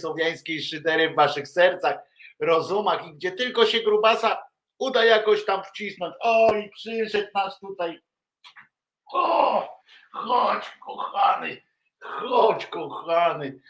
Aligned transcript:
słowiańskiej 0.00 0.62
szydery 0.62 1.10
w 1.10 1.16
waszych 1.16 1.48
sercach, 1.48 1.96
rozumach 2.40 3.06
i 3.06 3.14
gdzie 3.14 3.32
tylko 3.32 3.66
się 3.66 3.80
grubasa 3.80 4.50
uda 4.80 5.04
jakoś 5.04 5.44
tam 5.44 5.62
wcisnąć. 5.64 6.14
O, 6.20 6.54
i 6.54 6.70
przyszedł 6.70 7.28
nas 7.34 7.60
tutaj. 7.60 8.00
O, 9.12 9.68
chodź 10.12 10.70
kochany, 10.80 11.62
chodź 12.00 12.66
kochany. 12.66 13.60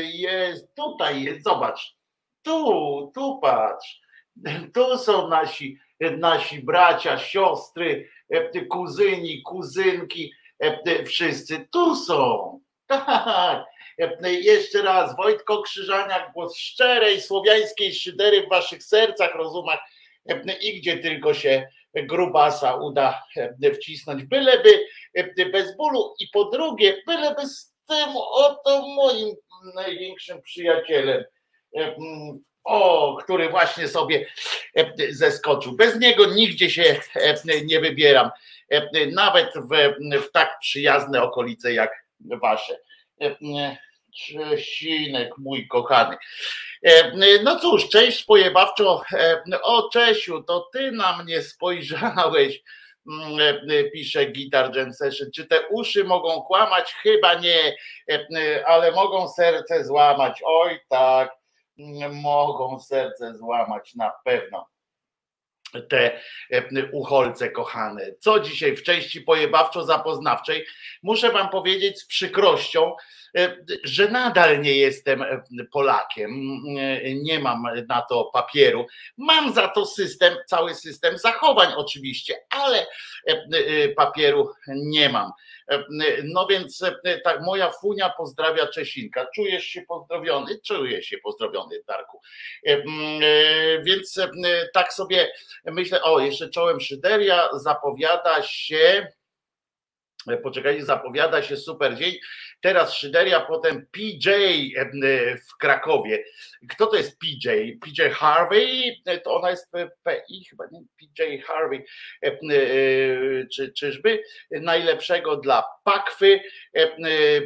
Jest, 0.00 0.74
tutaj 0.74 1.22
jest, 1.22 1.44
zobacz. 1.44 1.96
Tu, 2.42 3.12
tu 3.14 3.38
patrz. 3.38 4.00
Tu 4.74 4.98
są 4.98 5.28
nasi, 5.28 5.78
nasi 6.18 6.62
bracia, 6.62 7.18
siostry, 7.18 8.10
kuzyni, 8.70 9.42
kuzynki, 9.42 10.32
wszyscy 11.06 11.68
tu 11.72 11.94
są. 11.96 12.60
Tak. 12.86 13.69
Jeszcze 14.24 14.82
raz, 14.82 15.16
Wojtko 15.16 15.62
Krzyżaniak, 15.62 16.32
głos 16.32 16.56
szczerej 16.56 17.20
słowiańskiej 17.20 17.94
szydery 17.94 18.46
w 18.46 18.48
waszych 18.48 18.84
sercach, 18.84 19.34
rozumach 19.34 19.78
i 20.60 20.80
gdzie 20.80 20.98
tylko 20.98 21.34
się 21.34 21.68
grubasa 21.94 22.74
uda 22.74 23.22
wcisnąć, 23.74 24.24
byleby 24.24 24.86
bez 25.52 25.76
bólu 25.76 26.14
i 26.18 26.28
po 26.32 26.44
drugie, 26.44 27.02
byleby 27.06 27.46
z 27.46 27.74
tym 27.88 28.08
oto 28.32 28.88
moim 28.88 29.36
największym 29.74 30.42
przyjacielem, 30.42 31.24
o, 32.64 33.16
który 33.22 33.48
właśnie 33.48 33.88
sobie 33.88 34.26
zeskoczył. 35.10 35.76
Bez 35.76 36.00
niego 36.00 36.26
nigdzie 36.26 36.70
się 36.70 37.00
nie 37.64 37.80
wybieram, 37.80 38.30
nawet 39.12 39.52
w, 39.54 39.94
w 40.22 40.32
tak 40.32 40.58
przyjazne 40.60 41.22
okolice 41.22 41.72
jak 41.72 42.06
wasze. 42.20 42.80
Czesinek, 44.10 45.38
mój 45.38 45.68
kochany. 45.68 46.16
No 47.44 47.56
cóż, 47.56 47.88
cześć 47.88 48.24
pojebawczo. 48.24 49.02
O 49.62 49.88
Czesiu, 49.88 50.42
to 50.42 50.68
ty 50.72 50.92
na 50.92 51.22
mnie 51.22 51.42
spojrzałeś, 51.42 52.62
pisze 53.92 54.26
Gitar 54.26 54.76
Jam 54.76 54.92
Session. 54.92 55.30
Czy 55.34 55.46
te 55.46 55.68
uszy 55.68 56.04
mogą 56.04 56.42
kłamać? 56.42 56.92
Chyba 56.92 57.34
nie, 57.34 57.76
ale 58.66 58.92
mogą 58.92 59.28
serce 59.28 59.84
złamać. 59.84 60.40
Oj 60.44 60.80
tak, 60.88 61.36
mogą 62.12 62.80
serce 62.80 63.34
złamać 63.34 63.94
na 63.94 64.12
pewno 64.24 64.66
te 65.88 66.20
ucholce 66.92 67.50
kochane. 67.50 68.12
Co 68.18 68.40
dzisiaj 68.40 68.76
w 68.76 68.82
części 68.82 69.24
pojebawczo-zapoznawczej 69.24 70.64
muszę 71.02 71.30
wam 71.30 71.48
powiedzieć 71.48 72.00
z 72.00 72.06
przykrością, 72.06 72.96
że 73.84 74.08
nadal 74.08 74.60
nie 74.60 74.74
jestem 74.74 75.24
Polakiem, 75.72 76.30
nie 77.22 77.40
mam 77.40 77.62
na 77.88 78.02
to 78.02 78.24
papieru. 78.24 78.86
Mam 79.16 79.52
za 79.52 79.68
to 79.68 79.86
system, 79.86 80.34
cały 80.46 80.74
system 80.74 81.18
zachowań 81.18 81.68
oczywiście, 81.76 82.34
ale 82.50 82.86
papieru 83.96 84.52
nie 84.68 85.08
mam. 85.08 85.30
No 86.24 86.46
więc 86.46 86.84
tak, 87.24 87.40
moja 87.40 87.70
funia 87.70 88.10
pozdrawia 88.10 88.66
Czesinka. 88.66 89.26
Czujesz 89.34 89.64
się 89.64 89.82
pozdrowiony? 89.82 90.60
Czuję 90.66 91.02
się 91.02 91.18
pozdrowiony, 91.18 91.82
Darku. 91.86 92.20
Więc 93.82 94.20
tak 94.74 94.92
sobie 94.92 95.32
myślę, 95.64 96.02
o, 96.02 96.20
jeszcze 96.20 96.48
czołem 96.48 96.80
Szyderia 96.80 97.48
zapowiada 97.52 98.42
się 98.42 99.06
poczekajcie, 100.42 100.84
zapowiada 100.84 101.42
się 101.42 101.56
super 101.56 101.96
dzień. 101.96 102.14
Teraz 102.60 102.94
Szyderia, 102.94 103.40
potem 103.40 103.86
PJ 103.86 104.30
w 105.50 105.56
Krakowie. 105.56 106.24
Kto 106.70 106.86
to 106.86 106.96
jest 106.96 107.18
PJ? 107.18 107.48
PJ 107.84 108.02
Harvey? 108.12 108.96
To 109.24 109.34
ona 109.34 109.50
jest 109.50 109.70
PI 110.04 110.44
chyba, 110.50 110.64
nie? 110.72 110.80
PJ 110.96 111.22
Harvey. 111.46 111.84
Czy, 113.54 113.72
czyżby? 113.72 114.22
Najlepszego 114.50 115.36
dla 115.36 115.64
Pakwy, 115.84 116.40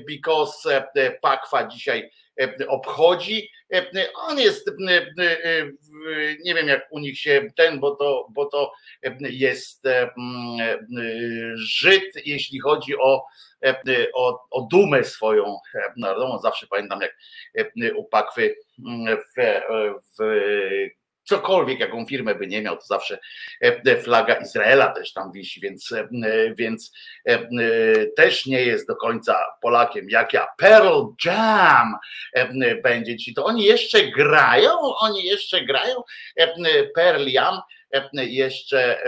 because 0.07 0.89
Pakwa 1.23 1.67
dzisiaj 1.67 2.11
obchodzi. 2.69 3.51
On 4.15 4.39
jest, 4.39 4.71
nie 6.45 6.55
wiem 6.55 6.69
jak 6.69 6.87
u 6.91 6.99
nich 6.99 7.19
się 7.19 7.49
ten, 7.57 7.81
bo 7.81 7.97
to, 7.97 8.29
bo 8.35 8.47
to 8.47 8.73
jest 9.21 9.85
Żyd, 11.55 12.27
jeśli 12.27 12.61
chodzi 12.61 12.97
o, 12.97 13.27
o, 14.15 14.41
o 14.51 14.69
dumę 14.71 15.05
swoją 15.05 15.57
narodową. 15.97 16.39
Zawsze 16.39 16.67
pamiętam, 16.67 17.01
jak 17.01 17.17
u 17.97 18.05
Pakwy 18.05 18.57
w, 19.37 19.61
w 20.19 20.25
cokolwiek, 21.25 21.81
jaką 21.81 22.07
firmę 22.07 22.35
by 22.35 22.47
nie 22.47 22.63
miał, 22.63 22.77
to 22.77 22.87
zawsze 22.87 23.19
e, 23.61 23.97
flaga 23.97 24.35
Izraela 24.35 24.89
też 24.89 25.13
tam 25.13 25.33
wisi, 25.33 25.61
więc, 25.61 25.93
e, 25.93 26.09
więc 26.55 26.93
e, 27.25 27.39
też 28.07 28.47
nie 28.47 28.63
jest 28.63 28.89
do 28.89 28.97
końca 28.97 29.45
Polakiem, 29.63 30.11
jak 30.11 30.33
ja. 30.33 30.47
Pearl 30.59 31.03
Jam 31.25 31.95
będzie 32.83 33.17
ci 33.17 33.35
to. 33.35 33.45
Oni 33.45 33.65
jeszcze 33.65 34.09
grają, 34.09 34.71
oni 34.81 35.25
jeszcze 35.25 35.65
grają. 35.65 36.03
Pearl 36.95 37.27
Jam 37.27 37.61
jeszcze, 38.15 38.99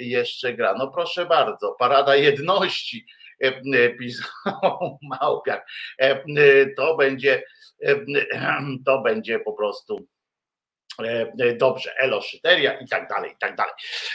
jeszcze 0.00 0.54
gra. 0.54 0.74
No 0.78 0.88
proszę 0.88 1.26
bardzo, 1.26 1.76
parada 1.78 2.16
jedności 2.16 3.06
pisał 3.98 4.28
Małpiak. 5.20 5.66
To 6.76 6.96
będzie, 6.96 7.42
to 8.86 9.02
będzie 9.02 9.38
po 9.38 9.52
prostu 9.52 10.06
E, 10.06 10.06
e, 10.06 10.21
dobrze, 11.56 11.90
Elo 11.98 12.22
Szyteria 12.22 12.78
i 12.78 12.88
tak 12.88 13.08
dalej, 13.08 13.32
i 13.32 13.36
tak 13.40 13.56
dalej. 13.56 13.74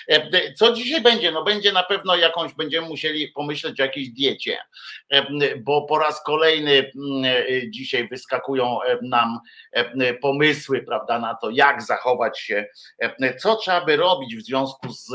E, 0.09 0.53
co 0.53 0.73
dzisiaj 0.73 1.01
będzie? 1.01 1.31
No 1.31 1.43
będzie 1.43 1.71
na 1.71 1.83
pewno 1.83 2.15
jakąś, 2.15 2.53
będziemy 2.53 2.87
musieli 2.87 3.27
pomyśleć 3.27 3.79
o 3.79 3.83
jakiejś 3.83 4.09
diecie, 4.09 4.57
bo 5.57 5.81
po 5.81 5.99
raz 5.99 6.23
kolejny 6.23 6.91
dzisiaj 7.69 8.07
wyskakują 8.07 8.79
nam 9.01 9.39
pomysły, 10.21 10.83
prawda, 10.83 11.19
na 11.19 11.35
to, 11.35 11.49
jak 11.49 11.81
zachować 11.81 12.39
się, 12.39 12.65
co 13.39 13.55
trzeba 13.55 13.85
by 13.85 13.95
robić 13.95 14.35
w 14.35 14.45
związku 14.45 14.89
z, 14.89 15.07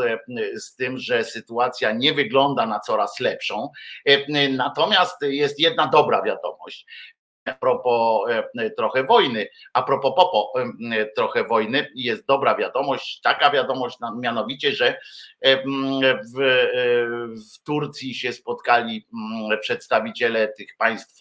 z 0.56 0.76
tym, 0.76 0.98
że 0.98 1.24
sytuacja 1.24 1.92
nie 1.92 2.14
wygląda 2.14 2.66
na 2.66 2.80
coraz 2.80 3.20
lepszą. 3.20 3.68
Natomiast 4.50 5.16
jest 5.22 5.60
jedna 5.60 5.86
dobra 5.86 6.22
wiadomość 6.22 6.86
a 7.44 7.52
propos 7.54 8.30
e, 8.58 8.70
trochę 8.70 9.04
wojny, 9.04 9.48
a 9.72 9.82
propos 9.82 10.12
popo 10.16 10.52
e, 10.92 11.06
trochę 11.06 11.44
wojny, 11.44 11.88
jest 11.94 12.26
dobra 12.26 12.56
wiadomość, 12.56 13.20
taka 13.20 13.50
wiadomość 13.50 13.98
mianowicie, 14.20 14.72
że 14.72 14.98
e, 15.40 15.62
w, 16.34 16.66
w 17.54 17.62
Turcji 17.64 18.14
się 18.14 18.32
spotkali 18.32 19.06
przedstawiciele 19.60 20.48
tych 20.48 20.76
państw 20.78 21.20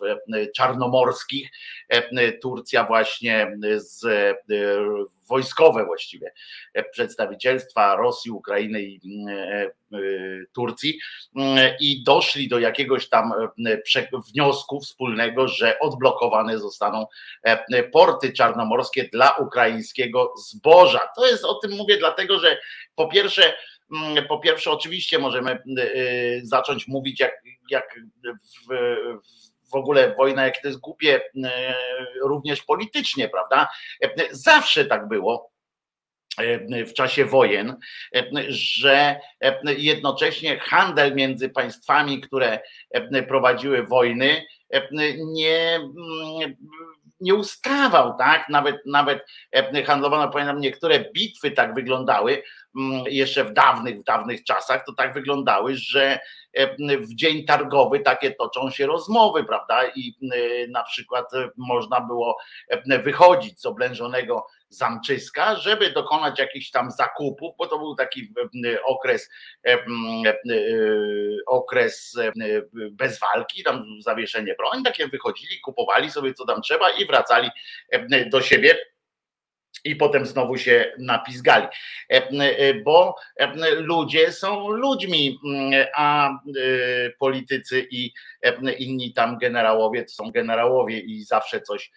czarnomorskich, 0.56 1.50
Turcja 2.42 2.84
właśnie 2.84 3.58
z 3.76 4.06
wojskowe 5.32 5.86
właściwie 5.86 6.34
przedstawicielstwa 6.92 7.96
Rosji, 7.96 8.32
Ukrainy 8.32 8.82
i 8.82 9.00
Turcji 10.54 11.00
i 11.80 12.04
doszli 12.04 12.48
do 12.48 12.60
jakiegoś 12.60 13.10
tam 13.10 13.34
wniosku 14.32 14.80
wspólnego, 14.80 15.48
że 15.48 15.80
odblokowane 15.80 16.60
zostaną 16.60 17.08
porty 17.92 18.34
czarnomorskie 18.34 19.10
dla 19.14 19.32
ukraińskiego 19.32 20.34
zboża. 20.38 21.10
To 21.16 21.28
jest 21.28 21.46
o 21.46 21.54
tym 21.54 21.72
mówię 21.72 21.98
dlatego, 21.98 22.40
że 22.40 22.58
po 22.96 23.08
pierwsze 23.08 23.54
po 24.30 24.40
pierwsze, 24.40 24.72
oczywiście 24.72 25.20
możemy 25.20 25.64
zacząć 26.44 26.88
mówić, 26.88 27.20
jak, 27.20 27.34
jak 27.70 28.00
w, 28.24 28.76
w 29.28 29.51
ogóle 29.76 30.16
wojna, 30.16 30.46
jak 30.46 30.62
to 30.62 30.68
jest 30.68 30.80
głupie, 30.80 31.22
również 32.24 32.62
politycznie, 32.62 33.30
prawda? 33.30 33.68
Zawsze 34.32 34.86
tak 34.86 35.08
było 35.08 35.52
w 36.88 36.94
czasie 36.94 37.26
wojen, 37.26 37.78
że 38.50 39.20
jednocześnie 39.78 40.60
handel 40.60 41.16
między 41.16 41.50
państwami, 41.50 42.22
które 42.22 42.60
prowadziły 43.28 43.84
wojny, 43.84 44.46
nie, 45.18 45.80
nie 47.20 47.36
ustawał, 47.36 48.18
tak? 48.18 48.50
Nawet, 48.50 48.76
nawet 48.86 49.26
handlowano, 49.86 50.32
pamiętam, 50.32 50.60
niektóre 50.60 51.06
bitwy 51.14 51.52
tak 51.52 51.74
wyglądały, 51.74 52.44
jeszcze 53.06 53.44
w 53.44 53.54
dawnych, 53.54 54.00
w 54.00 54.04
dawnych 54.04 54.44
czasach, 54.44 54.86
to 54.86 54.94
tak 54.94 55.14
wyglądały, 55.14 55.76
że 55.76 56.20
w 56.80 57.16
dzień 57.16 57.46
targowy 57.46 58.00
takie 58.00 58.32
toczą 58.32 58.70
się 58.70 58.88
rozmowy, 58.88 59.44
prawda? 59.44 59.88
I 59.96 60.16
na 60.70 60.84
przykład 60.84 61.26
można 61.58 62.02
było 62.02 62.38
wychodzić 63.04 63.62
z 63.62 63.66
oblężonego 63.66 64.46
zamczyska, 64.70 65.56
żeby 65.56 65.92
dokonać 65.92 66.40
jakichś 66.40 66.72
tam 66.72 66.92
zakupów, 66.92 67.56
bo 67.58 67.68
to 67.68 67.78
był 67.78 67.96
taki 67.96 68.34
okres, 68.86 69.30
okres 71.48 72.18
bez 72.92 73.20
walki, 73.20 73.64
tam 73.64 73.86
zawieszenie 74.00 74.56
broń, 74.56 74.84
takie 74.84 75.08
wychodzili, 75.08 75.60
kupowali 75.60 76.12
sobie 76.12 76.34
co 76.34 76.46
tam 76.46 76.62
trzeba 76.62 76.90
i 76.90 77.06
wracali 77.06 77.50
do 78.32 78.42
siebie 78.42 78.78
i 79.84 79.96
potem 79.96 80.26
znowu 80.26 80.58
się 80.58 80.94
napizgali. 81.00 81.68
E, 82.12 82.30
e, 82.30 82.74
bo 82.74 83.16
e, 83.36 83.70
ludzie 83.76 84.32
są 84.32 84.70
ludźmi, 84.70 85.40
mm, 85.46 85.88
a 85.96 86.30
politycy 87.20 87.88
i 87.92 88.14
inni 88.78 89.14
tam 89.14 89.38
generałowie 89.38 90.04
to 90.04 90.12
są 90.12 90.32
generałowie 90.32 91.00
i 91.00 91.24
zawsze 91.24 91.62
coś 91.62 91.92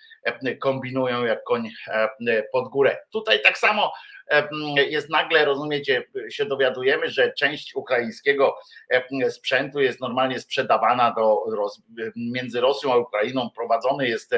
kombinują 0.61 1.25
jak 1.25 1.45
koń 1.45 1.71
pod 2.53 2.69
górę. 2.69 2.97
Tutaj 3.11 3.43
tak 3.43 3.59
samo 3.59 3.93
jest 4.76 5.11
nagle, 5.11 5.45
rozumiecie, 5.45 6.04
się 6.31 6.45
dowiadujemy, 6.45 7.11
że 7.11 7.33
część 7.33 7.75
ukraińskiego 7.75 8.57
sprzętu 9.31 9.81
jest 9.81 10.00
normalnie 10.00 10.40
sprzedawana 10.40 11.14
do, 11.16 11.45
między 12.16 12.61
Rosją 12.61 12.93
a 12.93 12.97
Ukrainą 12.97 13.50
prowadzony 13.50 14.09
jest 14.09 14.35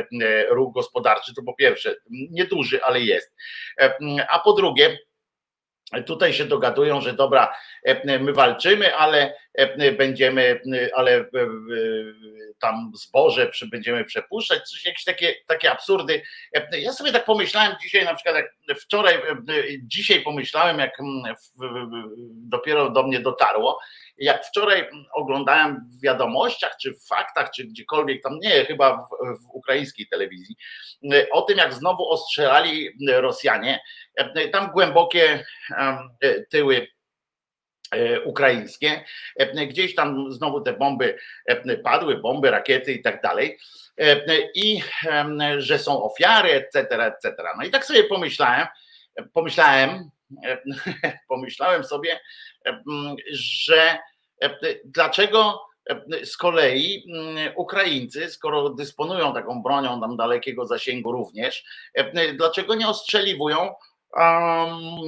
ruch 0.51 0.75
gospodarczy, 0.75 1.35
to 1.35 1.43
po 1.43 1.55
pierwsze 1.55 1.95
nieduży, 2.11 2.85
ale 2.85 3.01
jest. 3.01 3.35
A 4.29 4.39
po 4.39 4.53
drugie, 4.53 4.99
Tutaj 6.07 6.33
się 6.33 6.45
dogadują, 6.45 7.01
że 7.01 7.13
dobra, 7.13 7.55
my 8.05 8.33
walczymy, 8.33 8.97
ale 8.97 9.35
będziemy, 9.99 10.61
ale 10.95 11.25
tam 12.59 12.93
zboże 12.95 13.51
będziemy 13.71 14.05
przepuszczać, 14.05 14.69
coś 14.69 14.85
jakieś 14.85 15.05
takie, 15.05 15.35
takie 15.47 15.71
absurdy. 15.71 16.23
Ja 16.73 16.93
sobie 16.93 17.13
tak 17.13 17.25
pomyślałem 17.25 17.77
dzisiaj, 17.83 18.05
na 18.05 18.15
przykład 18.15 18.37
jak 18.37 18.79
wczoraj, 18.79 19.23
dzisiaj 19.83 20.21
pomyślałem, 20.23 20.79
jak 20.79 20.99
dopiero 22.31 22.91
do 22.91 23.03
mnie 23.03 23.21
dotarło, 23.21 23.79
jak 24.19 24.47
wczoraj 24.47 24.89
oglądałem 25.13 25.91
w 25.93 26.03
wiadomościach, 26.03 26.77
czy 26.81 26.95
w 26.95 27.07
faktach, 27.07 27.51
czy 27.51 27.65
gdziekolwiek 27.65 28.23
tam, 28.23 28.39
nie, 28.39 28.65
chyba 28.65 28.97
w, 28.97 29.09
w 29.43 29.51
ukraińskiej 29.53 30.07
telewizji, 30.09 30.57
o 31.33 31.43
tym, 31.43 31.59
jak 31.59 31.75
znowu 31.75 32.11
ostrzelali 32.11 32.91
Rosjanie, 33.09 33.81
tam 34.53 34.71
głębokie 34.71 35.45
tyły 36.51 36.87
ukraińskie. 38.25 39.05
Gdzieś 39.69 39.95
tam 39.95 40.33
znowu 40.33 40.61
te 40.61 40.73
bomby 40.73 41.19
padły, 41.85 42.17
bomby, 42.17 42.51
rakiety 42.51 42.93
i 42.93 43.03
tak 43.03 43.23
dalej. 43.23 43.59
I 44.55 44.83
że 45.59 45.79
są 45.79 46.03
ofiary, 46.03 46.51
etc., 46.53 47.05
etc. 47.05 47.35
No 47.59 47.65
i 47.65 47.71
tak 47.71 47.85
sobie 47.85 48.05
pomyślałem, 48.05 48.67
pomyślałem, 49.33 50.11
pomyślałem 51.29 51.85
sobie, 51.85 52.21
że 53.33 53.99
dlaczego 54.85 55.61
z 56.25 56.37
kolei 56.37 57.05
Ukraińcy, 57.57 58.31
skoro 58.31 58.71
dysponują 58.71 59.35
taką 59.35 59.63
bronią 59.63 60.01
tam 60.01 60.17
dalekiego 60.17 60.67
zasięgu 60.67 61.13
również, 61.13 61.65
dlaczego 62.35 62.75
nie 62.75 62.89
ostrzeliwują 62.89 63.75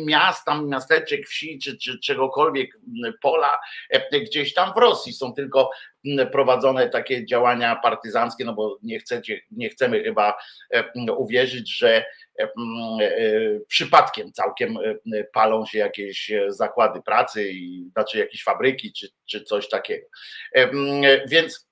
miast, 0.06 0.44
tam 0.44 0.68
miasteczek, 0.68 1.26
wsi 1.28 1.58
czy, 1.58 1.78
czy 1.78 1.98
czegokolwiek, 1.98 2.70
pola 3.22 3.58
gdzieś 4.12 4.54
tam 4.54 4.72
w 4.75 4.76
Rosji. 4.76 5.12
Są 5.12 5.32
tylko 5.32 5.70
prowadzone 6.32 6.88
takie 6.88 7.26
działania 7.26 7.76
partyzanckie, 7.76 8.44
no 8.44 8.54
bo 8.54 8.78
nie 8.82 8.98
chcecie, 8.98 9.40
nie 9.50 9.68
chcemy 9.68 10.02
chyba 10.02 10.38
uwierzyć, 11.16 11.76
że 11.76 12.04
przypadkiem 13.68 14.33
całkiem 14.33 14.78
palą 15.33 15.66
się 15.66 15.78
jakieś 15.78 16.33
zakłady 16.49 17.02
pracy, 17.02 17.50
i, 17.50 17.90
znaczy 17.92 18.18
jakieś 18.18 18.45
fabryki 18.45 18.92
czy, 18.92 19.09
czy 19.26 19.42
coś 19.45 19.68
takiego. 19.68 20.07
Więc 21.28 21.68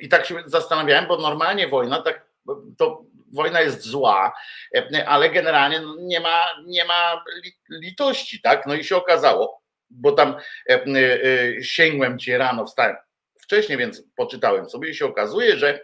i 0.00 0.08
tak 0.08 0.26
się 0.26 0.34
zastanawiałem, 0.46 1.06
bo 1.06 1.16
normalnie 1.16 1.68
wojna 1.68 2.02
tak 2.02 2.26
to 2.78 3.04
wojna 3.32 3.60
jest 3.60 3.82
zła, 3.82 4.32
ale 5.06 5.30
generalnie 5.30 5.80
no, 5.80 5.96
nie 6.00 6.20
ma, 6.20 6.44
nie 6.66 6.84
ma 6.84 7.24
litości, 7.70 8.40
tak? 8.40 8.66
No 8.66 8.74
i 8.74 8.84
się 8.84 8.96
okazało, 8.96 9.62
bo 9.90 10.12
tam 10.12 10.36
e, 10.70 10.84
e, 10.84 11.62
sięgłem 11.62 12.18
ci 12.18 12.36
rano, 12.36 12.66
wstałem 12.66 12.96
wcześniej, 13.40 13.78
więc 13.78 14.02
poczytałem 14.16 14.70
sobie 14.70 14.90
i 14.90 14.94
się 14.94 15.06
okazuje, 15.06 15.56
że 15.56 15.80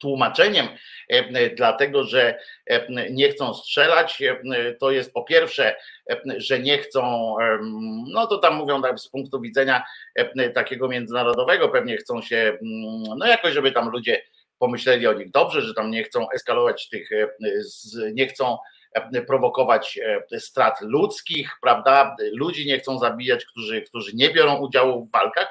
tłumaczeniem 0.00 0.68
dlatego, 1.56 2.04
że 2.04 2.38
nie 3.10 3.28
chcą 3.28 3.54
strzelać, 3.54 4.22
to 4.80 4.90
jest 4.90 5.12
po 5.12 5.24
pierwsze, 5.24 5.76
że 6.36 6.58
nie 6.58 6.78
chcą, 6.78 7.34
no 8.12 8.26
to 8.26 8.38
tam 8.38 8.56
mówią 8.56 8.82
tak 8.82 8.98
z 8.98 9.08
punktu 9.08 9.40
widzenia 9.40 9.84
takiego 10.54 10.88
międzynarodowego, 10.88 11.68
pewnie 11.68 11.96
chcą 11.96 12.22
się, 12.22 12.58
no 13.18 13.26
jakoś, 13.26 13.52
żeby 13.54 13.72
tam 13.72 13.90
ludzie 13.90 14.22
pomyśleli 14.58 15.06
o 15.06 15.12
nich 15.12 15.30
dobrze, 15.30 15.62
że 15.62 15.74
tam 15.74 15.90
nie 15.90 16.04
chcą 16.04 16.30
eskalować 16.30 16.88
tych, 16.88 17.12
e, 17.12 17.28
nie 18.12 18.26
chcą 18.26 18.52
e, 18.54 18.58
prowokować 19.26 19.98
e, 20.32 20.40
strat 20.40 20.80
ludzkich, 20.80 21.50
prawda? 21.62 22.16
Ludzi 22.32 22.66
nie 22.66 22.78
chcą 22.78 22.98
zabijać, 22.98 23.44
którzy, 23.44 23.82
którzy 23.82 24.10
nie 24.14 24.30
biorą 24.30 24.56
udziału 24.56 25.04
w 25.04 25.10
walkach, 25.10 25.48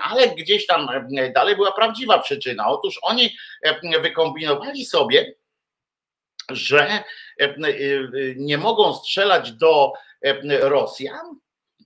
ale 0.00 0.28
gdzieś 0.28 0.66
tam 0.66 0.88
dalej 1.34 1.56
była 1.56 1.72
prawdziwa 1.72 2.18
przyczyna. 2.18 2.68
Otóż 2.68 2.98
oni 3.02 3.36
wykombinowali 4.02 4.84
sobie, 4.84 5.34
że 6.48 7.04
nie 8.36 8.58
mogą 8.58 8.94
strzelać 8.94 9.52
do 9.52 9.92
Rosjan, 10.60 11.38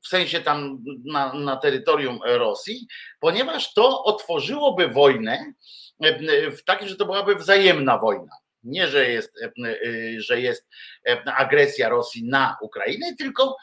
w 0.03 0.09
sensie 0.09 0.41
tam 0.41 0.85
na, 1.05 1.35
na 1.35 1.57
terytorium 1.57 2.21
Rosji, 2.25 2.87
ponieważ 3.21 3.75
to 3.75 4.05
otworzyłoby 4.05 4.89
wojnę 4.89 5.53
w 6.57 6.65
takim, 6.65 6.89
że 6.89 6.97
to 6.97 7.05
byłaby 7.05 7.35
wzajemna 7.35 7.99
wojna. 7.99 8.33
Nie, 8.65 8.89
że 8.89 9.11
jest, 9.11 9.41
że 10.19 10.41
jest 10.41 10.69
agresja 11.27 11.89
Rosji 11.89 12.25
na 12.25 12.57
Ukrainę, 12.63 13.17
tylko, 13.17 13.57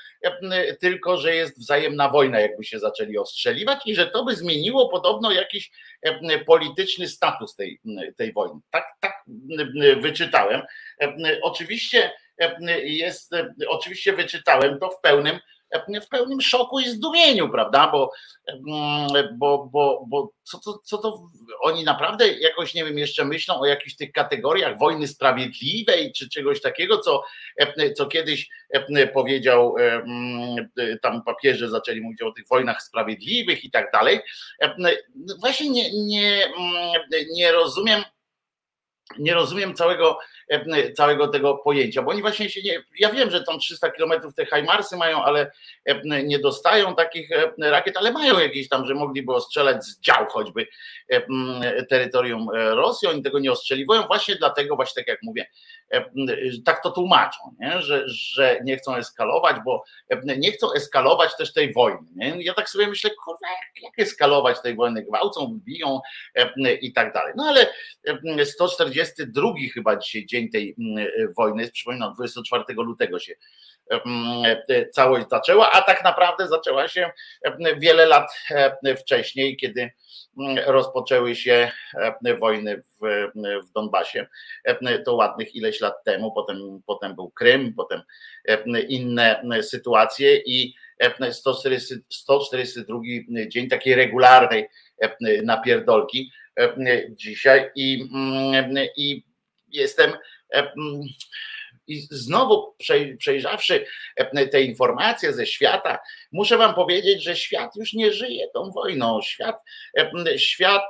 tylko 0.79 1.17
że 1.17 1.35
jest 1.35 1.59
wzajemna 1.59 2.09
wojna, 2.09 2.39
jakby 2.39 2.63
się 2.63 2.79
zaczęli 2.79 3.17
ostrzeliwać, 3.17 3.79
i 3.85 3.95
że 3.95 4.07
to 4.07 4.23
by 4.25 4.35
zmieniło 4.35 4.89
podobno 4.89 5.31
jakiś 5.31 5.71
polityczny 6.45 7.07
status 7.07 7.55
tej, 7.55 7.79
tej 8.17 8.33
wojny. 8.33 8.59
Tak, 8.69 8.85
tak 8.99 9.23
wyczytałem. 10.01 10.61
Oczywiście 11.43 12.11
jest, 12.83 13.31
oczywiście 13.67 14.13
wyczytałem 14.13 14.79
to 14.79 14.89
w 14.89 15.01
pełnym 15.01 15.39
w 16.01 16.07
pełnym 16.07 16.41
szoku 16.41 16.79
i 16.79 16.89
zdumieniu, 16.89 17.49
prawda? 17.49 17.91
Bo, 17.91 18.11
mm, 18.47 19.37
bo, 19.37 19.69
bo, 19.71 20.05
bo 20.07 20.31
co, 20.43 20.59
to, 20.59 20.79
co 20.83 20.97
to 20.97 21.21
oni 21.61 21.83
naprawdę 21.83 22.27
jakoś, 22.27 22.73
nie 22.73 22.85
wiem, 22.85 22.97
jeszcze 22.97 23.25
myślą 23.25 23.59
o 23.59 23.65
jakichś 23.65 23.95
tych 23.95 24.11
kategoriach 24.11 24.79
wojny 24.79 25.07
sprawiedliwej 25.07 26.13
czy 26.13 26.29
czegoś 26.29 26.61
takiego, 26.61 26.97
co, 26.97 27.23
co 27.95 28.05
kiedyś 28.05 28.49
powiedział 29.13 29.75
mm, 29.77 30.69
tam 31.01 31.23
papieże 31.23 31.69
zaczęli 31.69 32.01
mówić 32.01 32.21
o 32.21 32.31
tych 32.31 32.47
wojnach 32.47 32.81
sprawiedliwych 32.81 33.63
i 33.63 33.71
tak 33.71 33.91
dalej. 33.91 34.19
Właśnie 35.39 35.69
nie, 35.69 35.89
nie, 36.05 36.45
mm, 36.45 37.25
nie 37.33 37.51
rozumiem 37.51 38.03
nie 39.19 39.33
rozumiem 39.33 39.73
całego, 39.73 40.19
e, 40.19 40.40
całego 40.95 41.27
tego 41.27 41.57
pojęcia, 41.57 42.01
bo 42.01 42.11
oni 42.11 42.21
właśnie 42.21 42.49
się 42.49 42.61
nie. 42.61 42.83
Ja 42.99 43.09
wiem, 43.09 43.31
że 43.31 43.43
tam 43.43 43.59
300 43.59 43.91
kilometrów 43.91 44.35
te 44.35 44.45
Hajmarsy 44.45 44.97
mają, 44.97 45.23
ale 45.23 45.51
e, 45.85 46.23
nie 46.23 46.39
dostają 46.39 46.95
takich 46.95 47.31
e, 47.31 47.51
rakiet, 47.57 47.97
ale 47.97 48.11
mają 48.11 48.39
jakieś 48.39 48.69
tam, 48.69 48.85
że 48.85 48.93
mogliby 48.93 49.33
ostrzelać 49.33 49.85
z 49.85 49.99
dział 49.99 50.25
choćby 50.25 50.67
terytorium 51.89 52.47
Rosji. 52.53 53.07
Oni 53.07 53.23
tego 53.23 53.39
nie 53.39 53.51
ostrzeliwują 53.51 54.01
właśnie 54.07 54.35
dlatego, 54.35 54.75
właśnie 54.75 55.03
tak 55.03 55.07
jak 55.07 55.19
mówię, 55.23 55.45
tak 56.65 56.83
to 56.83 56.91
tłumaczą, 56.91 57.39
nie? 57.59 57.81
Że, 57.81 58.03
że 58.05 58.59
nie 58.63 58.77
chcą 58.77 58.95
eskalować, 58.95 59.55
bo 59.65 59.83
nie 60.37 60.51
chcą 60.51 60.73
eskalować 60.73 61.37
też 61.37 61.53
tej 61.53 61.73
wojny. 61.73 62.07
Nie? 62.15 62.43
Ja 62.43 62.53
tak 62.53 62.69
sobie 62.69 62.87
myślę, 62.87 63.09
kurwa, 63.23 63.47
jak, 63.49 63.83
jak 63.83 64.07
eskalować 64.07 64.61
tej 64.61 64.75
wojny? 64.75 65.03
Gwałcą, 65.03 65.59
biją 65.65 65.99
i 66.81 66.93
tak 66.93 67.13
dalej. 67.13 67.33
No 67.35 67.43
ale 67.43 67.67
142 68.45 69.51
chyba 69.73 69.95
dzisiaj 69.95 70.25
dzień 70.25 70.40
tej 70.49 70.75
wojny, 71.37 71.71
przypominam, 71.71 72.13
24 72.13 72.63
lutego 72.69 73.19
się 73.19 73.33
całość 74.93 75.25
zaczęła, 75.29 75.71
a 75.71 75.81
tak 75.81 76.03
naprawdę 76.03 76.47
zaczęła 76.47 76.87
się 76.87 77.11
wiele 77.77 78.05
lat 78.05 78.31
wcześniej, 78.97 79.57
kiedy 79.57 79.91
rozpoczęły 80.65 81.35
się 81.35 81.71
wojny 82.39 82.77
w, 83.01 83.29
w 83.67 83.71
Donbasie. 83.71 84.27
To 85.05 85.15
ładnych 85.15 85.55
ileś 85.55 85.81
lat 85.81 86.03
temu, 86.05 86.31
potem, 86.31 86.81
potem 86.85 87.15
był 87.15 87.29
Krym, 87.29 87.73
potem 87.73 88.01
inne 88.87 89.41
sytuacje 89.61 90.37
i 90.37 90.73
142 91.29 92.99
dzień 93.47 93.69
takiej 93.69 93.95
regularnej 93.95 94.67
napierdolki 95.43 96.31
dzisiaj. 97.09 97.71
I, 97.75 98.09
i 98.97 99.30
jestem 99.71 100.13
i 101.87 102.07
znowu 102.11 102.75
przejrzawszy 103.19 103.85
e, 104.15 104.47
te 104.47 104.61
informacje 104.61 105.33
ze 105.33 105.45
świata, 105.45 105.99
muszę 106.31 106.57
wam 106.57 106.73
powiedzieć, 106.73 107.23
że 107.23 107.35
świat 107.35 107.75
już 107.75 107.93
nie 107.93 108.13
żyje 108.13 108.47
tą 108.53 108.71
wojną. 108.71 109.21
Świat, 109.21 109.55
e, 109.97 110.39
świat 110.39 110.83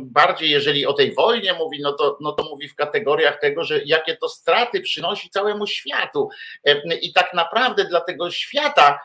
bardziej, 0.00 0.50
jeżeli 0.50 0.86
o 0.86 0.92
tej 0.92 1.14
wojnie 1.14 1.52
mówi, 1.52 1.78
no 1.80 1.92
to, 1.92 2.18
no 2.20 2.32
to 2.32 2.44
mówi 2.44 2.68
w 2.68 2.74
kategoriach 2.74 3.40
tego, 3.40 3.64
że 3.64 3.80
jakie 3.84 4.16
to 4.16 4.28
straty 4.28 4.80
przynosi 4.80 5.30
całemu 5.30 5.66
światu. 5.66 6.28
E, 6.64 6.96
I 6.96 7.12
tak 7.12 7.34
naprawdę 7.34 7.84
dla 7.84 8.00
tego 8.00 8.30
świata 8.30 8.98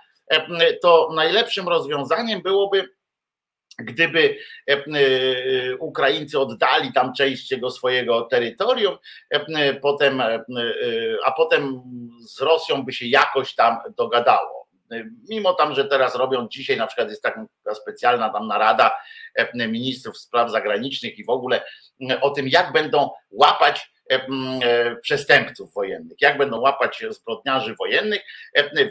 to 0.82 1.10
najlepszym 1.16 1.70
rozwiązaniem 1.70 2.42
byłoby 2.42 2.90
Gdyby 3.78 4.38
e, 4.70 4.74
e, 4.74 5.76
Ukraińcy 5.78 6.40
oddali 6.40 6.94
tam 6.94 7.14
część 7.14 7.48
tego 7.48 7.72
swojego 7.72 8.22
terytorium, 8.22 8.98
e, 9.30 9.74
potem, 9.74 10.22
a 11.26 11.32
potem 11.32 11.82
z 12.20 12.42
Rosją 12.42 12.86
by 12.86 12.94
się 12.94 13.06
jakoś 13.06 13.56
tam 13.56 13.78
dogadało. 13.98 14.62
Mimo 15.30 15.54
tam, 15.54 15.76
że 15.76 15.86
teraz 15.86 16.16
robią 16.16 16.48
dzisiaj, 16.48 16.78
na 16.78 16.88
przykład 16.88 17.10
jest 17.10 17.24
taka 17.24 17.46
specjalna 17.74 18.30
tam 18.30 18.48
narada 18.48 18.92
ministrów 19.54 20.18
spraw 20.18 20.52
zagranicznych 20.52 21.20
i 21.20 21.26
w 21.26 21.30
ogóle 21.30 21.64
o 22.22 22.30
tym, 22.30 22.48
jak 22.48 22.72
będą 22.72 23.10
łapać 23.32 23.92
przestępców 25.02 25.74
wojennych, 25.74 26.18
jak 26.22 26.38
będą 26.38 26.60
łapać 26.60 27.04
zbrodniarzy 27.10 27.76
wojennych, 27.76 28.22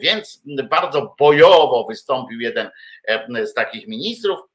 więc 0.00 0.42
bardzo 0.70 1.14
bojowo 1.18 1.86
wystąpił 1.88 2.40
jeden 2.40 2.70
z 3.44 3.54
takich 3.54 3.86
ministrów 3.88 4.49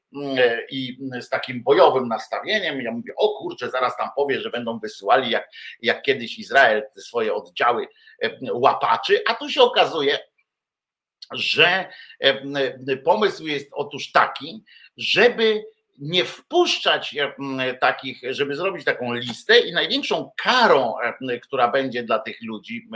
i 0.72 0.98
z 1.20 1.30
takim 1.30 1.64
bojowym 1.64 2.08
nastawieniem. 2.08 2.82
Ja 2.82 2.92
mówię, 2.92 3.14
o 3.18 3.30
kurczę, 3.30 3.70
zaraz 3.70 3.98
tam 3.98 4.10
powie, 4.16 4.42
że 4.42 4.50
będą 4.50 4.80
wysyłali 4.80 5.30
jak, 5.32 5.50
jak 5.82 6.02
kiedyś 6.02 6.40
Izrael 6.40 6.84
swoje 6.98 7.34
oddziały 7.34 7.88
łapaczy, 8.52 9.24
a 9.28 9.34
tu 9.34 9.50
się 9.50 9.62
okazuje, 9.62 10.20
że 11.34 11.90
pomysł 13.04 13.48
jest 13.48 13.70
otóż 13.74 14.12
taki, 14.12 14.64
żeby 14.98 15.64
nie 16.00 16.26
wpuszczać 16.26 17.16
takich, 17.80 18.22
żeby 18.30 18.56
zrobić 18.56 18.86
taką 18.86 19.14
listę 19.14 19.60
i 19.60 19.74
największą 19.74 20.32
karą, 20.38 20.94
która 21.44 21.68
będzie 21.68 22.04
dla 22.04 22.20
tych 22.20 22.38
ludzi, 22.42 22.88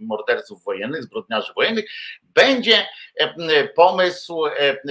morderców 0.00 0.64
wojennych, 0.64 1.02
zbrodniarzy 1.02 1.52
wojennych, 1.56 1.84
będzie 2.34 2.86
pomysł, 3.74 4.44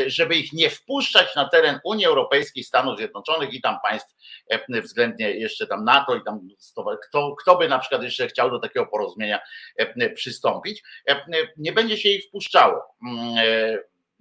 żeby 0.07 0.35
ich 0.35 0.53
nie 0.53 0.69
wpuszczać 0.69 1.35
na 1.35 1.49
teren 1.49 1.79
Unii 1.83 2.05
Europejskiej, 2.05 2.63
Stanów 2.63 2.97
Zjednoczonych 2.97 3.53
i 3.53 3.61
tam 3.61 3.77
państw 3.83 4.15
względnie 4.83 5.31
jeszcze 5.31 5.67
tam 5.67 5.83
NATO 5.85 6.15
i 6.15 6.23
tam 6.23 6.47
kto, 7.07 7.35
kto 7.35 7.55
by 7.55 7.67
na 7.67 7.79
przykład 7.79 8.03
jeszcze 8.03 8.27
chciał 8.27 8.51
do 8.51 8.59
takiego 8.59 8.85
porozumienia 8.85 9.39
przystąpić, 10.15 10.83
nie 11.57 11.73
będzie 11.73 11.97
się 11.97 12.09
ich 12.09 12.25
wpuszczało. 12.25 12.81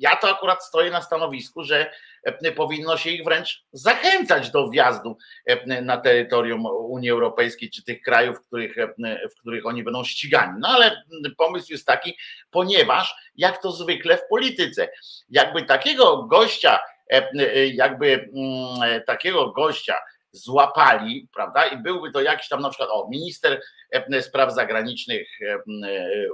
Ja 0.00 0.16
to 0.16 0.30
akurat 0.30 0.64
stoję 0.64 0.90
na 0.90 1.02
stanowisku, 1.02 1.64
że 1.64 1.90
e, 2.24 2.52
powinno 2.52 2.96
się 2.96 3.10
ich 3.10 3.24
wręcz 3.24 3.64
zachęcać 3.72 4.50
do 4.50 4.70
wjazdu 4.70 5.16
e, 5.46 5.82
na 5.82 5.96
terytorium 5.96 6.66
Unii 6.66 7.10
Europejskiej 7.10 7.70
czy 7.70 7.84
tych 7.84 8.02
krajów, 8.02 8.38
w 8.38 8.46
których, 8.46 8.78
e, 8.78 9.28
w 9.28 9.40
których 9.40 9.66
oni 9.66 9.84
będą 9.84 10.04
ścigani. 10.04 10.52
No 10.58 10.68
ale 10.68 11.02
pomysł 11.36 11.72
jest 11.72 11.86
taki, 11.86 12.18
ponieważ 12.50 13.14
jak 13.36 13.62
to 13.62 13.72
zwykle 13.72 14.16
w 14.16 14.28
polityce, 14.28 14.88
jakby 15.30 15.62
takiego 15.62 16.22
gościa, 16.22 16.80
jakby 17.72 18.30
mm, 18.36 19.02
takiego 19.06 19.50
gościa 19.52 19.96
złapali, 20.32 21.28
prawda? 21.34 21.64
I 21.64 21.76
byłby 21.76 22.12
to 22.12 22.20
jakiś 22.20 22.48
tam 22.48 22.60
na 22.60 22.70
przykład, 22.70 22.90
o, 22.92 23.08
minister 23.10 23.62
e, 23.90 24.22
spraw 24.22 24.54
zagranicznych 24.54 25.28
e, 25.42 25.58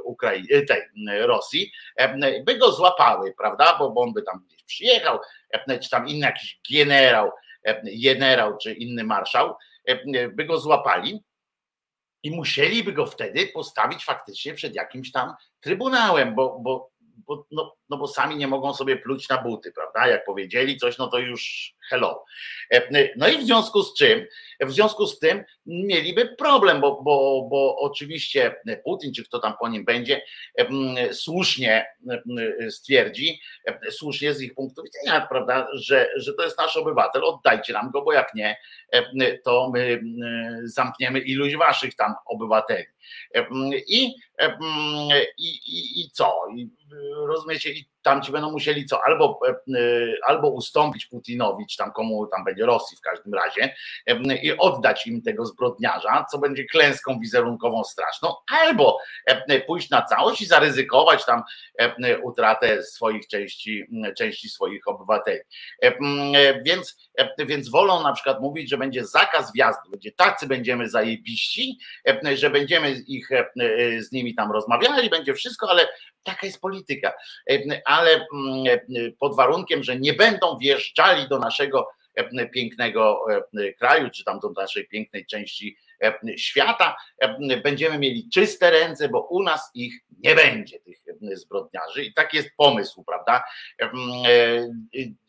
Ukrainy, 0.05 0.67
tej 0.67 0.83
Rosji, 1.21 1.73
e, 1.97 2.43
by 2.43 2.59
go 2.59 2.73
złapały, 2.73 3.35
prawda? 3.39 3.77
Bo, 3.79 3.91
bo 3.91 4.01
on 4.01 4.13
by 4.13 4.23
tam 4.23 4.45
gdzieś 4.47 4.65
przyjechał, 4.65 5.19
czy 5.83 5.91
tam 5.91 6.09
inny 6.09 6.27
jakiś 6.27 6.61
generał, 6.71 7.31
generał, 8.05 8.59
czy 8.59 8.73
inny 8.73 9.05
marszał, 9.05 9.55
by 10.33 10.45
go 10.45 10.59
złapali. 10.59 11.25
I 12.23 12.31
musieliby 12.31 12.93
go 12.93 13.07
wtedy 13.07 13.47
postawić 13.47 14.05
faktycznie 14.05 14.55
przed 14.55 14.75
jakimś 14.75 15.13
tam 15.13 15.35
trybunałem, 15.61 16.35
bo, 16.35 16.59
bo, 16.61 16.91
bo, 17.17 17.47
no, 17.51 17.77
no 17.89 17.97
bo 17.97 18.09
sami 18.09 18.37
nie 18.37 18.49
mogą 18.49 18.75
sobie 18.75 18.97
pluć 18.97 19.29
na 19.29 19.43
buty, 19.43 19.73
prawda? 19.73 20.09
Jak 20.09 20.25
powiedzieli 20.25 20.77
coś, 20.77 20.99
no 20.99 21.09
to 21.09 21.19
już 21.19 21.73
hello. 21.89 22.25
E, 22.71 23.13
no 23.17 23.29
i 23.29 23.39
w 23.39 23.45
związku 23.45 23.83
z 23.83 23.95
czym, 23.95 24.27
w 24.61 24.73
związku 24.73 25.07
z 25.07 25.19
tym 25.19 25.45
mieliby 25.67 26.35
problem, 26.39 26.81
bo, 26.81 27.03
bo, 27.03 27.47
bo 27.51 27.77
oczywiście 27.79 28.55
Putin, 28.85 29.15
czy 29.15 29.25
kto 29.25 29.39
tam 29.39 29.55
po 29.61 29.69
nim 29.69 29.85
będzie, 29.85 30.23
e, 30.59 31.15
słusznie 31.15 31.87
e, 32.63 32.71
stwierdzi, 32.71 33.41
słusznie 33.91 34.35
z 34.35 34.43
ich 34.43 34.55
punktu 34.55 34.83
widzenia, 34.83 35.27
prawda, 35.31 35.69
że, 35.73 36.09
że 36.17 36.35
to 36.35 36.43
jest 36.43 36.59
nasz 36.59 36.77
obywatel, 36.77 37.25
oddajcie 37.25 37.73
nam 37.73 37.91
go, 37.91 38.03
bo 38.03 38.13
jak 38.13 38.35
nie, 38.35 38.57
to 39.45 39.71
my 39.75 40.01
zamkniemy 40.65 41.19
iluś 41.19 41.57
waszych 41.57 41.95
tam 41.95 42.15
obywateli. 42.27 42.87
I, 43.89 44.15
i, 45.39 45.49
i, 45.67 46.01
i 46.01 46.11
co? 46.11 46.41
Rozumiecie? 47.27 47.71
I 47.71 47.89
tam 48.03 48.23
ci 48.23 48.33
będą 48.33 48.51
musieli 48.51 48.87
co, 48.87 49.05
albo, 49.05 49.41
e, 49.47 49.59
albo 50.27 50.49
ustąpić 50.49 51.07
Putinowi, 51.07 51.67
czy 51.77 51.83
tam 51.83 51.93
komu 51.93 52.27
tam 52.27 52.45
będzie 52.45 52.67
Rosji 52.67 52.97
w 52.97 53.01
każdym 53.01 53.35
razie 53.35 53.75
i 54.43 54.57
oddać 54.59 55.07
im 55.07 55.23
tego 55.23 55.47
zbrodniarza, 55.47 56.27
co 56.31 56.39
będzie 56.39 56.65
klęską 56.65 57.19
wizerunkową 57.21 57.85
straszną, 57.85 58.35
albo 58.65 58.99
pójść 59.67 59.91
na 59.91 60.03
całość 60.03 60.41
i 60.41 60.47
zaryzykować 60.47 61.25
tam 61.25 61.43
utratę 62.23 62.83
swoich 62.83 63.27
części, 63.27 63.85
części 64.19 64.49
swoich 64.49 64.89
obywateli. 64.89 65.41
Więc, 66.65 67.11
więc 67.39 67.71
wolą 67.71 68.03
na 68.03 68.13
przykład 68.13 68.41
mówić, 68.41 68.71
że 68.71 68.79
będzie 68.79 69.05
zakaz 69.05 69.53
wjazdu, 69.53 69.91
będzie 69.91 70.13
tacy 70.13 70.47
będziemy 70.47 70.89
zajebiści, 70.89 71.79
że 72.35 72.51
będziemy 72.51 72.91
ich 72.91 73.29
z 73.99 74.13
nimi 74.13 74.35
tam 74.35 74.53
rozmawiali, 74.53 75.11
będzie 75.11 75.35
wszystko, 75.35 75.71
ale 75.71 75.89
taka 76.23 76.47
jest 76.47 76.61
polityka. 76.61 77.13
Ale 77.85 78.11
mm, 78.11 78.65
pod 79.19 79.37
warunkiem, 79.37 79.83
że 79.83 79.97
nie 79.97 80.15
będą 80.15 80.59
wjeżdżali 80.59 81.29
do 81.29 81.39
naszego 81.39 81.66
e, 82.15 82.47
pięknego 82.47 83.25
e, 83.59 83.73
kraju, 83.73 84.11
czy 84.11 84.25
tam 84.25 84.41
do 84.41 84.51
naszej 84.51 84.89
pięknej 84.89 85.27
części 85.27 85.77
e, 86.03 86.39
świata, 86.39 86.97
będziemy 87.65 87.99
mieli 87.99 88.29
czyste 88.33 88.71
ręce, 88.71 89.09
bo 89.09 89.21
u 89.21 89.43
nas 89.43 89.71
ich 89.75 89.95
nie 90.19 90.35
będzie, 90.35 90.81
tych 90.81 90.97
zbrodniarzy. 91.33 92.05
I 92.05 92.15
tak 92.15 92.35
jest 92.35 92.49
pomysł, 92.57 93.05
prawda? 93.05 93.45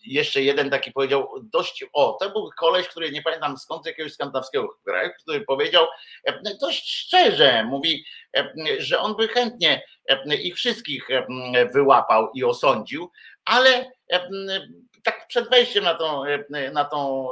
Jeszcze 0.05 0.41
jeden 0.41 0.69
taki 0.69 0.91
powiedział, 0.91 1.29
dość, 1.43 1.85
o, 1.93 2.17
to 2.19 2.29
był 2.29 2.49
koleś, 2.59 2.87
który 2.87 3.11
nie 3.11 3.21
pamiętam 3.21 3.57
skąd, 3.57 3.85
jakiegoś 3.85 4.13
skandynawskiego 4.13 4.77
kraju, 4.83 5.09
który 5.21 5.41
powiedział 5.41 5.85
dość 6.61 6.91
szczerze, 6.91 7.63
mówi, 7.63 8.05
że 8.77 8.99
on 8.99 9.15
by 9.15 9.27
chętnie 9.27 9.81
ich 10.41 10.55
wszystkich 10.55 11.07
wyłapał 11.73 12.31
i 12.33 12.43
osądził, 12.43 13.11
ale 13.45 13.91
tak 15.07 15.27
przed 15.27 15.49
wejściem 15.49 15.83
na 15.83 15.93
tą, 15.93 16.23
na 16.73 16.85
tą 16.85 17.29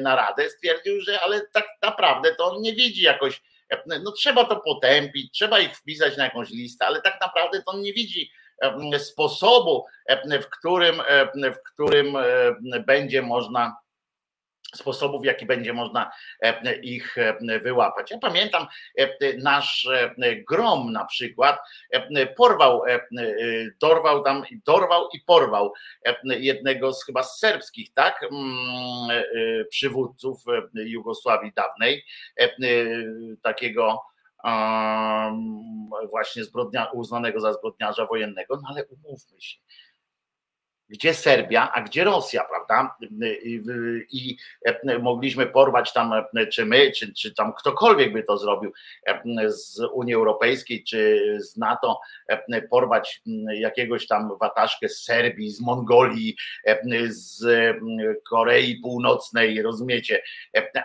naradę 0.00 0.50
stwierdził, 0.50 1.00
że 1.00 1.20
ale 1.20 1.40
tak 1.40 1.66
naprawdę 1.82 2.34
to 2.34 2.44
on 2.44 2.62
nie 2.62 2.72
widzi 2.72 3.02
jakoś, 3.02 3.42
no 4.02 4.12
trzeba 4.12 4.44
to 4.44 4.56
potępić, 4.56 5.32
trzeba 5.32 5.58
ich 5.58 5.76
wpisać 5.76 6.16
na 6.16 6.24
jakąś 6.24 6.50
listę, 6.50 6.86
ale 6.86 7.02
tak 7.02 7.20
naprawdę 7.20 7.62
to 7.62 7.72
on 7.72 7.80
nie 7.80 7.92
widzi 7.92 8.30
sposobu, 8.98 9.86
w 10.42 10.46
którym, 10.50 11.02
w 11.34 11.72
którym 11.72 12.16
będzie 12.86 13.22
można 13.22 13.76
sposobów, 14.74 15.24
jaki 15.24 15.46
będzie 15.46 15.72
można 15.72 16.10
e, 16.42 16.76
ich 16.76 17.18
e, 17.18 17.60
wyłapać. 17.60 18.10
Ja 18.10 18.18
pamiętam 18.18 18.66
e, 18.98 19.08
nasz 19.38 19.88
grom 20.48 20.92
na 20.92 21.04
przykład 21.04 21.58
porwał, 22.36 22.82
dorwał 23.80 24.24
tam, 24.24 24.44
dorwał 24.66 25.08
i 25.12 25.20
porwał 25.20 25.72
jednego 26.24 26.92
z 26.92 27.04
chyba 27.04 27.22
z 27.22 27.38
serbskich, 27.38 27.92
tak, 27.92 28.22
mm, 28.22 29.24
przywódców 29.70 30.38
Jugosławii 30.74 31.52
dawnej, 31.56 32.04
takiego 33.42 34.02
właśnie 36.10 36.44
zbrodnia, 36.44 36.90
uznanego 36.92 37.40
za 37.40 37.52
zbrodniarza 37.52 38.06
wojennego, 38.06 38.56
no 38.56 38.68
ale 38.70 38.84
umówmy 38.86 39.40
się, 39.40 39.58
gdzie 40.88 41.14
Serbia, 41.14 41.72
a 41.72 41.82
gdzie 41.82 42.04
Rosja, 42.04 42.44
prawda? 42.44 42.96
I 44.10 44.36
mogliśmy 45.00 45.46
porwać 45.46 45.92
tam, 45.92 46.12
czy 46.52 46.66
my, 46.66 46.92
czy, 46.92 47.14
czy 47.14 47.34
tam 47.34 47.52
ktokolwiek 47.52 48.12
by 48.12 48.22
to 48.22 48.38
zrobił 48.38 48.72
z 49.46 49.80
Unii 49.92 50.14
Europejskiej, 50.14 50.84
czy 50.84 51.20
z 51.40 51.56
NATO, 51.56 52.00
porwać 52.70 53.22
jakiegoś 53.52 54.06
tam 54.06 54.30
wataszkę 54.40 54.88
z 54.88 55.04
Serbii, 55.04 55.50
z 55.50 55.60
Mongolii, 55.60 56.36
z 57.08 57.46
Korei 58.30 58.80
Północnej, 58.80 59.62
rozumiecie? 59.62 60.22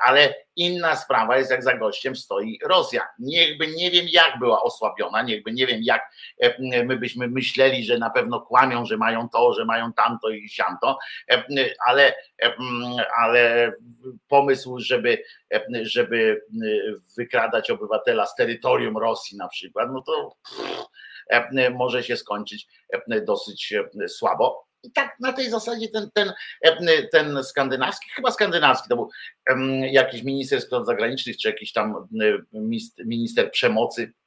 Ale 0.06 0.34
Inna 0.56 0.96
sprawa 0.96 1.38
jest, 1.38 1.52
jak 1.52 1.64
za 1.64 1.78
gościem 1.78 2.16
stoi 2.16 2.60
Rosja. 2.64 3.08
Niechby 3.20 3.68
nie 3.68 3.92
wiem, 3.92 4.06
jak 4.10 4.40
była 4.40 4.62
osłabiona, 4.62 5.22
niechby 5.22 5.52
nie 5.52 5.68
wiem, 5.68 5.80
jak 5.84 6.02
e, 6.40 6.84
my 6.84 6.98
byśmy 6.98 7.28
myśleli, 7.28 7.86
że 7.86 7.98
na 7.98 8.10
pewno 8.10 8.42
kłamią, 8.42 8.86
że 8.86 8.98
mają 8.98 9.30
to, 9.30 9.54
że 9.54 9.66
mają 9.66 9.94
tamto 9.94 10.30
i 10.30 10.50
siamto, 10.50 10.98
e, 11.32 11.44
ale, 11.86 12.14
e, 12.44 12.56
ale 13.18 13.74
pomysł, 14.28 14.80
żeby, 14.80 15.24
żeby 15.82 16.42
wykradać 17.18 17.72
obywatela 17.72 18.26
z 18.26 18.36
terytorium 18.36 18.98
Rosji 18.98 19.38
na 19.38 19.48
przykład, 19.48 19.90
no 19.94 20.02
to 20.02 20.36
może 21.72 22.04
się 22.04 22.18
skończyć 22.18 22.68
dosyć 23.26 23.74
słabo. 24.08 24.73
I 24.84 24.92
tak 24.92 25.16
na 25.20 25.34
tej 25.34 25.50
zasadzie 25.50 25.88
ten, 25.88 26.10
ten, 26.14 26.34
ten 27.12 27.44
skandynawski, 27.44 28.10
chyba 28.10 28.32
skandynawski, 28.32 28.90
to 28.90 28.96
był 28.96 29.10
jakiś 29.92 30.24
minister 30.24 30.62
spraw 30.62 30.86
zagranicznych, 30.86 31.38
czy 31.38 31.48
jakiś 31.48 31.72
tam 31.72 32.08
minister 33.06 33.52
przemocy. 33.52 34.04
e, 34.04 34.23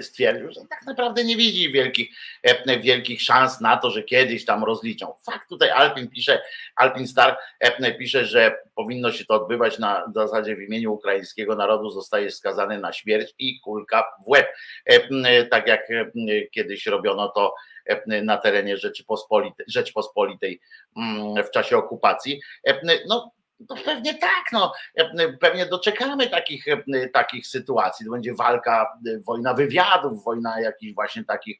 stwierdził, 0.00 0.52
że 0.52 0.60
tak 0.70 0.86
naprawdę 0.86 1.24
nie 1.24 1.36
widzi 1.36 1.72
wielkich, 1.72 2.10
wielkich 2.80 3.22
szans 3.22 3.60
na 3.60 3.76
to, 3.76 3.90
że 3.90 4.02
kiedyś 4.02 4.44
tam 4.44 4.64
rozliczą. 4.64 5.14
Fakt 5.26 5.48
tutaj 5.48 5.70
Alpin 5.70 6.10
pisze, 6.10 6.42
Alpin 6.76 7.06
Star 7.06 7.36
pisze, 7.98 8.24
że 8.24 8.58
powinno 8.74 9.12
się 9.12 9.24
to 9.24 9.34
odbywać 9.34 9.78
na 9.78 10.12
zasadzie 10.14 10.56
w 10.56 10.62
imieniu 10.62 10.92
ukraińskiego 10.92 11.56
narodu 11.56 11.90
zostaje 11.90 12.30
skazany 12.30 12.78
na 12.78 12.92
śmierć 12.92 13.34
i 13.38 13.60
kulka 13.60 14.04
w 14.26 14.28
łeb. 14.28 14.46
Tak 15.50 15.66
jak 15.66 15.88
kiedyś 16.50 16.86
robiono 16.86 17.28
to 17.28 17.54
na 18.06 18.36
terenie 18.36 18.76
Rzeczypospolitej, 19.66 20.60
w 21.46 21.50
czasie 21.50 21.76
okupacji. 21.76 22.40
No, 23.08 23.32
No 23.60 23.76
pewnie 23.84 24.14
tak, 24.14 24.44
no. 24.52 24.72
Pewnie 25.40 25.66
doczekamy 25.66 26.26
takich, 26.26 26.64
takich 27.12 27.46
sytuacji. 27.46 28.06
To 28.06 28.12
będzie 28.12 28.34
walka, 28.34 28.98
wojna 29.26 29.54
wywiadów, 29.54 30.24
wojna 30.24 30.60
jakichś 30.60 30.94
właśnie 30.94 31.24
takich, 31.24 31.58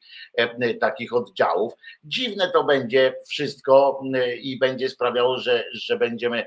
takich 0.79 1.13
oddziałów. 1.13 1.73
Dziwne 2.03 2.51
to 2.51 2.63
będzie 2.63 3.13
wszystko 3.29 4.01
i 4.41 4.59
będzie 4.59 4.89
sprawiało, 4.89 5.37
że, 5.37 5.63
że 5.73 5.97
będziemy 5.97 6.45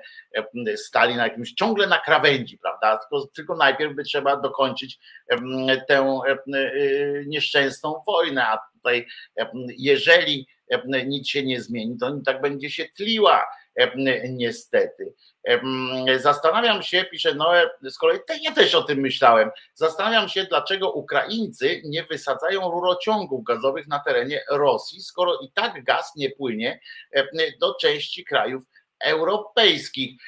stali 0.76 1.16
na 1.16 1.24
jakimś 1.24 1.52
ciągle 1.52 1.86
na 1.86 1.98
krawędzi, 1.98 2.58
prawda? 2.58 2.98
Tylko, 2.98 3.26
tylko 3.26 3.56
najpierw 3.56 3.94
by 3.94 4.02
trzeba 4.02 4.36
dokończyć 4.36 4.98
tę 5.88 6.20
nieszczęsną 7.26 8.02
wojnę, 8.06 8.46
a 8.46 8.58
tutaj 8.83 9.07
jeżeli 9.79 10.47
nic 11.07 11.29
się 11.29 11.43
nie 11.43 11.61
zmieni, 11.61 11.97
to 11.99 12.12
tak 12.27 12.40
będzie 12.40 12.71
się 12.71 12.88
tliła 12.97 13.47
niestety. 14.29 15.14
Zastanawiam 16.16 16.83
się, 16.83 17.05
pisze 17.05 17.35
Noe, 17.35 17.71
z 17.83 17.99
kolei 17.99 18.19
ja 18.43 18.53
też 18.53 18.75
o 18.75 18.83
tym 18.83 18.99
myślałem. 18.99 19.51
Zastanawiam 19.75 20.29
się, 20.29 20.45
dlaczego 20.45 20.93
Ukraińcy 20.93 21.83
nie 21.85 22.05
wysadzają 22.05 22.71
rurociągów 22.71 23.45
gazowych 23.45 23.88
na 23.88 23.99
terenie 23.99 24.43
Rosji, 24.51 25.01
skoro 25.01 25.38
i 25.38 25.53
tak 25.53 25.85
gaz 25.85 26.12
nie 26.16 26.31
płynie 26.31 26.81
do 27.61 27.75
części 27.75 28.25
krajów 28.25 28.62
europejskich. 29.01 30.21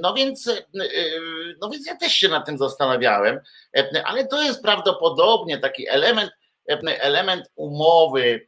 No 0.00 0.14
więc, 0.14 0.50
no 1.60 1.70
więc 1.70 1.86
ja 1.86 1.96
też 1.96 2.12
się 2.12 2.28
nad 2.28 2.46
tym 2.46 2.58
zastanawiałem, 2.58 3.40
ale 4.04 4.26
to 4.26 4.42
jest 4.42 4.62
prawdopodobnie 4.62 5.58
taki 5.58 5.88
element, 5.88 6.32
element 7.00 7.50
umowy 7.56 8.46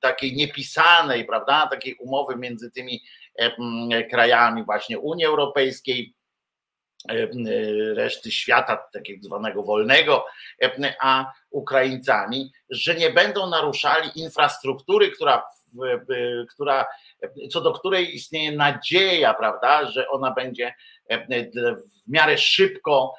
takiej 0.00 0.36
niepisanej, 0.36 1.24
prawda, 1.24 1.66
takiej 1.66 1.94
umowy 1.94 2.36
między 2.36 2.70
tymi 2.70 3.02
krajami 4.10 4.64
właśnie 4.64 4.98
Unii 4.98 5.24
Europejskiej, 5.24 6.14
reszty 7.94 8.30
świata, 8.30 8.88
takiego 8.92 9.22
zwanego 9.22 9.62
wolnego, 9.62 10.26
a 11.00 11.32
Ukraińcami, 11.50 12.52
że 12.70 12.94
nie 12.94 13.10
będą 13.10 13.50
naruszali 13.50 14.10
infrastruktury, 14.14 15.10
która, 15.10 15.46
która, 16.50 16.86
co 17.50 17.60
do 17.60 17.72
której 17.72 18.14
istnieje 18.14 18.52
nadzieja, 18.52 19.34
prawda, 19.34 19.86
że 19.86 20.08
ona 20.08 20.30
będzie 20.30 20.74
w 21.10 22.08
miarę 22.08 22.38
szybko 22.38 23.14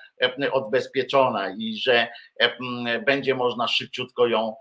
odbezpieczona 0.52 1.50
i 1.58 1.78
że 1.78 2.08
będzie 3.06 3.36
można 3.36 3.68
szybciutko 3.68 4.28
ją 4.28 4.56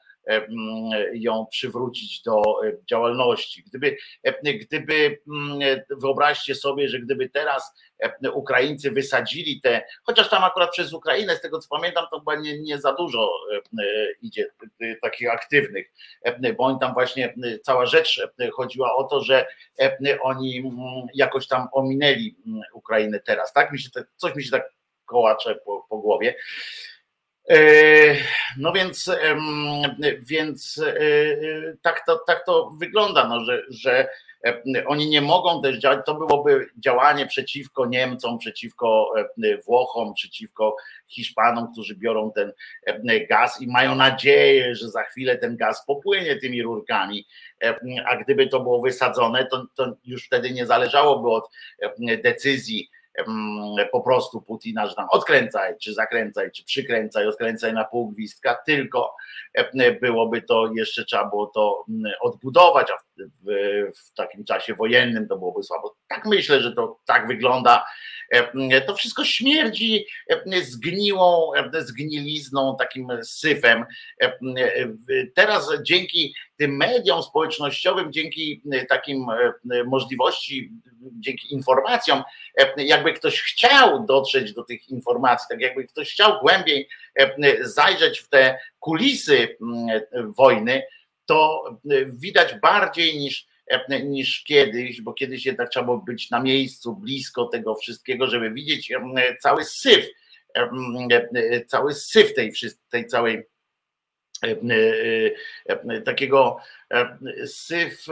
ją 1.13 1.47
przywrócić 1.51 2.23
do 2.23 2.43
e, 2.67 2.73
działalności. 2.91 3.63
Gdyby, 3.67 3.97
e, 4.23 4.55
gdyby 4.55 5.19
mm, 5.29 5.81
wyobraźcie 5.91 6.55
sobie, 6.55 6.89
że 6.89 6.99
gdyby 6.99 7.29
teraz 7.29 7.75
e, 7.99 8.31
Ukraińcy 8.31 8.91
wysadzili 8.91 9.61
te, 9.61 9.83
chociaż 10.03 10.29
tam 10.29 10.45
akurat 10.45 10.71
przez 10.71 10.93
Ukrainę, 10.93 11.37
z 11.37 11.41
tego 11.41 11.59
co 11.59 11.69
pamiętam, 11.69 12.05
to 12.11 12.19
chyba 12.19 12.37
nie, 12.37 12.61
nie 12.61 12.79
za 12.79 12.93
dużo 12.93 13.31
idzie 14.23 14.47
takich 15.03 15.31
aktywnych, 15.31 15.93
bo 16.59 16.65
oni 16.65 16.79
tam 16.81 16.95
właśnie, 16.95 17.35
cała 17.63 17.87
rzecz 17.87 18.27
chodziła 18.53 18.97
o 18.97 19.05
to, 19.05 19.21
że 19.21 19.47
oni 20.23 20.59
mm, 20.59 21.07
jakoś 21.15 21.47
tam 21.47 21.69
ominęli 21.73 22.37
mm, 22.47 22.63
Ukrainę 22.75 23.21
teraz, 23.21 23.53
tak? 23.53 23.73
Mi 23.73 23.79
się, 23.79 23.89
coś 24.17 24.35
mi 24.35 24.45
się 24.45 24.51
tak 24.51 24.73
kołacze 25.11 25.55
po, 25.55 25.87
po 25.89 25.99
głowie. 25.99 26.35
E, 27.51 28.17
no 28.57 28.73
więc, 28.73 29.11
więc 30.21 30.79
e, 30.79 30.97
tak 31.83 32.07
to, 32.07 32.21
tak 32.27 32.47
to 32.47 32.71
wygląda, 32.79 33.29
no, 33.29 33.45
że, 33.45 33.63
że 33.69 34.09
oni 34.87 35.09
nie 35.09 35.21
mogą 35.21 35.63
też 35.63 35.79
działać, 35.79 36.01
to 36.07 36.15
byłoby 36.15 36.69
działanie 36.79 37.27
przeciwko 37.27 37.87
Niemcom, 37.87 38.39
przeciwko 38.39 39.13
Włochom, 39.67 40.15
przeciwko 40.15 40.77
Hiszpanom, 41.09 41.73
którzy 41.73 41.97
biorą 41.97 42.33
ten 42.33 42.53
gaz 43.29 43.61
i 43.61 43.67
mają 43.67 43.95
nadzieję, 43.95 44.75
że 44.75 44.91
za 44.91 45.03
chwilę 45.03 45.39
ten 45.39 45.57
gaz 45.57 45.87
popłynie 45.87 46.37
tymi 46.37 46.63
rurkami, 46.63 47.27
a 48.07 48.17
gdyby 48.17 48.47
to 48.47 48.61
było 48.61 48.83
wysadzone, 48.83 49.47
to, 49.47 49.67
to 49.75 49.97
już 50.05 50.27
wtedy 50.27 50.51
nie 50.51 50.67
zależałoby 50.67 51.29
od 51.31 51.51
decyzji 52.23 52.91
po 53.93 54.01
prostu 54.01 54.43
Putina, 54.43 54.87
że 54.87 54.95
tam 54.95 55.07
odkręcaj, 55.11 55.75
czy 55.79 55.95
zakręcaj, 55.95 56.51
czy 56.53 56.65
przykręcaj, 56.65 57.27
odkręcaj 57.27 57.73
na 57.73 57.85
pół 57.85 58.11
gwizdka, 58.11 58.59
tylko 58.67 59.15
byłoby 60.01 60.43
to, 60.43 60.71
jeszcze 60.75 61.05
trzeba 61.05 61.29
było 61.29 61.47
to 61.47 61.85
odbudować, 62.21 62.91
a 62.91 62.97
w, 62.97 63.05
w, 63.21 63.51
w 63.97 64.15
takim 64.15 64.45
czasie 64.45 64.75
wojennym 64.75 65.29
to 65.29 65.37
byłoby 65.37 65.63
słabo. 65.63 65.97
Tak 66.09 66.27
myślę, 66.27 66.61
że 66.61 66.73
to 66.73 67.01
tak 67.07 67.29
wygląda. 67.29 67.85
To 68.87 68.95
wszystko 68.95 69.25
śmierdzi 69.25 70.07
zgniłą, 70.63 71.51
zgnilizną, 71.79 72.77
takim 72.79 73.09
syfem. 73.23 73.85
Teraz 75.35 75.69
dzięki 75.83 76.35
tym 76.57 76.77
mediom 76.77 77.23
społecznościowym, 77.23 78.13
dzięki 78.13 78.63
takim 78.89 79.27
możliwości, 79.87 80.71
dzięki 81.03 81.55
informacjom, 81.55 82.23
jakby 82.77 83.13
ktoś 83.13 83.41
chciał 83.41 84.07
dotrzeć 84.07 84.53
do 84.55 84.65
tych 84.65 84.89
informacji, 84.89 85.47
tak 85.51 85.61
jakby 85.61 85.85
ktoś 85.85 86.13
chciał 86.13 86.41
głębiej 86.41 86.89
zajrzeć 87.61 88.21
w 88.21 88.29
te 88.29 88.59
kulisy 88.79 89.57
wojny, 90.37 90.83
to 91.31 91.65
widać 92.07 92.55
bardziej 92.63 93.19
niż, 93.19 93.47
niż 94.05 94.45
kiedyś, 94.45 95.03
bo 95.03 95.13
kiedyś 95.13 95.47
jednak 95.47 95.71
trzeba 95.71 95.85
było 95.87 95.99
być 95.99 96.31
na 96.31 96.41
miejscu, 96.41 96.97
blisko 96.97 97.45
tego 97.47 97.75
wszystkiego, 97.75 98.27
żeby 98.27 98.51
widzieć 98.51 98.93
cały 99.41 99.65
syf, 99.65 100.07
cały 101.67 101.95
syf 101.95 102.35
tej, 102.35 102.53
tej 102.91 103.07
całej 103.07 103.37
E, 103.37 103.39
e, 103.39 103.43
e, 103.43 103.60
takiego 106.05 106.57
syf 107.47 108.07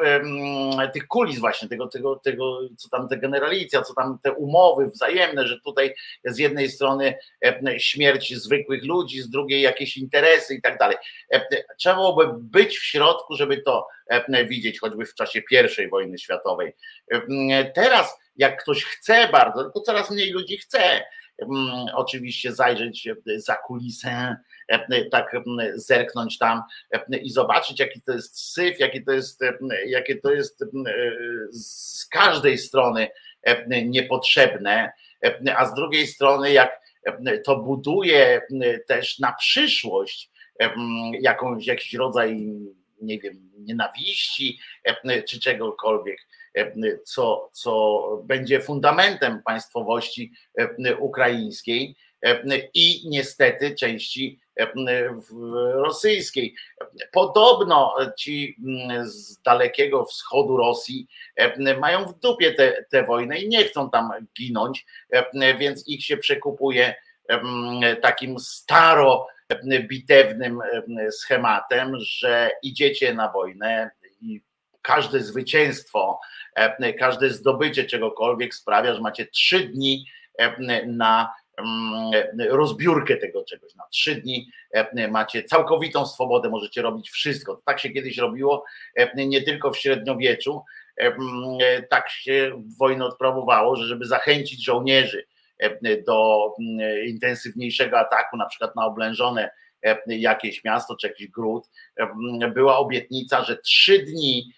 tych 0.93 1.07
kulis 1.07 1.39
właśnie, 1.39 1.69
tego, 1.69 1.87
tego, 1.87 2.17
tego, 2.17 2.61
co 2.77 2.89
tam 2.89 3.09
te 3.09 3.17
generalicja, 3.17 3.83
co 3.83 3.95
tam 3.95 4.19
te 4.23 4.33
umowy 4.33 4.87
wzajemne, 4.87 5.47
że 5.47 5.61
tutaj 5.61 5.95
z 6.25 6.39
jednej 6.39 6.69
strony 6.69 7.15
śmierć 7.79 8.35
zwykłych 8.37 8.85
ludzi, 8.85 9.23
z 9.23 9.31
drugiej 9.31 9.63
jakieś 9.63 9.97
interesy 9.97 10.55
i 10.55 10.63
tak 10.63 10.79
dalej. 10.79 10.97
Trzeba 11.79 11.95
byłoby 11.95 12.27
być 12.41 12.79
w 12.79 12.85
środku, 12.85 13.37
żeby 13.37 13.63
to 13.63 13.87
widzieć, 14.49 14.81
choćby 14.81 15.07
w 15.07 15.15
czasie 15.15 15.43
I 15.85 15.89
wojny 15.89 16.19
światowej. 16.19 16.73
Teraz, 17.75 18.19
jak 18.37 18.63
ktoś 18.63 18.85
chce 18.85 19.29
bardzo, 19.33 19.65
tylko 19.65 19.81
coraz 19.81 20.11
mniej 20.11 20.31
ludzi 20.31 20.59
chce, 20.59 21.03
oczywiście 21.95 22.53
zajrzeć 22.53 23.09
za 23.37 23.55
kulisę 23.55 24.37
E, 24.58 24.58
tak 25.11 25.33
zerknąć 25.75 26.39
tam 26.39 26.63
e, 26.93 27.19
i 27.19 27.31
zobaczyć, 27.31 27.81
jaki 27.81 28.03
to 28.03 28.13
jest 28.13 28.53
syf, 28.53 28.81
jaki 28.81 29.05
to 29.05 29.13
jest, 29.13 29.41
jakie 29.87 30.17
to 30.17 30.33
jest 30.33 30.65
z 31.51 32.07
każdej 32.07 32.59
strony 32.59 33.09
niepotrzebne, 33.85 34.93
a 35.57 35.67
z 35.67 35.75
drugiej 35.75 36.07
strony, 36.07 36.53
jak 36.53 36.81
to 37.45 37.57
buduje 37.57 38.43
też 38.87 39.19
na 39.19 39.33
przyszłość 39.33 40.31
jakąś, 41.21 41.67
jakiś 41.67 41.95
rodzaj, 41.95 42.37
nie 43.03 43.19
wiem, 43.19 43.51
nienawiści 43.59 44.59
czy 45.29 45.41
czegokolwiek, 45.41 46.19
co, 47.05 47.51
co 47.53 48.03
będzie 48.25 48.61
fundamentem 48.61 49.43
państwowości 49.43 50.33
ukraińskiej 50.99 51.97
i 52.75 53.09
niestety 53.09 53.75
części 53.75 54.41
rosyjskiej. 55.75 56.55
Podobno 57.13 57.95
ci 58.19 58.57
z 59.03 59.43
dalekiego 59.43 60.05
wschodu 60.05 60.57
Rosji 60.57 61.07
mają 61.79 62.05
w 62.05 62.19
dupie 62.19 62.55
tę 62.91 63.05
wojnę 63.05 63.39
i 63.39 63.49
nie 63.49 63.65
chcą 63.65 63.91
tam 63.91 64.11
ginąć, 64.39 64.87
więc 65.59 65.89
ich 65.89 66.05
się 66.05 66.17
przekupuje 66.17 66.95
takim 68.03 68.39
staro 68.39 69.27
bitewnym 69.89 70.61
schematem, 71.11 71.97
że 72.01 72.51
idziecie 72.63 73.15
na 73.15 73.33
wojnę 73.33 73.91
i 74.21 74.43
każde 74.83 75.21
zwycięstwo, 75.21 76.21
każde 76.99 77.31
zdobycie 77.31 77.85
czegokolwiek 77.85 78.55
sprawia, 78.55 78.95
że 78.95 79.01
macie 79.01 79.27
trzy 79.27 79.61
dni 79.61 80.07
na 80.87 81.33
rozbiórkę 82.51 83.17
tego 83.17 83.45
czegoś. 83.45 83.75
Na 83.75 83.85
trzy 83.91 84.15
dni 84.15 84.51
e, 84.71 85.09
macie 85.09 85.45
całkowitą 85.45 86.07
swobodę, 86.07 86.49
możecie 86.49 86.83
robić 86.83 87.11
wszystko. 87.11 87.63
Tak 87.65 87.81
się 87.81 87.91
kiedyś 87.91 88.19
robiło, 88.19 88.65
e, 88.97 89.27
nie 89.27 89.43
tylko 89.43 89.71
w 89.71 89.79
średniowieczu, 89.79 90.63
e, 90.97 91.83
tak 91.83 92.11
się 92.11 92.63
wojnę 92.79 93.05
odprawowało, 93.05 93.77
że 93.77 93.87
żeby 93.87 94.07
zachęcić 94.07 94.65
żołnierzy 94.65 95.27
do 96.07 96.51
intensywniejszego 97.07 97.99
ataku, 97.99 98.37
na 98.37 98.47
przykład 98.47 98.77
na 98.77 98.87
oblężone 98.87 99.51
jakieś 100.07 100.65
miasto 100.65 100.97
czy 100.97 101.07
jakiś 101.07 101.29
gród, 101.29 101.71
była 102.55 102.79
obietnica, 102.79 103.45
że 103.45 103.57
trzy 103.57 103.99
dni 103.99 104.53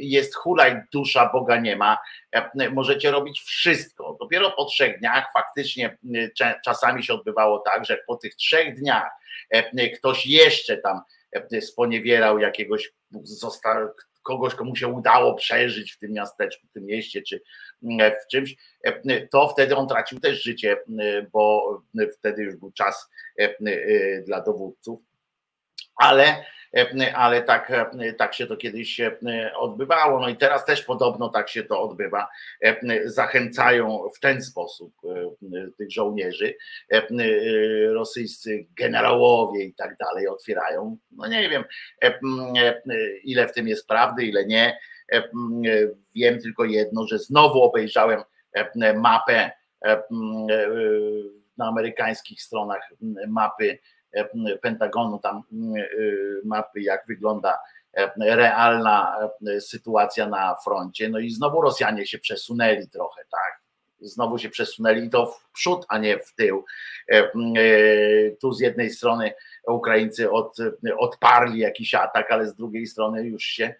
jest 0.00 0.34
hulaj, 0.34 0.82
dusza 0.92 1.30
Boga 1.32 1.56
nie 1.56 1.76
ma, 1.76 1.98
możecie 2.70 3.10
robić 3.10 3.40
wszystko. 3.40 4.16
Dopiero 4.20 4.50
po 4.50 4.64
trzech 4.64 4.98
dniach 4.98 5.32
faktycznie 5.32 5.98
czasami 6.64 7.04
się 7.04 7.14
odbywało 7.14 7.58
tak, 7.58 7.84
że 7.84 7.98
po 8.06 8.16
tych 8.16 8.34
trzech 8.34 8.74
dniach 8.80 9.10
ktoś 9.98 10.26
jeszcze 10.26 10.76
tam 10.76 11.00
sponiewierał 11.60 12.38
jakiegoś, 12.38 12.92
został, 13.22 13.88
kogoś, 14.22 14.54
komu 14.54 14.76
się 14.76 14.88
udało 14.88 15.34
przeżyć 15.34 15.92
w 15.92 15.98
tym 15.98 16.12
miasteczku, 16.12 16.66
w 16.66 16.72
tym 16.72 16.86
mieście, 16.86 17.22
czy 17.22 17.42
w 17.82 18.30
czymś, 18.30 18.56
to 19.30 19.48
wtedy 19.48 19.76
on 19.76 19.88
tracił 19.88 20.20
też 20.20 20.42
życie, 20.42 20.76
bo 21.32 21.78
wtedy 22.18 22.42
już 22.42 22.56
był 22.56 22.72
czas 22.72 23.10
dla 24.26 24.40
dowódców. 24.40 25.00
Ale 25.96 26.36
E, 26.36 26.44
ale 27.14 27.42
tak, 27.42 27.70
e, 27.70 28.12
tak 28.12 28.34
się 28.34 28.46
to 28.46 28.56
kiedyś 28.56 29.00
e, 29.00 29.18
odbywało. 29.56 30.20
No 30.20 30.28
i 30.28 30.36
teraz 30.36 30.64
też 30.64 30.82
podobno 30.82 31.28
tak 31.28 31.48
się 31.48 31.62
to 31.62 31.82
odbywa. 31.82 32.28
Zachęcają 33.04 34.08
w 34.16 34.20
ten 34.20 34.42
sposób 34.42 34.94
tych 35.78 35.92
żołnierzy, 35.92 36.54
rosyjscy 37.92 38.66
generałowie 38.76 39.64
i 39.64 39.74
tak 39.74 39.96
dalej 39.96 40.28
otwierają. 40.28 40.96
No 41.10 41.26
nie 41.26 41.48
wiem, 41.48 41.64
ile 43.24 43.48
w 43.48 43.52
tym 43.52 43.68
jest 43.68 43.88
prawdy, 43.88 44.24
ile 44.24 44.46
nie. 44.46 44.78
Wiem 46.14 46.40
tylko 46.40 46.64
jedno, 46.64 47.06
że 47.06 47.18
znowu 47.18 47.62
obejrzałem 47.62 48.22
mapę 48.96 49.50
na 51.56 51.66
amerykańskich 51.66 52.42
stronach 52.42 52.88
mapy 53.28 53.78
E, 53.99 53.99
Pentagonu, 54.62 55.18
tam 55.18 55.36
e, 55.36 55.86
mapy, 56.44 56.80
jak 56.80 57.06
wygląda 57.06 57.58
e, 57.92 58.10
realna 58.16 59.16
sytuacja 59.60 60.26
na 60.26 60.56
froncie. 60.64 61.08
No 61.08 61.18
i 61.18 61.30
znowu 61.30 61.60
Rosjanie 61.60 62.06
się 62.06 62.18
przesunęli 62.18 62.88
trochę, 62.88 63.22
tak? 63.30 63.60
Znowu 64.00 64.38
się 64.38 64.48
przesunęli 64.48 65.06
i 65.06 65.10
to 65.10 65.26
w 65.26 65.50
przód, 65.52 65.86
a 65.88 65.98
nie 65.98 66.18
w 66.18 66.34
tył. 66.34 66.64
Tu 68.40 68.52
z 68.52 68.60
jednej 68.60 68.90
strony 68.90 69.32
Ukraińcy 69.66 70.30
od, 70.30 70.56
odparli 70.98 71.58
jakiś 71.58 71.94
atak, 71.94 72.32
ale 72.32 72.46
z 72.46 72.54
drugiej 72.54 72.86
strony 72.86 73.26
już 73.26 73.44
się 73.44 73.74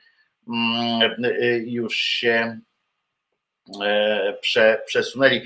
już 1.64 1.97
się 1.97 2.59
prze, 4.40 4.83
przesunęli. 4.87 5.43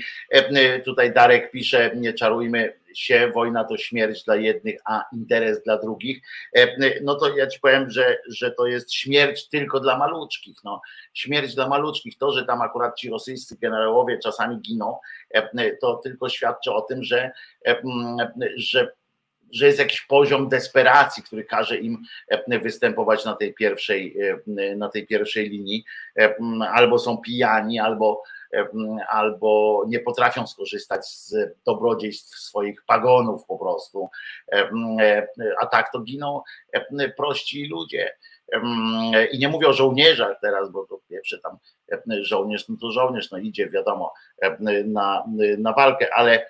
Tutaj 0.85 1.13
Darek 1.13 1.51
pisze, 1.51 1.91
nie 1.95 2.13
czarujmy 2.13 2.73
się, 2.99 3.31
wojna 3.33 3.63
to 3.63 3.77
śmierć 3.77 4.23
dla 4.23 4.35
jednych, 4.35 4.75
a 4.85 5.05
interes 5.13 5.63
dla 5.63 5.77
drugich, 5.77 6.21
e, 6.55 7.01
no 7.03 7.15
to 7.15 7.37
ja 7.37 7.47
ci 7.47 7.59
powiem, 7.59 7.89
że, 7.89 8.17
że 8.27 8.51
to 8.51 8.67
jest 8.67 8.93
śmierć 8.93 9.49
tylko 9.49 9.79
dla 9.79 9.97
maluczkich. 9.97 10.57
No. 10.63 10.81
Śmierć 11.13 11.55
dla 11.55 11.67
maluczkich. 11.67 12.17
To, 12.17 12.31
że 12.31 12.45
tam 12.45 12.61
akurat 12.61 12.97
ci 12.97 13.09
rosyjscy 13.09 13.57
generałowie 13.61 14.19
czasami 14.19 14.61
giną, 14.61 14.99
e, 15.33 15.77
to 15.77 15.95
tylko 15.95 16.29
świadczy 16.29 16.71
o 16.71 16.81
tym, 16.81 17.03
że, 17.03 17.31
e, 17.67 17.81
że 18.57 18.91
że 19.51 19.65
jest 19.65 19.79
jakiś 19.79 20.01
poziom 20.01 20.49
desperacji, 20.49 21.23
który 21.23 21.43
każe 21.43 21.77
im 21.77 21.97
występować 22.47 23.25
na 23.25 23.35
tej 23.35 23.53
pierwszej, 23.53 24.17
na 24.75 24.89
tej 24.89 25.07
pierwszej 25.07 25.49
linii. 25.49 25.85
Albo 26.71 26.99
są 26.99 27.17
pijani, 27.17 27.79
albo, 27.79 28.23
albo 29.09 29.83
nie 29.87 29.99
potrafią 29.99 30.47
skorzystać 30.47 31.07
z 31.07 31.35
dobrodziejstw 31.65 32.37
swoich 32.37 32.85
pagonów 32.85 33.45
po 33.45 33.57
prostu. 33.57 34.09
A 35.61 35.65
tak 35.65 35.91
to 35.91 35.99
giną 35.99 36.41
prości 37.17 37.67
ludzie. 37.67 38.11
I 39.31 39.39
nie 39.39 39.49
mówię 39.49 39.67
o 39.67 39.73
żołnierzach 39.73 40.37
teraz, 40.41 40.71
bo 40.71 40.85
to 40.85 40.99
pierwsze 41.09 41.39
tam 41.39 41.57
żołnierz, 42.21 42.69
no 42.69 42.75
to 42.81 42.91
żołnierz, 42.91 43.31
no 43.31 43.37
idzie 43.37 43.69
wiadomo 43.69 44.13
na, 44.85 45.23
na 45.57 45.73
walkę, 45.73 46.07
ale, 46.13 46.47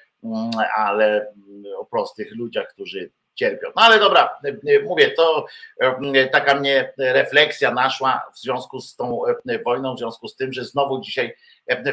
ale 0.78 1.34
o 1.78 1.86
prostych 1.86 2.36
ludziach, 2.36 2.67
którzy 2.67 3.12
cierpią. 3.36 3.67
No 3.75 3.82
ale 3.82 3.99
dobra, 3.99 4.39
mówię, 4.86 5.12
to 5.12 5.45
e, 5.82 6.28
taka 6.28 6.56
mnie 6.56 6.93
refleksja 6.97 7.71
naszła 7.71 8.21
w 8.34 8.39
związku 8.39 8.80
z 8.80 8.95
tą 8.95 9.21
wojną, 9.65 9.95
w 9.95 9.99
związku 9.99 10.28
z 10.28 10.36
tym, 10.36 10.54
że 10.54 10.65
znowu 10.65 11.01
dzisiaj, 11.01 11.36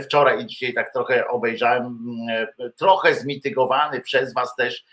wczoraj 0.03 0.43
i 0.43 0.47
dzisiaj 0.47 0.75
tak 0.75 0.93
trochę 0.93 1.29
obejrzałem, 1.29 1.99
trochę 2.77 3.15
zmitygowany 3.15 4.01
przez 4.01 4.35
was 4.35 4.57
też 4.57 4.85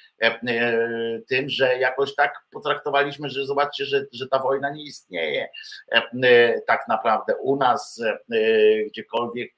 tym, 1.27 1.49
że 1.49 1.79
jakoś 1.79 2.15
tak 2.15 2.33
potraktowaliśmy, 2.51 3.29
że 3.29 3.45
zobaczcie, 3.45 3.85
że, 3.85 4.05
że 4.11 4.27
ta 4.27 4.39
wojna 4.39 4.69
nie 4.69 4.83
istnieje 4.83 5.49
tak 6.67 6.87
naprawdę 6.87 7.35
u 7.35 7.55
nas, 7.55 8.01
gdziekolwiek 8.87 9.51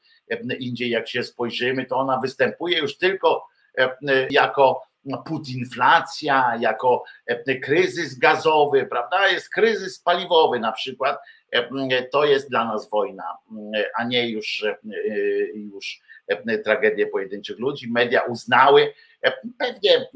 indziej 0.59 0.89
jak 0.89 1.07
się 1.07 1.23
spojrzymy, 1.23 1.85
to 1.85 1.95
ona 1.95 2.17
występuje 2.17 2.79
już 2.79 2.97
tylko 2.97 3.50
jako 4.29 4.81
putinflacja, 5.25 6.57
jako 6.59 7.03
e, 7.27 7.55
kryzys 7.55 8.19
gazowy, 8.19 8.85
prawda? 8.85 9.27
Jest 9.27 9.49
kryzys 9.49 9.99
paliwowy 9.99 10.59
na 10.59 10.71
przykład. 10.71 11.19
E, 11.51 12.03
to 12.03 12.25
jest 12.25 12.49
dla 12.49 12.65
nas 12.65 12.89
wojna, 12.89 13.37
a 13.97 14.03
nie 14.03 14.29
już, 14.29 14.63
e, 14.63 14.77
już 15.53 16.01
tragedie 16.63 17.07
pojedynczych 17.07 17.59
ludzi. 17.59 17.91
Media 17.91 18.21
uznały, 18.21 18.93
pewnie 19.59 20.07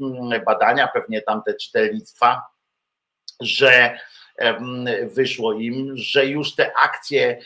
badania, 0.46 0.88
pewnie 0.88 1.22
tamte 1.22 1.54
czytelnictwa, 1.54 2.42
że 3.40 3.98
wyszło 5.14 5.52
im, 5.52 5.96
że 5.96 6.26
już 6.26 6.54
te 6.54 6.72
akcje 6.84 7.38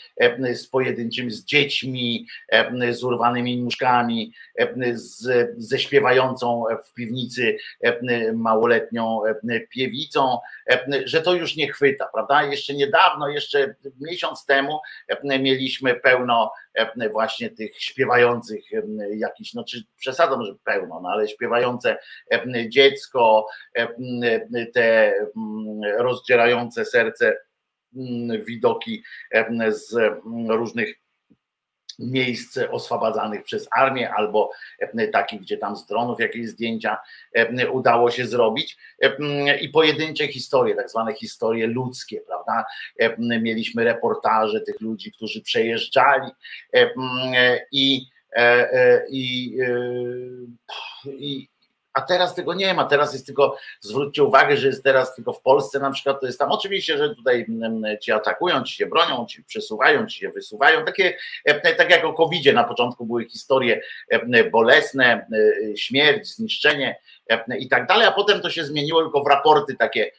z 0.55 0.67
pojedynczymi, 0.67 1.31
z 1.31 1.45
dziećmi, 1.45 2.27
z 2.91 3.05
urwanymi 3.05 3.63
nóżkami, 3.63 4.33
z, 4.93 5.51
ze 5.57 5.79
śpiewającą 5.79 6.65
w 6.87 6.95
piwnicy 6.95 7.57
małoletnią 8.35 9.21
piewicą, 9.71 10.39
że 11.05 11.23
to 11.23 11.35
już 11.35 11.57
nie 11.57 11.73
chwyta, 11.73 12.09
prawda? 12.13 12.43
Jeszcze 12.43 12.75
niedawno, 12.75 13.29
jeszcze 13.29 13.75
miesiąc 14.01 14.47
temu 14.47 14.81
mieliśmy 15.25 15.95
pełno 15.95 16.53
właśnie 17.13 17.51
tych 17.51 17.83
śpiewających 17.83 18.65
jakiś, 19.15 19.55
no 19.55 19.65
czy 19.65 19.85
przesadzam, 19.97 20.45
że 20.45 20.55
pełno, 20.65 21.01
no 21.01 21.09
ale 21.09 21.29
śpiewające 21.29 21.99
dziecko, 22.69 23.47
te 24.75 25.15
rozdzierające 25.99 26.85
serce 26.85 27.37
widoki 28.47 29.03
z 29.69 29.95
różnych 30.49 31.00
miejsc 32.01 32.59
oswobadzanych 32.71 33.43
przez 33.43 33.69
armię, 33.77 34.15
albo 34.15 34.51
takich, 35.13 35.41
gdzie 35.41 35.59
tam 35.59 35.77
z 35.77 35.87
dronów 35.87 36.21
jakieś 36.21 36.49
zdjęcia 36.49 36.99
udało 37.73 38.11
się 38.11 38.27
zrobić 38.27 38.77
i 39.61 39.69
pojedyncze 39.69 40.29
historie, 40.29 40.75
tak 40.75 40.91
zwane 40.91 41.15
historie 41.15 41.67
ludzkie, 41.67 42.21
prawda? 42.21 42.65
Mieliśmy 43.19 43.85
reportaże 43.85 44.61
tych 44.61 44.81
ludzi, 44.81 45.13
którzy 45.13 45.43
przejeżdżali 45.43 46.31
i, 47.73 48.07
i, 49.11 49.57
i, 51.07 51.49
a 51.95 52.01
teraz 52.01 52.35
tego 52.35 52.55
nie 52.55 52.75
ma, 52.75 52.85
teraz 52.85 53.13
jest 53.13 53.27
tylko, 53.27 53.57
zwróćcie 53.81 54.25
uwagę, 54.25 54.57
że 54.57 54.67
jest 54.67 54.85
teraz 54.85 55.15
tylko 55.15 55.33
w 55.33 55.43
Polsce 55.43 55.79
na 55.79 55.91
przykład, 55.91 56.21
to 56.21 56.27
jest 56.27 56.39
tam 56.39 56.53
oczywiście, 56.53 56.99
że 56.99 57.15
tutaj 57.15 57.47
mm, 57.49 57.99
ci 58.01 58.13
atakują, 58.13 58.63
ci 58.63 58.75
się 58.75 58.87
bronią, 58.87 59.27
ci 59.27 59.45
przesuwają, 59.45 60.07
ci 60.07 60.19
się 60.21 60.31
wysuwają, 60.31 60.85
takie, 60.85 61.17
e, 61.45 61.75
tak 61.75 61.91
jak 61.91 62.05
o 62.05 62.13
covid 62.13 62.55
na 62.55 62.65
początku 62.65 63.07
były 63.07 63.25
historie 63.25 63.81
e, 64.11 64.51
bolesne, 64.51 65.27
e, 65.73 65.77
śmierć, 65.77 66.35
zniszczenie 66.35 66.97
i 67.59 67.69
tak 67.69 67.87
dalej, 67.87 68.07
a 68.07 68.13
potem 68.13 68.41
to 68.41 68.51
się 68.51 68.65
zmieniło 68.65 69.03
tylko 69.03 69.23
w 69.23 69.27
raporty 69.27 69.77
takie, 69.79 70.11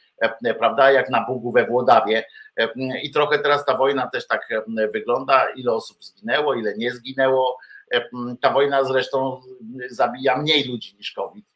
prawda, 0.58 0.92
jak 0.92 1.10
na 1.10 1.24
Bugu 1.26 1.52
we 1.52 1.66
Włodawie 1.66 2.24
i 3.02 3.10
trochę 3.10 3.38
teraz 3.38 3.64
ta 3.64 3.76
wojna 3.76 4.10
też 4.12 4.26
tak 4.26 4.48
wygląda, 4.92 5.46
ile 5.56 5.72
osób 5.72 6.04
zginęło, 6.04 6.54
ile 6.54 6.74
nie 6.76 6.90
zginęło, 6.90 7.58
E, 7.71 7.71
ta 8.40 8.52
wojna 8.52 8.84
zresztą 8.84 9.40
zabija 9.90 10.36
mniej 10.36 10.68
ludzi 10.68 10.96
niż 10.96 11.12
COVID, 11.12 11.46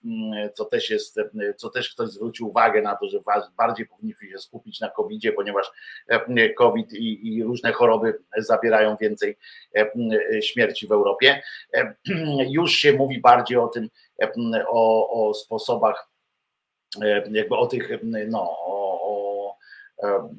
co 0.55 0.64
też 0.64 0.90
jest, 0.90 1.20
co 1.57 1.70
też 1.70 1.94
ktoś 1.94 2.09
zwrócił 2.09 2.49
uwagę 2.49 2.83
na 2.83 2.96
to, 2.96 3.09
że 3.09 3.18
bardziej 3.57 3.87
powinniśmy 3.87 4.29
się 4.29 4.38
skupić 4.38 4.81
na 4.81 4.90
COVID-zie, 4.90 5.33
ponieważ 5.33 5.72
COVID 6.57 6.92
i, 6.92 7.37
i 7.37 7.42
różne 7.42 7.72
choroby 7.72 8.18
zabierają 8.38 8.96
więcej 8.96 9.38
śmierci 10.40 10.87
w 10.87 10.92
Europie. 10.92 11.42
Już 12.49 12.72
się 12.72 12.92
mówi 12.92 13.20
bardziej 13.20 13.59
o 13.59 13.68
tym, 13.68 13.88
o, 14.68 15.11
o 15.29 15.35
sposobach, 15.35 16.11
jakby 17.31 17.57
o 17.57 17.66
tych, 17.66 17.90
no, 18.03 18.57
o, 18.59 19.57
o 19.96 20.31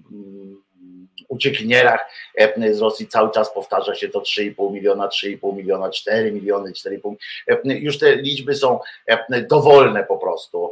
uciekinierach 1.28 2.10
e, 2.36 2.74
z 2.74 2.82
Rosji 2.82 3.08
cały 3.08 3.32
czas 3.32 3.54
powtarza 3.54 3.96
się 3.96 4.10
to 4.10 4.20
3,5 4.20 4.72
miliona, 4.72 5.08
3,5 5.08 5.56
miliona, 5.56 5.90
4 5.90 6.32
miliony, 6.32 6.72
4,5. 6.72 7.16
E, 7.48 7.74
już 7.74 8.00
te 8.00 8.16
liczby 8.16 8.56
są 8.56 8.80
e, 9.06 9.42
dowolne 9.42 10.04
po 10.04 10.18
prostu. 10.18 10.72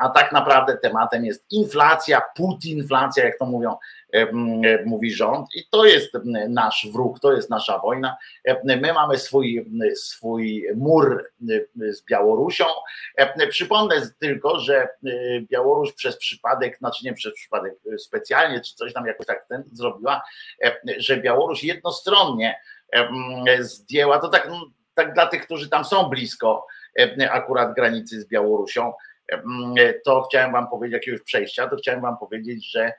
A 0.00 0.08
tak 0.08 0.32
naprawdę 0.32 0.76
tematem 0.76 1.24
jest 1.24 1.44
inflacja, 1.50 2.22
putinflacja, 2.36 3.24
jak 3.24 3.38
to 3.38 3.46
mówią 3.46 3.76
mówi 4.86 5.12
rząd 5.12 5.46
i 5.54 5.64
to 5.70 5.84
jest 5.84 6.12
nasz 6.48 6.88
wróg, 6.92 7.20
to 7.20 7.32
jest 7.32 7.50
nasza 7.50 7.78
wojna. 7.78 8.16
My 8.64 8.92
mamy 8.92 9.18
swój, 9.18 9.70
swój 9.94 10.66
mur 10.76 11.30
z 11.76 12.04
Białorusią. 12.04 12.64
Przypomnę 13.50 13.94
tylko, 14.18 14.60
że 14.60 14.88
Białoruś 15.42 15.92
przez 15.92 16.16
przypadek, 16.16 16.78
znaczy 16.78 17.04
nie 17.04 17.14
przez 17.14 17.34
przypadek, 17.34 17.74
specjalnie 17.98 18.60
czy 18.60 18.74
coś 18.74 18.92
tam 18.92 19.06
jakoś 19.06 19.26
tak 19.26 19.46
ten 19.48 19.64
zrobiła, 19.72 20.22
że 20.98 21.16
Białoruś 21.16 21.64
jednostronnie 21.64 22.60
zdjęła, 23.58 24.18
to 24.18 24.28
tak, 24.28 24.50
tak 24.94 25.14
dla 25.14 25.26
tych, 25.26 25.44
którzy 25.44 25.68
tam 25.68 25.84
są 25.84 26.04
blisko 26.04 26.66
akurat 27.30 27.74
granicy 27.74 28.20
z 28.20 28.28
Białorusią, 28.28 28.92
to 30.04 30.22
chciałem 30.22 30.52
wam 30.52 30.68
powiedzieć, 30.68 30.94
jakiegoś 30.94 31.22
przejścia, 31.22 31.68
to 31.68 31.76
chciałem 31.76 32.00
wam 32.00 32.18
powiedzieć, 32.18 32.70
że 32.70 32.92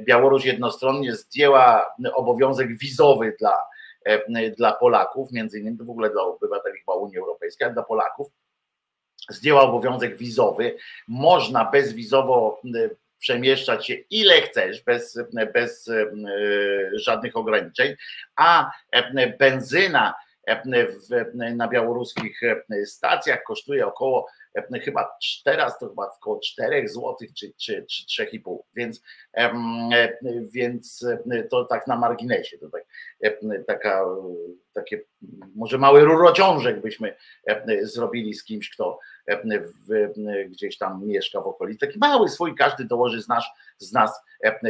Białoruś 0.00 0.44
jednostronnie 0.44 1.14
zdjęła 1.14 1.94
obowiązek 2.14 2.78
wizowy 2.78 3.36
dla, 3.38 3.54
dla 4.56 4.72
Polaków, 4.72 5.32
między 5.32 5.58
innymi 5.58 5.76
w 5.76 5.90
ogóle 5.90 6.10
dla 6.10 6.22
obywateli 6.22 6.78
chyba 6.78 6.94
Unii 6.94 7.18
Europejskiej, 7.18 7.64
ale 7.64 7.74
dla 7.74 7.82
Polaków, 7.82 8.28
zdjęła 9.28 9.62
obowiązek 9.62 10.16
wizowy. 10.16 10.76
Można 11.08 11.64
bezwizowo 11.64 12.60
przemieszczać 13.18 13.86
się 13.86 13.94
ile 13.94 14.42
chcesz, 14.42 14.82
bez, 14.82 15.18
bez 15.52 15.90
żadnych 16.92 17.36
ograniczeń, 17.36 17.94
a 18.36 18.70
benzyna 19.38 20.14
na 21.54 21.68
białoruskich 21.68 22.40
stacjach 22.84 23.42
kosztuje 23.42 23.86
około 23.86 24.26
chyba 24.84 25.08
teraz 25.44 25.78
to 25.78 25.88
chyba 25.88 26.10
około 26.16 26.40
4 26.40 26.88
zł 26.88 27.16
czy, 27.38 27.52
czy, 27.60 27.86
czy 27.90 28.22
3,5, 28.24 28.58
więc, 28.76 29.02
więc 30.52 31.06
to 31.50 31.64
tak 31.64 31.86
na 31.86 31.96
marginesie, 31.96 32.58
to 32.58 32.70
tak, 32.70 32.84
taka, 33.66 34.04
takie 34.72 35.00
może 35.54 35.78
mały 35.78 36.04
rurociążek 36.04 36.80
byśmy 36.80 37.16
zrobili 37.82 38.34
z 38.34 38.44
kimś, 38.44 38.70
kto 38.70 38.98
gdzieś 40.46 40.78
tam 40.78 41.06
mieszka 41.06 41.40
w 41.40 41.46
okolicy, 41.46 41.86
taki 41.86 41.98
mały 41.98 42.28
swój, 42.28 42.54
każdy 42.54 42.84
dołoży 42.84 43.22
z 43.22 43.28
nas, 43.28 43.44
z 43.78 43.92
nas 43.92 44.20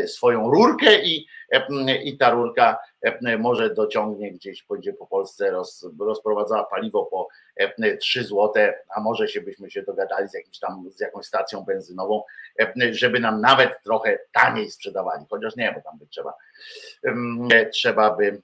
swoją 0.07 0.51
rurkę 0.51 1.03
i, 1.03 1.27
i 2.05 2.19
ta 2.19 2.31
rurka 2.31 2.79
może 3.39 3.75
dociągnie 3.75 4.33
gdzieś, 4.33 4.63
pójdzie 4.63 4.93
po 4.93 5.07
Polsce, 5.07 5.51
roz, 5.51 5.89
rozprowadzała 6.01 6.65
paliwo 6.65 7.05
po 7.05 7.29
3 8.01 8.25
złote, 8.25 8.75
a 8.97 9.01
może 9.01 9.29
się 9.29 9.41
byśmy 9.41 9.71
się 9.71 9.83
dogadali 9.83 10.29
z 10.29 10.35
jakimś 10.35 10.59
tam, 10.59 10.91
z 10.91 11.01
jakąś 11.01 11.27
stacją 11.27 11.63
benzynową, 11.63 12.23
żeby 12.91 13.21
nam 13.21 13.41
nawet 13.41 13.83
trochę 13.83 14.19
taniej 14.33 14.50
sprzedawali, 14.71 15.25
chociaż 15.31 15.57
nie, 15.57 15.73
bo 15.73 15.91
tam 15.91 15.99
by 15.99 16.07
trzeba, 16.07 16.35
trzeba 17.73 18.17
by 18.17 18.43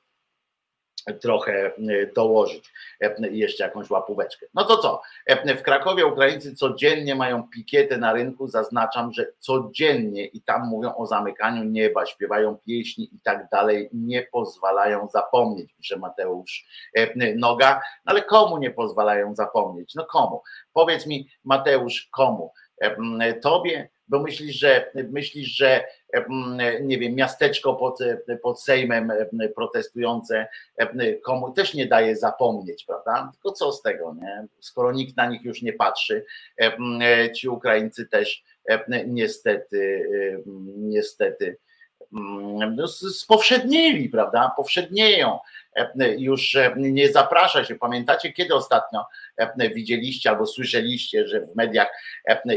trochę 1.14 1.53
e, 1.53 1.73
dołożyć 2.14 2.73
e, 3.01 3.14
jeszcze 3.31 3.64
jakąś 3.64 3.90
łapóweczkę. 3.90 4.47
No 4.55 4.64
to 4.64 4.77
co? 4.77 5.03
E, 5.27 5.57
w 5.57 5.62
Krakowie 5.62 6.07
Ukraińcy 6.07 6.55
codziennie 6.55 7.14
mają 7.14 7.49
pikietę 7.49 7.99
na 7.99 8.12
rynku, 8.12 8.49
zaznaczam, 8.49 9.12
że 9.12 9.27
codziennie 9.38 10.27
i 10.27 10.42
tam 10.42 10.69
mówią 10.69 10.95
o 10.97 11.07
zamykaniu 11.07 11.64
nieba, 11.64 12.07
śpiewają 12.07 12.57
pieśni 12.66 13.14
i 13.14 13.21
tak 13.21 13.49
dalej, 13.53 13.88
nie 13.92 14.23
pozwalają 14.23 15.09
zapomnieć, 15.09 15.75
pisze 15.75 15.97
Mateusz 15.97 16.66
Noga, 17.37 17.75
no 17.75 18.11
ale 18.11 18.23
komu 18.23 18.59
nie 18.59 18.71
pozwalają 18.71 19.35
zapomnieć? 19.35 19.95
No 19.95 20.05
komu? 20.05 20.42
Powiedz 20.73 21.07
mi 21.07 21.29
Mateusz, 21.45 22.09
komu? 22.12 22.53
Tobie, 23.42 23.88
bo 24.09 24.21
myślisz, 24.21 24.57
że 24.57 24.90
myślisz, 25.11 25.49
że 25.49 25.85
nie 26.81 26.99
wiem, 26.99 27.14
miasteczko 27.14 27.75
pod, 27.75 27.99
pod 28.42 28.62
Sejmem 28.62 29.12
protestujące 29.55 30.47
komu 31.25 31.53
też 31.53 31.75
nie 31.75 31.87
daje 31.87 32.16
zapomnieć, 32.16 32.85
prawda? 32.85 33.31
Tylko 33.33 33.53
co 33.53 33.73
z 33.73 33.83
tego, 33.83 34.14
nie? 34.14 34.47
Skoro 34.61 34.92
nikt 34.92 35.16
na 35.16 35.27
nich 35.27 35.45
już 35.45 35.62
nie 35.62 35.73
patrzy, 35.73 36.25
ci 37.35 37.49
Ukraińcy 37.49 38.07
też 38.07 38.45
niestety, 39.07 40.09
niestety 40.66 41.57
no, 42.77 42.88
spowszednieli, 42.88 44.09
prawda? 44.09 44.53
Powszednieją. 44.57 45.38
Już 46.19 46.57
nie 46.77 47.12
zaprasza 47.12 47.65
się. 47.65 47.75
Pamiętacie, 47.75 48.33
kiedy 48.33 48.55
ostatnio 48.55 49.05
widzieliście 49.75 50.31
albo 50.31 50.47
słyszeliście, 50.47 51.29
że 51.29 51.41
w 51.41 51.57
mediach 51.57 51.89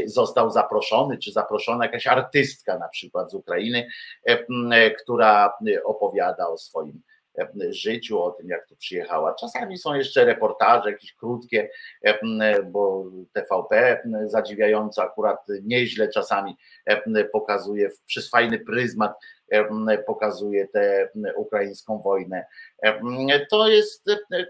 został 0.04 0.50
zaproszony, 0.50 1.18
czy 1.18 1.32
zaproszona 1.32 1.84
jakaś 1.84 2.06
artystka 2.06 2.78
na 2.78 2.88
przykład 2.88 3.30
z 3.30 3.34
Ukrainy, 3.34 3.88
która 5.02 5.52
opowiada 5.84 6.48
o 6.48 6.58
swoim 6.58 7.02
życiu, 7.68 8.22
o 8.22 8.30
tym, 8.30 8.48
jak 8.48 8.66
tu 8.66 8.76
przyjechała. 8.76 9.34
Czasami 9.34 9.78
są 9.78 9.94
jeszcze 9.94 10.24
reportaże, 10.24 10.90
jakieś 10.90 11.14
krótkie, 11.14 11.70
bo 12.64 13.04
TVP 13.32 14.02
zadziwiająco 14.26 15.02
akurat 15.02 15.46
nieźle 15.62 16.08
czasami 16.08 16.56
pokazuje 17.32 17.90
przez 18.06 18.30
fajny 18.30 18.58
pryzmat 18.58 19.12
pokazuje 20.06 20.68
tę 20.68 21.08
ukraińską 21.36 21.98
wojnę. 21.98 22.46
To 23.50 23.68
jest, 23.68 24.04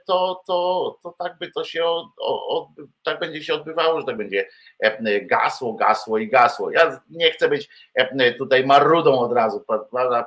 to, 0.06 0.42
to, 0.46 0.98
to 1.02 1.14
tak 1.18 1.38
by 1.38 1.50
to 1.50 1.64
się, 1.64 1.84
od, 1.84 2.06
od, 2.48 2.68
tak 3.02 3.20
będzie 3.20 3.44
się 3.44 3.54
odbywało, 3.54 4.00
że 4.00 4.06
tak 4.06 4.16
będzie 4.16 4.46
gasło, 5.22 5.72
gasło 5.72 6.18
i 6.18 6.28
gasło. 6.28 6.70
Ja 6.70 7.00
nie 7.10 7.30
chcę 7.30 7.48
być 7.48 7.68
tutaj 8.38 8.66
marudą 8.66 9.18
od 9.18 9.32
razu? 9.32 9.64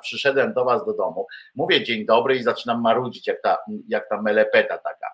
Przyszedłem 0.02 0.54
do 0.54 0.66
was 0.66 0.86
do 0.86 0.94
domu, 0.94 1.28
mówię 1.56 1.84
dzień 1.84 2.06
dobry 2.06 2.36
i 2.36 2.44
zaczynam 2.44 2.82
marudzić, 2.82 3.28
jak 3.28 3.42
ta, 3.42 3.58
jak 3.88 4.10
ta 4.10 4.22
melepeta 4.22 4.78
taka. 4.78 5.14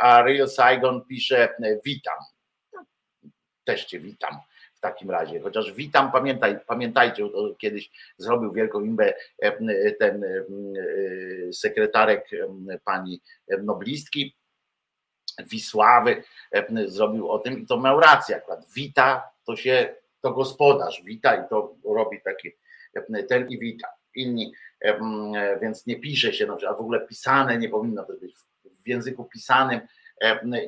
A 0.00 0.22
Real 0.22 0.48
Saigon 0.48 1.04
pisze 1.04 1.54
witam. 1.84 2.18
Też 3.64 3.84
cię 3.84 4.00
witam 4.00 4.40
takim 4.86 5.10
razie. 5.10 5.40
Chociaż 5.40 5.72
witam, 5.72 6.12
pamiętaj, 6.12 6.58
pamiętajcie, 6.66 7.28
kiedyś 7.58 7.90
zrobił 8.16 8.52
wielką 8.52 8.80
imbę 8.80 9.14
e, 9.38 9.92
ten 9.92 10.24
e, 10.24 10.44
sekretarek 11.52 12.30
pani 12.84 13.22
noblistki 13.62 14.36
Wisławy, 15.50 16.22
zrobił 16.86 17.30
o 17.30 17.38
tym 17.38 17.58
i 17.58 17.66
to 17.66 17.80
miał 17.80 18.00
rację 18.00 18.36
akurat. 18.36 18.66
Wita 18.74 19.30
to 19.46 19.56
się, 19.56 19.94
to 20.22 20.32
gospodarz 20.32 21.02
wita 21.04 21.34
i 21.34 21.48
to 21.48 21.74
robi 21.84 22.20
taki 22.24 22.52
ten 23.28 23.48
i 23.48 23.58
wita. 23.58 23.88
Inni, 24.14 24.52
więc 25.62 25.86
nie 25.86 26.00
pisze 26.00 26.32
się, 26.32 26.46
a 26.68 26.74
w 26.74 26.80
ogóle 26.80 27.06
pisane 27.06 27.58
nie 27.58 27.68
powinno 27.68 28.04
to 28.04 28.12
być 28.12 28.34
w 28.84 28.88
języku 28.88 29.24
pisanym 29.24 29.80
E, 29.80 30.05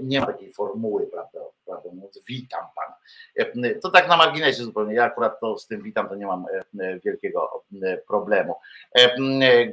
nie 0.03 0.20
ma 0.20 0.26
takiej 0.26 0.53
formuły, 0.53 1.07
prawda, 1.07 1.38
prawda 1.66 1.90
mówiąc, 1.92 2.20
witam 2.28 2.64
pana. 2.76 2.96
E, 3.36 3.74
to 3.74 3.90
tak 3.90 4.09
na 4.09 4.16
marginesie 4.16 4.64
zupełnie, 4.64 4.94
ja 4.94 5.05
akurat 5.05 5.40
to 5.40 5.59
z 5.59 5.66
tym 5.66 5.82
witam, 5.82 6.09
to 6.09 6.14
nie 6.14 6.26
mam 6.26 6.46
e, 6.80 6.99
wielkiego 7.05 7.64
problemu. 8.09 8.55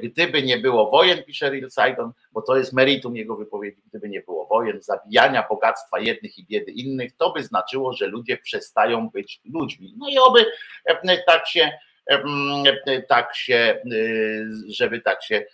Gdyby 0.01 0.43
nie 0.43 0.57
było 0.57 0.91
wojen, 0.91 1.23
pisze 1.23 1.49
Real 1.49 1.71
Saigon, 1.71 2.11
bo 2.31 2.41
to 2.41 2.57
jest 2.57 2.73
meritum 2.73 3.15
jego 3.15 3.35
wypowiedzi, 3.35 3.81
gdyby 3.89 4.09
nie 4.09 4.21
było 4.21 4.45
wojen, 4.45 4.81
zabijania 4.81 5.45
bogactwa 5.49 5.99
jednych 5.99 6.37
i 6.37 6.45
biedy 6.45 6.71
innych, 6.71 7.15
to 7.15 7.31
by 7.31 7.43
znaczyło, 7.43 7.93
że 7.93 8.07
ludzie 8.07 8.37
przestają 8.37 9.09
być 9.09 9.41
ludźmi. 9.53 9.95
No 9.97 10.09
i 10.09 10.17
oby 10.17 10.45
tak 11.25 11.47
się, 11.47 11.71
tak 13.07 13.35
się, 13.35 13.81
żeby 14.67 15.01
tak 15.01 15.23
się 15.23 15.35
E, 15.35 15.45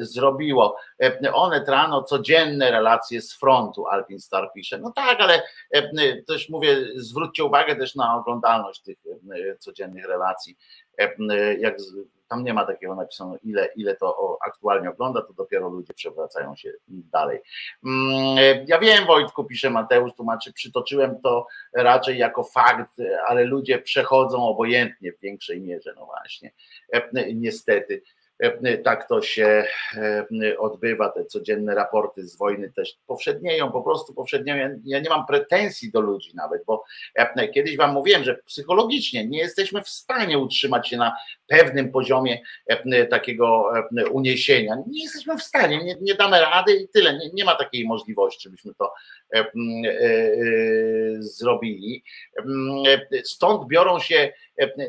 zrobiło. 0.00 0.76
E, 1.02 1.32
one 1.32 1.64
rano 1.66 2.02
codzienne 2.02 2.70
relacje 2.70 3.22
z 3.22 3.34
frontu, 3.38 3.86
Alpin 3.86 4.20
Star 4.20 4.52
pisze. 4.54 4.78
No 4.78 4.90
tak, 4.90 5.20
ale 5.20 5.42
e, 5.70 6.22
też 6.22 6.48
mówię, 6.48 6.76
zwróćcie 6.96 7.44
uwagę 7.44 7.76
też 7.76 7.94
na 7.94 8.16
oglądalność 8.16 8.82
tych 8.82 8.98
codziennych 9.58 10.06
relacji. 10.06 10.56
Jak 11.58 11.76
tam 12.32 12.44
nie 12.44 12.54
ma 12.54 12.66
takiego 12.66 12.94
napisane, 12.94 13.38
ile, 13.42 13.68
ile 13.76 13.96
to 13.96 14.38
aktualnie 14.46 14.90
ogląda, 14.90 15.22
to 15.22 15.32
dopiero 15.32 15.68
ludzie 15.68 15.94
przewracają 15.94 16.56
się 16.56 16.72
dalej. 16.88 17.40
Mm, 17.86 18.64
ja 18.66 18.78
wiem, 18.78 19.06
Wojtku, 19.06 19.44
pisze 19.44 19.70
Mateusz, 19.70 20.14
tłumaczy, 20.14 20.52
przytoczyłem 20.52 21.20
to 21.20 21.46
raczej 21.72 22.18
jako 22.18 22.44
fakt, 22.44 22.90
ale 23.26 23.44
ludzie 23.44 23.78
przechodzą 23.78 24.44
obojętnie 24.44 25.12
w 25.12 25.20
większej 25.20 25.60
mierze, 25.60 25.94
no 25.96 26.06
właśnie, 26.06 26.52
niestety. 27.34 28.02
E, 28.38 28.78
tak 28.78 29.08
to 29.08 29.22
się 29.22 29.64
e, 29.96 30.58
odbywa, 30.58 31.08
te 31.08 31.24
codzienne 31.24 31.74
raporty 31.74 32.26
z 32.26 32.36
wojny 32.36 32.72
też 32.72 32.98
powszednieją, 33.06 33.72
po 33.72 33.82
prostu 33.82 34.14
powszednieją. 34.14 34.80
Ja 34.84 35.00
nie 35.00 35.10
mam 35.10 35.26
pretensji 35.26 35.90
do 35.90 36.00
ludzi 36.00 36.30
nawet, 36.34 36.64
bo 36.66 36.84
e, 37.14 37.48
kiedyś 37.48 37.76
wam 37.76 37.92
mówiłem, 37.92 38.24
że 38.24 38.34
psychologicznie 38.34 39.26
nie 39.26 39.38
jesteśmy 39.38 39.82
w 39.82 39.88
stanie 39.88 40.38
utrzymać 40.38 40.88
się 40.88 40.96
na 40.96 41.16
pewnym 41.46 41.92
poziomie 41.92 42.38
takiego 43.10 43.72
uniesienia. 44.10 44.76
Nie 44.86 45.02
jesteśmy 45.02 45.38
w 45.38 45.42
stanie, 45.42 45.84
nie, 45.84 45.96
nie 46.00 46.14
damy 46.14 46.40
rady 46.40 46.72
i 46.72 46.88
tyle. 46.88 47.18
Nie, 47.18 47.30
nie 47.32 47.44
ma 47.44 47.54
takiej 47.54 47.86
możliwości, 47.86 48.42
żebyśmy 48.42 48.74
to 48.74 48.92
zrobili. 51.18 52.04
Stąd 53.24 53.68
biorą 53.68 53.98
się 53.98 54.32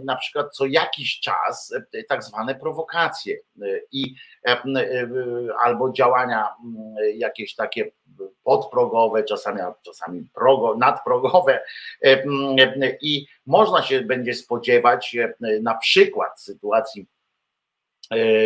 na 0.03 0.15
przykład 0.15 0.55
co 0.55 0.65
jakiś 0.65 1.19
czas 1.19 1.73
tak 2.07 2.23
zwane 2.23 2.55
prowokacje 2.55 3.37
i 3.91 4.15
albo 5.63 5.91
działania 5.91 6.47
jakieś 7.15 7.55
takie 7.55 7.91
podprogowe, 8.43 9.23
czasami, 9.23 9.59
czasami 9.81 10.27
progo, 10.33 10.75
nadprogowe 10.77 11.59
i 13.01 13.25
można 13.45 13.81
się 13.81 14.01
będzie 14.01 14.33
spodziewać 14.33 15.17
na 15.61 15.75
przykład 15.75 16.41
sytuacji 16.41 17.07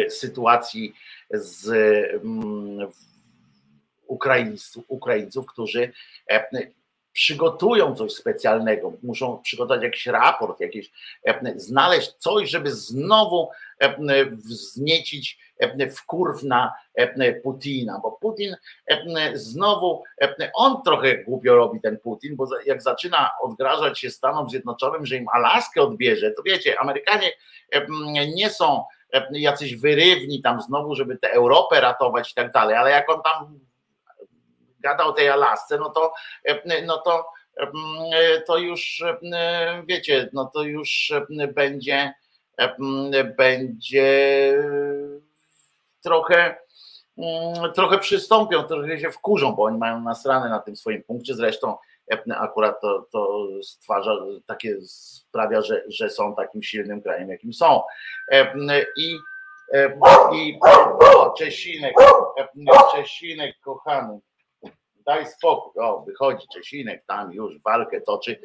sytuacji 0.10 0.94
z 1.30 1.70
Ukraińców, 4.08 4.86
Ukraińców 4.88 5.46
którzy 5.46 5.92
e, 6.30 6.68
przygotują 7.18 7.96
coś 7.96 8.14
specjalnego, 8.14 8.94
muszą 9.04 9.42
przygotować 9.42 9.84
jakiś 9.84 10.06
raport, 10.06 10.60
jakieś, 10.60 10.92
e, 11.26 11.60
znaleźć 11.60 12.12
coś, 12.14 12.50
żeby 12.50 12.72
znowu 12.72 13.50
e, 13.80 14.26
wzniecić 14.26 15.48
wkurw 15.96 16.44
na 16.44 16.74
Putina, 17.44 18.00
bo 18.04 18.12
Putin 18.12 18.56
znowu, 19.34 20.04
on 20.54 20.84
trochę 20.84 21.18
głupio 21.18 21.56
robi 21.56 21.82
ten 21.82 21.98
Putin, 21.98 22.36
bo 22.36 22.48
jak 22.66 22.82
zaczyna 22.82 23.30
odgrażać 23.42 24.00
się 24.00 24.10
Stanom 24.10 24.50
Zjednoczonym, 24.50 25.06
że 25.06 25.16
im 25.16 25.26
Alaskę 25.34 25.82
odbierze, 25.82 26.32
to 26.32 26.44
wiecie, 26.44 26.80
Amerykanie 26.80 27.32
nie 28.36 28.50
są 28.50 28.84
jacyś 29.32 29.76
wyrywni 29.76 30.42
tam 30.42 30.62
znowu, 30.62 30.96
żeby 30.96 31.18
tę 31.18 31.32
Europę 31.32 31.82
ratować 31.82 32.32
i 32.32 32.36
tak 32.36 32.52
dalej, 32.52 32.76
ale 32.76 32.92
jak 32.92 33.10
on 33.10 33.22
tam 33.22 33.60
gada 34.88 35.04
o 35.04 35.12
tej 35.12 35.30
Alasce, 35.30 35.78
no 35.78 35.90
to, 35.90 36.14
no 36.86 36.98
to, 36.98 37.26
to 38.48 38.58
już 38.58 39.04
wiecie, 39.86 40.30
no 40.34 40.52
to 40.54 40.64
już 40.64 41.14
będzie, 41.54 42.14
będzie 43.38 44.54
trochę 46.04 46.58
trochę 47.76 48.00
przystąpią, 48.00 48.64
trochę 48.64 49.00
się 49.00 49.12
wkurzą, 49.12 49.56
bo 49.56 49.64
oni 49.64 49.78
mają 49.78 50.00
nasrane 50.00 50.50
na 50.50 50.60
tym 50.60 50.76
swoim 50.76 51.04
punkcie. 51.04 51.34
Zresztą 51.34 51.78
akurat 52.36 52.82
to, 52.82 53.08
to 53.12 53.48
stwarza 53.64 54.12
takie, 54.46 54.76
sprawia, 54.86 55.62
że, 55.62 55.84
że 55.88 56.10
są 56.10 56.36
takim 56.36 56.64
silnym 56.64 57.02
krajem, 57.02 57.30
jakim 57.30 57.54
są. 57.54 57.82
I, 58.98 59.18
i 60.36 60.60
o, 61.00 61.34
Czesinek, 61.38 61.94
Czesinek 62.96 63.60
kochany, 63.60 64.20
daj 65.08 65.28
spokój, 65.28 65.84
o, 65.84 66.02
wychodzi 66.08 66.48
Czesinek 66.54 67.04
tam 67.08 67.32
już 67.34 67.62
walkę 67.62 68.02
toczy, 68.02 68.40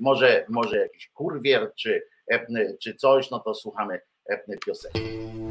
może, 0.00 0.46
może 0.48 0.78
jakiś 0.78 1.08
kurwier, 1.08 1.72
czy, 1.74 2.02
czy 2.82 2.94
coś, 2.94 3.30
no 3.30 3.40
to 3.40 3.54
słuchamy 3.54 4.00
piosenki. 4.66 5.45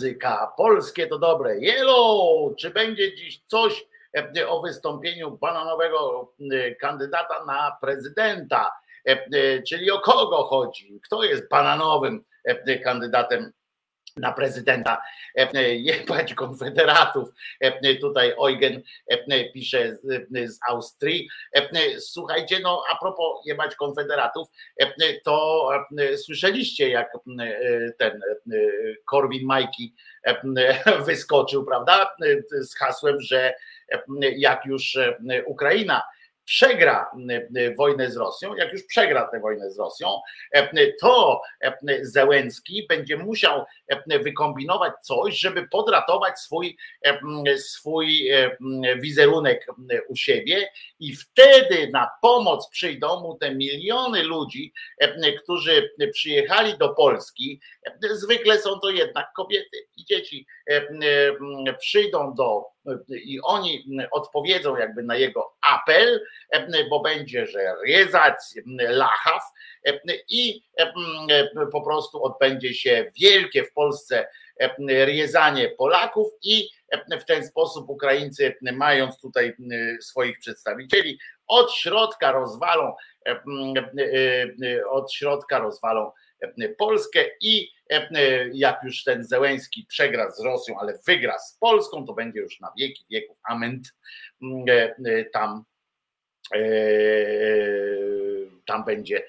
Muzyka. 0.00 0.52
Polskie 0.56 1.06
to 1.06 1.18
dobre. 1.18 1.58
Jelo, 1.58 2.54
czy 2.58 2.70
będzie 2.70 3.14
dziś 3.14 3.42
coś 3.46 3.86
e, 4.36 4.48
o 4.48 4.62
wystąpieniu 4.62 5.30
bananowego 5.30 6.32
e, 6.52 6.74
kandydata 6.74 7.44
na 7.44 7.76
prezydenta? 7.80 8.72
E, 9.04 9.62
czyli 9.62 9.90
o 9.90 9.98
kogo 9.98 10.42
chodzi? 10.42 11.00
Kto 11.04 11.24
jest 11.24 11.48
bananowym 11.48 12.24
kandydatem 12.84 13.52
na 14.16 14.32
prezydenta 14.32 15.02
e, 15.34 15.74
jebać 15.74 16.34
konfederatów. 16.34 17.28
E, 17.60 17.94
tutaj 17.94 18.30
Eugen 18.30 18.82
e, 19.06 19.44
pisze 19.44 19.96
z 20.44 20.58
Austrii. 20.68 21.28
Słuchajcie, 21.98 22.60
no 22.60 22.82
a 22.92 22.98
propos 22.98 23.46
jebać 23.46 23.74
konfederatów, 23.74 24.48
to 25.24 25.68
słyszeliście 26.16 26.88
jak 26.88 27.12
ten 27.98 28.20
Korwin 29.04 29.46
Majki 29.46 29.94
wyskoczył, 31.06 31.64
prawda, 31.64 32.14
z 32.52 32.76
hasłem, 32.76 33.20
że 33.20 33.54
jak 34.36 34.66
już 34.66 34.98
Ukraina 35.46 36.02
przegra 36.50 37.10
wojnę 37.76 38.10
z 38.10 38.16
Rosją, 38.16 38.54
jak 38.54 38.72
już 38.72 38.82
przegra 38.82 39.28
tę 39.28 39.40
wojnę 39.40 39.70
z 39.70 39.78
Rosją, 39.78 40.08
to 41.00 41.42
Zełenski 42.02 42.86
będzie 42.88 43.16
musiał 43.16 43.64
wykombinować 44.22 44.92
coś, 45.02 45.38
żeby 45.38 45.68
podratować 45.68 46.38
swój, 46.38 46.76
swój 47.56 48.30
wizerunek 48.96 49.66
u 50.08 50.16
siebie 50.16 50.68
i 51.00 51.16
wtedy 51.16 51.90
na 51.92 52.10
pomoc 52.22 52.68
przyjdą 52.68 53.20
mu 53.20 53.34
te 53.34 53.54
miliony 53.54 54.22
ludzi, 54.22 54.72
którzy 55.42 55.90
przyjechali 56.12 56.78
do 56.78 56.88
Polski. 56.88 57.60
Zwykle 58.00 58.58
są 58.58 58.80
to 58.80 58.90
jednak 58.90 59.32
kobiety 59.36 59.76
i 59.96 60.04
dzieci 60.04 60.46
przyjdą 61.78 62.34
do 62.34 62.64
i 63.08 63.40
oni 63.42 63.84
odpowiedzą 64.12 64.76
jakby 64.76 65.02
na 65.02 65.16
jego 65.16 65.52
apel, 65.60 66.24
bo 66.90 67.00
będzie, 67.00 67.46
że 67.46 67.74
rezać 67.86 68.34
lachaw 68.76 69.42
i 70.28 70.62
po 71.72 71.82
prostu 71.82 72.24
odbędzie 72.24 72.74
się 72.74 73.12
wielkie 73.20 73.64
w 73.64 73.72
Polsce 73.72 74.28
riezanie 74.88 75.68
Polaków 75.68 76.32
i 76.42 76.68
w 77.20 77.24
ten 77.24 77.46
sposób 77.46 77.88
Ukraińcy, 77.88 78.56
mając 78.72 79.20
tutaj 79.20 79.56
swoich 80.00 80.38
przedstawicieli, 80.38 81.18
od 81.46 81.72
środka 81.72 82.32
rozwalą, 82.32 82.94
od 84.90 85.12
środka 85.12 85.58
rozwalą 85.58 86.12
Polskę 86.78 87.24
i 87.40 87.72
jak 88.52 88.80
już 88.84 89.04
ten 89.04 89.24
Zełęski 89.24 89.86
przegra 89.88 90.30
z 90.30 90.40
Rosją, 90.40 90.78
ale 90.80 90.98
wygra 91.06 91.38
z 91.38 91.56
Polską, 91.60 92.06
to 92.06 92.12
będzie 92.12 92.40
już 92.40 92.60
na 92.60 92.72
wieki 92.78 93.04
wieków 93.10 93.36
ament 93.42 93.88
tam 95.32 95.64
tam 98.70 98.84
będzie 98.84 99.22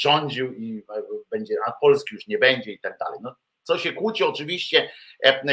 rządził 0.00 0.54
i 0.54 0.82
będzie, 1.30 1.54
a 1.66 1.72
Polski 1.72 2.14
już 2.14 2.26
nie 2.26 2.38
będzie 2.38 2.72
i 2.72 2.80
tak 2.80 2.98
dalej. 2.98 3.18
No, 3.22 3.34
co 3.62 3.78
się 3.78 3.92
kłóci 3.92 4.24
oczywiście 4.24 4.90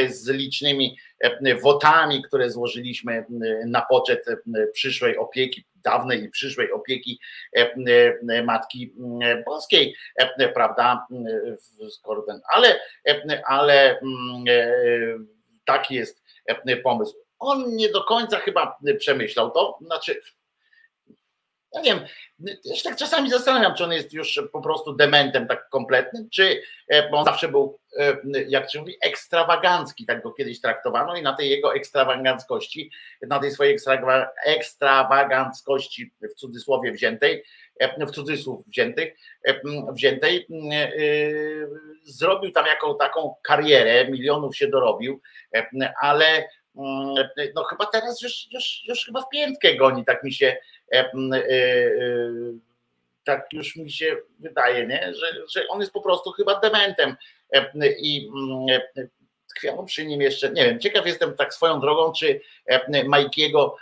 z 0.07 0.29
licznymi 0.29 0.97
wotami, 1.61 2.23
które 2.23 2.49
złożyliśmy 2.49 3.25
na 3.65 3.81
poczet 3.81 4.25
przyszłej 4.73 5.17
opieki, 5.17 5.65
dawnej 5.75 6.23
i 6.23 6.29
przyszłej 6.29 6.71
opieki 6.71 7.19
Matki 8.43 8.93
Boskiej, 9.45 9.95
prawda, 10.53 11.07
ale, 12.53 12.79
ale 13.45 13.99
taki 15.65 15.95
jest 15.95 16.23
pomysł. 16.83 17.15
On 17.39 17.75
nie 17.75 17.89
do 17.89 18.03
końca 18.03 18.39
chyba 18.39 18.77
przemyślał 18.99 19.51
to, 19.51 19.77
znaczy 19.81 20.21
ja 21.73 21.81
nie 21.81 21.95
wiem, 21.95 22.05
ja 22.65 22.75
się 22.75 22.83
tak 22.83 22.95
czasami 22.95 23.29
zastanawiam, 23.29 23.75
czy 23.75 23.83
on 23.83 23.91
jest 23.91 24.13
już 24.13 24.41
po 24.51 24.61
prostu 24.61 24.93
dementem 24.93 25.47
tak 25.47 25.69
kompletnym, 25.69 26.29
czy 26.29 26.61
e, 26.87 27.09
bo 27.09 27.17
on 27.17 27.25
zawsze 27.25 27.47
był, 27.47 27.79
e, 27.97 28.17
jak 28.47 28.71
się 28.71 28.79
mówi, 28.79 28.95
ekstrawagancki, 29.01 30.05
tak 30.05 30.23
go 30.23 30.33
kiedyś 30.33 30.61
traktowano 30.61 31.15
i 31.15 31.21
na 31.21 31.33
tej 31.33 31.49
jego 31.49 31.75
ekstrawaganckości, 31.75 32.91
na 33.21 33.39
tej 33.39 33.51
swojej 33.51 33.77
ekstrawaganckości 34.45 36.11
w 36.21 36.33
cudzysłowie 36.33 36.91
wziętej, 36.91 37.43
e, 37.79 38.05
w 38.05 38.11
cudzysłów 38.11 38.65
wziętych, 38.67 39.13
wziętej, 39.93 40.47
zrobił 42.03 42.51
tam 42.51 42.65
jaką 42.65 42.97
taką 42.97 43.35
karierę, 43.43 44.07
milionów 44.11 44.57
się 44.57 44.67
dorobił, 44.67 45.21
ale 46.01 46.47
no 47.55 47.63
chyba 47.63 47.85
teraz 47.85 48.21
już, 48.21 48.47
już, 48.51 48.83
już 48.87 49.05
chyba 49.05 49.21
w 49.21 49.29
piętkę 49.29 49.75
goni, 49.75 50.05
tak 50.05 50.23
mi 50.23 50.33
się 50.33 50.57
E, 50.93 50.99
e, 50.99 51.37
e, 51.37 52.33
tak 53.23 53.53
już 53.53 53.75
mi 53.75 53.91
się 53.91 54.17
wydaje, 54.39 54.87
nie? 54.87 55.13
Że, 55.13 55.27
że 55.49 55.67
on 55.67 55.79
jest 55.79 55.93
po 55.93 56.01
prostu 56.01 56.31
chyba 56.31 56.59
dementem 56.59 57.15
i 57.97 58.29
tkwią 59.49 59.85
przy 59.85 60.05
nim 60.05 60.21
jeszcze, 60.21 60.51
nie 60.51 60.65
wiem, 60.65 60.79
ciekaw 60.79 61.05
jestem 61.05 61.35
tak 61.35 61.53
swoją 61.53 61.79
drogą, 61.79 62.11
czy 62.11 62.41
Majkiego 63.05 63.75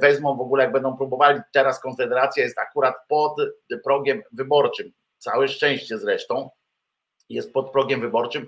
wezmą 0.00 0.36
w 0.36 0.40
ogóle, 0.40 0.64
jak 0.64 0.72
będą 0.72 0.96
próbowali, 0.96 1.40
teraz 1.52 1.80
Konfederacja 1.80 2.44
jest 2.44 2.58
akurat 2.58 2.94
pod 3.08 3.36
progiem 3.84 4.22
wyborczym, 4.32 4.92
całe 5.18 5.48
szczęście 5.48 5.98
zresztą, 5.98 6.50
jest 7.30 7.52
pod 7.52 7.70
progiem 7.70 8.00
wyborczym, 8.00 8.46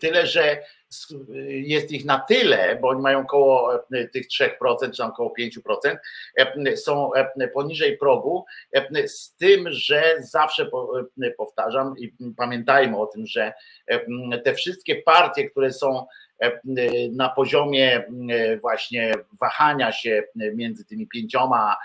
tyle, 0.00 0.26
że 0.26 0.62
jest 1.48 1.92
ich 1.92 2.04
na 2.04 2.18
tyle, 2.18 2.78
bo 2.80 2.88
oni 2.88 3.02
mają 3.02 3.20
około 3.20 3.74
e, 3.74 4.08
tych 4.08 4.26
3%, 4.28 4.48
czy 4.90 4.98
tam 4.98 5.10
około 5.10 5.32
5%, 5.38 5.96
e, 6.36 6.76
są 6.76 7.14
e, 7.14 7.48
poniżej 7.48 7.98
progu, 7.98 8.44
z 9.06 9.36
tym, 9.36 9.66
że 9.70 10.16
zawsze 10.20 10.70
powtarzam 11.36 11.94
i 11.98 12.12
pamiętajmy 12.36 12.98
o 12.98 13.06
tym, 13.06 13.26
że 13.26 13.52
te 14.44 14.54
wszystkie 14.54 15.02
partie, 15.02 15.50
które 15.50 15.72
są 15.72 16.06
na 17.12 17.28
poziomie 17.28 18.04
właśnie 18.60 19.12
wahania 19.40 19.92
się 19.92 20.22
między 20.34 20.84
tymi 20.84 21.06
pięcioma 21.06 21.76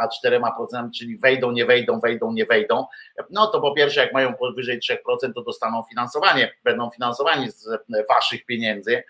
a 0.00 0.08
czterema 0.08 0.52
procentami, 0.56 0.92
czyli 0.92 1.18
wejdą, 1.18 1.52
nie 1.52 1.66
wejdą, 1.66 2.00
wejdą, 2.00 2.32
nie 2.32 2.46
wejdą, 2.46 2.86
no 3.30 3.46
to 3.46 3.60
po 3.60 3.74
pierwsze, 3.74 4.00
jak 4.00 4.12
mają 4.12 4.34
powyżej 4.34 4.80
3%, 4.80 4.96
to 5.34 5.42
dostaną 5.42 5.82
finansowanie, 5.88 6.54
będą 6.64 6.90
finansowani 6.90 7.50
z 7.50 7.68
waszych 8.08 8.46
pieniędzy 8.46 9.02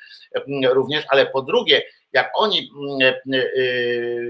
również, 0.72 1.04
ale 1.08 1.26
po 1.26 1.42
drugie, 1.42 1.82
jak 2.12 2.30
oni, 2.34 2.70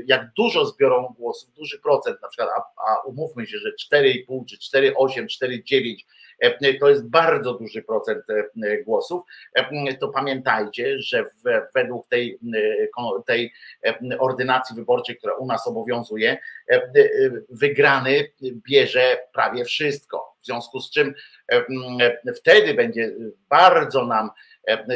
jak 0.06 0.30
dużo 0.36 0.66
zbiorą 0.66 1.14
głosów, 1.18 1.54
duży 1.54 1.78
procent 1.78 2.22
na 2.22 2.28
przykład, 2.28 2.50
a, 2.56 2.90
a 2.90 3.00
umówmy 3.00 3.46
się, 3.46 3.58
że 3.58 3.68
4,5 3.94 4.44
czy 4.48 4.78
4,8, 4.78 5.26
4,9 5.44 5.94
E, 6.02 6.21
to 6.80 6.88
jest 6.88 7.08
bardzo 7.08 7.54
duży 7.54 7.82
procent 7.82 8.24
e, 8.30 8.82
głosów, 8.82 9.22
e, 9.54 9.94
to 9.94 10.08
pamiętajcie, 10.08 10.98
że 10.98 11.24
według 11.74 12.08
tej, 12.08 12.38
tej 13.26 13.52
ordynacji 14.18 14.76
wyborczej, 14.76 15.16
która 15.16 15.34
u 15.34 15.46
nas 15.46 15.66
obowiązuje, 15.66 16.38
wygrany 17.48 18.32
bierze 18.68 19.18
prawie 19.32 19.64
wszystko. 19.64 20.36
W 20.42 20.46
związku 20.46 20.80
z 20.80 20.90
czym 20.90 21.14
wtedy 22.36 22.74
będzie 22.74 23.12
bardzo 23.48 24.06
nam 24.06 24.30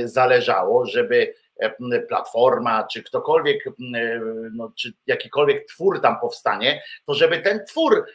zależało, 0.04 0.86
żeby 0.86 1.34
platforma, 2.08 2.86
czy 2.92 3.02
ktokolwiek, 3.02 3.64
no, 4.52 4.72
czy 4.76 4.92
jakikolwiek 5.06 5.66
twór 5.66 6.00
tam 6.00 6.20
powstanie, 6.20 6.82
to 7.06 7.14
żeby 7.14 7.38
ten 7.38 7.64
twór 7.64 8.06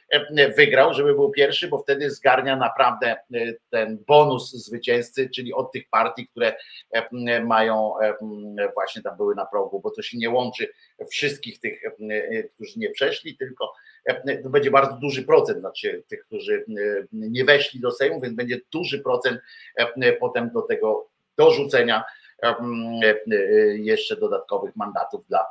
wygrał, 0.57 0.93
żeby 0.93 1.13
był 1.13 1.31
pierwszy, 1.31 1.67
bo 1.67 1.77
wtedy 1.77 2.11
zgarnia 2.11 2.55
naprawdę 2.55 3.15
ten 3.69 4.03
bonus 4.07 4.51
zwycięzcy, 4.51 5.29
czyli 5.29 5.53
od 5.53 5.71
tych 5.71 5.89
partii, 5.89 6.27
które 6.27 6.55
mają 7.43 7.93
właśnie 8.73 9.01
tam 9.01 9.17
były 9.17 9.35
na 9.35 9.45
progu, 9.45 9.79
bo 9.79 9.91
to 9.91 10.01
się 10.01 10.17
nie 10.17 10.29
łączy 10.29 10.69
wszystkich 11.11 11.59
tych, 11.59 11.81
którzy 12.55 12.79
nie 12.79 12.89
przeszli, 12.89 13.37
tylko 13.37 13.73
to 14.43 14.49
będzie 14.49 14.71
bardzo 14.71 14.97
duży 14.97 15.23
procent, 15.23 15.59
znaczy 15.59 16.03
tych, 16.07 16.25
którzy 16.25 16.65
nie 17.11 17.45
weszli 17.45 17.79
do 17.79 17.91
Sejmu, 17.91 18.21
więc 18.21 18.35
będzie 18.35 18.59
duży 18.71 18.99
procent 18.99 19.41
potem 20.19 20.49
do 20.49 20.61
tego 20.61 21.07
dorzucenia 21.37 22.03
E, 22.03 22.20
e, 22.20 22.20
jeszcze 23.75 24.15
dodatkowych 24.15 24.75
mandatów 24.75 25.27
dla 25.27 25.45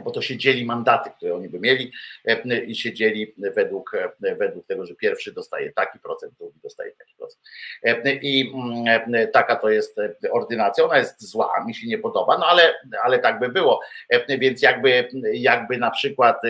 bo 0.00 0.10
to 0.10 0.22
się 0.22 0.36
dzieli 0.36 0.64
mandaty, 0.64 1.10
które 1.10 1.34
oni 1.34 1.48
by 1.48 1.60
mieli 1.60 1.92
e, 2.24 2.64
i 2.64 2.74
się 2.74 2.92
dzieli 2.92 3.34
według, 3.38 3.94
e, 4.24 4.34
według 4.34 4.66
tego, 4.66 4.86
że 4.86 4.94
pierwszy 4.94 5.32
dostaje 5.32 5.72
taki 5.72 5.98
procent, 5.98 6.32
drugi 6.38 6.60
dostaje 6.62 6.92
taki 6.92 7.14
procent. 7.14 7.42
E, 7.82 8.14
I 8.14 8.52
mm, 8.54 9.28
taka 9.32 9.56
to 9.56 9.70
jest 9.70 9.96
ordynacja, 10.30 10.84
ona 10.84 10.98
jest 10.98 11.30
zła, 11.30 11.64
mi 11.66 11.74
się 11.74 11.86
nie 11.86 11.98
podoba, 11.98 12.38
no 12.38 12.46
ale, 12.46 12.74
ale 13.04 13.18
tak 13.18 13.40
by 13.40 13.48
było. 13.48 13.80
Więc 14.28 14.62
jakby, 14.62 15.08
jakby 15.32 15.78
na 15.78 15.90
przykład 15.90 16.42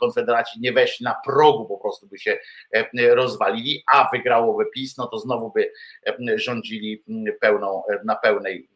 konfederaci 0.00 0.60
nie 0.60 0.72
weszli 0.72 1.04
na 1.04 1.16
progu, 1.24 1.66
po 1.66 1.78
prostu 1.78 2.06
by 2.06 2.18
się 2.18 2.38
rozwalili, 3.10 3.82
a 3.92 4.08
wygrałoby 4.12 4.64
PiS, 4.74 4.96
no 4.96 5.06
to 5.06 5.18
znowu 5.18 5.52
by 5.52 5.72
rządzili 6.34 7.04
pełną, 7.40 7.82
na 8.04 8.16
pełnej, 8.16 8.68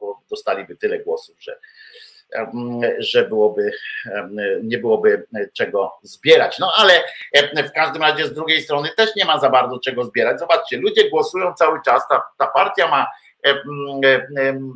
bo 0.00 0.22
dostaliby 0.30 0.76
tyle 0.76 0.98
głosów, 0.98 1.36
że 1.42 1.58
że 2.98 3.28
byłoby, 3.28 3.72
nie 4.62 4.78
byłoby 4.78 5.26
czego 5.52 5.98
zbierać. 6.02 6.58
No 6.58 6.72
ale 6.76 7.02
w 7.68 7.72
każdym 7.72 8.02
razie 8.02 8.26
z 8.26 8.34
drugiej 8.34 8.62
strony 8.62 8.88
też 8.96 9.16
nie 9.16 9.24
ma 9.24 9.40
za 9.40 9.50
bardzo 9.50 9.78
czego 9.78 10.04
zbierać. 10.04 10.38
Zobaczcie, 10.38 10.76
ludzie 10.76 11.10
głosują 11.10 11.54
cały 11.54 11.78
czas, 11.84 12.08
ta, 12.08 12.22
ta 12.38 12.46
partia 12.46 12.88
ma 12.88 13.06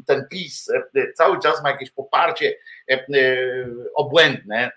ten 0.06 0.26
PiS 0.30 0.72
cały 1.14 1.40
czas 1.40 1.62
ma 1.62 1.70
jakieś 1.70 1.90
poparcie 1.90 2.54
obłędne 3.94 4.70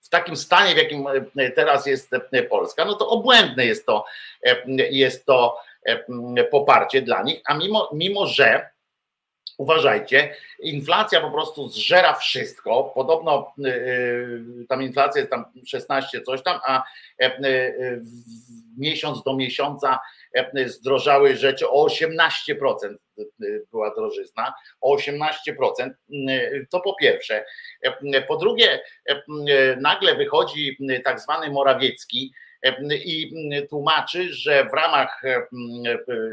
w 0.00 0.08
takim 0.10 0.36
stanie, 0.36 0.74
w 0.74 0.78
jakim 0.78 1.06
teraz 1.56 1.86
jest 1.86 2.10
Polska, 2.50 2.84
no 2.84 2.94
to 2.94 3.08
obłędne 3.08 3.66
jest 3.66 3.86
to, 3.86 4.04
jest 4.90 5.26
to 5.26 5.58
poparcie 6.50 7.02
dla 7.02 7.22
nich, 7.22 7.40
a 7.46 7.54
mimo, 7.54 7.90
mimo 7.92 8.26
że 8.26 8.68
uważajcie, 9.58 10.34
inflacja 10.60 11.20
po 11.20 11.30
prostu 11.30 11.68
zżera 11.68 12.14
wszystko. 12.14 12.92
Podobno 12.94 13.52
yy, 13.58 14.66
tam 14.68 14.82
inflacja 14.82 15.20
jest 15.20 15.30
tam 15.30 15.44
16 15.66 16.20
coś 16.20 16.42
tam, 16.42 16.60
a 16.66 16.84
yy, 17.18 18.02
miesiąc 18.78 19.22
do 19.22 19.36
miesiąca 19.36 19.98
yy, 20.54 20.68
zdrożały 20.68 21.36
rzeczy 21.36 21.68
o 21.68 21.86
18% 21.86 22.28
była 23.70 23.94
drożyzna, 23.94 24.54
o 24.80 24.96
18%. 24.96 25.22
To 26.70 26.80
po 26.80 26.94
pierwsze. 26.94 27.44
Po 28.28 28.36
drugie, 28.36 28.80
nagle 29.80 30.14
wychodzi 30.14 30.76
tak 31.04 31.20
zwany 31.20 31.50
Morawiecki, 31.50 32.32
i 33.04 33.32
tłumaczy, 33.68 34.32
że 34.32 34.64
w 34.64 34.74
ramach 34.74 35.22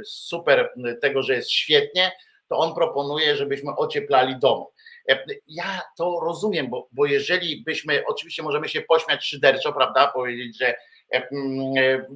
super 0.05 0.73
tego, 1.01 1.23
że 1.23 1.33
jest 1.33 1.51
świetnie, 1.51 2.11
to 2.49 2.57
on 2.57 2.75
proponuje, 2.75 3.35
żebyśmy 3.35 3.75
ocieplali 3.75 4.39
domy. 4.39 4.65
E, 5.09 5.25
ja 5.47 5.81
to 5.97 6.19
rozumiem, 6.23 6.69
bo, 6.69 6.87
bo 6.91 7.05
jeżeli 7.05 7.63
byśmy, 7.63 8.03
oczywiście 8.07 8.43
możemy 8.43 8.69
się 8.69 8.81
pośmiać 8.81 9.25
szyderczo, 9.25 9.73
prawda, 9.73 10.07
powiedzieć, 10.07 10.57
że 10.57 10.67
e, 10.67 10.75
e, 11.11 11.27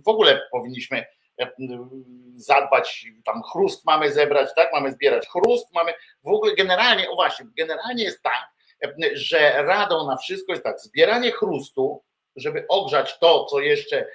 w 0.06 0.08
ogóle 0.08 0.42
powinniśmy 0.52 1.06
zadbać, 2.36 3.06
tam 3.26 3.42
chrust 3.44 3.86
mamy 3.86 4.12
zebrać, 4.12 4.50
tak, 4.56 4.74
mamy 4.74 4.92
zbierać 4.92 5.28
chrust, 5.28 5.74
mamy 5.74 5.94
w 6.24 6.28
ogóle 6.28 6.56
generalnie, 6.56 7.10
o 7.10 7.16
właśnie, 7.16 7.46
generalnie 7.58 8.04
jest 8.04 8.24
tak, 8.24 8.50
że 9.14 9.64
radą 9.64 10.08
na 10.08 10.18
wszystko 10.18 10.52
jest 10.52 10.64
tak, 10.64 10.80
zbieranie 10.80 11.32
chrustu, 11.32 12.04
żeby 12.36 12.66
ogrzać 12.70 13.20
to, 13.20 13.46
co 13.46 13.60
jeszcze 13.60 14.08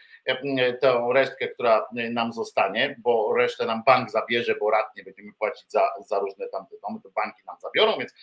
tę 0.80 1.08
resztkę, 1.14 1.48
która 1.48 1.86
nam 1.92 2.32
zostanie, 2.32 2.96
bo 2.98 3.34
resztę 3.36 3.66
nam 3.66 3.82
bank 3.86 4.10
zabierze, 4.10 4.54
bo 4.60 4.70
rat 4.70 4.86
nie 4.96 5.04
będziemy 5.04 5.32
płacić 5.38 5.70
za, 5.70 5.88
za 6.06 6.18
różne 6.18 6.48
tamte 6.48 6.76
domy, 6.82 7.00
to 7.02 7.10
banki 7.10 7.42
nam 7.46 7.56
zabiorą, 7.62 7.98
więc 7.98 8.14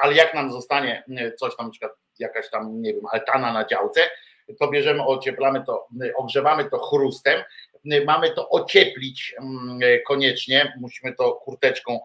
ale 0.00 0.14
jak 0.14 0.34
nam 0.34 0.52
zostanie 0.52 1.04
coś 1.38 1.56
tam, 1.56 1.66
na 1.66 1.72
przykład 1.72 1.92
jakaś 2.18 2.50
tam, 2.50 2.82
nie 2.82 2.94
wiem, 2.94 3.06
altana 3.12 3.52
na 3.52 3.64
działce, 3.64 4.00
to 4.60 4.68
bierzemy, 4.68 5.02
ocieplamy 5.02 5.64
to, 5.64 5.88
ogrzewamy 6.16 6.70
to 6.70 6.78
chrustem, 6.78 7.42
mamy 8.06 8.30
to 8.30 8.48
ocieplić 8.48 9.34
mm, 9.38 9.78
koniecznie, 10.06 10.72
musimy 10.80 11.14
to 11.14 11.32
kurteczką 11.32 12.00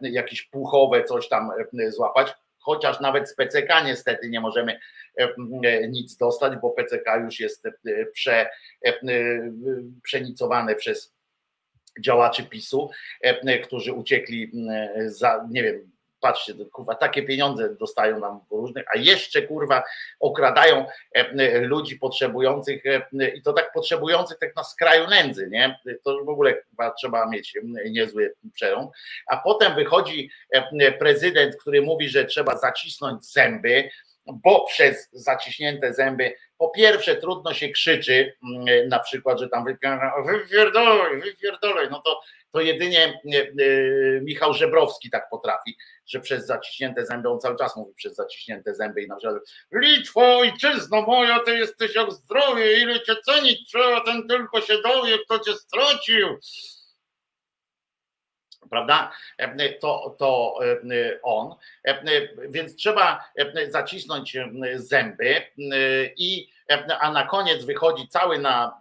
jakieś 0.00 0.42
puchowe 0.42 1.04
coś 1.04 1.28
tam 1.28 1.50
złapać, 1.88 2.34
chociaż 2.66 3.00
nawet 3.00 3.28
z 3.28 3.34
PCK 3.34 3.84
niestety 3.84 4.28
nie 4.30 4.40
możemy 4.40 4.78
e, 5.18 5.34
e, 5.64 5.88
nic 5.88 6.16
dostać, 6.16 6.52
bo 6.62 6.70
PCK 6.70 7.16
już 7.24 7.40
jest 7.40 7.66
e, 7.66 7.72
prze, 8.14 8.48
przenicowane 10.02 10.74
przez 10.74 11.14
działaczy 12.00 12.44
PiSu, 12.44 12.90
którzy 13.64 13.92
uciekli 13.92 14.52
za, 15.06 15.46
nie 15.50 15.62
wiem, 15.62 15.90
patrzcie, 16.20 16.54
kurwa, 16.72 16.94
takie 16.94 17.22
pieniądze 17.22 17.74
dostają 17.74 18.20
nam 18.20 18.40
różnych, 18.50 18.84
a 18.94 18.98
jeszcze 18.98 19.42
kurwa 19.42 19.82
okradają 20.20 20.86
ludzi 21.60 21.96
potrzebujących 21.96 22.82
i 23.34 23.42
to 23.42 23.52
tak 23.52 23.72
potrzebujących 23.72 24.38
tak 24.38 24.56
na 24.56 24.64
skraju 24.64 25.06
nędzy, 25.06 25.48
nie? 25.50 25.78
To 26.04 26.24
w 26.24 26.28
ogóle 26.28 26.62
trzeba 26.98 27.28
mieć 27.28 27.54
niezły 27.90 28.34
przerąd. 28.54 28.90
A 29.26 29.36
potem 29.36 29.74
wychodzi 29.74 30.30
prezydent, 30.98 31.56
który 31.56 31.82
mówi, 31.82 32.08
że 32.08 32.24
trzeba 32.24 32.56
zacisnąć 32.58 33.32
zęby, 33.32 33.90
bo 34.26 34.64
przez 34.64 35.08
zaciśnięte 35.12 35.94
zęby 35.94 36.34
po 36.58 36.70
pierwsze 36.70 37.16
trudno 37.16 37.54
się 37.54 37.68
krzyczy, 37.68 38.32
na 38.88 38.98
przykład, 38.98 39.40
że 39.40 39.48
tam 39.48 39.64
wypierdolaj, 40.26 41.20
wypierdolaj, 41.20 41.88
no 41.90 42.02
to, 42.04 42.20
to 42.52 42.60
jedynie 42.60 43.20
Michał 44.22 44.54
Żebrowski 44.54 45.10
tak 45.10 45.30
potrafi 45.30 45.76
że 46.06 46.20
przez 46.20 46.46
zaciśnięte 46.46 47.06
zęby, 47.06 47.28
on 47.28 47.40
cały 47.40 47.56
czas 47.56 47.76
mówi 47.76 47.94
przez 47.94 48.14
zaciśnięte 48.14 48.74
zęby 48.74 49.02
i 49.02 49.08
na 49.08 49.16
przykład 49.16 49.42
Litwo, 49.72 50.38
ojczyzno 50.38 51.02
moja, 51.02 51.40
ty 51.40 51.58
jesteś 51.58 51.94
jak 51.94 52.12
zdrowie, 52.12 52.82
ile 52.82 53.00
cię 53.00 53.16
cenić 53.16 53.68
trzeba, 53.68 54.00
ten 54.00 54.28
tylko 54.28 54.60
się 54.60 54.74
dowie, 54.84 55.18
kto 55.18 55.38
cię 55.38 55.52
stracił 55.52 56.38
prawda? 58.70 59.12
To, 59.80 60.16
to 60.18 60.58
on. 61.22 61.54
Więc 62.48 62.76
trzeba 62.76 63.24
zacisnąć 63.68 64.36
zęby 64.74 65.42
i 66.16 66.48
a 67.00 67.12
na 67.12 67.26
koniec 67.26 67.64
wychodzi 67.64 68.08
cały 68.08 68.38
na, 68.38 68.78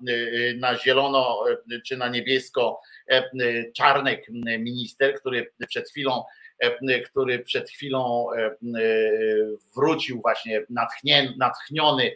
na 0.58 0.78
zielono 0.78 1.44
czy 1.86 1.98
na 1.98 2.10
niebiesko 2.10 2.82
czarnek 3.76 4.26
minister, 4.60 5.20
który 5.20 5.52
przed 5.68 5.90
chwilą 5.90 6.24
który 7.06 7.40
przed 7.40 7.70
chwilą 7.70 8.28
wrócił 9.76 10.22
właśnie 10.22 10.66
natchniony, 11.38 12.16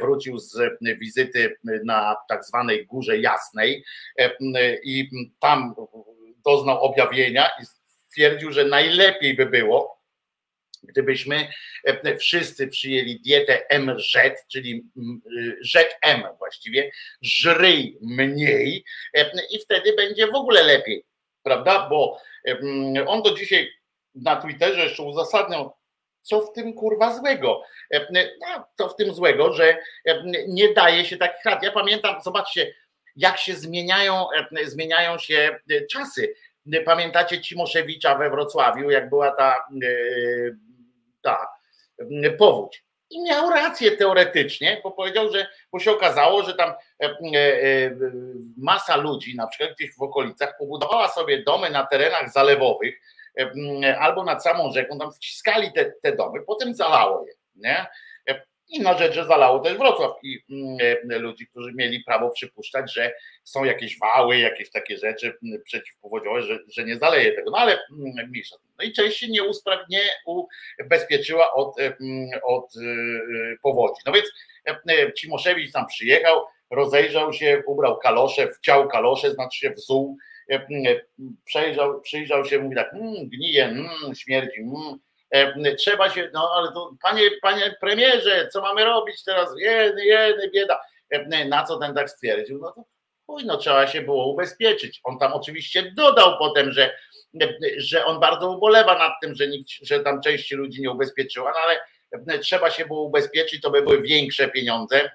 wrócił 0.00 0.38
z 0.38 0.58
wizyty 1.00 1.56
na 1.84 2.16
tak 2.28 2.44
zwanej 2.44 2.86
Górze 2.86 3.18
Jasnej 3.18 3.84
i 4.84 5.10
tam 5.40 5.74
doznał 6.44 6.82
objawienia 6.82 7.50
i 7.62 7.64
stwierdził, 7.86 8.52
że 8.52 8.64
najlepiej 8.64 9.34
by 9.34 9.46
było, 9.46 10.04
gdybyśmy 10.82 11.48
wszyscy 12.18 12.68
przyjęli 12.68 13.20
dietę 13.20 13.66
MZ, 13.78 14.16
czyli 14.52 14.84
ZM 15.62 16.22
właściwie, 16.38 16.90
żryj 17.22 17.98
mniej 18.00 18.84
i 19.50 19.58
wtedy 19.58 19.92
będzie 19.96 20.26
w 20.26 20.34
ogóle 20.34 20.62
lepiej, 20.62 21.04
prawda? 21.42 21.88
Bo 21.90 22.20
on 23.06 23.22
do 23.22 23.34
dzisiaj 23.34 23.70
na 24.14 24.36
Twitterze 24.36 24.80
jeszcze 24.80 25.02
uzasadniał, 25.02 25.76
co 26.22 26.40
w 26.40 26.52
tym 26.52 26.74
kurwa 26.74 27.18
złego. 27.18 27.62
No, 28.10 28.68
co 28.78 28.88
w 28.88 28.96
tym 28.96 29.14
złego, 29.14 29.52
że 29.52 29.78
nie 30.48 30.74
daje 30.74 31.04
się 31.04 31.16
takich 31.16 31.44
rad. 31.44 31.62
Ja 31.62 31.72
pamiętam, 31.72 32.22
zobaczcie, 32.22 32.74
jak 33.16 33.38
się 33.38 33.54
zmieniają, 33.54 34.26
zmieniają 34.64 35.18
się 35.18 35.58
e, 35.70 35.86
czasy. 35.86 36.34
Pamiętacie 36.84 37.40
Cimoszewicza 37.40 38.14
we 38.14 38.30
Wrocławiu, 38.30 38.90
jak 38.90 39.08
była 39.08 39.30
ta, 39.30 39.64
e, 39.82 39.88
ta 41.22 41.48
powódź. 42.38 42.84
I 43.10 43.22
miał 43.22 43.50
rację 43.50 43.96
teoretycznie, 43.96 44.80
bo 44.82 44.90
powiedział, 44.90 45.32
że 45.32 45.46
bo 45.72 45.78
się 45.78 45.90
okazało, 45.90 46.42
że 46.42 46.54
tam 46.54 46.70
e, 46.70 47.06
e, 47.36 47.90
masa 48.56 48.96
ludzi, 48.96 49.36
na 49.36 49.46
przykład 49.46 49.76
gdzieś 49.78 49.96
w 49.96 50.02
okolicach, 50.02 50.58
pobudowała 50.58 51.08
sobie 51.08 51.42
domy 51.42 51.70
na 51.70 51.86
terenach 51.86 52.32
zalewowych 52.32 53.00
e, 53.38 53.98
albo 53.98 54.24
nad 54.24 54.42
samą 54.42 54.72
rzeką, 54.72 54.98
tam 54.98 55.12
wciskali 55.12 55.72
te, 55.72 55.92
te 56.02 56.16
domy, 56.16 56.40
potem 56.46 56.74
zalało 56.74 57.26
je. 57.26 57.32
Nie? 57.56 57.86
Inna 58.68 58.98
rzecz, 58.98 59.14
że 59.14 59.24
zalało 59.24 59.58
też 59.58 59.78
Wrocław 59.78 60.12
i 60.22 60.38
mm, 60.50 61.22
ludzi, 61.22 61.46
którzy 61.46 61.72
mieli 61.74 62.04
prawo 62.04 62.30
przypuszczać, 62.30 62.94
że 62.94 63.14
są 63.44 63.64
jakieś 63.64 63.98
wały, 63.98 64.38
jakieś 64.38 64.70
takie 64.70 64.96
rzeczy 64.96 65.38
mm, 65.44 65.62
przeciwpowodziowe, 65.62 66.42
że, 66.42 66.58
że 66.68 66.84
nie 66.84 66.98
zaleje 66.98 67.32
tego. 67.32 67.50
No 67.50 67.58
ale 67.58 67.72
mm, 67.72 68.30
mniejsza. 68.30 68.56
No 68.78 68.84
i 68.84 68.92
część 68.92 69.18
się 69.18 69.28
nie, 69.28 69.42
uspraw, 69.42 69.80
ubezpieczyła 70.84 71.52
od, 71.54 71.76
od 72.44 72.76
y, 72.76 72.80
y, 72.80 73.58
powodzi. 73.62 74.00
No 74.06 74.12
więc 74.12 74.26
e, 74.66 75.12
Cimoszewicz 75.12 75.72
tam 75.72 75.86
przyjechał, 75.86 76.40
rozejrzał 76.70 77.32
się, 77.32 77.62
ubrał 77.66 77.98
kalosze, 77.98 78.48
wciął 78.48 78.88
kalosze, 78.88 79.30
znaczy 79.30 79.58
się 79.58 79.70
wzuł 79.70 80.16
przejrzał, 81.44 82.00
przyjrzał 82.00 82.44
się, 82.44 82.58
mówi 82.58 82.76
tak, 82.76 82.92
mmm, 82.92 83.28
gnije, 83.28 83.64
mmm, 83.64 84.14
śmierdzi, 84.14 84.60
mmm. 84.60 84.98
Trzeba 85.78 86.10
się, 86.10 86.30
no 86.32 86.50
ale 86.54 86.72
to 86.72 86.94
panie, 87.02 87.30
panie 87.42 87.76
premierze, 87.80 88.48
co 88.52 88.62
mamy 88.62 88.84
robić 88.84 89.24
teraz? 89.24 89.50
Jedy, 89.58 90.04
jedy, 90.04 90.50
bieda. 90.54 90.80
Na 91.46 91.64
co 91.64 91.78
ten 91.78 91.94
tak 91.94 92.10
stwierdził? 92.10 92.58
No 92.58 92.72
to 92.72 92.84
chuj, 93.26 93.44
no 93.44 93.56
trzeba 93.56 93.86
się 93.86 94.02
było 94.02 94.32
ubezpieczyć. 94.32 95.00
On 95.04 95.18
tam 95.18 95.32
oczywiście 95.32 95.92
dodał 95.92 96.38
potem, 96.38 96.72
że, 96.72 96.96
że 97.76 98.04
on 98.04 98.20
bardzo 98.20 98.50
ubolewa 98.50 98.98
nad 98.98 99.12
tym, 99.22 99.34
że, 99.34 99.48
nikt, 99.48 99.70
że 99.82 100.00
tam 100.00 100.20
części 100.20 100.54
ludzi 100.54 100.82
nie 100.82 100.90
ubezpieczyła, 100.90 101.52
no 101.54 101.60
ale 101.60 102.38
trzeba 102.38 102.70
się 102.70 102.86
było 102.86 103.02
ubezpieczyć, 103.02 103.60
to 103.60 103.70
by 103.70 103.82
były 103.82 104.02
większe 104.02 104.48
pieniądze 104.48 105.10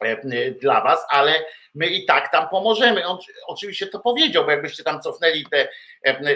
e, 0.00 0.50
dla 0.50 0.80
was, 0.80 1.06
ale 1.08 1.44
my 1.74 1.86
i 1.86 2.06
tak 2.06 2.32
tam 2.32 2.48
pomożemy. 2.48 3.06
On 3.06 3.18
oczywiście 3.46 3.86
to 3.86 4.00
powiedział, 4.00 4.44
bo 4.44 4.50
jakbyście 4.50 4.84
tam 4.84 5.00
cofnęli 5.00 5.44
te, 5.50 5.68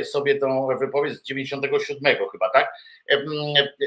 sobie 0.05 0.39
tą 0.39 0.67
wypowiedź 0.81 1.15
z 1.15 1.23
97 1.23 2.17
chyba, 2.33 2.51
tak? 2.51 2.73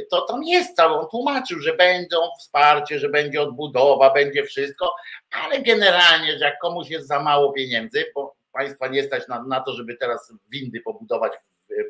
To 0.10 0.22
tam 0.22 0.43
jest 0.43 0.76
cały, 0.76 0.99
on 0.99 1.08
tłumaczył, 1.10 1.60
że 1.60 1.74
będą 1.74 2.18
wsparcie, 2.39 2.99
że 2.99 3.10
będzie 3.10 3.41
odbudowa, 3.41 4.14
będzie 4.14 4.43
wszystko, 4.43 4.95
ale 5.32 5.62
generalnie, 5.62 6.38
że 6.38 6.45
jak 6.45 6.60
komuś 6.60 6.89
jest 6.89 7.08
za 7.08 7.20
mało 7.20 7.54
pieniędzy, 7.54 8.06
bo 8.16 8.36
państwa 8.54 8.88
nie 8.88 9.04
stać 9.04 9.28
na, 9.28 9.43
na 9.43 9.62
to, 9.62 9.74
żeby 9.74 9.97
teraz 9.97 10.34
windy 10.49 10.82
pobudować 10.82 11.34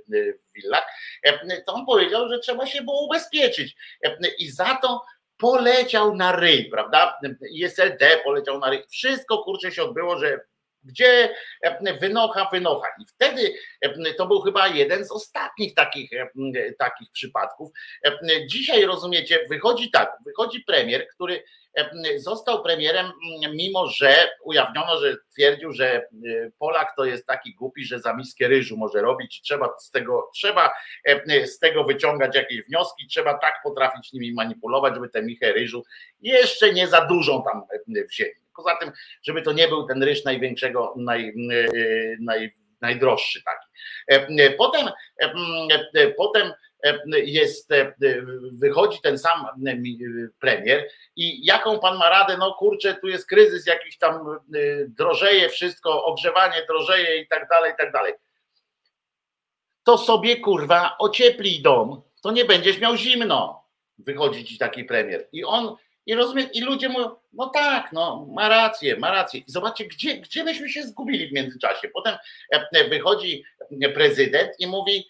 w 0.09 0.53
willach, 0.55 0.85
to 1.65 1.73
on 1.73 1.85
powiedział, 1.85 2.29
że 2.29 2.39
trzeba 2.39 2.65
się 2.65 2.81
było 2.81 3.05
ubezpieczyć 3.05 3.75
i 4.39 4.51
za 4.51 4.77
to 4.81 5.01
poleciał 5.41 6.15
na 6.15 6.31
ryj, 6.35 6.69
prawda? 6.69 7.19
ISLD 7.51 8.03
poleciał 8.23 8.59
na 8.59 8.69
ryj. 8.69 8.83
Wszystko 8.89 9.37
kurczę 9.37 9.71
się 9.71 9.83
odbyło, 9.83 10.19
że 10.19 10.39
gdzie 10.83 11.35
wynocha, 11.99 12.49
wynocha. 12.51 12.87
I 13.01 13.05
wtedy 13.07 13.53
to 14.17 14.27
był 14.27 14.41
chyba 14.41 14.67
jeden 14.67 15.05
z 15.05 15.11
ostatnich 15.11 15.73
takich, 15.73 16.11
takich 16.79 17.11
przypadków. 17.11 17.69
Dzisiaj 18.47 18.85
rozumiecie, 18.85 19.45
wychodzi 19.49 19.91
tak, 19.91 20.17
wychodzi 20.25 20.63
premier, 20.63 21.07
który 21.07 21.43
został 22.17 22.63
premierem, 22.63 23.11
mimo 23.53 23.87
że 23.87 24.29
ujawniono, 24.43 24.99
że 24.99 25.17
twierdził, 25.33 25.71
że 25.71 25.93
e, 25.95 26.01
Polak 26.59 26.93
to 26.97 27.05
jest 27.05 27.25
taki 27.25 27.53
głupi, 27.53 27.85
że 27.85 27.99
za 27.99 28.13
miskę 28.13 28.47
ryżu 28.47 28.77
może 28.77 29.01
robić, 29.01 29.41
trzeba 29.41 29.69
z 29.79 29.91
tego, 29.91 30.29
trzeba 30.33 30.73
z 31.45 31.59
tego 31.59 31.83
wyciągać 31.83 32.35
jakieś 32.35 32.61
wnioski, 32.61 33.07
trzeba 33.07 33.37
tak 33.37 33.53
potrafić 33.63 34.13
nimi 34.13 34.33
manipulować, 34.33 34.93
żeby 34.93 35.09
tę 35.09 35.21
michę 35.21 35.51
ryżu 35.51 35.83
jeszcze 36.21 36.73
nie 36.73 36.87
za 36.87 37.05
dużą 37.05 37.43
tam 37.43 37.63
wzięli. 38.09 38.40
Poza 38.55 38.75
tym, 38.75 38.91
żeby 39.23 39.41
to 39.41 39.53
nie 39.53 39.67
był 39.67 39.87
ten 39.87 40.03
ryż 40.03 40.23
największego, 40.23 40.93
naj, 40.97 41.29
e, 41.29 41.33
naj, 42.19 42.53
najdroższy 42.81 43.43
taki. 43.43 43.67
Potem, 44.57 44.89
potem 46.17 46.53
jest, 47.09 47.69
wychodzi 48.53 49.01
ten 49.01 49.17
sam 49.17 49.45
premier 50.39 50.89
i 51.15 51.45
jaką 51.45 51.79
pan 51.79 51.97
ma 51.97 52.09
radę, 52.09 52.37
no 52.37 52.53
kurczę, 52.53 52.93
tu 52.93 53.07
jest 53.07 53.27
kryzys 53.27 53.67
jakiś 53.67 53.97
tam, 53.97 54.39
drożeje 54.87 55.49
wszystko, 55.49 56.05
ogrzewanie 56.05 56.65
drożeje 56.67 57.21
i 57.21 57.27
tak 57.27 57.49
dalej, 57.49 57.71
i 57.73 57.75
tak 57.77 57.91
dalej. 57.91 58.13
To 59.83 59.97
sobie 59.97 60.37
kurwa 60.37 60.95
ocieplij 60.99 61.61
dom, 61.61 62.01
to 62.23 62.31
nie 62.31 62.45
będziesz 62.45 62.79
miał 62.79 62.97
zimno. 62.97 63.61
Wychodzi 63.97 64.45
ci 64.45 64.57
taki 64.57 64.83
premier. 64.83 65.27
I 65.31 65.43
on, 65.43 65.75
i 66.05 66.15
rozumie, 66.15 66.43
i 66.43 66.61
ludzie 66.61 66.89
mówią, 66.89 67.15
no 67.33 67.49
tak, 67.49 67.89
no 67.93 68.27
ma 68.29 68.49
rację, 68.49 68.97
ma 68.97 69.11
rację. 69.11 69.39
I 69.39 69.51
zobaczcie, 69.51 69.85
gdzie, 69.85 70.17
gdzie 70.17 70.43
myśmy 70.43 70.69
się 70.69 70.83
zgubili 70.83 71.27
w 71.27 71.33
międzyczasie. 71.33 71.89
Potem 71.93 72.15
wychodzi 72.89 73.43
prezydent 73.93 74.51
i 74.59 74.67
mówi, 74.67 75.07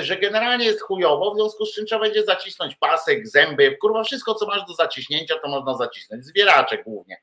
że 0.00 0.16
generalnie 0.16 0.64
jest 0.64 0.80
chujowo, 0.80 1.34
w 1.34 1.36
związku 1.36 1.66
z 1.66 1.74
czym 1.74 1.86
trzeba 1.86 2.00
będzie 2.00 2.24
zacisnąć 2.24 2.74
pasek, 2.74 3.28
zęby, 3.28 3.76
kurwa 3.76 4.04
wszystko 4.04 4.34
co 4.34 4.46
masz 4.46 4.66
do 4.66 4.74
zaciśnięcia 4.74 5.34
to 5.42 5.48
można 5.48 5.76
zacisnąć, 5.76 6.24
zwieracze 6.24 6.78
głównie 6.78 7.16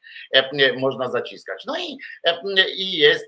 można 0.77 1.09
zaciskać. 1.09 1.63
No 1.65 1.79
i, 1.79 1.97
i 2.75 2.97
jest 2.97 3.25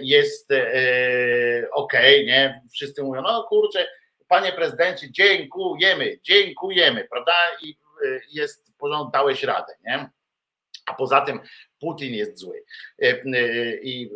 jest 0.00 0.50
e, 0.50 1.66
ok, 1.72 1.92
nie? 2.26 2.62
Wszyscy 2.72 3.02
mówią, 3.02 3.22
no 3.22 3.42
kurczę, 3.42 3.86
panie 4.28 4.52
prezydencie, 4.52 5.10
dziękujemy, 5.10 6.18
dziękujemy, 6.22 7.08
prawda? 7.10 7.32
I 7.62 7.76
e, 8.04 8.20
jest, 8.32 8.78
porządek, 8.78 9.12
dałeś 9.12 9.42
radę, 9.42 9.72
nie? 9.84 10.10
A 10.86 10.94
poza 10.94 11.20
tym 11.20 11.40
Putin 11.80 12.14
jest 12.14 12.38
zły 12.38 12.64
i 13.82 14.10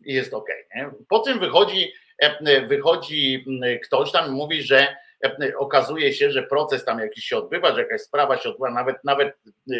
jest 0.00 0.34
ok, 0.34 0.48
nie? 0.74 0.90
Po 1.08 1.18
tym 1.18 1.40
wychodzi 1.40 1.92
E, 2.20 2.66
wychodzi 2.66 3.44
ktoś 3.84 4.12
tam 4.12 4.28
i 4.28 4.30
mówi, 4.30 4.62
że 4.62 4.96
e, 5.24 5.52
okazuje 5.58 6.12
się, 6.12 6.30
że 6.30 6.42
proces 6.42 6.84
tam 6.84 6.98
jakiś 6.98 7.24
się 7.24 7.36
odbywa, 7.36 7.74
że 7.74 7.82
jakaś 7.82 8.00
sprawa 8.00 8.36
się 8.36 8.48
odbywa, 8.48 8.70
nawet 8.70 9.04
nawet 9.04 9.28
e, 9.28 9.74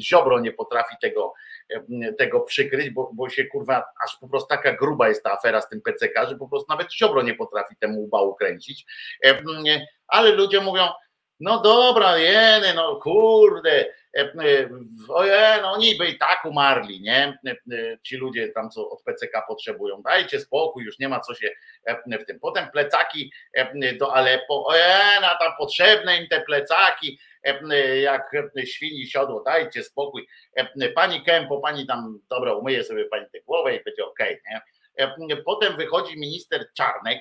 Ziobro 0.00 0.40
nie 0.40 0.52
potrafi 0.52 0.96
tego, 1.00 1.34
tego 2.18 2.40
przykryć, 2.40 2.90
bo, 2.90 3.10
bo 3.14 3.28
się 3.28 3.44
kurwa, 3.44 3.84
aż 4.04 4.16
po 4.20 4.28
prostu 4.28 4.48
taka 4.48 4.72
gruba 4.72 5.08
jest 5.08 5.22
ta 5.22 5.32
afera 5.32 5.60
z 5.60 5.68
tym 5.68 5.80
PCK, 5.82 6.28
że 6.28 6.36
po 6.36 6.48
prostu 6.48 6.66
nawet 6.68 6.92
Ziobro 6.92 7.22
nie 7.22 7.34
potrafi 7.34 7.76
temu 7.76 8.02
ubału 8.02 8.34
kręcić, 8.34 8.86
ale 10.08 10.32
ludzie 10.32 10.60
mówią, 10.60 10.88
no 11.40 11.62
dobra, 11.62 12.16
jeny, 12.16 12.74
no 12.74 12.96
kurde, 12.96 13.86
E, 14.14 14.20
e, 14.20 14.68
oje, 15.08 15.58
no 15.62 15.76
niby 15.76 16.08
i 16.08 16.18
tak 16.18 16.44
umarli, 16.44 17.00
nie? 17.00 17.38
E, 17.46 17.98
ci 18.02 18.16
ludzie 18.16 18.48
tam, 18.48 18.70
co 18.70 18.90
od 18.90 19.02
PCK 19.02 19.46
potrzebują, 19.48 20.02
dajcie 20.02 20.40
spokój, 20.40 20.84
już 20.84 20.98
nie 20.98 21.08
ma 21.08 21.20
co 21.20 21.34
się 21.34 21.50
w 22.20 22.24
tym. 22.24 22.40
Potem 22.40 22.70
plecaki 22.70 23.32
do 23.98 24.14
Aleppo, 24.14 24.66
oje, 24.66 24.96
no 25.22 25.28
tam 25.40 25.52
potrzebne 25.58 26.16
im 26.16 26.28
te 26.28 26.40
plecaki, 26.40 27.18
jak 28.02 28.30
świni 28.64 29.06
siodło, 29.06 29.42
dajcie 29.42 29.82
spokój. 29.82 30.26
Pani 30.94 31.24
Kempo, 31.24 31.60
pani 31.60 31.86
tam, 31.86 32.20
dobra, 32.30 32.54
umyje 32.54 32.84
sobie 32.84 33.04
pani 33.04 33.26
tę 33.32 33.40
głowę 33.40 33.76
i 33.76 33.84
będzie 33.84 34.06
okej, 34.06 34.40
okay, 34.40 34.60
nie? 35.28 35.36
Potem 35.36 35.76
wychodzi 35.76 36.18
minister 36.18 36.66
Czarnek, 36.76 37.18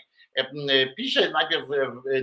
pisze 0.97 1.29
najpierw, 1.29 1.65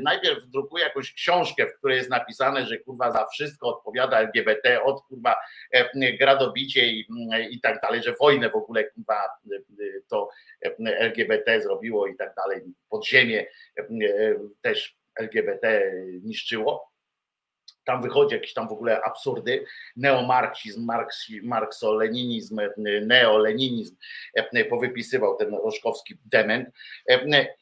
najpierw 0.02 0.46
drukuje 0.46 0.84
jakąś 0.84 1.12
książkę, 1.12 1.66
w 1.66 1.78
której 1.78 1.96
jest 1.96 2.10
napisane, 2.10 2.66
że 2.66 2.78
kurwa 2.78 3.12
za 3.12 3.26
wszystko 3.26 3.68
odpowiada 3.68 4.20
LGBT, 4.20 4.82
od 4.82 5.02
kurwa 5.02 5.36
gradobicie 6.20 6.86
i, 6.86 7.06
i 7.50 7.60
tak 7.60 7.80
dalej, 7.80 8.02
że 8.02 8.14
wojnę 8.20 8.50
w 8.50 8.56
ogóle 8.56 8.84
kurwa 8.84 9.22
to 10.08 10.28
LGBT 10.84 11.60
zrobiło 11.60 12.06
i 12.06 12.16
tak 12.16 12.34
dalej, 12.34 12.62
podziemie 12.88 13.46
też 14.60 14.96
LGBT 15.20 15.92
niszczyło. 16.22 16.88
Tam 17.84 18.02
wychodzi 18.02 18.34
jakiś 18.34 18.54
tam 18.54 18.68
w 18.68 18.72
ogóle 18.72 19.02
absurdy, 19.02 19.64
neomarksizm, 19.96 20.88
markso-leninizm, 21.42 22.68
neoleninizm, 23.06 23.96
powypisywał 24.70 25.36
ten 25.36 25.54
Roszkowski 25.54 26.14
dement. 26.24 26.68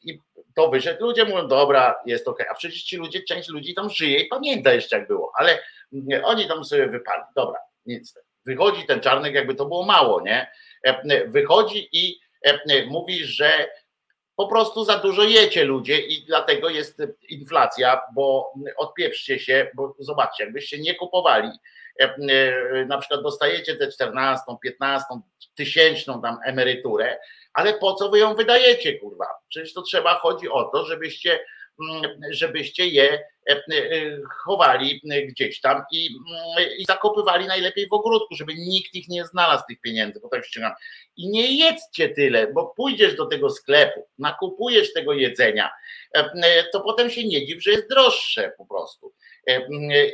I 0.03 0.19
to 0.57 0.69
wyszedł, 0.69 1.05
ludzie 1.05 1.25
mówią, 1.25 1.47
dobra, 1.47 1.95
jest 2.05 2.27
ok, 2.27 2.43
a 2.49 2.53
przecież 2.53 2.83
ci 2.83 2.97
ludzie, 2.97 3.23
część 3.23 3.49
ludzi 3.49 3.73
tam 3.73 3.89
żyje 3.89 4.19
i 4.19 4.27
pamięta 4.27 4.73
jeszcze 4.73 4.97
jak 4.97 5.07
było, 5.07 5.31
ale 5.35 5.59
oni 6.23 6.47
tam 6.47 6.65
sobie 6.65 6.87
wypali, 6.87 7.23
dobra, 7.35 7.59
nic, 7.85 8.19
wychodzi 8.45 8.85
ten 8.85 8.99
czarnek, 8.99 9.33
jakby 9.33 9.55
to 9.55 9.65
było 9.65 9.85
mało, 9.85 10.21
nie, 10.21 10.51
wychodzi 11.27 11.89
i 11.91 12.19
mówi, 12.89 13.25
że 13.25 13.69
po 14.35 14.47
prostu 14.47 14.85
za 14.85 14.97
dużo 14.97 15.23
jecie 15.23 15.63
ludzie 15.63 15.99
i 15.99 16.25
dlatego 16.25 16.69
jest 16.69 17.01
inflacja, 17.29 18.01
bo 18.15 18.53
odpieprzcie 18.77 19.39
się, 19.39 19.67
bo 19.75 19.95
zobaczcie, 19.99 20.43
jakbyście 20.43 20.79
nie 20.79 20.95
kupowali, 20.95 21.47
e, 21.47 21.51
e, 21.51 21.86
na 22.87 22.97
przykład 22.97 23.21
dostajecie 23.21 23.75
tę 23.75 23.91
14, 23.91 24.43
15, 24.63 25.05
tysięczną 25.55 26.21
tam 26.21 26.37
emeryturę, 26.45 27.19
ale 27.53 27.73
po 27.73 27.93
co 27.93 28.09
wy 28.09 28.19
ją 28.19 28.35
wydajecie, 28.35 28.99
kurwa? 28.99 29.27
Przecież 29.49 29.73
to 29.73 29.81
trzeba, 29.81 30.15
chodzi 30.15 30.49
o 30.49 30.63
to, 30.63 30.85
żebyście 30.85 31.39
Mm, 31.79 32.01
żebyście 32.31 32.87
je 32.87 33.23
e, 33.49 33.51
e, 33.51 33.61
chowali 34.45 35.01
gdzieś 35.27 35.61
tam 35.61 35.83
i, 35.91 36.09
mm, 36.57 36.69
i 36.77 36.85
zakopywali 36.85 37.47
najlepiej 37.47 37.87
w 37.87 37.93
ogródku, 37.93 38.35
żeby 38.35 38.53
nikt 38.55 38.95
ich 38.95 39.07
nie 39.07 39.25
znalazł 39.25 39.63
tych 39.69 39.81
pieniędzy, 39.81 40.19
bo 40.19 40.29
tak 40.29 40.45
ściągam. 40.45 40.73
I 41.17 41.29
nie 41.29 41.57
jedzcie 41.57 42.09
tyle, 42.09 42.47
bo 42.53 42.73
pójdziesz 42.77 43.15
do 43.15 43.25
tego 43.25 43.49
sklepu, 43.49 44.07
nakupujesz 44.19 44.93
tego 44.93 45.13
jedzenia, 45.13 45.69
e, 46.13 46.63
to 46.71 46.81
potem 46.81 47.09
się 47.09 47.27
nie 47.27 47.45
dziw, 47.45 47.63
że 47.63 47.71
jest 47.71 47.89
droższe 47.89 48.51
po 48.57 48.65
prostu. 48.65 49.13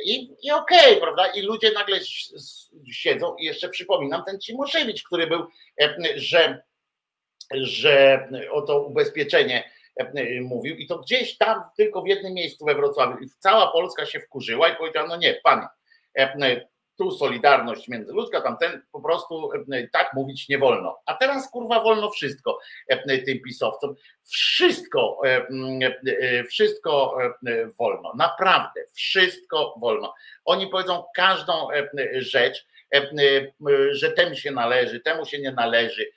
I, 0.04 0.36
i 0.42 0.50
okej, 0.50 0.88
okay, 0.88 0.96
prawda? 1.00 1.26
I 1.26 1.42
ludzie 1.42 1.72
nagle 1.72 1.98
siedzą 2.92 3.36
i 3.36 3.44
jeszcze 3.44 3.68
przypominam 3.68 4.24
ten 4.24 4.40
Cimoszewicz, 4.40 5.02
który 5.02 5.26
był, 5.26 5.46
że, 6.16 6.62
że 7.50 8.28
o 8.50 8.62
to 8.62 8.82
ubezpieczenie 8.82 9.74
E, 9.96 10.40
mówił 10.40 10.76
i 10.76 10.86
to 10.86 10.98
gdzieś 10.98 11.38
tam 11.38 11.62
tylko 11.76 12.02
w 12.02 12.06
jednym 12.06 12.34
miejscu 12.34 12.64
we 12.64 12.74
Wrocławiu 12.74 13.18
i 13.18 13.28
cała 13.38 13.72
Polska 13.72 14.06
się 14.06 14.20
wkurzyła 14.20 14.68
i 14.68 14.76
powiedziała, 14.76 15.08
no 15.08 15.16
nie, 15.16 15.40
panie, 15.44 15.66
tu 16.98 17.10
solidarność 17.10 17.88
międzyludzka, 17.88 18.40
tamten 18.40 18.82
po 18.92 19.00
prostu 19.00 19.50
tak 19.92 20.12
mówić 20.14 20.48
nie 20.48 20.58
wolno. 20.58 20.98
A 21.06 21.14
teraz 21.14 21.50
kurwa 21.50 21.80
wolno 21.80 22.10
wszystko 22.10 22.58
tym 23.26 23.40
pisowcom. 23.44 23.94
Wszystko, 24.22 25.20
wszystko 26.48 27.18
wolno. 27.78 28.12
Naprawdę, 28.16 28.84
wszystko 28.92 29.74
wolno. 29.80 30.14
Oni 30.44 30.66
powiedzą 30.66 31.04
każdą 31.16 31.68
rzecz, 32.12 32.66
że 33.90 34.10
temu 34.10 34.34
się 34.34 34.50
należy, 34.50 35.00
temu 35.00 35.24
się 35.24 35.38
nie 35.38 35.52
należy 35.52 36.10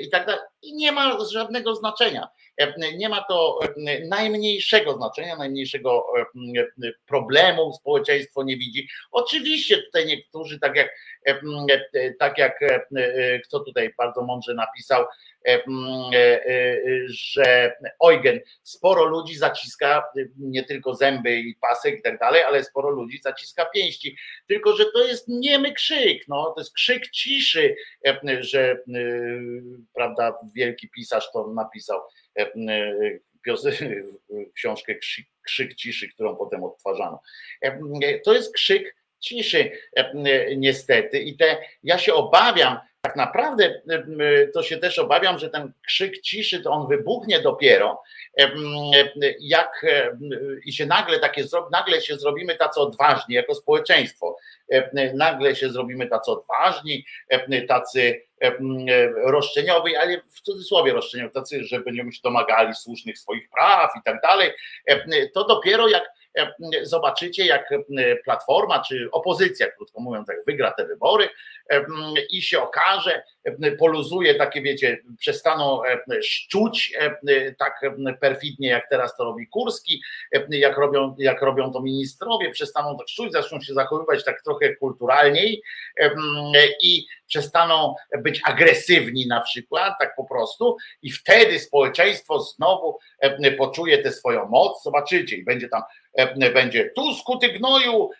i 0.00 0.10
tak 0.10 0.26
dalej. 0.26 0.42
I 0.64 0.74
nie 0.74 0.92
ma 0.92 1.18
żadnego 1.32 1.74
znaczenia. 1.74 2.28
Nie 2.96 3.08
ma 3.08 3.24
to 3.28 3.58
najmniejszego 4.08 4.96
znaczenia, 4.96 5.36
najmniejszego 5.36 6.06
problemu 7.06 7.72
społeczeństwo 7.72 8.42
nie 8.42 8.56
widzi. 8.56 8.88
Oczywiście 9.10 9.82
tutaj 9.82 10.06
niektórzy, 10.06 10.60
tak 10.60 10.76
jak, 10.76 10.90
tak 12.18 12.38
jak 12.38 12.60
kto 13.44 13.60
tutaj 13.60 13.94
bardzo 13.98 14.22
mądrze 14.22 14.54
napisał, 14.54 15.04
że 17.06 17.76
Eugen, 18.04 18.40
sporo 18.62 19.04
ludzi 19.04 19.36
zaciska 19.36 20.04
nie 20.38 20.64
tylko 20.64 20.94
zęby 20.94 21.36
i 21.36 21.54
pasek 21.54 21.98
i 21.98 22.02
tak 22.02 22.18
dalej, 22.18 22.42
ale 22.42 22.64
sporo 22.64 22.90
ludzi 22.90 23.20
zaciska 23.22 23.64
pięści. 23.64 24.16
Tylko, 24.46 24.76
że 24.76 24.84
to 24.86 25.04
jest 25.06 25.28
niemy 25.28 25.72
krzyk, 25.72 26.28
no, 26.28 26.52
to 26.54 26.60
jest 26.60 26.74
krzyk 26.74 27.10
ciszy, 27.10 27.76
że 28.40 28.78
prawda, 29.94 30.38
wielki 30.54 30.90
pisarz 30.90 31.32
to 31.32 31.52
napisał 31.52 32.00
książkę 34.54 34.94
Krzyk, 35.42 35.74
ciszy, 35.74 36.08
którą 36.08 36.36
potem 36.36 36.64
odtwarzano. 36.64 37.20
To 38.24 38.34
jest 38.34 38.54
krzyk 38.54 38.96
ciszy, 39.20 39.70
niestety. 40.56 41.18
I 41.18 41.36
te, 41.36 41.58
ja 41.82 41.98
się 41.98 42.14
obawiam, 42.14 42.78
tak 43.04 43.16
naprawdę 43.16 43.82
to 44.54 44.62
się 44.62 44.76
też 44.76 44.98
obawiam, 44.98 45.38
że 45.38 45.50
ten 45.50 45.72
krzyk 45.86 46.20
ciszy 46.20 46.60
to 46.60 46.70
on 46.70 46.88
wybuchnie 46.88 47.40
dopiero, 47.40 48.02
jak 49.40 49.86
i 50.64 50.72
się 50.72 50.86
nagle 50.86 51.18
takie 51.18 51.44
nagle 51.72 52.00
się 52.00 52.16
zrobimy 52.16 52.56
tacy 52.56 52.80
odważni 52.80 53.34
jako 53.34 53.54
społeczeństwo. 53.54 54.36
Nagle 55.14 55.56
się 55.56 55.70
zrobimy 55.70 56.06
tacy 56.06 56.30
odważni, 56.30 57.04
tacy 57.68 58.22
roszczeniowi, 59.16 59.96
ale 59.96 60.20
w 60.30 60.40
cudzysłowie 60.40 60.92
roszczeniowi, 60.92 61.32
tacy, 61.32 61.64
że 61.64 61.80
będziemy 61.80 62.12
się 62.12 62.20
domagali 62.24 62.74
słusznych 62.74 63.18
swoich 63.18 63.50
praw 63.50 63.90
i 63.96 64.02
tak 64.04 64.20
dalej. 64.22 64.50
To 65.34 65.44
dopiero 65.44 65.88
jak 65.88 66.10
zobaczycie, 66.82 67.46
jak 67.46 67.72
e, 67.72 68.16
Platforma 68.16 68.82
czy 68.82 69.08
opozycja, 69.12 69.70
krótko 69.70 70.00
mówiąc, 70.00 70.28
jak 70.28 70.44
wygra 70.46 70.72
te 70.72 70.86
wybory 70.86 71.28
e, 71.70 71.84
i 72.30 72.42
się 72.42 72.60
okaże, 72.60 73.22
poluzuje 73.78 74.34
takie, 74.34 74.62
wiecie, 74.62 75.02
przestaną 75.18 75.80
szczuć 76.22 76.92
tak 77.58 77.80
perfidnie, 78.20 78.68
jak 78.68 78.88
teraz 78.88 79.16
to 79.16 79.24
robi 79.24 79.46
Kurski, 79.46 80.02
jak 80.50 80.78
robią, 80.78 81.16
jak 81.18 81.42
robią 81.42 81.72
to 81.72 81.82
ministrowie, 81.82 82.50
przestaną 82.50 82.98
tak 82.98 83.08
szczuć, 83.08 83.32
zaczną 83.32 83.60
się 83.60 83.74
zachowywać 83.74 84.24
tak 84.24 84.42
trochę 84.42 84.76
kulturalniej 84.76 85.62
i 86.82 87.06
przestaną 87.26 87.94
być 88.18 88.40
agresywni 88.44 89.26
na 89.26 89.40
przykład, 89.40 89.94
tak 89.98 90.16
po 90.16 90.24
prostu, 90.24 90.76
i 91.02 91.10
wtedy 91.10 91.58
społeczeństwo 91.58 92.40
znowu 92.40 92.98
poczuje 93.58 93.98
tę 93.98 94.12
swoją 94.12 94.48
moc, 94.48 94.82
zobaczycie, 94.82 95.36
i 95.36 95.44
będzie 95.44 95.68
tam 95.68 95.82
będzie 96.54 96.90
Tusku, 96.90 97.38
ty 97.38 97.48
gnoju, 97.48 98.10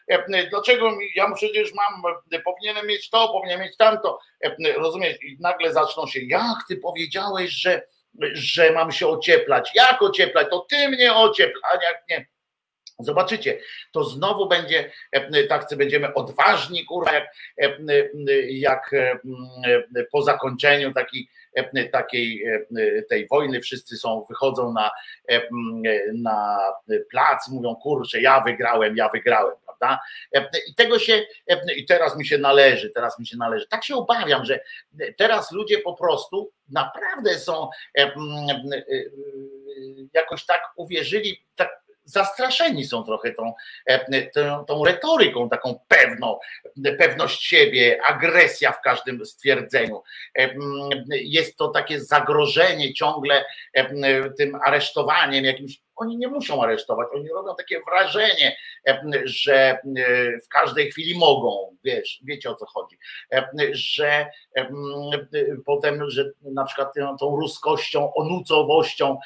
dlaczego 0.51 0.91
ja 1.15 1.35
przecież 1.35 1.73
mam, 1.75 2.03
powinienem 2.45 2.87
mieć 2.87 3.11
to, 3.11 3.29
powinienem 3.29 3.67
mieć 3.67 3.77
tamto, 3.77 4.19
rozumiesz, 4.77 5.17
i 5.23 5.37
nagle 5.41 5.73
zaczną 5.73 6.07
się, 6.07 6.21
jak 6.21 6.57
ty 6.69 6.77
powiedziałeś, 6.77 7.51
że, 7.51 7.83
że 8.33 8.73
mam 8.73 8.93
się 8.93 9.07
ocieplać, 9.09 9.71
jak 9.75 10.03
ocieplać, 10.03 10.47
to 10.51 10.67
ty 10.71 10.89
mnie 10.89 11.15
ociepl, 11.15 11.59
a 11.73 11.85
jak 11.85 12.05
nie, 12.11 12.27
Zobaczycie, 12.99 13.59
to 13.93 14.05
znowu 14.05 14.49
będzie, 14.49 14.93
tak 15.49 15.67
będziemy 15.77 16.15
odważni, 16.15 16.85
kurwa, 16.85 17.13
jak, 17.13 17.31
jak 18.49 18.91
po 20.13 20.23
zakończeniu 20.23 20.93
taki, 20.93 21.29
takiej 21.93 22.45
tej 23.09 23.27
wojny 23.27 23.61
wszyscy 23.61 23.97
są, 23.97 24.25
wychodzą 24.29 24.73
na, 24.73 24.91
na 26.15 26.59
plac, 27.11 27.49
mówią, 27.49 27.77
kurczę, 27.77 28.21
ja 28.21 28.41
wygrałem, 28.41 28.97
ja 28.97 29.09
wygrałem, 29.09 29.55
prawda? 29.65 30.01
I 30.69 30.75
tego 30.75 30.99
się, 30.99 31.23
i 31.77 31.85
teraz 31.85 32.19
mi 32.19 32.27
się 32.27 32.39
należy, 32.39 32.91
teraz 32.91 33.19
mi 33.19 33.27
się 33.27 33.37
należy. 33.37 33.67
Tak 33.67 33.85
się 33.85 33.97
obawiam, 33.97 34.45
że 34.45 34.61
teraz 35.17 35.53
ludzie 35.53 35.79
po 35.79 35.95
prostu 35.95 36.53
naprawdę 36.69 37.39
są 37.39 37.69
jakoś 40.15 40.47
tak 40.47 40.63
uwierzyli, 40.77 41.45
tak 41.57 41.84
zastraszeni 42.05 42.85
są 42.85 43.05
trochę 43.05 43.33
tą, 43.33 43.53
e, 43.87 44.23
tą, 44.31 44.65
tą 44.65 44.85
retoryką 44.85 45.49
taką 45.49 45.81
pewną, 45.89 46.39
pewność 46.99 47.45
siebie, 47.45 48.01
agresja 48.07 48.73
w 48.73 48.81
każdym 48.81 49.27
stwierdzeniu. 49.27 50.03
E, 50.39 50.55
jest 51.11 51.57
to 51.57 51.69
takie 51.69 52.01
zagrożenie 52.01 52.95
ciągle 52.95 53.45
e, 53.73 54.31
tym 54.31 54.55
aresztowaniem 54.65 55.45
jakimś 55.45 55.85
oni 55.97 56.17
nie 56.17 56.29
muszą 56.29 56.63
aresztować, 56.63 57.09
oni 57.15 57.29
robią 57.29 57.55
takie 57.57 57.81
wrażenie, 57.81 58.57
że 59.25 59.79
w 60.45 60.49
każdej 60.49 60.91
chwili 60.91 61.19
mogą, 61.19 61.77
wiesz, 61.85 62.21
wiecie 62.25 62.51
o 62.51 62.55
co 62.55 62.67
chodzi, 62.67 62.99
że 63.73 64.27
potem, 65.67 66.11
że 66.11 66.25
na 66.43 66.65
przykład 66.65 66.95
tą 67.21 67.37
ruskością, 67.37 68.15
onucowością 68.15 69.19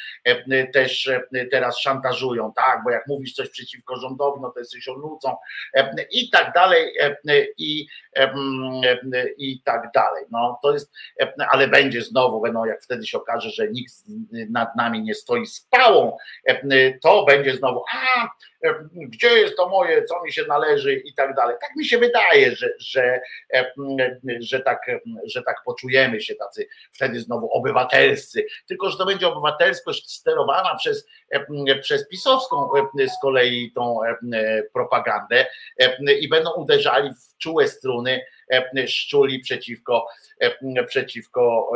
też 0.73 1.11
teraz 1.51 1.79
szantażują, 1.79 2.53
tak, 2.57 2.81
bo 2.85 2.91
jak 2.91 3.07
mówisz 3.07 3.33
coś 3.33 3.51
przeciwko 3.51 3.97
rządowi, 3.97 4.41
no 4.41 4.51
to 4.51 4.61
jesteś 4.61 4.89
onucą 4.89 5.37
i 6.11 6.31
tak 6.31 6.53
dalej 6.55 6.93
i, 7.59 7.87
i 9.39 9.62
tak 9.64 9.91
dalej. 9.95 10.25
No 10.31 10.59
to 10.62 10.73
jest, 10.73 10.93
ale 11.51 11.69
będzie 11.69 12.03
znowu, 12.03 12.41
będą 12.41 12.64
jak 12.64 12.83
wtedy 12.83 13.07
się 13.07 13.19
okaże, 13.19 13.51
że 13.51 13.69
nikt 13.69 13.95
nad 14.51 14.77
nami 14.77 15.03
nie 15.03 15.14
stoi 15.14 15.47
z 15.47 15.61
pałą, 15.61 16.16
to 17.03 17.25
będzie 17.25 17.57
znowu, 17.57 17.85
a 17.93 18.29
gdzie 18.95 19.29
jest 19.29 19.57
to 19.57 19.69
moje, 19.69 20.05
co 20.05 20.23
mi 20.23 20.33
się 20.33 20.45
należy 20.45 20.95
i 20.95 21.15
tak 21.15 21.35
dalej. 21.35 21.57
Tak 21.61 21.77
mi 21.77 21.85
się 21.85 21.99
wydaje, 21.99 22.57
że, 22.57 22.69
że, 22.79 23.21
że, 24.41 24.61
tak, 24.61 24.81
że 25.25 25.43
tak 25.43 25.57
poczujemy 25.65 26.21
się 26.21 26.35
tacy 26.35 26.69
wtedy 26.93 27.21
znowu 27.21 27.53
obywatelscy. 27.53 28.47
Tylko, 28.67 28.91
że 28.91 28.99
to 28.99 29.07
będzie 29.07 29.29
obywatelskość 29.29 30.11
sterowana 30.11 30.77
przez, 30.77 31.07
przez 31.81 32.09
pisowską 32.09 32.69
z 32.97 33.23
kolei 33.23 33.73
tą 33.75 33.99
propagandę 34.73 35.47
i 36.21 36.29
będą 36.29 36.53
uderzali 36.53 37.11
w 37.11 37.39
czułe 37.39 37.69
struny 37.69 38.21
szczuli 38.87 39.41
przeciwko, 39.41 40.07
przeciwko 40.87 41.71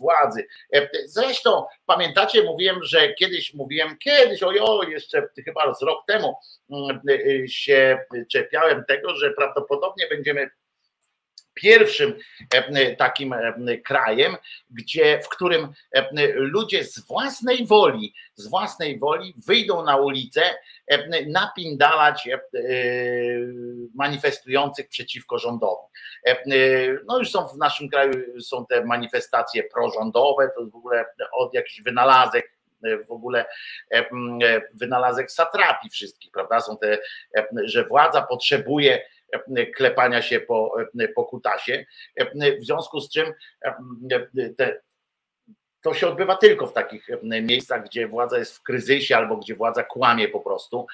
władzy. 0.00 0.46
Zresztą 1.06 1.64
pamiętacie, 1.86 2.42
mówiłem, 2.42 2.82
że 2.82 3.14
kiedyś 3.14 3.54
mówiłem, 3.54 3.98
kiedyś, 3.98 4.42
ojo, 4.42 4.82
jeszcze 4.82 5.28
chyba 5.48 5.74
z 5.74 5.82
rok 5.82 6.04
temu 6.06 6.34
się 7.48 7.98
czepiałem 8.32 8.84
tego, 8.84 9.16
że 9.16 9.30
prawdopodobnie 9.30 10.06
będziemy 10.10 10.50
pierwszym 11.60 12.14
e, 12.54 12.96
takim 12.96 13.32
e, 13.32 13.78
krajem, 13.78 14.36
gdzie, 14.70 15.20
w 15.24 15.28
którym 15.28 15.72
e, 15.92 16.32
ludzie 16.34 16.84
z 16.84 17.06
własnej 17.06 17.66
woli, 17.66 18.14
z 18.34 18.48
własnej 18.48 18.98
woli 18.98 19.34
wyjdą 19.46 19.84
na 19.84 19.96
ulicę 19.96 20.42
napindalać 21.26 22.28
manifestujących 23.94 24.88
przeciwko 24.88 25.38
rządowi. 25.38 25.82
No 27.06 27.18
już 27.18 27.30
są 27.30 27.48
w 27.48 27.56
naszym 27.56 27.88
kraju 27.88 28.12
są 28.40 28.66
te 28.66 28.84
manifestacje 28.84 29.64
prorządowe, 29.64 30.50
to 30.56 30.66
w 30.66 30.76
ogóle 30.76 31.04
od 31.32 31.54
jakichś 31.54 31.82
wynalazek 31.82 32.57
w 33.08 33.10
ogóle 33.10 33.46
wynalazek 34.74 35.30
satrapii 35.32 35.90
wszystkich, 35.90 36.32
prawda? 36.32 36.60
Są 36.60 36.78
te, 36.78 36.98
że 37.64 37.84
władza 37.84 38.22
potrzebuje 38.22 39.02
klepania 39.76 40.22
się 40.22 40.40
po, 40.40 40.74
po 41.14 41.24
kutasie, 41.24 41.84
w 42.60 42.64
związku 42.64 43.00
z 43.00 43.10
czym 43.10 43.32
te, 44.56 44.80
to 45.82 45.94
się 45.94 46.08
odbywa 46.08 46.36
tylko 46.36 46.66
w 46.66 46.72
takich 46.72 47.08
miejscach, 47.22 47.84
gdzie 47.84 48.08
władza 48.08 48.38
jest 48.38 48.56
w 48.56 48.62
kryzysie 48.62 49.16
albo 49.16 49.36
gdzie 49.36 49.54
władza 49.54 49.82
kłamie 49.82 50.28
po 50.28 50.40
prostu. 50.40 50.86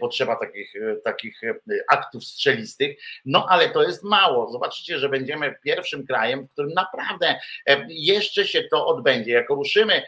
Potrzeba 0.00 0.36
takich, 0.36 0.72
takich 1.04 1.40
aktów 1.88 2.24
strzelistych. 2.24 2.96
No 3.24 3.46
ale 3.48 3.70
to 3.70 3.82
jest 3.82 4.04
mało. 4.04 4.52
Zobaczycie, 4.52 4.98
że 4.98 5.08
będziemy 5.08 5.54
pierwszym 5.64 6.06
krajem, 6.06 6.46
w 6.46 6.52
którym 6.52 6.72
naprawdę 6.72 7.40
jeszcze 7.88 8.46
się 8.46 8.62
to 8.62 8.86
odbędzie. 8.86 9.32
Jak 9.32 9.50
ruszymy, 9.50 10.02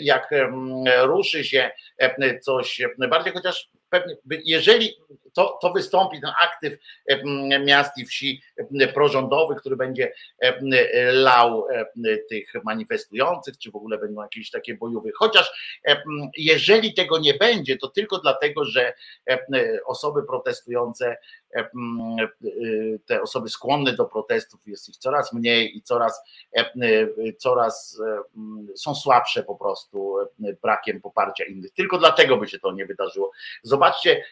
jak 0.00 0.30
ruszy 1.02 1.44
się 1.44 1.70
coś 2.42 2.82
bardziej, 3.08 3.32
chociaż 3.32 3.68
pewnie, 3.90 4.16
jeżeli 4.44 4.96
to, 5.32 5.58
to 5.62 5.72
wystąpi 5.72 6.20
ten 6.20 6.30
aktyw 6.42 6.78
miast 7.64 7.98
i 7.98 8.06
wsi 8.06 8.42
prorządowy, 8.94 9.54
który 9.54 9.76
będzie 9.76 10.12
lał 11.12 11.66
tych 12.28 12.52
manifestujących, 12.64 13.58
czy 13.58 13.70
w 13.70 13.76
ogóle 13.76 13.98
będą 13.98 14.22
jakieś 14.22 14.50
takie 14.50 14.74
bojowe. 14.74 15.10
Chociaż 15.14 15.78
jeżeli 16.36 16.94
tego 16.94 17.18
nie 17.18 17.34
będzie, 17.34 17.76
to 17.76 17.88
tylko 17.88 18.18
dlatego, 18.18 18.64
że 18.64 18.94
osoby 19.86 20.22
protestujące 20.22 20.80
E, 21.00 21.12
e, 21.12 21.16
te 23.06 23.22
osoby 23.22 23.48
skłonne 23.48 23.92
do 23.92 24.04
protestów 24.04 24.60
jest 24.66 24.88
ich 24.88 24.96
coraz 24.96 25.32
mniej 25.32 25.76
i 25.76 25.82
coraz, 25.82 26.22
e, 26.56 26.70
coraz 27.38 28.00
są 28.76 28.94
słabsze 28.94 29.42
po 29.42 29.54
prostu 29.54 30.16
brakiem 30.62 31.00
poparcia 31.00 31.44
innych. 31.44 31.72
Tylko 31.72 31.98
dlatego 31.98 32.36
by 32.36 32.48
się 32.48 32.58
to 32.58 32.72
nie 32.72 32.86
wydarzyło. 32.86 33.30
Zobaczcie, 33.62 34.24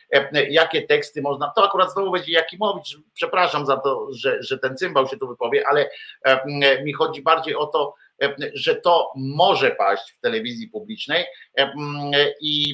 jakie 0.50 0.82
teksty 0.82 1.22
można. 1.22 1.52
To 1.56 1.64
akurat 1.64 1.92
znowu 1.92 2.10
będzie 2.10 2.32
Jakimowicz. 2.32 2.98
Przepraszam 3.14 3.66
za 3.66 3.76
to, 3.76 4.08
że, 4.10 4.42
że 4.42 4.58
ten 4.58 4.76
cymbał 4.76 5.08
się 5.08 5.16
tu 5.16 5.28
wypowie, 5.28 5.64
ale 5.68 5.90
mi 6.84 6.92
chodzi 6.92 7.22
bardziej 7.22 7.54
o 7.54 7.66
to, 7.66 7.94
że 8.54 8.74
to 8.74 9.12
może 9.16 9.70
paść 9.70 10.12
w 10.12 10.20
telewizji 10.20 10.68
publicznej 10.68 11.24
i, 12.40 12.70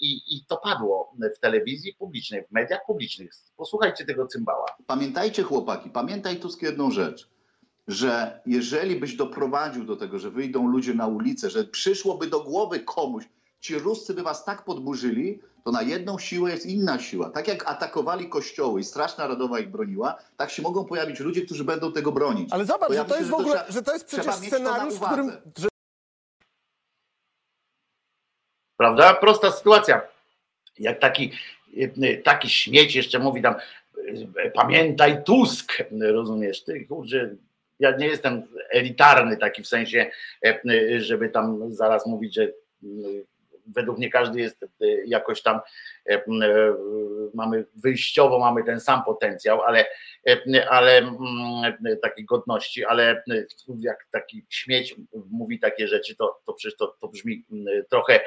i, 0.00 0.36
i 0.36 0.44
to 0.48 0.56
padło 0.56 1.12
w 1.36 1.38
telewizji 1.38 1.94
publicznej, 1.94 2.44
w 2.44 2.52
mediach 2.52 2.80
publicznych. 2.86 3.30
Posłuchajcie 3.56 4.04
tego 4.04 4.26
cymbała. 4.26 4.66
Pamiętajcie 4.86 5.42
chłopaki, 5.42 5.90
pamiętaj 5.90 6.36
tu 6.36 6.48
jedną 6.62 6.90
rzecz, 6.90 7.28
że 7.88 8.40
jeżeli 8.46 8.96
byś 8.96 9.16
doprowadził 9.16 9.84
do 9.84 9.96
tego, 9.96 10.18
że 10.18 10.30
wyjdą 10.30 10.68
ludzie 10.68 10.94
na 10.94 11.06
ulicę, 11.06 11.50
że 11.50 11.64
przyszłoby 11.64 12.26
do 12.26 12.40
głowy 12.40 12.80
komuś, 12.80 13.24
ci 13.60 13.78
Ruscy 13.78 14.14
by 14.14 14.22
was 14.22 14.44
tak 14.44 14.64
podburzyli, 14.64 15.40
to 15.66 15.72
na 15.72 15.82
jedną 15.82 16.18
siłę 16.18 16.50
jest 16.50 16.66
inna 16.66 16.98
siła. 16.98 17.30
Tak 17.30 17.48
jak 17.48 17.70
atakowali 17.70 18.28
kościoły 18.28 18.80
i 18.80 18.84
Straszna 18.84 19.24
Narodowa 19.24 19.60
ich 19.60 19.70
broniła, 19.70 20.18
tak 20.36 20.50
się 20.50 20.62
mogą 20.62 20.84
pojawić 20.84 21.20
ludzie, 21.20 21.42
którzy 21.42 21.64
będą 21.64 21.92
tego 21.92 22.12
bronić. 22.12 22.52
Ale 22.52 22.64
zobacz, 22.64 22.90
ja 22.90 23.02
że 23.02 23.08
to 23.08 23.16
jest 23.16 23.30
w 23.30 23.34
ogóle, 23.34 23.64
że 23.68 23.82
to 23.82 23.92
jest 23.92 24.06
przecież 24.06 24.34
scenariusz, 24.34 24.94
w 24.94 25.00
którym... 25.00 25.32
Że... 25.58 25.68
Prawda? 28.76 29.14
Prosta 29.14 29.50
sytuacja. 29.50 30.02
Jak 30.78 30.98
taki, 30.98 31.32
taki 32.24 32.48
śmieć 32.48 32.94
jeszcze 32.94 33.18
mówi 33.18 33.42
tam, 33.42 33.54
pamiętaj 34.54 35.24
Tusk, 35.24 35.72
rozumiesz, 36.00 36.64
ty 36.64 36.84
kurczę, 36.84 37.36
ja 37.78 37.96
nie 37.96 38.06
jestem 38.06 38.42
elitarny 38.70 39.36
taki 39.36 39.62
w 39.62 39.68
sensie, 39.68 40.10
żeby 40.98 41.28
tam 41.28 41.74
zaraz 41.74 42.06
mówić, 42.06 42.34
że 42.34 42.52
według 43.66 43.98
mnie 43.98 44.10
każdy 44.10 44.40
jest 44.40 44.62
e, 44.62 44.66
jakoś 45.06 45.42
tam 45.42 45.60
E, 46.08 46.14
e, 46.14 46.22
mamy 47.34 47.64
wyjściowo 47.74 48.38
mamy 48.38 48.64
ten 48.64 48.80
sam 48.80 49.04
potencjał, 49.04 49.62
ale, 49.62 49.86
e, 50.28 50.70
ale 50.70 50.98
mm, 50.98 51.98
takiej 52.02 52.24
godności, 52.24 52.84
ale 52.84 53.22
jak 53.78 54.06
taki 54.10 54.46
śmieć 54.48 54.94
mówi 55.30 55.60
takie 55.60 55.88
rzeczy, 55.88 56.16
to, 56.16 56.40
to 56.46 56.52
przecież 56.52 56.76
to, 56.76 56.96
to 57.00 57.08
brzmi 57.08 57.44
trochę 57.90 58.20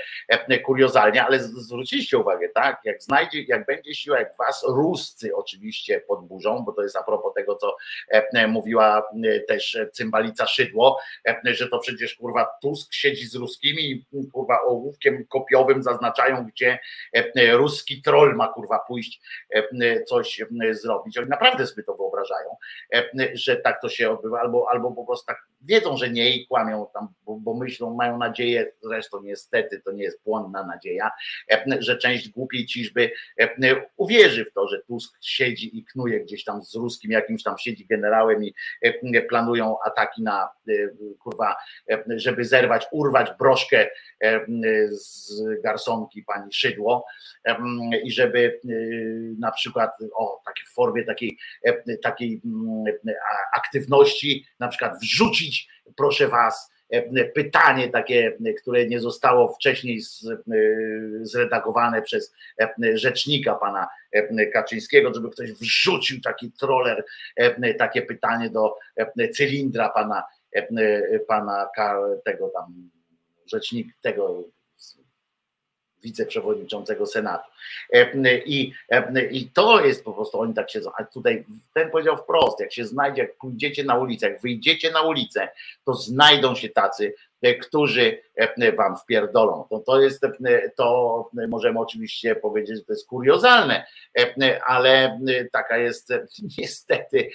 kuriozalnie, 0.66 1.24
ale 1.24 1.40
zwróciliście 1.40 2.18
uwagę, 2.18 2.50
tak? 2.50 2.82
Jak 2.84 3.04
znajdzie, 3.04 3.44
jak 3.44 3.66
będzie 3.66 3.96
siła, 3.96 4.20
jak 4.20 4.38
was 4.38 4.66
Ruscy 4.68 5.36
oczywiście 5.36 6.02
podburzą, 6.08 6.64
bo 6.66 6.72
to 6.72 6.84
jest 6.84 6.96
a 6.96 7.04
propos 7.04 7.34
tego, 7.34 7.56
co 7.56 7.76
mówiła 8.48 9.04
też 9.48 9.78
cymbalica 9.94 10.48
Szydło, 10.48 11.00
że 11.44 11.68
to 11.68 11.80
przecież 11.80 12.16
kurwa 12.16 12.48
Tusk 12.62 12.94
siedzi 12.94 13.26
z 13.26 13.36
ruskimi 13.36 13.92
i 13.92 14.06
kurwa 14.34 14.62
ołówkiem 14.62 15.26
kopiowym 15.30 15.84
zaznaczają, 15.84 16.46
gdzie 16.46 16.80
Rus 17.54 17.70
ruski 17.70 18.02
troll 18.02 18.36
ma 18.36 18.48
kurwa 18.48 18.80
pójść 18.90 19.22
e, 19.56 19.64
e, 19.82 20.04
coś 20.04 20.42
e, 20.42 20.74
zrobić. 20.74 21.18
Oni 21.18 21.30
naprawdę 21.30 21.68
sobie 21.68 21.84
to 21.84 21.96
wyobrażają, 21.96 22.50
że 23.34 23.56
tak 23.56 23.82
to 23.82 23.90
się 23.90 24.12
odbywa, 24.12 24.40
albo, 24.40 24.68
albo 24.72 24.92
po 24.92 25.06
prostu 25.06 25.26
tak 25.26 25.38
wiedzą, 25.62 25.98
że 25.98 26.10
nie 26.10 26.36
i 26.36 26.48
kłamią 26.48 26.88
tam, 26.94 27.08
bo, 27.26 27.36
bo 27.36 27.54
myślą, 27.54 27.96
mają 27.96 28.18
nadzieję, 28.18 28.72
zresztą 28.84 29.22
niestety 29.24 29.82
to 29.86 29.92
nie 29.92 30.04
jest 30.04 30.24
płonna 30.24 30.64
nadzieja, 30.64 31.12
że 31.80 31.98
część 31.98 32.30
głupiej 32.30 32.66
ciżby 32.66 33.12
uwierzy 33.98 34.46
w 34.46 34.54
to, 34.54 34.68
że 34.68 34.82
Tusk 34.82 35.18
siedzi 35.22 35.78
i 35.78 35.86
knuje 35.86 36.20
gdzieś 36.20 36.44
tam 36.44 36.64
z 36.64 36.76
ruskim 36.76 37.12
jakimś 37.12 37.44
tam 37.44 37.58
siedzi 37.58 37.86
generałem 37.86 38.44
i 38.44 38.54
planują 39.30 39.76
ataki 39.86 40.24
na 40.24 40.50
kurwa, 41.20 41.56
żeby 42.08 42.46
zerwać, 42.46 42.86
urwać 42.92 43.32
broszkę 43.40 43.88
z 44.90 45.42
garsonki 45.64 46.24
pani 46.24 46.54
Szydło 46.54 47.06
i 48.04 48.12
żeby 48.12 48.60
na 49.40 49.52
przykład 49.52 49.92
o 50.14 50.42
takiej 50.46 50.66
w 50.66 50.74
formie 50.74 51.06
takiej, 51.06 51.38
e, 51.64 51.98
takiej 51.98 52.42
mm, 52.46 52.84
aktywności 53.56 54.46
na 54.60 54.68
przykład 54.68 55.00
wrzucić, 55.02 55.49
proszę 55.98 56.28
was, 56.28 56.72
e, 56.90 57.26
pytanie 57.26 57.90
takie, 57.90 58.38
które 58.62 58.88
nie 58.88 59.00
zostało 59.00 59.54
wcześniej 59.54 60.00
e, 60.00 60.36
zredagowane 61.22 62.02
przez 62.02 62.34
rzecznika 62.94 63.56
pana 63.56 63.88
Kaczyńskiego, 64.54 65.14
żeby 65.14 65.30
ktoś 65.30 65.52
wrzucił 65.52 66.22
taki 66.22 66.52
troller, 66.52 67.06
takie 67.78 68.02
pytanie 68.02 68.50
do 68.50 68.76
cylindra 69.34 69.90
pana, 69.90 70.24
pana 71.28 71.70
tego 72.26 72.50
tam 72.50 72.90
rzecznik 73.46 73.88
tego 74.02 74.44
wiceprzewodniczącego 76.04 77.06
Senatu. 77.06 77.52
E, 77.94 78.38
I, 78.38 78.74
e, 78.90 79.26
I 79.32 79.50
to 79.50 79.86
jest 79.86 80.04
po 80.04 80.14
prostu, 80.14 80.40
oni 80.40 80.54
tak 80.54 80.72
siedzą, 80.72 80.92
a 80.98 81.04
tutaj 81.04 81.46
ten 81.74 81.92
powiedział 81.92 82.18
wprost, 82.18 82.60
jak 82.60 82.74
się 82.74 82.86
znajdzie, 82.86 83.22
jak 83.22 83.38
pójdziecie 83.38 83.84
na 83.84 83.98
ulicę, 83.98 84.30
jak 84.30 84.42
wyjdziecie 84.42 84.92
na 84.92 85.02
ulicę, 85.02 85.50
to 85.86 85.94
znajdą 85.94 86.56
się 86.56 86.70
tacy, 86.70 87.14
którzy 87.62 88.22
wam 88.78 88.98
wpierdolą. 88.98 89.68
To, 89.70 89.80
to 89.80 90.02
jest, 90.02 90.22
to 90.76 91.30
możemy 91.48 91.80
oczywiście 91.80 92.36
powiedzieć, 92.36 92.78
że 92.78 92.84
to 92.84 92.94
jest 92.94 93.08
kuriozalne, 93.08 93.86
ale 94.66 95.20
taka 95.52 95.78
jest 95.78 96.10
niestety 96.58 97.30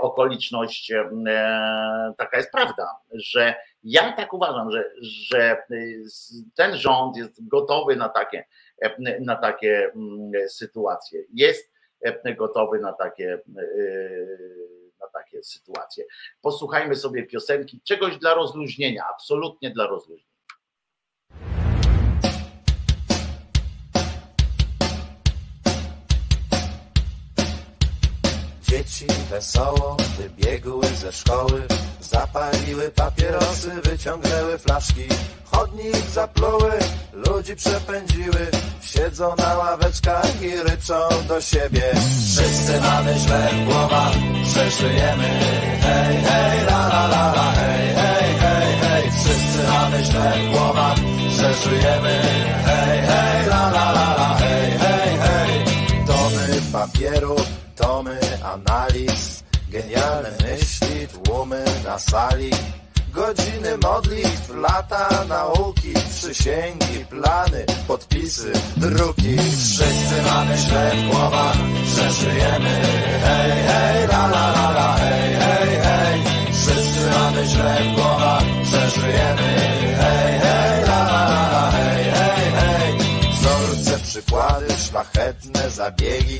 okoliczność, 0.00 0.92
taka 2.16 2.36
jest 2.36 2.50
prawda, 2.52 2.88
że 3.14 3.54
ja 3.84 4.12
tak 4.12 4.32
uważam, 4.32 4.70
że, 4.70 4.90
że 5.00 5.62
ten 6.54 6.76
rząd 6.76 7.16
jest 7.16 7.48
gotowy 7.48 7.96
na 7.96 8.08
takie, 8.08 8.44
na 9.20 9.36
takie 9.36 9.90
mm, 9.94 10.48
sytuacje. 10.48 11.22
Jest 11.34 11.72
gotowy 12.36 12.78
na 12.78 12.92
takie, 12.92 13.38
na 15.02 15.08
takie 15.08 15.42
sytuacje. 15.42 16.04
Posłuchajmy 16.40 16.96
sobie 16.96 17.26
piosenki, 17.26 17.80
czegoś 17.84 18.18
dla 18.18 18.34
rozluźnienia, 18.34 19.04
absolutnie 19.10 19.70
dla 19.70 19.86
rozluźnienia. 19.86 20.31
Dzieci 29.02 29.22
wesoło 29.30 29.96
wybiegły 30.18 30.86
ze 30.86 31.12
szkoły, 31.12 31.62
zapaliły 32.00 32.90
papierosy, 32.90 33.70
wyciągnęły 33.84 34.58
flaszki. 34.58 35.04
Chodnik 35.44 35.96
zapluły, 36.12 36.72
ludzi 37.12 37.56
przepędziły, 37.56 38.46
siedzą 38.82 39.36
na 39.36 39.58
ławeczkach 39.58 40.42
i 40.42 40.56
ryczą 40.56 40.94
do 41.28 41.40
siebie. 41.40 41.82
Wszyscy 42.32 42.80
mamy 42.80 43.14
źle 43.18 43.48
w 43.52 43.64
głowach, 43.64 44.12
że 44.54 44.70
żyjemy. 44.70 45.28
Hej, 45.82 46.16
hej, 46.16 46.60
la 46.66 46.86
la 46.86 47.06
la 47.06 47.32
la, 47.32 47.52
hej, 47.52 47.94
hej, 47.94 48.34
hej, 48.34 48.76
hej. 48.76 49.10
Wszyscy 49.10 49.68
mamy 49.68 50.04
źle 50.04 50.32
w 50.48 50.52
głowach, 50.52 50.96
że 51.36 51.54
żyjemy. 51.54 52.20
Hej, 52.64 53.00
hej, 53.06 53.46
la 53.46 53.70
la 53.70 53.92
la 53.92 54.14
la, 54.14 54.34
hej, 54.34 54.70
hej, 54.78 55.18
hej. 55.18 55.64
Tomy 56.06 56.60
papieru 56.72 57.36
tomy 57.76 58.18
analiz, 58.42 58.91
genialne 59.72 60.30
myśli, 60.42 61.08
tłumy 61.08 61.64
na 61.84 61.98
sali, 61.98 62.50
godziny 63.12 63.78
modlitw, 63.82 64.54
lata 64.54 65.24
nauki, 65.28 65.94
przysięgi, 66.10 67.04
plany, 67.10 67.64
podpisy, 67.86 68.52
druki. 68.76 69.36
Wszyscy 69.38 70.16
mamy 70.30 70.56
źle 70.58 70.92
w 70.96 71.10
głowach, 71.10 71.56
że 71.96 72.12
żyjemy. 72.12 72.74
Hej, 73.24 73.52
hej, 73.68 74.06
la 74.06 74.26
la 74.26 74.46
la 74.56 74.70
la, 74.70 74.96
hej, 74.96 75.34
hej, 75.34 75.76
hej. 75.84 76.20
Wszyscy 76.52 77.10
mamy 77.18 77.46
źle 77.46 77.76
w 77.84 77.94
głowach, 77.94 78.42
że 78.70 78.90
żyjemy. 78.90 79.48
Hej, 80.00 80.38
hej, 80.44 80.82
la 80.88 81.00
la 81.10 81.22
la 81.32 81.42
la, 81.52 81.70
hej, 81.70 82.04
hej, 82.04 82.52
hej. 82.58 82.92
Wzorce, 83.32 83.98
przykłady, 83.98 84.74
szlachetne 84.88 85.70
zabiegi 85.70 86.38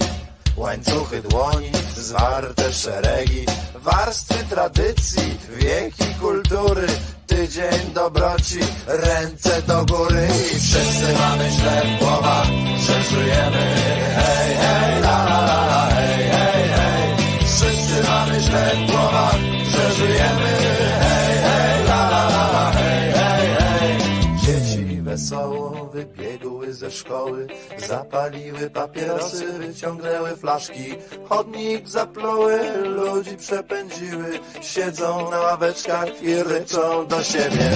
Łańcuchy 0.63 1.23
dłoni, 1.23 1.71
zwarte 1.97 2.73
szeregi, 2.73 3.47
warstwy 3.75 4.45
tradycji, 4.51 5.39
wieki 5.57 6.15
kultury, 6.21 6.87
tydzień 7.27 7.93
dobroci, 7.95 8.59
ręce 8.87 9.63
do 9.63 9.85
góry 9.85 10.29
i 10.55 10.61
wszyscy 10.61 11.13
mamy 11.21 11.51
źle 11.51 11.83
w 11.85 11.99
głowach, 11.99 12.47
że 12.79 13.03
żyjemy. 13.03 13.75
Hej, 14.17 14.57
hej, 14.57 15.01
la, 15.03 15.25
la, 15.25 15.65
la, 15.67 15.87
hej, 15.91 16.25
hej, 16.31 16.69
hej. 16.69 17.17
Wszyscy 17.39 18.09
mamy 18.09 18.41
źle 18.41 18.73
w 18.77 18.91
głowach, 18.91 19.37
że 19.73 19.93
żyjemy. 19.93 20.51
Hej, 21.01 21.39
hej, 21.39 21.85
la, 21.85 22.11
la, 22.11 22.29
la, 22.29 22.51
la, 22.53 22.73
hej, 22.73 23.13
hej, 23.13 23.57
hej. 23.59 23.99
Dzieci 24.43 25.03
wesoło 25.03 25.91
wypieją 25.93 26.32
ze 26.75 26.91
szkoły, 26.91 27.47
zapaliły 27.87 28.71
papierosy, 28.71 29.47
wyciągnęły 29.53 30.37
flaszki, 30.37 30.95
chodnik 31.29 31.89
zapluły, 31.89 32.61
ludzi 32.85 33.37
przepędziły, 33.37 34.39
siedzą 34.61 35.31
na 35.31 35.41
ławeczkach 35.41 36.23
i 36.23 36.43
ryczą 36.43 37.07
do 37.07 37.23
siebie. 37.23 37.71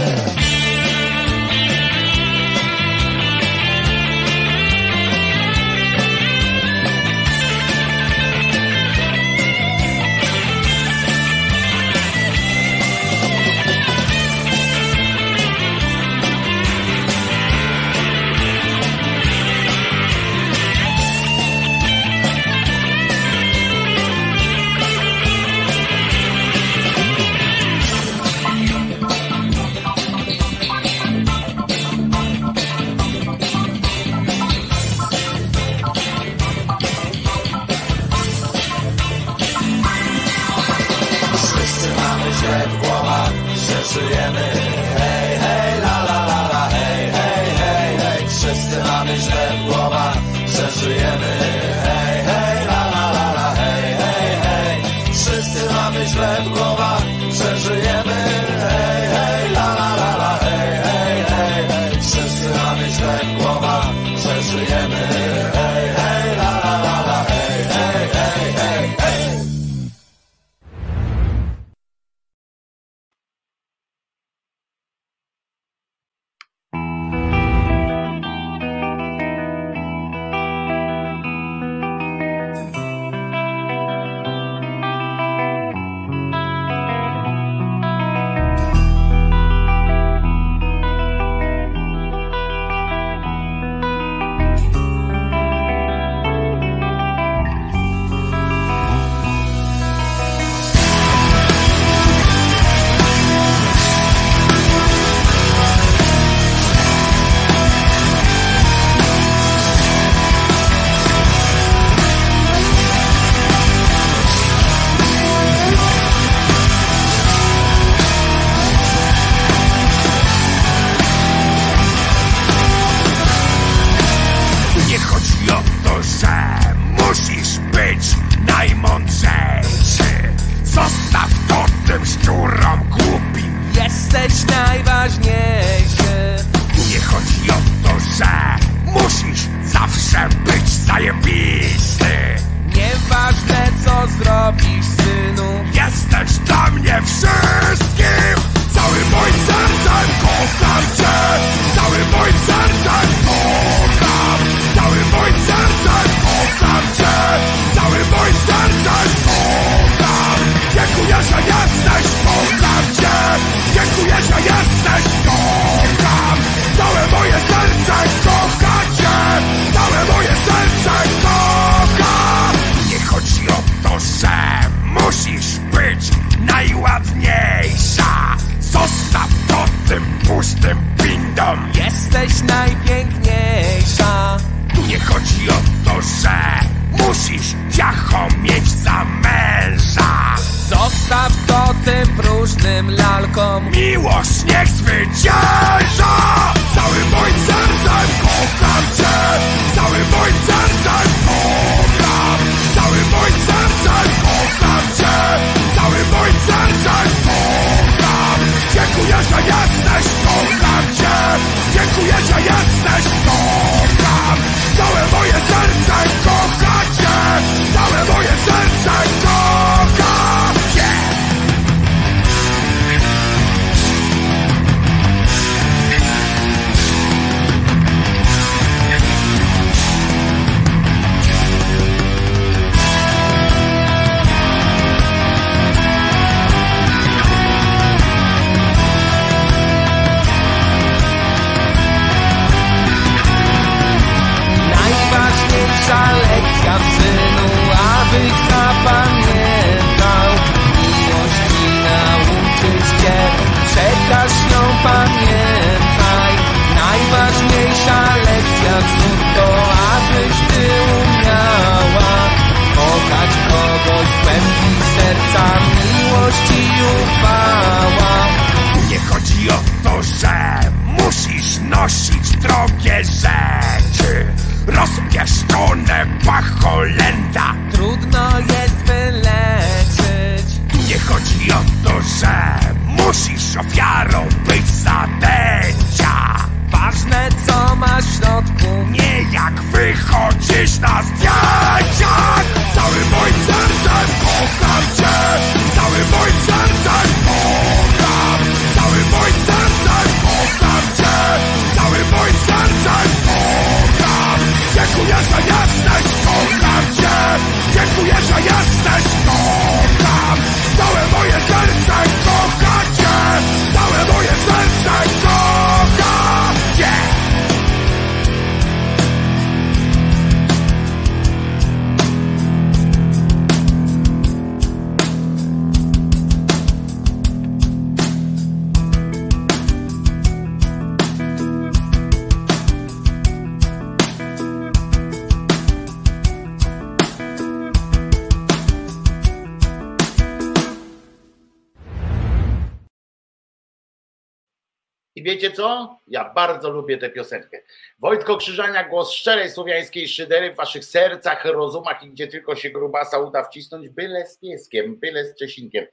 Bardzo 346.56 346.70
lubię 346.70 346.98
tę 346.98 347.10
piosenkę. 347.10 347.58
Wojtko 347.98 348.36
Krzyżania, 348.36 348.88
głos 348.88 349.12
szczerej 349.12 349.50
słowiańskiej 349.50 350.08
szydery 350.08 350.52
w 350.52 350.56
waszych 350.56 350.84
sercach, 350.84 351.44
rozumach 351.44 352.02
i 352.02 352.10
gdzie 352.10 352.26
tylko 352.26 352.56
się 352.56 352.70
grubasa 352.70 353.18
uda 353.18 353.44
wcisnąć, 353.44 353.88
byle 353.88 354.26
z 354.26 354.38
pieskiem, 354.38 354.96
byle 354.96 355.24
z 355.24 355.34
Czesinkiem. 355.34 355.86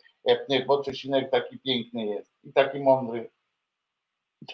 Bo 0.68 0.84
Czesinek 0.84 1.32
taki 1.32 1.60
piękny 1.60 2.06
jest 2.06 2.36
i 2.44 2.54
taki 2.54 2.80
mądry. 2.80 3.30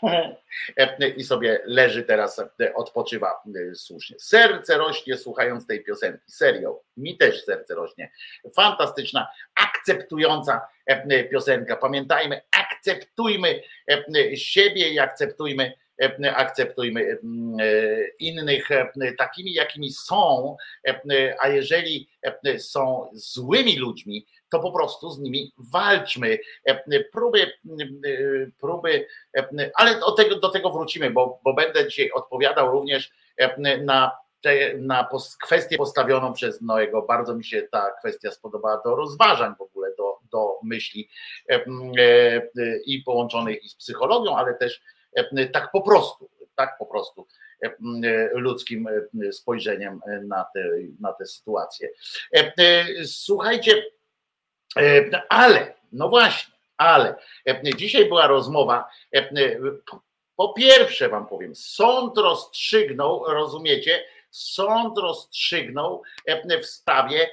I 1.18 1.24
sobie 1.24 1.62
leży 1.66 2.04
teraz, 2.04 2.42
odpoczywa 2.76 3.44
słusznie. 3.74 4.16
Serce 4.20 4.78
rośnie 4.78 5.18
słuchając 5.18 5.68
tej 5.68 5.84
piosenki. 5.84 6.32
Serio, 6.32 6.82
mi 6.98 7.18
też 7.18 7.46
serce 7.46 7.76
rośnie. 7.76 8.12
Fantastyczna, 8.56 9.28
akceptująca 9.56 10.68
piosenka. 11.32 11.76
Pamiętajmy, 11.76 12.42
akceptujmy 12.52 13.62
siebie 14.36 14.90
i 14.90 15.00
akceptujmy 15.00 15.74
akceptujmy 16.36 17.18
innych 18.20 18.70
takimi, 19.18 19.54
jakimi 19.54 19.92
są, 19.92 20.56
a 21.40 21.48
jeżeli 21.48 22.10
są 22.58 23.10
złymi 23.14 23.78
ludźmi, 23.78 24.26
to 24.50 24.60
po 24.60 24.72
prostu 24.72 25.12
z 25.12 25.20
nimi 25.20 25.54
walczmy. 25.58 26.40
Próby, 27.12 27.52
próby 28.60 29.08
ale 29.76 30.00
do 30.00 30.12
tego, 30.12 30.36
do 30.36 30.50
tego 30.50 30.70
wrócimy, 30.72 31.12
bo, 31.12 31.40
bo 31.44 31.54
będę 31.54 31.88
dzisiaj 31.88 32.12
odpowiadał 32.12 32.72
również 32.72 33.12
na, 33.82 34.12
te, 34.42 34.78
na 34.78 35.10
kwestię 35.44 35.78
postawioną 35.78 36.34
przez 36.34 36.62
Noego. 36.62 37.02
Bardzo 37.02 37.36
mi 37.36 37.46
się 37.46 37.62
ta 37.72 37.92
kwestia 38.00 38.32
spodobała 38.32 38.82
do 38.86 38.96
rozważań 38.96 39.54
w 39.58 39.62
ogóle, 39.62 39.90
do, 39.98 40.18
do 40.32 40.60
myśli 40.64 41.10
i 42.86 43.04
połączonych 43.04 43.64
i 43.64 43.70
z 43.70 43.76
psychologią, 43.76 44.38
ale 44.38 44.54
też 44.54 44.82
tak 45.54 45.72
po 45.72 45.82
prostu, 45.82 46.30
tak 46.56 46.78
po 46.78 46.86
prostu 46.86 47.28
ludzkim 48.32 48.90
spojrzeniem 49.32 50.02
na 50.24 50.46
te, 50.54 50.64
na 51.00 51.14
te 51.14 51.26
sytuacje. 51.26 51.90
Słuchajcie, 53.06 53.84
ale, 55.30 55.74
no 55.92 56.10
właśnie, 56.10 56.54
ale 56.78 57.16
dzisiaj 57.76 58.06
była 58.06 58.28
rozmowa. 58.28 58.90
Po 60.36 60.54
pierwsze, 60.54 61.10
wam 61.10 61.28
powiem, 61.28 61.56
sąd 61.56 62.18
rozstrzygnął, 62.18 63.24
rozumiecie, 63.24 64.04
sąd 64.30 64.98
rozstrzygnął 64.98 66.04
w 66.62 66.66
sprawie, 66.66 67.30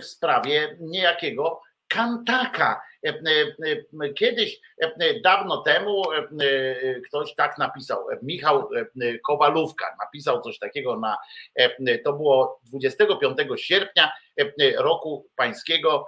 w 0.00 0.04
sprawie 0.04 0.76
niejakiego 0.80 1.62
Kantaka. 1.88 2.82
Kiedyś, 4.16 4.60
dawno 5.22 5.62
temu, 5.62 6.02
ktoś 7.08 7.34
tak 7.34 7.58
napisał, 7.58 8.06
Michał 8.22 8.68
Kowalówka 9.26 9.96
napisał 10.00 10.42
coś 10.42 10.58
takiego 10.58 10.96
na, 10.96 11.18
to 12.04 12.12
było 12.12 12.60
25 12.64 13.38
sierpnia 13.56 14.12
roku 14.78 15.26
pańskiego 15.36 16.06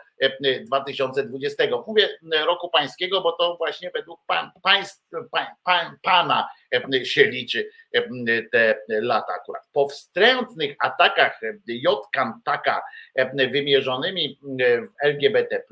2020. 0.66 1.64
Mówię 1.86 2.08
roku 2.46 2.68
pańskiego, 2.70 3.20
bo 3.20 3.32
to 3.32 3.56
właśnie 3.56 3.90
według 3.90 4.20
pan, 4.26 4.50
państw, 4.62 5.08
pan, 5.30 5.46
pan, 5.64 5.96
pana 6.02 6.48
się 7.04 7.24
liczy 7.24 7.70
te 8.52 8.78
lata 8.88 9.32
akurat. 9.32 9.62
Po 9.72 9.88
wstrętnych 9.88 10.76
atakach 10.80 11.40
J. 11.66 12.06
Kantaka 12.12 12.82
wymierzonymi 13.52 14.38
w 14.60 15.04
LGBT, 15.04 15.62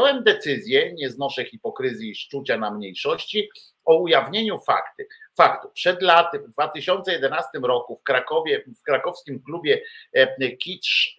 podjąłem 0.00 0.24
decyzję, 0.24 0.92
nie 0.92 1.10
znoszę 1.10 1.44
hipokryzji 1.44 2.10
i 2.10 2.14
szczucia 2.14 2.58
na 2.58 2.70
mniejszości, 2.70 3.50
o 3.84 3.96
ujawnieniu 3.96 4.58
fakty, 4.58 5.08
faktu. 5.36 5.70
Przed 5.74 6.02
laty, 6.02 6.38
w 6.38 6.48
2011 6.48 7.48
roku 7.62 7.96
w 7.96 8.02
Krakowie, 8.02 8.64
w 8.80 8.82
krakowskim 8.82 9.42
klubie 9.42 9.82
Kicz 10.58 11.16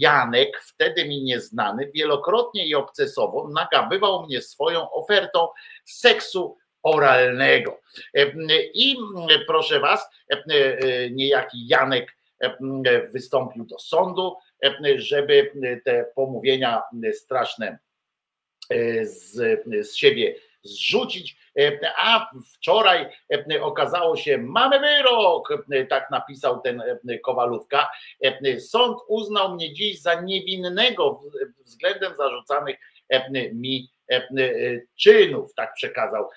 Janek, 0.00 0.60
wtedy 0.60 1.04
mi 1.08 1.22
nieznany, 1.22 1.90
wielokrotnie 1.94 2.66
i 2.66 2.74
obcesowo 2.74 3.48
nagabywał 3.48 4.26
mnie 4.26 4.42
swoją 4.42 4.90
ofertą 4.90 5.48
seksu 5.84 6.56
oralnego. 6.82 7.80
I 8.74 8.96
proszę 9.46 9.80
was, 9.80 10.08
niejaki 11.10 11.66
Janek 11.66 12.16
wystąpił 13.12 13.64
do 13.64 13.78
sądu, 13.78 14.36
żeby 14.96 15.52
te 15.84 16.06
pomówienia 16.14 16.82
straszne 17.12 17.78
z, 19.02 19.32
z 19.88 19.94
siebie 19.94 20.34
zrzucić, 20.62 21.36
a 21.96 22.30
wczoraj 22.54 23.06
okazało 23.60 24.16
się, 24.16 24.38
mamy 24.38 24.80
wyrok, 24.80 25.66
tak 25.88 26.10
napisał 26.10 26.60
ten 26.60 26.82
Kowalówka. 27.22 27.90
Sąd 28.58 28.98
uznał 29.08 29.54
mnie 29.54 29.74
dziś 29.74 30.00
za 30.00 30.20
niewinnego 30.20 31.20
względem 31.64 32.16
zarzucanych 32.16 32.76
mi 33.52 33.90
czynów, 34.96 35.54
tak 35.54 35.74
przekazał 35.74 36.28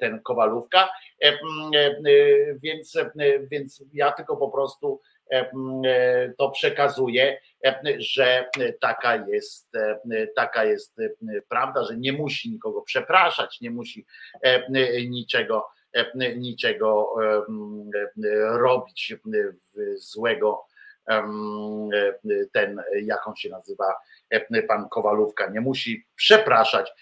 ten 0.00 0.20
Kowalówka. 0.22 0.88
Więc, 2.62 2.98
więc 3.50 3.84
ja 3.92 4.12
tylko 4.12 4.36
po 4.36 4.50
prostu 4.50 5.00
to 6.38 6.50
przekazuję, 6.50 7.40
że 7.98 8.50
taka 8.80 9.16
jest, 9.26 9.72
taka 10.36 10.64
jest 10.64 10.96
prawda, 11.48 11.84
że 11.84 11.96
nie 11.96 12.12
musi 12.12 12.50
nikogo 12.50 12.82
przepraszać, 12.82 13.60
nie 13.60 13.70
musi 13.70 14.06
niczego, 15.08 15.66
niczego 16.36 17.14
robić 18.50 19.14
złego 19.94 20.64
ten, 22.52 22.82
jak 23.02 23.28
on 23.28 23.36
się 23.36 23.48
nazywa, 23.50 23.94
pan 24.68 24.88
Kowalówka, 24.88 25.50
nie 25.50 25.60
musi 25.60 26.07
przepraszać 26.18 26.92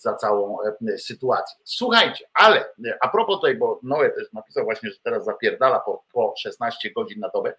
za 0.00 0.14
całą 0.14 0.58
sytuację. 0.96 1.56
Słuchajcie, 1.64 2.24
ale 2.34 2.74
a 3.00 3.08
propos 3.08 3.36
tutaj, 3.36 3.54
bo 3.54 3.80
Noe 3.82 4.10
też 4.10 4.32
napisał 4.32 4.64
właśnie, 4.64 4.90
że 4.90 4.96
teraz 5.04 5.24
zapierdala 5.24 5.80
po, 5.80 6.04
po 6.12 6.34
16 6.38 6.90
godzin 6.90 7.20
na 7.20 7.28
dobę, 7.28 7.54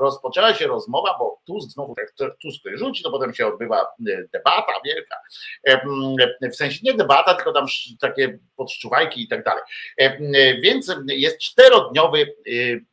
rozpoczęła 0.00 0.54
się 0.54 0.66
rozmowa, 0.66 1.16
bo 1.18 1.40
Tusk 1.46 1.70
znowu, 1.70 1.94
jak 1.98 2.12
Tusk 2.38 2.62
rzuci, 2.74 3.02
to 3.02 3.10
potem 3.10 3.34
się 3.34 3.46
odbywa 3.46 3.86
debata 4.32 4.72
wielka, 4.84 5.16
w 6.52 6.56
sensie 6.56 6.78
nie 6.82 6.94
debata, 6.94 7.34
tylko 7.34 7.52
tam 7.52 7.66
takie 8.00 8.38
podszczuwajki 8.56 9.22
i 9.22 9.28
tak 9.28 9.44
dalej. 9.44 9.62
Więc 10.62 10.94
jest 11.06 11.38
czterodniowy 11.38 12.34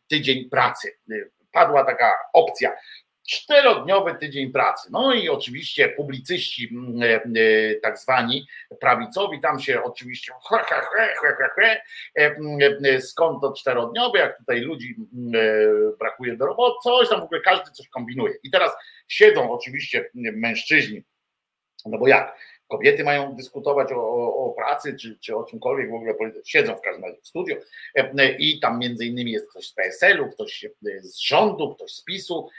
tydzień 0.07 0.49
pracy. 0.49 0.91
Padła 1.52 1.85
taka 1.85 2.14
opcja 2.34 2.72
czterodniowy 3.28 4.16
tydzień 4.16 4.52
pracy. 4.52 4.90
No 4.91 5.14
i 5.14 5.30
oczywiście 5.30 5.90
publicyści 5.90 6.70
mm, 6.72 7.04
e, 7.04 7.06
e, 7.16 7.76
tak 7.76 7.98
zwani 7.98 8.48
prawicowi, 8.80 9.41
tam 9.41 9.60
się 9.60 9.84
oczywiście 9.84 10.34
e, 12.84 13.02
skąd 13.02 13.41
to 13.41 13.54
czterodniowy, 13.54 14.20
jak 14.20 14.38
tutaj 14.38 14.62
ludzi 14.62 14.95
mm, 15.14 15.32
brakuje 15.99 16.38
do 16.38 16.45
roboty, 16.45 16.78
coś 16.84 17.10
tam 17.10 17.22
w 17.22 17.24
ogóle 17.24 17.41
każdy 17.41 17.72
coś 17.72 17.88
kombinuje. 17.88 18.34
I 18.44 18.52
teraz 18.52 18.72
siedzą 19.08 19.52
oczywiście 19.52 20.10
mężczyźni, 20.14 21.04
no 21.86 21.98
bo 21.98 22.08
jak, 22.08 22.38
kobiety 22.68 23.03
mają 23.03 23.35
dyskutować 23.35 23.91
o, 23.91 23.95
o, 23.95 24.35
o 24.35 24.53
pracy, 24.53 24.95
czy, 24.95 25.18
czy 25.19 25.35
o 25.35 25.44
czymkolwiek 25.44 25.91
w 25.91 25.94
ogóle, 25.94 26.14
siedzą 26.45 26.76
w 26.76 26.81
każdym 26.81 27.03
razie 27.03 27.22
w 27.22 27.27
studiu. 27.27 27.56
I 28.39 28.60
tam 28.60 28.80
między 28.80 29.06
innymi 29.06 29.31
jest 29.31 29.49
ktoś 29.49 29.68
z 29.68 29.73
PSL-u, 29.73 30.30
ktoś 30.30 30.65
z 31.02 31.18
rządu, 31.18 31.76
ktoś 31.76 31.91
z 31.91 32.03
PiSu, 32.03 32.49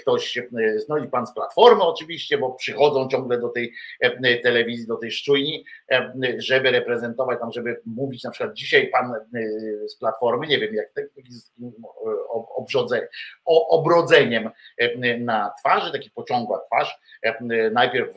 ktoś, 0.00 0.38
no 0.88 0.98
i 0.98 1.08
pan 1.08 1.26
z 1.26 1.34
Platformy 1.34 1.82
oczywiście, 1.82 2.38
bo 2.38 2.52
przychodzą 2.52 3.08
ciągle 3.08 3.38
do 3.38 3.48
tej 3.48 3.72
telewizji, 4.42 4.86
do 4.86 4.96
tej 4.96 5.10
szczujni, 5.10 5.64
żeby 6.38 6.70
reprezentować 6.70 7.40
tam, 7.40 7.52
żeby 7.52 7.80
mówić. 7.86 8.24
Na 8.24 8.30
przykład 8.30 8.54
dzisiaj 8.54 8.88
pan 8.88 9.12
z 9.86 9.96
Platformy, 9.96 10.46
nie 10.46 10.58
wiem 10.58 10.74
jak 10.74 10.88
z 11.28 11.50
obrzodze, 12.54 13.08
obrodzeniem 13.44 14.50
na 15.18 15.52
twarzy, 15.58 15.92
taki 15.92 16.10
pociągła 16.10 16.60
twarz, 16.66 16.98
najpierw 17.72 18.14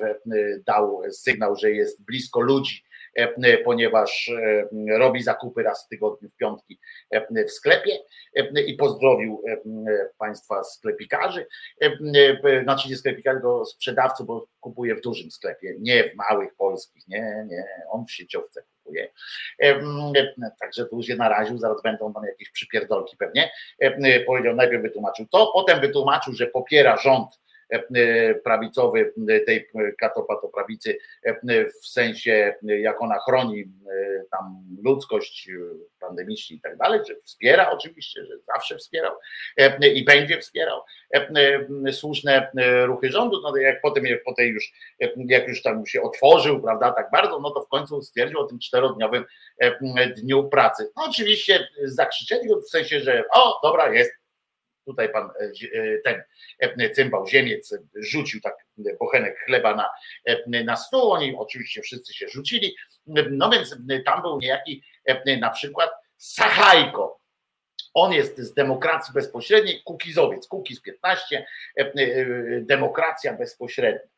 dał 0.65 1.02
sygnał, 1.22 1.56
że 1.56 1.72
jest 1.72 2.06
blisko 2.06 2.42
ludzi, 2.42 2.84
e, 3.16 3.58
ponieważ 3.58 4.30
e, 4.30 4.98
robi 4.98 5.24
zakupy 5.24 5.64
raz 5.64 5.86
w 5.86 5.90
tygodniu 5.90 6.30
w 6.30 6.36
piątki 6.36 6.80
e, 7.12 7.46
w 7.46 7.52
sklepie 7.52 8.00
i 8.68 8.74
pozdrowił 8.74 9.44
Państwa 10.18 10.64
sklepikarzy, 10.64 11.48
znaczy 12.64 12.90
nie 12.90 12.96
sklepikarzy, 12.96 13.36
tylko 13.36 13.66
sprzedawców, 13.66 14.28
bo 14.28 14.48
kupuje 14.60 14.96
w 14.96 15.02
dużym 15.02 15.32
sklepie, 15.32 15.76
nie 15.80 16.04
w 16.04 16.16
małych 16.16 16.56
polskich, 16.56 17.08
nie, 17.08 17.46
nie, 17.50 17.66
on 17.90 18.06
w 18.06 18.12
sieciowce 18.12 18.64
kupuje. 18.64 19.12
Także 20.60 20.86
tu 20.86 21.04
się 21.04 21.16
naraził, 21.16 21.58
zaraz 21.58 21.82
będą 21.82 22.14
tam 22.14 22.24
jakieś 22.24 22.50
przypierdolki 22.50 23.18
pewnie. 23.18 23.52
Powiedział, 24.26 24.56
najpierw 24.56 24.82
wytłumaczył 24.82 25.26
to, 25.32 25.52
potem 25.54 25.82
wytłumaczył, 25.82 26.34
że 26.34 26.48
popiera 26.48 26.98
rząd 26.98 27.40
prawicowy 28.44 29.14
tej 29.46 29.70
katopatoprawicy 30.00 30.98
e, 31.24 31.66
w 31.66 31.88
sensie 31.88 32.56
jak 32.62 33.02
ona 33.02 33.20
chroni 33.20 33.62
e, 33.62 33.66
tam 34.32 34.64
ludzkość 34.84 35.50
pandemicznej 36.00 36.58
i 36.58 36.62
tak 36.62 36.78
dalej, 36.78 37.00
że 37.08 37.16
wspiera 37.16 37.72
oczywiście, 37.72 38.26
że 38.26 38.34
zawsze 38.56 38.78
wspierał 38.78 39.14
i 39.96 40.06
będzie 40.06 40.40
wspierał 40.40 40.82
słuszne 41.92 42.52
ruchy 42.86 43.12
rządu, 43.12 43.42
no 43.42 43.58
jak 43.58 43.82
potem 43.82 44.06
jak 44.06 44.24
potem 44.24 44.48
już 44.48 44.72
jak 45.28 45.48
już 45.48 45.62
tam 45.62 45.86
się 45.86 46.02
otworzył, 46.02 46.62
prawda, 46.62 46.92
tak 46.92 47.12
bardzo, 47.12 47.40
no 47.40 47.50
to 47.50 47.62
w 47.62 47.68
końcu 47.68 48.02
stwierdził 48.02 48.40
o 48.40 48.48
tym 48.48 48.60
czterodniowym 48.60 49.26
dniu 50.18 50.50
pracy. 50.50 50.92
No 50.98 51.06
oczywiście 51.10 51.68
zakrzyczeli 51.84 52.50
w 52.66 52.70
sensie, 52.70 53.00
że 53.00 53.24
o, 53.34 53.60
dobra, 53.64 53.94
jest, 53.94 54.12
tutaj 54.86 55.10
pan 55.10 55.30
e, 55.40 55.52
e, 55.80 55.98
ten 55.98 56.24
e, 56.60 56.90
cymbał 56.90 57.28
ziemiec 57.28 57.78
rzucił 57.95 58.41
tak 58.41 58.56
bochenek 58.99 59.40
chleba 59.45 59.76
na, 59.76 59.90
na 60.64 60.76
stół, 60.76 61.12
oni 61.12 61.36
oczywiście 61.38 61.82
wszyscy 61.82 62.14
się 62.14 62.28
rzucili, 62.28 62.76
no 63.32 63.49
więc 63.49 63.78
tam 64.06 64.22
był 64.22 64.40
niejaki 64.40 64.84
na 65.40 65.49
przykład 65.49 65.90
Sachajko, 66.18 67.20
on 67.94 68.14
jest 68.14 68.38
z 68.38 68.53
demokracji 68.53 69.14
bezpośredniej, 69.14 69.82
Kukizowiec, 69.84 70.48
Kukiz 70.48 70.82
15, 70.82 71.45
demokracja 72.62 73.34
bezpośrednia. 73.34 74.10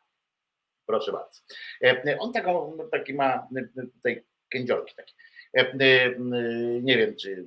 Proszę 0.85 1.11
bardzo. 1.11 1.41
On 2.19 2.34
taką, 2.34 2.77
taki 2.91 3.14
ma 3.14 3.48
tutaj 3.94 4.23
kędziorki 4.49 4.95
takie. 4.95 5.14
Nie 6.81 6.98
wiem, 6.98 7.15
czy 7.15 7.45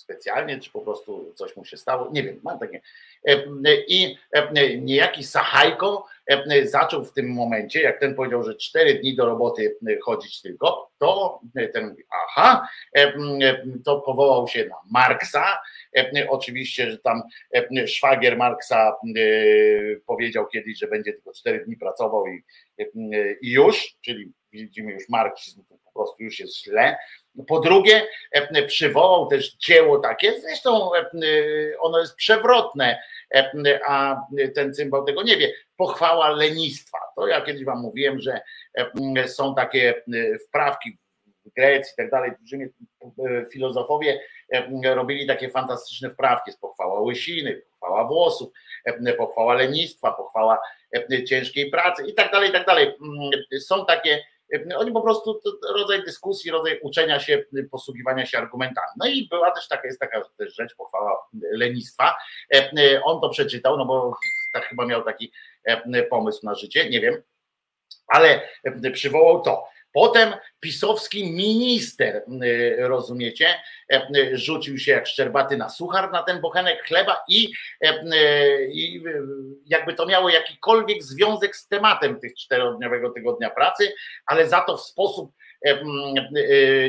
specjalnie, 0.00 0.60
czy 0.60 0.70
po 0.70 0.80
prostu 0.80 1.32
coś 1.34 1.56
mu 1.56 1.64
się 1.64 1.76
stało, 1.76 2.10
nie 2.12 2.22
wiem, 2.22 2.40
mam 2.42 2.58
takie. 2.58 2.80
E, 3.28 3.44
I 3.88 4.16
e, 4.32 4.76
niejaki 4.76 5.24
Sachajko 5.24 6.06
e, 6.26 6.66
zaczął 6.66 7.04
w 7.04 7.12
tym 7.12 7.32
momencie, 7.32 7.82
jak 7.82 8.00
ten 8.00 8.14
powiedział, 8.14 8.42
że 8.42 8.54
cztery 8.54 8.94
dni 8.94 9.16
do 9.16 9.26
roboty 9.26 9.76
chodzić 10.02 10.42
tylko, 10.42 10.90
to 10.98 11.40
ten 11.72 11.88
mówi, 11.88 12.04
aha, 12.26 12.68
to 13.84 14.00
powołał 14.00 14.48
się 14.48 14.64
na 14.64 14.76
Marksa, 14.90 15.58
oczywiście, 16.28 16.90
że 16.90 16.98
tam 16.98 17.22
szwagier 17.86 18.36
Marksa 18.36 18.96
powiedział 20.06 20.46
kiedyś, 20.46 20.78
że 20.78 20.88
będzie 20.88 21.12
tylko 21.12 21.32
cztery 21.32 21.64
dni 21.64 21.76
pracował 21.76 22.26
i, 22.26 22.44
i 23.42 23.50
już, 23.50 23.96
czyli 24.00 24.32
widzimy 24.52 24.92
już 24.92 25.08
marksizm 25.08 25.62
po 25.84 25.92
prostu 25.92 26.22
już 26.22 26.40
jest 26.40 26.62
źle, 26.62 26.96
po 27.48 27.60
drugie, 27.60 28.06
e, 28.32 28.62
przywołał 28.62 29.26
też 29.26 29.56
dzieło 29.56 29.98
takie, 29.98 30.40
zresztą 30.40 30.94
e, 30.94 31.10
ono 31.80 32.00
jest 32.00 32.16
przewrotne, 32.16 33.02
e, 33.34 33.80
a 33.86 34.20
ten 34.54 34.74
cymbał 34.74 35.04
tego 35.04 35.22
nie 35.22 35.36
wie. 35.36 35.52
Pochwała 35.76 36.30
lenistwa. 36.30 36.98
To 37.16 37.26
ja 37.26 37.40
kiedyś 37.40 37.64
wam 37.64 37.80
mówiłem, 37.80 38.20
że 38.20 38.40
są 39.26 39.54
takie 39.54 40.02
wprawki 40.48 40.98
w 41.44 41.54
Grecji 41.54 41.92
i 41.92 41.96
tak 41.96 42.10
dalej, 42.10 42.32
filozofowie 43.52 44.20
robili 44.82 45.26
takie 45.26 45.50
fantastyczne 45.50 46.10
wprawki, 46.10 46.50
jest 46.50 46.60
pochwała 46.60 47.00
łysiny, 47.00 47.62
pochwała 47.70 48.04
włosów, 48.04 48.52
pochwała 49.18 49.54
lenistwa, 49.54 50.12
pochwała 50.12 50.60
ciężkiej 51.28 51.70
pracy 51.70 52.06
i 52.06 52.14
tak 52.14 52.32
dalej, 52.32 52.50
i 52.50 52.52
tak 52.52 52.66
dalej. 52.66 52.94
Są 53.60 53.86
takie 53.86 54.24
oni 54.76 54.92
po 54.92 55.00
prostu 55.00 55.40
rodzaj 55.74 56.04
dyskusji, 56.04 56.50
rodzaj 56.50 56.80
uczenia 56.82 57.20
się, 57.20 57.44
posługiwania 57.70 58.26
się 58.26 58.38
argumentami. 58.38 58.88
No 58.96 59.06
i 59.08 59.28
była 59.28 59.50
też 59.50 59.68
taka, 59.68 59.86
jest 59.86 60.00
taka 60.00 60.22
też 60.38 60.54
rzecz, 60.54 60.74
pochwała 60.74 61.28
lenistwa. 61.52 62.14
On 63.04 63.20
to 63.20 63.28
przeczytał, 63.28 63.76
no 63.76 63.84
bo 63.84 64.16
tak 64.52 64.64
chyba 64.64 64.86
miał 64.86 65.02
taki 65.02 65.32
pomysł 66.10 66.46
na 66.46 66.54
życie, 66.54 66.90
nie 66.90 67.00
wiem, 67.00 67.22
ale 68.06 68.48
przywołał 68.92 69.42
to. 69.42 69.68
Potem 69.92 70.34
pisowski 70.60 71.32
minister, 71.32 72.22
y, 72.44 72.76
rozumiecie, 72.78 73.46
e, 73.92 74.08
y, 74.16 74.38
rzucił 74.38 74.78
się 74.78 74.92
jak 74.92 75.06
szczerbaty 75.06 75.56
na 75.56 75.68
suchar 75.68 76.12
na 76.12 76.22
ten 76.22 76.40
bochenek 76.40 76.82
chleba 76.82 77.20
i, 77.28 77.52
e, 77.84 78.04
jakby 79.66 79.94
to 79.94 80.06
miało 80.06 80.28
jakikolwiek 80.28 81.02
związek 81.02 81.56
z 81.56 81.68
tematem 81.68 82.20
tych 82.20 82.34
czterodniowego 82.34 83.10
tygodnia 83.10 83.50
pracy, 83.50 83.92
ale 84.26 84.48
za 84.48 84.60
to 84.60 84.76
w 84.76 84.82
sposób 84.82 85.32
e, 85.66 85.80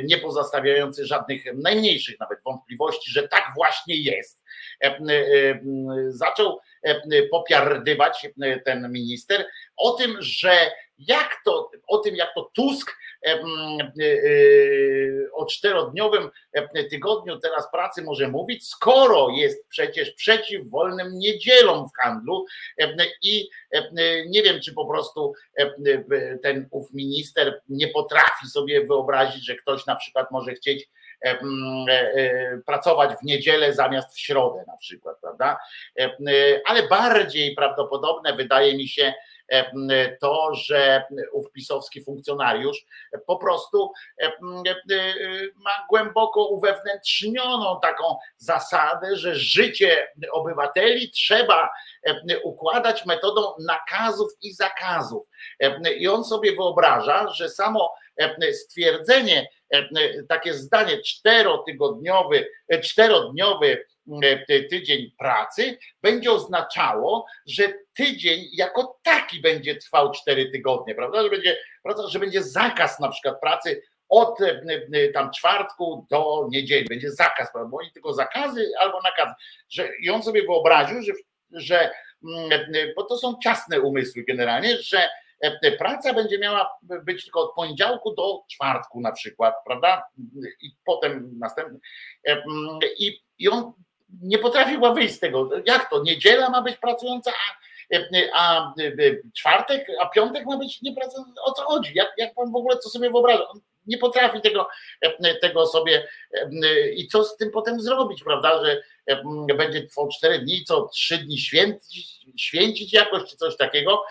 nie 0.03 0.17
pozostawiający 0.17 1.05
żadnych 1.05 1.45
najmniejszych 1.53 2.19
nawet 2.19 2.39
wątpliwości, 2.45 3.11
że 3.11 3.27
tak 3.27 3.43
właśnie 3.55 3.95
jest. 3.95 4.41
Zaczął 6.07 6.59
popiardywać 7.31 8.27
ten 8.65 8.91
minister 8.91 9.45
o 9.77 9.91
tym, 9.91 10.17
że 10.19 10.71
jak 11.07 11.41
to, 11.45 11.71
o 11.87 11.97
tym, 11.97 12.15
jak 12.15 12.33
to 12.35 12.51
Tusk 12.55 12.97
e, 13.25 13.29
e, 13.29 13.41
o 15.33 15.45
czterodniowym 15.45 16.29
tygodniu 16.89 17.39
teraz 17.39 17.71
pracy 17.71 18.01
może 18.01 18.27
mówić, 18.27 18.67
skoro 18.67 19.29
jest 19.29 19.67
przecież 19.69 20.11
przeciw 20.11 20.69
wolnym 20.69 21.19
niedzielom 21.19 21.89
w 21.89 22.01
handlu 22.01 22.45
i 23.21 23.49
nie 24.27 24.43
wiem, 24.43 24.59
czy 24.61 24.73
po 24.73 24.85
prostu 24.85 25.33
ten 26.43 26.67
ów 26.71 26.93
minister 26.93 27.61
nie 27.69 27.87
potrafi 27.87 28.47
sobie 28.47 28.85
wyobrazić, 28.85 29.45
że 29.45 29.55
ktoś 29.55 29.85
na 29.85 29.95
przykład 29.95 30.31
może 30.31 30.53
chcieć 30.53 30.89
e, 31.25 32.61
pracować 32.65 33.19
w 33.19 33.23
niedzielę 33.23 33.73
zamiast 33.73 34.15
w 34.15 34.19
środę 34.19 34.63
na 34.67 34.77
przykład, 34.77 35.17
prawda? 35.21 35.59
Ale 36.65 36.87
bardziej 36.87 37.55
prawdopodobne 37.55 38.35
wydaje 38.35 38.77
mi 38.77 38.87
się, 38.87 39.13
to, 40.21 40.55
że 40.55 41.03
ów 41.31 41.51
pisowski 41.51 42.03
funkcjonariusz 42.03 42.85
po 43.27 43.37
prostu 43.37 43.91
ma 45.55 45.85
głęboko 45.89 46.45
uwewnętrznioną 46.45 47.79
taką 47.81 48.17
zasadę, 48.37 49.15
że 49.15 49.35
życie 49.35 50.07
obywateli 50.31 51.11
trzeba 51.11 51.69
układać 52.43 53.05
metodą 53.05 53.41
nakazów 53.59 54.31
i 54.41 54.53
zakazów. 54.53 55.27
I 55.97 56.07
on 56.07 56.23
sobie 56.23 56.55
wyobraża, 56.55 57.27
że 57.27 57.49
samo 57.49 57.93
stwierdzenie, 58.53 59.47
takie 60.29 60.53
zdanie 60.53 61.01
czterotygodniowy, 61.01 62.47
czterodniowy 62.83 63.71
E, 63.71 63.90
tydzień 64.69 65.11
pracy 65.17 65.77
będzie 66.01 66.31
oznaczało, 66.31 67.25
że 67.47 67.73
tydzień 67.93 68.45
jako 68.53 68.99
taki 69.03 69.41
będzie 69.41 69.75
trwał 69.75 70.11
cztery 70.11 70.51
tygodnie, 70.51 70.95
prawda? 70.95 71.23
Że 71.23 71.29
będzie, 71.29 71.57
że 72.07 72.19
będzie 72.19 72.43
zakaz 72.43 72.99
na 72.99 73.09
przykład 73.09 73.41
pracy 73.41 73.81
od 74.11 74.41
e, 74.41 74.61
e, 74.93 75.09
tam 75.09 75.31
czwartku 75.31 76.07
do 76.09 76.47
niedzieli, 76.49 76.87
będzie 76.87 77.11
zakaz, 77.11 77.51
prawda? 77.51 77.69
Bo 77.69 77.77
oni 77.77 77.91
tylko 77.91 78.13
zakazy 78.13 78.71
albo 78.79 79.01
nakazy. 79.01 79.33
Że, 79.69 79.89
I 80.01 80.09
on 80.09 80.23
sobie 80.23 80.41
wyobraził, 80.41 81.01
że, 81.01 81.11
że 81.51 81.91
mm, 82.23 82.71
bo 82.95 83.03
to 83.03 83.17
są 83.17 83.35
ciasne 83.43 83.81
umysły 83.81 84.23
generalnie, 84.23 84.77
że 84.77 85.09
praca 85.77 86.13
będzie 86.13 86.39
miała 86.39 86.69
być 86.81 87.23
tylko 87.23 87.39
od 87.39 87.55
poniedziałku 87.55 88.15
do 88.15 88.43
czwartku 88.51 89.01
na 89.01 89.11
przykład, 89.11 89.55
prawda? 89.65 90.03
I 90.61 90.71
potem 90.85 91.39
następny. 91.39 91.79
I, 92.99 93.21
i 93.39 93.49
on 93.49 93.73
nie 94.21 94.37
potrafiła 94.37 94.93
wyjść 94.93 95.15
z 95.15 95.19
tego. 95.19 95.49
Jak 95.65 95.89
to? 95.89 96.03
Niedziela 96.03 96.49
ma 96.49 96.61
być 96.61 96.77
pracująca, 96.77 97.31
a, 98.33 98.73
czwartek, 99.35 99.87
a 99.99 100.09
piątek 100.09 100.45
ma 100.45 100.57
być 100.57 100.81
niepraca. 100.81 101.25
O 101.43 101.51
co 101.51 101.63
chodzi? 101.63 101.91
Jak, 101.95 102.13
jak 102.17 102.33
pan 102.33 102.51
w 102.51 102.55
ogóle 102.55 102.77
co 102.77 102.89
sobie 102.89 103.09
wyobraża? 103.09 103.49
On 103.49 103.59
nie 103.87 103.97
potrafi 103.97 104.41
tego, 104.41 104.67
tego 105.41 105.67
sobie 105.67 106.07
i 106.95 107.07
co 107.07 107.23
z 107.23 107.37
tym 107.37 107.51
potem 107.51 107.81
zrobić, 107.81 108.23
prawda? 108.23 108.65
Że 108.65 108.81
będzie 109.57 109.87
trwał 109.87 110.07
cztery 110.07 110.39
dni, 110.39 110.63
co 110.63 110.87
trzy 110.87 111.17
dni 111.17 111.37
święcić, 111.37 112.25
święcić 112.37 112.93
jakoś, 112.93 113.29
czy 113.29 113.37
coś 113.37 113.57
takiego, 113.57 114.03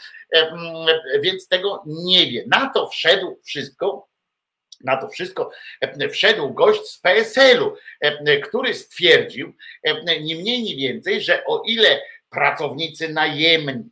więc 1.20 1.48
tego 1.48 1.82
nie 1.86 2.26
wie. 2.26 2.44
Na 2.46 2.70
to 2.74 2.88
wszedł 2.88 3.40
wszystko 3.44 4.09
na 4.80 4.96
to 4.96 5.08
wszystko 5.08 5.50
wszedł 6.10 6.54
gość 6.54 6.86
z 6.86 6.98
PSL-u, 6.98 7.76
który 8.48 8.74
stwierdził, 8.74 9.54
nie 10.20 10.36
mniej, 10.36 10.62
nie 10.62 10.76
więcej, 10.76 11.20
że 11.20 11.44
o 11.44 11.62
ile 11.66 12.02
pracownicy 12.30 13.08
najemni 13.08 13.90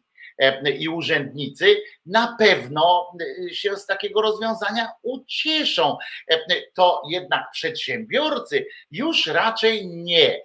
i 0.79 0.89
urzędnicy 0.89 1.77
na 2.07 2.37
pewno 2.39 3.13
się 3.53 3.77
z 3.77 3.87
takiego 3.87 4.23
rozwiązania 4.23 4.89
ucieszą, 5.03 5.97
to 6.75 7.03
jednak 7.11 7.51
przedsiębiorcy 7.53 8.67
już 8.91 9.27
raczej 9.27 9.87
nie 9.87 10.43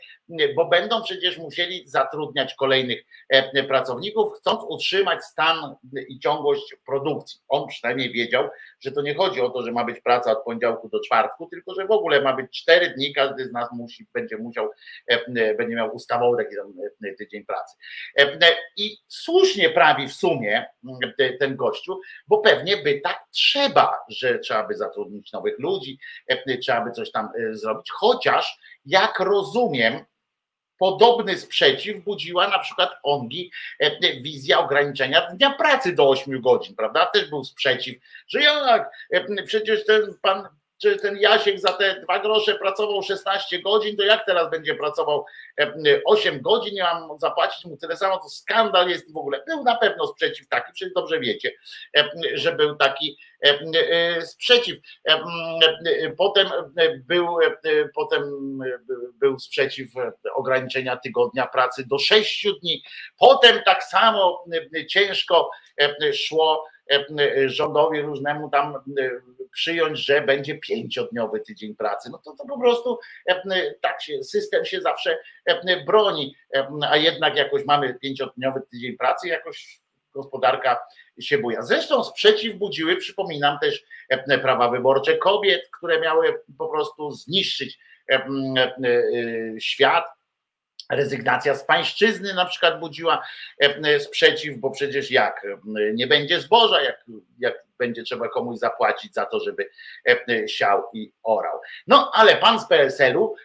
bo 0.56 0.66
będą 0.66 1.04
przecież 1.04 1.38
musieli 1.38 1.88
zatrudniać 1.88 2.54
kolejnych 2.56 3.04
e, 3.30 3.64
pracowników, 3.64 4.34
chcąc 4.34 4.64
utrzymać 4.68 5.24
stan 5.24 5.76
i 6.08 6.20
ciągłość 6.20 6.76
produkcji. 6.86 7.42
On 7.48 7.68
przynajmniej 7.68 8.12
wiedział, 8.12 8.50
że 8.80 8.92
to 8.92 9.02
nie 9.02 9.16
chodzi 9.16 9.42
o 9.42 9.50
to, 9.50 9.64
że 9.64 9.72
ma 9.72 9.84
być 9.84 10.02
praca 10.02 10.32
od 10.32 10.44
poniedziałku 10.44 10.90
do 10.90 11.00
czwartku, 11.00 11.48
tylko 11.48 11.74
że 11.74 11.86
w 11.86 11.92
ogóle 11.92 12.22
ma 12.22 12.34
być 12.34 12.62
cztery 12.62 12.90
dni, 12.90 13.14
każdy 13.14 13.46
z 13.46 13.52
nas 13.52 13.70
musi, 13.72 14.08
będzie 14.14 14.38
musiał, 14.38 14.70
e, 15.08 15.54
będzie 15.56 15.76
miał 15.76 15.96
ustawowy 15.96 16.38
taki 16.38 16.56
e, 17.06 17.14
tydzień 17.14 17.46
pracy. 17.46 17.78
I 18.78 18.98
słusznie 19.08 19.70
prawi 19.70 20.08
w 20.08 20.14
sumie 20.14 20.66
ten 21.40 21.56
gościu, 21.56 22.00
bo 22.28 22.38
pewnie 22.38 22.78
by 22.78 23.02
tak 23.04 23.24
trzeba, 23.32 24.00
że 24.10 24.40
trzeba 24.40 24.68
by 24.68 24.76
zatrudnić 24.76 25.32
nowych 25.32 25.60
ludzi, 25.60 26.00
trzeba 26.62 26.82
by 26.86 26.92
coś 26.92 27.12
tam 27.12 27.30
zrobić, 27.52 27.92
chociaż 27.92 28.60
jak 28.86 29.20
rozumiem, 29.20 30.06
Podobny 30.84 31.38
sprzeciw 31.38 32.04
budziła 32.04 32.48
na 32.48 32.60
przykład 32.60 32.90
ONGI 33.04 33.52
e, 33.80 34.22
wizja 34.22 34.60
ograniczenia 34.60 35.32
dnia 35.32 35.50
pracy 35.50 35.96
do 35.96 36.10
8 36.10 36.42
godzin, 36.42 36.76
prawda? 36.76 37.06
Też 37.06 37.30
był 37.30 37.44
sprzeciw, 37.44 37.96
że 38.28 38.42
jak 38.42 38.92
e, 39.12 39.44
przecież 39.44 39.86
ten 39.86 40.02
pan 40.22 40.48
czy 40.84 40.98
ten 40.98 41.18
Jasiek 41.18 41.60
za 41.60 41.74
te 41.74 42.02
dwa 42.02 42.20
grosze 42.20 42.56
pracował 42.56 43.04
16 43.04 43.62
godzin, 43.62 43.98
to 43.98 44.04
jak 44.04 44.26
teraz 44.26 44.50
będzie 44.50 44.76
pracował 44.76 45.26
8 46.06 46.36
e, 46.36 46.40
godzin, 46.40 46.74
nie 46.74 46.84
mam 46.84 47.20
zapłacić 47.20 47.66
mu 47.66 47.78
tyle 47.78 47.98
samo, 47.98 48.18
to 48.18 48.30
skandal 48.30 48.90
jest 48.90 49.14
w 49.14 49.18
ogóle. 49.18 49.44
Był 49.48 49.64
na 49.64 49.76
pewno 49.76 50.08
sprzeciw 50.08 50.48
taki, 50.48 50.74
przecież 50.74 50.94
dobrze 50.94 51.20
wiecie, 51.20 51.52
e, 51.98 52.10
że 52.34 52.52
był 52.52 52.76
taki 52.76 53.18
e, 53.42 54.22
sprzeciw. 54.22 54.78
Potem 56.18 56.48
był, 56.98 57.38
potem 57.96 58.24
był 59.20 59.40
sprzeciw 59.40 59.90
ograniczenia 60.36 60.98
tygodnia 60.98 61.48
pracy 61.48 61.88
do 61.88 62.00
6 62.00 62.48
dni. 62.62 62.84
Potem 63.18 63.62
tak 63.66 63.84
samo 63.84 64.46
ciężko 64.90 65.50
szło 66.14 66.66
rządowi 67.46 68.02
różnemu 68.02 68.50
tam 68.50 68.74
przyjąć, 69.52 70.00
że 70.00 70.22
będzie 70.22 70.58
pięciodniowy 70.58 71.40
tydzień 71.40 71.76
pracy. 71.76 72.10
No 72.12 72.18
to, 72.18 72.36
to 72.36 72.46
po 72.46 72.60
prostu 72.60 73.00
tak 73.82 74.02
się, 74.02 74.24
system 74.24 74.66
się 74.66 74.82
zawsze 74.82 75.18
broni, 75.86 76.36
a 76.90 76.98
jednak 76.98 77.36
jakoś 77.36 77.66
mamy 77.66 77.94
pięciodniowy 78.02 78.62
tydzień 78.72 78.98
pracy, 78.98 79.28
jakoś 79.28 79.80
gospodarka 80.14 80.80
się 81.20 81.38
buja. 81.38 81.62
Zresztą 81.62 82.04
sprzeciw 82.04 82.56
budziły, 82.56 82.98
przypominam 82.98 83.60
też 83.60 83.84
prawa 84.42 84.70
wyborcze 84.70 85.18
kobiet, 85.18 85.70
które 85.78 86.00
miały 86.00 86.42
po 86.58 86.68
prostu 86.68 87.12
zniszczyć 87.12 87.80
świat, 89.60 90.06
Rezygnacja 90.92 91.56
z 91.56 91.66
pańszczyzny 91.66 92.34
na 92.34 92.46
przykład 92.46 92.80
budziła 92.80 93.24
e, 93.60 94.00
sprzeciw, 94.00 94.58
bo 94.58 94.72
przecież 94.72 95.12
jak 95.12 95.46
e, 95.46 95.94
nie 95.94 96.08
będzie 96.08 96.42
zboża, 96.42 96.82
jak, 96.82 97.06
jak 97.40 97.66
będzie 97.78 98.04
trzeba 98.04 98.30
komuś 98.30 98.60
zapłacić 98.60 99.14
za 99.14 99.26
to, 99.26 99.40
żeby 99.40 99.70
e, 100.08 100.48
siał 100.48 100.84
i 100.94 101.14
orał. 101.24 101.60
No 101.88 102.12
ale 102.14 102.38
pan 102.38 102.60
z 102.60 102.68
PSL-u, 102.68 103.36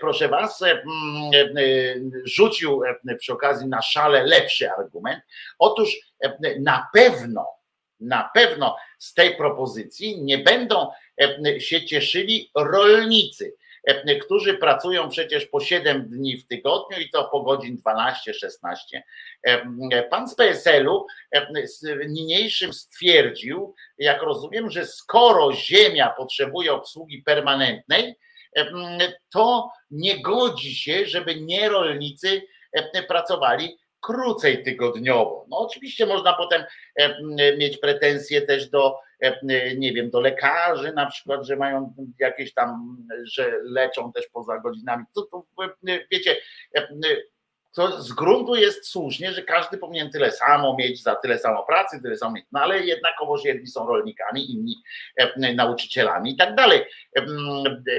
proszę 0.00 0.28
was, 0.28 0.64
rzucił 2.24 2.82
przy 3.18 3.32
okazji 3.32 3.68
na 3.68 3.82
szale 3.82 4.24
lepszy 4.24 4.70
argument. 4.70 5.24
Otóż 5.58 5.96
na 6.60 6.88
pewno, 6.92 7.46
na 8.00 8.30
pewno 8.34 8.76
z 8.98 9.14
tej 9.14 9.36
propozycji 9.36 10.22
nie 10.22 10.38
będą 10.38 10.90
się 11.58 11.86
cieszyli 11.86 12.50
rolnicy 12.54 13.52
E, 13.52 13.67
którzy 14.22 14.54
pracują 14.54 15.08
przecież 15.08 15.46
po 15.46 15.60
7 15.60 16.08
dni 16.08 16.36
w 16.36 16.46
tygodniu 16.46 16.98
i 16.98 17.10
to 17.10 17.24
po 17.24 17.42
godzin 17.42 17.82
12-16. 17.86 18.76
E, 19.42 20.02
pan 20.02 20.28
z 20.28 20.34
PSL-u 20.34 21.06
niniejszym 22.08 22.72
stwierdził, 22.72 23.74
jak 23.98 24.22
rozumiem, 24.22 24.70
że 24.70 24.86
skoro 24.86 25.52
ziemia 25.52 26.14
potrzebuje 26.16 26.72
obsługi 26.72 27.22
permanentnej, 27.22 28.14
to 29.30 29.70
nie 29.90 30.22
godzi 30.22 30.74
się, 30.74 31.06
żeby 31.06 31.40
nierolnicy 31.40 32.42
pracowali 33.08 33.78
krócej 34.00 34.62
tygodniowo. 34.62 35.46
No 35.50 35.58
oczywiście 35.58 36.06
można 36.06 36.32
potem 36.32 36.64
mieć 37.58 37.78
pretensje 37.78 38.42
też 38.42 38.70
do 38.70 38.94
E, 39.20 39.76
nie 39.76 39.92
wiem, 39.92 40.10
do 40.10 40.20
lekarzy 40.20 40.92
na 40.92 41.06
przykład, 41.06 41.46
że 41.46 41.56
mają 41.56 41.94
jakieś 42.18 42.54
tam, 42.54 42.96
że 43.24 43.52
leczą 43.62 44.12
też 44.12 44.26
poza 44.26 44.58
godzinami. 44.58 45.04
To, 45.14 45.22
to 45.22 45.46
wiecie, 46.10 46.36
e, 46.76 46.88
to 47.74 48.02
z 48.02 48.12
gruntu 48.12 48.54
jest 48.54 48.88
słusznie, 48.88 49.32
że 49.32 49.42
każdy 49.42 49.78
powinien 49.78 50.10
tyle 50.10 50.32
samo 50.32 50.76
mieć 50.76 51.02
za 51.02 51.14
tyle 51.14 51.38
samo 51.38 51.62
pracy, 51.62 52.02
tyle 52.02 52.16
samo 52.16 52.32
mieć, 52.32 52.44
no 52.52 52.60
ale 52.60 52.80
jednakowoż 52.80 53.44
jedni 53.44 53.66
są 53.66 53.86
rolnikami, 53.86 54.52
inni 54.52 54.74
e, 55.16 55.54
nauczycielami 55.54 56.32
i 56.32 56.36
tak 56.36 56.54
dalej. 56.54 56.84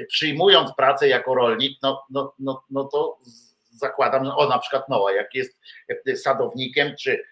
Przyjmując 0.07 0.73
pracę 0.77 1.07
jako 1.07 1.35
rolnik, 1.35 1.77
no, 1.81 2.03
no, 2.09 2.33
no, 2.39 2.63
no 2.69 2.83
to 2.83 3.17
zakładam, 3.79 4.25
że 4.25 4.35
o 4.35 4.49
na 4.49 4.59
przykład 4.59 4.89
Noa, 4.89 5.11
jak 5.11 5.35
jest 5.35 5.61
sadownikiem 6.15 6.95
czy 6.99 7.23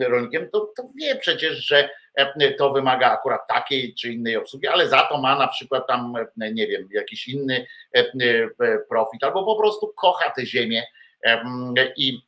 rolnikiem, 0.00 0.50
to, 0.50 0.72
to 0.76 0.88
wie 0.96 1.16
przecież, 1.16 1.66
że 1.66 1.88
E, 2.14 2.52
to 2.54 2.72
wymaga 2.72 3.10
akurat 3.10 3.48
takiej 3.48 3.94
czy 3.94 4.12
innej 4.12 4.36
obsługi, 4.36 4.68
ale 4.68 4.88
za 4.88 5.02
to 5.02 5.18
ma 5.18 5.38
na 5.38 5.48
przykład 5.48 5.86
tam, 5.86 6.14
e, 6.40 6.52
nie 6.52 6.66
wiem, 6.66 6.88
jakiś 6.92 7.28
inny 7.28 7.66
e, 7.92 8.08
profit, 8.88 9.24
albo 9.24 9.44
po 9.44 9.56
prostu 9.56 9.92
kocha 9.96 10.30
tę 10.30 10.46
ziemię 10.46 10.82
i, 11.96 12.22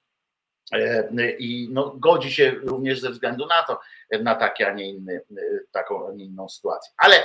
i 1.38 1.68
no, 1.72 1.94
godzi 1.96 2.32
się 2.32 2.50
również 2.50 3.00
ze 3.00 3.10
względu 3.10 3.46
na 3.46 3.62
to, 3.62 3.80
na 4.22 4.34
takie, 4.34 4.68
a 4.68 4.72
nie 4.72 4.88
inny, 4.88 5.20
taką, 5.72 6.08
a 6.08 6.12
nie 6.12 6.24
inną 6.24 6.48
sytuację. 6.48 6.92
Ale 6.96 7.24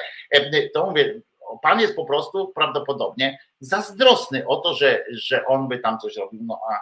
to 0.73 0.85
mówię, 0.85 1.21
pan 1.57 1.79
jest 1.79 1.95
po 1.95 2.05
prostu 2.05 2.47
prawdopodobnie 2.55 3.39
zazdrosny 3.59 4.47
o 4.47 4.55
to, 4.55 4.73
że, 4.73 5.03
że 5.11 5.45
on 5.45 5.67
by 5.67 5.79
tam 5.79 5.99
coś 5.99 6.15
robił, 6.15 6.39
no 6.43 6.59
a 6.71 6.79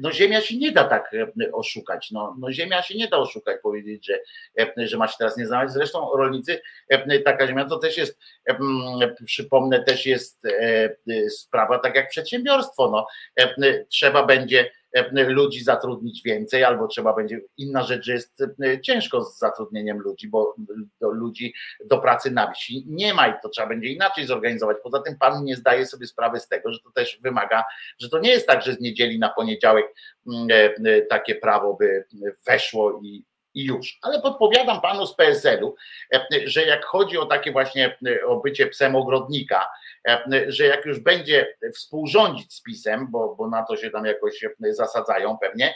no 0.00 0.12
ziemia 0.12 0.40
się 0.40 0.56
nie 0.56 0.72
da 0.72 0.84
tak 0.84 1.14
e, 1.14 1.52
oszukać. 1.52 2.10
No, 2.10 2.36
no 2.38 2.52
ziemia 2.52 2.82
się 2.82 2.94
nie 2.94 3.08
da 3.08 3.18
oszukać, 3.18 3.60
powiedzieć, 3.62 4.06
że, 4.06 4.18
e, 4.58 4.86
że 4.88 4.96
ma 4.96 5.08
się 5.08 5.14
teraz 5.18 5.36
nie 5.36 5.46
znaleźć. 5.46 5.74
Zresztą 5.74 6.16
rolnicy, 6.16 6.62
e, 6.88 7.20
taka 7.20 7.46
ziemia 7.46 7.64
to 7.64 7.78
też 7.78 7.96
jest, 7.96 8.18
przypomnę, 9.24 9.84
też 9.84 10.06
jest 10.06 10.46
sprawa 11.28 11.78
tak 11.78 11.96
jak 11.96 12.08
przedsiębiorstwo. 12.08 12.90
No, 12.90 13.06
trzeba 13.88 14.26
będzie 14.26 14.70
ludzi 15.12 15.64
zatrudnić 15.64 16.22
więcej, 16.22 16.64
albo 16.64 16.86
trzeba 16.86 17.12
będzie. 17.12 17.40
Inna 17.56 17.82
rzecz, 17.82 18.04
że 18.04 18.12
jest 18.12 18.42
ciężko 18.82 19.24
z 19.24 19.38
zatrudnieniem 19.38 19.98
ludzi, 19.98 20.28
bo 20.28 20.54
do 21.00 21.10
ludzi 21.10 21.54
do 21.84 21.98
pracy 21.98 22.30
na 22.30 22.52
wsi 22.52 22.84
nie 22.86 23.14
ma 23.14 23.28
i 23.28 23.32
to 23.42 23.48
trzeba 23.48 23.68
będzie 23.68 23.88
inaczej 23.88 24.26
zorganizować. 24.26 24.76
Poza 24.82 25.02
tym 25.02 25.18
pan 25.18 25.44
nie 25.44 25.56
zdaje 25.56 25.86
sobie 25.86 26.06
sprawy 26.06 26.40
z 26.40 26.48
tego, 26.48 26.72
że 26.72 26.78
to 26.80 26.90
też 26.90 27.18
wymaga, 27.22 27.64
że 27.98 28.08
to 28.08 28.18
nie 28.18 28.30
jest 28.30 28.46
tak, 28.46 28.62
że 28.62 28.72
z 28.72 28.80
niedzieli 28.80 29.18
na 29.18 29.28
poniedziałek 29.28 29.86
mm, 30.26 30.48
e, 30.84 31.02
takie 31.02 31.34
prawo 31.34 31.74
by 31.74 32.04
weszło 32.46 33.00
i, 33.02 33.24
i 33.54 33.64
już. 33.64 33.98
Ale 34.02 34.22
podpowiadam 34.22 34.80
panu 34.80 35.06
z 35.06 35.14
PSL-u, 35.14 35.74
e, 36.14 36.26
że 36.44 36.62
jak 36.62 36.84
chodzi 36.84 37.18
o 37.18 37.26
takie 37.26 37.52
właśnie 37.52 37.98
e, 38.06 38.26
o 38.26 38.40
bycie 38.40 38.66
psem 38.66 38.96
ogrodnika, 38.96 39.60
e, 39.60 39.68
że 40.48 40.64
jak 40.64 40.84
już 40.84 41.00
będzie 41.00 41.56
współrządzić 41.74 42.54
z 42.54 42.62
PiSem, 42.62 43.06
bo, 43.10 43.34
bo 43.34 43.48
na 43.48 43.62
to 43.62 43.76
się 43.76 43.90
tam 43.90 44.04
jakoś 44.04 44.44
zasadzają 44.60 45.38
pewnie, 45.38 45.74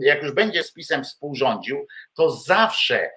jak 0.00 0.22
już 0.22 0.32
będzie 0.32 0.62
z 0.62 0.72
PiSem 0.72 1.04
współrządził, 1.04 1.86
to 2.14 2.30
zawsze 2.30 3.10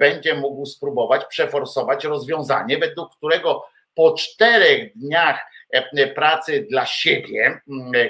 będzie 0.00 0.34
mógł 0.34 0.66
spróbować 0.66 1.24
przeforsować 1.24 2.04
rozwiązanie, 2.04 2.78
według 2.78 3.16
którego 3.16 3.64
po 3.94 4.12
czterech 4.12 4.92
dniach 4.98 5.40
pracy 6.14 6.66
dla 6.70 6.86
siebie 6.86 7.60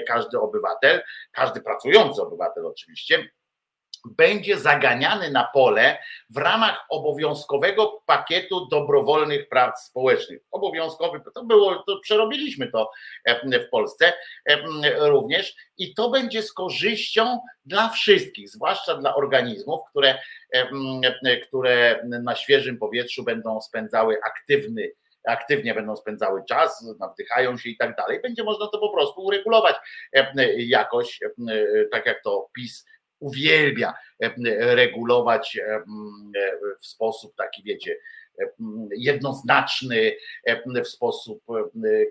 każdy 0.07 0.39
obywatel, 0.39 1.03
każdy 1.31 1.61
pracujący 1.61 2.21
obywatel 2.21 2.65
oczywiście, 2.65 3.29
będzie 4.05 4.57
zaganiany 4.57 5.31
na 5.31 5.43
pole 5.53 5.97
w 6.29 6.37
ramach 6.37 6.85
obowiązkowego 6.89 8.01
pakietu 8.05 8.67
dobrowolnych 8.71 9.49
prac 9.49 9.83
społecznych. 9.83 10.41
Obowiązkowy, 10.51 11.21
to 11.35 11.43
było, 11.43 11.83
to 11.87 11.99
przerobiliśmy 11.99 12.71
to 12.71 12.91
e, 13.25 13.59
w 13.59 13.69
Polsce 13.69 14.13
e, 14.45 14.59
również 15.09 15.55
i 15.77 15.93
to 15.93 16.09
będzie 16.09 16.43
z 16.43 16.53
korzyścią 16.53 17.39
dla 17.65 17.89
wszystkich, 17.89 18.49
zwłaszcza 18.49 18.95
dla 18.95 19.15
organizmów, 19.15 19.81
które, 19.89 20.17
e, 20.53 21.37
które 21.37 21.99
na 22.03 22.35
świeżym 22.35 22.77
powietrzu 22.77 23.23
będą 23.23 23.61
spędzały 23.61 24.17
aktywny 24.25 24.91
aktywnie 25.27 25.73
będą 25.73 25.95
spędzały 25.95 26.43
czas, 26.49 26.85
nawdychają 26.99 27.57
się 27.57 27.69
i 27.69 27.77
tak 27.77 27.95
dalej. 27.95 28.21
Będzie 28.21 28.43
można 28.43 28.67
to 28.67 28.77
po 28.79 28.89
prostu 28.89 29.21
uregulować 29.21 29.75
jakoś, 30.57 31.19
tak 31.91 32.05
jak 32.05 32.23
to 32.23 32.49
PiS 32.53 32.85
uwielbia 33.19 33.93
e, 34.23 34.35
regulować 34.75 35.57
e, 35.57 35.83
w 36.81 36.87
sposób 36.87 37.35
taki, 37.35 37.63
wiecie, 37.63 37.97
e, 38.41 38.45
jednoznaczny, 38.97 40.15
w 40.83 40.87
sposób 40.87 41.43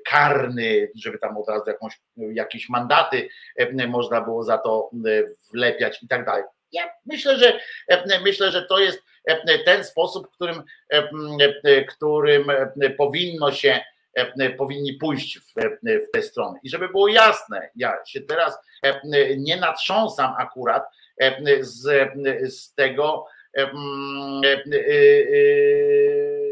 karny, 0.07 0.91
żeby 0.97 1.19
tam 1.19 1.37
od 1.37 1.49
razu 1.49 1.65
jakąś, 1.67 2.01
jakieś 2.17 2.69
mandaty 2.69 3.29
można 3.89 4.21
było 4.21 4.45
za 4.45 4.59
to 4.59 4.91
wlepiać 5.53 6.03
i 6.03 6.09
tak 6.09 6.27
dalej. 6.27 6.45
Ja 6.73 6.91
myślę, 7.07 7.39
że 7.39 7.61
myślę, 8.25 8.51
że 8.51 8.63
to 8.63 8.79
jest 8.79 9.03
ten 9.65 9.85
sposób, 9.85 10.31
którym, 10.31 10.63
którym 11.89 12.47
powinno 12.99 13.53
się 13.53 13.81
powinni 14.59 14.93
pójść 14.93 15.39
w, 15.39 15.53
w 15.85 16.11
tę 16.13 16.23
stronę. 16.23 16.59
I 16.63 16.71
żeby 16.71 16.89
było 16.89 17.09
jasne, 17.09 17.71
ja 17.77 17.97
się 18.07 18.21
teraz 18.21 18.59
nie 19.37 19.57
natrząsam 19.57 20.35
akurat 20.39 20.85
z, 21.61 22.11
z 22.55 22.75
tego, 22.75 23.27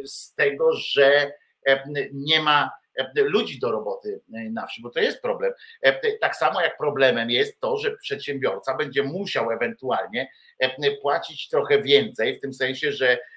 z 0.05 0.35
tego, 0.35 0.73
że 0.73 1.33
nie 2.13 2.41
ma 2.41 2.71
ludzi 3.15 3.59
do 3.59 3.73
roboty 3.73 4.21
na 4.29 4.67
wsi, 4.67 4.83
bo 4.83 4.91
to 4.91 5.01
jest 5.01 5.23
problem. 5.23 5.53
Tak 6.21 6.37
samo 6.37 6.61
jak 6.61 6.79
problemem 6.79 7.31
jest 7.31 7.61
to, 7.61 7.77
że 7.77 7.97
przedsiębiorca 7.97 8.77
będzie 8.77 9.03
musiał 9.03 9.51
ewentualnie 9.51 10.29
płacić 11.03 11.49
trochę 11.49 11.83
więcej, 11.83 12.39
w 12.39 12.41
tym 12.41 12.55
sensie, 12.55 12.93
że 12.93 13.19
E, 13.19 13.36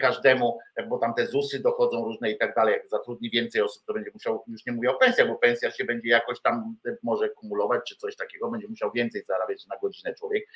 każdemu, 0.00 0.58
e, 0.76 0.86
bo 0.86 0.98
tam 0.98 1.14
te 1.14 1.26
ZUSy 1.26 1.60
dochodzą 1.60 2.04
różne 2.04 2.30
i 2.30 2.38
tak 2.38 2.54
dalej, 2.54 2.74
jak 2.74 2.88
zatrudni 2.88 3.30
więcej 3.30 3.62
osób, 3.62 3.82
to 3.86 3.92
będzie 3.92 4.10
musiał, 4.14 4.44
już 4.46 4.66
nie 4.66 4.72
mówię 4.72 4.90
o 4.90 4.94
pensjach, 4.94 5.28
bo 5.28 5.34
pensja 5.34 5.70
się 5.70 5.84
będzie 5.84 6.08
jakoś 6.08 6.40
tam 6.42 6.76
e, 6.86 6.96
może 7.02 7.28
kumulować, 7.28 7.80
czy 7.88 7.96
coś 7.96 8.16
takiego, 8.16 8.50
będzie 8.50 8.68
musiał 8.68 8.92
więcej 8.92 9.24
zarabiać 9.24 9.66
na 9.66 9.76
godzinę 9.76 10.14
człowiek, 10.14 10.48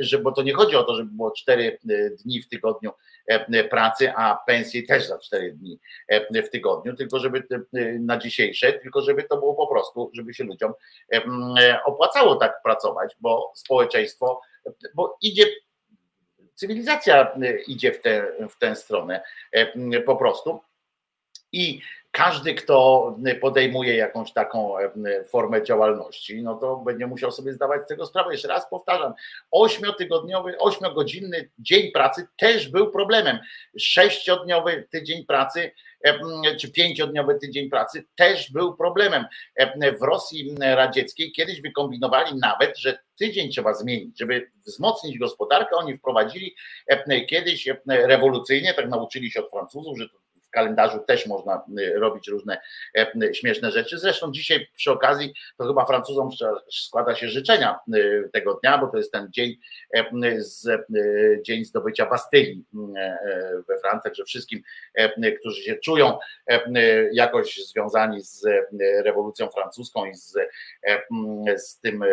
że, 0.00 0.18
bo 0.18 0.32
to 0.32 0.42
nie 0.42 0.54
chodzi 0.54 0.76
o 0.76 0.84
to, 0.84 0.94
żeby 0.94 1.10
było 1.10 1.30
cztery 1.30 1.78
dni 2.24 2.42
w 2.42 2.48
tygodniu 2.48 2.90
pracy, 3.70 4.12
a 4.16 4.38
pensje 4.46 4.82
też 4.82 5.08
za 5.08 5.18
cztery 5.18 5.52
dni 5.52 5.78
w 6.42 6.48
tygodniu, 6.48 6.96
tylko 6.96 7.18
żeby 7.18 7.42
na 8.00 8.18
dzisiejsze, 8.18 8.72
tylko 8.72 9.02
żeby 9.02 9.22
to 9.22 9.36
było 9.36 9.54
po 9.54 9.66
prostu, 9.66 10.10
żeby 10.14 10.34
się 10.34 10.44
ludziom 10.44 10.72
opłacało 11.84 12.36
tak 12.36 12.62
pracować, 12.62 13.16
bo 13.20 13.52
społeczeństwo, 13.54 14.40
bo 14.94 15.18
idzie 15.22 15.46
cywilizacja 16.62 17.34
y, 17.42 17.62
idzie 17.66 17.92
w 17.92 18.00
tę, 18.00 18.26
w 18.50 18.58
tę 18.58 18.76
stronę 18.76 19.22
e, 19.52 20.00
po 20.00 20.16
prostu. 20.16 20.60
I 21.52 21.80
każdy, 22.10 22.54
kto 22.54 23.16
podejmuje 23.40 23.96
jakąś 23.96 24.32
taką 24.32 24.74
formę 25.28 25.64
działalności, 25.64 26.42
no 26.42 26.54
to 26.54 26.76
będzie 26.76 27.06
musiał 27.06 27.32
sobie 27.32 27.52
zdawać 27.52 27.82
z 27.84 27.86
tego 27.86 28.06
sprawę. 28.06 28.32
Jeszcze 28.32 28.48
raz 28.48 28.70
powtarzam, 28.70 29.14
ośmiotygodniowy, 29.50 30.58
ośmiogodzinny 30.58 31.50
dzień 31.58 31.92
pracy 31.92 32.26
też 32.36 32.68
był 32.68 32.90
problemem. 32.90 33.38
Sześciodniowy 33.78 34.88
tydzień 34.90 35.26
pracy 35.26 35.70
czy 36.60 36.72
pięciodniowy 36.72 37.38
tydzień 37.40 37.70
pracy 37.70 38.04
też 38.16 38.52
był 38.52 38.76
problemem. 38.76 39.24
W 40.00 40.02
Rosji 40.02 40.54
radzieckiej 40.60 41.32
kiedyś 41.32 41.60
wykombinowali 41.60 42.38
nawet, 42.38 42.78
że 42.78 42.98
tydzień 43.18 43.50
trzeba 43.50 43.74
zmienić, 43.74 44.18
żeby 44.18 44.50
wzmocnić 44.66 45.18
gospodarkę. 45.18 45.76
Oni 45.76 45.96
wprowadzili 45.96 46.54
kiedyś 47.28 47.68
rewolucyjnie, 47.86 48.74
tak 48.74 48.88
nauczyli 48.88 49.30
się 49.30 49.40
od 49.40 49.50
Francuzów, 49.50 49.98
że 49.98 50.08
to 50.08 50.21
kalendarzu 50.52 50.98
też 50.98 51.26
można 51.26 51.64
y, 51.78 51.92
robić 51.94 52.28
różne 52.28 52.60
e, 52.98 53.12
y, 53.22 53.34
śmieszne 53.34 53.70
rzeczy. 53.70 53.98
Zresztą 53.98 54.32
dzisiaj 54.32 54.68
przy 54.76 54.90
okazji 54.90 55.34
to 55.58 55.66
chyba 55.66 55.84
Francuzom 55.84 56.28
składa 56.70 57.14
się 57.14 57.28
życzenia 57.28 57.78
y, 57.94 58.30
tego 58.32 58.54
dnia, 58.54 58.78
bo 58.78 58.86
to 58.86 58.96
jest 58.96 59.12
ten 59.12 59.28
dzień, 59.30 59.56
e, 59.94 60.04
z, 60.38 60.68
dzień 61.42 61.64
zdobycia 61.64 62.06
Bastylii 62.06 62.64
e, 62.96 63.18
we 63.68 63.78
Francji, 63.78 64.00
także 64.04 64.24
wszystkim, 64.24 64.62
którzy 65.40 65.62
się 65.62 65.76
czują 65.76 66.18
jakoś 67.12 67.66
związani 67.66 68.22
z 68.22 68.46
rewolucją 69.04 69.48
francuską 69.48 70.04
i 70.04 70.14
z, 70.14 70.38
z 71.56 71.80
tym, 71.80 72.04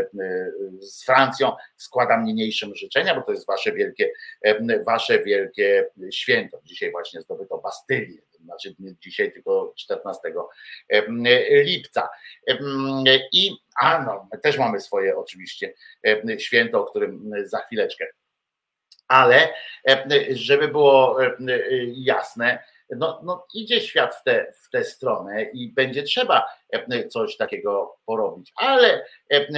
z 0.80 1.06
Francją, 1.06 1.52
składam 1.78 2.26
niniejszym 2.26 2.76
życzenia, 2.76 3.16
bo 3.16 3.22
to 3.22 3.32
jest 3.32 3.48
wasze 3.48 3.72
wielkie, 3.72 4.12
wasze 4.86 5.24
wielkie 5.24 5.90
święto. 6.12 6.60
Dzisiaj 6.64 6.92
właśnie 6.92 7.22
zdobyto 7.22 7.58
Bastylię 7.58 8.29
znaczy 8.50 8.76
dzisiaj, 9.02 9.32
tylko 9.32 9.74
14 9.78 10.34
lipca. 11.64 12.10
I 13.32 13.58
a 13.82 14.04
no, 14.04 14.28
my 14.34 14.40
też 14.40 14.58
mamy 14.58 14.80
swoje 14.80 15.18
oczywiście 15.18 15.74
święto, 16.38 16.82
o 16.82 16.86
którym 16.86 17.32
za 17.44 17.60
chwileczkę. 17.60 18.06
Ale 19.08 19.54
żeby 20.30 20.68
było 20.68 21.18
jasne, 21.94 22.64
no, 22.98 23.22
no 23.24 23.46
idzie 23.54 23.82
świat 23.82 24.16
w 24.16 24.24
tę 24.24 24.54
w 24.64 24.70
tę 24.70 24.84
stronę 24.84 25.44
i 25.44 25.74
będzie 25.74 26.04
trzeba 26.04 26.46
coś 27.10 27.38
takiego 27.38 27.98
porobić. 28.06 28.54
Ale, 28.56 29.06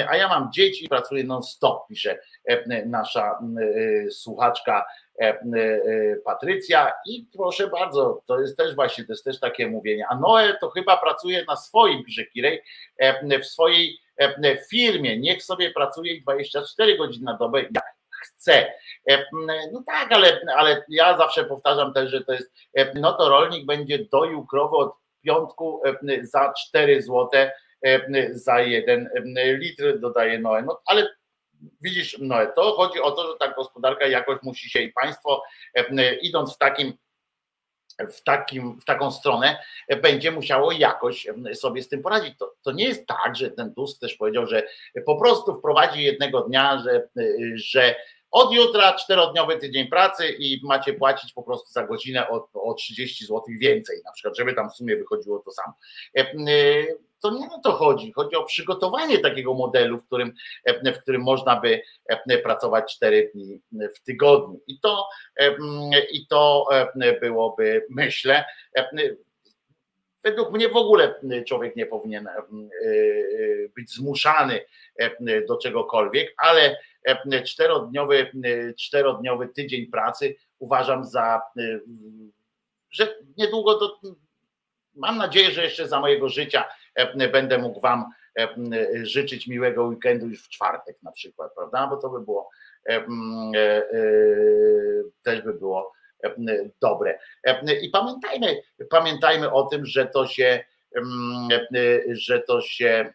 a 0.09 0.17
ja 0.17 0.27
mam 0.27 0.51
dzieci, 0.51 0.89
pracuję 0.89 1.23
non-stop, 1.23 1.87
pisze 1.87 2.19
nasza 2.85 3.39
słuchaczka 4.11 4.85
E, 5.21 5.27
e, 5.27 6.15
Patrycja. 6.25 6.93
I 7.05 7.27
proszę 7.33 7.67
bardzo, 7.67 8.21
to 8.25 8.39
jest 8.39 8.57
też 8.57 8.75
właśnie, 8.75 9.05
to 9.05 9.13
jest 9.13 9.23
też 9.23 9.39
takie 9.39 9.67
mówienie, 9.67 10.05
a 10.09 10.15
Noe 10.15 10.57
to 10.61 10.69
chyba 10.69 10.97
pracuje 10.97 11.45
na 11.47 11.55
swoim, 11.55 12.03
pisze 12.03 12.25
Kirej, 12.25 12.61
e, 12.97 13.39
w 13.39 13.45
swojej 13.45 13.97
firmie, 14.69 15.19
niech 15.19 15.43
sobie 15.43 15.71
pracuje 15.71 16.21
24 16.21 16.97
godziny 16.97 17.25
na 17.25 17.37
dobę, 17.37 17.65
chce. 18.21 18.73
No 19.71 19.83
tak, 19.85 20.11
ale, 20.11 20.41
ale 20.55 20.85
ja 20.89 21.17
zawsze 21.17 21.45
powtarzam 21.45 21.93
też, 21.93 22.11
że 22.11 22.23
to 22.23 22.33
jest, 22.33 22.51
no 22.95 23.13
to 23.13 23.29
rolnik 23.29 23.65
będzie 23.65 24.05
doił 24.11 24.45
od 24.79 24.93
piątku 25.21 25.81
za 26.21 26.53
4 26.67 27.01
złote 27.01 27.51
za 28.31 28.59
jeden 28.59 29.09
litr, 29.33 29.99
dodaje 29.99 30.39
Noe. 30.39 30.61
No 30.61 30.81
ale 30.85 31.07
widzisz, 31.81 32.17
no 32.21 32.35
to 32.55 32.73
chodzi 32.73 32.99
o 32.99 33.11
to, 33.11 33.31
że 33.31 33.37
ta 33.39 33.53
gospodarka 33.53 34.07
jakoś 34.07 34.37
musi 34.43 34.69
się 34.69 34.79
i 34.79 34.93
państwo 34.93 35.43
e, 35.75 36.15
idąc 36.15 36.55
w 36.55 36.57
takim 36.57 36.93
w, 37.99 38.23
takim, 38.23 38.79
w 38.79 38.85
taką 38.85 39.11
stronę 39.11 39.57
będzie 40.01 40.31
musiało 40.31 40.71
jakoś 40.71 41.27
sobie 41.53 41.83
z 41.83 41.89
tym 41.89 42.01
poradzić. 42.01 42.37
To, 42.37 42.53
to 42.61 42.71
nie 42.71 42.85
jest 42.85 43.07
tak, 43.07 43.35
że 43.35 43.51
ten 43.51 43.73
Tusk 43.73 43.99
też 43.99 44.15
powiedział, 44.15 44.47
że 44.47 44.63
po 45.05 45.15
prostu 45.19 45.55
wprowadzi 45.55 46.03
jednego 46.03 46.41
dnia, 46.41 46.83
że, 46.83 47.09
że 47.55 47.95
od 48.31 48.53
jutra 48.53 48.93
czterodniowy 48.93 49.57
tydzień 49.57 49.87
pracy 49.87 50.29
i 50.29 50.61
macie 50.63 50.93
płacić 50.93 51.33
po 51.33 51.43
prostu 51.43 51.71
za 51.71 51.83
godzinę 51.87 52.29
o, 52.29 52.49
o 52.53 52.73
30 52.73 53.25
zł 53.25 53.41
więcej, 53.61 54.01
na 54.05 54.11
przykład, 54.11 54.37
żeby 54.37 54.53
tam 54.53 54.69
w 54.69 54.75
sumie 54.75 54.97
wychodziło 54.97 55.39
to 55.39 55.51
samo. 55.51 55.73
E, 57.21 57.29
to 57.29 57.31
nie 57.31 57.49
o 57.49 57.59
to 57.59 57.71
chodzi. 57.71 58.11
Chodzi 58.11 58.35
o 58.35 58.43
przygotowanie 58.43 59.19
takiego 59.19 59.53
modelu, 59.53 59.97
w 59.97 60.05
którym, 60.05 60.33
w 60.85 61.01
którym 61.01 61.21
można 61.21 61.61
by 61.61 61.81
pracować 62.43 62.95
cztery 62.95 63.31
dni 63.35 63.61
w 63.95 64.01
tygodniu. 64.01 64.61
I 64.67 64.79
to, 64.79 65.07
i 66.11 66.27
to 66.27 66.67
byłoby, 67.21 67.85
myślę, 67.89 68.45
Według 70.23 70.51
mnie 70.51 70.69
w 70.69 70.75
ogóle 70.75 71.15
człowiek 71.47 71.75
nie 71.75 71.85
powinien 71.85 72.29
być 73.75 73.91
zmuszany 73.95 74.65
do 75.47 75.57
czegokolwiek, 75.57 76.33
ale 76.37 76.77
czterodniowy, 77.45 78.31
czterodniowy 78.79 79.47
tydzień 79.47 79.87
pracy 79.87 80.35
uważam 80.59 81.05
za, 81.05 81.41
że 82.91 83.15
niedługo 83.37 83.75
to 83.75 83.99
mam 84.95 85.17
nadzieję, 85.17 85.51
że 85.51 85.63
jeszcze 85.63 85.87
za 85.87 85.99
mojego 85.99 86.29
życia 86.29 86.65
będę 87.31 87.57
mógł 87.57 87.79
Wam 87.79 88.05
życzyć 89.03 89.47
miłego 89.47 89.83
weekendu 89.83 90.27
już 90.27 90.43
w 90.43 90.49
czwartek 90.49 90.97
na 91.03 91.11
przykład, 91.11 91.53
prawda? 91.55 91.87
Bo 91.87 91.97
to 91.97 92.09
by 92.09 92.19
było 92.19 92.49
e, 92.89 92.95
e, 92.95 93.05
też 95.23 95.41
by 95.41 95.53
było 95.53 95.93
dobre. 96.81 97.19
I 97.81 97.89
pamiętajmy, 97.89 98.61
pamiętajmy 98.89 99.51
o 99.51 99.63
tym, 99.63 99.85
że 99.85 100.05
to 100.05 100.27
się, 100.27 100.63
że 102.07 102.39
to 102.39 102.61
się 102.61 103.13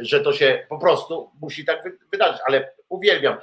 że 0.00 0.20
to 0.20 0.32
się 0.32 0.66
po 0.68 0.78
prostu 0.78 1.30
musi 1.40 1.64
tak 1.64 1.82
wydarzyć, 2.12 2.40
ale 2.46 2.72
uwielbiam 2.88 3.36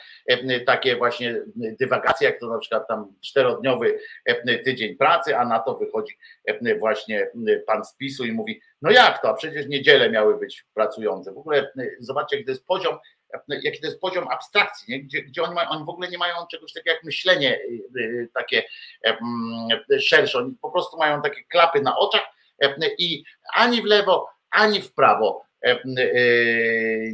takie 0.66 0.96
właśnie 0.96 1.42
dywagacje, 1.80 2.30
jak 2.30 2.40
to 2.40 2.48
na 2.48 2.58
przykład 2.58 2.88
tam 2.88 3.14
czterodniowy 3.22 4.00
tydzień 4.66 4.96
pracy, 4.96 5.38
a 5.38 5.46
na 5.46 5.60
to 5.60 5.78
wychodzi 5.78 6.18
właśnie 6.80 7.32
pan 7.68 7.86
z 7.86 7.96
PiSu 7.96 8.26
i 8.26 8.32
mówi, 8.32 8.62
no 8.82 8.92
jak 8.92 9.22
to, 9.22 9.30
a 9.30 9.34
przecież 9.34 9.68
niedziele 9.68 10.10
miały 10.10 10.40
być 10.40 10.66
pracujące. 10.74 11.34
W 11.34 11.38
ogóle 11.38 11.72
zobaczcie, 12.00 12.36
jaki 12.36 12.46
to 12.46 12.52
jest 12.52 12.66
poziom, 12.66 12.98
jaki 13.64 13.82
to 13.82 13.88
jest 13.88 14.02
poziom 14.02 14.28
abstrakcji, 14.28 14.94
nie? 14.94 15.04
Gdzie, 15.04 15.22
gdzie 15.22 15.44
oni, 15.44 15.56
mają, 15.56 15.70
oni 15.70 15.86
w 15.86 15.90
ogóle 15.90 16.10
nie 16.10 16.18
mają 16.18 16.34
czegoś 16.52 16.74
takiego 16.74 16.96
jak 16.96 17.04
myślenie 17.04 17.60
takie 18.34 18.64
szersze, 20.00 20.38
oni 20.40 20.58
po 20.62 20.72
prostu 20.72 20.98
mają 20.98 21.22
takie 21.22 21.44
klapy 21.44 21.82
na 21.82 21.98
oczach 21.98 22.24
i 22.98 23.24
ani 23.54 23.82
w 23.82 23.86
lewo, 23.86 24.30
ani 24.52 24.82
w 24.82 24.94
prawo 24.94 25.47
E, 25.47 25.47
e, 25.47 25.47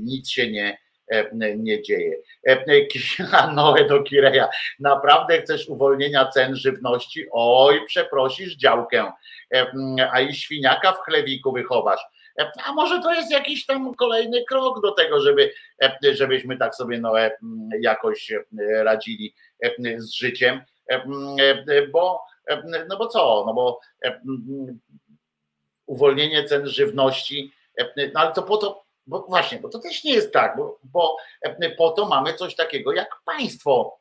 nic 0.02 0.30
się 0.30 0.52
nie, 0.52 0.78
e, 1.08 1.56
nie 1.58 1.82
dzieje. 1.82 2.18
Noe 3.56 3.86
do 3.86 4.04
Kireja, 4.04 4.50
naprawdę 4.80 5.42
chcesz 5.42 5.70
uwolnienia 5.70 6.26
cen 6.26 6.56
żywności? 6.56 7.26
Oj, 7.32 7.86
przeprosisz 7.86 8.56
działkę, 8.56 9.12
a 10.12 10.22
i 10.22 10.34
świniaka 10.34 10.92
w 10.92 11.00
chlewiku 11.00 11.52
wychowasz. 11.52 12.02
A 12.66 12.74
może 12.74 13.02
to 13.02 13.14
jest 13.14 13.32
jakiś 13.32 13.66
tam 13.66 13.94
kolejny 13.94 14.44
krok 14.50 14.82
do 14.82 14.92
tego, 14.92 15.22
żeby, 15.22 15.54
żebyśmy 16.12 16.58
tak 16.58 16.76
sobie 16.76 17.00
no, 17.00 17.14
jakoś 17.82 18.32
radzili 18.84 19.36
z 19.98 20.14
życiem, 20.14 20.62
bo, 21.92 22.22
no 22.90 22.98
bo 22.98 23.08
co, 23.08 23.44
no 23.48 23.54
bo 23.54 23.80
uwolnienie 25.86 26.44
cen 26.44 26.68
żywności 26.68 27.54
no 28.14 28.20
ale 28.20 28.32
to 28.34 28.44
po 28.44 28.58
to, 28.58 28.84
bo 29.08 29.26
właśnie, 29.30 29.60
bo 29.60 29.70
to 29.70 29.80
też 29.80 30.04
nie 30.04 30.14
jest 30.14 30.34
tak, 30.34 30.58
bo, 30.58 30.80
bo 30.84 31.18
po 31.78 31.92
to 31.92 32.06
mamy 32.06 32.34
coś 32.34 32.56
takiego 32.56 32.94
jak 32.94 33.22
państwo. 33.26 34.00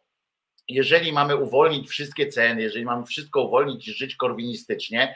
Jeżeli 0.69 1.13
mamy 1.13 1.37
uwolnić 1.37 1.89
wszystkie 1.89 2.29
ceny, 2.29 2.63
jeżeli 2.63 2.85
mamy 2.85 3.07
wszystko 3.07 3.43
uwolnić 3.43 3.89
i 3.89 3.93
żyć 3.93 4.17
korwinistycznie, 4.17 5.15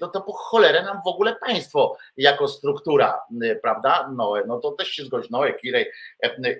to, 0.00 0.08
to 0.08 0.20
po 0.20 0.32
cholerę 0.32 0.82
nam 0.82 1.00
w 1.04 1.08
ogóle 1.08 1.36
państwo 1.36 1.96
jako 2.16 2.48
struktura, 2.48 3.20
prawda? 3.62 4.10
Noe, 4.16 4.42
no 4.46 4.60
to 4.60 4.72
też 4.72 4.88
się 4.88 5.04
zgodzi, 5.04 5.28
Noe, 5.30 5.52
Kirej 5.52 5.86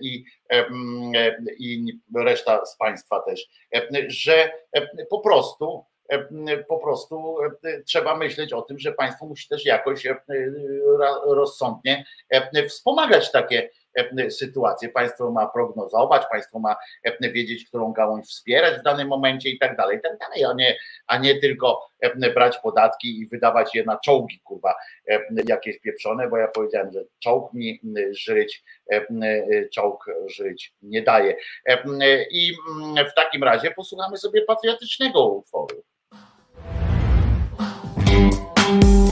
i, 0.01 0.25
i 1.59 1.99
reszta 2.17 2.67
z 2.67 2.77
państwa 2.77 3.21
też, 3.21 3.47
że 4.09 4.53
po 5.11 5.21
prostu 5.21 5.85
E, 5.85 5.94
po 6.69 6.79
prostu 6.79 7.37
e, 7.65 7.83
trzeba 7.83 8.17
myśleć 8.17 8.53
o 8.53 8.63
tym, 8.63 8.79
że 8.79 8.93
państwo 8.93 9.27
musi 9.27 9.49
też 9.49 9.67
jakoś 9.67 10.07
e, 10.07 10.17
rozsądnie 11.27 12.05
wspomagać 12.69 13.33
takie 13.33 13.71
sytuacje. 14.31 14.89
Państwo 14.89 15.31
ma 15.31 15.47
prognozować, 15.47 16.23
państwo 16.31 16.59
ma 16.59 16.77
wiedzieć, 17.21 17.69
którą 17.69 17.93
gałąź 17.93 18.27
wspierać 18.27 18.81
w 18.81 18.83
danym 18.83 19.09
momencie 19.09 19.51
i 19.51 19.59
tak 19.59 19.77
dalej, 19.77 20.01
tak 20.03 20.19
dalej, 20.19 20.45
a 20.45 20.53
nie, 20.53 20.77
a 21.07 21.19
nie 21.19 21.41
tylko 21.41 21.89
brać 22.35 22.59
podatki 22.59 23.21
i 23.21 23.27
wydawać 23.27 23.75
je 23.75 23.85
na 23.85 23.99
czołgi, 23.99 24.41
kurwa, 24.41 24.75
jakieś 25.49 25.81
pieprzone, 25.81 26.29
bo 26.29 26.37
ja 26.37 26.49
powiedziałem, 26.49 26.93
że 26.93 27.01
czołg 27.19 27.53
mi 27.53 27.81
żyć, 28.11 28.65
czołg 29.75 30.05
żyć 30.27 30.75
nie 30.83 31.03
daje. 31.03 31.37
I 32.31 32.53
w 33.11 33.15
takim 33.17 33.45
razie 33.45 33.71
posłuchamy 33.71 34.17
sobie 34.17 34.43
patriotycznego 34.43 35.29
utworu. 35.29 35.85
thank 38.65 38.85
you 38.85 39.04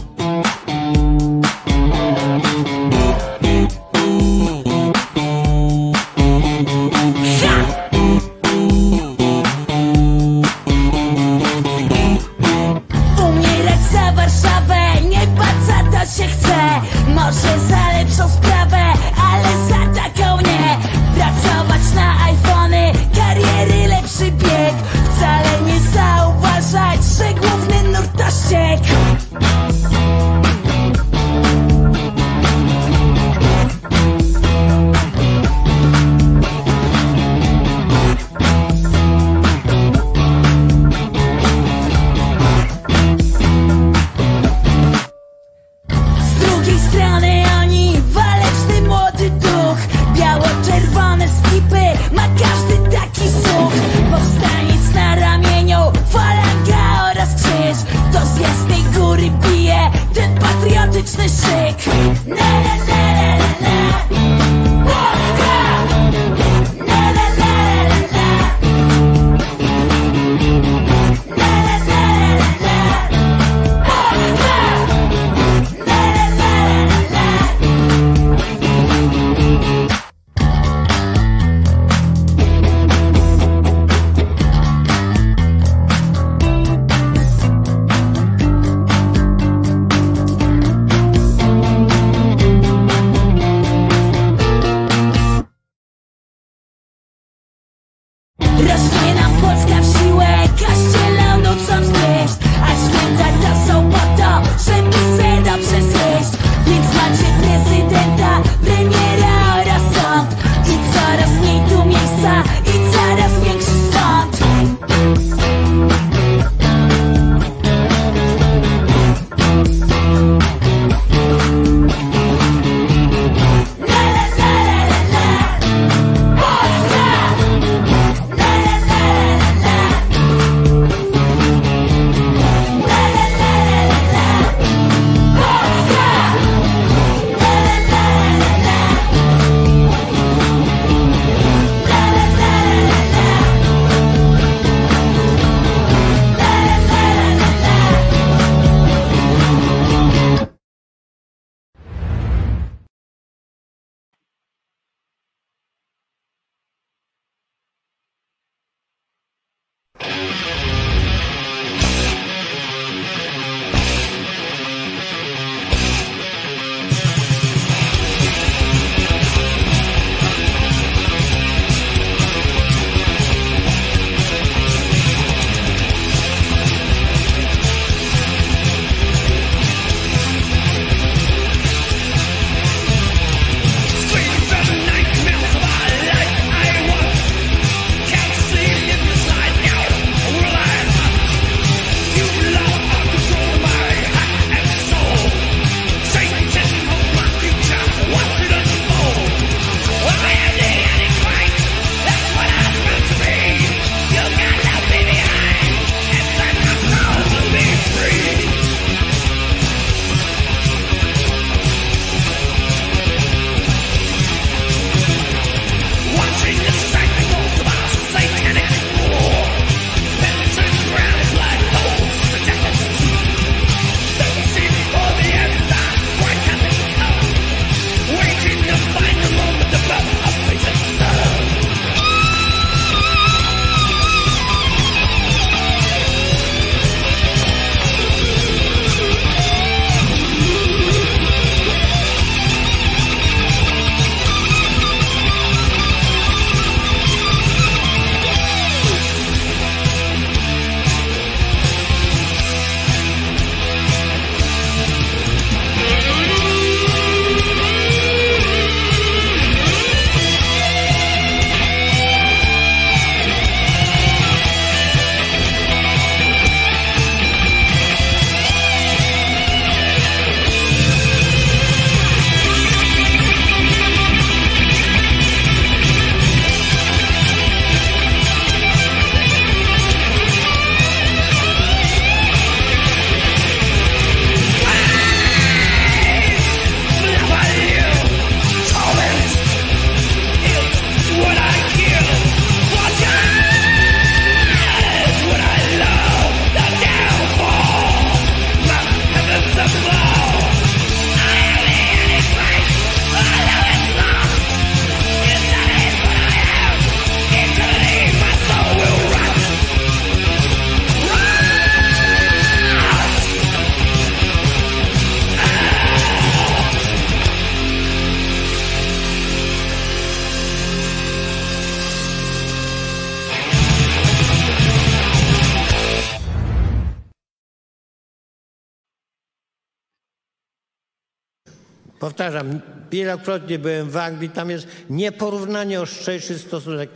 Powtarzam, 332.12 332.60
wielokrotnie 332.90 333.59
byłem 333.59 333.90
w 333.90 333.97
Anglii, 333.97 334.30
tam 334.30 334.51
jest 334.51 334.66
nieporównanie 334.90 335.80
ostrzejszy 335.80 336.39
stosunek. 336.39 336.90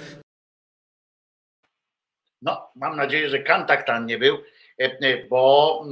No, 2.42 2.70
mam 2.74 2.96
nadzieję, 2.96 3.28
że 3.28 3.38
Kantak 3.38 3.86
tam 3.86 4.06
nie 4.06 4.18
był, 4.18 4.38
bo 5.30 5.84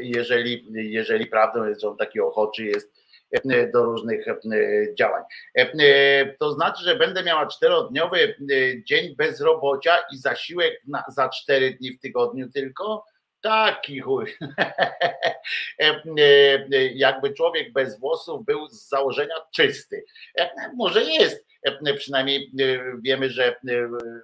jeżeli, 0.00 0.66
jeżeli 0.72 1.26
prawdą 1.26 1.64
jest, 1.64 1.80
że 1.80 1.88
on 1.88 1.96
taki 1.96 2.20
ochoczy 2.20 2.64
jest 2.64 2.92
do 3.72 3.84
różnych 3.84 4.26
działań. 4.98 5.22
To 6.38 6.52
znaczy, 6.52 6.84
że 6.84 6.96
będę 6.96 7.22
miała 7.22 7.46
czterodniowy 7.46 8.36
dzień 8.84 9.16
bezrobocia 9.16 9.96
i 10.12 10.16
zasiłek 10.16 10.80
na, 10.86 11.04
za 11.08 11.28
cztery 11.28 11.70
dni 11.80 11.92
w 11.92 12.00
tygodniu 12.00 12.48
tylko 12.48 13.04
Taki 13.40 14.00
chuj. 14.00 14.26
E, 15.80 16.02
e, 16.18 16.86
jakby 16.94 17.34
człowiek 17.34 17.72
bez 17.72 18.00
włosów 18.00 18.44
był 18.44 18.68
z 18.68 18.88
założenia 18.88 19.34
czysty. 19.50 20.04
E, 20.38 20.50
może 20.76 21.04
jest, 21.04 21.46
przynajmniej 21.96 22.52
wiemy, 23.02 23.30
że 23.30 23.56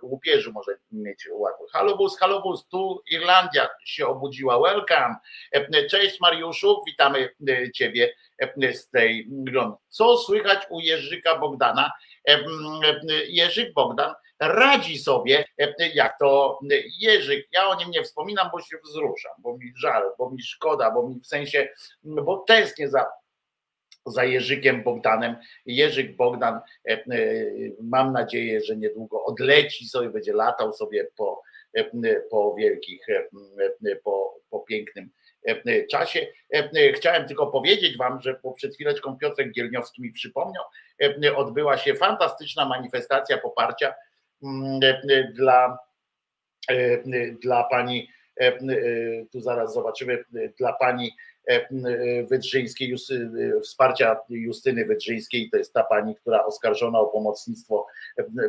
łupieżu 0.03 0.53
może 0.53 0.73
mieć 0.93 1.29
łatwo. 1.33 1.67
Halobus, 1.73 2.19
halobus, 2.19 2.69
tu 2.69 3.03
Irlandia 3.11 3.69
się 3.85 4.07
obudziła. 4.07 4.61
Welcome. 4.63 5.17
Cześć 5.91 6.21
Mariuszu, 6.21 6.83
witamy 6.87 7.35
Ciebie 7.75 8.15
z 8.73 8.91
tej 8.91 9.27
grony. 9.29 9.75
Co 9.89 10.17
słychać 10.17 10.59
u 10.71 10.81
Jerzyka 10.81 11.39
Bogdana? 11.39 11.93
Jerzyk 13.29 13.73
Bogdan 13.73 14.15
radzi 14.49 14.99
sobie, 14.99 15.45
jak 15.95 16.19
to 16.19 16.59
Jerzyk. 16.99 17.47
Ja 17.53 17.69
o 17.69 17.75
nim 17.75 17.91
nie 17.91 18.03
wspominam, 18.03 18.49
bo 18.53 18.61
się 18.61 18.77
wzruszam, 18.85 19.33
bo 19.39 19.57
mi 19.57 19.73
żal, 19.77 20.03
bo 20.19 20.31
mi 20.31 20.43
szkoda, 20.43 20.91
bo 20.91 21.09
mi 21.09 21.21
w 21.21 21.27
sensie, 21.27 21.69
bo 22.05 22.37
tęsknię 22.37 22.89
za, 22.89 23.07
za 24.07 24.25
Jerzykiem 24.25 24.83
Bogdanem. 24.83 25.37
Jerzyk 25.67 26.17
Bogdan, 26.17 26.61
mam 27.81 28.13
nadzieję, 28.13 28.61
że 28.61 28.77
niedługo 28.77 29.25
odleci 29.25 29.89
sobie, 29.89 30.11
będzie 30.11 30.33
latał 30.33 30.73
sobie 30.73 31.09
po, 31.17 31.43
po 32.31 32.55
wielkich, 32.55 33.07
po, 34.05 34.41
po 34.51 34.61
pięknym 34.61 35.11
czasie. 35.91 36.27
Chciałem 36.95 37.29
tylko 37.29 37.47
powiedzieć 37.47 37.97
Wam, 37.97 38.21
że 38.21 38.35
po 38.35 38.53
przed 38.53 38.75
chwileczką 38.75 39.19
Piotrek 39.19 39.53
Gielniowski 39.53 40.03
mi 40.03 40.13
przypomniał, 40.13 40.65
odbyła 41.37 41.79
się 41.79 41.95
fantastyczna 41.95 42.65
manifestacja 42.65 43.39
poparcia 43.39 43.89
e, 43.89 43.95
dla, 45.35 45.79
e, 46.71 47.03
dla 47.43 47.65
pani, 47.65 48.09
e, 48.37 48.53
tu 49.33 49.41
zaraz 49.41 49.75
zobaczymy, 49.75 50.25
dla 50.59 50.73
pani 50.73 51.13
Wydrzyńskiej, 52.31 52.95
wsparcia 53.63 54.17
Justyny 54.29 54.85
Wydrzyńskiej, 54.85 55.51
to 55.51 55.57
jest 55.57 55.73
ta 55.75 55.85
pani, 55.85 56.15
która 56.15 56.45
oskarżona 56.45 56.99
o 56.99 57.07
pomocnictwo 57.07 57.87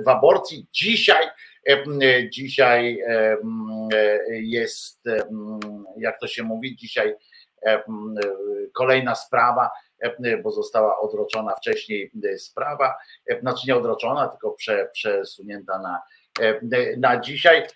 w 0.06 0.08
aborcji. 0.08 0.68
Dzisiaj, 0.74 1.28
dzisiaj 2.32 3.04
jest, 4.30 5.04
jak 5.98 6.20
to 6.20 6.28
się 6.28 6.44
mówi, 6.44 6.76
dzisiaj 6.76 7.16
kolejna 8.74 9.16
sprawa, 9.16 9.70
bo 10.44 10.52
została 10.52 11.00
odroczona 11.00 11.56
wcześniej 11.56 12.12
sprawa, 12.38 12.96
znaczy 13.42 13.68
nie 13.68 13.76
odroczona, 13.76 14.28
tylko 14.28 14.52
prze, 14.52 14.90
przesunięta 14.94 15.80
na, 15.80 16.02
na 16.98 17.20
dzisiaj 17.20 17.68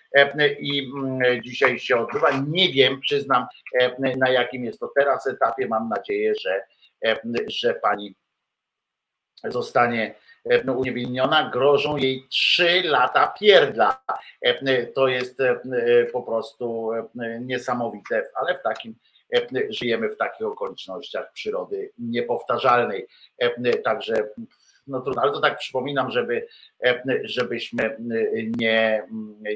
i 0.60 0.92
dzisiaj 1.44 1.78
się 1.78 1.96
odbywa. 1.96 2.30
Nie 2.48 2.72
wiem, 2.72 3.00
przyznam, 3.00 3.46
na 4.16 4.30
jakim 4.30 4.64
jest 4.64 4.80
to 4.80 4.90
teraz 4.96 5.26
etapie. 5.26 5.68
Mam 5.68 5.88
nadzieję, 5.88 6.32
że, 6.40 6.62
że 7.48 7.74
pani 7.74 8.14
zostanie 9.44 10.14
uniewinniona, 10.76 11.50
grożą 11.50 11.96
jej 11.96 12.26
trzy 12.28 12.82
lata 12.82 13.34
pierdla. 13.40 14.02
To 14.94 15.08
jest 15.08 15.38
po 16.12 16.22
prostu 16.22 16.90
niesamowite, 17.40 18.30
ale 18.34 18.58
w 18.58 18.62
takim 18.62 18.94
żyjemy 19.70 20.08
w 20.08 20.16
takich 20.16 20.46
okolicznościach 20.46 21.32
przyrody 21.32 21.92
niepowtarzalnej. 21.98 23.06
Także 23.84 24.14
no 24.86 25.00
trudno, 25.00 25.22
ale 25.22 25.32
to 25.32 25.40
tak 25.40 25.58
przypominam, 25.58 26.10
żeby, 26.10 26.46
żebyśmy 27.24 27.96
nie, 28.58 29.06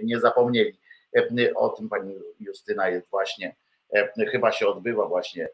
nie 0.03 0.21
zapomnieli 0.21 0.79
o 1.57 1.69
tym. 1.69 1.89
Pani 1.89 2.15
Justyna 2.41 2.89
jest 2.89 3.11
właśnie, 3.11 3.55
chyba 4.31 4.53
się 4.53 4.67
odbywa 4.67 5.07
właśnie 5.09 5.49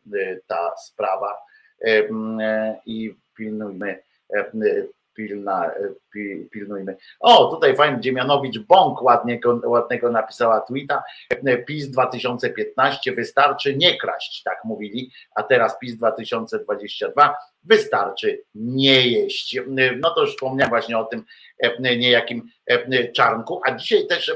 ta 0.46 0.76
sprawa 0.76 1.38
i 2.86 3.14
pilnujmy 3.36 4.02
pilna, 5.18 5.66
e, 5.66 5.94
pilnujmy. 6.50 6.96
O, 7.20 7.50
tutaj 7.54 7.76
fajny 7.76 8.00
Dziemianowicz 8.00 8.58
Bąk 8.58 9.02
ładnego, 9.02 9.60
ładnego 9.64 10.10
napisała 10.10 10.60
tweeta. 10.60 11.02
E, 11.30 11.58
PiS 11.58 11.90
2015 11.90 13.12
wystarczy 13.12 13.76
nie 13.76 13.98
kraść, 13.98 14.42
tak 14.42 14.64
mówili, 14.64 15.10
a 15.34 15.42
teraz 15.42 15.78
PiS 15.78 15.96
2022 15.96 17.36
wystarczy 17.64 18.42
nie 18.54 19.08
jeść. 19.08 19.56
E, 19.56 19.62
no 20.00 20.10
to 20.10 20.20
już 20.20 20.30
wspomniałem 20.30 20.70
właśnie 20.70 20.98
o 20.98 21.04
tym 21.04 21.24
niejakim 21.80 22.48
czarnku, 23.16 23.60
a 23.66 23.74
dzisiaj 23.74 24.06
też 24.06 24.32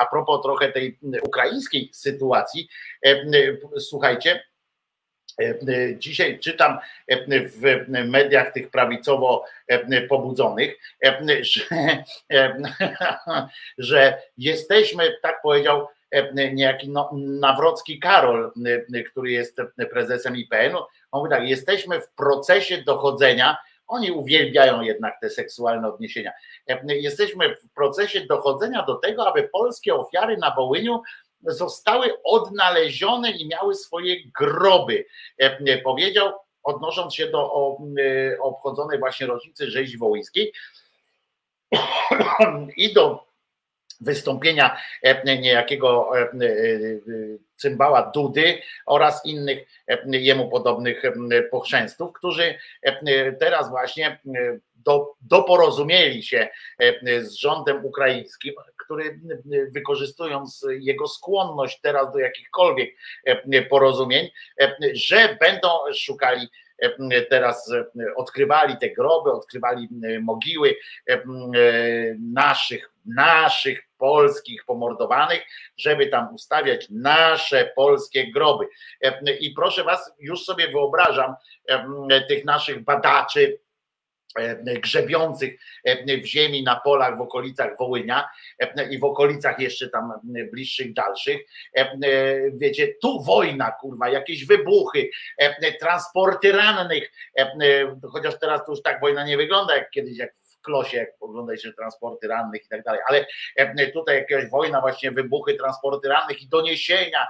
a 0.00 0.06
propos 0.06 0.42
trochę 0.42 0.72
tej 0.72 0.98
ukraińskiej 1.22 1.90
sytuacji, 1.92 2.68
słuchajcie, 3.78 4.40
dzisiaj 5.98 6.38
czytam 6.38 6.78
e, 7.08 7.40
w 7.48 7.88
mediach 7.88 8.52
tych 8.52 8.70
prawicowo 8.70 9.44
pobudzonych, 10.08 10.78
że, 11.40 12.04
że 13.78 14.22
jesteśmy, 14.38 15.16
tak 15.22 15.42
powiedział 15.42 15.86
niejaki 16.52 16.90
no, 16.90 17.10
Nawrocki 17.14 18.00
Karol, 18.00 18.52
który 19.10 19.30
jest 19.30 19.56
prezesem 19.90 20.36
IPN-u, 20.36 20.78
on 21.10 21.20
mówi 21.20 21.30
tak, 21.30 21.48
jesteśmy 21.48 22.00
w 22.00 22.08
procesie 22.08 22.82
dochodzenia, 22.82 23.56
oni 23.86 24.10
uwielbiają 24.10 24.80
jednak 24.80 25.20
te 25.20 25.30
seksualne 25.30 25.88
odniesienia, 25.88 26.32
jesteśmy 26.86 27.56
w 27.56 27.74
procesie 27.74 28.20
dochodzenia 28.20 28.82
do 28.82 28.94
tego, 28.94 29.28
aby 29.28 29.48
polskie 29.52 29.94
ofiary 29.94 30.36
na 30.36 30.54
Wołyniu 30.54 31.02
zostały 31.42 32.22
odnalezione 32.22 33.30
i 33.30 33.48
miały 33.48 33.74
swoje 33.74 34.16
groby. 34.38 35.06
E, 35.38 35.78
powiedział, 35.78 36.32
odnosząc 36.62 37.14
się 37.14 37.26
do 37.26 37.76
e, 37.98 38.40
obchodzonej 38.40 38.98
właśnie 38.98 39.26
rocznicy 39.26 39.70
rzezi 39.70 39.98
wołyńskiej 39.98 40.52
i 42.76 42.92
do 42.92 43.27
wystąpienia 44.00 44.76
e, 45.02 45.38
niejakiego 45.38 46.10
cymbała 47.56 48.10
Dudy 48.14 48.58
oraz 48.86 49.26
innych 49.26 49.68
jemu 50.04 50.48
podobnych 50.48 51.02
pochrzęstów, 51.50 52.12
którzy 52.12 52.58
teraz 53.40 53.70
właśnie 53.70 54.20
do, 54.74 55.14
doporozumieli 55.20 56.22
się 56.22 56.48
z 57.20 57.32
rządem 57.32 57.84
ukraińskim, 57.84 58.54
który 58.84 59.20
wykorzystując 59.74 60.66
jego 60.78 61.08
skłonność 61.08 61.80
teraz 61.80 62.12
do 62.12 62.18
jakichkolwiek 62.18 62.90
porozumień, 63.70 64.30
że 64.92 65.36
będą 65.40 65.68
szukali 65.94 66.48
teraz 67.30 67.72
odkrywali 68.16 68.76
te 68.76 68.90
groby, 68.90 69.32
odkrywali 69.32 69.88
mogiły 70.20 70.76
naszych, 72.18 72.90
naszych 73.06 73.87
polskich 73.98 74.64
pomordowanych, 74.64 75.42
żeby 75.76 76.06
tam 76.06 76.34
ustawiać 76.34 76.86
nasze 76.90 77.70
polskie 77.76 78.32
groby. 78.32 78.66
I 79.40 79.50
proszę 79.50 79.84
Was, 79.84 80.12
już 80.18 80.44
sobie 80.44 80.68
wyobrażam 80.68 81.34
tych 82.28 82.44
naszych 82.44 82.84
badaczy, 82.84 83.58
E, 84.36 84.80
grzebiących 84.80 85.60
e, 85.84 86.18
w 86.18 86.26
ziemi, 86.26 86.62
na 86.62 86.80
polach 86.80 87.18
w 87.18 87.20
okolicach 87.20 87.78
Wołynia 87.78 88.28
e, 88.58 88.88
i 88.90 88.98
w 88.98 89.04
okolicach 89.04 89.60
jeszcze 89.60 89.88
tam 89.88 90.12
bliższych, 90.52 90.92
dalszych. 90.92 91.38
Wiecie, 92.52 92.94
tu 93.02 93.22
wojna, 93.22 93.72
kurwa, 93.80 94.08
jakieś 94.08 94.46
wybuchy, 94.46 95.10
transporty 95.80 96.52
rannych, 96.52 97.12
chociaż 98.12 98.38
teraz 98.38 98.64
to 98.66 98.72
już 98.72 98.82
tak 98.82 99.00
wojna 99.00 99.26
nie 99.26 99.36
wygląda 99.36 99.76
jak 99.76 99.90
kiedyś, 99.90 100.18
jak 100.18 100.34
klosie, 100.62 100.96
jak 100.96 101.08
oglądajcie 101.20 101.72
transporty 101.72 102.28
rannych 102.28 102.64
i 102.64 102.68
tak 102.68 102.82
dalej, 102.82 103.00
ale 103.08 103.26
tutaj 103.92 104.16
jakaś 104.16 104.50
wojna, 104.50 104.80
właśnie 104.80 105.10
wybuchy, 105.10 105.54
transporty 105.54 106.08
rannych 106.08 106.42
i 106.42 106.48
doniesienia, 106.48 107.26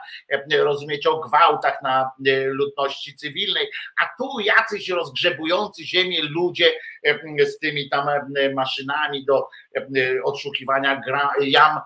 rozumiecie, 0.50 1.10
o 1.10 1.20
gwałtach 1.20 1.82
na 1.82 2.10
e, 2.26 2.44
ludności 2.44 3.14
cywilnej, 3.14 3.70
a 4.02 4.08
tu 4.18 4.40
jacyś 4.40 4.88
rozgrzebujący 4.88 5.84
ziemię 5.84 6.22
ludzie 6.22 6.72
z 7.46 7.58
tymi 7.58 7.88
tam 7.88 8.08
maszynami 8.54 9.24
do 9.24 9.48
odszukiwania 10.24 11.02
jam 11.40 11.80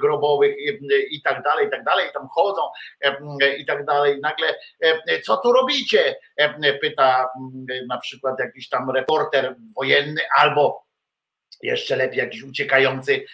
grobowych 0.00 0.56
i 1.10 1.22
tak 1.22 1.42
dalej, 1.42 1.66
i 1.66 1.70
tak 1.70 1.84
dalej, 1.84 2.06
tam 2.14 2.28
chodzą 2.28 2.62
i 3.58 3.66
tak 3.66 3.84
dalej. 3.84 4.20
Nagle, 4.20 4.54
co 5.24 5.36
tu 5.36 5.52
robicie? 5.52 6.16
Pyta 6.80 7.28
na 7.88 7.98
przykład 7.98 8.38
jakiś 8.38 8.68
tam 8.68 8.90
reporter 8.90 9.56
wojenny 9.76 10.20
albo 10.36 10.91
jeszcze 11.62 11.96
lepiej 11.96 12.18
jakiś 12.18 12.42
uciekający 12.42 13.24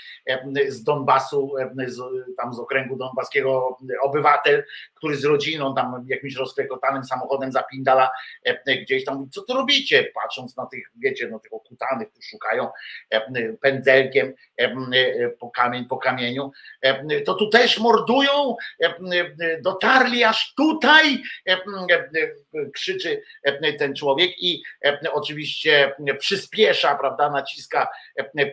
z 0.69 0.83
Donbasu, 0.83 1.55
z, 1.87 2.01
tam 2.37 2.55
z 2.55 2.59
okręgu 2.59 2.97
donbaskiego 2.97 3.79
obywatel, 4.03 4.65
który 4.95 5.17
z 5.17 5.25
rodziną 5.25 5.75
tam 5.75 6.07
jakimś 6.09 6.37
rozklekotanym 6.37 7.05
samochodem 7.05 7.53
zapindala 7.53 8.11
gdzieś 8.83 9.05
tam, 9.05 9.31
co 9.31 9.43
tu 9.43 9.55
robicie? 9.55 10.11
Patrząc 10.15 10.57
na 10.57 10.67
tych, 10.67 10.91
wiecie, 10.97 11.29
no 11.29 11.39
tych 11.39 11.53
okutanych, 11.53 12.09
tu 12.13 12.23
szukają 12.23 12.69
pędzelkiem 13.61 14.35
po 15.41 15.51
kamień, 15.51 15.85
po 15.85 15.97
kamieniu, 15.97 16.51
to 17.25 17.35
tu 17.35 17.49
też 17.51 17.79
mordują, 17.79 18.57
dotarli 19.61 20.25
aż 20.25 20.55
tutaj, 20.55 21.23
krzyczy 22.75 23.23
ten 23.79 23.95
człowiek 23.95 24.43
i 24.43 24.63
oczywiście 25.13 25.93
przyspiesza, 26.19 26.95
prawda, 26.95 27.31
naciska 27.31 27.89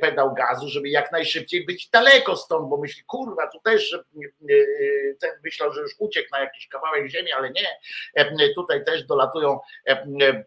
pedał 0.01 0.33
gazu, 0.33 0.69
żeby 0.69 0.89
jak 0.89 1.11
najszybciej 1.11 1.65
być 1.65 1.89
daleko 1.89 2.35
stąd, 2.35 2.69
bo 2.69 2.77
myśli, 2.77 3.03
kurwa, 3.03 3.47
tu 3.47 3.59
też 3.59 3.93
e, 3.93 3.99
ten 5.19 5.31
myślał, 5.43 5.73
że 5.73 5.81
już 5.81 5.91
uciekł 5.99 6.29
na 6.31 6.39
jakiś 6.39 6.67
kawałek 6.67 7.07
ziemi, 7.07 7.31
ale 7.31 7.51
nie, 7.51 7.67
tutaj 8.55 8.85
też 8.85 9.03
dolatują 9.03 9.59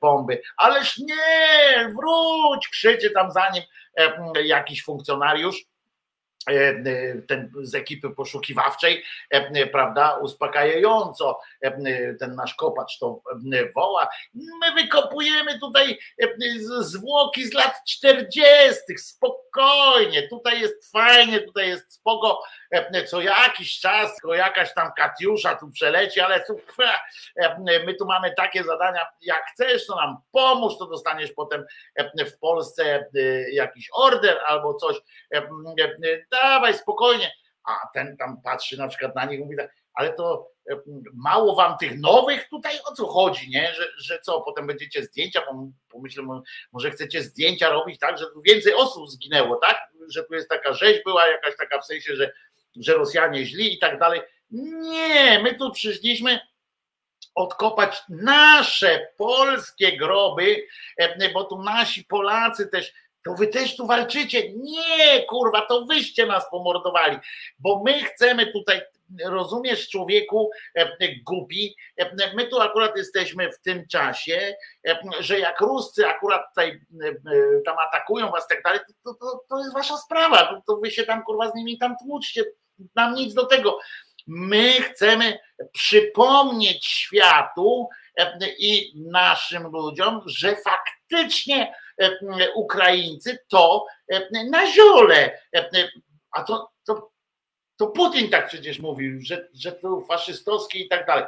bomby. 0.01 0.43
Ależ 0.57 0.99
nie, 0.99 1.95
wróć, 1.97 2.69
krzyczy 2.69 3.11
tam 3.11 3.32
za 3.32 3.51
nim 3.51 3.62
jakiś 4.45 4.85
funkcjonariusz 4.85 5.57
E, 5.59 5.61
e, 5.61 5.78
ten 7.29 7.53
z 7.62 7.75
ekipy 7.75 8.11
poszukiwawczej, 8.11 9.05
e, 9.31 9.66
prawda, 9.66 10.16
uspokajająco 10.16 11.41
ten 12.20 12.35
nasz 12.35 12.55
kopacz 12.55 12.99
to 12.99 13.23
woła. 13.75 14.09
My 14.35 14.83
wykopujemy 14.83 15.59
tutaj 15.59 15.99
zwłoki 16.81 17.45
z 17.45 17.53
lat 17.53 17.75
40. 17.89 18.99
Spokojnie, 18.99 20.29
tutaj 20.29 20.61
jest 20.61 20.91
fajnie, 20.93 21.41
tutaj 21.41 21.69
jest 21.69 21.93
spoko. 21.93 22.43
Co 23.07 23.20
jakiś 23.20 23.81
czas, 23.81 24.16
tylko 24.16 24.35
jakaś 24.35 24.75
tam 24.75 24.91
Katiusza 24.97 25.55
tu 25.55 25.70
przeleci, 25.70 26.20
ale 26.20 26.45
my 27.87 27.95
tu 27.95 28.07
mamy 28.07 28.35
takie 28.37 28.65
zadania, 28.65 29.07
jak 29.20 29.45
chcesz, 29.53 29.87
to 29.87 29.97
nam 29.97 30.16
pomóż, 30.33 30.79
to 30.79 30.87
dostaniesz 30.87 31.33
potem 31.33 31.65
w 32.27 32.39
Polsce 32.39 33.09
jakiś 33.53 33.89
order 33.93 34.39
albo 34.47 34.75
coś 34.75 34.97
dawaj 36.43 36.74
spokojnie. 36.74 37.32
A 37.65 37.89
ten 37.94 38.16
tam 38.16 38.43
patrzy 38.43 38.78
na 38.78 38.89
przykład 38.89 39.15
na 39.15 39.24
nich 39.24 39.40
i 39.40 39.43
mówi 39.43 39.56
tak, 39.56 39.74
ale 39.94 40.12
to 40.12 40.51
e, 40.70 40.77
mało 41.15 41.55
wam 41.55 41.78
tych 41.78 41.98
nowych 41.98 42.48
tutaj 42.48 42.78
o 42.90 42.94
co 42.94 43.06
chodzi, 43.06 43.51
nie? 43.51 43.74
Że, 43.74 43.89
że 43.97 44.19
co, 44.20 44.40
potem 44.40 44.66
będziecie 44.66 45.02
zdjęcia, 45.02 45.43
pomyślę, 45.89 46.43
może 46.73 46.90
chcecie 46.90 47.23
zdjęcia 47.23 47.69
robić 47.69 47.98
tak, 47.98 48.19
że 48.19 48.27
tu 48.27 48.43
więcej 48.43 48.74
osób 48.74 49.10
zginęło, 49.10 49.56
tak? 49.56 49.77
Że 50.09 50.24
tu 50.24 50.35
jest 50.35 50.48
taka 50.48 50.73
rzeź 50.73 51.05
była 51.05 51.27
jakaś 51.27 51.56
taka 51.56 51.81
w 51.81 51.86
sensie, 51.86 52.16
że, 52.16 52.32
że 52.77 52.94
Rosjanie 52.94 53.44
źli 53.44 53.74
i 53.74 53.78
tak 53.78 53.98
dalej. 53.98 54.20
Nie, 54.51 55.40
my 55.43 55.55
tu 55.55 55.70
przyszliśmy 55.70 56.40
odkopać 57.35 58.02
nasze 58.09 59.09
polskie 59.16 59.97
groby, 59.97 60.66
e, 60.97 61.32
bo 61.32 61.44
tu 61.44 61.62
nasi 61.62 62.05
Polacy 62.05 62.66
też 62.66 62.93
to 63.29 63.35
wy 63.35 63.49
też 63.49 63.77
tu 63.77 63.87
walczycie. 63.87 64.53
Nie, 64.53 65.23
kurwa, 65.23 65.67
to 65.67 65.85
wyście 65.85 66.27
nas 66.27 66.51
pomordowali, 66.51 67.19
bo 67.59 67.83
my 67.85 68.05
chcemy 68.05 68.53
tutaj, 68.53 68.81
rozumiesz, 69.25 69.89
człowieku 69.89 70.51
e, 70.75 70.89
głupi, 71.27 71.77
e, 71.97 72.35
my 72.35 72.47
tu 72.47 72.61
akurat 72.61 72.97
jesteśmy 72.97 73.53
w 73.53 73.61
tym 73.61 73.87
czasie, 73.89 74.55
e, 74.89 74.99
że 75.21 75.39
jak 75.39 75.61
Ruscy 75.61 76.07
akurat 76.07 76.43
tutaj 76.49 76.81
tam 77.65 77.77
atakują 77.89 78.31
was 78.31 78.49
tak 78.49 78.63
dalej, 78.63 78.81
to, 79.05 79.15
to, 79.15 79.45
to 79.49 79.59
jest 79.59 79.75
wasza 79.75 79.97
sprawa, 79.97 80.47
to, 80.47 80.63
to 80.67 80.81
wy 80.81 80.91
się 80.91 81.03
tam 81.03 81.23
kurwa 81.23 81.51
z 81.51 81.55
nimi 81.55 81.79
tam 81.79 81.97
tłuczcie, 82.07 82.45
nam 82.95 83.15
nic 83.15 83.35
do 83.35 83.47
tego. 83.47 83.79
My 84.27 84.73
chcemy 84.73 85.39
przypomnieć 85.73 86.87
światu 86.87 87.89
i 88.59 88.93
naszym 88.97 89.63
ludziom, 89.63 90.21
że 90.27 90.57
faktycznie 90.57 91.73
E, 91.73 91.88
Ukraińcy, 92.55 93.39
to 93.49 93.87
e, 94.09 94.45
na 94.45 94.73
ziole. 94.73 95.39
E, 95.55 95.89
a 96.31 96.43
to, 96.43 96.70
to, 96.87 97.11
to 97.77 97.87
Putin 97.87 98.31
tak 98.31 98.49
przecież 98.49 98.79
mówił, 98.79 99.19
że, 99.23 99.49
że 99.55 99.73
to 99.73 100.01
faszystowski 100.01 100.87
i 100.87 100.89
tak 100.89 101.07
dalej. 101.07 101.25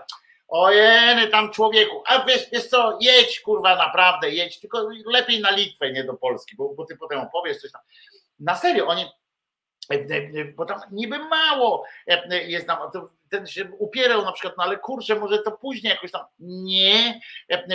Ojeny 0.48 1.28
tam 1.28 1.51
człowieku, 1.51 2.02
a 2.06 2.24
wiesz, 2.24 2.51
wiesz 2.52 2.66
co, 2.66 2.98
jedź 3.01 3.40
kurwa 3.40 3.76
naprawdę, 3.76 4.30
jedź, 4.30 4.60
tylko 4.60 4.88
lepiej 5.06 5.40
na 5.40 5.51
Litwę, 5.51 5.92
nie 5.92 6.05
do 6.05 6.14
Polski, 6.14 6.56
bo, 6.56 6.74
bo 6.74 6.84
ty 6.84 6.97
potem 6.97 7.20
opowiesz 7.20 7.60
coś 7.60 7.72
tam. 7.72 7.82
Na 8.38 8.56
serio, 8.56 8.86
oni, 8.86 9.06
bo 10.56 10.66
tam 10.66 10.80
niby 10.90 11.18
mało 11.18 11.84
jest 12.47 12.66
tam, 12.66 12.78
ten 13.30 13.47
się 13.47 13.64
upierał 13.78 14.24
na 14.24 14.32
przykład, 14.32 14.55
no 14.59 14.64
ale 14.64 14.78
kurczę, 14.78 15.14
może 15.14 15.38
to 15.38 15.52
później 15.52 15.90
jakoś 15.90 16.10
tam, 16.10 16.24
nie, 16.38 17.20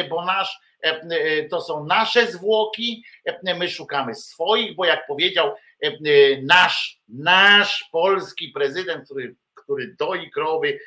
bo 0.09 0.25
nasz 0.25 0.59
E, 0.74 0.74
e, 0.74 0.74
to 1.49 1.61
są 1.61 1.85
nasze 1.85 2.27
zwłoki, 2.27 3.03
e, 3.25 3.55
my 3.55 3.69
szukamy 3.69 4.15
swoich, 4.15 4.75
bo 4.75 4.85
jak 4.85 5.07
powiedział 5.07 5.55
nasz, 6.41 7.01
nasz 7.09 7.89
polski 7.91 8.49
prezydent, 8.49 9.05
który, 9.05 9.35
który 9.53 9.95
doi 9.99 10.31
krowy, 10.31 10.79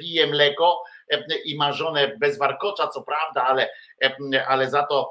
pije 0.00 0.26
mleko 0.26 0.82
i 1.44 1.56
ma 1.56 1.72
żonę 1.72 2.16
bez 2.20 2.38
warkocza, 2.38 2.88
co 2.88 3.02
prawda, 3.02 3.42
ale, 3.42 3.68
ale 4.46 4.70
za 4.70 4.82
to 4.86 5.10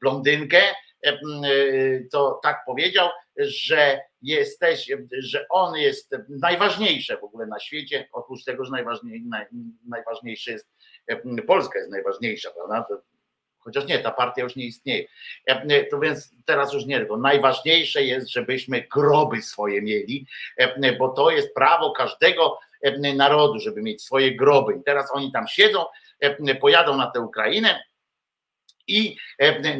blondynkę, 0.00 0.62
to 2.12 2.40
tak 2.42 2.62
powiedział, 2.66 3.08
że 3.36 4.00
jesteś, 4.22 4.90
że 5.18 5.46
on 5.50 5.76
jest 5.76 6.16
najważniejsze 6.28 7.16
w 7.16 7.24
ogóle 7.24 7.46
na 7.46 7.60
świecie, 7.60 8.08
oprócz 8.12 8.44
tego, 8.44 8.64
że 8.64 8.72
najważniejsze 9.88 10.52
jest 10.52 10.70
Polska 11.46 11.78
jest 11.78 11.90
najważniejsza, 11.90 12.50
prawda? 12.50 12.86
Chociaż 13.60 13.86
nie, 13.86 13.98
ta 13.98 14.10
partia 14.10 14.42
już 14.42 14.56
nie 14.56 14.64
istnieje. 14.64 15.04
E, 15.46 15.84
to 15.84 15.98
więc 15.98 16.34
teraz 16.44 16.72
już 16.72 16.86
nie, 16.86 16.98
tylko 16.98 17.16
najważniejsze 17.16 18.02
jest, 18.02 18.32
żebyśmy 18.32 18.86
groby 18.94 19.42
swoje 19.42 19.82
mieli, 19.82 20.26
e, 20.56 20.92
bo 20.92 21.08
to 21.08 21.30
jest 21.30 21.54
prawo 21.54 21.92
każdego 21.92 22.58
e, 22.82 23.14
narodu, 23.14 23.60
żeby 23.60 23.82
mieć 23.82 24.02
swoje 24.02 24.36
groby. 24.36 24.74
I 24.74 24.82
teraz 24.84 25.10
oni 25.12 25.32
tam 25.32 25.48
siedzą, 25.48 25.84
pojadą 26.60 26.96
na 26.96 27.10
tę 27.10 27.20
Ukrainę 27.20 27.84
i 28.86 29.16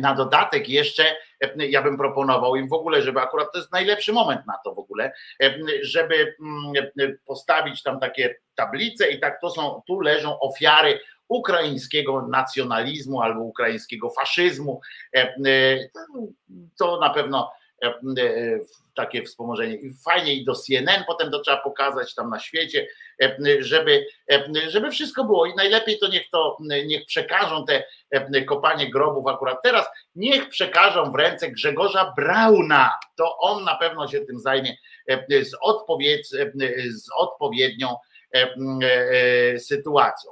na 0.00 0.14
dodatek 0.14 0.68
jeszcze 0.68 1.16
ja 1.56 1.82
bym 1.82 1.96
proponował 1.96 2.56
im 2.56 2.68
w 2.68 2.72
ogóle, 2.72 3.02
żeby 3.02 3.20
akurat 3.20 3.52
to 3.52 3.58
jest 3.58 3.72
najlepszy 3.72 4.12
moment 4.12 4.46
na 4.46 4.58
to 4.64 4.74
w 4.74 4.78
ogóle, 4.78 5.12
żeby 5.82 6.34
mm, 6.40 7.18
postawić 7.26 7.82
tam 7.82 8.00
takie 8.00 8.34
tablice 8.54 9.10
i 9.10 9.20
tak 9.20 9.40
to 9.40 9.50
są, 9.50 9.82
tu 9.86 10.00
leżą 10.00 10.40
ofiary 10.40 11.00
ukraińskiego 11.30 12.26
nacjonalizmu 12.28 13.22
albo 13.22 13.40
ukraińskiego 13.40 14.10
faszyzmu. 14.10 14.80
E, 15.16 15.34
e, 15.46 15.88
to 16.78 17.00
na 17.00 17.10
pewno 17.10 17.52
e, 17.82 17.94
takie 18.94 19.22
wspomożenie. 19.22 19.74
I 19.74 19.94
fajnie 20.04 20.34
i 20.34 20.44
do 20.44 20.54
CNN 20.54 21.04
potem 21.06 21.30
to 21.30 21.40
trzeba 21.40 21.56
pokazać 21.56 22.14
tam 22.14 22.30
na 22.30 22.38
świecie, 22.38 22.86
żeby, 23.60 24.06
żeby 24.68 24.90
wszystko 24.90 25.24
było. 25.24 25.46
I 25.46 25.54
najlepiej 25.54 25.98
to 25.98 26.08
niech 26.08 26.30
to 26.30 26.56
niech 26.86 27.06
przekażą 27.06 27.64
te 27.64 27.84
kopanie 28.46 28.90
grobów 28.90 29.26
akurat 29.26 29.58
teraz, 29.62 29.86
niech 30.14 30.48
przekażą 30.48 31.12
w 31.12 31.14
ręce 31.14 31.50
Grzegorza 31.50 32.12
Brauna. 32.16 32.90
To 33.16 33.38
on 33.38 33.64
na 33.64 33.74
pewno 33.74 34.08
się 34.08 34.20
tym 34.20 34.40
zajmie 34.40 34.76
z, 35.42 35.50
z 37.02 37.08
odpowiednią 37.16 37.96
sytuacją. 39.58 40.30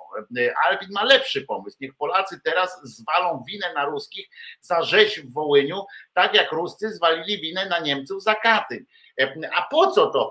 Alpin 0.66 0.88
ma 0.90 1.04
lepszy 1.04 1.42
pomysł. 1.42 1.76
Niech 1.80 1.94
Polacy 1.94 2.40
teraz 2.44 2.80
zwalą 2.82 3.44
winę 3.48 3.72
na 3.74 3.84
ruskich 3.84 4.28
za 4.60 4.82
rzeź 4.82 5.20
w 5.20 5.32
Wołyniu, 5.32 5.84
tak 6.14 6.34
jak 6.34 6.52
Ruscy 6.52 6.92
zwalili 6.92 7.40
winę 7.40 7.66
na 7.66 7.78
Niemców 7.78 8.22
za 8.22 8.34
Katyń. 8.34 8.84
E, 9.20 9.34
a 9.56 9.62
po 9.70 9.90
co 9.90 10.06
to? 10.06 10.30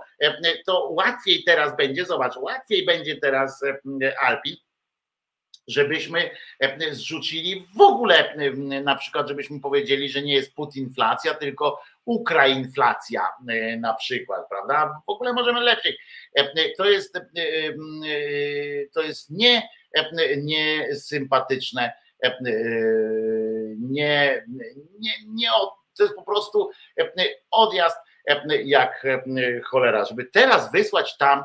To 0.66 0.90
łatwiej 0.90 1.44
teraz 1.44 1.78
będzie, 1.78 2.06
zobacz, 2.06 2.36
łatwiej 2.36 2.86
będzie 2.86 3.18
teraz 3.18 3.64
Alpin, 4.22 4.56
żebyśmy 5.68 6.30
zrzucili 6.92 7.68
w 7.78 7.82
ogóle, 7.82 8.36
na 8.84 8.96
przykład, 8.96 9.28
żebyśmy 9.28 9.60
powiedzieli, 9.60 10.10
że 10.10 10.22
nie 10.22 10.34
jest 10.34 10.56
putinflacja, 10.56 11.34
tylko 11.34 11.82
ukrainflacja 12.08 13.22
e, 13.50 13.78
na 13.78 13.94
przykład, 13.94 14.50
prawda? 14.50 15.02
W 15.08 15.10
ogóle 15.10 15.34
możemy 15.34 15.62
lepiej. 15.62 15.98
E, 16.36 16.70
to 16.78 16.86
jest, 16.86 17.16
e, 17.16 17.22
to 18.94 19.02
jest 19.02 19.30
nie, 19.30 19.70
nie 20.38 20.96
sympatyczne, 20.96 21.94
nie, 23.80 24.46
nie, 25.00 25.12
nie, 25.28 25.50
to 25.98 26.04
jest 26.04 26.16
po 26.16 26.24
prostu 26.24 26.70
odjazd 27.52 27.98
jak 28.64 29.08
cholera, 29.64 30.06
żeby 30.06 30.26
teraz 30.26 30.72
wysłać 30.72 31.18
tam 31.18 31.44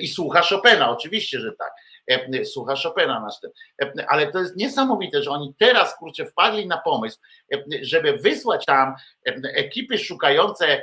i 0.00 0.08
słucha 0.08 0.42
Chopina, 0.42 0.90
oczywiście, 0.90 1.38
że 1.40 1.52
tak, 1.52 1.72
słucha 2.44 2.74
Chopina 2.82 3.20
nasz 3.20 3.40
ten, 3.40 4.06
ale 4.08 4.32
to 4.32 4.38
jest 4.38 4.56
niesamowite, 4.56 5.22
że 5.22 5.30
oni 5.30 5.54
teraz 5.58 5.96
kurczę 5.98 6.26
wpadli 6.26 6.66
na 6.66 6.78
pomysł, 6.78 7.18
żeby 7.82 8.12
wysłać 8.12 8.64
tam 8.64 8.94
ekipy 9.54 9.98
szukające 9.98 10.82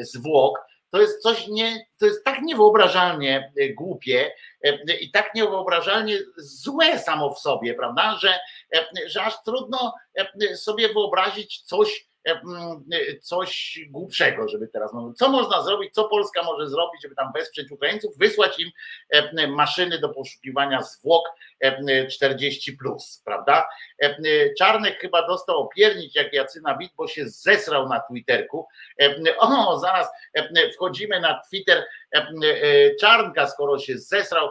zwłok, 0.00 0.58
to 0.90 1.00
jest 1.00 1.22
coś 1.22 1.48
nie, 1.48 1.86
to 1.98 2.06
jest 2.06 2.24
tak 2.24 2.42
niewyobrażalnie 2.42 3.52
głupie 3.74 4.32
i 5.00 5.10
tak 5.10 5.34
niewyobrażalnie 5.34 6.18
złe 6.36 6.98
samo 6.98 7.34
w 7.34 7.38
sobie, 7.38 7.74
prawda, 7.74 8.18
że, 8.20 8.38
że 9.06 9.22
aż 9.22 9.42
trudno 9.42 9.94
sobie 10.54 10.88
wyobrazić 10.88 11.62
coś, 11.62 12.07
coś 13.22 13.80
głupszego, 13.90 14.48
żeby 14.48 14.68
teraz 14.68 14.92
mówić. 14.92 15.18
Co 15.18 15.28
można 15.28 15.62
zrobić, 15.62 15.94
co 15.94 16.08
Polska 16.08 16.42
może 16.42 16.68
zrobić, 16.68 17.02
żeby 17.02 17.14
tam 17.14 17.32
wesprzeć 17.34 17.70
Ukraińców, 17.70 18.18
wysłać 18.18 18.58
im 18.60 18.70
maszyny 19.48 19.98
do 19.98 20.08
poszukiwania 20.08 20.82
zwłok 20.82 21.24
40, 22.10 22.72
plus, 22.72 23.22
prawda? 23.24 23.68
Czarnek 24.58 25.00
chyba 25.00 25.26
dostał 25.26 25.58
opiernić 25.58 26.16
jak 26.16 26.32
Jacyna 26.32 26.76
Wit, 26.78 26.92
bo 26.96 27.08
się 27.08 27.28
zesrał 27.28 27.88
na 27.88 28.00
Twitterku. 28.00 28.66
O, 29.38 29.78
zaraz 29.78 30.08
wchodzimy 30.74 31.20
na 31.20 31.40
Twitter 31.50 31.86
Czarnka, 33.00 33.46
skoro 33.46 33.78
się 33.78 33.98
zesrał 33.98 34.48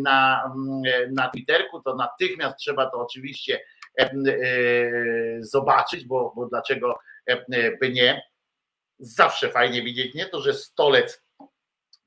na, 0.00 0.52
na 1.10 1.28
Twitterku, 1.28 1.82
to 1.82 1.94
natychmiast 1.94 2.56
trzeba 2.56 2.90
to 2.90 2.98
oczywiście 2.98 3.60
E, 3.60 3.79
zobaczyć, 5.40 6.04
bo, 6.04 6.32
bo 6.36 6.46
dlaczego 6.46 6.98
by 7.80 7.90
nie. 7.90 8.22
Zawsze 8.98 9.50
fajnie 9.50 9.82
widzieć, 9.82 10.14
nie 10.14 10.26
to, 10.26 10.40
że 10.40 10.54
stolec 10.54 11.22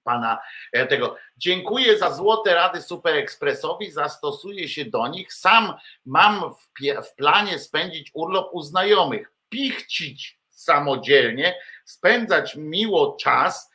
pana 0.03 0.39
e, 0.71 0.87
tego. 0.87 1.17
Dziękuję 1.37 1.97
za 1.97 2.11
złote 2.11 2.53
rady 2.53 2.81
Super 2.81 3.15
Expressowi, 3.15 3.91
zastosuję 3.91 4.67
się 4.67 4.85
do 4.85 5.07
nich. 5.07 5.33
Sam 5.33 5.73
mam 6.05 6.53
w, 6.53 7.05
w 7.07 7.15
planie 7.15 7.59
spędzić 7.59 8.11
urlop 8.13 8.49
u 8.53 8.61
znajomych, 8.61 9.31
pichcić 9.49 10.39
samodzielnie, 10.49 11.55
spędzać 11.85 12.55
miło 12.55 13.17
czas, 13.21 13.71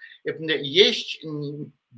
jeść 0.62 1.20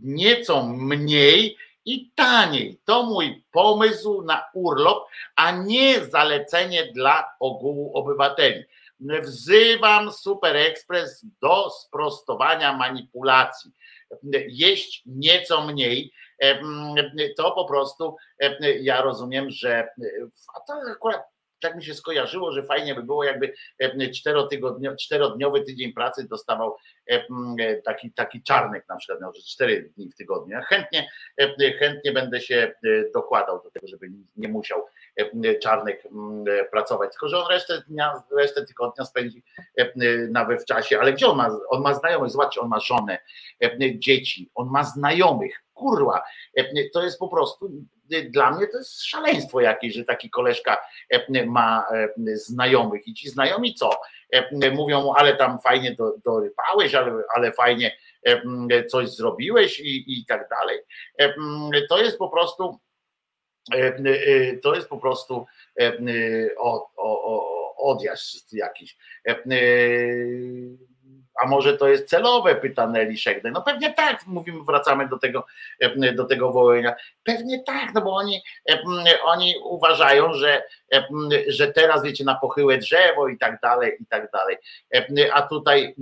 nieco 0.02 0.66
mniej 0.66 1.56
i 1.84 2.12
taniej. 2.14 2.80
To 2.84 3.02
mój 3.02 3.44
pomysł 3.52 4.22
na 4.22 4.44
urlop, 4.54 5.08
a 5.36 5.50
nie 5.50 6.04
zalecenie 6.04 6.92
dla 6.92 7.24
ogółu 7.40 7.96
obywateli. 7.96 8.64
Wzywam 9.22 10.12
Super 10.12 10.56
Express 10.56 11.26
do 11.42 11.70
sprostowania 11.70 12.76
manipulacji. 12.76 13.70
Jeść 14.48 15.02
nieco 15.06 15.66
mniej, 15.66 16.12
to 17.36 17.50
po 17.50 17.64
prostu 17.64 18.16
ja 18.80 19.02
rozumiem, 19.02 19.50
że 19.50 19.88
a 20.56 20.60
to 20.60 20.72
akurat 20.92 21.22
tak 21.60 21.76
mi 21.76 21.84
się 21.84 21.94
skojarzyło, 21.94 22.52
że 22.52 22.62
fajnie 22.62 22.94
by 22.94 23.02
było, 23.02 23.24
jakby 23.24 23.54
czterotygodniowy, 24.14 24.96
czterodniowy 24.96 25.62
tydzień 25.62 25.92
pracy 25.92 26.28
dostawał 26.28 26.76
taki, 27.84 28.12
taki 28.12 28.42
czarnek 28.42 28.84
na 28.88 28.96
przykład, 28.96 29.20
miał 29.20 29.32
cztery 29.32 29.92
dni 29.96 30.10
w 30.10 30.14
tygodniu. 30.14 30.52
Ja 30.52 30.62
chętnie, 30.62 31.08
chętnie 31.78 32.12
będę 32.12 32.40
się 32.40 32.74
dokładał 33.14 33.62
do 33.62 33.70
tego, 33.70 33.86
żeby 33.86 34.06
nie 34.36 34.48
musiał 34.48 34.86
czarnek 35.62 36.02
pracować, 36.70 37.10
tylko 37.10 37.28
że 37.28 37.38
on 37.38 37.50
resztę 37.50 37.82
dnia, 37.88 38.22
resztę 38.36 38.66
tygodnia 38.66 39.04
spędzi 39.04 39.42
nawet 40.30 40.62
w 40.62 40.64
czasie, 40.64 41.00
ale 41.00 41.12
gdzie 41.12 41.26
on 41.26 41.36
ma, 41.36 41.58
on 41.68 41.82
ma 41.82 41.94
znajomych, 41.94 42.30
zobaczcie, 42.30 42.60
on 42.60 42.68
ma 42.68 42.80
żonę, 42.80 43.18
dzieci, 43.94 44.50
on 44.54 44.68
ma 44.68 44.84
znajomych, 44.84 45.62
kurwa, 45.74 46.22
to 46.92 47.02
jest 47.02 47.18
po 47.18 47.28
prostu 47.28 47.70
dla 48.30 48.50
mnie 48.50 48.66
to 48.66 48.78
jest 48.78 49.02
szaleństwo 49.02 49.60
jakieś, 49.60 49.94
że 49.94 50.04
taki 50.04 50.30
koleżka 50.30 50.78
e, 51.10 51.46
ma 51.46 51.84
e, 51.92 52.08
znajomych 52.36 53.08
i 53.08 53.14
ci 53.14 53.28
znajomi 53.28 53.74
co? 53.74 53.90
E, 54.32 54.70
mówią 54.70 55.12
ale 55.16 55.36
tam 55.36 55.58
fajnie 55.60 55.96
dorypałeś, 56.24 56.94
ale, 56.94 57.22
ale 57.34 57.52
fajnie 57.52 57.96
coś 58.88 59.08
zrobiłeś 59.08 59.80
i, 59.80 60.20
i 60.20 60.24
tak 60.26 60.48
dalej. 60.48 60.78
To 61.88 61.98
jest 61.98 62.18
po 62.18 62.28
prostu 62.28 62.78
to 64.62 64.74
jest 64.74 64.88
po 64.88 64.98
prostu 64.98 65.46
odjazd 67.76 68.52
jakiś 68.52 68.96
a 71.42 71.46
może 71.46 71.76
to 71.76 71.88
jest 71.88 72.08
celowe, 72.08 72.54
pyta 72.54 72.86
Nelly. 72.86 73.14
No 73.52 73.62
pewnie 73.62 73.94
tak, 73.94 74.26
mówimy, 74.26 74.64
wracamy 74.64 75.08
do 75.08 75.18
tego, 75.18 75.46
e, 75.80 76.12
do 76.12 76.24
tego 76.24 76.52
wołania. 76.52 76.94
Pewnie 77.24 77.62
tak, 77.62 77.94
no 77.94 78.00
bo 78.00 78.14
oni, 78.16 78.42
e, 78.70 78.82
oni 79.22 79.54
uważają, 79.64 80.32
że, 80.32 80.62
e, 80.94 81.04
że 81.48 81.72
teraz 81.72 82.02
wiecie, 82.02 82.24
na 82.24 82.34
pochyłe 82.34 82.78
drzewo 82.78 83.28
i 83.28 83.38
tak 83.38 83.60
dalej, 83.60 83.96
i 84.00 84.06
tak 84.06 84.30
dalej. 84.30 84.56
A 85.32 85.42
tutaj, 85.42 85.94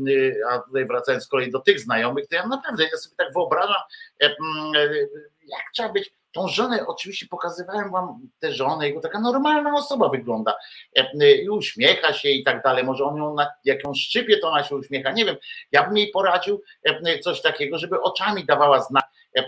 a 0.50 0.58
tutaj 0.58 0.84
wracając 0.86 1.24
z 1.24 1.28
kolei 1.28 1.50
do 1.50 1.60
tych 1.60 1.80
znajomych, 1.80 2.28
to 2.28 2.34
ja 2.34 2.46
naprawdę 2.46 2.84
ja 2.84 2.96
sobie 2.96 3.16
tak 3.16 3.32
wyobrażam, 3.32 3.82
jak 4.20 5.62
trzeba 5.74 5.88
być 5.88 6.17
Tą 6.32 6.48
żonę, 6.48 6.86
oczywiście 6.86 7.26
pokazywałem 7.26 7.90
wam 7.90 8.28
tę 8.38 8.52
żonę, 8.52 8.88
jego 8.88 9.00
taka 9.00 9.20
normalna 9.20 9.74
osoba 9.74 10.08
wygląda 10.08 10.54
e, 10.96 11.32
i 11.34 11.48
uśmiecha 11.48 12.12
się 12.12 12.28
i 12.28 12.44
tak 12.44 12.62
dalej. 12.62 12.84
Może 12.84 13.04
on 13.04 13.16
ją, 13.16 13.34
na, 13.34 13.52
jak 13.64 13.84
ją 13.84 13.94
szczypie, 13.94 14.38
to 14.38 14.48
ona 14.48 14.64
się 14.64 14.76
uśmiecha. 14.76 15.12
Nie 15.12 15.24
wiem, 15.24 15.36
ja 15.72 15.86
bym 15.86 15.96
jej 15.96 16.08
poradził 16.10 16.62
e, 16.84 17.18
coś 17.18 17.42
takiego, 17.42 17.78
żeby 17.78 18.00
oczami 18.00 18.44
dawała 18.44 18.82
znak. 18.82 19.04
E, 19.34 19.44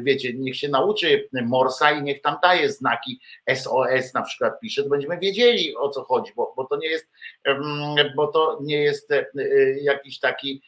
wiecie, 0.00 0.34
niech 0.34 0.56
się 0.56 0.68
nauczy 0.68 1.28
Morsa 1.42 1.90
i 1.90 2.02
niech 2.02 2.22
tam 2.22 2.36
daje 2.42 2.72
znaki 2.72 3.20
SOS 3.54 4.14
na 4.14 4.22
przykład 4.22 4.60
pisze, 4.60 4.82
to 4.82 4.88
będziemy 4.88 5.18
wiedzieli 5.18 5.76
o 5.76 5.88
co 5.88 6.04
chodzi, 6.04 6.32
bo, 6.36 6.52
bo 6.56 6.64
to 6.64 6.76
nie 6.76 6.88
jest, 6.88 7.10
bo 8.16 8.26
to 8.26 8.58
nie 8.62 8.82
jest 8.82 9.10
jakiś 9.82 10.18
taki, 10.20 10.62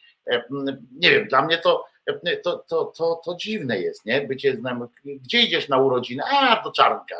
nie 0.91 1.11
wiem, 1.11 1.27
dla 1.27 1.41
mnie 1.41 1.57
to 1.57 1.90
to, 2.43 2.57
to, 2.57 2.85
to, 2.85 3.21
to 3.25 3.35
dziwne 3.35 3.79
jest, 3.79 4.05
nie? 4.05 4.21
Bycie 4.21 4.55
znam, 4.55 4.87
gdzie 5.03 5.41
idziesz 5.41 5.69
na 5.69 5.77
urodziny? 5.77 6.23
A, 6.31 6.63
do 6.63 6.71
czarnka. 6.71 7.15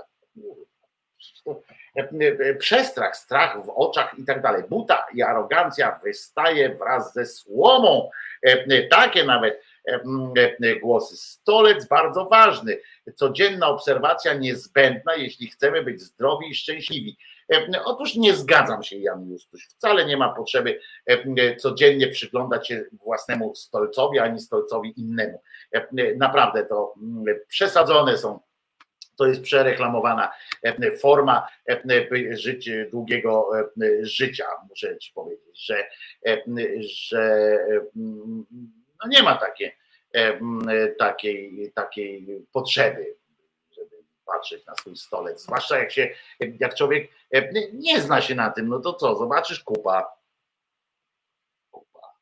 Przestrach, 2.59 3.17
strach 3.17 3.65
w 3.65 3.69
oczach 3.69 4.19
i 4.19 4.25
tak 4.25 4.41
dalej. 4.41 4.63
Buta 4.69 5.07
i 5.13 5.21
arogancja 5.21 5.99
wystaje 6.03 6.75
wraz 6.75 7.13
ze 7.13 7.25
słomą. 7.25 8.09
Takie 8.89 9.23
nawet 9.23 9.61
głosy. 10.81 11.17
Stolec 11.17 11.87
bardzo 11.87 12.25
ważny. 12.25 12.77
Codzienna 13.15 13.67
obserwacja 13.67 14.33
niezbędna, 14.33 15.15
jeśli 15.15 15.47
chcemy 15.47 15.83
być 15.83 16.01
zdrowi 16.01 16.49
i 16.49 16.55
szczęśliwi. 16.55 17.17
E, 17.52 17.84
otóż 17.84 18.15
nie 18.15 18.34
zgadzam 18.34 18.84
się, 18.84 18.98
Jan 18.98 19.30
Justuś. 19.30 19.68
Wcale 19.68 20.06
nie 20.06 20.18
ma 20.18 20.34
potrzeby 20.34 20.80
e, 21.06 21.56
codziennie 21.56 22.07
przyglądać 22.07 22.68
się 22.68 22.86
własnemu 22.91 23.56
stolcowi, 23.56 24.19
ani 24.19 24.40
stolcowi 24.40 24.94
innemu. 24.98 25.41
E, 25.73 25.88
naprawdę 26.15 26.65
to 26.65 26.94
przesadzone 27.48 28.18
są 28.18 28.40
to 29.18 29.26
jest 29.26 29.41
przereklamowana 29.41 30.32
forma 30.99 31.48
życia, 32.32 32.72
długiego 32.91 33.49
życia, 34.02 34.45
muszę 34.69 34.98
ci 34.98 35.14
powiedzieć, 35.14 35.65
że, 35.65 35.84
że 36.80 37.57
no 39.03 39.10
nie 39.10 39.23
ma 39.23 39.36
takie, 39.36 39.72
takiej, 40.98 41.72
takiej 41.76 42.45
potrzeby 42.53 43.15
patrzeć 44.26 44.65
na 44.65 44.76
swój 44.76 44.98
stolec, 44.98 45.43
zwłaszcza 45.43 45.80
jak 45.80 45.91
się, 45.91 46.10
jak 46.60 46.76
człowiek 46.76 47.11
e, 47.34 47.52
nie 47.73 48.02
zna 48.02 48.22
się 48.22 48.35
na 48.35 48.49
tym, 48.49 48.68
no 48.68 48.80
to 48.80 48.93
co, 48.93 49.15
zobaczysz 49.15 49.64
kupa. 49.64 50.14
Kupa. 51.72 52.14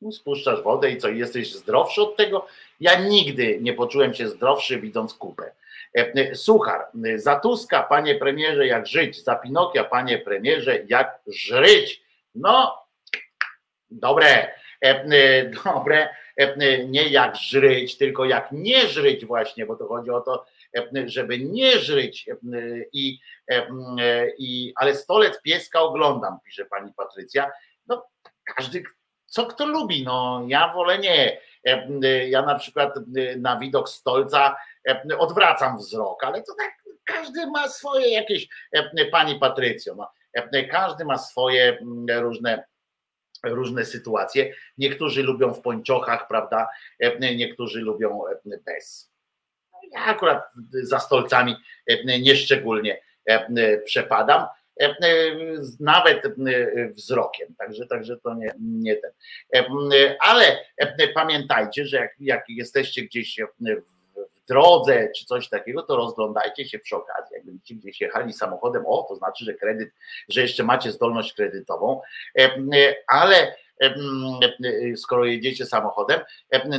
No, 0.00 0.12
spuszczasz 0.12 0.62
wodę 0.62 0.90
i 0.90 0.98
co, 0.98 1.08
jesteś 1.08 1.54
zdrowszy 1.54 2.02
od 2.02 2.16
tego? 2.16 2.46
Ja 2.80 3.00
nigdy 3.00 3.58
nie 3.60 3.72
poczułem 3.72 4.14
się 4.14 4.28
zdrowszy 4.28 4.80
widząc 4.80 5.14
kupę. 5.14 5.52
E, 5.96 6.12
e, 6.14 6.34
suchar, 6.34 6.86
za 7.16 7.40
Tuska, 7.40 7.82
panie 7.82 8.14
premierze, 8.14 8.66
jak 8.66 8.86
żyć, 8.86 9.24
za 9.24 9.34
Pinokia, 9.34 9.84
panie 9.84 10.18
premierze, 10.18 10.84
jak 10.88 11.18
żryć. 11.26 12.02
No, 12.34 12.86
dobre, 13.90 14.54
dobre 15.64 16.08
nie 16.88 17.08
jak 17.08 17.36
żryć, 17.36 17.98
tylko 17.98 18.24
jak 18.24 18.52
nie 18.52 18.88
żryć 18.88 19.24
właśnie, 19.24 19.66
bo 19.66 19.76
to 19.76 19.88
chodzi 19.88 20.10
o 20.10 20.20
to, 20.20 20.44
żeby 21.06 21.38
nie 21.38 21.78
żryć 21.78 22.28
e, 22.28 22.34
i, 22.92 23.18
i 24.38 24.72
ale 24.76 24.94
stolec 24.94 25.42
pieska 25.42 25.80
oglądam, 25.80 26.38
pisze 26.44 26.64
pani 26.64 26.92
Patrycja. 26.96 27.50
No 27.86 28.06
każdy, 28.56 28.82
co 29.26 29.46
kto 29.46 29.66
lubi, 29.66 30.04
no 30.04 30.44
ja 30.48 30.72
wolę 30.74 30.98
nie. 30.98 31.38
Ja 32.28 32.42
na 32.42 32.54
przykład 32.58 32.94
na 33.36 33.58
widok 33.58 33.88
stolca 33.88 34.56
odwracam 35.18 35.78
wzrok, 35.78 36.24
ale 36.24 36.42
to 36.42 36.54
tak 36.58 36.72
każdy 37.04 37.46
ma 37.46 37.68
swoje 37.68 38.08
jakieś, 38.12 38.48
pani 39.10 39.38
Patrycjo, 39.38 39.94
no, 39.94 40.10
każdy 40.70 41.04
ma 41.04 41.18
swoje 41.18 41.78
mm, 41.78 42.22
różne 42.22 42.64
różne 43.50 43.84
sytuacje. 43.84 44.54
Niektórzy 44.78 45.22
lubią 45.22 45.54
w 45.54 45.60
pończochach, 45.60 46.28
prawda? 46.28 46.68
Niektórzy 47.20 47.80
lubią 47.80 48.22
bez. 48.66 49.12
Ja 49.92 50.04
akurat 50.04 50.42
za 50.82 50.98
stolcami 50.98 51.56
nieszczególnie 52.20 53.00
przepadam. 53.84 54.46
Nawet 55.80 56.22
wzrokiem, 56.90 57.54
także, 57.58 57.86
także 57.86 58.16
to 58.16 58.34
nie, 58.34 58.54
nie 58.60 58.96
ten. 58.96 59.10
Ale 60.20 60.58
pamiętajcie, 61.14 61.86
że 61.86 61.96
jak, 61.96 62.14
jak 62.20 62.44
jesteście 62.48 63.02
gdzieś 63.02 63.40
w 63.58 63.95
drodze 64.48 65.08
czy 65.16 65.24
coś 65.24 65.48
takiego, 65.48 65.82
to 65.82 65.96
rozglądajcie 65.96 66.68
się 66.68 66.78
przy 66.78 66.96
okazji. 66.96 67.36
Jak 67.36 67.46
będziecie 67.46 67.74
gdzieś 67.74 68.00
jechali 68.00 68.32
samochodem, 68.32 68.82
o, 68.86 69.06
to 69.08 69.16
znaczy, 69.16 69.44
że 69.44 69.54
kredyt, 69.54 69.90
że 70.28 70.40
jeszcze 70.40 70.64
macie 70.64 70.92
zdolność 70.92 71.32
kredytową, 71.32 72.00
e, 72.38 72.44
e, 72.44 72.94
ale 73.08 73.56
e, 73.80 73.94
skoro 74.96 75.24
jedziecie 75.24 75.66
samochodem, 75.66 76.20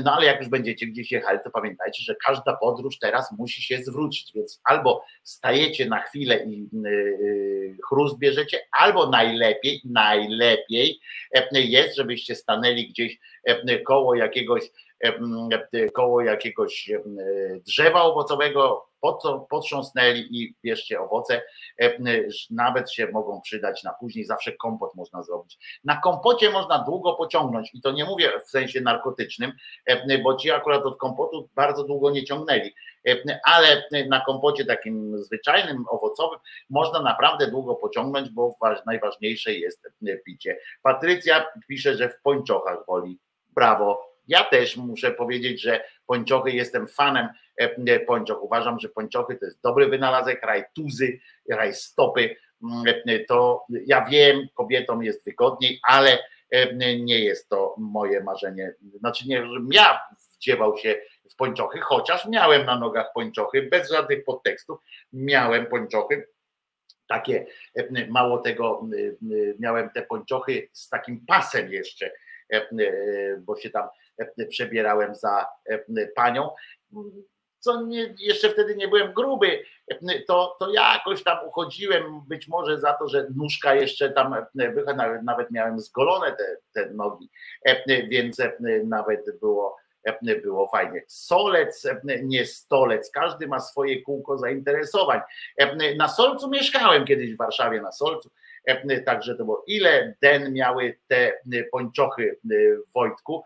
no 0.03 0.13
ale 0.13 0.25
jak 0.25 0.39
już 0.39 0.49
będziecie 0.49 0.87
gdzieś 0.87 1.11
jechali, 1.11 1.39
to 1.43 1.51
pamiętajcie, 1.51 2.03
że 2.03 2.15
każda 2.25 2.55
podróż 2.55 2.99
teraz 2.99 3.31
musi 3.37 3.61
się 3.61 3.77
zwrócić, 3.83 4.33
więc 4.33 4.61
albo 4.63 5.03
stajecie 5.23 5.85
na 5.85 6.01
chwilę 6.01 6.45
i 6.45 6.69
chrust 7.89 8.17
bierzecie, 8.17 8.59
albo 8.71 9.09
najlepiej, 9.09 9.81
najlepiej 9.85 10.99
jest, 11.53 11.95
żebyście 11.95 12.35
stanęli 12.35 12.89
gdzieś 12.89 13.19
koło 13.85 14.15
jakiegoś 14.15 14.63
koło 15.93 16.21
jakiegoś 16.21 16.91
drzewa 17.65 18.01
owocowego, 18.01 18.87
potrząsnęli 19.49 20.19
i 20.19 20.55
bierzcie 20.63 21.01
owoce, 21.01 21.41
nawet 22.49 22.91
się 22.91 23.07
mogą 23.11 23.41
przydać 23.41 23.83
na 23.83 23.93
później, 23.93 24.25
zawsze 24.25 24.51
kompot 24.51 24.95
można 24.95 25.23
zrobić. 25.23 25.79
Na 25.83 26.01
kompocie 26.01 26.49
można 26.49 26.79
długo 26.79 27.13
pociągnąć 27.13 27.73
i 27.73 27.81
to 27.81 27.91
nie 27.91 28.05
mówię 28.05 28.31
w 28.45 28.49
sensie 28.49 28.81
narkotycznym, 28.81 29.51
bo 30.23 30.35
ci 30.35 30.51
akurat 30.51 30.85
od 30.85 30.97
kompotu 30.97 31.49
bardzo 31.55 31.83
długo 31.83 32.09
nie 32.09 32.23
ciągnęli, 32.23 32.73
ale 33.43 33.83
na 34.09 34.21
kompocie 34.25 34.65
takim 34.65 35.23
zwyczajnym, 35.23 35.85
owocowym 35.89 36.39
można 36.69 37.01
naprawdę 37.01 37.47
długo 37.47 37.75
pociągnąć, 37.75 38.29
bo 38.29 38.55
najważniejsze 38.85 39.53
jest 39.53 39.87
picie. 40.25 40.59
Patrycja 40.83 41.45
pisze, 41.67 41.95
że 41.95 42.09
w 42.09 42.21
pończochach 42.21 42.85
woli. 42.87 43.19
Brawo, 43.55 44.16
ja 44.27 44.43
też 44.43 44.77
muszę 44.77 45.11
powiedzieć, 45.11 45.61
że 45.61 45.83
pończochy 46.07 46.51
jestem 46.51 46.87
fanem 46.87 47.27
e, 47.57 47.99
pończoch. 47.99 48.43
Uważam, 48.43 48.79
że 48.79 48.89
pończochy 48.89 49.35
to 49.35 49.45
jest 49.45 49.61
dobry 49.61 49.87
wynalazek, 49.87 50.43
raj 50.43 50.63
tuzy, 50.75 51.19
raj 51.49 51.73
stopy. 51.73 52.35
Mm, 52.63 52.83
e, 53.07 53.19
to 53.19 53.65
ja 53.85 54.05
wiem, 54.05 54.47
kobietom 54.53 55.03
jest 55.03 55.25
wygodniej, 55.25 55.79
ale 55.83 56.19
e, 56.49 56.97
nie 56.97 57.19
jest 57.19 57.49
to 57.49 57.75
moje 57.77 58.23
marzenie. 58.23 58.73
Znaczy 58.99 59.27
nie, 59.27 59.45
żebym 59.45 59.69
ja 59.71 59.99
wdziewał 60.35 60.77
się 60.77 61.01
w 61.31 61.35
pończochy, 61.35 61.79
chociaż 61.79 62.25
miałem 62.25 62.65
na 62.65 62.79
nogach 62.79 63.13
pończochy, 63.13 63.61
bez 63.71 63.91
żadnych 63.91 64.23
podtekstów, 64.23 64.79
miałem 65.13 65.65
pończochy, 65.65 66.27
takie, 67.07 67.45
mało 68.09 68.37
tego, 68.37 68.87
miałem 69.59 69.89
te 69.89 70.01
pończochy 70.01 70.69
z 70.73 70.89
takim 70.89 71.25
pasem 71.25 71.73
jeszcze, 71.73 72.11
bo 73.39 73.55
się 73.55 73.69
tam 73.69 73.87
przebierałem 74.49 75.15
za 75.15 75.45
panią. 76.15 76.49
Co 77.59 77.81
nie, 77.81 78.15
jeszcze 78.19 78.49
wtedy 78.49 78.75
nie 78.75 78.87
byłem 78.87 79.13
gruby, 79.13 79.63
to, 80.27 80.55
to 80.59 80.71
jakoś 80.71 81.23
tam 81.23 81.47
uchodziłem, 81.47 82.21
być 82.27 82.47
może 82.47 82.79
za 82.79 82.93
to, 82.93 83.07
że 83.07 83.27
nóżka 83.35 83.75
jeszcze 83.75 84.09
tam, 84.09 84.35
nawet, 84.55 85.23
nawet 85.23 85.51
miałem 85.51 85.79
zgolone 85.79 86.35
te, 86.35 86.57
te 86.73 86.89
nogi, 86.93 87.29
więc 88.09 88.37
nawet 88.83 89.39
było, 89.39 89.77
było 90.43 90.67
fajnie. 90.67 91.03
Solec, 91.07 91.87
nie 92.23 92.45
stolec, 92.45 93.11
każdy 93.11 93.47
ma 93.47 93.59
swoje 93.59 94.01
kółko 94.01 94.37
zainteresowań. 94.37 95.21
Na 95.97 96.07
Solcu 96.07 96.49
mieszkałem 96.49 97.05
kiedyś 97.05 97.33
w 97.33 97.37
Warszawie, 97.37 97.81
na 97.81 97.91
Solcu 97.91 98.29
E, 98.29 98.46
także 99.05 99.35
to 99.35 99.45
było. 99.45 99.63
Ile 99.67 100.15
den 100.21 100.53
miały 100.53 100.99
te 101.07 101.17
e, 101.17 101.63
pończochy 101.71 102.39
e, 102.51 102.55
w 102.89 102.93
Wojtku? 102.93 103.43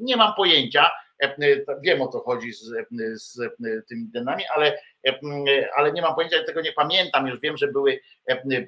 Nie 0.00 0.16
mam 0.16 0.34
pojęcia. 0.34 0.90
Wiem 1.82 2.02
o 2.02 2.08
co 2.08 2.20
chodzi 2.20 2.52
z, 2.52 2.64
z 3.14 3.38
tymi 3.88 4.08
denami, 4.08 4.42
ale, 4.54 4.78
ale 5.76 5.92
nie 5.92 6.02
mam 6.02 6.14
pojęcia, 6.14 6.44
tego 6.44 6.60
nie 6.60 6.72
pamiętam. 6.72 7.26
Już 7.26 7.40
wiem, 7.40 7.56
że 7.56 7.68
były, 7.68 8.00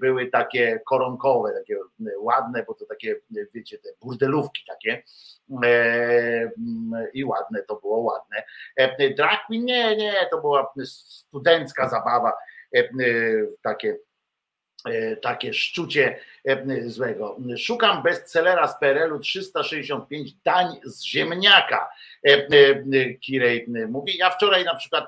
były 0.01 0.27
takie 0.27 0.81
koronkowe, 0.87 1.53
takie 1.53 1.77
ładne, 2.21 2.65
bo 2.67 2.75
to 2.75 2.87
takie, 2.87 3.17
wiecie, 3.55 3.79
te 3.79 3.89
burdelówki 4.01 4.63
takie 4.69 5.03
i 7.15 7.25
ładne, 7.25 7.63
to 7.63 7.77
było 7.77 7.99
ładne. 7.99 8.43
Drag 9.17 9.47
Queen, 9.47 9.65
nie, 9.65 9.97
nie, 9.97 10.15
to 10.31 10.41
była 10.41 10.73
studencka 10.85 11.89
zabawa, 11.89 12.33
takie 13.63 13.89
E, 13.91 14.08
takie 15.23 15.55
szczucie 15.55 16.19
e, 16.45 16.89
złego. 16.91 17.37
Szukam 17.59 18.03
bestsellera 18.03 18.69
z 18.69 18.79
PRL-u 18.81 19.19
365 19.19 20.35
dań 20.45 20.67
z 20.85 21.05
ziemniaka. 21.05 21.89
E, 22.27 23.15
Kirej 23.15 23.67
mówi. 23.89 24.17
Ja 24.17 24.31
wczoraj 24.31 24.65
na 24.65 24.75
przykład 24.75 25.05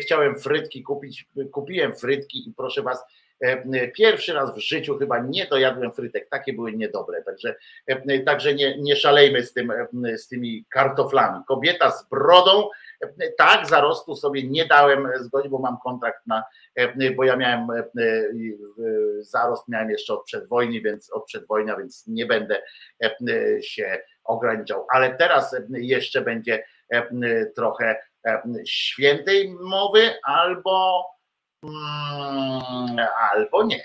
chciałem 0.00 0.40
frytki 0.40 0.82
kupić, 0.82 1.28
kupiłem 1.52 1.96
frytki 1.96 2.48
i 2.48 2.54
proszę 2.56 2.82
was, 2.82 3.04
pierwszy 3.94 4.32
raz 4.32 4.54
w 4.54 4.58
życiu 4.58 4.98
chyba 4.98 5.18
nie 5.18 5.46
dojadłem 5.46 5.92
frytek, 5.92 6.28
takie 6.28 6.52
były 6.52 6.72
niedobre, 6.72 7.22
także, 7.22 7.56
także 8.26 8.54
nie, 8.54 8.78
nie 8.78 8.96
szalejmy 8.96 9.42
z, 9.42 9.52
tym, 9.52 9.72
z 10.16 10.28
tymi 10.28 10.64
kartoflami. 10.70 11.44
Kobieta 11.48 11.90
z 11.90 12.08
brodą 12.08 12.68
tak, 13.38 13.66
zarostu 13.66 14.16
sobie 14.16 14.48
nie 14.48 14.66
dałem 14.66 15.08
zgodzić, 15.20 15.50
bo 15.50 15.58
mam 15.58 15.78
kontrakt 15.82 16.26
na, 16.26 16.44
bo 17.16 17.24
ja 17.24 17.36
miałem 17.36 17.66
zarost, 19.20 19.68
miałem 19.68 19.90
jeszcze 19.90 20.14
od 20.14 20.24
przedwojny, 20.24 20.80
więc 20.80 21.12
od 21.12 21.24
przedwojnia, 21.24 21.76
więc 21.76 22.06
nie 22.06 22.26
będę 22.26 22.62
się 23.62 24.02
ograniczał. 24.24 24.86
Ale 24.92 25.14
teraz 25.14 25.56
jeszcze 25.70 26.20
będzie 26.20 26.64
trochę 27.56 27.96
świętej 28.66 29.54
mowy 29.60 30.10
albo 30.22 31.06
mm, 31.64 33.06
albo 33.32 33.64
nie. 33.64 33.84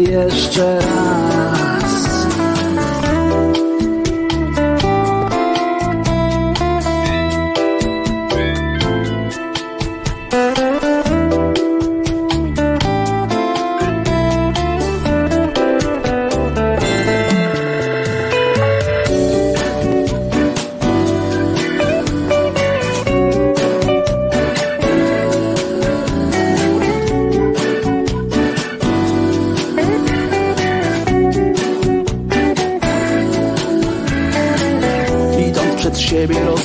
jeszcze 0.00 0.78
raz. 0.78 1.61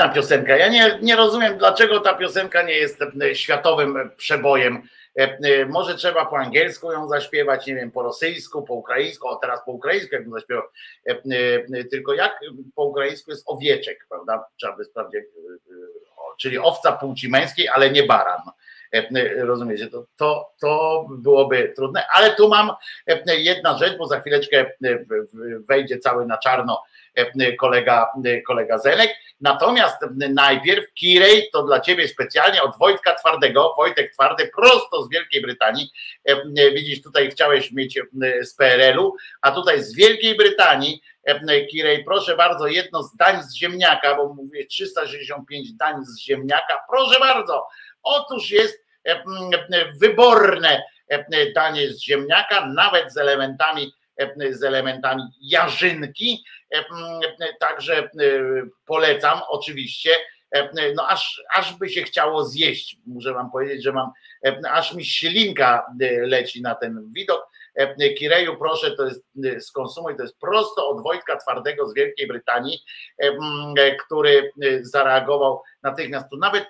Świetna 0.00 0.14
piosenka. 0.14 0.56
Ja 0.56 0.68
nie, 0.68 0.98
nie 1.02 1.16
rozumiem, 1.16 1.58
dlaczego 1.58 2.00
ta 2.00 2.14
piosenka 2.14 2.62
nie 2.62 2.72
jest 2.72 3.02
e, 3.02 3.34
światowym 3.34 4.10
przebojem. 4.16 4.82
E, 5.18 5.22
e, 5.22 5.66
Może 5.66 5.94
trzeba 5.94 6.26
po 6.26 6.38
angielsku 6.38 6.92
ją 6.92 7.08
zaśpiewać, 7.08 7.66
nie 7.66 7.74
wiem, 7.74 7.90
po 7.90 8.02
rosyjsku, 8.02 8.62
po 8.62 8.74
ukraińsku, 8.74 9.28
o 9.28 9.36
teraz 9.36 9.64
po 9.64 9.72
ukraińsku 9.72 10.14
jakbym 10.14 10.32
zaśpiewał. 10.32 10.64
E, 11.08 11.10
e, 11.78 11.84
Tylko 11.84 12.14
jak 12.14 12.40
po 12.74 12.84
ukraińsku 12.84 13.30
jest 13.30 13.44
owieczek, 13.46 14.06
prawda? 14.08 14.44
Trzeba 14.56 14.76
by 14.76 14.84
sprawdzić, 14.84 15.20
e, 15.20 15.22
e, 15.22 15.26
czyli 16.40 16.58
owca 16.58 16.92
płci 16.92 17.28
męskiej, 17.28 17.68
ale 17.68 17.90
nie 17.90 18.02
baran. 18.02 18.40
E, 18.94 18.98
e, 18.98 19.44
Rozumiecie, 19.44 19.86
to, 19.86 20.06
to, 20.16 20.52
to 20.60 21.06
byłoby 21.10 21.72
trudne, 21.76 22.06
ale 22.14 22.34
tu 22.34 22.48
mam 22.48 22.70
e, 23.06 23.36
jedna 23.36 23.78
rzecz, 23.78 23.98
bo 23.98 24.06
za 24.06 24.20
chwileczkę 24.20 24.58
e, 24.60 24.98
wejdzie 25.68 25.98
cały 25.98 26.26
na 26.26 26.38
czarno 26.38 26.82
e, 27.14 27.52
kolega, 27.52 28.10
kolega 28.46 28.78
Zelek. 28.78 29.10
Natomiast 29.40 29.96
najpierw 30.30 30.94
Kirej, 30.94 31.48
to 31.52 31.62
dla 31.62 31.80
ciebie 31.80 32.08
specjalnie 32.08 32.62
od 32.62 32.78
Wojtka 32.78 33.14
Twardego. 33.14 33.74
Wojtek 33.76 34.12
Twardy 34.12 34.50
prosto 34.56 35.02
z 35.02 35.10
Wielkiej 35.10 35.42
Brytanii. 35.42 35.92
E, 36.28 36.32
e, 36.32 36.70
Widzisz, 36.70 37.02
tutaj 37.02 37.30
chciałeś 37.30 37.72
mieć 37.72 37.98
e, 37.98 38.04
z 38.44 38.54
PRL-u, 38.54 39.14
a 39.42 39.50
tutaj 39.50 39.82
z 39.82 39.94
Wielkiej 39.94 40.36
Brytanii. 40.36 41.02
Kirej, 41.70 42.04
proszę 42.04 42.36
bardzo, 42.36 42.66
jedno 42.66 43.02
z 43.02 43.16
dań 43.16 43.42
z 43.42 43.54
ziemniaka, 43.54 44.16
bo 44.16 44.34
mówię 44.34 44.66
365 44.66 45.72
dań 45.72 46.04
z 46.04 46.18
ziemniaka. 46.18 46.78
Proszę 46.90 47.20
bardzo, 47.20 47.66
otóż 48.02 48.50
jest 48.50 48.84
wyborne 50.00 50.82
danie 51.54 51.88
z 51.88 52.02
ziemniaka, 52.02 52.66
nawet 52.66 53.12
z 53.12 53.16
elementami 53.16 53.92
z 54.50 54.62
elementami 54.62 55.22
jarzynki. 55.40 56.44
Także 57.60 57.98
e, 57.98 58.08
polecam 58.86 59.40
oczywiście. 59.48 60.10
E, 60.50 60.92
No 60.94 61.08
aż, 61.08 61.42
aż 61.54 61.78
by 61.78 61.88
się 61.88 62.02
chciało 62.02 62.44
zjeść. 62.44 62.96
Muszę 63.06 63.34
wam 63.34 63.50
powiedzieć, 63.50 63.82
że 63.82 63.92
mam, 63.92 64.10
e, 64.46 64.60
aż 64.70 64.94
mi 64.94 65.04
ślinka 65.04 65.86
leci 66.22 66.62
na 66.62 66.74
ten 66.74 67.12
widok. 67.12 67.50
Kireju, 68.18 68.56
proszę, 68.56 68.90
to 68.90 69.04
jest 69.04 69.22
skonsumuj, 69.68 70.16
to 70.16 70.22
jest 70.22 70.38
prosto 70.38 70.88
od 70.88 71.02
Wojtka 71.02 71.36
Twardego 71.36 71.88
z 71.88 71.94
Wielkiej 71.94 72.26
Brytanii, 72.26 72.78
który 74.06 74.52
zareagował 74.82 75.62
natychmiast. 75.82 76.30
Tu 76.30 76.36
nawet 76.36 76.64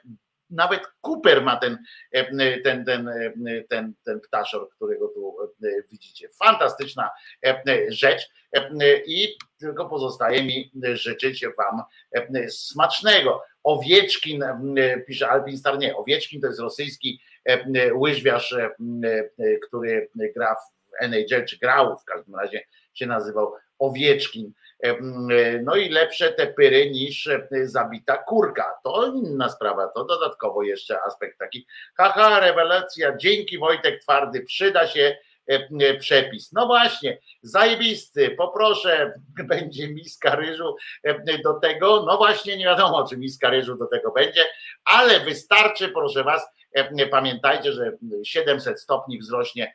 nawet 0.51 0.81
Cooper 1.01 1.43
ma 1.43 1.57
ten, 1.57 1.79
e, 2.13 2.61
ten, 2.63 2.85
ten, 2.85 3.09
e, 3.09 3.33
ten, 3.69 3.95
ten 4.05 4.21
ptaszor, 4.21 4.71
którego 4.71 5.09
tu 5.09 5.37
e, 5.43 5.69
widzicie. 5.91 6.29
Fantastyczna 6.29 7.11
e, 7.47 7.63
rzecz 7.89 8.31
e, 8.53 8.71
i 9.07 9.37
tylko 9.59 9.89
pozostaje 9.89 10.43
mi 10.43 10.71
życzyć 10.93 11.47
Wam 11.57 11.83
e, 12.13 12.49
smacznego. 12.49 13.43
Owieczkin, 13.65 14.43
e, 14.43 15.01
pisze 15.07 15.29
Alpin 15.29 15.59
Star, 15.59 15.79
nie, 15.79 15.97
Owieczkin 15.97 16.41
to 16.41 16.47
jest 16.47 16.61
rosyjski 16.61 17.21
e, 17.45 17.95
łyżwiarz, 17.95 18.53
e, 18.53 18.71
e, 19.39 19.59
który 19.69 20.11
gra 20.37 20.55
w 20.55 21.03
NHL, 21.03 21.45
czy 21.45 21.59
grał 21.59 21.99
w 21.99 22.05
każdym 22.05 22.35
razie 22.37 22.63
się 22.95 23.07
nazywał 23.07 23.53
Owieczkin. 23.79 24.53
E, 24.83 24.97
No 25.63 25.77
i 25.77 25.89
lepsze 25.89 26.33
te 26.33 26.47
pyry 26.47 26.91
niż 26.91 27.27
e, 27.27 27.49
zabita 27.63 28.17
kurka. 28.17 28.75
To 28.85 29.07
inna 29.07 29.49
sprawa, 29.49 29.89
to 29.89 30.05
dodatkowo 30.05 30.63
jeszcze 30.63 31.03
aspekt 31.03 31.39
taki. 31.39 31.67
Haha, 31.97 32.41
rewelacja, 32.41 33.17
dzięki 33.17 33.59
Wojtek 33.59 34.03
Twardy, 34.03 34.41
przyda 34.41 34.87
się 34.87 35.17
e, 35.47 35.95
przepis. 35.95 36.53
No 36.53 36.67
właśnie, 36.67 37.19
zajebisty, 37.43 38.31
poproszę, 38.31 39.13
będzie 39.49 39.89
miska 39.89 40.35
ryżu 40.37 40.77
do 41.45 41.55
tego. 41.55 42.05
No 42.07 42.17
właśnie, 42.17 42.57
nie 42.57 42.65
wiadomo, 42.65 43.09
czy 43.09 43.17
miska 43.17 43.51
ryżu 43.51 43.77
do 43.77 43.87
tego 43.87 44.13
będzie, 44.13 44.43
ale 44.85 45.21
wystarczy, 45.21 45.89
proszę 45.89 46.25
Was, 46.25 46.47
pamiętajcie, 47.11 47.73
że 47.73 47.93
700 48.25 48.81
stopni 48.81 49.19
wzrośnie 49.19 49.73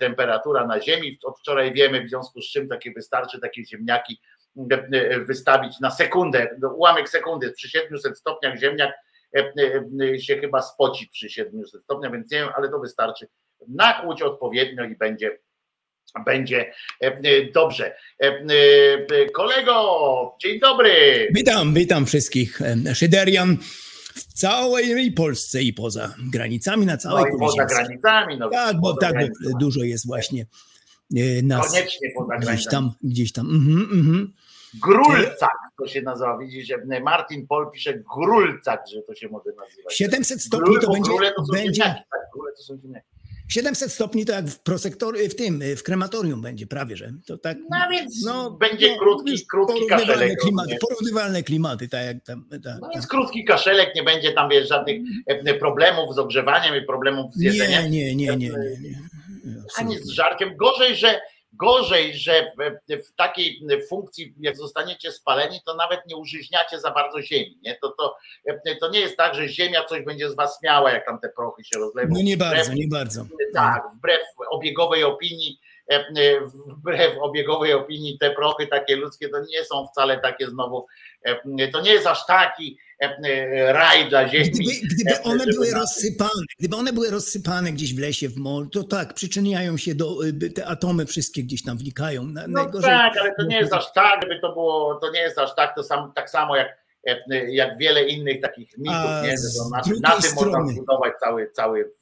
temperatura 0.00 0.66
na 0.66 0.80
Ziemi. 0.80 1.18
Od 1.24 1.38
wczoraj 1.38 1.72
wiemy, 1.72 2.04
w 2.04 2.08
związku 2.08 2.42
z 2.42 2.50
czym 2.50 2.68
takie 2.68 2.92
wystarczy 2.92 3.40
takie 3.40 3.64
ziemniaki 3.64 4.20
wystawić 5.26 5.80
na 5.80 5.90
sekundę, 5.90 6.56
no, 6.60 6.68
ułamek 6.68 7.08
sekundy. 7.08 7.52
Przy 7.52 7.68
700 7.68 8.18
stopniach 8.18 8.58
ziemniak 8.58 8.94
e, 9.36 9.52
e, 10.02 10.20
się 10.20 10.36
chyba 10.36 10.62
spoci 10.62 11.08
przy 11.12 11.30
700 11.30 11.82
stopniach, 11.82 12.12
więc 12.12 12.30
nie 12.30 12.38
wiem, 12.38 12.48
ale 12.56 12.68
to 12.68 12.78
wystarczy 12.78 13.26
nakłuć 13.68 14.22
odpowiednio 14.22 14.84
i 14.84 14.96
będzie 14.96 15.38
będzie 16.24 16.72
e, 17.00 17.52
dobrze. 17.52 17.94
E, 18.22 18.26
e, 18.26 19.30
Kolego, 19.30 20.36
dzień 20.42 20.60
dobry. 20.60 21.28
Witam, 21.34 21.74
witam 21.74 22.06
wszystkich 22.06 22.60
Szyderian 22.94 23.58
w 24.14 24.24
całej 24.24 25.12
Polsce 25.12 25.62
i 25.62 25.72
poza 25.72 26.14
granicami, 26.32 26.86
na 26.86 26.92
No 26.92 26.98
całej 26.98 27.24
i 27.24 27.30
kuli 27.30 27.40
poza 27.40 27.64
granicami. 27.64 28.38
No, 28.38 28.50
Tak, 28.50 28.80
bo 28.80 28.96
tak, 28.96 29.12
granicami. 29.12 29.54
dużo 29.60 29.80
jest 29.80 30.06
właśnie 30.06 30.42
e, 30.42 30.46
nas 31.42 31.68
Koniecznie 31.68 32.08
poza 32.16 32.36
gdzieś 32.36 32.66
tam, 32.66 32.92
gdzieś 33.02 33.32
tam. 33.32 33.46
Mhm, 33.46 33.88
mhm. 33.92 34.32
Grulcak 34.82 35.50
to 35.78 35.86
się 35.86 36.02
nazywa. 36.02 36.38
Widzisz, 36.38 36.68
Martin 37.02 37.46
Pol 37.46 37.70
pisze 37.72 38.02
grulcak, 38.16 38.82
że 38.94 39.02
to 39.02 39.14
się 39.14 39.28
może 39.28 39.50
nazywać. 39.50 39.94
700 39.94 40.42
stopni 40.42 40.64
Grule, 40.64 40.80
to 40.80 40.92
będzie, 40.92 41.10
grule 41.10 41.32
to 41.36 41.44
są 41.44 41.52
będzie 41.52 41.74
ziemniaki, 41.74 42.00
tak? 42.10 42.20
Grule 42.34 42.52
to 42.52 42.62
są 42.62 42.78
ziemniaki. 42.82 43.06
700 43.48 43.92
stopni 43.92 44.26
to 44.26 44.32
jak 44.32 44.46
w 44.46 44.58
prosektor, 44.58 45.18
w 45.30 45.34
tym, 45.34 45.62
w 45.76 45.82
krematorium 45.82 46.42
będzie 46.42 46.66
prawie, 46.66 46.96
że 46.96 47.12
to 47.26 47.38
tak. 47.38 47.58
No 47.70 47.76
więc 47.90 48.26
będzie 48.60 48.98
krótki, 48.98 49.30
już 49.30 49.40
krótki 49.44 49.74
porównywalne 49.74 50.06
kaszelek. 50.06 50.40
klimaty, 50.40 50.76
porównywalne 50.80 51.42
klimaty, 51.42 51.88
tak 51.88 52.06
jak 52.06 52.24
tam. 52.24 52.44
Tak, 52.50 52.60
No 52.64 52.80
tak. 52.80 52.94
więc 52.94 53.06
krótki 53.06 53.44
kaszelek, 53.44 53.94
nie 53.94 54.02
będzie 54.02 54.32
tam 54.32 54.50
wiesz, 54.50 54.68
żadnych 54.68 55.00
e, 55.26 55.54
problemów 55.54 56.14
z 56.14 56.18
ogrzewaniem 56.18 56.76
i 56.76 56.86
problemów 56.86 57.34
z 57.34 57.40
jedzeniem. 57.40 57.90
Nie, 57.90 57.90
nie, 57.90 58.16
nie, 58.16 58.36
nie, 58.36 58.36
nie, 58.36 58.50
nie. 58.80 58.98
Ani 59.76 59.98
z 59.98 60.10
żarkiem. 60.10 60.56
Gorzej, 60.56 60.96
że 60.96 61.20
gorzej, 61.52 62.14
że 62.14 62.52
w, 62.88 63.12
takiej 63.16 63.60
funkcji, 63.88 64.34
jak 64.40 64.56
zostaniecie 64.56 65.12
spaleni, 65.12 65.60
to 65.66 65.74
nawet 65.74 66.00
nie 66.06 66.16
użyźniacie 66.16 66.80
za 66.80 66.90
bardzo 66.90 67.22
ziemi. 67.22 67.58
Nie? 67.62 67.78
To, 67.82 67.94
to, 67.98 68.16
to 68.80 68.90
nie 68.90 69.00
jest 69.00 69.16
tak, 69.16 69.34
że 69.34 69.48
ziemia 69.48 69.84
coś 69.84 70.04
będzie 70.04 70.30
z 70.30 70.34
was 70.34 70.62
miała, 70.62 70.92
jak 70.92 71.06
tam 71.06 71.18
te 71.20 71.28
prochy 71.28 71.64
się 71.64 71.78
rozleją. 71.78 72.08
No 72.10 72.22
nie 72.22 72.36
Wbrew- 72.36 72.38
bardzo, 72.38 72.72
nie 72.72 72.88
bardzo. 72.88 73.24
Tak, 73.54 73.82
wbrew 73.96 74.20
obiegowej 74.50 75.04
opinii, 75.04 75.60
e, 75.90 75.94
e, 75.94 76.40
wbrew 76.66 77.18
obiegowej 77.18 77.72
opinii 77.72 78.18
te 78.18 78.30
prochy 78.30 78.66
takie 78.66 78.96
ludzkie 78.96 79.28
to 79.28 79.40
nie 79.40 79.64
są 79.64 79.86
wcale 79.86 80.20
takie 80.20 80.46
znowu, 80.46 80.86
e, 81.22 81.68
to 81.68 81.80
nie 81.80 81.92
jest 81.92 82.06
aż 82.06 82.26
taki 82.26 82.78
raj 83.72 84.08
dla 84.08 84.28
ziemi. 84.28 84.50
Gdyby, 84.50 84.94
gdyby 84.94 85.10
e, 85.10 85.22
one 85.22 85.46
były 85.46 85.70
rozsypane, 85.70 86.42
gdyby 86.58 86.76
one 86.76 86.92
były 86.92 87.10
rozsypane 87.10 87.72
gdzieś 87.72 87.94
w 87.94 87.98
lesie, 87.98 88.28
w 88.28 88.36
morzu, 88.36 88.70
to 88.70 88.84
tak, 88.84 89.14
przyczyniają 89.14 89.76
się 89.76 89.94
do, 89.94 90.26
y, 90.26 90.50
te 90.50 90.66
atomy 90.66 91.06
wszystkie 91.06 91.42
gdzieś 91.42 91.62
tam 91.64 91.78
wnikają. 91.78 92.22
Na- 92.26 92.46
No 92.48 92.62
Najgorzej, 92.62 92.90
tak, 92.90 93.16
ale 93.16 93.34
to 93.34 93.42
nie 93.42 93.56
jest 93.58 93.72
aż 93.72 93.92
tak, 93.92 94.22
żeby 94.22 94.40
to 94.40 94.52
było, 94.52 94.94
to 94.94 95.10
nie 95.10 95.20
jest 95.20 95.38
aż 95.38 95.54
tak, 95.54 95.74
to 95.76 95.82
sam, 95.82 96.12
tak 96.14 96.30
samo 96.30 96.56
jak 96.56 96.82
jak 97.48 97.78
wiele 97.78 98.04
innych 98.04 98.40
takich 98.40 98.78
mitów, 98.78 98.94
A 98.96 99.22
nie? 99.22 99.30
Że 99.30 99.58
to 99.58 99.68
na, 99.68 99.76
na 99.76 99.82
tym 99.82 99.94
można 100.34 100.50
strony- 100.50 100.72
zbudować 100.72 101.12
cały, 101.20 101.50
cały 101.52 101.92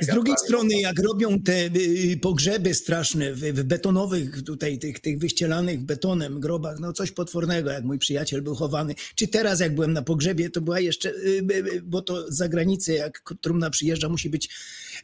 Z 0.00 0.06
drugiej 0.06 0.36
strony, 0.44 0.80
jak 0.80 0.98
robią 0.98 1.40
te 1.40 1.64
y, 1.64 2.18
pogrzeby 2.22 2.74
straszne 2.74 3.34
w, 3.34 3.40
w 3.40 3.62
betonowych, 3.62 4.42
tutaj 4.42 4.78
tych, 4.78 5.00
tych 5.00 5.18
wyścielanych 5.18 5.80
betonem 5.80 6.40
grobach, 6.40 6.78
no 6.80 6.92
coś 6.92 7.10
potwornego, 7.10 7.70
jak 7.70 7.84
mój 7.84 7.98
przyjaciel 7.98 8.42
był 8.42 8.54
chowany. 8.54 8.94
Czy 9.14 9.28
teraz, 9.28 9.60
jak 9.60 9.74
byłem 9.74 9.92
na 9.92 10.02
pogrzebie, 10.02 10.50
to 10.50 10.60
była 10.60 10.80
jeszcze, 10.80 11.08
y, 11.10 11.46
y, 11.52 11.82
bo 11.82 12.02
to 12.02 12.32
z 12.32 12.36
zagranicy, 12.36 12.92
jak 12.92 13.22
trumna 13.40 13.70
przyjeżdża, 13.70 14.08
musi 14.08 14.30
być 14.30 14.48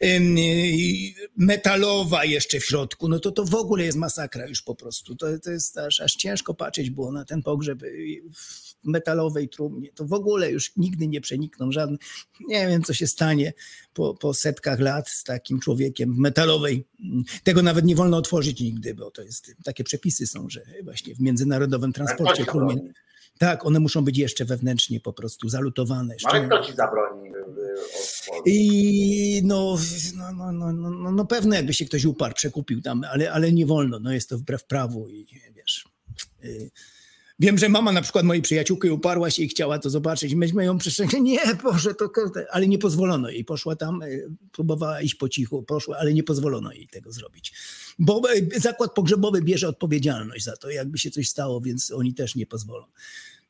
y, 0.03 0.19
metalowa 1.37 2.25
jeszcze 2.25 2.59
w 2.59 2.65
środku, 2.65 3.07
no 3.07 3.19
to 3.19 3.31
to 3.31 3.45
w 3.45 3.55
ogóle 3.55 3.85
jest 3.85 3.97
masakra 3.97 4.47
już 4.47 4.61
po 4.61 4.75
prostu. 4.75 5.15
To, 5.15 5.39
to 5.39 5.51
jest 5.51 5.77
aż, 5.77 5.99
aż 5.99 6.13
ciężko 6.15 6.53
patrzeć 6.53 6.89
było 6.89 7.11
na 7.11 7.25
ten 7.25 7.43
pogrzeb 7.43 7.83
y, 7.83 8.21
metalowej 8.85 9.49
trumnie. 9.49 9.89
To 9.93 10.05
w 10.05 10.13
ogóle 10.13 10.51
już 10.51 10.71
nigdy 10.77 11.07
nie 11.07 11.21
przenikną 11.21 11.71
żadne, 11.71 11.97
nie 12.47 12.67
wiem 12.67 12.83
co 12.83 12.93
się 12.93 13.07
stanie 13.07 13.53
po, 13.93 14.13
po 14.13 14.33
setkach 14.33 14.79
lat 14.79 15.09
z 15.09 15.23
takim 15.23 15.59
człowiekiem 15.59 16.13
w 16.13 16.17
metalowej. 16.17 16.87
Tego 17.43 17.61
nawet 17.61 17.85
nie 17.85 17.95
wolno 17.95 18.17
otworzyć 18.17 18.61
nigdy, 18.61 18.95
bo 18.95 19.11
to 19.11 19.21
jest, 19.21 19.55
takie 19.63 19.83
przepisy 19.83 20.27
są, 20.27 20.49
że 20.49 20.61
właśnie 20.83 21.15
w 21.15 21.19
międzynarodowym 21.19 21.93
transporcie 21.93 22.45
trumien, 22.45 22.93
tak, 23.37 23.65
one 23.65 23.79
muszą 23.79 24.03
być 24.03 24.17
jeszcze 24.17 24.45
wewnętrznie 24.45 24.99
po 24.99 25.13
prostu 25.13 25.49
zalutowane. 25.49 26.15
No, 26.23 26.29
Ale 26.29 26.47
kto 26.47 26.59
ci 26.59 26.75
zabroni? 26.75 27.29
y, 27.29 27.31
y, 27.31 27.41
otworzyć? 28.33 28.43
I 28.45 29.41
no, 29.45 29.77
no, 30.15 30.31
no, 30.31 30.51
no, 30.51 30.73
no, 30.73 30.89
no, 30.89 31.11
no 31.11 31.25
pewne, 31.25 31.55
jakby 31.55 31.73
się 31.73 31.85
ktoś 31.85 32.05
uparł, 32.05 32.33
przekupił 32.35 32.81
tam, 32.81 33.03
ale, 33.11 33.31
ale 33.31 33.51
nie 33.51 33.65
wolno, 33.65 33.99
no 33.99 34.13
jest 34.13 34.29
to 34.29 34.37
wbrew 34.37 34.65
prawu 34.65 35.09
i 35.09 35.27
wiesz. 35.55 35.87
Wiem, 37.39 37.57
że 37.57 37.69
mama 37.69 37.91
na 37.91 38.01
przykład 38.01 38.25
mojej 38.25 38.41
przyjaciółki 38.41 38.89
uparła 38.89 39.29
się 39.29 39.43
i 39.43 39.47
chciała 39.47 39.79
to 39.79 39.89
zobaczyć. 39.89 40.35
Myśmy 40.35 40.65
ją 40.65 40.77
przestrzegli. 40.77 41.21
Nie, 41.31 41.39
Boże, 41.63 41.95
to 41.95 42.11
ale 42.51 42.67
nie 42.67 42.77
pozwolono 42.77 43.29
jej. 43.29 43.45
Poszła 43.45 43.75
tam, 43.75 44.01
y, 44.01 44.29
próbowała 44.51 45.01
iść 45.01 45.15
po 45.15 45.29
cichu, 45.29 45.63
poszła, 45.63 45.97
ale 45.97 46.13
nie 46.13 46.23
pozwolono 46.23 46.71
jej 46.71 46.87
tego 46.87 47.11
zrobić. 47.11 47.53
Bo 47.99 48.21
y, 48.33 48.59
zakład 48.59 48.93
pogrzebowy 48.93 49.41
bierze 49.41 49.67
odpowiedzialność 49.67 50.45
za 50.45 50.57
to, 50.57 50.69
jakby 50.69 50.97
się 50.97 51.11
coś 51.11 51.29
stało, 51.29 51.61
więc 51.61 51.91
oni 51.91 52.13
też 52.13 52.35
nie 52.35 52.45
pozwolą. 52.45 52.85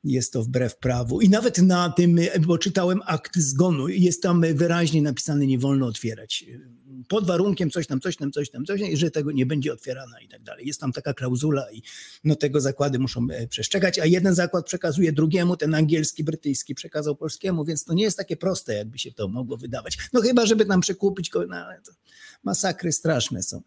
Jest 0.03 0.33
to 0.33 0.43
wbrew 0.43 0.77
prawu. 0.77 1.21
I 1.21 1.29
nawet 1.29 1.57
na 1.57 1.89
tym, 1.89 2.19
bo 2.41 2.57
czytałem 2.57 2.99
akt 3.05 3.37
zgonu, 3.37 3.87
jest 3.87 4.21
tam 4.23 4.41
wyraźnie 4.53 5.01
napisane, 5.01 5.47
nie 5.47 5.59
wolno 5.59 5.87
otwierać. 5.87 6.45
Pod 7.07 7.27
warunkiem 7.27 7.69
coś 7.69 7.87
tam, 7.87 7.99
coś 7.99 8.17
tam, 8.17 8.31
coś 8.31 8.49
tam, 8.49 8.65
coś 8.65 8.81
tam, 8.81 8.95
że 8.95 9.11
tego 9.11 9.31
nie 9.31 9.45
będzie 9.45 9.73
otwierana 9.73 10.19
i 10.21 10.27
tak 10.27 10.43
dalej. 10.43 10.67
Jest 10.67 10.79
tam 10.79 10.91
taka 10.91 11.13
klauzula 11.13 11.71
i 11.71 11.81
no 12.23 12.35
tego 12.35 12.61
zakłady 12.61 12.99
muszą 12.99 13.27
e, 13.31 13.47
przestrzegać, 13.47 13.99
a 13.99 14.05
jeden 14.05 14.35
zakład 14.35 14.65
przekazuje 14.65 15.13
drugiemu, 15.13 15.57
ten 15.57 15.75
angielski, 15.75 16.23
brytyjski 16.23 16.75
przekazał 16.75 17.15
polskiemu, 17.15 17.65
więc 17.65 17.83
to 17.85 17.93
nie 17.93 18.03
jest 18.03 18.17
takie 18.17 18.37
proste, 18.37 18.73
jakby 18.73 18.97
się 18.97 19.11
to 19.11 19.27
mogło 19.27 19.57
wydawać. 19.57 19.97
No 20.13 20.21
chyba, 20.21 20.45
żeby 20.45 20.65
tam 20.65 20.81
przekupić, 20.81 21.29
ko- 21.29 21.45
no, 21.47 21.55
masakry 22.43 22.91
straszne 22.91 23.43
są. 23.43 23.61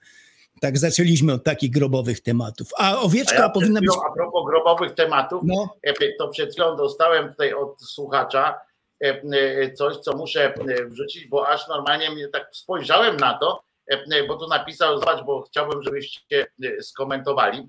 Tak 0.60 0.78
zaczęliśmy 0.78 1.32
od 1.32 1.44
takich 1.44 1.70
grobowych 1.70 2.20
tematów. 2.20 2.68
A 2.78 2.90
A 2.92 2.98
owieczka 3.00 3.34
ja 3.34 3.40
przed 3.42 3.54
powinna 3.54 3.80
być... 3.80 3.90
A 4.10 4.12
propos 4.12 4.44
grobowych 4.50 4.94
tematów, 4.94 5.42
No, 5.44 5.76
e, 5.82 5.92
to 6.18 6.28
przed 6.28 6.52
chwilą 6.52 6.76
dostałem 6.76 7.28
tutaj 7.28 7.52
od 7.52 7.80
słuchacza 7.80 8.60
e, 9.04 9.22
e, 9.32 9.72
coś, 9.72 9.96
co 9.96 10.16
muszę 10.16 10.54
e, 10.54 10.84
wrzucić, 10.84 11.26
bo 11.26 11.48
aż 11.48 11.68
normalnie 11.68 12.10
mnie 12.10 12.28
tak 12.28 12.48
spojrzałem 12.52 13.16
na 13.16 13.38
to, 13.38 13.62
e, 13.92 13.94
e, 14.12 14.26
bo 14.26 14.36
tu 14.36 14.48
napisał, 14.48 14.98
zobacz, 14.98 15.24
bo 15.24 15.42
chciałbym, 15.42 15.82
żebyście 15.82 16.46
e, 16.64 16.82
skomentowali. 16.82 17.68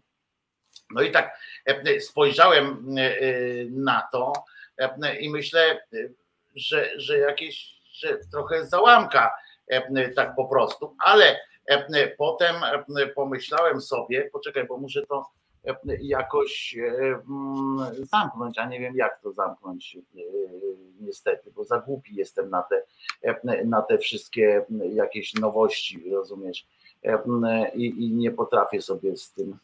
No 0.95 1.01
i 1.01 1.11
tak 1.11 1.39
e, 1.65 1.99
spojrzałem 2.01 2.95
e, 2.97 3.01
e, 3.01 3.25
na 3.69 4.07
to 4.11 4.33
e, 4.77 5.19
i 5.19 5.29
myślę, 5.29 5.61
e, 5.71 5.77
że, 6.55 6.89
że 6.95 7.17
jakieś, 7.17 7.75
że 7.93 8.17
trochę 8.31 8.65
załamka 8.65 9.31
e, 9.67 10.09
tak 10.09 10.35
po 10.35 10.45
prostu, 10.45 10.95
ale 11.03 11.25
e, 11.25 11.37
potem 12.17 12.55
pomyślałem 13.15 13.81
sobie, 13.81 14.29
poczekaj, 14.33 14.67
bo 14.67 14.77
muszę 14.77 15.05
to 15.05 15.25
jakoś 16.01 16.77
e, 16.77 17.21
mm, 17.29 18.05
zamknąć, 18.11 18.57
a 18.57 18.65
nie 18.65 18.79
wiem 18.79 18.95
jak 18.95 19.21
to 19.21 19.31
zamknąć 19.31 19.97
e, 19.97 20.19
niestety, 20.99 21.51
bo 21.51 21.63
za 21.63 21.79
głupi 21.79 22.15
jestem 22.15 22.49
na 22.49 22.63
te, 22.63 22.83
na 23.65 23.81
te 23.81 23.97
wszystkie 23.97 24.65
jakieś 24.93 25.33
nowości, 25.33 26.09
rozumiesz, 26.11 26.67
i, 27.73 27.85
i 27.85 28.13
nie 28.13 28.31
potrafię 28.31 28.81
sobie 28.81 29.17
z 29.17 29.31
tym 29.31 29.57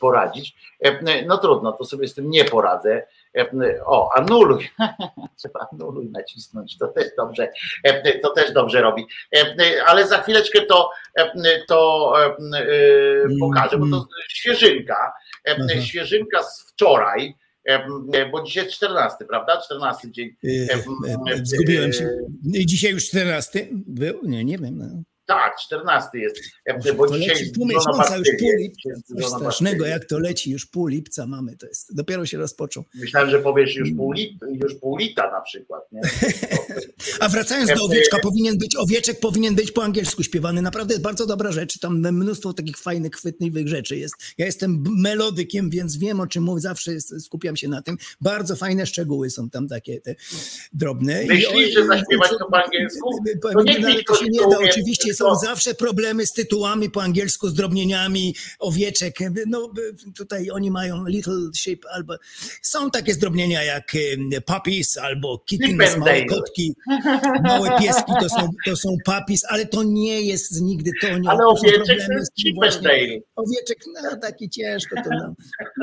poradzić. 0.00 0.54
E, 0.84 1.24
No 1.26 1.38
trudno, 1.38 1.72
to 1.72 1.84
sobie 1.84 2.08
z 2.08 2.14
tym 2.14 2.30
nie 2.30 2.44
poradzę. 2.44 3.02
E, 3.36 3.46
O, 3.86 4.10
anuluj. 4.16 4.68
Trzeba 5.38 5.66
anuluj 5.72 6.10
nacisnąć, 6.10 6.78
to 6.78 6.88
też 6.88 7.06
dobrze, 7.16 7.48
e, 7.84 8.18
to 8.18 8.30
też 8.30 8.52
dobrze 8.52 8.80
robi. 8.80 9.06
E, 9.36 9.54
Ale 9.86 10.06
za 10.08 10.22
chwileczkę 10.22 10.60
to, 10.62 10.90
e, 11.18 11.30
to 11.68 12.12
e, 12.22 12.26
e, 12.26 12.68
pokażę, 13.40 13.78
bo 13.78 13.86
to 13.90 14.06
świeżynka. 14.28 15.12
E. 15.48 15.82
Świeżynka 15.82 16.42
z 16.42 16.62
wczoraj, 16.72 17.34
e, 17.64 18.26
bo 18.30 18.42
dzisiaj 18.42 18.64
jest 18.64 18.76
14, 18.76 19.24
prawda? 19.24 19.60
14 19.60 20.10
dzień. 20.10 20.30
E, 20.44 20.78
zgubiłem 21.42 21.92
się. 21.92 22.08
I 22.54 22.66
Dzisiaj 22.66 22.92
już 22.92 23.08
14 23.08 23.66
był? 23.72 24.20
Nie, 24.22 24.44
nie 24.44 24.58
wiem. 24.58 24.78
No. 24.78 24.86
Tak, 25.28 25.56
14 25.60 26.18
jest, 26.18 26.36
bo 26.96 27.06
to 27.06 27.18
dzisiaj 27.18 27.34
leci 27.34 27.50
pół 27.50 27.66
miesiąca, 27.66 28.16
już 28.16 28.28
pół 28.38 28.50
lipca. 28.58 28.90
Coś 29.16 29.26
strasznego, 29.26 29.86
jak 29.86 30.04
to 30.04 30.18
leci, 30.18 30.50
już 30.50 30.66
pół 30.66 30.86
lipca 30.86 31.26
mamy, 31.26 31.56
to 31.56 31.66
jest, 31.66 31.94
dopiero 31.94 32.26
się 32.26 32.38
rozpoczął. 32.38 32.84
Myślałem, 32.94 33.30
że 33.30 33.38
powiesz 33.38 33.76
już 33.76 33.90
pół, 33.96 34.12
lit, 34.12 34.32
już 34.52 34.74
pół 34.74 34.96
lita 34.96 35.30
na 35.30 35.40
przykład. 35.40 35.82
Nie? 35.92 36.00
A 37.20 37.28
wracając 37.28 37.74
do 37.74 37.84
owieczka, 37.84 38.18
powinien 38.22 38.58
być, 38.58 38.76
owieczek 38.76 39.20
powinien 39.20 39.54
być 39.54 39.72
po 39.72 39.84
angielsku 39.84 40.22
śpiewany. 40.22 40.62
Naprawdę 40.62 40.94
jest 40.94 41.02
bardzo 41.04 41.26
dobra 41.26 41.52
rzecz. 41.52 41.78
Tam 41.78 41.98
mnóstwo 42.12 42.52
takich 42.52 42.76
fajnych, 42.78 43.12
chwytliwych 43.12 43.68
rzeczy 43.68 43.96
jest. 43.96 44.14
Ja 44.38 44.46
jestem 44.46 44.84
melodykiem, 44.96 45.70
więc 45.70 45.96
wiem 45.96 46.20
o 46.20 46.26
czym 46.26 46.42
mówię. 46.44 46.60
Zawsze 46.60 46.92
jest, 46.92 47.24
skupiam 47.24 47.56
się 47.56 47.68
na 47.68 47.82
tym. 47.82 47.96
Bardzo 48.20 48.56
fajne 48.56 48.86
szczegóły 48.86 49.30
są 49.30 49.50
tam 49.50 49.68
takie 49.68 50.00
te 50.00 50.14
drobne. 50.72 51.24
I- 51.24 51.28
Myślisz, 51.28 51.74
że 51.74 51.86
zaśpiewać 51.86 52.30
to 52.38 52.46
po 52.50 52.64
angielsku? 52.64 53.10
To 53.52 53.62
nie, 53.62 54.04
to 54.04 54.14
się 54.14 54.26
nie 54.28 54.40
da. 54.40 54.58
Oczywiście 54.58 55.14
są 55.18 55.34
zawsze 55.34 55.74
problemy 55.74 56.26
z 56.26 56.32
tytułami 56.32 56.90
po 56.90 57.02
angielsku, 57.02 57.48
z 57.48 57.54
drobnieniami, 57.54 58.34
owieczek. 58.58 59.18
No 59.46 59.72
tutaj 60.16 60.50
oni 60.50 60.70
mają 60.70 61.06
little 61.06 61.50
sheep 61.56 61.80
albo 61.90 62.16
są 62.62 62.90
takie 62.90 63.14
zdrobnienia 63.14 63.62
jak 63.62 63.92
puppies 64.46 64.98
albo 64.98 65.38
kittens, 65.38 65.96
małe 65.96 66.24
kotki, 66.24 66.74
małe 67.42 67.78
pieski 67.80 68.12
to 68.20 68.28
są, 68.28 68.50
to 68.64 68.76
są 68.76 68.96
puppies, 69.04 69.44
ale 69.48 69.66
to 69.66 69.82
nie 69.82 70.22
jest 70.22 70.60
nigdy 70.60 70.90
to. 71.00 71.18
Nie, 71.18 71.30
Ale 71.30 71.46
owieczek 71.46 72.06
to 72.06 72.12
jest. 72.12 72.32
Chippendale. 72.40 73.20
Owieczek, 73.36 73.78
no 73.94 74.16
taki 74.16 74.50
ciężko 74.50 74.96
to 75.04 75.10
no. 75.10 75.34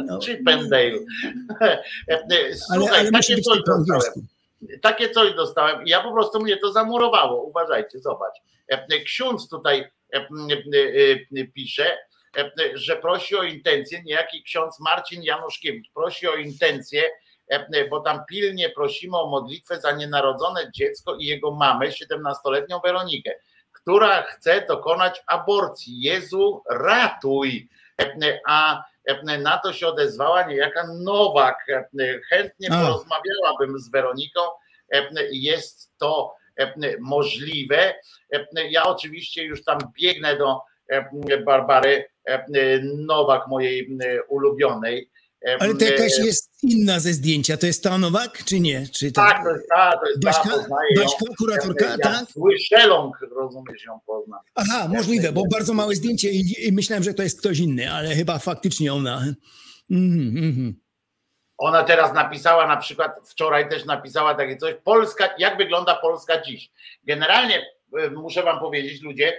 no. 0.05 0.19
Chippendale. 0.21 0.91
Ale, 2.09 2.55
Słuchaj, 2.79 2.99
ale 2.99 3.11
musi 3.11 3.33
takie 3.33 3.41
coś 3.41 3.59
dostałem. 3.87 4.27
Takie 4.81 5.09
coś 5.09 5.33
dostałem 5.33 5.85
i 5.85 5.89
ja 5.89 6.03
po 6.03 6.11
prostu 6.11 6.39
mnie 6.39 6.57
to 6.57 6.71
zamurowało. 6.71 7.43
Uważajcie, 7.43 7.99
zobacz. 7.99 8.35
Ksiądz 9.05 9.49
tutaj 9.49 9.79
e, 10.13 10.17
e, 10.17 10.21
e, 11.41 11.45
pisze, 11.47 11.97
e, 12.37 12.51
że 12.73 12.95
prosi 12.95 13.35
o 13.35 13.43
intencję, 13.43 14.03
niejaki 14.03 14.43
ksiądz 14.43 14.79
Marcin 14.79 15.23
Januszkiewicz 15.23 15.91
prosi 15.93 16.27
o 16.27 16.35
intencję, 16.35 17.03
bo 17.89 17.99
tam 17.99 18.19
pilnie 18.29 18.69
prosimy 18.69 19.17
o 19.17 19.29
modlitwę 19.29 19.81
za 19.81 19.91
nienarodzone 19.91 20.71
dziecko 20.75 21.15
i 21.15 21.25
jego 21.25 21.51
mamę, 21.51 21.87
17-letnią 21.87 22.81
Weronikę, 22.83 23.31
która 23.71 24.21
chce 24.21 24.65
dokonać 24.67 25.23
aborcji. 25.27 26.01
Jezu, 26.01 26.63
ratuj! 26.69 27.69
A 28.47 28.83
na 29.39 29.57
to 29.57 29.73
się 29.73 29.87
odezwała 29.87 30.43
niejaka 30.47 30.87
Nowak. 31.03 31.57
E, 31.69 31.85
Chętnie 32.29 32.69
porozmawiałabym 32.69 33.79
z 33.79 33.91
Weroniką. 33.91 34.41
E, 34.93 35.07
Jest 35.31 35.97
to 35.97 36.35
e, 36.59 36.73
możliwe. 36.99 37.93
E, 38.33 38.45
Ja 38.69 38.83
oczywiście 38.83 39.43
już 39.43 39.63
tam 39.63 39.77
biegnę 40.01 40.37
do 40.37 40.61
e, 40.89 41.37
Barbary 41.45 42.05
e, 42.27 42.45
Nowak, 42.83 43.47
mojej 43.47 43.97
e, 44.03 44.23
ulubionej. 44.23 45.09
E, 45.47 45.57
Ale 45.59 45.75
to 45.75 45.85
jakaś 45.85 46.19
e, 46.19 46.25
jest 46.25 46.63
inna 46.63 46.99
ze 46.99 47.13
zdjęcia. 47.13 47.57
To 47.57 47.65
jest 47.65 47.83
ta 47.83 47.97
Nowak, 47.97 48.43
czy 48.43 48.59
nie? 48.59 48.87
Czy 48.87 49.11
ta, 49.11 49.21
Tak, 49.21 49.43
to 49.43 49.49
jest 49.49 49.67
ta, 49.75 49.91
to 49.97 50.09
jest 50.09 50.21
ta, 50.21 50.27
Baśka, 50.27 50.49
ją. 50.49 51.03
Baśka, 51.03 51.25
kuratorka, 51.37 51.85
Ja 51.85 51.97
tak? 51.97 52.25
Zły 52.31 52.57
szeląg, 52.59 53.17
rozumiesz, 53.35 53.85
ją 53.85 53.99
poznam. 54.05 54.39
Aha, 54.55 54.87
możliwe, 54.87 55.31
bo 55.31 55.43
bardzo 55.51 55.73
małe 55.73 55.95
zdjęcie 55.95 56.31
i, 56.31 56.67
i 56.67 56.71
myślałem, 56.71 57.03
że 57.03 57.13
to 57.13 57.23
jest 57.23 57.39
ktoś 57.39 57.59
inny, 57.59 57.91
ale 57.91 58.15
chyba 58.15 58.39
faktycznie 58.39 58.93
ona. 58.93 59.25
Mhm, 59.91 60.37
mhm. 60.37 60.75
Ona 61.57 61.83
teraz 61.83 62.13
napisała 62.13 62.67
na 62.67 62.77
przykład, 62.77 63.11
wczoraj 63.29 63.69
też 63.69 63.85
napisała 63.85 64.35
takie 64.35 64.57
coś, 64.57 64.75
Polska, 64.83 65.29
jak 65.37 65.57
wygląda 65.57 65.95
Polska 65.95 66.41
dziś? 66.41 66.71
Generalnie 67.03 67.65
y, 67.99 68.11
muszę 68.11 68.43
wam 68.43 68.59
powiedzieć 68.59 69.01
ludzie, 69.01 69.37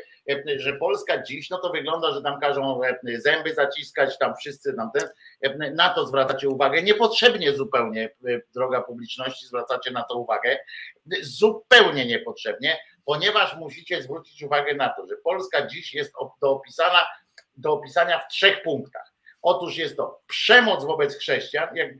że 0.57 0.73
Polska 0.73 1.23
dziś, 1.23 1.51
no 1.51 1.59
to 1.59 1.71
wygląda, 1.71 2.13
że 2.13 2.23
tam 2.23 2.41
każą 2.41 2.81
zęby 3.19 3.55
zaciskać, 3.55 4.19
tam 4.19 4.37
wszyscy 4.37 4.73
nam 4.73 4.91
ten, 4.95 5.75
na 5.75 5.89
to 5.89 6.07
zwracacie 6.07 6.49
uwagę, 6.49 6.83
niepotrzebnie 6.83 7.53
zupełnie, 7.53 8.11
droga 8.55 8.83
publiczności, 8.83 9.47
zwracacie 9.47 9.91
na 9.91 10.03
to 10.03 10.19
uwagę, 10.19 10.59
zupełnie 11.23 12.07
niepotrzebnie, 12.07 12.79
ponieważ 13.05 13.57
musicie 13.57 14.03
zwrócić 14.03 14.43
uwagę 14.43 14.75
na 14.75 14.89
to, 14.89 15.07
że 15.07 15.17
Polska 15.17 15.67
dziś 15.67 15.95
jest 15.95 16.13
do 16.41 16.51
opisana, 16.51 17.07
do 17.57 17.73
opisania 17.73 18.19
w 18.19 18.29
trzech 18.29 18.63
punktach. 18.63 19.13
Otóż 19.43 19.77
jest 19.77 19.97
to 19.97 20.21
przemoc 20.27 20.85
wobec 20.85 21.17
chrześcijan, 21.17 21.77
jak 21.77 21.91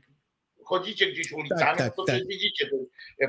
chodzicie 0.67 1.11
gdzieś 1.11 1.31
ulicami, 1.31 1.61
tak, 1.61 1.77
tak, 1.77 1.95
to 1.95 2.03
tak. 2.03 2.27
widzicie 2.27 2.69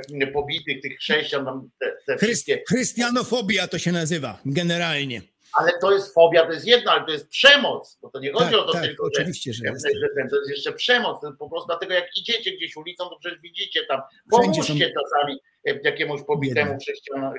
tych 0.09 0.33
pobitych, 0.33 0.83
tych 0.83 0.99
chrześcijan. 0.99 1.71
Te, 1.81 1.97
te 2.07 2.19
wszystkie... 2.19 2.63
Chrystianofobia 2.69 3.69
to 3.69 3.79
się 3.79 3.93
nazywa 3.93 4.39
generalnie. 4.45 5.23
Ale 5.53 5.73
to 5.81 5.93
jest 5.93 6.15
fobia, 6.15 6.47
to 6.47 6.53
jest 6.53 6.67
jedno, 6.67 6.93
ale 6.93 7.07
to 7.07 7.13
jest 7.13 7.29
przemoc, 7.29 7.99
bo 8.03 8.11
to 8.11 8.21
nie 8.21 8.33
chodzi 8.33 8.51
tak, 8.51 8.61
o 8.61 8.65
to 8.65 8.73
tak, 8.73 8.83
tylko, 8.83 9.07
oczywiście, 9.07 9.53
że, 9.53 9.65
że, 9.65 10.01
że 10.01 10.09
ten, 10.17 10.29
to 10.29 10.37
jest 10.37 10.51
jeszcze 10.51 10.73
przemoc, 10.73 11.21
po 11.39 11.51
prostu 11.51 11.67
dlatego 11.67 11.95
jak 11.95 12.17
idziecie 12.17 12.57
gdzieś 12.57 12.77
ulicą, 12.77 13.09
to 13.09 13.19
przecież 13.21 13.41
widzicie 13.41 13.87
tam, 13.87 14.01
pomóżcie 14.31 14.93
czasami 14.95 15.39
jakiemuś 15.85 16.23
pobitemu 16.23 16.79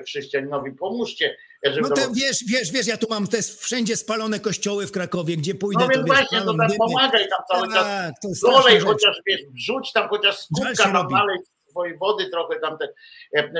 chrześcijaninowi, 0.06 0.72
pomóżcie. 0.72 1.36
Żeby 1.64 1.88
no 1.88 1.96
to 1.96 2.02
wiesz, 2.14 2.44
wiesz, 2.48 2.72
wiesz, 2.72 2.86
ja 2.86 2.96
tu 2.96 3.06
mam 3.10 3.26
te 3.26 3.42
wszędzie 3.42 3.96
spalone 3.96 4.40
kościoły 4.40 4.86
w 4.86 4.92
Krakowie, 4.92 5.36
gdzie 5.36 5.54
pójdę. 5.54 5.84
No 5.84 5.88
więc 5.88 6.06
właśnie, 6.06 6.38
to 6.38 6.44
tam 6.44 6.56
dymy. 6.56 6.78
pomagaj 6.78 7.28
tam 7.28 7.40
cały 7.50 7.68
tak, 7.68 8.14
czas. 8.22 8.40
Dolej 8.40 8.80
chociaż, 8.80 9.20
wiesz, 9.26 9.40
wrzuć 9.54 9.92
tam 9.92 10.08
chociaż 10.08 10.38
skórka 10.38 10.92
tam 10.92 11.08
dalej 11.08 11.38
swojej 11.70 11.98
wody 11.98 12.30
trochę 12.30 12.60
tam, 12.60 12.78
te, 12.78 12.88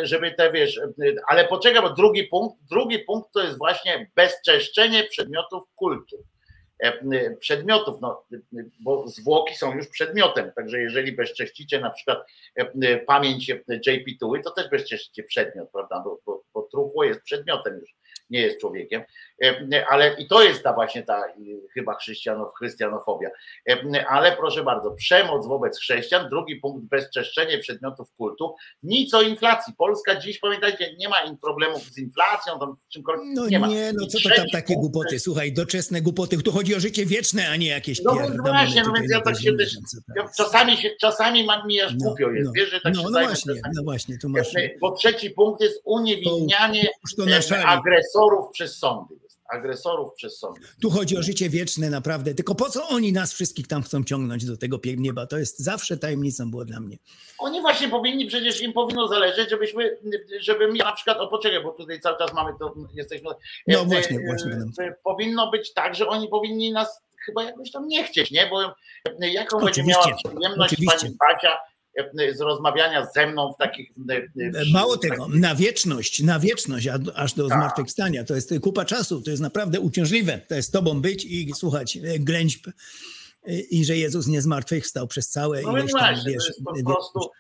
żeby 0.06 0.30
te, 0.30 0.52
wiesz, 0.52 0.80
ale 1.28 1.48
poczekaj, 1.48 1.82
bo 1.82 1.90
drugi 1.90 2.24
punkt, 2.24 2.56
drugi 2.70 2.98
punkt 2.98 3.32
to 3.32 3.40
jest 3.40 3.59
właśnie 3.59 4.10
bezczeszczenie 4.16 5.05
przedmiotów 5.05 5.62
kultu 5.74 6.16
przedmiotów, 7.39 8.01
no, 8.01 8.24
bo 8.81 9.09
zwłoki 9.09 9.55
są 9.55 9.77
już 9.77 9.89
przedmiotem, 9.89 10.52
także 10.52 10.81
jeżeli 10.81 11.12
bezcześcicie 11.12 11.81
na 11.81 11.90
przykład 11.90 12.19
pamięć 13.07 13.48
JP 13.86 14.19
Tuły, 14.20 14.43
to 14.43 14.51
też 14.51 14.70
bezcześcicie 14.70 15.23
przedmiot, 15.23 15.70
prawda, 15.73 16.02
bo, 16.05 16.19
bo, 16.27 16.43
bo 16.55 16.62
truchło 16.62 17.05
jest 17.05 17.23
przedmiotem 17.23 17.78
już, 17.81 17.94
nie 18.31 18.40
jest 18.40 18.61
człowiekiem, 18.61 19.02
ale 19.89 20.15
i 20.19 20.28
to 20.28 20.43
jest 20.43 20.62
ta 20.62 20.73
właśnie 20.73 21.02
ta 21.02 21.24
chyba 21.74 21.94
chrześcijanow, 21.94 22.55
chrystianofobia, 22.59 23.31
ale 24.09 24.36
proszę 24.36 24.65
bardzo, 24.65 24.90
przemoc 24.90 25.47
wobec 25.47 25.78
chrześcijan, 25.78 26.28
drugi 26.28 26.57
punkt, 26.57 26.85
bezczeszczenie 26.85 27.59
przedmiotów 27.59 28.12
kultu, 28.12 28.55
nic 28.82 29.15
o 29.15 29.23
inflacji, 29.23 29.74
Polska 29.78 30.20
dziś, 30.20 30.39
pamiętajcie, 30.39 30.97
nie 30.98 31.09
ma 31.09 31.16
problemów 31.43 31.82
z 31.82 31.98
inflacją, 31.98 32.59
tam 32.59 32.77
czymkolwiek, 32.89 33.27
no 33.35 33.47
nie, 33.47 33.59
ma. 33.59 33.66
nie, 33.66 33.93
no 33.93 34.07
co 34.07 34.19
to 34.28 34.36
tam 34.36 34.47
takie 34.52 34.74
punkt, 34.74 34.93
głupoty, 34.93 35.19
słuchaj, 35.19 35.52
doczesne 35.52 36.02
głupoty, 36.02 36.43
tu 36.43 36.52
chodzi 36.52 36.74
o 36.74 36.81
życie 36.81 37.07
wieczne, 37.07 37.48
a 37.48 37.57
nie 37.57 37.69
jakieś 37.69 38.02
No 38.02 38.12
właśnie, 38.52 38.82
no 38.82 38.93
więc 38.93 39.12
ja 39.12 39.20
tak 39.20 39.40
się 39.40 39.57
też, 39.57 39.77
ja 40.16 40.28
czasami, 40.36 40.77
się, 40.77 40.90
czasami 41.01 41.44
mam 41.44 41.66
mi 41.66 41.81
aż 41.81 41.93
no, 41.93 41.98
głupio 41.98 42.27
no, 42.27 42.32
jest, 42.32 42.47
no, 42.47 42.52
wiesz, 42.52 42.70
że 42.70 42.81
tak 42.81 42.94
no, 42.94 43.01
się 43.01 43.09
no 43.11 43.20
właśnie, 43.20 43.55
no 43.77 43.82
właśnie, 43.82 44.19
tu 44.19 44.28
masz. 44.28 44.52
Bo 44.81 44.93
trzeci 44.93 45.31
punkt 45.31 45.61
jest 45.61 45.81
uniewinnianie 45.85 46.89
agresorów 48.20 48.51
przez 48.52 48.78
sądy. 48.78 49.14
Agresorów 49.52 50.14
przez 50.14 50.38
sądy. 50.38 50.60
Tu 50.82 50.90
chodzi 50.90 51.16
o 51.16 51.22
życie 51.22 51.48
wieczne, 51.48 51.90
naprawdę. 51.90 52.34
Tylko 52.34 52.55
po 52.55 52.70
co 52.70 52.88
oni 52.88 53.12
nas 53.12 53.32
wszystkich 53.32 53.66
tam 53.66 53.82
chcą 53.82 54.05
ciągnąć 54.05 54.44
do 54.44 54.56
tego 54.56 54.78
nieba? 54.97 55.26
To 55.26 55.38
jest 55.38 55.59
zawsze 55.59 55.97
tajemnicą 55.97 56.51
było 56.51 56.64
dla 56.64 56.80
mnie. 56.80 56.97
Oni 57.38 57.60
właśnie 57.60 57.88
powinni, 57.88 58.26
przecież 58.26 58.60
im 58.60 58.72
powinno 58.72 59.09
zależeć, 59.09 59.51
żebyśmy, 59.51 59.98
żebym 60.40 60.76
ja 60.76 60.84
na 60.84 60.92
przykład, 60.92 61.18
o 61.18 61.28
poczekaj, 61.28 61.62
bo 61.62 61.72
tutaj 61.72 62.01
cały 62.01 62.18
czas 62.18 62.32
mamy 62.32 62.52
to, 62.59 62.74
jesteśmy. 62.94 63.30
No 63.66 63.84
właśnie, 63.84 64.20
właśnie. 64.26 64.92
Powinno 65.05 65.51
być 65.51 65.72
tak, 65.72 65.94
że 65.94 66.09
oni 66.09 66.28
powinni 66.28 66.72
nas 66.72 67.02
chyba 67.26 67.44
jakoś 67.44 67.70
tam 67.70 67.88
nie 67.88 68.05
chcieć, 68.05 68.30
nie? 68.30 68.47
Bo 68.51 68.74
jaką 69.20 69.56
Oczywiście. 69.56 69.62
będzie 69.64 69.82
miała 69.82 70.16
przyjemność 70.16 70.72
Oczywiście. 70.72 70.98
pani 70.98 71.16
Bacia 71.34 71.59
z 72.32 72.40
rozmawiania 72.40 73.06
ze 73.14 73.26
mną 73.26 73.52
w 73.52 73.56
takich. 73.56 73.90
Mało 74.72 74.96
tego, 74.96 75.28
na 75.28 75.54
wieczność, 75.54 76.22
na 76.22 76.38
wieczność, 76.38 76.88
aż 77.14 77.34
do 77.34 77.48
tak. 77.48 77.58
zmartwychwstania. 77.58 78.24
To 78.24 78.34
jest 78.34 78.54
kupa 78.62 78.84
czasu, 78.84 79.22
to 79.22 79.30
jest 79.30 79.42
naprawdę 79.42 79.80
uciążliwe. 79.80 80.40
To 80.48 80.54
jest 80.54 80.72
tobą 80.72 81.00
być 81.00 81.24
i 81.24 81.52
słuchać 81.54 81.98
ględźb 82.18 82.66
i 83.70 83.84
że 83.84 83.96
Jezus 83.96 84.26
nie 84.26 84.42
zmartwychwstał 84.42 85.06
przez 85.06 85.28
całe 85.28 85.62
no 85.62 85.78
ileś 85.78 85.92
tam, 85.92 86.00
właśnie, 86.00 86.32
wiesz, 86.32 86.52
to 86.64 86.72
po 86.84 86.84
prostu 86.84 87.30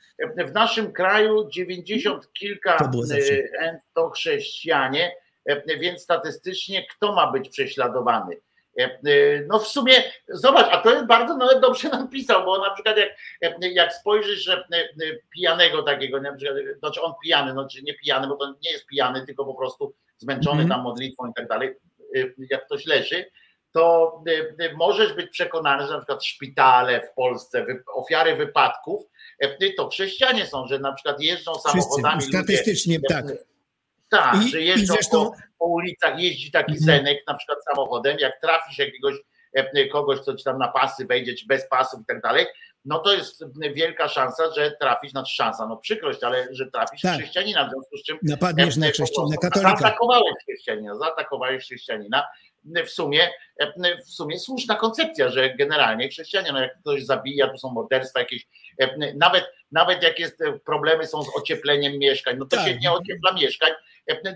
w 0.48 0.52
naszym 0.52 0.92
kraju 0.92 1.48
90 1.50 2.32
kilka 2.32 2.78
to, 2.78 2.90
to 3.94 4.10
chrześcijanie, 4.10 5.12
więc 5.80 6.02
statystycznie 6.02 6.86
kto 6.86 7.14
ma 7.14 7.32
być 7.32 7.48
prześladowany? 7.48 8.40
E, 8.78 8.84
e, 8.84 8.98
no 9.48 9.58
w 9.58 9.68
sumie, 9.68 9.94
zobacz, 10.28 10.66
a 10.70 10.78
to 10.78 10.90
jest 10.90 11.06
bardzo 11.06 11.36
nawet 11.36 11.60
dobrze 11.60 11.88
nam 11.88 12.08
pisał, 12.08 12.44
bo 12.44 12.58
na 12.58 12.74
przykład 12.74 12.96
jak, 13.40 13.56
jak 13.60 13.94
spojrzysz, 13.94 14.44
że 14.44 14.64
e, 14.72 14.88
pijanego 15.30 15.82
takiego, 15.82 16.20
na 16.20 16.34
przykład, 16.34 16.56
znaczy 16.78 17.02
on 17.02 17.12
pijany, 17.22 17.54
no 17.54 17.68
czy 17.68 17.82
nie 17.82 17.94
pijany, 17.94 18.26
bo 18.26 18.36
to 18.36 18.54
nie 18.64 18.70
jest 18.70 18.86
pijany, 18.86 19.26
tylko 19.26 19.44
po 19.44 19.54
prostu 19.54 19.94
zmęczony 20.18 20.68
tam 20.68 20.82
modlitwą 20.82 21.26
i 21.26 21.34
tak 21.36 21.48
dalej, 21.48 21.74
jak 22.50 22.66
ktoś 22.66 22.86
leży, 22.86 23.24
to 23.72 24.12
możesz 24.76 25.12
być 25.12 25.30
przekonany, 25.30 25.86
że 25.86 25.92
na 25.92 25.98
przykład 25.98 26.24
szpitale 26.24 27.00
w 27.00 27.14
Polsce, 27.14 27.66
ofiary 27.94 28.36
wypadków, 28.36 29.02
to 29.76 29.88
chrześcijanie 29.88 30.46
są, 30.46 30.66
że 30.66 30.78
na 30.78 30.92
przykład 30.92 31.22
jeżdżą 31.22 31.54
samochodami. 31.54 32.20
Wszyscy, 32.20 32.38
statystycznie 32.38 32.96
ludzie, 32.96 33.08
tak. 33.08 33.49
Tak, 34.10 34.36
I, 34.46 34.50
że 34.50 34.60
jeżdżą 34.60 34.94
zresztą... 34.94 35.24
po, 35.24 35.36
po, 35.58 35.66
ulicach, 35.66 36.20
jeździ 36.20 36.50
taki 36.50 36.72
mhm. 36.72 36.84
zenek 36.84 37.18
na 37.26 37.34
przykład 37.34 37.58
samochodem, 37.64 38.16
jak 38.18 38.40
trafisz 38.40 38.78
jakiegoś 38.78 39.14
e, 39.52 39.88
kogoś, 39.88 40.20
co 40.20 40.34
ci 40.34 40.44
tam 40.44 40.58
na 40.58 40.68
pasy 40.68 41.06
wejdzie, 41.06 41.34
czy 41.34 41.46
bez 41.46 41.68
pasów 41.68 42.00
i 42.00 42.04
tak 42.06 42.20
dalej, 42.20 42.46
no 42.84 42.98
to 42.98 43.14
jest 43.14 43.44
wielka 43.74 44.08
szansa, 44.08 44.42
że 44.56 44.72
trafisz, 44.80 45.10
znaczy 45.10 45.34
szansa, 45.34 45.66
no 45.66 45.76
przykrość, 45.76 46.24
ale 46.24 46.48
że 46.50 46.70
trafisz 46.70 47.00
tak. 47.00 47.18
chrześcijanina, 47.18 47.66
w 47.66 47.70
związku 47.70 47.96
z 47.96 48.02
czym 48.02 48.18
napadniesz 48.22 48.76
na 48.76 48.86
chrześcijanina, 48.86 49.36
katolika. 49.36 49.76
Zaatakowałeś 49.76 50.34
chrześcijanina, 50.42 50.94
zaatakowałeś 50.94 51.64
chrześcijanina, 51.64 52.26
w 52.86 52.90
sumie, 52.90 53.28
w 54.06 54.10
sumie 54.10 54.38
słuszna 54.38 54.74
koncepcja, 54.74 55.28
że 55.28 55.54
generalnie 55.54 56.08
chrześcijanie, 56.08 56.52
no 56.52 56.60
jak 56.60 56.80
ktoś 56.80 57.04
zabija, 57.04 57.48
tu 57.48 57.58
są 57.58 57.70
morderstwa 57.70 58.20
jakieś, 58.20 58.48
nawet, 59.16 59.44
nawet 59.72 60.02
jak 60.02 60.18
jest 60.18 60.42
problemy 60.64 61.06
są 61.06 61.22
z 61.22 61.36
ociepleniem 61.36 61.98
mieszkań, 61.98 62.36
no 62.38 62.46
to 62.46 62.56
tak. 62.56 62.66
się 62.66 62.78
nie 62.78 62.92
ociepla 62.92 63.32
mieszkań, 63.32 63.70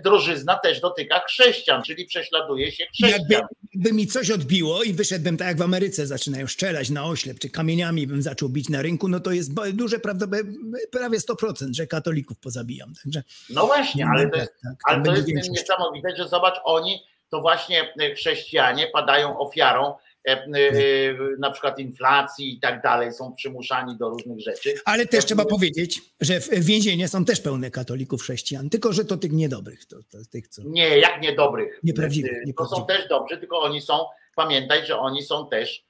drożyzna 0.03 0.55
też 0.55 0.81
dotyka 0.81 1.19
chrześcijan, 1.19 1.83
czyli 1.83 2.05
prześladuje 2.05 2.71
się 2.71 2.85
chrześcijan. 2.85 3.21
Jakby, 3.29 3.47
jakby 3.73 3.93
mi 3.93 4.07
coś 4.07 4.31
odbiło 4.31 4.83
i 4.83 4.93
wyszedłbym 4.93 5.37
tak 5.37 5.47
jak 5.47 5.57
w 5.57 5.61
Ameryce 5.61 6.07
zaczynają 6.07 6.47
strzelać 6.47 6.89
na 6.89 7.05
oślep, 7.05 7.39
czy 7.39 7.49
kamieniami 7.49 8.07
bym 8.07 8.21
zaczął 8.21 8.49
bić 8.49 8.69
na 8.69 8.81
rynku, 8.81 9.07
no 9.07 9.19
to 9.19 9.31
jest 9.31 9.53
duże 9.73 9.99
prawdopodobnie 9.99 10.53
prawie 10.91 11.19
100%, 11.19 11.67
że 11.71 11.87
katolików 11.87 12.39
pozabijam. 12.39 12.93
Także, 13.03 13.23
no 13.49 13.65
właśnie, 13.65 14.05
ale 14.13 14.29
to 14.29 14.37
jest, 14.37 14.51
tak, 14.63 14.71
tak, 14.71 14.95
ale 14.95 15.03
to 15.03 15.15
jest 15.15 15.49
niesamowite, 15.49 16.15
że 16.17 16.27
zobacz, 16.27 16.55
oni 16.63 16.99
to 17.29 17.41
właśnie 17.41 17.93
chrześcijanie 18.15 18.87
padają 18.87 19.39
ofiarą 19.39 19.87
e, 19.87 19.93
e, 19.93 19.97
na 21.39 21.51
przykład 21.51 21.79
inflacji 21.79 22.53
i 22.53 22.59
tak 22.59 22.81
dalej, 22.81 23.13
są 23.13 23.33
przymuszani 23.33 23.97
do 23.97 24.09
różnych 24.09 24.39
rzeczy. 24.39 24.73
Ale 24.85 25.05
też 25.05 25.25
trzeba 25.25 25.45
powiedzieć, 25.45 26.01
że 26.21 26.39
w 26.39 26.65
więzienie 26.65 27.07
są 27.07 27.25
też 27.25 27.41
pełne 27.41 27.71
katolików 27.71 28.21
chrześcijan, 28.21 28.69
tylko 28.69 28.93
że 28.93 29.05
to 29.05 29.17
tych 29.17 29.31
niedobrych. 29.31 29.85
To, 29.85 29.97
to 30.11 30.17
tych, 30.31 30.47
co... 30.47 30.61
Nie, 30.65 30.97
jak 30.97 31.21
niedobrych. 31.21 31.79
Nieprawdziwych. 31.83 32.31
E, 32.49 32.53
to 32.53 32.65
są 32.65 32.85
też 32.85 33.07
dobrzy, 33.07 33.37
tylko 33.37 33.59
oni 33.59 33.81
są, 33.81 33.99
pamiętaj, 34.35 34.85
że 34.85 34.97
oni 34.97 35.23
są 35.23 35.49
też 35.49 35.85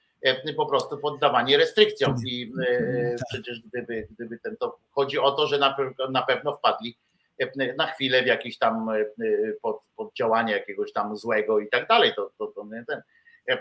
po 0.55 0.65
prostu 0.65 0.97
poddawani 0.97 1.57
restrykcjom 1.57 2.15
i 2.27 2.51
tak. 3.17 3.27
przecież 3.29 3.61
gdyby, 3.61 4.07
gdyby 4.11 4.39
ten, 4.39 4.57
to 4.57 4.79
chodzi 4.91 5.19
o 5.19 5.31
to, 5.31 5.47
że 5.47 5.57
na, 5.57 5.77
na 6.09 6.21
pewno 6.21 6.53
wpadli 6.53 6.97
na 7.77 7.87
chwilę 7.87 8.23
w 8.23 8.27
jakieś 8.27 8.57
tam 8.57 8.89
e, 8.89 9.05
pod, 9.61 9.79
pod 9.95 10.13
działanie 10.13 10.53
jakiegoś 10.53 10.93
tam 10.93 11.17
złego 11.17 11.59
i 11.59 11.69
tak 11.69 11.87
dalej. 11.87 12.13
To, 12.15 12.31
to, 12.37 12.47
to 12.47 12.65
ten. 12.87 13.01
E, 13.47 13.59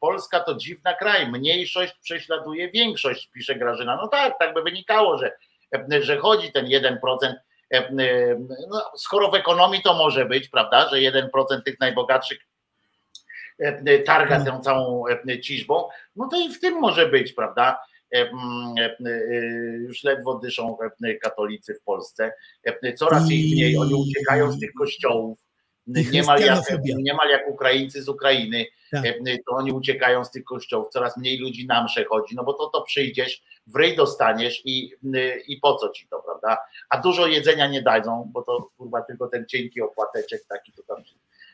Polska 0.00 0.40
to 0.40 0.54
dziwna 0.54 0.94
kraj, 0.94 1.30
mniejszość 1.30 1.94
prześladuje 2.02 2.70
większość, 2.70 3.30
pisze 3.34 3.54
Grażyna. 3.54 3.96
No 3.96 4.08
tak, 4.08 4.38
tak 4.38 4.54
by 4.54 4.62
wynikało, 4.62 5.18
że, 5.18 5.32
że 6.00 6.16
chodzi 6.16 6.52
ten 6.52 6.66
1%. 6.66 6.96
No, 8.70 8.90
skoro 8.96 9.30
w 9.30 9.34
ekonomii 9.34 9.82
to 9.82 9.94
może 9.94 10.24
być, 10.24 10.48
prawda, 10.48 10.88
że 10.88 10.96
1% 10.96 11.62
tych 11.64 11.80
najbogatszych 11.80 12.38
targa 14.06 14.44
tą 14.44 14.60
całą 14.60 15.04
ciżbą, 15.42 15.88
no 16.16 16.28
to 16.28 16.36
i 16.36 16.54
w 16.54 16.60
tym 16.60 16.80
może 16.80 17.06
być, 17.06 17.32
prawda? 17.32 17.78
E, 18.14 18.30
e, 18.80 18.96
e, 19.06 19.36
już 19.78 20.04
ledwo 20.04 20.38
dyszą 20.38 20.76
katolicy 21.22 21.74
w 21.74 21.82
Polsce. 21.82 22.32
Coraz 22.96 23.30
ich 23.30 23.52
mniej, 23.52 23.78
oni 23.78 23.94
uciekają 23.94 24.52
z 24.52 24.60
tych 24.60 24.72
kościołów. 24.72 25.38
Niemal 25.88 26.40
jak, 26.40 26.64
niemal 26.84 27.28
jak 27.28 27.48
Ukraińcy 27.48 28.02
z 28.02 28.08
Ukrainy, 28.08 28.66
tak. 28.90 29.04
to 29.46 29.56
oni 29.56 29.72
uciekają 29.72 30.24
z 30.24 30.30
tych 30.30 30.44
kościołów, 30.44 30.88
coraz 30.88 31.16
mniej 31.16 31.38
ludzi 31.38 31.66
na 31.66 31.84
msze 31.84 32.04
chodzi, 32.04 32.36
no 32.36 32.44
bo 32.44 32.52
to 32.52 32.66
to 32.66 32.82
przyjdziesz, 32.82 33.42
w 33.66 33.76
ryj 33.76 33.96
dostaniesz 33.96 34.66
i, 34.66 34.92
i 35.48 35.56
po 35.56 35.74
co 35.74 35.88
ci 35.88 36.08
to, 36.08 36.22
prawda? 36.22 36.58
A 36.90 37.00
dużo 37.00 37.26
jedzenia 37.26 37.66
nie 37.66 37.82
dadzą, 37.82 38.30
bo 38.32 38.42
to 38.42 38.70
kurwa 38.76 39.02
tylko 39.02 39.28
ten 39.28 39.46
cienki 39.46 39.80
opłateczek 39.80 40.44
taki 40.48 40.72
to 40.72 40.82
tam 40.82 41.04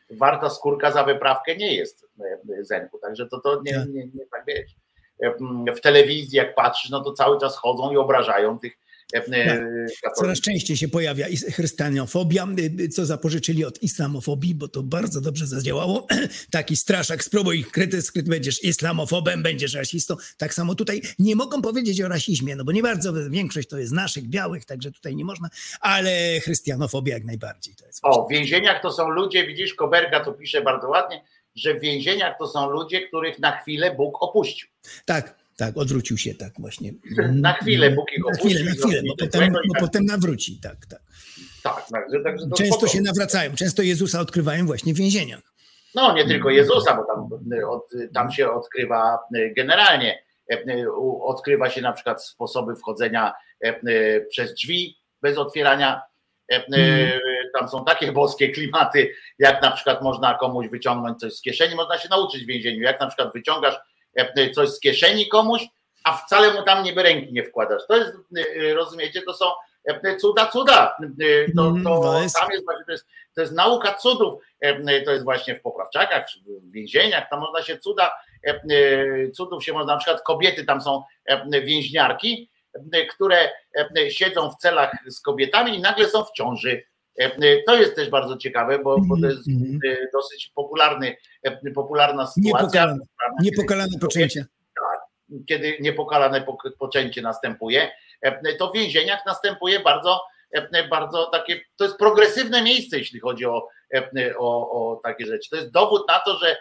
warta 0.09 0.49
skórka 0.49 0.91
za 0.91 1.03
wyprawkę 1.03 1.55
nie 1.55 1.75
jest 1.75 2.07
Zenku, 2.61 2.99
także 2.99 3.27
to, 3.27 3.39
to 3.39 3.61
nie, 3.65 3.73
Tak. 3.73 3.87
nie, 3.89 4.05
nie 4.05 4.25
tak 4.31 4.43
wiesz. 4.47 4.75
W 5.77 5.81
telewizji 5.81 6.37
jak 6.37 6.55
patrzysz, 6.55 6.89
no 6.89 7.01
to 7.01 7.13
cały 7.13 7.39
czas 7.39 7.57
chodzą 7.57 7.91
i 7.91 7.97
obrażają 7.97 8.59
tych 8.59 8.77
e, 9.13 9.21
katolików. 9.21 10.17
Coraz 10.17 10.41
częściej 10.41 10.77
się 10.77 10.87
pojawia 10.87 11.27
chrystianofobia, 11.51 12.47
y, 12.79 12.89
co 12.89 13.05
zapożyczyli 13.05 13.65
od 13.65 13.83
islamofobii, 13.83 14.55
bo 14.55 14.67
to 14.67 14.83
bardzo 14.83 15.21
dobrze 15.21 15.47
zadziałało. 15.47 16.07
Taki 16.51 16.77
straszak, 16.77 17.23
spróbuj 17.23 17.63
kryty, 17.63 18.01
skryt 18.01 18.29
będziesz 18.29 18.63
islamofobem, 18.63 19.43
będziesz 19.43 19.73
rasistą. 19.73 20.15
Tak 20.37 20.53
samo 20.53 20.75
tutaj 20.75 21.01
nie 21.19 21.35
mogą 21.35 21.61
powiedzieć 21.61 22.01
o 22.01 22.07
rasizmie, 22.07 22.55
no 22.55 22.63
bo 22.63 22.71
nie 22.71 22.83
bardzo 22.83 23.13
większość 23.29 23.69
to 23.69 23.77
jest 23.77 23.93
naszych 23.93 24.27
białych, 24.27 24.65
także 24.65 24.91
tutaj 24.91 25.15
nie 25.15 25.25
można, 25.25 25.49
ale 25.81 26.39
chrystianofobia 26.39 27.13
jak 27.13 27.23
najbardziej. 27.23 27.75
To 27.75 27.85
jest 27.85 27.99
O, 28.03 28.25
w 28.25 28.29
więzieniach 28.29 28.81
to 28.81 28.91
są 28.91 29.09
ludzie, 29.09 29.47
widzisz, 29.47 29.73
Koberga 29.73 30.19
to 30.19 30.33
pisze 30.33 30.61
bardzo 30.61 30.89
ładnie, 30.89 31.23
że 31.55 31.73
w 31.73 31.81
więzieniach 31.81 32.37
to 32.39 32.47
są 32.47 32.69
ludzie, 32.69 33.07
których 33.07 33.39
na 33.39 33.57
chwilę 33.57 33.95
Bóg 33.95 34.23
opuścił. 34.23 34.69
Tak, 35.05 35.44
tak, 35.55 35.77
odwrócił 35.77 36.17
się 36.17 36.35
tak 36.35 36.53
właśnie. 36.59 36.91
Na 37.33 37.53
chwilę 37.53 37.91
Bóg 37.91 38.05
ich 38.13 38.23
Na 38.25 38.33
chwilę, 38.37 38.63
na 38.63 38.71
chwilę, 38.71 39.01
bo 39.07 39.15
potem, 39.25 39.43
i 39.47 39.51
bo 39.67 39.73
tak- 39.73 39.81
potem 39.81 40.05
nawróci, 40.05 40.59
tak, 40.63 40.85
tak. 40.89 40.99
Tak, 41.63 41.85
także, 41.91 42.19
także 42.23 42.45
to 42.47 42.55
Często 42.55 42.75
spoko. 42.75 42.87
się 42.91 43.01
nawracają, 43.01 43.55
często 43.55 43.81
Jezusa 43.81 44.19
odkrywają 44.19 44.65
właśnie 44.65 44.93
w 44.93 44.97
więzieniach. 44.97 45.41
No 45.95 46.13
nie 46.15 46.27
tylko 46.27 46.49
Jezusa, 46.49 46.95
bo 46.95 47.03
tam, 47.05 47.29
od, 47.69 47.89
tam 48.13 48.31
się 48.31 48.51
odkrywa 48.51 49.19
y, 49.35 49.53
generalnie. 49.55 50.23
y, 50.51 50.91
u- 50.91 51.23
Odkrywa 51.23 51.69
się 51.69 51.81
na 51.81 51.93
przykład 51.93 52.25
sposoby 52.25 52.75
wchodzenia 52.75 53.33
przez 54.29 54.53
drzwi 54.53 54.97
bez 55.21 55.37
otwierania. 55.37 56.01
Mhm. 56.49 57.19
Tam 57.59 57.69
są 57.69 57.85
takie 57.85 58.11
boskie 58.11 58.49
klimaty, 58.49 59.11
jak 59.39 59.61
na 59.61 59.71
przykład 59.71 60.01
można 60.01 60.37
komuś 60.37 60.67
wyciągnąć 60.69 61.19
coś 61.19 61.33
z 61.33 61.41
kieszeni, 61.41 61.75
można 61.75 61.97
się 61.97 62.09
nauczyć 62.09 62.43
w 62.43 62.47
więzieniu, 62.47 62.81
jak 62.81 62.99
na 62.99 63.07
przykład 63.07 63.33
wyciągasz 63.33 63.75
coś 64.53 64.69
z 64.69 64.79
kieszeni 64.79 65.27
komuś, 65.27 65.61
a 66.03 66.17
wcale 66.17 66.53
mu 66.53 66.63
tam 66.63 66.83
niby 66.83 67.03
ręki 67.03 67.33
nie 67.33 67.43
wkładasz. 67.43 67.81
To 67.87 67.97
jest, 67.97 68.11
y, 68.37 68.73
rozumiecie, 68.73 69.21
to 69.21 69.33
są 69.33 69.45
y, 70.05 70.17
cuda, 70.17 70.45
cuda. 70.47 70.97
To, 71.55 71.61
Mhm, 71.61 71.83
to, 71.83 72.21
jest- 72.23 72.35
tam 72.39 72.51
jest 72.51 72.65
to 72.85 72.91
jest, 72.91 73.05
to 73.35 73.41
jest 73.41 73.53
nauka 73.53 73.93
cudów. 73.93 74.43
E, 74.61 75.01
To 75.01 75.11
jest 75.11 75.23
właśnie 75.23 75.55
w 75.55 75.61
poprawczakach, 75.61 76.25
w 76.47 76.71
więzieniach, 76.71 77.29
tam 77.29 77.39
można 77.39 77.61
się 77.61 77.77
cuda, 77.77 78.11
e, 78.47 78.49
e, 78.49 79.31
cudów 79.31 79.63
się 79.63 79.73
można, 79.73 79.93
na 79.93 79.99
przykład 79.99 80.21
kobiety 80.21 80.65
tam 80.65 80.81
są 80.81 81.03
e, 81.25 81.61
więźniarki, 81.61 82.49
e, 82.93 83.05
które 83.05 83.49
e, 83.97 84.11
siedzą 84.11 84.51
w 84.51 84.55
celach 84.55 84.91
z 85.07 85.21
kobietami 85.21 85.75
i 85.75 85.81
nagle 85.81 86.09
są 86.09 86.23
w 86.23 86.31
ciąży. 86.31 86.83
E, 87.19 87.61
To 87.63 87.75
jest 87.75 87.95
też 87.95 88.09
bardzo 88.09 88.37
ciekawe, 88.37 88.79
bo, 88.79 88.97
bo 89.01 89.15
to 89.21 89.27
jest 89.27 89.47
Mhm. 89.47 89.79
e, 89.87 89.97
dosyć 90.13 90.51
popularny, 90.55 91.15
e, 91.43 91.71
popularna 91.71 92.27
sytuacja. 92.27 92.59
Niepokalane, 92.61 92.99
niepokalane 93.41 93.91
poczęcie. 94.01 94.45
Kiedy 95.47 95.77
niepokalane 95.79 96.41
pok- 96.41 96.71
poczęcie 96.79 97.21
następuje, 97.21 97.91
e, 98.21 98.55
to 98.55 98.69
w 98.69 98.73
więzieniach 98.73 99.25
następuje 99.25 99.79
bardzo, 99.79 100.21
e, 100.51 100.87
bardzo 100.87 101.25
takie, 101.25 101.61
to 101.75 101.83
jest 101.83 101.97
progresywne 101.97 102.61
miejsce, 102.61 102.97
jeśli 102.97 103.19
chodzi 103.19 103.45
o, 103.45 103.67
e, 103.93 104.37
o, 104.37 104.71
o 104.71 104.95
takie 105.03 105.25
rzeczy. 105.25 105.49
To 105.49 105.55
jest 105.55 105.71
dowód 105.71 106.07
na 106.07 106.19
to, 106.19 106.37
że 106.37 106.57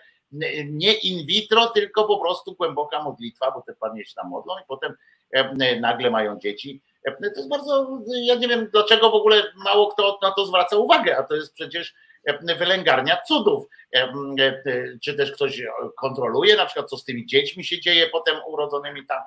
nie 0.65 0.93
in 0.95 1.27
vitro, 1.27 1.67
tylko 1.67 2.05
po 2.05 2.19
prostu 2.21 2.55
głęboka 2.55 3.03
modlitwa, 3.03 3.51
bo 3.51 3.63
te 3.63 3.75
panie 3.75 4.05
się 4.05 4.15
tam 4.15 4.29
modlą 4.29 4.55
i 4.59 4.63
potem 4.69 4.95
e, 5.33 5.81
nagle 5.81 6.11
mają 6.11 6.39
dzieci. 6.39 6.83
E, 7.05 7.13
To 7.13 7.37
jest 7.37 7.49
bardzo, 7.49 8.01
ja 8.23 8.35
nie 8.35 8.49
wiem 8.49 8.69
dlaczego 8.73 9.11
w 9.11 9.15
ogóle 9.15 9.43
mało 9.65 9.93
kto 9.93 10.19
na 10.23 10.31
to 10.31 10.47
zwraca 10.47 10.77
uwagę, 10.77 11.17
a 11.19 11.23
to 11.23 11.35
jest 11.35 11.55
przecież 11.55 11.95
e, 12.25 12.57
wylęgarnia 12.57 13.21
cudów. 13.29 13.67
E, 13.95 14.03
e, 14.03 14.63
Czy 15.03 15.15
też 15.15 15.33
ktoś 15.33 15.63
kontroluje 16.01 16.57
na 16.57 16.67
przykład, 16.67 16.91
co 16.91 16.97
z 16.97 17.05
tymi 17.05 17.27
dziećmi 17.27 17.65
się 17.65 17.81
dzieje 17.81 18.07
potem 18.07 18.37
urodzonymi 18.47 19.07
tam, 19.07 19.23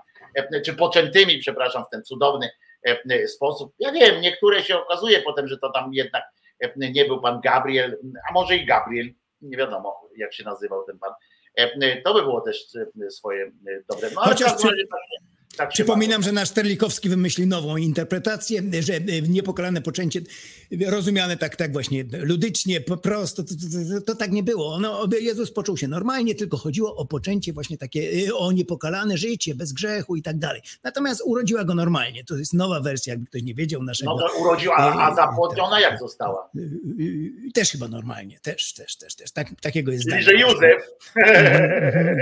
czy 0.66 0.74
poczętymi, 0.74 1.38
przepraszam, 1.40 1.84
w 1.86 1.90
ten 1.90 2.04
cudowny 2.04 2.50
sposób. 3.28 3.74
Ja 3.80 3.92
wiem, 3.92 4.22
niektóre 4.22 4.64
się 4.64 4.78
okazuje 4.78 5.22
potem, 5.22 5.48
że 5.48 5.58
to 5.58 5.72
tam 5.72 5.94
jednak 5.94 6.24
nie 6.78 7.06
był 7.06 7.22
pan 7.22 7.42
Gabriel, 7.42 8.00
a 8.30 8.34
może 8.34 8.56
i 8.56 8.66
Gabriel, 8.66 9.08
nie 9.42 9.58
wiadomo 9.58 10.10
jak 10.18 10.34
się 10.34 10.44
nazywał 10.44 10.84
ten 10.84 11.00
pan. 11.00 11.14
To 12.06 12.14
by 12.14 12.22
było 12.22 12.42
też 12.42 12.68
swoje 13.10 13.52
dobre. 13.90 14.10
No, 14.16 14.22
ale 14.22 14.34
Chociaż 14.34 14.52
razie 14.52 14.88
tak 15.58 15.68
tak 15.68 15.74
Przypominam, 15.74 16.24
że 16.24 16.32
nasz 16.32 16.52
Terlikowski 16.52 17.10
wymyślił 17.10 17.48
nową 17.48 17.78
interpretację, 17.78 18.62
że 18.80 18.94
e, 18.94 19.22
niepokalane 19.22 19.82
poczęcie 19.82 20.22
rozumiane 20.88 21.38
tak, 21.38 21.56
tak 21.56 21.74
właśnie 21.74 22.04
ludycznie, 22.12 22.82
po 22.82 22.98
prostu, 22.98 23.44
to, 23.44 23.54
to, 23.56 23.96
to, 23.96 24.02
to 24.02 24.16
tak 24.16 24.32
nie 24.32 24.44
było. 24.44 24.80
No, 24.80 25.08
Jezus 25.22 25.52
poczuł 25.52 25.78
się 25.78 25.88
normalnie, 25.88 26.36
tylko 26.36 26.58
chodziło 26.58 26.96
o 26.96 27.06
poczęcie 27.06 27.54
właśnie 27.54 27.78
takie, 27.78 28.10
e, 28.28 28.36
o 28.36 28.52
niepokalane 28.52 29.18
życie, 29.18 29.56
bez 29.56 29.74
grzechu 29.74 30.16
i 30.16 30.22
tak 30.22 30.38
dalej. 30.38 30.62
Natomiast 30.84 31.22
urodziła 31.26 31.64
go 31.64 31.76
normalnie. 31.76 32.24
To 32.24 32.36
jest 32.38 32.54
nowa 32.54 32.80
wersja, 32.80 33.14
jakby 33.14 33.26
ktoś 33.28 33.44
nie 33.44 33.54
wiedział 33.54 33.84
naszego. 33.84 34.16
No 34.16 34.28
to 34.28 34.38
urodziła, 34.38 34.76
a, 34.76 35.08
a 35.08 35.12
E, 35.12 35.16
zapłodniona 35.16 35.72
tak. 35.72 35.82
jak 35.82 36.00
została? 36.00 36.50
Y, 36.56 36.60
y, 37.00 37.52
Też 37.54 37.72
chyba 37.72 37.88
normalnie, 37.88 38.40
też, 38.40 38.74
też, 38.74 38.96
też, 38.98 39.16
też. 39.16 39.32
Tak, 39.32 39.62
takiego 39.62 39.92
jest 39.92 40.10
Czyli, 40.10 40.24
zdanie. 40.24 40.40
że 40.40 40.48
Józef. 40.48 40.84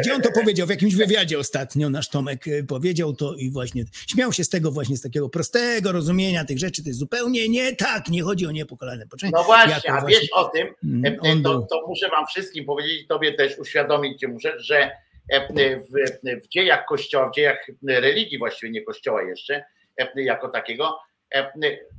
Gdzie 0.01 0.15
on 0.15 0.22
to 0.22 0.31
powiedział? 0.31 0.67
W 0.67 0.69
jakimś 0.69 0.95
wywiadzie 0.95 1.39
ostatnio 1.39 1.89
nasz 1.89 2.09
Tomek 2.09 2.45
powiedział 2.67 3.14
to 3.26 3.36
i 3.36 3.52
właśnie 3.52 3.84
śmiał 4.08 4.34
się 4.34 4.44
z 4.44 4.50
tego 4.50 4.72
właśnie, 4.72 4.98
z 4.98 5.02
takiego 5.02 5.30
prostego 5.30 5.92
rozumienia 5.92 6.45
tych 6.45 6.60
rzeczy. 6.60 6.84
To 6.84 6.90
jest 6.90 7.00
zupełnie 7.00 7.50
nie 7.50 7.76
tak, 7.76 8.08
nie 8.08 8.24
chodzi 8.24 8.48
o 8.48 8.52
niepokalane 8.52 9.08
poczęcie. 9.08 9.36
No 9.38 9.44
właśnie, 9.44 9.94
a 9.94 10.02
właśnie- 10.02 10.20
wiesz 10.20 10.30
o 10.34 10.45
tym, 10.45 10.68
Mm, 10.84 11.06
e, 11.06 11.32
on 11.32 11.44
to, 11.44 11.62
to 11.62 11.88
muszę 11.88 12.10
wam 12.10 12.26
wszystkim 12.28 12.66
powiedzieć, 12.66 13.08
tobie 13.08 13.34
też 13.34 13.60
uświadomić 13.60 14.20
cię 14.20 14.28
muszę, 14.28 14.60
że 14.60 14.92
e, 15.30 15.48
w, 15.78 16.44
w 16.44 16.48
dziejach 16.48 16.86
kościoła, 16.86 17.30
w 17.30 17.36
dziejach 17.36 17.68
religii 17.88 18.38
właściwie 18.38 18.72
nie 18.72 18.82
kościoła 18.82 19.24
jeszcze, 19.24 19.66
e, 19.98 20.24
jako 20.24 20.50
takiego, 20.50 21.00
e, 21.36 21.52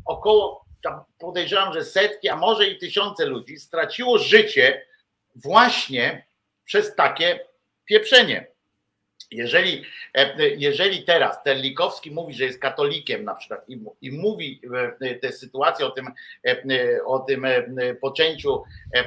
około, 0.04 0.64
tam 0.82 1.00
podejrzewam, 1.18 1.74
że 1.74 1.84
setki, 1.84 2.28
a 2.28 2.36
może 2.36 2.68
i 2.68 2.78
tysiące 2.78 3.26
ludzi 3.26 3.58
straciło 3.58 4.18
życie 4.18 4.86
właśnie 5.34 6.26
przez 6.64 6.94
takie 6.94 7.40
pieprzenie. 7.84 8.55
Jeżeli, 9.30 9.82
e, 10.14 10.48
jeżeli 10.48 11.02
teraz 11.02 11.42
Terlikowski 11.42 12.10
mówi, 12.10 12.34
że 12.34 12.44
jest 12.44 12.60
katolikiem 12.60 13.24
na 13.24 13.34
przykład 13.34 13.68
i, 13.68 13.80
i 14.02 14.12
mówi 14.12 14.60
e, 15.00 15.14
te 15.14 15.32
sytuacje 15.32 15.86
o 15.86 15.90
tym, 15.90 16.06
e, 16.46 17.04
o 17.04 17.18
tym 17.18 17.44
e, 17.44 17.64
poczęciu 18.00 18.62
e. 18.94 19.04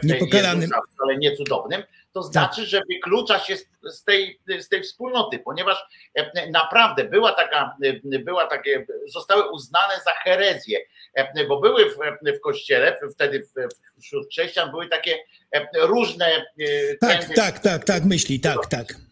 Jezusa, 0.58 0.80
ale 1.04 1.18
nie 1.18 1.36
cudownym, 1.36 1.84
to 2.14 2.24
znaczy, 2.24 2.66
że 2.66 2.82
wyklucza 2.90 3.40
się 3.40 3.58
z, 3.58 3.66
z, 3.84 4.04
tej, 4.04 4.40
z 4.60 4.70
tej 4.70 4.84
wspólnoty, 4.84 5.40
ponieważ 5.40 5.78
e, 6.16 6.50
naprawdę 6.50 7.04
była 7.04 7.32
taka, 7.32 7.76
e, 8.14 8.20
była 8.20 8.48
takie, 8.48 8.86
zostały 9.08 9.52
uznane 9.52 9.94
za 10.06 10.12
herezję, 10.12 10.80
e, 11.14 11.46
bo 11.46 11.60
były 11.60 11.86
w, 11.86 11.98
w 12.38 12.40
kościele, 12.40 12.98
wtedy 13.14 13.48
wśród 14.02 14.30
chrześcijan 14.30 14.72
były 14.72 14.88
takie 14.88 15.18
e, 15.52 15.68
różne 15.74 16.26
e, 16.26 16.44
Tak, 17.02 17.26
tak, 17.36 17.60
tak, 17.60 17.84
tak, 17.84 18.06
myśli, 18.06 18.40
tak, 18.40 18.66
tak. 18.66 19.09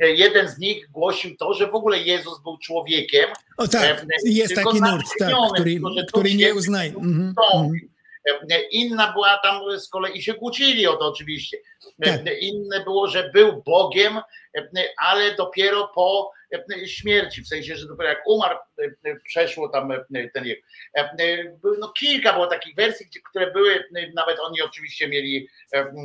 Jeden 0.00 0.48
z 0.48 0.58
nich 0.58 0.90
głosił 0.90 1.36
to, 1.36 1.54
że 1.54 1.66
w 1.66 1.74
ogóle 1.74 1.98
Jezus 1.98 2.42
był 2.42 2.58
człowiekiem. 2.58 3.30
O 3.56 3.68
tak, 3.68 4.04
jest 4.24 4.54
taki 4.54 4.80
nurt, 4.80 5.06
tak, 5.18 5.32
który, 5.54 5.80
który 6.08 6.34
nie 6.34 6.54
uznaje. 6.54 6.90
Mhm, 6.90 7.34
wstąpił. 7.42 7.88
E, 8.50 8.60
Inna 8.70 9.12
była 9.12 9.38
tam 9.42 9.80
z 9.80 9.88
kolei 9.88 10.22
się 10.22 10.34
kłócili 10.34 10.86
o 10.86 10.96
to 10.96 11.06
oczywiście. 11.06 11.56
E, 12.00 12.18
Tak. 12.18 12.20
Inne 12.40 12.84
było, 12.84 13.08
że 13.08 13.30
był 13.34 13.62
Bogiem, 13.66 14.18
e, 14.56 14.62
ale 14.98 15.34
dopiero 15.34 15.88
po 15.94 16.32
śmierci, 16.86 17.42
w 17.42 17.48
sensie, 17.48 17.76
że 17.76 17.88
dopiero 17.88 18.08
jak 18.08 18.26
umarł, 18.26 18.58
e, 19.04 19.16
przeszło 19.24 19.68
tam 19.68 19.92
e, 19.92 20.04
ten 20.34 20.44
jego. 20.46 20.62
E, 20.96 21.10
No 21.80 21.88
kilka 21.88 22.32
było 22.32 22.46
takich 22.46 22.74
wersji, 22.74 23.06
które 23.30 23.50
były, 23.50 23.74
e, 23.74 24.12
nawet 24.14 24.40
oni 24.40 24.62
oczywiście 24.62 25.08
mieli 25.08 25.48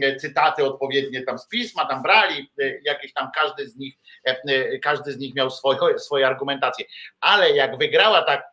e, 0.04 0.16
cytaty 0.16 0.66
odpowiednie 0.66 1.22
tam 1.24 1.40
z 1.40 1.48
pisma, 1.48 1.86
tam 1.86 2.04
brali 2.04 2.52
e, 2.62 2.80
jakieś 2.84 3.14
tam, 3.14 3.30
każdy 3.36 3.70
z 3.70 3.78
nich, 3.78 3.96
e, 4.28 4.42
e, 4.48 4.80
każdy 4.80 5.12
z 5.12 5.18
nich 5.18 5.36
miał 5.36 5.50
swoje, 5.50 6.00
swoje 6.00 6.28
argumentacje. 6.28 6.86
Ale 7.20 7.52
jak 7.52 7.78
wygrała 7.78 8.22
ta, 8.22 8.44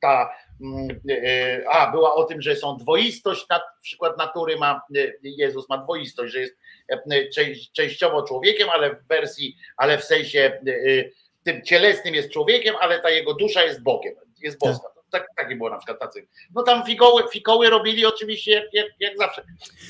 ta 0.00 0.34
mm, 0.60 1.00
e, 1.10 1.68
a 1.68 1.90
była 1.90 2.14
o 2.14 2.24
tym, 2.24 2.42
że 2.42 2.56
są 2.56 2.76
dwoistość, 2.76 3.46
na 3.50 3.60
przykład 3.82 4.18
natury 4.18 4.56
ma, 4.56 4.82
e, 4.96 5.12
Jezus 5.22 5.68
ma 5.68 5.78
dwoistość, 5.78 6.32
że 6.32 6.40
jest 6.40 6.56
e, 6.90 7.28
częściowo 7.72 8.22
człowiekiem, 8.22 8.70
ale 8.70 8.94
w 8.94 9.06
wersji, 9.06 9.56
ale 9.76 9.98
w 9.98 10.04
sensie 10.04 10.60
e, 10.66 11.04
tym 11.42 11.62
cielesnym 11.62 12.14
jest 12.14 12.30
człowiekiem, 12.30 12.74
ale 12.80 13.00
ta 13.00 13.10
jego 13.10 13.34
dusza 13.34 13.62
jest 13.62 13.82
Bogiem, 13.82 14.14
jest 14.40 14.58
boska. 14.58 14.88
Tak, 15.10 15.26
takie 15.36 15.56
było 15.56 15.70
na 15.70 15.78
przykład 15.78 15.98
tacy. 15.98 16.28
No 16.54 16.62
tam 16.62 16.86
fikoły, 16.86 17.22
fikoły 17.32 17.70
robili 17.70 18.06
oczywiście 18.06 18.52
jak, 18.52 18.64
jak, 18.72 18.86
jak 19.00 19.18
zawsze, 19.18 19.44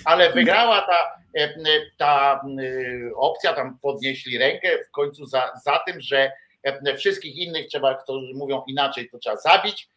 ale 0.05 0.33
wygrała 0.33 0.83
ta, 0.83 1.20
e, 1.41 1.55
ta 1.97 2.41
e, 2.60 3.15
opcja, 3.17 3.52
tam 3.52 3.78
podnieśli 3.83 4.39
rękę 4.39 4.78
w 4.89 4.91
końcu 4.91 5.27
za, 5.27 5.52
za 5.65 5.78
tym, 5.86 6.01
że 6.01 6.33
e, 6.62 6.97
wszystkich 6.97 7.36
innych 7.36 7.67
trzeba, 7.67 7.94
którzy 7.94 8.35
mówią 8.35 8.62
inaczej, 8.67 9.10
to 9.10 9.18
trzeba 9.18 9.36
zabić, 9.36 9.89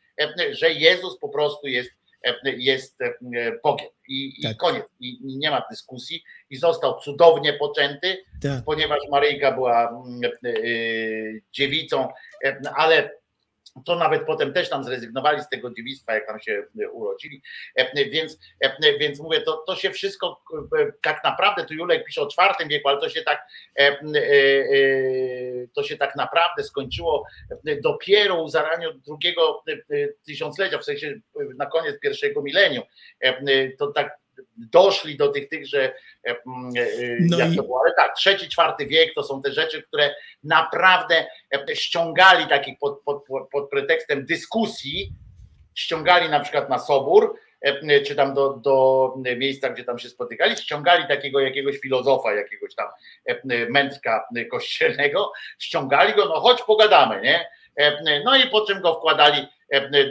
że 0.52 0.72
Jezus 0.72 1.20
po 1.20 1.30
prostu 1.30 1.68
jest 1.68 1.92
jest 2.44 3.00
Bogiem. 3.64 3.88
I, 4.08 4.40
i 4.40 4.44
Tak. 4.44 4.58
koniec. 4.58 4.84
I 5.00 5.10
i 5.10 5.38
nie 5.38 5.52
ma 5.52 5.64
dyskusji. 5.70 6.24
I 6.50 6.58
został 6.58 7.00
cudownie 7.00 7.54
poczęty, 7.54 8.18
Tak. 8.42 8.64
ponieważ 8.66 9.00
Maryjka 9.12 9.52
była 9.52 9.90
mm, 9.90 10.32
y, 10.46 11.42
dziewicą, 11.52 12.08
e, 12.46 12.62
ale 12.76 13.21
to 13.86 13.96
nawet 13.96 14.26
potem 14.26 14.54
też 14.54 14.70
tam 14.70 14.84
zrezygnowali 14.84 15.42
z 15.42 15.50
tego 15.50 15.72
dziewictwa, 15.72 16.14
jak 16.14 16.28
tam 16.28 16.40
się 16.40 16.64
y, 16.82 16.90
urodzili. 16.92 17.42
E, 17.76 18.06
Więc, 18.10 18.40
e, 18.60 18.98
więc 19.00 19.20
mówię, 19.20 19.42
to, 19.42 19.64
to 19.68 19.76
się 19.76 19.92
wszystko 19.92 20.42
e, 20.80 20.92
tak 21.02 21.24
naprawdę, 21.24 21.66
tu 21.66 21.74
Julek 21.74 22.06
pisze 22.06 22.22
o 22.22 22.28
IV 22.28 22.68
wieku, 22.70 22.90
ale 22.90 23.00
to 23.00 23.10
się 23.10 23.22
tak 23.22 23.48
e, 23.80 23.82
e, 23.82 23.96
e, 23.96 25.68
to 25.74 25.84
się 25.84 25.98
tak 25.98 26.16
naprawdę 26.16 26.64
skończyło 26.64 27.26
dopiero 27.84 28.44
u 28.44 28.50
zaraniu 28.50 28.94
drugiego 28.94 29.64
e, 29.70 29.72
e, 29.74 30.08
tysiąclecia, 30.26 30.78
w 30.78 30.86
sensie 30.86 31.08
e, 31.08 31.44
na 31.58 31.66
koniec 31.66 32.00
pierwszego 32.00 32.42
milenium. 32.42 32.84
E, 33.24 33.28
e, 33.28 33.72
To 33.78 33.88
tak 33.88 34.22
doszli 34.58 35.18
do 35.18 35.28
tych 35.28 35.50
tych, 35.50 35.68
że 35.68 35.82
e, 35.84 36.30
e, 36.30 36.36
No 37.20 37.40
jak 37.40 37.52
i- 37.54 37.56
to 37.56 37.64
było, 37.64 37.82
ale 37.86 37.94
tak, 37.96 38.16
trzeci, 38.16 38.50
czwarty 38.50 38.86
wiek 38.86 39.14
to 39.14 39.24
są 39.24 39.42
te 39.42 39.52
rzeczy, 39.52 39.84
które 39.84 40.16
naprawdę 40.44 41.26
e, 41.70 41.76
ściągali 41.76 42.48
takich 42.48 42.80
pod, 42.80 43.02
pod, 43.04 43.26
pod, 43.52 43.70
pretekstem 43.70 44.26
dyskusji, 44.26 45.12
ściągali 45.76 46.30
na 46.30 46.40
przykład 46.40 46.70
na 46.70 46.80
sobór, 46.80 47.36
czy 48.08 48.16
tam 48.16 48.34
do, 48.34 48.54
do 48.54 49.14
miejsca, 49.38 49.70
gdzie 49.70 49.84
tam 49.84 50.00
się 50.00 50.10
spotykali, 50.10 50.58
ściągali 50.58 51.08
takiego 51.08 51.40
jakiegoś 51.40 51.78
filozofa, 51.78 52.34
jakiegoś 52.34 52.76
tam 52.76 52.88
mędrka 53.70 54.28
kościelnego, 54.52 55.32
ściągali 55.60 56.14
go, 56.14 56.26
no 56.26 56.40
chodź 56.40 56.62
pogadamy, 56.62 57.22
nie? 57.22 57.48
No 58.26 58.36
i 58.38 58.48
po 58.50 58.62
czym 58.66 58.82
go 58.82 58.94
wkładali 58.94 59.48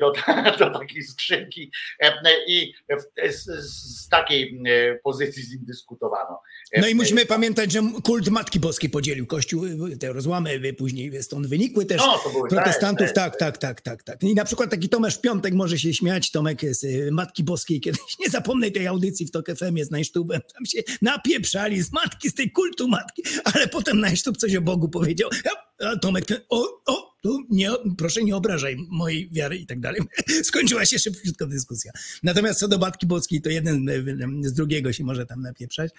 do, 0.01 0.13
do 0.59 0.79
takiej 0.79 1.03
skrzynki 1.03 1.71
e, 2.01 2.13
i 2.47 2.73
w- 2.91 3.33
z, 3.35 3.45
z 3.71 4.09
takiej 4.09 4.63
e, 4.67 4.99
pozycji 5.05 5.43
z 5.43 5.51
nim 5.53 5.65
dyskutowano. 5.65 6.41
E, 6.73 6.81
No 6.81 6.89
i 6.89 6.95
musimy 6.95 7.27
pamiętać, 7.27 7.73
że 7.73 7.81
kult 8.05 8.29
Matki 8.29 8.61
Boskiej 8.61 8.91
podzielił 8.91 9.27
Kościół, 9.27 9.63
te 10.01 10.13
rozłamy 10.13 10.75
później 10.79 11.23
stąd 11.23 11.47
wynikły 11.47 11.87
też 11.87 11.99
No, 11.99 12.19
to 12.25 12.31
były 12.31 12.49
protestantów, 12.49 13.07
te- 13.09 13.13
tak, 13.13 13.37
tak, 13.37 13.59
tak, 13.59 13.81
tak, 13.81 14.03
tak. 14.03 14.23
I 14.23 14.35
na 14.35 14.45
przykład 14.45 14.71
taki 14.71 14.89
Tomasz 14.89 15.19
Piątek 15.21 15.55
może 15.55 15.79
się 15.79 15.95
śmiać, 15.95 16.31
Tomek 16.31 16.61
z 16.75 17.11
Matki 17.11 17.45
Boskiej, 17.45 17.81
kiedyś 17.81 18.01
nie 18.21 18.31
zapomnę 18.31 18.71
tej 18.71 18.87
audycji 18.87 19.27
w 19.27 19.31
TOK 19.31 19.47
FM 19.57 19.79
z 19.85 19.91
Najsztubem, 19.91 20.41
tam 20.55 20.67
się 20.67 20.83
napieprzali 21.03 21.83
z 21.83 21.93
matki, 21.93 22.29
z 22.31 22.35
tej 22.35 22.51
kultu 22.51 22.89
matki, 22.89 23.23
ale 23.45 23.69
potem 23.69 24.01
Najsztub 24.01 24.37
coś 24.37 24.57
o 24.57 24.61
Bogu 24.61 24.89
powiedział, 24.89 25.31
a- 25.55 25.71
Tomek, 26.03 26.25
o, 26.49 26.83
o, 26.87 27.10
tu 27.21 27.39
nie, 27.51 27.71
proszę 27.99 28.23
nie 28.23 28.37
obrażaj 28.37 28.77
mojej 28.89 29.29
wiary 29.33 29.57
i 29.57 29.67
tak 29.67 29.81
dalej. 29.81 30.01
Skończyła 30.43 30.85
się 30.85 30.99
szybciutko 30.99 31.47
dyskusja. 31.47 31.93
Natomiast 32.23 32.61
co 32.61 32.69
do 32.69 32.79
Matki 32.79 33.07
Boskiej, 33.07 33.43
to 33.43 33.51
jeden 33.51 33.89
y, 33.89 34.49
z 34.49 34.53
drugiego 34.53 34.93
się 34.93 35.05
może 35.05 35.27
tam 35.27 35.43
napieprzać. 35.43 35.91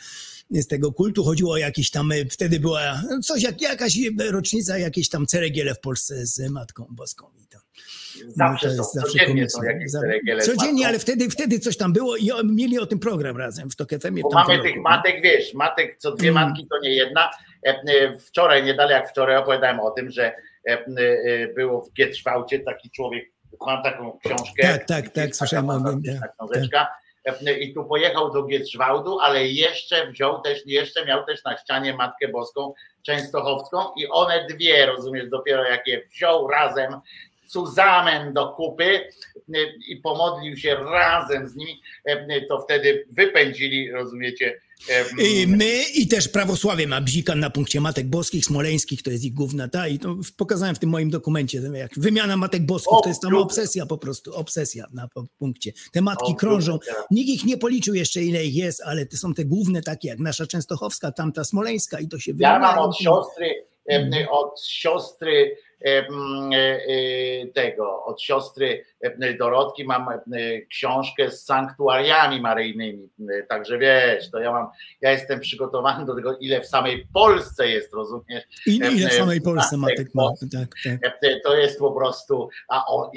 Z 0.49 0.67
tego 0.67 0.91
kultu 0.93 1.23
chodziło 1.23 1.53
o 1.53 1.57
jakiś 1.57 1.91
tam, 1.91 2.11
y, 2.11 2.25
wtedy 2.25 2.59
była 2.59 3.01
coś, 3.23 3.43
jak, 3.43 3.61
jakaś 3.61 3.97
rocznica, 4.31 4.77
jakieś 4.77 5.09
tam 5.09 5.25
ceregiele 5.25 5.75
w 5.75 5.79
Polsce 5.79 6.25
z 6.25 6.49
Matką 6.49 6.87
Boską. 6.89 7.27
I 7.43 7.47
to, 7.47 7.57
Zawsze 8.35 8.67
no 8.67 8.75
to 8.77 8.83
są, 8.83 8.89
jest 8.89 8.93
zawsze 8.93 9.19
codziennie 9.19 9.49
są 9.49 9.63
jakieś 9.63 9.91
ceregiele 9.91 10.43
Codziennie, 10.43 10.87
ale 10.87 10.99
wtedy, 10.99 11.29
wtedy 11.29 11.59
coś 11.59 11.77
tam 11.77 11.93
było 11.93 12.17
i 12.17 12.29
mieli 12.43 12.79
o 12.79 12.85
tym 12.85 12.99
program 12.99 13.37
razem 13.37 13.69
w 13.69 13.75
TOK 13.75 13.89
FM. 13.89 14.21
Bo 14.21 14.29
mamy 14.29 14.61
tych 14.61 14.75
matek, 14.81 15.21
wiesz, 15.23 15.53
matek, 15.53 15.97
co 15.97 16.15
dwie 16.15 16.29
Mm. 16.29 16.43
matki 16.43 16.67
to 16.67 16.79
nie 16.79 16.95
jedna. 16.95 17.29
E, 17.65 17.69
e, 17.69 18.17
Wczoraj, 18.19 18.63
nie 18.63 18.73
dalej 18.73 18.93
jak 18.93 19.09
wczoraj 19.09 19.37
opowiadałem 19.37 19.79
o 19.79 19.91
tym, 19.91 20.11
że 20.11 20.23
e, 20.25 20.33
e, 20.33 20.50
było 21.55 21.81
w 21.81 21.93
Gietrzwałcie 21.93 22.59
taki 22.59 22.91
człowiek, 22.91 23.31
mam 23.65 23.83
taką 23.83 24.19
książkę. 24.25 24.63
Tak, 24.63 24.85
tak, 24.85 25.09
tak, 25.09 25.35
słyszałem 25.35 25.69
o 25.69 25.93
tak, 26.21 26.33
książeczka. 26.35 26.87
E, 27.25 27.59
I 27.59 27.73
tu 27.73 27.85
pojechał 27.85 28.33
do 28.33 28.43
Gietrzwałdu, 28.43 29.19
ale 29.19 29.47
jeszcze 29.47 30.11
wziął 30.11 30.41
też, 30.41 30.59
jeszcze 30.65 31.05
miał 31.05 31.25
też 31.25 31.43
na 31.43 31.57
ścianie 31.57 31.93
Matkę 31.93 32.27
Boską 32.27 32.73
Częstochowską 33.03 33.77
i 33.97 34.07
one 34.07 34.47
dwie, 34.49 34.85
rozumiesz, 34.85 35.29
dopiero 35.29 35.63
jak 35.63 35.87
je 35.87 36.01
wziął 36.07 36.47
razem, 36.47 37.01
Cuzamen 37.51 38.33
do 38.33 38.49
kupy 38.49 39.09
e, 39.55 39.57
i 39.87 39.97
pomodlił 39.97 40.57
się 40.57 40.75
razem 40.75 41.47
z 41.47 41.55
nimi, 41.55 41.81
e, 42.05 42.41
to 42.41 42.61
wtedy 42.61 43.05
wypędzili, 43.11 43.91
rozumiecie, 43.91 44.47
e, 44.47 44.61
my 45.47 45.83
i 45.95 46.07
też 46.07 46.27
prawosławie 46.27 46.87
ma 46.87 47.01
bzika 47.01 47.35
na 47.35 47.49
punkcie 47.49 47.81
matek 47.81 48.07
boskich, 48.07 48.45
smoleńskich, 48.45 49.03
to 49.03 49.11
jest 49.11 49.23
ich 49.23 49.33
główna 49.33 49.67
ta 49.67 49.87
i 49.87 49.99
to 49.99 50.15
pokazałem 50.37 50.75
w 50.75 50.79
tym 50.79 50.89
moim 50.89 51.09
dokumencie, 51.09 51.61
jak 51.73 51.91
wymiana 51.97 52.37
matek 52.37 52.65
boskich, 52.65 52.97
to 53.03 53.09
jest 53.09 53.21
tam 53.21 53.35
obsesja 53.35 53.85
po 53.85 53.97
prostu, 53.97 54.35
obsesja 54.35 54.85
na 54.93 55.07
punkcie. 55.37 55.71
Te 55.91 56.01
matki 56.01 56.35
krążą, 56.35 56.79
nikt 57.11 57.29
ich 57.29 57.45
nie 57.45 57.57
policzył 57.57 57.95
jeszcze 57.95 58.21
ile 58.21 58.45
ich 58.45 58.55
jest, 58.55 58.81
ale 58.85 59.05
to 59.05 59.17
są 59.17 59.33
te 59.33 59.45
główne 59.45 59.81
takie 59.81 60.07
jak 60.07 60.19
nasza 60.19 60.47
Częstochowska, 60.47 61.11
tamta 61.11 61.43
smoleńska 61.43 61.99
i 61.99 62.07
to 62.07 62.19
się 62.19 62.33
Ja 62.37 62.59
mam 62.59 62.79
od 62.79 62.97
siostry, 62.97 63.65
od 64.29 64.61
siostry 64.65 65.57
tego, 67.53 68.03
od 68.05 68.21
siostry 68.21 68.85
em, 69.01 69.37
Dorotki 69.37 69.85
mam 69.85 70.05
książkę 70.69 71.31
z 71.31 71.45
sanktuariami 71.45 72.41
maryjnymi. 72.41 73.09
E, 73.39 73.43
Także 73.43 73.77
wiesz, 73.77 74.31
to 74.31 74.39
ja 74.39 74.51
mam, 74.51 74.67
ja 75.01 75.11
jestem 75.11 75.39
przygotowany 75.39 76.05
do 76.05 76.15
tego, 76.15 76.37
ile 76.37 76.61
w 76.61 76.67
samej 76.67 77.07
Polsce 77.13 77.67
jest, 77.69 77.93
rozumiesz? 77.93 78.43
I 78.67 78.75
ile 78.75 79.09
w 79.09 79.13
samej 79.13 79.41
Polsce 79.41 79.77
ma, 79.77 79.87
boskich. 80.13 80.49
tak, 80.51 80.67
tak. 81.01 81.13
E, 81.23 81.39
To 81.39 81.55
jest 81.57 81.79
po 81.79 81.91
prostu, 81.91 82.49
a 82.69 82.85
on, 82.85 83.09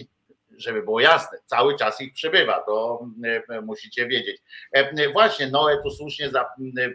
żeby 0.58 0.82
było 0.82 1.00
jasne, 1.00 1.38
cały 1.46 1.76
czas 1.76 2.00
ich 2.00 2.12
przybywa, 2.12 2.62
to 2.66 3.06
e, 3.48 3.60
musicie 3.60 4.06
wiedzieć. 4.06 4.42
E, 4.72 5.12
Właśnie, 5.12 5.46
Noe 5.46 5.82
tu 5.82 5.90
słusznie 5.90 6.30
za, 6.30 6.40
e, 6.40 6.44
e, 6.84 6.92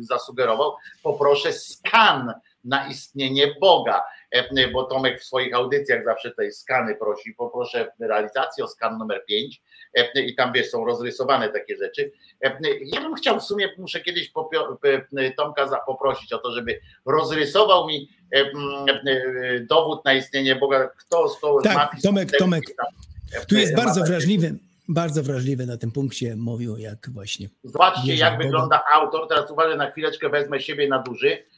zasugerował, 0.00 0.72
poproszę 1.02 1.52
skan 1.52 2.32
na 2.64 2.88
istnienie 2.88 3.54
Boga, 3.60 4.02
E, 4.30 4.68
bo 4.68 4.84
Tomek 4.84 5.20
w 5.20 5.24
swoich 5.24 5.54
audycjach 5.54 6.04
zawsze 6.04 6.30
tej 6.30 6.52
skany 6.52 6.94
prosi, 6.94 7.34
poproszę 7.34 7.92
realizację 8.00 8.64
o 8.64 8.68
skan 8.68 8.98
numer 8.98 9.24
5 9.28 9.62
i 10.14 10.34
tam 10.34 10.52
wiesz, 10.52 10.70
są 10.70 10.84
rozrysowane 10.84 11.48
takie 11.48 11.76
rzeczy. 11.76 12.12
E, 12.44 12.58
Ja 12.80 13.00
bym 13.00 13.14
chciał 13.14 13.40
w 13.40 13.42
sumie, 13.42 13.68
muszę 13.78 14.00
kiedyś 14.00 14.32
e, 15.16 15.30
Tomka 15.32 15.80
poprosić 15.86 16.32
o 16.32 16.38
to, 16.38 16.52
żeby 16.52 16.80
rozrysował 17.06 17.86
mi 17.86 18.08
e, 18.34 18.38
e, 18.40 18.50
dowód 19.60 20.04
na 20.04 20.14
istnienie 20.14 20.56
Boga, 20.56 20.88
kto 20.88 21.28
z 21.28 21.40
koło 21.40 21.62
Tak, 21.62 21.90
Tomek, 22.02 22.28
Tomek, 22.38 22.64
tam, 22.76 22.86
e, 23.42 23.46
Tu 23.46 23.54
jest 23.54 23.76
bardzo 23.76 24.04
wrażliwy, 24.04 24.54
bardzo 24.88 25.22
wrażliwy 25.22 25.66
na 25.66 25.76
tym 25.76 25.92
punkcie 25.92 26.36
mówił, 26.36 26.76
jak 26.78 27.10
właśnie. 27.10 27.48
Zobaczcie, 27.64 28.14
jak 28.14 28.32
Boga. 28.32 28.44
wygląda 28.44 28.82
autor. 28.92 29.28
Teraz 29.28 29.50
uważaj, 29.50 29.76
na 29.78 29.90
chwileczkę 29.90 30.28
wezmę 30.28 30.60
siebie 30.60 30.88
na 30.88 30.98
duży 30.98 31.30
e, 31.32 31.57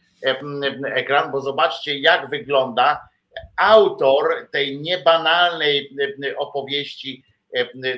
ekran, 0.94 1.30
bo 1.30 1.40
zobaczcie, 1.40 1.98
jak 1.98 2.30
wygląda 2.30 3.08
autor 3.56 4.48
tej 4.52 4.80
niebanalnej 4.80 5.96
opowieści. 6.38 7.24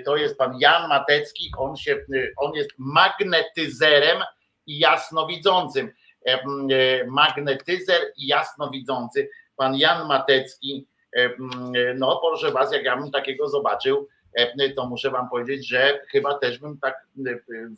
To 0.04 0.16
jest 0.16 0.38
pan 0.38 0.58
Jan 0.60 0.88
Matecki. 0.88 1.50
On, 1.58 1.76
się, 1.76 2.04
on 2.36 2.54
jest 2.54 2.70
magnetyzerem 2.78 4.18
i 4.66 4.78
jasnowidzącym. 4.78 5.92
E, 6.26 7.04
Magnetyzer 7.06 8.12
i 8.16 8.26
jasnowidzący. 8.26 9.30
Pan 9.56 9.76
Jan 9.76 10.08
Matecki. 10.08 10.86
e, 11.16 11.30
No, 11.94 12.20
proszę 12.22 12.50
was, 12.50 12.72
jak 12.72 12.84
ja 12.84 12.96
bym 12.96 13.10
takiego 13.10 13.48
zobaczył, 13.48 14.08
to 14.76 14.86
muszę 14.86 15.10
wam 15.10 15.28
powiedzieć, 15.28 15.68
że 15.68 16.00
chyba 16.08 16.38
też 16.38 16.58
bym 16.58 16.78
tak 16.78 17.06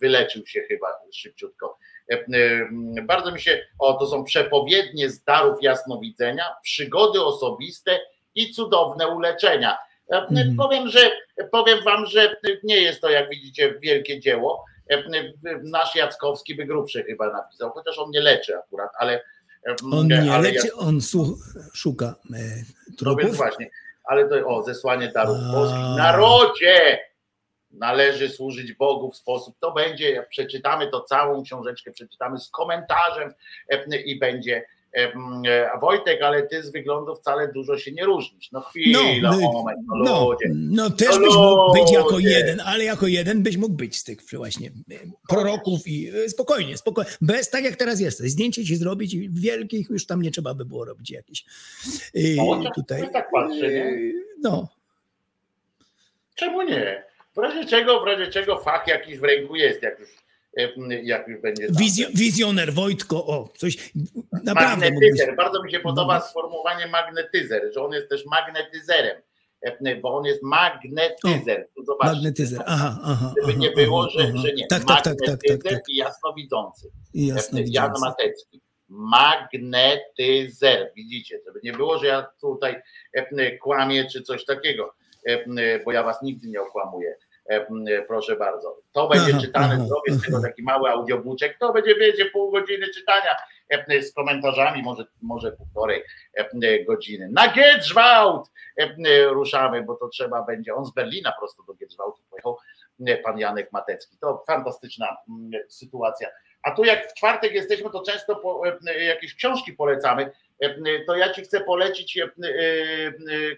wyleczył 0.00 0.46
się 0.46 0.60
chyba 0.60 0.86
szybciutko. 1.12 1.78
E, 2.12 2.14
e, 2.14 3.02
Bardzo 3.02 3.32
mi 3.32 3.40
się, 3.40 3.60
o 3.78 3.94
to 3.94 4.06
są 4.06 4.24
przepowiednie 4.24 5.10
z 5.10 5.24
darów 5.24 5.58
jasnowidzenia, 5.62 6.44
przygody 6.62 7.24
osobiste 7.24 7.98
i 8.34 8.52
cudowne 8.52 9.08
uleczenia. 9.08 9.78
Mhm. 10.10 10.56
Powiem, 10.56 10.88
że 10.88 11.10
powiem 11.52 11.84
wam, 11.84 12.06
że 12.06 12.36
nie 12.62 12.76
jest 12.76 13.00
to, 13.00 13.10
jak 13.10 13.30
widzicie, 13.30 13.74
wielkie 13.82 14.20
dzieło. 14.20 14.64
Nasz 15.62 15.94
Jackowski 15.94 16.54
by 16.54 16.64
grubszy 16.64 17.04
chyba 17.04 17.32
napisał, 17.32 17.70
chociaż 17.70 17.98
on 17.98 18.10
nie 18.10 18.20
leczy 18.20 18.56
akurat, 18.56 18.90
ale 18.98 19.20
On 19.92 20.08
nie 20.08 20.32
ale 20.32 20.52
leczy, 20.52 20.74
on 20.74 20.98
szuka 21.74 22.14
e, 22.34 22.38
no 23.02 23.16
więc 23.16 23.36
właśnie, 23.36 23.70
ale 24.04 24.28
to 24.28 24.46
o, 24.46 24.62
zesłanie 24.62 25.08
darów 25.08 25.36
A. 25.48 25.52
boskich. 25.52 25.96
Narodzie 25.96 26.98
należy 27.78 28.28
służyć 28.28 28.72
Bogu 28.72 29.10
w 29.10 29.16
sposób, 29.16 29.56
to 29.60 29.72
będzie, 29.72 30.10
jak 30.10 30.28
przeczytamy 30.28 30.90
to 30.90 31.00
całą 31.00 31.42
książeczkę, 31.44 31.92
przeczytamy 31.92 32.38
z 32.38 32.48
komentarzem 32.48 33.32
e, 33.68 33.96
i 34.00 34.18
będzie 34.18 34.56
e, 34.96 35.12
m, 35.12 35.42
e, 35.46 35.70
a 35.72 35.78
Wojtek, 35.78 36.22
ale 36.22 36.42
ty 36.42 36.62
z 36.62 36.72
wyglądu 36.72 37.14
wcale 37.14 37.52
dużo 37.52 37.78
się 37.78 37.92
nie 37.92 38.04
różnisz. 38.04 38.52
No 38.52 38.60
chwila, 38.60 38.98
No, 39.22 39.40
moment, 39.52 39.78
no, 39.86 39.96
No, 40.04 40.30
ludzie. 40.30 40.46
no 40.54 40.90
też 40.90 41.08
No 41.10 41.18
byś 41.18 41.34
mógł 41.34 41.72
być 41.74 41.92
jako 41.92 42.18
jeden, 42.18 42.60
ale 42.60 42.84
jako 42.84 43.06
jeden 43.06 43.42
byś 43.42 43.56
mógł 43.56 43.74
być 43.74 43.96
z 43.96 44.04
tych 44.04 44.18
właśnie 44.32 44.68
e, 44.68 44.94
proroków 45.28 45.86
i 45.86 46.08
e, 46.24 46.28
spokojnie, 46.28 46.76
spokojnie. 46.76 47.10
Bez 47.20 47.50
tak 47.50 47.64
jak 47.64 47.76
teraz 47.76 48.00
jesteś. 48.00 48.30
Zdjęcie 48.30 48.64
ci 48.64 48.76
zrobić 48.76 49.14
i 49.14 49.30
wielkich 49.32 49.90
już 49.90 50.06
tam 50.06 50.22
nie 50.22 50.30
trzeba 50.30 50.54
by 50.54 50.64
było 50.64 50.84
robić 50.84 51.10
jakichś. 51.10 51.44
e, 52.14 52.20
No, 52.36 52.44
chociaż 52.56 52.72
tutaj. 52.74 53.10
tak 53.12 53.30
patrzę, 53.30 53.68
nie? 53.72 53.84
e, 53.84 53.96
No, 54.42 54.68
Czemu 56.34 56.62
nie? 56.62 57.04
W 57.34 57.38
razie 57.38 57.64
czego, 57.64 58.00
w 58.00 58.06
razie 58.06 58.26
czego 58.26 58.58
fach 58.58 58.86
jakiś 58.86 59.18
w 59.18 59.24
ręku 59.24 59.56
jest, 59.56 59.82
jak 59.82 60.00
już, 60.00 60.08
jak 61.02 61.28
już 61.28 61.40
będzie. 61.40 61.68
Wizjo, 61.78 62.08
wizjoner 62.14 62.72
Wojtko, 62.72 63.26
o, 63.26 63.48
coś 63.56 63.92
naprawdę. 64.44 64.90
Magnetyzer. 64.90 65.36
Bardzo 65.36 65.62
mi 65.62 65.70
się 65.70 65.80
podoba 65.80 66.18
no. 66.18 66.24
sformułowanie 66.24 66.86
magnetyzer, 66.86 67.70
że 67.74 67.84
on 67.84 67.92
jest 67.92 68.08
też 68.08 68.26
magnetyzerem 68.26 69.22
bo 70.02 70.16
on 70.16 70.24
jest 70.24 70.42
magnetyzer. 70.42 71.68
O, 71.88 72.04
magnetyzer, 72.04 72.62
aha, 72.66 72.98
aha. 73.04 73.32
Gdyby 73.36 73.52
aha, 73.52 73.58
nie 73.58 73.70
było, 73.70 74.10
że, 74.10 74.22
aha. 74.22 74.42
że 74.46 74.52
nie. 74.52 74.66
Tak, 74.66 74.84
tak, 74.84 75.02
tak, 75.02 75.16
tak, 75.26 75.40
tak, 75.48 75.62
tak. 75.62 75.88
i 75.88 75.96
jasnowidzący. 75.96 76.90
Jasnowidzący. 77.14 77.72
Jan 77.72 77.92
Matecki. 78.00 78.60
Magnetyzer. 78.88 80.92
Widzicie, 80.96 81.40
żeby 81.46 81.60
nie 81.62 81.72
było, 81.72 81.98
że 81.98 82.06
ja 82.06 82.26
tutaj 82.40 82.82
kłamię 83.60 84.10
czy 84.10 84.22
coś 84.22 84.44
takiego, 84.44 84.94
bo 85.84 85.92
ja 85.92 86.02
was 86.02 86.22
nigdy 86.22 86.48
nie 86.48 86.60
okłamuję. 86.60 87.16
Proszę 88.08 88.36
bardzo. 88.36 88.78
To 88.92 89.08
będzie 89.08 89.40
czytane, 89.40 89.86
zrobię 89.86 90.12
z 90.12 90.24
tego 90.24 90.42
taki 90.42 90.62
mały 90.62 90.90
audiobuczek, 90.90 91.58
to 91.58 91.72
będzie, 91.72 91.94
wiecie, 91.94 92.24
pół 92.24 92.50
godziny 92.50 92.88
czytania 92.88 93.36
z 94.02 94.12
komentarzami, 94.12 94.82
może, 94.82 95.04
może 95.22 95.52
półtorej 95.52 96.02
godziny. 96.86 97.28
Na 97.32 97.52
Gietrzwałt 97.52 98.50
ruszamy, 99.28 99.82
bo 99.82 99.94
to 99.94 100.08
trzeba 100.08 100.42
będzie, 100.42 100.74
on 100.74 100.84
z 100.84 100.94
Berlina 100.94 101.32
prosto 101.38 101.62
do 101.62 101.74
Gietrzwałtu 101.74 102.22
pojechał, 102.30 102.58
pan 103.24 103.38
Janek 103.38 103.72
Matecki. 103.72 104.16
To 104.20 104.42
fantastyczna 104.46 105.16
sytuacja. 105.68 106.28
A 106.62 106.70
tu 106.70 106.84
jak 106.84 107.10
w 107.10 107.14
czwartek 107.14 107.52
jesteśmy, 107.52 107.90
to 107.90 108.02
często 108.02 108.36
po, 108.36 108.62
jakieś 109.06 109.34
książki 109.34 109.72
polecamy. 109.72 110.30
To 111.06 111.16
ja 111.16 111.32
ci 111.32 111.42
chcę 111.42 111.60
polecić 111.60 112.18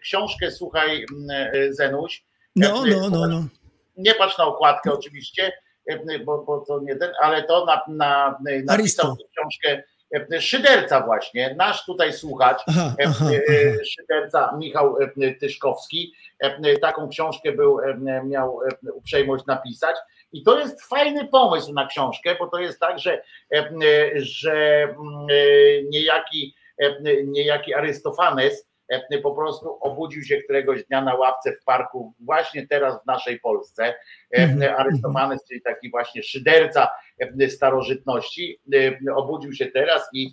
książkę, 0.02 0.50
słuchaj, 0.50 1.06
Zenuś. 1.70 2.24
No, 2.56 2.82
no, 2.86 3.10
no, 3.10 3.26
no. 3.26 3.44
Nie 3.96 4.14
patrz 4.14 4.38
na 4.38 4.44
okładkę 4.44 4.92
oczywiście, 4.92 5.52
bo, 6.24 6.44
bo 6.44 6.60
to 6.60 6.80
nie 6.80 6.96
ten, 6.96 7.12
ale 7.20 7.42
to 7.42 7.64
na, 7.64 7.82
na, 7.88 8.38
napisał 8.64 9.16
książkę 9.16 9.82
Szyderca 10.40 11.00
właśnie, 11.00 11.54
nasz 11.58 11.84
tutaj 11.84 12.12
słuchacz, 12.12 12.62
aha, 12.68 12.94
aha. 13.06 13.24
Szyderca 13.84 14.56
Michał 14.58 14.96
Tyszkowski, 15.40 16.12
taką 16.80 17.08
książkę 17.08 17.52
był, 17.52 17.78
miał 18.24 18.60
uprzejmość 18.94 19.46
napisać 19.46 19.96
i 20.32 20.42
to 20.42 20.58
jest 20.58 20.82
fajny 20.82 21.28
pomysł 21.28 21.72
na 21.72 21.86
książkę, 21.86 22.36
bo 22.38 22.46
to 22.46 22.58
jest 22.58 22.80
tak, 22.80 22.98
że, 22.98 23.22
że 24.14 24.88
niejaki, 25.90 26.54
niejaki 27.24 27.74
Arystofanes 27.74 28.68
po 29.22 29.34
prostu 29.34 29.78
obudził 29.80 30.22
się 30.22 30.36
któregoś 30.36 30.84
dnia 30.84 31.00
na 31.00 31.14
ławce 31.14 31.52
w 31.52 31.64
parku, 31.64 32.14
właśnie 32.20 32.66
teraz 32.66 33.02
w 33.02 33.06
naszej 33.06 33.40
Polsce. 33.40 33.94
Arystofanes, 34.76 35.44
czyli 35.48 35.62
taki 35.62 35.90
właśnie 35.90 36.22
szyderca 36.22 36.88
starożytności, 37.48 38.60
obudził 39.14 39.52
się 39.52 39.66
teraz 39.66 40.08
i 40.12 40.32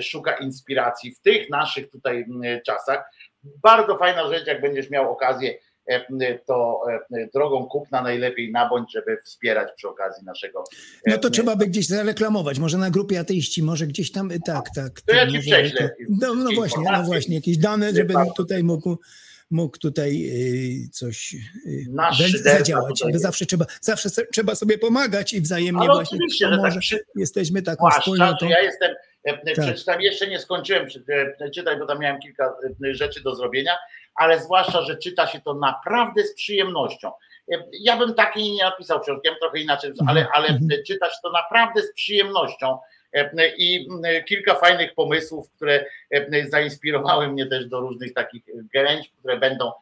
szuka 0.00 0.36
inspiracji 0.36 1.12
w 1.12 1.20
tych 1.20 1.50
naszych 1.50 1.90
tutaj 1.90 2.26
czasach. 2.66 3.10
Bardzo 3.42 3.98
fajna 3.98 4.28
rzecz, 4.28 4.46
jak 4.46 4.60
będziesz 4.60 4.90
miał 4.90 5.12
okazję 5.12 5.54
to 6.46 6.82
drogą 7.34 7.66
kupna 7.66 8.02
najlepiej 8.02 8.52
nabądź, 8.52 8.92
żeby 8.92 9.18
wspierać 9.24 9.68
przy 9.76 9.88
okazji 9.88 10.24
naszego. 10.24 10.64
No 11.06 11.18
to 11.18 11.30
trzeba 11.30 11.56
by 11.56 11.66
gdzieś 11.66 11.86
zareklamować, 11.86 12.58
może 12.58 12.78
na 12.78 12.90
grupie 12.90 13.20
ateiści, 13.20 13.62
może 13.62 13.86
gdzieś 13.86 14.12
tam, 14.12 14.30
tak, 14.46 14.64
tak. 14.74 15.00
To 15.00 15.14
ja 15.14 15.30
ci 15.30 15.38
prześlę. 15.38 15.90
No, 16.20 16.34
no 16.34 16.50
właśnie, 16.54 16.84
no 16.92 17.02
właśnie, 17.02 17.34
jakieś 17.34 17.58
dane, 17.58 17.94
żeby 17.94 18.14
tutaj 18.36 18.62
mógł 18.62 18.98
mógł 19.50 19.78
tutaj 19.78 20.32
coś 20.92 21.36
Nasz 21.88 22.32
zadziałać. 22.32 23.02
Bo 23.12 23.18
zawsze 23.18 23.46
trzeba, 23.46 23.64
zawsze 23.80 24.08
trzeba 24.32 24.54
sobie 24.54 24.78
pomagać 24.78 25.32
i 25.32 25.40
wzajemnie 25.40 25.80
Ale 25.80 25.94
właśnie 25.94 26.16
oczywiście, 26.16 26.48
że 26.48 26.58
tak 26.58 26.78
przy... 26.78 27.04
jesteśmy 27.16 27.62
taką 27.62 27.80
Zwłaszcza, 27.80 28.00
wspólnotą. 28.00 28.48
ja 28.48 28.60
jestem, 28.60 28.94
tak. 29.24 29.38
przeczytam, 29.60 30.00
jeszcze 30.00 30.28
nie 30.28 30.38
skończyłem 30.38 30.86
czytać, 31.54 31.78
bo 31.78 31.86
tam 31.86 31.98
miałem 31.98 32.20
kilka 32.20 32.54
rzeczy 32.92 33.22
do 33.22 33.34
zrobienia, 33.34 33.72
ale 34.14 34.40
zwłaszcza, 34.40 34.82
że 34.82 34.96
czyta 34.96 35.26
się 35.26 35.40
to 35.40 35.54
naprawdę 35.54 36.24
z 36.24 36.34
przyjemnością. 36.34 37.12
Ja 37.80 37.96
bym 37.96 38.14
takiej 38.14 38.52
nie 38.52 38.64
napisał 38.64 39.00
książki, 39.00 39.28
ja 39.28 39.34
trochę 39.40 39.58
inaczej, 39.58 39.92
ale, 40.06 40.26
ale 40.32 40.58
czytać 40.86 41.12
to 41.22 41.30
naprawdę 41.30 41.82
z 41.82 41.92
przyjemnością 41.92 42.78
i 43.56 43.88
kilka 44.28 44.54
fajnych 44.54 44.94
pomysłów, 44.94 45.50
które 45.50 45.84
zainspirowały 46.48 47.28
mnie 47.28 47.46
też 47.46 47.66
do 47.66 47.80
różnych 47.80 48.14
takich 48.14 48.42
gęć, 48.74 49.12
które 49.18 49.36
będą 49.36 49.72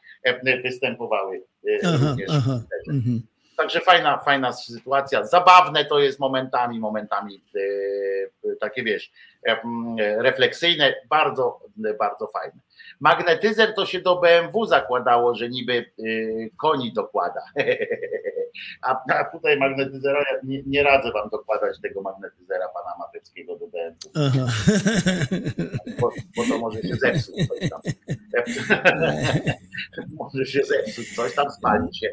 występowały 0.65 1.43
aha, 1.85 1.99
również. 2.09 2.31
aha, 2.31 2.61
mhm. 2.89 3.23
Także 3.57 3.81
fajna, 3.81 4.19
fajna 4.19 4.53
sytuacja. 4.53 5.25
Zabawne 5.25 5.85
to 5.85 5.99
jest 5.99 6.19
momentami, 6.19 6.81
momentami 6.81 7.43
takie 8.61 8.83
wiesz, 8.83 9.11
refleksyjne, 9.99 10.95
bardzo, 11.09 11.61
bardzo 11.99 12.27
fajne. 12.27 12.61
Magnetyzer 13.01 13.75
to 13.75 13.87
się 13.87 14.01
do 14.01 14.21
BMW 14.21 14.67
zakładało, 14.67 15.35
że 15.35 15.49
niby 15.49 15.93
koni 16.57 16.93
dokłada. 16.93 17.41
A, 18.83 19.05
a 19.15 19.25
tutaj 19.25 19.59
magnetyzera, 19.59 20.25
nie, 20.45 20.63
nie, 20.67 20.83
radzę 20.83 21.13
wam 21.13 21.29
dokładać 21.29 21.81
tego 21.81 22.03
magnetyzera 22.03 22.69
pana 22.69 22.95
Mateckiego 22.99 23.57
do 23.59 23.67
BMW. 23.67 24.11
Bo, 26.01 26.13
bo, 26.37 26.45
to 26.45 26.59
może 26.59 26.83
się 26.83 26.97
zepsuć 26.97 27.35
coś 27.49 27.71
tam. 27.71 27.81
może 30.19 30.47
się 30.47 30.61
zepsuć 30.65 31.17
coś 31.17 31.35
tam, 31.35 31.47
spali 31.59 31.97
się 31.97 32.09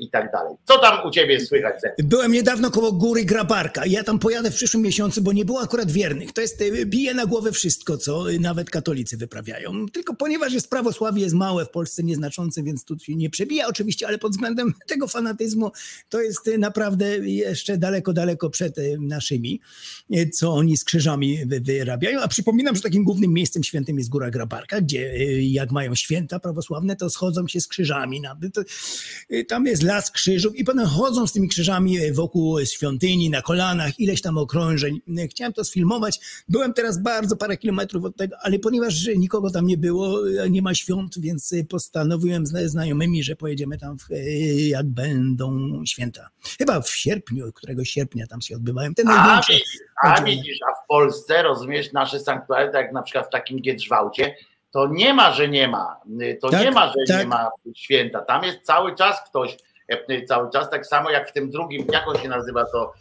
i 0.00 0.10
tak 0.10 0.32
dalej. 0.32 0.54
Co 0.64 0.78
tam 0.78 1.06
u 1.06 1.10
ciebie 1.10 1.40
słychać? 1.40 1.74
Byłem 1.98 2.32
niedawno 2.32 2.70
koło 2.70 2.92
góry 2.92 3.24
Grabarka. 3.24 3.86
Ja 3.86 4.04
tam 4.04 4.18
pojadę 4.18 4.50
w 4.50 4.54
przyszłym 4.54 4.82
miesiącu, 4.82 5.22
bo 5.22 5.32
nie 5.32 5.44
było 5.44 5.60
akurat 5.60 5.90
wiernych. 5.90 6.32
To 6.32 6.40
jest, 6.40 6.64
bije 6.86 7.14
na 7.14 7.26
głowę 7.26 7.52
wszystko, 7.52 7.96
co 7.96 8.24
nawet 8.40 8.70
katolicy 8.70 9.16
wyprawiają. 9.16 9.86
Tylko 9.92 10.14
ponieważ 10.14 10.52
jest 10.52 10.70
prawosławie, 10.70 11.22
jest 11.22 11.34
małe 11.34 11.64
w 11.64 11.70
Polsce, 11.70 12.02
nieznaczące, 12.02 12.62
więc 12.62 12.84
tu 12.84 12.98
się 12.98 13.16
nie 13.16 13.30
przebija 13.30 13.66
oczywiście, 13.66 14.06
ale 14.06 14.18
pod 14.18 14.32
względem 14.32 14.74
tego 14.88 15.08
fanatyzmu 15.08 15.70
to 16.08 16.20
jest 16.20 16.50
naprawdę 16.58 17.18
jeszcze 17.18 17.76
daleko, 17.76 18.12
daleko 18.12 18.50
przed 18.50 18.76
naszymi, 19.00 19.60
co 20.32 20.54
oni 20.54 20.76
z 20.76 20.84
krzyżami 20.84 21.38
wyrabiają. 21.46 22.20
A 22.20 22.28
przypominam, 22.28 22.76
że 22.76 22.82
takim 22.88 23.04
głównym 23.04 23.32
miejscem 23.32 23.64
świętym 23.64 23.98
jest 23.98 24.10
Góra 24.10 24.30
Grabarka, 24.30 24.80
gdzie 24.80 25.12
jak 25.42 25.72
mają 25.72 25.94
święta 25.94 26.40
prawosławne, 26.40 26.96
to 26.96 27.10
schodzą 27.10 27.48
się 27.48 27.60
z 27.60 27.68
krzyżami. 27.68 28.22
Tam 29.48 29.66
jest 29.66 29.82
las 29.82 30.10
krzyżów 30.10 30.56
i 30.56 30.64
potem 30.64 30.86
chodzą 30.86 31.26
z 31.26 31.32
tymi 31.32 31.48
krzyżami 31.48 32.12
wokół 32.12 32.60
świątyni, 32.66 33.30
na 33.30 33.42
kolanach, 33.42 34.00
ileś 34.00 34.22
tam 34.22 34.38
okrążeń. 34.38 35.00
Chciałem 35.30 35.52
to 35.52 35.64
sfilmować. 35.64 36.20
Byłem 36.48 36.72
teraz 36.72 37.02
bardzo 37.02 37.36
parę 37.36 37.56
kilometrów 37.56 38.04
od 38.04 38.16
tego, 38.16 38.36
ale 38.42 38.58
ponieważ 38.58 39.08
nikogo 39.16 39.50
tam 39.50 39.66
nie 39.66 39.76
było, 39.76 40.20
nie 40.50 40.62
ma 40.62 40.74
świąt, 40.74 41.20
więc 41.20 41.54
postanowiłem 41.68 42.46
z 42.46 42.70
znajomymi, 42.70 43.22
że 43.22 43.36
pojedziemy 43.36 43.78
tam, 43.78 43.98
w, 43.98 44.06
jak 44.68 44.86
będą 44.86 45.80
święta. 45.84 46.28
Chyba 46.58 46.80
w 46.80 46.90
sierpniu, 46.90 47.52
któregoś 47.52 47.90
sierpnia 47.90 48.26
tam 48.26 48.40
się 48.40 48.56
odbywają. 48.56 48.94
Te 48.94 49.02
a, 49.06 49.42
a 50.02 50.22
widzisz, 50.22 50.58
a 50.70 50.84
w 50.84 50.86
Polsce, 50.88 51.42
rozumiesz, 51.42 51.92
nasze 51.92 52.20
sanktuaria, 52.20 52.72
tak 52.78 52.84
jak 52.84 52.94
na 52.94 53.02
przykład 53.02 53.26
w 53.26 53.30
takim 53.30 53.60
Giedrzwałcie, 53.60 54.34
to 54.70 54.86
nie 54.86 55.14
ma, 55.14 55.32
że 55.32 55.48
nie 55.48 55.68
ma. 55.68 55.96
To 56.40 56.50
tak, 56.50 56.64
nie 56.64 56.70
ma, 56.70 56.86
że 56.86 56.94
tak. 57.08 57.18
nie 57.18 57.26
ma 57.26 57.50
święta. 57.74 58.20
Tam 58.20 58.44
jest 58.44 58.62
cały 58.62 58.94
czas 58.94 59.28
ktoś, 59.28 59.56
cały 60.28 60.50
czas, 60.50 60.70
tak 60.70 60.86
samo 60.86 61.10
jak 61.10 61.28
w 61.28 61.32
tym 61.32 61.50
drugim, 61.50 61.86
jak 61.92 62.08
on 62.08 62.18
się 62.18 62.28
nazywa 62.28 62.64
to, 62.64 62.92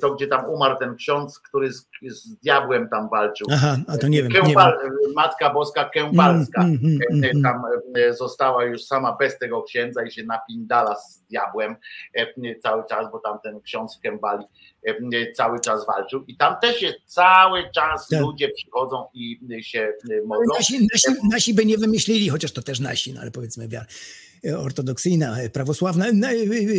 to 0.00 0.14
gdzie 0.14 0.26
tam 0.26 0.44
umarł 0.50 0.78
ten 0.78 0.96
ksiądz, 0.96 1.38
który 1.38 1.72
z, 1.72 1.88
z 2.08 2.36
diabłem 2.36 2.88
tam 2.88 3.08
walczył. 3.08 3.46
Aha, 3.52 3.76
a 3.88 3.98
to 3.98 4.08
nie 4.08 4.22
wiem. 4.22 4.32
Kępal, 4.32 4.78
nie 4.84 4.90
wiem. 4.90 5.14
Matka 5.14 5.54
Boska 5.54 5.84
Kępalska 5.84 6.62
Mm, 6.62 6.78
mm, 6.84 6.98
mm, 7.10 7.24
mm. 7.24 7.42
tam 7.42 7.62
została 8.10 8.64
już 8.64 8.84
sama 8.84 9.16
bez 9.20 9.38
tego 9.38 9.62
księdza 9.62 10.04
i 10.04 10.10
się 10.10 10.22
napindala 10.24 10.94
z 10.94 11.22
diabłem 11.30 11.76
cały 12.62 12.82
czas, 12.88 13.06
bo 13.12 13.18
tam 13.18 13.38
ten 13.44 13.60
ksiądz 13.60 13.98
Kębali 14.02 14.44
cały 15.34 15.60
czas 15.60 15.86
walczył 15.86 16.24
i 16.24 16.36
tam 16.36 16.56
też 16.62 16.82
jest 16.82 16.98
cały 17.06 17.70
czas 17.74 18.08
Tak. 18.08 18.20
ludzie 18.20 18.48
przychodzą 18.48 19.04
i 19.14 19.40
się 19.62 19.92
modlą. 20.26 20.54
Nasi, 20.58 20.88
nasi, 20.92 21.20
nasi 21.32 21.54
by 21.54 21.64
nie 21.64 21.78
wymyślili, 21.78 22.28
chociaż 22.28 22.52
to 22.52 22.62
też 22.62 22.80
nasi, 22.80 23.12
no 23.12 23.20
ale 23.20 23.30
powiedzmy 23.30 23.68
wiara 23.68 23.86
ortodoksyjna, 24.54 25.36
prawosławna, 25.52 26.06
no, 26.14 26.28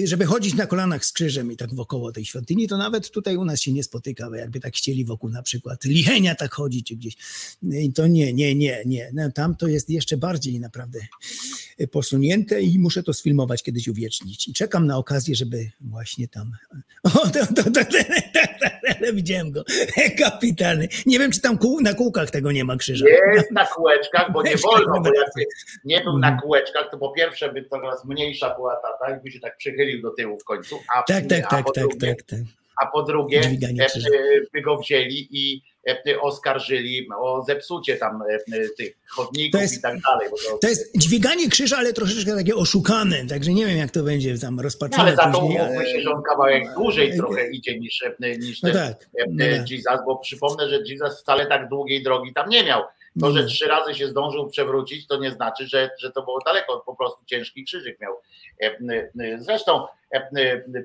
żeby 0.03 0.25
chodzić 0.25 0.55
na 0.55 0.67
kolanach 0.67 1.05
z 1.05 1.11
krzyżem 1.11 1.51
i 1.51 1.57
tak 1.57 1.75
wokoło 1.75 2.11
tej 2.11 2.25
świątyni, 2.25 2.66
to 2.67 2.77
nawet 2.77 3.11
tutaj 3.11 3.37
u 3.37 3.45
nas 3.45 3.61
się 3.61 3.71
nie 3.71 3.83
spotyka, 3.83 4.29
bo 4.29 4.35
jakby 4.35 4.59
tak 4.59 4.73
chcieli 4.73 5.05
wokół 5.05 5.29
na 5.29 5.43
przykład 5.43 5.85
Lichenia 5.85 6.35
tak 6.35 6.53
chodzić 6.53 6.87
czy 6.87 6.95
gdzieś. 6.95 7.17
I 7.63 7.93
to 7.93 8.07
nie, 8.07 8.33
nie, 8.33 8.55
nie, 8.55 8.83
nie. 8.85 9.11
No, 9.13 9.31
tam 9.31 9.55
to 9.55 9.67
jest 9.67 9.89
jeszcze 9.89 10.17
bardziej 10.17 10.59
naprawdę 10.59 10.99
posunięte 11.91 12.61
i 12.61 12.79
muszę 12.79 13.03
to 13.03 13.13
sfilmować, 13.13 13.63
kiedyś 13.63 13.87
uwiecznić. 13.87 14.47
I 14.47 14.53
czekam 14.53 14.87
na 14.87 14.97
okazję, 14.97 15.35
żeby 15.35 15.71
właśnie 15.81 16.27
tam... 16.27 16.51
O, 17.03 17.09
to, 17.09 17.45
to, 17.55 17.63
to, 17.63 17.85
widziałem 19.13 19.51
go. 19.51 19.63
Kapitalny. 20.23 20.87
Nie 21.05 21.19
wiem, 21.19 21.31
czy 21.31 21.41
tam 21.41 21.57
kół, 21.57 21.81
na 21.81 21.93
kółkach 21.93 22.31
tego 22.31 22.51
nie 22.51 22.63
ma 22.65 22.77
krzyża. 22.77 23.05
Jest 23.33 23.51
na 23.51 23.65
kółeczkach, 23.65 24.31
bo 24.31 24.43
nie 24.43 24.57
wolno, 24.57 25.01
bo 25.01 25.09
jakby 25.13 25.45
nie 25.85 26.01
był 26.01 26.17
na 26.17 26.27
Mhm. 26.27 26.41
kółeczkach, 26.41 26.87
to 26.91 26.97
po 26.97 27.11
pierwsze 27.11 27.53
by 27.53 27.65
coraz 27.65 28.05
mniejsza 28.05 28.55
była 28.55 28.75
ta, 28.75 29.05
tak, 29.05 29.23
by 29.23 29.31
się 29.31 29.39
tak 29.39 29.57
przychylił 29.57 30.01
do 30.01 30.11
tyłu 30.11 30.37
w 30.39 30.43
końcu, 30.43 30.79
a, 30.95 31.03
Tak, 31.03 31.25
tak, 31.29 31.49
tak, 31.49 31.65
po 31.65 31.71
tak, 31.71 31.83
drugie, 31.83 32.07
tak, 32.15 32.23
tak. 32.23 32.39
A 32.81 32.85
po 32.85 33.03
drugie 33.03 33.41
Dźwiganie 33.41 33.83
e, 33.83 33.85
e, 33.85 34.41
by 34.53 34.61
go 34.61 34.77
wzięli 34.77 35.27
i 35.31 35.61
e, 35.87 36.21
oskarżyli 36.21 37.07
o 37.19 37.43
zepsucie 37.47 37.97
tam 37.97 38.23
tych 38.77 38.97
chodników 39.07 39.61
jest- 39.61 39.77
i 39.77 39.81
tak 39.81 39.99
dalej. 40.01 40.29
To, 40.49 40.57
To 40.57 40.67
jest 40.67 40.97
dźwiganie 40.97 41.49
krzyża, 41.49 41.77
ale 41.77 41.93
troszeczkę 41.93 42.35
takie 42.35 42.55
oszukane, 42.55 43.25
także 43.29 43.53
nie 43.53 43.65
wiem, 43.65 43.77
jak 43.77 43.91
to 43.91 44.03
będzie 44.03 44.39
tam 44.39 44.55
no, 44.55 44.63
rozpaczone 44.63 45.03
ale 45.03 45.15
za 45.15 45.31
to 45.31 45.39
umówmy 45.39 45.85
się, 45.85 46.01
że 46.01 46.11
on 46.11 46.23
kawałek 46.23 46.73
dłużej 46.73 47.17
trochę 47.17 47.49
idzie 47.49 47.79
niż, 47.79 48.03
niż 48.39 48.61
No 48.61 48.69
ten 48.71 48.77
tak, 48.77 49.09
no 49.29 49.45
tak. 49.45 49.71
Jesus, 49.71 49.99
bo 50.05 50.17
przypomnę, 50.17 50.69
że 50.69 50.79
Jesus 50.85 51.21
wcale 51.21 51.45
tak 51.45 51.69
długiej 51.69 52.03
drogi 52.03 52.33
tam 52.33 52.49
nie 52.49 52.63
miał. 52.63 52.83
To, 53.21 53.31
że 53.31 53.45
trzy 53.45 53.67
razy 53.67 53.95
się 53.95 54.07
zdążył 54.07 54.49
przewrócić, 54.49 55.07
to 55.07 55.17
nie 55.17 55.31
znaczy, 55.31 55.67
że, 55.67 55.89
że 55.99 56.11
to 56.11 56.23
było 56.23 56.39
daleko, 56.45 56.83
po 56.85 56.95
prostu 56.95 57.25
ciężki 57.25 57.65
krzyżyk 57.65 57.99
miał. 57.99 58.13
Zresztą 59.37 59.87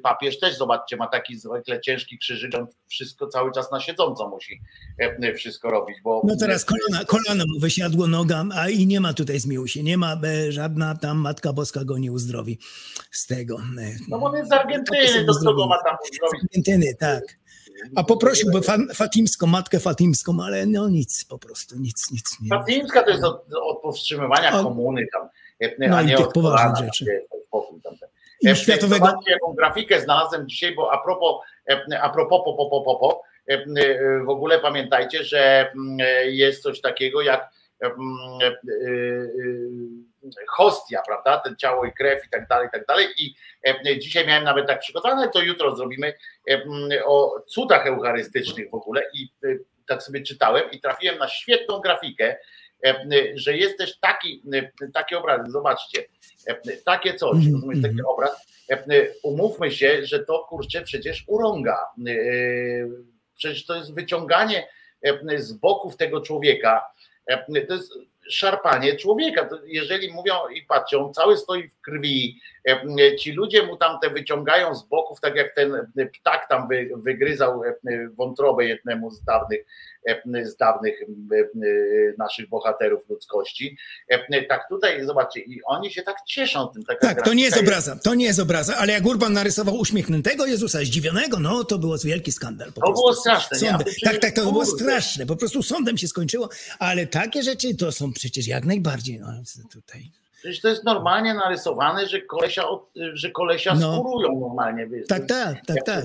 papież 0.02 0.38
też, 0.40 0.56
zobaczcie, 0.56 0.96
ma 0.96 1.06
taki 1.06 1.38
zwykle 1.38 1.80
ciężki 1.80 2.18
krzyżyk, 2.18 2.54
on 2.58 2.66
wszystko 2.88 3.26
cały 3.26 3.52
czas 3.52 3.70
na 3.72 3.80
siedząco 3.80 4.28
musi 4.28 4.60
wszystko 5.36 5.70
robić, 5.70 5.96
bo... 6.04 6.22
No 6.24 6.36
teraz 6.36 6.64
kolana, 6.64 7.04
kolano 7.04 7.44
mu 7.54 7.60
wysiadło 7.60 8.06
noga, 8.06 8.44
a 8.54 8.68
i 8.68 8.86
nie 8.86 9.00
ma 9.00 9.12
tutaj 9.14 9.40
zmiłuj 9.40 9.68
się, 9.68 9.82
nie 9.82 9.98
ma 9.98 10.16
żadna 10.48 10.94
tam 10.94 11.18
Matka 11.18 11.52
Boska 11.52 11.84
go 11.84 11.98
nie 11.98 12.12
uzdrowi 12.12 12.58
z 13.10 13.26
tego. 13.26 13.56
e, 13.80 13.90
No 14.08 14.18
bo 14.18 14.26
on 14.26 14.36
jest 14.36 14.48
z 14.48 14.52
Argentyny, 14.52 15.24
to 15.26 15.34
co 15.34 15.54
go 15.54 15.66
ma 15.66 15.78
tam 15.84 15.96
Z 16.04 16.16
zrobić? 16.16 16.40
Argentyny, 16.44 16.94
tak. 16.94 17.22
A 17.96 18.04
poprosiłby 18.04 18.62
fa- 18.62 18.94
fatimską, 18.94 19.46
matkę 19.46 19.80
fatimską, 19.80 20.36
ale 20.44 20.66
no 20.66 20.88
nic, 20.88 21.24
po 21.24 21.38
prostu 21.38 21.78
nic, 21.78 22.10
nic. 22.10 22.36
Nie. 22.42 22.48
Fatimska 22.48 23.02
to 23.02 23.10
jest 23.10 23.24
od, 23.24 23.44
od 23.62 23.82
powstrzymywania 23.82 24.60
O. 24.60 24.62
komuny 24.62 25.06
tam, 25.12 25.28
No 25.78 25.96
a 25.96 26.02
i 26.02 26.06
nie 26.06 26.16
tych 26.16 26.26
od 26.26 26.32
poważnych 26.32 26.72
Korana, 26.74 26.86
rzeczy. 26.86 27.06
tam, 27.82 27.92
I 28.42 28.48
E, 28.48 28.56
światowego, 28.56 29.06
Zobaczcie, 29.06 29.32
jaką 29.32 29.52
grafikę 29.52 30.00
znalazłem 30.00 30.48
dzisiaj, 30.48 30.74
bo 30.74 30.92
a 30.92 30.98
propos, 30.98 31.36
e, 31.70 32.00
a 32.00 32.10
propos, 32.10 32.40
po, 32.44 32.54
po, 32.54 32.66
po, 32.70 32.80
po, 32.80 32.96
po, 32.96 33.22
e, 33.46 33.64
w 34.24 34.28
ogóle 34.28 34.58
pamiętajcie, 34.58 35.24
że 35.24 35.72
jest 36.24 36.62
coś 36.62 36.80
takiego 36.80 37.22
jak 37.22 37.48
hostia, 40.48 41.02
prawda, 41.06 41.38
ten 41.38 41.56
ciało 41.56 41.84
i 41.84 41.92
krew 41.92 42.26
i 42.26 42.30
tak 42.30 42.48
dalej, 42.48 42.68
i 42.68 42.70
tak 42.70 42.86
dalej. 42.86 43.06
I 43.18 43.34
dzisiaj 43.98 44.26
miałem 44.26 44.44
nawet 44.44 44.66
tak 44.66 44.80
przygotowane, 44.80 45.28
to 45.28 45.42
jutro 45.42 45.76
zrobimy 45.76 46.14
o 47.04 47.40
cudach 47.46 47.86
eucharystycznych 47.86 48.70
w 48.70 48.74
ogóle. 48.74 49.02
I 49.14 49.28
tak 49.88 50.02
sobie 50.02 50.22
czytałem 50.22 50.70
i 50.70 50.80
trafiłem 50.80 51.18
na 51.18 51.28
świetną 51.28 51.80
grafikę, 51.80 52.36
że 53.34 53.56
jest 53.56 53.78
też 53.78 53.98
taki, 53.98 54.42
taki 54.94 55.14
obraz, 55.14 55.50
zobaczcie, 55.50 56.04
takie 56.84 57.14
coś, 57.14 57.36
Mhm, 57.36 57.54
rozumiesz, 57.54 57.82
taki 57.82 58.00
mhm. 58.00 58.08
obraz, 58.08 58.46
umówmy 59.22 59.70
się, 59.70 60.06
że 60.06 60.24
to 60.24 60.46
kurczę 60.48 60.82
przecież 60.82 61.24
urąga. 61.26 61.78
E, 62.06 62.12
Przecież 63.42 63.66
to 63.66 63.74
jest 63.74 63.94
wyciąganie 63.94 64.68
z 65.36 65.52
boków 65.52 65.96
tego 65.96 66.20
człowieka. 66.20 66.84
To 67.68 67.74
jest 67.74 67.92
szarpanie 68.28 68.96
człowieka. 68.96 69.48
Jeżeli 69.66 70.12
mówią 70.12 70.34
i 70.54 70.62
patrzą, 70.62 71.12
cały 71.12 71.38
stoi 71.38 71.68
w 71.68 71.80
krwi, 71.80 72.40
ci 73.18 73.32
ludzie 73.32 73.62
mu 73.66 73.76
tam 73.76 73.98
te 74.02 74.10
wyciągają 74.10 74.74
z 74.74 74.88
boków, 74.88 75.20
tak 75.20 75.36
jak 75.36 75.54
ten 75.54 75.72
ptak 76.20 76.48
tam 76.48 76.68
wy, 76.68 76.90
wygryzał 76.96 77.64
e, 77.64 77.74
wątrobę 78.16 78.64
jednemu 78.64 79.10
z 79.10 79.24
dawnych, 79.24 79.66
e, 80.08 80.44
z 80.44 80.56
dawnych 80.56 81.02
e, 81.02 81.06
e, 81.36 81.46
naszych 82.18 82.48
bohaterów 82.48 83.08
ludzkości. 83.08 83.76
E, 84.08 84.42
Tak 84.46 84.68
tutaj, 84.68 85.04
zobaczcie, 85.04 85.40
i 85.40 85.60
oni 85.64 85.90
się 85.90 86.02
tak 86.02 86.16
cieszą 86.26 86.66
tym. 86.68 86.84
Tak, 87.00 87.24
to 87.24 87.34
nie 87.34 87.44
jest 87.44 87.56
obraza, 87.58 87.96
to 87.96 88.14
nie 88.14 88.24
jest 88.24 88.40
obraza, 88.40 88.76
ale 88.76 88.92
jak 88.92 89.06
Urban 89.06 89.32
narysował 89.32 89.76
uśmiechniętego 89.76 90.46
Jezusa, 90.46 90.78
zdziwionego, 90.78 91.38
no 91.40 91.64
to 91.64 91.78
było 91.78 91.98
wielki 92.04 92.32
skandal. 92.32 92.72
To 92.72 92.80
prostu. 92.80 92.94
było 92.94 93.14
straszne, 93.14 93.58
nie? 93.58 93.68
Sądem. 93.68 93.86
przecież, 93.86 94.12
Tak, 94.12 94.20
tak, 94.20 94.34
to 94.34 94.52
było 94.52 94.66
straszne, 94.66 95.26
po 95.26 95.36
prostu 95.36 95.62
sądem 95.62 95.98
się 95.98 96.08
skończyło, 96.08 96.48
ale 96.78 97.06
takie 97.06 97.42
rzeczy 97.42 97.74
to 97.74 97.92
są 97.92 98.12
przecież 98.12 98.46
jak 98.46 98.64
najbardziej 98.64 99.20
no, 99.20 99.26
tutaj. 99.72 100.21
Przecież 100.42 100.60
to 100.60 100.68
jest 100.68 100.84
normalnie 100.84 101.34
narysowane, 101.34 102.06
że 102.08 102.20
kolesia, 102.20 102.64
że 103.12 103.30
kolesia 103.30 103.74
No. 103.74 103.98
skurują 103.98 104.40
normalnie. 104.40 104.86
Wiesz, 104.86 105.06
Tak, 105.08 105.26
tak, 105.28 105.56
tak, 105.66 105.76
tak. 105.86 106.04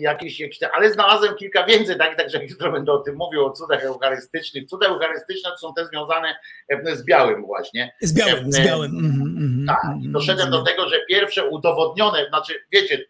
Jakieś, 0.00 0.40
jakieś, 0.40 0.58
ale 0.72 0.92
znalazłem 0.92 1.34
kilka 1.34 1.64
więcej, 1.64 1.98
tak, 1.98 2.16
także 2.16 2.44
jutro 2.50 2.72
będę 2.72 2.92
o 2.92 2.98
tym 2.98 3.16
mówił, 3.16 3.44
o 3.46 3.50
cudach 3.52 3.84
eucharystycznych. 3.84 4.66
Cuda 4.66 4.86
eucharystyczne 4.86 5.50
to 5.50 5.56
są 5.58 5.74
te 5.74 5.86
związane 5.86 6.36
e, 6.68 6.96
z 6.96 7.04
białym 7.04 7.46
właśnie. 7.46 7.92
Z 8.00 8.14
białym, 8.14 8.52
z 8.52 8.66
białym. 8.66 8.90
Mhm, 8.98 9.36
mhm, 9.36 9.66
Tak, 9.66 9.84
mhm, 9.84 10.12
doszedłem 10.12 10.50
do 10.50 10.62
tego, 10.62 10.88
że 10.88 10.96
pierwsze 11.08 11.48
udowodnione, 11.48 12.28
znaczy 12.28 12.52
wiecie, 12.72 13.04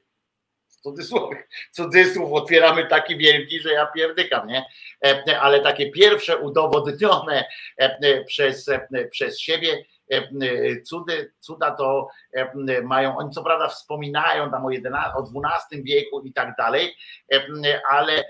cudzysłów, 0.83 1.35
cudzysłów 1.73 2.33
otwieramy 2.33 2.87
taki 2.87 3.17
wielki, 3.17 3.61
że 3.61 3.73
ja 3.73 3.87
pierdykam, 3.87 4.49
nie? 4.49 4.65
E, 5.05 5.41
Ale 5.41 5.61
takie 5.61 5.91
pierwsze 5.91 6.37
udowodnione 6.39 7.45
e, 7.81 7.99
e, 8.03 8.25
przez, 8.25 8.69
e, 8.69 9.09
przez 9.11 9.41
siebie 9.41 9.73
e, 9.73 9.77
e, 9.77 9.83
cudy, 10.85 11.33
cuda 11.41 11.71
to 11.71 12.09
e, 12.33 12.83
mają, 12.83 13.17
oni 13.17 13.31
co 13.31 13.43
prawda 13.43 13.69
wspominają 13.69 14.51
tam 14.51 14.65
o, 14.67 14.71
11, 14.71 15.11
o 15.15 15.23
XII 15.23 15.83
wieku 15.83 16.21
i 16.21 16.33
tak 16.33 16.55
dalej, 16.59 16.95
e, 17.33 17.41
ale, 17.91 18.25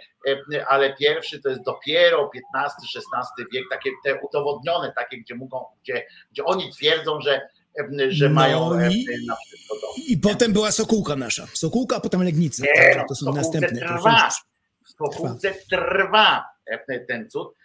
e, 0.55 0.67
ale 0.69 0.95
pierwszy 0.97 1.43
to 1.43 1.49
jest 1.49 1.63
dopiero 1.63 2.31
XV-XVI 2.35 3.45
wiek, 3.53 3.65
takie 3.71 3.91
te 4.05 4.21
udowodnione, 4.21 4.93
takie, 4.97 5.19
gdzie 5.19 5.35
mogą, 5.35 5.65
gdzie, 5.83 6.07
gdzie 6.31 6.45
oni 6.45 6.73
twierdzą, 6.73 7.21
że, 7.21 7.35
e, 7.79 8.11
że 8.11 8.29
No 8.29 8.35
mają 8.35 8.73
e, 8.75 8.91
i- 8.93 9.27
na 9.27 9.37
wszystko 9.47 9.75
to. 9.81 9.87
I 10.09 10.17
potem 10.19 10.53
była 10.53 10.73
Sokółka 10.73 11.17
nasza. 11.17 11.47
Sokółka, 11.53 11.97
a 11.97 12.01
potem 12.01 12.23
Legnica. 12.23 12.63
Nie, 12.65 12.83
Także 12.83 12.99
no, 12.99 13.05
to 13.09 13.15
są 13.15 13.33
następne. 13.35 13.81
trwa. 13.81 14.29
W 14.85 14.91
Sokółce 14.91 15.55
trwa 15.71 16.45
e, 16.67 17.01
ten 17.01 17.31
cud 17.31 17.49
e, 17.49 17.57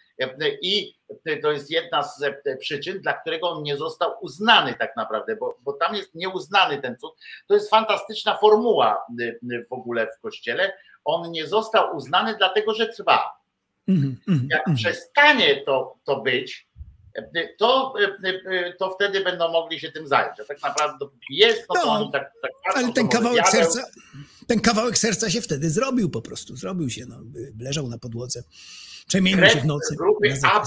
i 0.61 0.95
to 1.41 1.51
jest 1.51 1.71
jedna 1.71 2.03
z 2.03 2.23
e, 2.23 2.57
przyczyn, 2.57 3.01
dla 3.01 3.13
którego 3.13 3.49
on 3.49 3.63
nie 3.63 3.77
został 3.77 4.11
uznany 4.21 4.73
tak 4.73 4.95
naprawdę, 4.95 5.35
bo, 5.35 5.57
bo 5.61 5.73
tam 5.73 5.95
jest 5.95 6.15
nieuznany 6.15 6.81
ten 6.81 6.97
cud. 6.97 7.11
To 7.47 7.53
jest 7.53 7.69
fantastyczna 7.69 8.37
formuła 8.37 9.05
e, 9.21 9.33
w 9.69 9.73
ogóle 9.73 10.07
w 10.17 10.21
kościele. 10.21 10.73
On 11.05 11.31
nie 11.31 11.47
został 11.47 11.95
uznany 11.95 12.35
dlatego, 12.37 12.73
że 12.73 12.87
trwa. 12.87 13.41
Mhm, 13.87 14.17
mhm, 14.27 14.47
Jak 14.51 14.59
mhm. 14.59 14.77
przestanie 14.77 15.61
to, 15.65 15.95
to 16.03 16.21
być, 16.21 16.67
e, 17.15 17.47
to, 17.59 17.93
to 18.79 18.89
wtedy 18.89 19.21
będą 19.21 19.51
mogli 19.51 19.79
się 19.79 19.91
tym 19.91 20.07
zająć. 20.07 20.39
A 20.39 20.45
tak 20.45 20.61
naprawdę 20.61 21.07
jest, 21.29 21.65
no 21.69 21.75
to 21.75 21.85
No, 21.85 21.91
oni 21.91 22.11
tak, 22.11 22.31
tak 22.41 22.51
Ale 22.75 22.93
ten 22.93 23.07
kawałek 23.07 23.43
diabeł, 23.43 23.51
serca, 23.51 23.87
ten 24.51 24.59
kawałek 24.59 24.97
serca 24.97 25.29
się 25.29 25.41
wtedy 25.41 25.69
zrobił 25.69 26.09
po 26.09 26.21
prostu. 26.21 26.55
Zrobił 26.55 26.89
się, 26.89 27.05
no, 27.05 27.15
leżał 27.59 27.87
na 27.87 27.97
podłodze. 27.97 28.43
Przemienił 29.07 29.45
się 29.45 29.59
w 29.59 29.65
nocy. 29.65 29.95
grupy. 29.95 30.33
AB. 30.43 30.65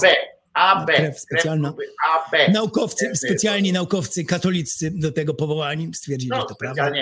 AB. 0.54 0.86
Krew 0.86 1.20
specjalna. 1.20 1.68
AB. 2.14 2.52
Naukowcy, 2.52 3.16
specjalni 3.16 3.72
naukowcy 3.72 4.24
katoliccy 4.24 4.90
do 4.94 5.12
tego 5.12 5.34
powołani 5.34 5.94
stwierdzili, 5.94 6.30
że 6.32 6.38
No, 6.38 6.44
to 6.44 6.54
prawda. 6.54 6.92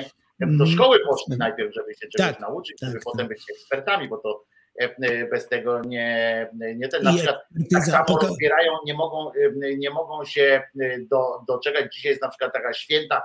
do 0.41 0.67
szkoły 0.67 0.99
poszli 1.11 1.37
najpierw, 1.39 1.75
żeby 1.75 1.95
się 1.95 2.09
czegoś 2.09 2.33
Tak, 2.33 2.41
nauczyć, 2.41 2.81
tak, 2.81 2.89
żeby 2.89 2.99
tak. 2.99 3.05
potem 3.05 3.29
być 3.29 3.43
ekspertami, 3.51 4.09
bo 4.09 4.19
to 4.19 4.45
e, 4.83 4.85
e, 5.03 5.27
bez 5.27 5.49
tego 5.49 5.81
nie, 5.81 6.49
nie 6.77 6.89
ten. 6.89 7.03
Na 7.03 7.15
przykład 7.15 7.37
tak 7.73 7.85
samo 7.85 8.19
rozbierają, 8.23 8.73
nie 8.87 8.95
mogą, 8.95 9.33
e, 9.33 9.77
nie 9.77 9.91
mogą 9.91 10.25
się 10.25 10.63
do, 11.11 11.25
doczekać. 11.49 11.95
Dzisiaj 11.95 12.11
jest 12.11 12.23
na 12.23 12.29
przykład 12.29 12.53
taka 12.53 12.73
święta, 12.73 13.23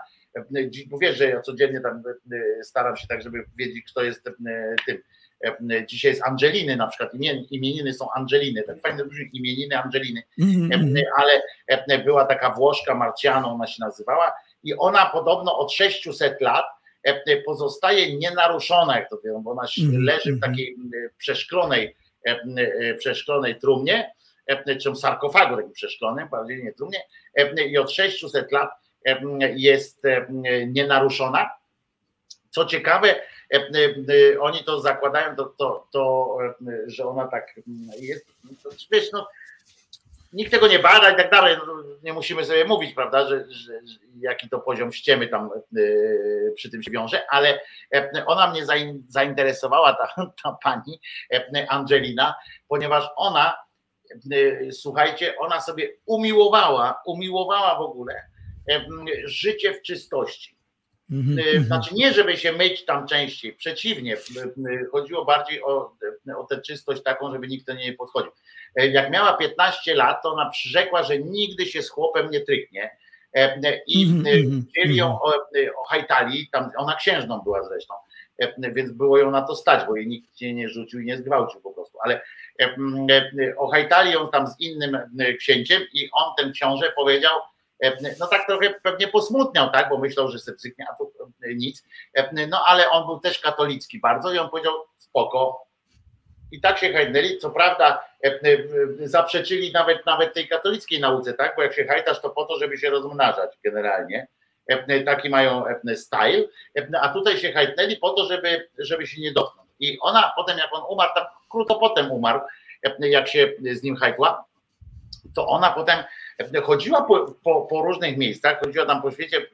e, 0.55 0.69
dzi- 0.69 0.87
bo 0.89 0.97
wiesz, 0.97 1.17
że 1.17 1.29
ja 1.29 1.41
codziennie 1.41 1.81
tam 1.81 2.03
e, 2.59 2.63
staram 2.63 2.97
się 2.97 3.07
tak, 3.07 3.21
żeby 3.21 3.45
wiedzieć, 3.57 3.85
kto 3.91 4.03
jest 4.03 4.27
e, 4.27 4.33
tym. 4.85 5.01
E, 5.71 5.85
Dzisiaj 5.85 6.11
jest 6.11 6.23
Angeliny 6.23 6.75
na 6.75 6.87
przykład, 6.87 7.13
imien- 7.13 7.43
imieniny 7.51 7.93
są 7.93 8.11
Angeliny, 8.15 8.63
tak 8.63 8.81
fajne 8.81 9.05
brzmi, 9.05 9.29
imieniny 9.33 9.77
Angeliny, 9.83 10.23
Mhm, 10.39 10.63
mhm. 10.73 10.97
E, 10.97 11.01
ale 11.17 11.41
e, 11.67 11.99
była 12.03 12.25
taka 12.25 12.49
Włoszka, 12.53 12.95
Marciano 12.95 13.51
ona 13.53 13.67
się 13.67 13.77
nazywała. 13.79 14.33
I 14.63 14.73
ona 14.77 15.05
podobno 15.05 15.57
od 15.59 15.71
600 15.73 16.41
lat 16.41 16.65
e, 17.03 17.37
pozostaje 17.41 18.17
nienaruszona, 18.17 18.99
jak 18.99 19.09
to 19.09 19.15
mówią, 19.15 19.41
bo 19.43 19.51
ona 19.51 19.67
Mhm, 19.85 20.03
leży 20.03 20.33
w 20.33 20.39
takiej 20.41 20.75
przeszklonej, 21.17 21.95
e, 22.27 22.31
e, 22.57 22.93
przeszklonej 22.95 23.59
trumnie, 23.59 24.11
e, 24.47 24.75
czy 24.75 24.95
sarkofagu 24.95 25.55
takim 25.55 25.71
przeszklonym, 25.71 26.27
bardziej 26.29 26.63
nie 26.63 26.73
trumnie. 26.73 26.99
E, 27.35 27.63
i 27.65 27.77
od 27.77 27.91
600 27.91 28.51
lat 28.51 28.69
e, 28.69 28.75
jest 29.55 30.03
nienaruszona. 30.67 31.49
Co 32.49 32.65
ciekawe, 32.65 33.15
oni 34.39 34.63
to 34.63 34.81
zakładają, 34.81 35.35
to, 35.35 35.45
to, 35.45 35.87
to, 35.91 36.37
że 36.87 37.07
ona 37.07 37.27
tak 37.27 37.55
jest, 37.99 38.25
to, 38.63 38.69
wiesz, 38.91 39.11
no, 39.13 39.27
nikt 40.33 40.51
tego 40.51 40.67
nie 40.67 40.79
bada 40.79 41.11
i 41.11 41.15
tak 41.15 41.31
dalej. 41.31 41.57
No, 41.67 41.83
nie 42.03 42.13
musimy 42.13 42.45
sobie 42.45 42.65
mówić, 42.65 42.93
prawda, 42.93 43.27
że, 43.27 43.45
że, 43.49 43.73
jaki 44.19 44.49
to 44.49 44.59
poziom 44.59 44.91
ściemy 44.91 45.27
tam 45.27 45.49
przy 46.55 46.71
tym 46.71 46.83
się 46.83 46.91
wiąże, 46.91 47.27
ale 47.29 47.59
ona 48.25 48.51
mnie 48.51 48.61
zainteresowała, 49.07 49.93
ta, 49.93 50.31
ta 50.43 50.57
pani 50.63 50.99
Angelina, 51.69 52.35
ponieważ 52.67 53.09
ona, 53.15 53.55
słuchajcie, 54.71 55.37
ona 55.37 55.61
sobie 55.61 55.93
umiłowała, 56.05 57.01
umiłowała 57.05 57.77
w 57.77 57.81
ogóle 57.81 58.23
życie 59.25 59.73
w 59.73 59.81
czystości. 59.81 60.57
Mhm, 61.11 61.63
znaczy 61.63 61.95
nie, 61.95 62.13
żeby 62.13 62.37
się 62.37 62.51
myć 62.51 62.85
tam 62.85 63.07
częściej, 63.07 63.53
przeciwnie, 63.53 64.17
chodziło 64.91 65.25
bardziej 65.25 65.63
o, 65.63 65.91
o 66.37 66.43
tę 66.43 66.61
czystość 66.61 67.03
taką, 67.03 67.31
żeby 67.31 67.47
nikt 67.47 67.67
do 67.67 67.73
niej 67.73 67.85
nie 67.85 67.93
podchodził. 67.93 68.31
Jak 68.75 69.11
miała 69.11 69.37
15 69.37 69.95
lat, 69.95 70.23
to 70.23 70.33
ona 70.33 70.49
przyrzekła, 70.49 71.03
że 71.03 71.19
nigdy 71.19 71.65
się 71.65 71.81
z 71.81 71.89
chłopem 71.89 72.31
nie 72.31 72.41
tryknie 72.41 72.97
i 73.87 74.03
mhm, 74.03 74.37
mhm, 74.37 74.65
chcieli 74.69 74.95
ją 74.95 75.19
hajtali, 75.89 76.49
tam 76.51 76.71
ona 76.77 76.95
księżną 76.95 77.39
była 77.39 77.63
zresztą, 77.63 77.93
więc 78.57 78.91
było 78.91 79.17
ją 79.17 79.31
na 79.31 79.41
to 79.41 79.55
stać, 79.55 79.87
bo 79.87 79.95
jej 79.95 80.07
nikt 80.07 80.39
się 80.39 80.53
nie 80.53 80.69
rzucił 80.69 80.99
i 80.99 81.05
nie 81.05 81.17
zgwałcił 81.17 81.61
po 81.61 81.71
prostu, 81.71 81.97
ale 82.03 82.21
ohajtali 83.57 84.11
ją 84.11 84.29
tam 84.29 84.47
z 84.47 84.59
innym 84.59 84.97
księciem 85.39 85.81
i 85.93 86.09
on, 86.11 86.33
ten 86.37 86.51
książę 86.51 86.93
powiedział, 86.95 87.39
no 88.19 88.27
tak 88.27 88.47
trochę 88.47 88.73
pewnie 88.83 89.07
posmutniał, 89.07 89.71
tak, 89.71 89.89
bo 89.89 89.97
myślał, 89.97 90.27
że 90.27 90.53
psyknie, 90.53 90.85
a 90.91 90.95
to 90.95 91.11
nic, 91.55 91.83
no 92.49 92.63
ale 92.67 92.89
on 92.89 93.05
był 93.05 93.19
też 93.19 93.39
katolicki 93.39 93.99
bardzo 93.99 94.33
i 94.33 94.37
on 94.37 94.49
powiedział 94.49 94.73
spoko, 94.97 95.67
i 96.51 96.61
tak 96.61 96.77
się 96.77 96.93
hajnęli, 96.93 97.37
co 97.37 97.49
prawda 97.49 98.03
zaprzeczyli 98.99 99.71
nawet, 99.71 100.05
nawet 100.05 100.33
tej 100.33 100.47
katolickiej 100.47 100.99
nauce, 100.99 101.33
tak? 101.33 101.55
Bo 101.55 101.63
jak 101.63 101.73
się 101.73 101.85
hajtasz, 101.85 102.21
to 102.21 102.29
po 102.29 102.45
to, 102.45 102.59
żeby 102.59 102.77
się 102.77 102.89
rozmnażać 102.89 103.57
generalnie. 103.63 104.27
Taki 105.05 105.29
mają 105.29 105.63
style, 105.95 106.43
a 107.01 107.09
tutaj 107.09 107.37
się 107.37 107.51
hajtnęli 107.51 107.97
po 107.97 108.09
to, 108.09 108.25
żeby, 108.25 108.69
żeby 108.79 109.07
się 109.07 109.21
nie 109.21 109.31
dotknąć. 109.31 109.69
I 109.79 109.99
ona 109.99 110.33
potem, 110.35 110.57
jak 110.57 110.69
on 110.73 110.83
umarł, 110.89 111.11
tam 111.15 111.25
krótko 111.49 111.75
potem 111.75 112.11
umarł, 112.11 112.39
jak 112.99 113.27
się 113.27 113.53
z 113.71 113.83
nim 113.83 113.95
hajtła, 113.95 114.45
to 115.35 115.47
ona 115.47 115.71
potem 115.71 116.03
chodziła 116.63 117.01
po, 117.01 117.25
po, 117.43 117.61
po, 117.61 117.81
różnych 117.81 118.17
miejscach, 118.17 118.59
chodziła 118.59 118.85
tam 118.85 119.01
po 119.01 119.11
świecie, 119.11 119.47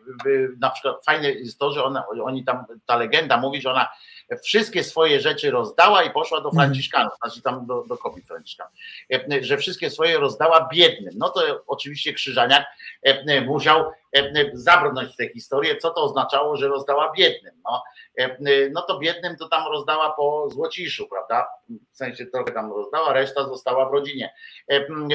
na 0.59 0.69
przykład 0.69 1.05
fajne 1.05 1.31
jest 1.31 1.59
to, 1.59 1.71
że 1.71 1.83
ona, 1.83 2.03
oni 2.23 2.43
tam, 2.43 2.65
ta 2.85 2.97
legenda 2.97 3.37
mówi, 3.37 3.61
że 3.61 3.71
ona 3.71 3.89
wszystkie 4.43 4.83
swoje 4.83 5.19
rzeczy 5.19 5.51
rozdała 5.51 6.03
i 6.03 6.09
poszła 6.09 6.41
do 6.41 6.49
mhm. 6.49 6.67
Franciszkanów, 6.67 7.13
znaczy 7.23 7.41
tam 7.41 7.65
do, 7.65 7.83
do 7.83 7.97
kobiet 7.97 8.25
Franciszkanów, 8.25 8.73
że 9.41 9.57
wszystkie 9.57 9.89
swoje 9.89 10.17
rozdała 10.17 10.69
biednym. 10.73 11.13
No 11.17 11.29
to 11.29 11.63
oczywiście 11.67 12.13
Krzyżaniak 12.13 12.65
musiał 13.45 13.91
zabrnąć 14.53 15.13
w 15.13 15.17
tę 15.17 15.29
historię, 15.29 15.77
co 15.77 15.89
to 15.89 16.03
oznaczało, 16.03 16.57
że 16.57 16.67
rozdała 16.67 17.13
biednym. 17.17 17.53
No, 17.63 17.83
no 18.71 18.81
to 18.81 18.99
biednym 18.99 19.37
to 19.37 19.49
tam 19.49 19.71
rozdała 19.71 20.11
po 20.11 20.49
złociszu, 20.49 21.07
prawda? 21.07 21.47
W 21.91 21.97
sensie 21.97 22.25
trochę 22.25 22.51
tam 22.51 22.71
rozdała, 22.73 23.13
reszta 23.13 23.43
została 23.43 23.89
w 23.89 23.93
rodzinie. 23.93 24.33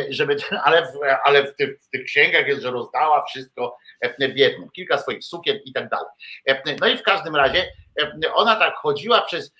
Żeby, 0.08 0.36
ale 0.64 0.82
w, 0.82 0.92
ale 1.24 1.44
w, 1.44 1.56
tych, 1.56 1.82
w 1.82 1.90
tych 1.90 2.04
księgach 2.04 2.48
jest, 2.48 2.62
że 2.62 2.70
rozdała 2.70 3.24
wszystko 3.24 3.76
biednym, 4.18 4.70
kilka 4.70 4.98
swoich 4.98 5.24
sukien 5.24 5.58
i 5.64 5.72
tak 5.72 5.88
dalej. 5.88 6.76
No 6.80 6.86
i 6.86 6.96
w 6.96 7.02
każdym 7.02 7.36
razie 7.36 7.72
ona 8.34 8.56
tak 8.56 8.74
chodziła 8.74 9.22
przez 9.22 9.54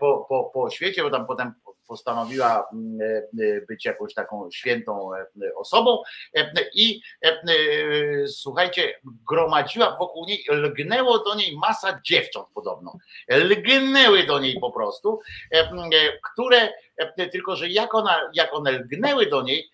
po, 0.00 0.26
po, 0.28 0.50
po 0.54 0.70
świecie, 0.70 1.02
bo 1.02 1.10
tam 1.10 1.26
potem 1.26 1.54
postanowiła 1.86 2.68
mm, 2.72 2.98
e, 3.00 3.66
być 3.68 3.84
jakąś 3.84 4.14
taką 4.14 4.50
świętą 4.50 5.14
e, 5.14 5.26
osobą 5.54 6.02
e, 6.36 6.50
i 6.74 7.00
słuchajcie, 8.26 8.94
gromadziła 9.28 9.96
wokół 9.96 10.26
niej, 10.26 10.44
lgnęło 10.48 11.18
do 11.18 11.34
niej 11.34 11.56
masa 11.56 12.00
dziewcząt 12.04 12.48
podobno. 12.54 12.92
Lgnęły 13.28 14.26
do 14.26 14.38
niej 14.38 14.60
po 14.60 14.72
prostu, 14.72 15.20
które 16.32 16.68
tylko, 17.32 17.56
że 17.56 17.68
jak, 17.68 17.94
ona, 17.94 18.30
jak 18.34 18.54
one 18.54 18.72
lgnęły 18.72 19.26
do 19.26 19.42
niej, 19.42 19.70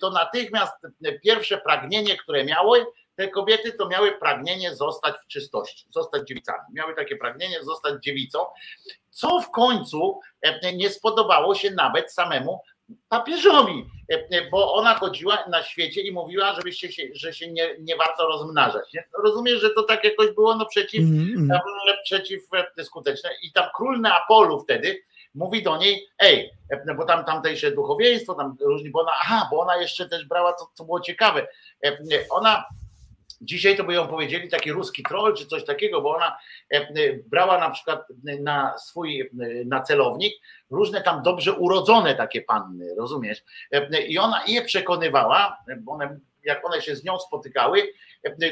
to 0.00 0.10
natychmiast 0.10 0.74
pierwsze 1.22 1.58
pragnienie, 1.58 2.16
które 2.16 2.44
miały, 2.44 2.86
te 3.16 3.28
kobiety 3.28 3.72
to 3.72 3.88
miały 3.88 4.12
pragnienie 4.12 4.74
zostać 4.74 5.14
w 5.24 5.26
czystości, 5.26 5.86
zostać 5.90 6.28
dziewicami. 6.28 6.64
Miały 6.72 6.94
takie 6.94 7.16
pragnienie 7.16 7.62
zostać 7.62 8.02
dziewicą, 8.02 8.38
co 9.10 9.40
w 9.40 9.50
końcu 9.50 10.20
e, 10.42 10.72
nie 10.72 10.90
spodobało 10.90 11.54
się 11.54 11.70
nawet 11.70 12.12
samemu 12.12 12.60
papieżowi, 13.08 13.86
e, 14.08 14.50
bo 14.50 14.74
ona 14.74 14.94
chodziła 14.94 15.44
na 15.48 15.62
świecie 15.62 16.00
i 16.00 16.12
mówiła, 16.12 16.54
żebyście 16.54 16.92
się, 16.92 17.02
że 17.12 17.32
się 17.32 17.52
nie, 17.52 17.76
nie 17.80 17.96
warto 17.96 18.26
rozmnażać. 18.26 18.92
Nie? 18.92 19.04
Rozumiesz, 19.24 19.60
że 19.60 19.70
to 19.70 19.82
tak 19.82 20.04
jakoś 20.04 20.30
było 20.30 20.54
no 20.54 20.66
przeciw, 20.66 21.00
mm, 21.00 21.50
mm. 21.50 21.60
przeciw 22.04 22.42
e, 22.78 22.84
skuteczne. 22.84 23.30
I 23.42 23.52
tam 23.52 23.68
król 23.76 24.00
Neapolu 24.00 24.60
wtedy 24.60 25.02
mówi 25.34 25.62
do 25.62 25.76
niej, 25.76 26.08
ej, 26.18 26.50
bo 26.96 27.04
tam 27.04 27.24
tamtejsze 27.24 27.70
duchowieństwo, 27.70 28.34
tam 28.34 28.56
różni, 28.60 28.90
bo 28.90 29.00
ona, 29.00 29.12
aha, 29.22 29.48
bo 29.50 29.60
ona 29.60 29.76
jeszcze 29.76 30.08
też 30.08 30.26
brała, 30.26 30.54
co, 30.54 30.66
co 30.74 30.84
było 30.84 31.00
ciekawe, 31.00 31.46
ona 32.30 32.64
Dzisiaj 33.44 33.76
to 33.76 33.84
by 33.84 33.94
ją 33.94 34.08
powiedzieli 34.08 34.48
taki 34.48 34.72
ruski 34.72 35.02
troll 35.02 35.36
czy 35.36 35.46
coś 35.46 35.64
takiego, 35.64 36.00
bo 36.00 36.16
ona 36.16 36.38
e, 36.74 36.76
e, 36.76 36.88
brała 37.26 37.58
na 37.58 37.70
przykład 37.70 38.06
na 38.40 38.78
swój 38.78 39.20
e, 39.20 39.28
na 39.66 39.82
celownik 39.82 40.34
różne 40.70 41.02
tam 41.02 41.22
dobrze 41.22 41.52
urodzone 41.52 42.14
takie 42.14 42.42
panny, 42.42 42.94
rozumiesz? 42.98 43.42
I 44.08 44.18
ona 44.18 44.44
je 44.46 44.62
przekonywała, 44.62 45.56
bo 45.80 45.92
one, 45.92 46.18
jak 46.44 46.66
one 46.66 46.82
się 46.82 46.96
z 46.96 47.04
nią 47.04 47.18
spotykały, 47.18 47.82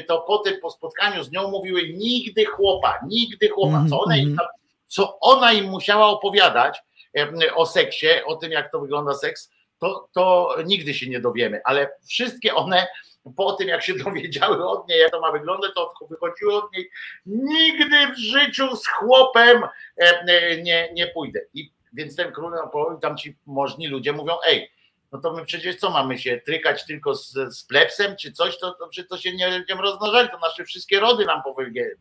to 0.07 0.21
po 0.21 0.37
tym 0.37 0.61
po 0.61 0.71
spotkaniu 0.71 1.23
z 1.23 1.31
nią 1.31 1.51
mówiły 1.51 1.89
nigdy 1.89 2.45
chłopa, 2.45 2.99
nigdy 3.07 3.49
chłopa, 3.49 3.85
co 3.89 4.01
ona 4.01 4.17
im, 4.17 4.29
mhm. 4.29 4.47
co 4.87 5.19
ona 5.19 5.53
im 5.53 5.65
musiała 5.65 6.07
opowiadać 6.07 6.79
o 7.55 7.65
seksie, 7.65 8.07
o 8.25 8.35
tym 8.35 8.51
jak 8.51 8.71
to 8.71 8.79
wygląda 8.79 9.13
seks, 9.13 9.51
to, 9.79 10.09
to 10.13 10.55
nigdy 10.65 10.93
się 10.93 11.09
nie 11.09 11.19
dowiemy, 11.19 11.61
ale 11.65 11.89
wszystkie 12.07 12.55
one 12.55 12.87
po 13.35 13.53
tym, 13.53 13.67
jak 13.67 13.83
się 13.83 13.93
dowiedziały 14.03 14.67
od 14.67 14.89
niej, 14.89 14.99
jak 14.99 15.11
to 15.11 15.21
ma 15.21 15.31
wyglądać, 15.31 15.71
to 15.75 15.93
wychodziły 16.09 16.53
od 16.53 16.73
niej, 16.73 16.89
nigdy 17.25 18.07
w 18.07 18.17
życiu 18.17 18.75
z 18.75 18.87
chłopem 18.87 19.63
e, 19.97 20.61
nie, 20.61 20.89
nie 20.93 21.07
pójdę. 21.07 21.39
I 21.53 21.71
więc 21.93 22.15
ten 22.15 22.31
król, 22.31 22.51
no, 22.51 22.97
tam 23.01 23.17
ci 23.17 23.37
możni 23.45 23.87
ludzie 23.87 24.13
mówią, 24.13 24.33
ej, 24.47 24.71
no 25.13 25.19
to 25.19 25.33
my 25.33 25.45
przecież 25.45 25.75
co 25.75 25.89
mamy 25.89 26.17
się 26.17 26.41
trykać 26.45 26.85
tylko 26.85 27.15
z, 27.15 27.33
z 27.33 27.63
plepsem 27.63 28.15
czy 28.15 28.31
coś, 28.31 28.59
to, 28.59 28.71
to, 28.71 28.89
to 29.09 29.17
się 29.17 29.35
nie 29.35 29.49
będziemy 29.49 29.81
rozmnażać, 29.81 30.31
to 30.31 30.37
nasze 30.37 30.65
wszystkie 30.65 30.99
rody 30.99 31.25
nam 31.25 31.41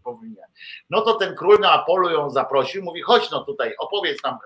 powinien. 0.02 0.44
No 0.90 1.00
to 1.00 1.14
ten 1.14 1.34
król 1.34 1.60
na 1.60 1.72
Apolu 1.72 2.10
ją 2.10 2.30
zaprosił, 2.30 2.82
mówi 2.82 3.02
chodź 3.02 3.30
no 3.30 3.44
tutaj, 3.44 3.74
opowiedz 3.78 4.22
nam 4.22 4.38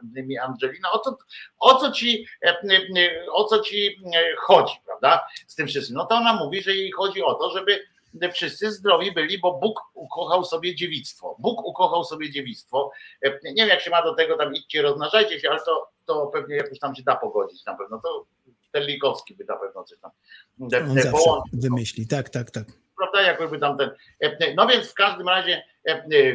Angelina, 0.42 0.92
o 0.92 0.98
co, 0.98 1.16
o 1.58 1.74
co 1.74 1.92
ci 1.92 2.26
e, 2.42 2.48
e, 2.48 3.32
o 3.32 3.44
co 3.44 3.60
ci 3.60 3.86
e, 4.14 4.36
chodzi, 4.38 4.74
prawda, 4.86 5.26
z 5.46 5.54
tym 5.54 5.66
wszystkim. 5.66 5.96
No 5.96 6.06
to 6.06 6.14
ona 6.14 6.32
mówi, 6.32 6.62
że 6.62 6.74
jej 6.74 6.92
chodzi 6.92 7.22
o 7.22 7.34
to, 7.34 7.50
żeby 7.50 7.80
wszyscy 8.32 8.72
zdrowi 8.72 9.12
byli, 9.12 9.38
bo 9.38 9.58
Bóg 9.58 9.80
ukochał 9.94 10.44
sobie 10.44 10.74
dziewictwo. 10.74 11.36
Bóg 11.38 11.64
ukochał 11.64 12.04
sobie 12.04 12.30
dziewictwo. 12.30 12.90
Nie 13.44 13.54
wiem, 13.54 13.68
jak 13.68 13.80
się 13.80 13.90
ma 13.90 14.02
do 14.02 14.14
tego, 14.14 14.36
tam 14.36 14.54
idźcie, 14.54 14.82
rozmnażajcie 14.82 15.40
się, 15.40 15.50
ale 15.50 15.60
to, 15.60 15.88
to 16.06 16.26
pewnie 16.26 16.56
jakoś 16.56 16.78
tam 16.78 16.94
się 16.94 17.02
da 17.02 17.16
pogodzić 17.16 17.64
na 17.64 17.74
pewno. 17.74 18.00
To 18.04 18.26
Terlikowski 18.76 19.34
by 19.34 19.44
na 19.44 19.56
pewno 19.56 19.84
coś 19.84 19.98
tam 19.98 20.10
On 20.58 21.42
wymyśli, 21.52 22.06
tak, 22.06 22.28
tak, 22.28 22.50
tak. 22.50 22.64
Prawda, 22.96 23.22
jakby 23.22 23.58
tam 23.58 23.78
ten. 23.78 23.90
No 24.56 24.66
więc 24.66 24.90
w 24.90 24.94
każdym 24.94 25.28
razie 25.28 25.62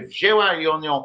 wzięła 0.04 0.54
i 0.54 0.68
on 0.68 0.84
ją, 0.84 1.04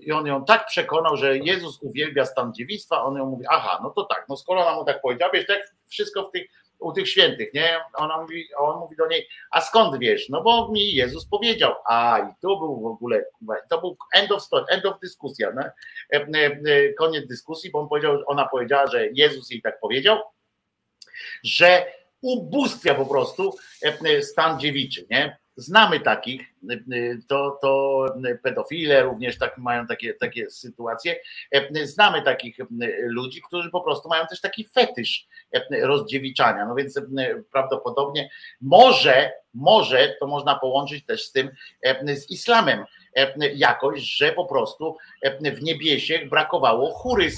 i 0.00 0.12
on 0.12 0.26
ją 0.26 0.44
tak 0.44 0.66
przekonał, 0.66 1.16
że 1.16 1.38
Jezus 1.38 1.82
uwielbia 1.82 2.24
stan 2.24 2.54
dziewictwa, 2.54 3.02
on 3.02 3.16
ją 3.16 3.26
mówi, 3.26 3.44
aha, 3.50 3.80
no 3.82 3.90
to 3.90 4.04
tak, 4.04 4.26
no 4.28 4.36
skoro 4.36 4.66
ona 4.66 4.76
mu 4.76 4.84
tak 4.84 5.00
powiedziała, 5.00 5.32
wiesz, 5.32 5.46
tak 5.46 5.72
wszystko 5.88 6.28
w 6.28 6.30
tych, 6.30 6.50
u 6.78 6.92
tych 6.92 7.08
świętych, 7.08 7.54
nie? 7.54 7.80
Ona 7.94 8.20
mówi, 8.20 8.44
on 8.58 8.78
mówi 8.78 8.96
do 8.96 9.06
niej, 9.06 9.28
a 9.50 9.60
skąd 9.60 9.98
wiesz? 9.98 10.28
No 10.28 10.42
bo 10.42 10.68
mi 10.72 10.94
Jezus 10.94 11.26
powiedział, 11.26 11.74
a 11.88 12.18
i 12.18 12.34
to 12.42 12.56
był 12.56 12.80
w 12.80 12.86
ogóle, 12.86 13.24
to 13.70 13.80
był 13.80 13.96
end 14.12 14.32
of 14.32 14.42
story, 14.42 14.64
end 14.68 14.86
of 14.86 15.00
dyskusja, 15.00 15.52
nie? 15.52 15.70
koniec 16.98 17.26
dyskusji, 17.26 17.70
bo 17.70 17.80
on 17.80 17.88
powiedział, 17.88 18.22
ona 18.26 18.48
powiedziała, 18.48 18.86
że 18.86 19.08
Jezus 19.12 19.50
jej 19.50 19.62
tak 19.62 19.80
powiedział, 19.80 20.18
że 21.44 21.86
ubóstwia 22.20 22.94
po 22.94 23.06
prostu 23.06 23.56
stan 24.22 24.60
dziewiczy, 24.60 25.06
nie? 25.10 25.38
Znamy 25.56 26.00
takich, 26.00 26.42
to, 27.28 27.58
to 27.62 28.04
pedofile 28.42 29.02
również 29.02 29.38
tak 29.38 29.58
mają 29.58 29.86
takie, 29.86 30.14
takie 30.14 30.50
sytuacje. 30.50 31.16
Znamy 31.82 32.22
takich 32.22 32.56
ludzi, 33.00 33.42
którzy 33.46 33.70
po 33.70 33.80
prostu 33.80 34.08
mają 34.08 34.26
też 34.26 34.40
taki 34.40 34.68
fetysz 34.74 35.26
rozdziewiczania. 35.82 36.66
No 36.66 36.74
więc 36.74 37.00
prawdopodobnie 37.52 38.30
może, 38.60 39.32
może 39.54 40.16
to 40.20 40.26
można 40.26 40.58
połączyć 40.58 41.06
też 41.06 41.24
z 41.24 41.32
tym, 41.32 41.50
z 42.06 42.30
islamem 42.30 42.84
jakoś, 43.54 44.00
że 44.00 44.32
po 44.32 44.44
prostu 44.44 44.96
w 45.42 45.62
niebiesiech 45.62 46.28
brakowało 46.28 46.90
churys, 46.90 47.36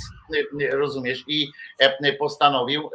rozumiesz, 0.70 1.24
i 1.26 1.48
postanowił, 2.18 2.90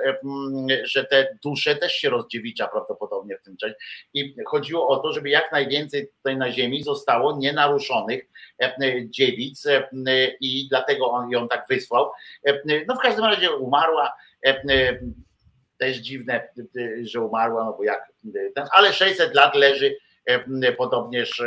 że 0.83 1.05
te 1.05 1.37
dusze 1.43 1.75
też 1.75 1.93
się 1.93 2.09
rozdziewicza 2.09 2.67
prawdopodobnie 2.67 3.37
w 3.37 3.41
tym 3.41 3.57
czasie. 3.57 3.75
I 4.13 4.35
chodziło 4.45 4.87
o 4.87 4.97
to, 4.97 5.13
żeby 5.13 5.29
jak 5.29 5.51
najwięcej 5.51 6.07
tutaj 6.23 6.37
na 6.37 6.51
ziemi 6.51 6.83
zostało 6.83 7.37
nienaruszonych 7.37 8.23
dziewic 9.05 9.67
i 10.41 10.67
dlatego 10.69 11.11
on 11.11 11.31
ją 11.31 11.47
tak 11.47 11.65
wysłał. 11.69 12.11
No 12.87 12.95
w 12.95 12.99
każdym 12.99 13.25
razie 13.25 13.51
umarła 13.51 14.13
też 15.77 15.97
dziwne, 15.97 16.47
że 17.01 17.21
umarła, 17.21 17.63
no 17.63 17.73
bo 17.77 17.83
jak 17.83 18.11
ten, 18.55 18.67
ale 18.71 18.93
600 18.93 19.35
lat 19.35 19.55
leży 19.55 19.95
podobnież 20.77 21.43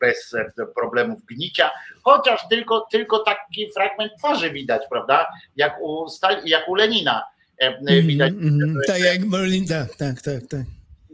bez 0.00 0.36
problemów 0.74 1.24
gnicia, 1.24 1.70
chociaż 2.02 2.48
tylko, 2.48 2.86
tylko 2.90 3.18
taki 3.18 3.72
fragment 3.72 4.12
twarzy 4.18 4.50
widać, 4.50 4.82
prawda? 4.90 5.26
Jak 5.56 5.80
u, 5.82 6.06
jak 6.44 6.68
u 6.68 6.74
Lenina 6.74 7.24
widać. 8.02 8.32
Mm, 8.32 8.62
mm, 8.62 8.76
tak 8.86 9.00
jak 9.00 9.26
Berlin, 9.26 9.68
tak, 9.68 9.96
tak, 9.96 10.22
tak, 10.22 10.46
tak. 10.50 10.60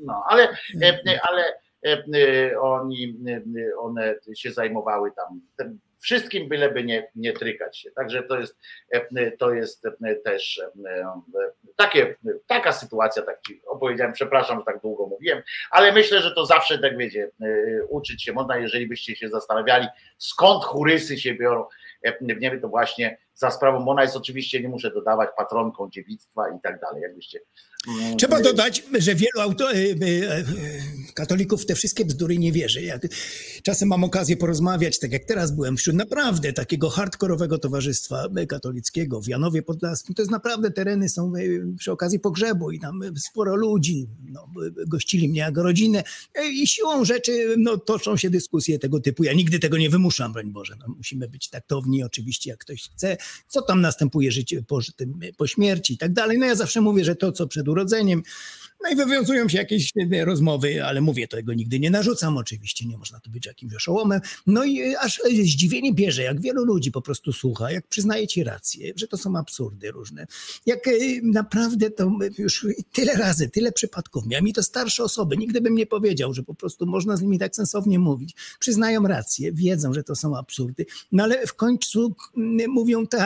No, 0.05 0.25
ale, 0.27 0.49
ale 1.29 1.45
oni, 2.61 3.19
one 3.79 4.15
się 4.37 4.53
zajmowały 4.53 5.13
tam 5.13 5.41
wszystkim, 6.01 6.49
byleby 6.49 6.85
nie, 6.85 7.09
nie 7.15 7.33
trykać 7.33 7.79
się. 7.79 7.91
Także 7.91 8.23
to 8.23 8.39
jest, 8.39 8.59
to 9.39 9.55
jest 9.55 9.87
też 10.25 10.63
takie, 11.77 12.17
taka 12.47 12.73
sytuacja, 12.73 13.23
tak 13.23 13.41
ci 13.47 13.63
opowiedziałem, 13.67 14.13
przepraszam, 14.13 14.59
że 14.59 14.65
tak 14.65 14.81
długo 14.81 15.07
mówiłem, 15.07 15.43
ale 15.71 15.93
myślę, 15.93 16.21
że 16.21 16.35
to 16.35 16.47
zawsze 16.47 16.79
tak 16.79 16.97
wiecie, 16.97 17.31
uczyć 17.89 18.25
się 18.25 18.33
można, 18.33 18.57
jeżeli 18.57 18.87
byście 18.87 19.17
się 19.17 19.29
zastanawiali, 19.29 19.87
skąd 20.19 20.65
churysy 20.65 21.19
się 21.19 21.35
biorą 21.35 21.65
w 22.21 22.41
niebie, 22.41 22.61
to 22.61 22.69
właśnie 22.69 23.19
za 23.41 23.51
sprawą, 23.51 23.89
ona 23.89 24.03
jest 24.03 24.17
oczywiście, 24.17 24.63
nie 24.63 24.69
muszę 24.69 24.91
dodawać, 24.91 25.29
patronką 25.37 25.91
dziewictwa 25.91 26.49
i 26.49 26.61
tak 26.63 26.81
dalej, 26.81 27.03
jakbyście 27.03 27.41
Mm, 27.89 28.17
Trzeba 28.17 28.41
dodać, 28.41 28.83
że 28.99 29.15
wielu 29.15 29.41
auto, 29.41 29.73
e, 29.73 29.77
e, 29.77 30.45
katolików 31.15 31.63
w 31.63 31.67
te 31.67 31.75
wszystkie 31.75 32.05
bzdury 32.05 32.39
nie 32.39 32.53
wierzy. 32.53 32.83
Ja 32.83 32.99
czasem 33.63 33.89
mam 33.89 34.05
okazję 34.05 34.37
porozmawiać, 34.37 34.99
tak 34.99 35.13
jak 35.13 35.25
teraz 35.25 35.53
byłem 35.53 35.77
wśród 35.77 35.97
naprawdę 35.97 36.53
takiego 36.53 36.91
hardkorowego 36.91 37.59
towarzystwa 37.59 38.27
katolickiego 38.49 39.21
w 39.21 39.29
Janowie 39.29 39.63
Podlaskim. 39.63 40.15
To 40.15 40.23
jest 40.23 40.33
naprawdę 40.33 40.71
tereny 40.71 41.09
są 41.09 41.33
przy 41.79 41.93
okazji 41.93 42.21
pogrzebu 42.21 42.71
i 42.71 42.81
tam 42.81 43.01
sporo 43.17 43.57
ludzi 43.57 44.07
no, 44.31 44.49
gościli 44.87 45.29
mnie 45.29 45.41
jako 45.41 45.63
rodzinę 45.63 46.03
i 46.53 46.67
siłą 46.67 47.05
rzeczy 47.05 47.55
no, 47.59 47.77
toczą 47.77 48.17
się 48.17 48.31
dyskusje 48.31 48.79
tego 48.79 49.01
typu. 49.01 49.25
Ja 49.25 49.33
nigdy 49.33 49.59
tego 49.59 49.77
nie 49.79 49.91
wymuszam, 49.91 50.33
broń 50.33 50.51
Boże. 50.51 50.75
No, 50.81 50.95
musimy 50.97 51.29
być 51.29 51.49
taktowni 51.49 52.03
oczywiście, 52.03 52.51
jak 52.51 52.59
ktoś 52.59 52.91
chce. 52.91 53.17
Co 53.49 53.63
tam 53.63 53.81
następuje 53.81 54.33
życie 54.33 54.63
po, 54.63 54.79
po 55.37 55.47
śmierci 55.47 55.95
i 55.95 55.99
tak 55.99 56.13
dalej. 56.13 56.39
No 56.39 56.47
ja 56.47 56.55
zawsze 56.55 56.81
mówię, 56.81 57.05
że 57.05 57.17
to, 57.17 57.33
co 57.33 57.47
przed 57.47 57.69
urodzeniem. 57.69 58.23
No 58.83 58.91
i 58.91 58.97
wywiązują 58.97 59.49
się 59.49 59.59
jakieś 59.59 59.93
rozmowy, 60.25 60.85
ale 60.85 61.01
mówię, 61.01 61.29
tego 61.29 61.55
nigdy 61.55 61.81
nie 61.81 61.91
narzucam, 61.91 62.37
oczywiście 62.37 62.87
nie 62.87 62.99
można 62.99 63.21
to 63.21 63.31
być 63.31 63.47
jakimś 63.47 63.75
oszołomem. 63.75 64.21
No 64.47 64.65
i 64.65 64.95
aż 64.97 65.23
zdziwienie 65.43 65.95
bierze, 65.95 66.23
jak 66.23 66.41
wielu 66.41 66.65
ludzi 66.65 66.91
po 66.91 67.03
prostu 67.03 67.33
słucha, 67.33 67.71
jak 67.71 67.87
przyznaje 67.87 68.27
ci 68.27 68.45
rację, 68.45 68.93
że 68.97 69.07
to 69.07 69.17
są 69.17 69.37
absurdy 69.37 69.91
różne. 69.91 70.27
Jak 70.67 70.89
e, 70.89 70.91
naprawdę 71.23 71.91
to 71.91 72.11
już 72.39 72.67
tyle 72.93 73.13
razy, 73.13 73.49
tyle 73.49 73.73
przypadków 73.73 74.27
miałem 74.27 74.49
i 74.49 74.53
to 74.53 74.63
starsze 74.63 75.05
osoby, 75.05 75.37
nigdy 75.37 75.61
bym 75.61 75.75
nie 75.75 75.87
powiedział, 75.87 76.35
że 76.35 76.43
po 76.43 76.55
prostu 76.55 76.87
można 76.87 77.17
z 77.17 77.23
nimi 77.23 77.39
tak 77.39 77.57
sensownie 77.57 77.99
mówić. 77.99 78.35
Przyznają 78.59 79.03
rację, 79.03 79.53
wiedzą, 79.53 79.95
że 79.95 80.03
to 80.03 80.17
są 80.17 80.37
absurdy, 80.37 80.87
no 81.13 81.25
ale 81.25 81.47
w 81.47 81.55
końcu 81.55 82.15
mówią 82.69 83.07
tak, 83.07 83.20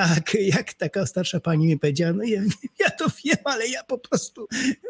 jak 0.57 0.75
taka 0.75 1.07
starsza 1.07 1.41
pani 1.41 1.67
mi 1.67 1.79
powiedziała, 1.79 2.13
no 2.13 2.25
ja, 2.25 2.41
ja 2.81 2.91
to 2.91 3.05
wiem, 3.25 3.37
ale 3.45 3.69
ja 3.69 3.85
po 3.85 3.99
prostu 3.99 4.47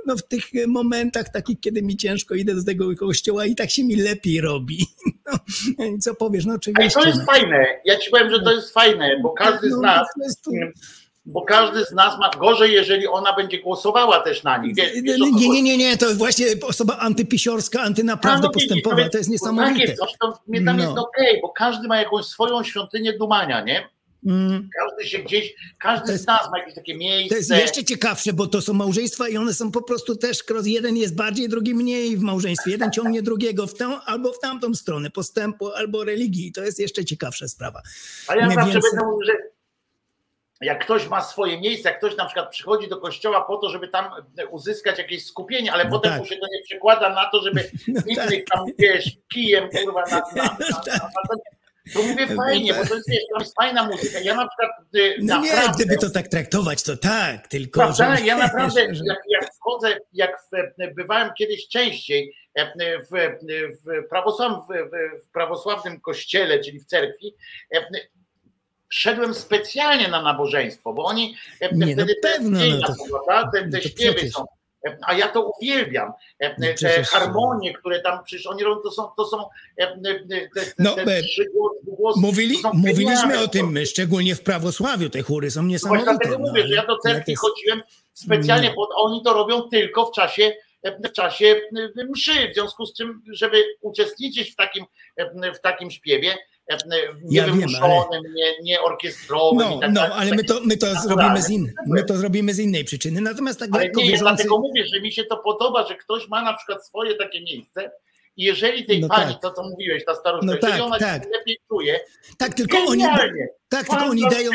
no 0.07 0.17
w 0.17 0.23
tych 0.23 0.45
momentach 0.67 1.29
takich, 1.29 1.61
kiedy 1.61 1.83
mi 1.83 1.97
ciężko 1.97 2.35
idę 2.35 2.55
do 2.55 2.65
tego 2.65 2.97
kościoła 2.97 3.47
i 3.47 3.55
tak 3.55 3.71
się 3.71 3.85
mi 3.85 3.97
lepiej 3.97 4.41
robi. 4.41 4.87
No, 5.79 5.85
co 6.01 6.15
powiesz? 6.15 6.47
No 6.47 6.55
oczywiście. 6.55 7.01
Ale 7.01 7.13
to 7.13 7.19
jest 7.19 7.31
fajne. 7.31 7.67
Ja 7.85 7.99
ci 7.99 8.11
powiem, 8.11 8.31
że 8.31 8.41
to 8.41 8.53
jest 8.53 8.73
fajne, 8.73 9.21
bo 9.23 9.33
każdy 9.33 9.69
z 9.71 9.75
no, 9.75 9.81
nas 9.81 10.07
bo 11.27 11.43
każdy 11.43 11.85
z 11.85 11.93
nas 11.93 12.19
ma 12.19 12.31
gorzej, 12.31 12.73
jeżeli 12.73 13.07
ona 13.07 13.37
będzie 13.37 13.59
głosowała 13.59 14.21
też 14.21 14.43
na 14.43 14.59
nich. 14.59 14.77
Wiesz, 14.77 14.93
wiesz, 15.03 15.19
nie, 15.19 15.49
nie, 15.49 15.63
nie, 15.63 15.77
nie, 15.77 15.97
to 15.97 16.15
właśnie 16.15 16.47
osoba 16.63 16.99
antypisiorska, 16.99 17.83
antynaprawda 17.83 18.47
no, 18.47 18.53
postępowa, 18.53 19.09
to 19.09 19.19
jest 19.19 19.31
niesamowite. 19.31 19.81
Tak 19.81 19.89
jest, 19.89 20.01
coś 20.01 20.13
tam, 20.21 20.33
mnie 20.47 20.65
tam 20.65 20.77
no. 20.77 20.83
jest 20.83 20.99
okej, 20.99 21.29
okay, 21.29 21.41
bo 21.43 21.49
każdy 21.49 21.89
ma 21.89 21.99
jakąś 21.99 22.25
swoją 22.25 22.63
świątynię 22.63 23.19
dumania, 23.19 23.61
nie? 23.61 23.89
Mm. 24.27 24.69
Każdy 24.79 25.11
się 25.11 25.19
gdzieś, 25.19 25.55
każdy 25.79 26.13
jest, 26.13 26.25
z 26.25 26.27
nas 26.27 26.51
ma 26.53 26.59
jakieś 26.59 26.75
takie 26.75 26.97
miejsce. 26.97 27.29
To 27.29 27.37
jest 27.37 27.51
jeszcze 27.51 27.85
ciekawsze, 27.85 28.33
bo 28.33 28.47
to 28.47 28.63
są 28.63 28.73
małżeństwa 28.73 29.29
i 29.29 29.37
one 29.37 29.55
są 29.55 29.73
po 29.73 29.83
prostu 29.83 30.17
też, 30.17 30.39
jeden 30.65 30.97
jest 30.97 31.17
bardziej, 31.17 31.49
drugi 31.49 31.75
mniej 31.75 32.17
w 32.17 32.21
małżeństwie. 32.21 32.71
Jeden 32.71 32.93
ciągnie 32.93 33.23
drugiego 33.23 33.67
w 33.67 33.75
tę 33.75 33.99
albo 34.05 34.33
w 34.33 34.39
tamtą 34.39 34.75
stronę 34.75 35.11
postępu 35.11 35.73
albo 35.73 36.05
religii. 36.05 36.53
To 36.53 36.65
jest 36.65 36.81
jeszcze 36.81 37.05
ciekawsza 37.05 37.49
sprawa. 37.49 37.83
A 38.29 38.37
ja 38.37 38.51
zawsze 38.51 38.73
więcej... 38.73 38.91
będę 38.91 39.07
mówił, 39.07 39.27
że 39.27 39.33
jak 40.61 40.85
ktoś 40.85 41.09
ma 41.09 41.23
swoje 41.23 41.61
miejsce, 41.61 41.89
jak 41.89 41.99
ktoś 41.99 42.17
na 42.17 42.25
przykład 42.25 42.51
przychodzi 42.51 42.89
do 42.89 42.97
kościoła 42.97 43.45
po 43.45 43.57
to, 43.57 43.71
żeby 43.71 43.89
tam 43.89 44.05
uzyskać 44.51 44.99
jakieś 44.99 45.27
skupienie, 45.27 45.73
ale 45.73 45.85
no 45.85 45.91
potem 45.91 46.13
tak. 46.13 46.21
mu 46.21 46.27
się 46.27 46.37
to 46.37 46.47
nie 46.53 46.63
przekłada 46.65 47.15
na 47.15 47.31
to, 47.31 47.43
żeby 47.43 47.61
no 47.89 48.01
innych 48.07 48.45
tak. 48.45 48.59
tam, 48.59 48.67
wiesz, 48.79 49.11
kijem, 49.35 49.69
kurwa, 49.71 50.05
na, 50.11 50.17
na, 50.17 50.43
na, 50.43 50.57
na, 50.87 50.95
na 50.97 51.37
to 51.93 52.03
mówię 52.03 52.27
fajnie, 52.27 52.75
bo 52.75 52.87
to 52.87 52.95
jest, 52.95 53.09
jest 53.41 53.55
fajna 53.61 53.87
muzyka. 53.87 54.21
Ja 54.21 54.35
na 54.35 54.49
przykład. 54.49 54.71
Y, 54.95 55.17
no 55.23 55.41
naprawdę, 55.41 55.67
nie, 55.67 55.75
gdyby 55.75 55.97
to 55.97 56.11
tak 56.11 56.29
traktować, 56.29 56.83
to 56.83 56.97
tak, 56.97 57.49
tylko. 57.49 57.81
Prawda? 57.81 58.17
Że... 58.17 58.25
Ja 58.25 58.39
naprawdę, 58.39 58.81
jak, 59.11 59.19
jak 59.29 59.55
wchodzę, 59.55 59.99
jak 60.13 60.39
w, 60.41 60.95
bywałem 60.95 61.31
kiedyś 61.39 61.69
częściej 61.69 62.35
e, 62.55 62.99
w, 62.99 63.09
w, 63.11 64.09
prawosław, 64.09 64.53
w, 64.69 65.27
w 65.27 65.33
prawosławnym 65.33 66.01
kościele, 66.01 66.61
czyli 66.61 66.81
w 66.81 66.85
cerkwi, 66.85 67.35
e, 67.75 67.87
szedłem 68.89 69.35
specjalnie 69.35 70.09
na 70.09 70.23
nabożeństwo, 70.23 70.93
bo 70.93 71.05
oni 71.05 71.37
e, 71.61 71.77
nie, 71.77 71.95
wtedy 71.95 72.15
no 72.23 72.31
pewno, 72.31 72.59
no 72.81 72.87
to, 72.87 72.95
te, 73.53 73.61
te 73.63 73.69
no 73.71 73.81
śpiewy 73.81 74.31
są 74.31 74.45
a 75.07 75.15
ja 75.15 75.29
to 75.29 75.51
uwielbiam. 75.51 76.13
E, 76.41 76.55
no 76.59 76.67
te 76.81 77.05
harmonie, 77.05 77.75
które 77.75 78.01
tam 78.01 78.25
przecież 78.25 78.47
oni 78.47 78.63
robią, 78.63 78.83
to 78.83 78.91
są, 78.91 79.09
to 79.17 79.25
są 79.25 79.49
e, 79.79 79.83
e, 79.83 80.49
te, 80.55 80.61
no, 80.79 80.95
te 80.95 81.23
głosy, 81.87 82.21
Mówili, 82.21 82.57
mówiliśmy 82.73 83.41
o 83.41 83.49
tym, 83.49 83.87
szczególnie 83.87 84.35
w 84.35 84.43
prawosławiu, 84.43 85.11
te 85.11 85.23
chóry 85.23 85.51
są 85.51 85.63
niesamowite. 85.63 86.05
Właśnie 86.05 86.19
dlatego 86.19 86.43
no, 86.43 86.49
mówię, 86.49 86.67
że 86.67 86.75
ja 86.75 86.87
do 86.87 86.99
cerkwi 86.99 87.33
jest... 87.33 87.43
chodziłem 87.43 87.83
specjalnie, 88.15 88.69
no. 88.69 88.75
bo 88.75 88.89
oni 88.89 89.23
to 89.23 89.33
robią 89.33 89.69
tylko 89.69 90.07
w 90.07 90.13
czasie 90.13 90.53
w 91.05 91.13
czasie 91.13 91.61
mszy, 92.11 92.49
w 92.51 92.55
związku 92.55 92.87
z 92.87 92.95
czym, 92.95 93.23
żeby 93.33 93.65
uczestniczyć 93.81 94.51
w 94.51 94.57
takim, 94.57 94.85
w 95.55 95.61
takim 95.63 95.91
śpiewie, 95.91 96.37
niewymuszonym, 97.23 97.73
ja 97.81 98.19
ale... 98.19 98.21
nie, 98.35 98.63
nie 98.63 98.81
orkiestrowym. 98.81 99.59
No, 99.59 99.79
tak, 99.79 99.91
no 99.93 100.01
tak, 100.01 100.13
ale 100.15 100.31
my 100.31 100.45
to, 100.45 100.61
my 100.65 100.77
to 100.77 100.95
zrobimy 100.95 101.43
z 101.43 101.51
in, 101.51 101.73
my 101.87 102.05
to 102.05 102.17
zrobimy 102.17 102.55
z 102.55 102.59
innej 102.59 102.85
przyczyny. 102.85 103.21
Natomiast 103.21 103.59
tak 103.59 103.69
ale 103.73 103.89
nie, 103.89 104.05
wierzący... 104.05 104.23
dlatego 104.23 104.59
mówię, 104.59 104.87
że 104.87 105.01
mi 105.01 105.13
się 105.13 105.25
to 105.25 105.37
podoba, 105.37 105.87
że 105.87 105.97
ktoś 105.97 106.29
ma 106.29 106.43
na 106.43 106.55
przykład 106.55 106.87
swoje 106.87 107.15
takie 107.15 107.41
miejsce 107.41 107.91
i 108.37 108.45
jeżeli 108.45 108.85
tej 108.85 109.01
no 109.01 109.09
pani, 109.09 109.33
tak. 109.33 109.43
to 109.43 109.51
co 109.53 109.63
mówiłeś, 109.63 110.05
ta 110.05 110.15
staruszka, 110.15 110.47
no 110.47 110.55
jeżeli 110.55 110.73
tak, 110.73 110.83
ona 110.83 110.99
tak. 110.99 111.25
się 111.25 111.31
lepiej 111.31 111.59
czuje, 111.69 112.01
tak, 112.39 112.55
tylko 112.55 112.79
oni, 112.89 113.03
tak, 113.69 113.87
tylko 113.87 114.05
oni 114.05 114.23
dają, 114.31 114.51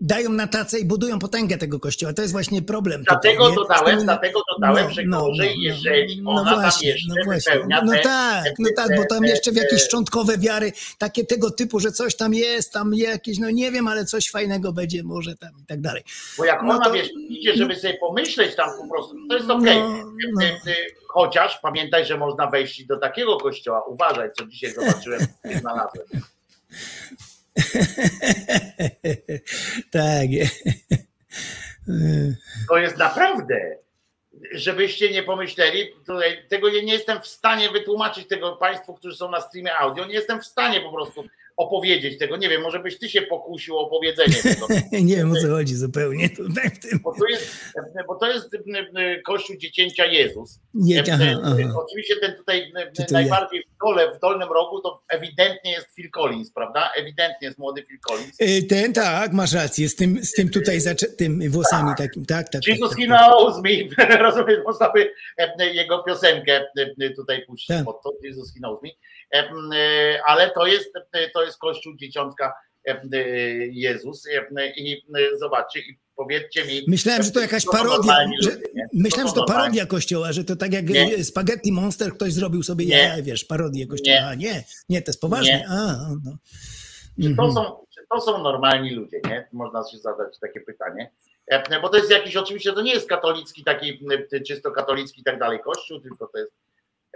dają 0.00 0.32
na 0.32 0.46
tacę 0.46 0.78
i 0.78 0.84
budują 0.84 1.18
potęgę 1.18 1.58
tego 1.58 1.80
kościoła. 1.80 2.12
To 2.12 2.22
jest 2.22 2.32
właśnie 2.32 2.62
problem. 2.62 3.02
Dlatego 3.02 3.50
tutaj, 3.50 3.78
dodałem, 3.78 4.04
dlatego 4.04 4.40
dodałem, 4.52 4.84
no, 4.84 4.94
że 4.94 5.02
no, 5.04 5.20
gorzej, 5.20 5.56
no, 5.56 5.62
jeżeli 5.62 6.22
no, 6.22 6.30
ona 6.30 6.54
właśnie, 6.54 6.94
tam 6.94 6.96
jeszcze 6.96 7.08
no 7.24 7.34
wypełnia 7.34 7.82
No 7.82 7.92
te, 7.92 8.02
tak, 8.02 8.44
te, 8.44 8.52
no 8.58 8.68
tak, 8.76 8.96
bo 8.96 9.04
tam 9.04 9.24
jeszcze 9.24 9.52
w 9.52 9.56
jakieś 9.56 9.82
szczątkowe 9.82 10.38
wiary, 10.38 10.72
takie 10.98 11.24
tego 11.24 11.50
typu, 11.50 11.80
że 11.80 11.92
coś 11.92 12.16
tam 12.16 12.34
jest, 12.34 12.72
tam 12.72 12.94
jakieś, 12.94 13.38
no 13.38 13.50
nie 13.50 13.70
wiem, 13.70 13.88
ale 13.88 14.04
coś 14.04 14.30
fajnego 14.30 14.72
będzie 14.72 15.02
może 15.02 15.36
tam 15.36 15.50
i 15.62 15.66
tak 15.66 15.80
dalej. 15.80 16.02
Bo 16.38 16.44
jak 16.44 16.62
no 16.62 16.74
ona, 16.74 16.84
to, 16.84 16.92
wiesz, 16.92 17.08
idzie, 17.28 17.56
żeby 17.56 17.76
sobie 17.76 17.94
pomyśleć 17.94 18.56
tam 18.56 18.70
po 18.78 18.88
prostu, 18.88 19.14
to 19.28 19.36
jest 19.36 19.50
okej. 19.50 19.78
Okay. 19.78 20.02
No, 20.32 20.40
Chociaż 21.08 21.58
pamiętaj, 21.62 22.06
że 22.06 22.18
można 22.18 22.46
wejść 22.46 22.84
do 22.84 22.96
takiego 22.96 23.36
kościoła. 23.36 23.82
Uważaj, 23.84 24.30
co 24.36 24.46
dzisiaj 24.46 24.74
zobaczyłem, 24.74 25.20
znalazłem. 25.60 26.06
tak. 29.92 30.28
To 32.68 32.78
jest 32.78 32.96
naprawdę. 32.96 33.76
żebyście 34.52 35.10
nie 35.10 35.22
pomyśleli, 35.22 35.88
tutaj, 36.06 36.44
tego 36.48 36.70
nie 36.70 36.92
jestem 36.92 37.20
w 37.20 37.26
stanie 37.26 37.70
wytłumaczyć 37.70 38.28
tego 38.28 38.56
Państwu, 38.56 38.94
którzy 38.94 39.16
są 39.16 39.30
na 39.30 39.40
streamie 39.40 39.76
audio, 39.76 40.06
nie 40.06 40.14
jestem 40.14 40.40
w 40.40 40.46
stanie 40.46 40.80
po 40.80 40.92
prostu 40.92 41.24
opowiedzieć 41.56 42.18
tego. 42.18 42.36
Nie 42.36 42.48
wiem, 42.48 42.62
może 42.62 42.78
byś 42.78 42.98
ty 42.98 43.08
się 43.08 43.22
pokusił 43.22 43.76
o 43.76 43.80
opowiedzenie 43.80 44.34
tego. 44.42 44.66
nie 45.02 45.16
wiem 45.16 45.32
o 45.32 45.34
co 45.34 45.48
chodzi 45.48 45.74
zupełnie 45.74 46.30
tutaj 46.30 46.70
w 46.70 46.78
tym. 46.78 47.00
Bo 47.02 47.12
to 47.12 47.26
jest, 47.26 47.74
bo 48.06 48.14
to 48.14 48.32
jest 48.32 48.56
Kościół 49.24 49.56
Dziecięcia 49.56 50.06
Jezus. 50.06 50.60
Aha. 51.12 51.24
Oczywiście 51.84 52.16
ten 52.20 52.36
tutaj 52.36 52.72
najbardziej 53.10 53.62
w 53.62 53.84
dole, 53.84 54.14
w 54.16 54.20
dolnym 54.20 54.48
rogu 54.48 54.80
to 54.80 55.02
ewidentnie 55.08 55.70
jest 55.70 55.86
Phil 55.94 56.10
Collins, 56.10 56.52
prawda? 56.52 56.90
Ewidentnie 56.96 57.48
jest 57.48 57.58
młody 57.58 57.82
Phil 57.82 57.98
Collins. 58.00 58.36
Ten 58.68 58.92
tak, 58.92 59.32
masz 59.32 59.52
rację, 59.52 59.88
z 59.88 59.96
tym, 59.96 60.24
z 60.24 60.32
tym 60.32 60.50
tutaj, 60.50 60.78
tym 61.18 61.50
włosami 61.50 61.88
tak. 61.88 61.98
takim, 61.98 62.26
tak, 62.26 62.48
tak. 62.48 62.66
Jesus 62.66 62.90
tak, 62.90 62.98
tak, 62.98 62.98
he 62.98 63.06
knows 63.06 63.62
me, 63.62 64.16
rozumiesz, 64.26 64.58
można 64.64 64.92
by 64.92 65.12
jego 65.72 66.02
piosenkę 66.02 66.64
tutaj 67.16 67.46
puścić 67.46 67.68
tak. 67.68 67.84
pod 67.84 68.02
to, 68.02 68.12
Jesus 68.22 68.54
he 68.54 68.58
knows 68.58 68.82
me, 68.82 68.88
ale 70.26 70.50
to 70.50 70.66
jest, 70.66 70.92
to 71.34 71.44
jest 71.44 71.58
Kościół 71.58 71.96
Dzieciątka 71.96 72.54
Jezus 73.70 74.24
i 74.76 75.02
zobaczcie 75.38 75.80
i 75.80 75.98
powiedzcie 76.16 76.64
mi. 76.64 76.82
Myślałem, 76.88 77.22
że 77.22 77.30
to 77.30 77.40
jakaś 77.40 77.64
parodia. 77.64 78.16
Że, 78.42 78.50
myślałem, 78.94 79.28
że 79.28 79.34
to 79.34 79.44
parodia 79.44 79.86
kościoła, 79.86 80.32
że 80.32 80.44
to 80.44 80.56
tak 80.56 80.72
jak 80.72 80.88
nie. 80.88 81.24
Spaghetti 81.24 81.72
Monster 81.72 82.12
ktoś 82.12 82.32
zrobił 82.32 82.62
sobie, 82.62 82.86
nie. 82.86 83.16
wiesz, 83.22 83.44
parodię 83.44 83.86
kościoła. 83.86 84.34
Nie, 84.34 84.46
nie, 84.46 84.64
nie 84.88 85.02
to 85.02 85.10
jest 85.10 85.20
poważnie. 85.20 85.52
Nie. 85.52 85.68
A, 85.68 86.10
no. 86.24 86.36
czy, 87.22 87.36
to 87.36 87.52
są, 87.52 87.86
czy 87.94 88.00
to 88.10 88.20
są 88.20 88.42
normalni 88.42 88.90
ludzie, 88.90 89.20
nie? 89.24 89.48
Można 89.52 89.84
się 89.92 89.98
zadać 89.98 90.38
takie 90.38 90.60
pytanie. 90.60 91.10
Bo 91.82 91.88
to 91.88 91.96
jest 91.96 92.10
jakiś, 92.10 92.36
oczywiście 92.36 92.72
to 92.72 92.82
nie 92.82 92.92
jest 92.92 93.08
katolicki, 93.08 93.64
taki 93.64 94.00
czysto 94.46 94.70
katolicki 94.70 95.20
i 95.20 95.24
tak 95.24 95.38
dalej 95.38 95.58
kościół, 95.64 96.00
tylko 96.00 96.26
to 96.26 96.38
jest 96.38 96.52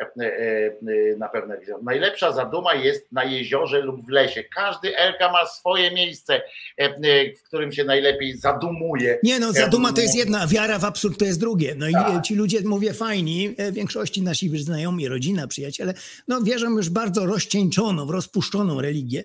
E, 0.01 0.25
e, 0.25 1.17
na 1.19 1.29
pewno 1.29 1.55
Najlepsza 1.83 2.33
zaduma 2.33 2.75
jest 2.75 3.13
na 3.13 3.25
jeziorze 3.25 3.81
lub 3.81 4.07
w 4.07 4.09
lesie. 4.09 4.45
Każdy 4.55 4.97
Elka 4.97 5.33
ma 5.33 5.47
swoje 5.47 5.91
miejsce, 5.91 6.43
e, 6.77 7.35
w 7.35 7.43
którym 7.43 7.73
się 7.73 7.85
najlepiej 7.85 8.39
zadumuje. 8.39 9.19
Nie 9.23 9.39
no, 9.39 9.53
zaduma 9.53 9.93
to 9.93 10.01
jest 10.01 10.15
jedna, 10.15 10.47
wiara 10.47 10.79
w 10.79 10.85
absurd 10.85 11.19
to 11.19 11.25
jest 11.25 11.41
drugie. 11.41 11.75
No 11.79 11.89
i 11.89 11.93
tak. 11.93 12.25
ci 12.25 12.35
ludzie, 12.35 12.61
mówię, 12.65 12.95
fajni, 12.95 13.55
w 13.59 13.73
większości 13.73 14.23
nasi 14.23 14.59
znajomi, 14.59 15.09
rodzina, 15.09 15.47
przyjaciele, 15.47 15.95
no 16.29 16.41
wierzą 16.43 16.71
już 16.71 16.91
bardzo 16.91 17.27
rozcieńczoną, 17.27 18.13
rozpuszczoną 18.13 18.81
religię 18.81 19.25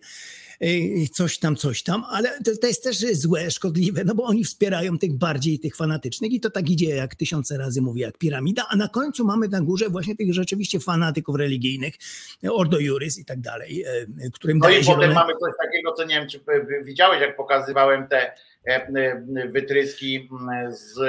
coś 1.14 1.40
tam, 1.40 1.56
coś 1.56 1.84
tam, 1.84 2.04
ale 2.10 2.30
to, 2.30 2.52
to, 2.62 2.68
jest 2.68 2.84
też 2.84 2.98
złe, 2.98 3.52
szkodliwe, 3.52 4.04
no 4.04 4.16
bo 4.16 4.24
oni 4.24 4.44
wspierają 4.44 4.98
tych 4.98 5.14
bardziej 5.14 5.60
tych 5.60 5.76
fanatycznych 5.76 6.32
i 6.32 6.40
to 6.40 6.50
tak 6.50 6.70
idzie, 6.70 6.96
jak 6.96 7.16
tysiące 7.16 7.58
razy 7.58 7.82
mówię, 7.82 8.02
jak 8.02 8.18
piramida, 8.18 8.66
a 8.70 8.76
na 8.76 8.88
końcu 8.88 9.26
mamy 9.26 9.48
na 9.48 9.62
górze 9.62 9.90
właśnie 9.90 10.16
tych 10.16 10.34
rzeczywiście 10.34 10.80
fanatyków 10.80 11.36
religijnych, 11.36 11.96
Ordo 12.52 12.80
Juris 12.80 13.20
i 13.20 13.26
tak 13.26 13.42
dalej, 13.42 13.84
e, 13.84 14.32
którym 14.34 14.58
No 14.58 14.70
i 14.70 14.84
zielone... 14.84 14.96
potem 14.96 15.14
mamy 15.14 15.34
coś 15.34 15.54
takiego, 15.62 15.94
co 15.94 16.06
nie 16.06 16.20
wiem, 16.20 16.30
czy 16.30 16.40
widziałeś, 16.84 17.22
jak 17.22 17.38
pokazywałem 17.38 18.08
te 18.08 18.34
e, 18.68 18.88
e, 18.88 19.48
wytryski 19.48 20.30
z 20.70 21.00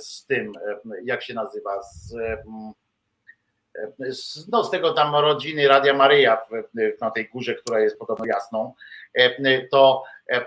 z 0.00 0.26
tym, 0.26 0.52
jak 1.04 1.22
się 1.22 1.34
nazywa, 1.34 1.82
z 1.82 2.14
no, 4.48 4.64
z 4.64 4.70
tego 4.70 4.92
tam 4.92 5.16
rodziny 5.16 5.68
Radia 5.68 5.94
Maryja 5.94 6.42
na 7.00 7.10
tej 7.10 7.28
górze, 7.28 7.54
która 7.54 7.80
jest 7.80 7.98
podobno 7.98 8.26
jasną, 8.26 8.74
e, 9.14 9.66
to, 9.68 10.02
e, 10.30 10.46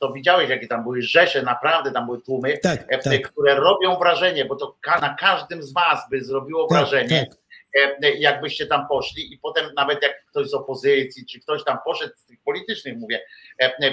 to 0.00 0.12
widziałeś, 0.12 0.50
jakie 0.50 0.66
tam 0.68 0.82
były 0.82 1.02
rzesze, 1.02 1.42
naprawdę 1.42 1.92
tam 1.92 2.06
były 2.06 2.22
tłumy, 2.22 2.58
tak, 2.58 2.84
e, 2.88 2.98
tak. 2.98 3.30
które 3.30 3.54
robią 3.54 3.96
wrażenie, 3.96 4.44
bo 4.44 4.56
to 4.56 4.76
na 5.00 5.14
każdym 5.14 5.62
z 5.62 5.72
was 5.72 6.00
by 6.10 6.24
zrobiło 6.24 6.66
tak, 6.66 6.78
wrażenie, 6.78 7.26
tak. 7.30 8.16
jakbyście 8.18 8.66
tam 8.66 8.88
poszli 8.88 9.34
i 9.34 9.38
potem 9.38 9.66
nawet 9.76 10.02
jak 10.02 10.24
ktoś 10.26 10.48
z 10.48 10.54
opozycji, 10.54 11.26
czy 11.26 11.40
ktoś 11.40 11.64
tam 11.64 11.78
poszedł, 11.84 12.12
z 12.16 12.26
tych 12.26 12.38
politycznych 12.44 12.98
mówię, 12.98 13.20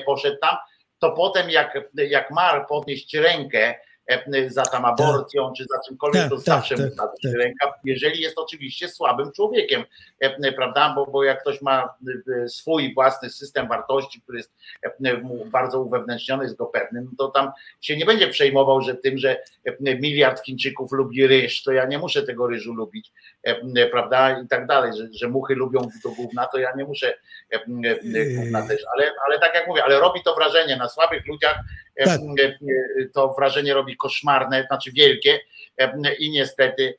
poszedł 0.05 0.37
tam, 0.41 0.55
to 0.99 1.11
potem 1.11 1.49
jak, 1.49 1.77
jak 1.93 2.31
Mar 2.31 2.67
podnieść 2.67 3.13
rękę, 3.13 3.75
E, 3.75 3.88
za 4.47 4.63
tam 4.63 4.85
aborcją, 4.85 5.47
tak. 5.47 5.55
czy 5.57 5.63
za 5.63 5.79
czymkolwiek, 5.87 6.21
tak, 6.21 6.29
to 6.29 6.35
tak, 6.35 6.45
zawsze 6.45 6.75
tak, 6.75 6.95
tak, 6.97 7.33
ręka, 7.33 7.73
jeżeli 7.83 8.21
jest 8.21 8.37
oczywiście 8.37 8.89
słabym 8.89 9.31
człowiekiem, 9.31 9.83
prawda? 10.55 10.93
Bo, 10.95 11.05
bo 11.05 11.23
jak 11.23 11.41
ktoś 11.41 11.61
ma 11.61 11.93
e, 12.43 12.49
swój 12.49 12.93
własny 12.93 13.29
system 13.29 13.67
wartości, 13.67 14.21
który 14.21 14.37
jest 14.37 14.53
bardzo 15.45 15.81
uwewnętrzniony, 15.81 16.43
jest 16.43 16.55
go 16.55 16.65
pewny, 16.65 17.01
no 17.01 17.11
to 17.17 17.27
tam 17.27 17.51
się 17.81 17.97
nie 17.97 18.05
będzie 18.05 18.27
przejmował, 18.27 18.81
że 18.81 18.95
tym, 18.95 19.17
że 19.17 19.43
miliard 19.79 20.43
Chińczyków 20.43 20.91
lubi 20.91 21.27
ryż, 21.27 21.63
to 21.63 21.71
ja 21.71 21.85
nie 21.85 21.97
muszę 21.97 22.23
tego 22.23 22.47
ryżu 22.47 22.73
lubić, 22.73 23.11
prawda? 23.91 24.41
I 24.41 24.47
tak 24.47 24.67
dalej, 24.67 24.91
że, 24.97 25.07
że 25.13 25.27
muchy 25.27 25.55
lubią 25.55 25.79
do 26.03 26.09
gówna, 26.09 26.45
to 26.45 26.57
ja 26.57 26.71
nie 26.77 26.83
muszę 26.83 27.17
gówna 28.35 28.67
też, 28.67 28.81
ale, 28.95 29.11
ale 29.27 29.39
tak 29.39 29.55
jak 29.55 29.67
mówię, 29.67 29.83
ale 29.83 29.99
robi 29.99 30.23
to 30.23 30.35
wrażenie 30.35 30.77
na 30.77 30.89
słabych 30.89 31.27
ludziach, 31.27 31.59
tak. 32.05 32.19
to 33.13 33.33
wrażenie 33.33 33.73
robi 33.73 33.97
koszmarne, 33.97 34.65
znaczy 34.67 34.91
wielkie 34.91 35.39
i 36.19 36.31
niestety, 36.31 36.97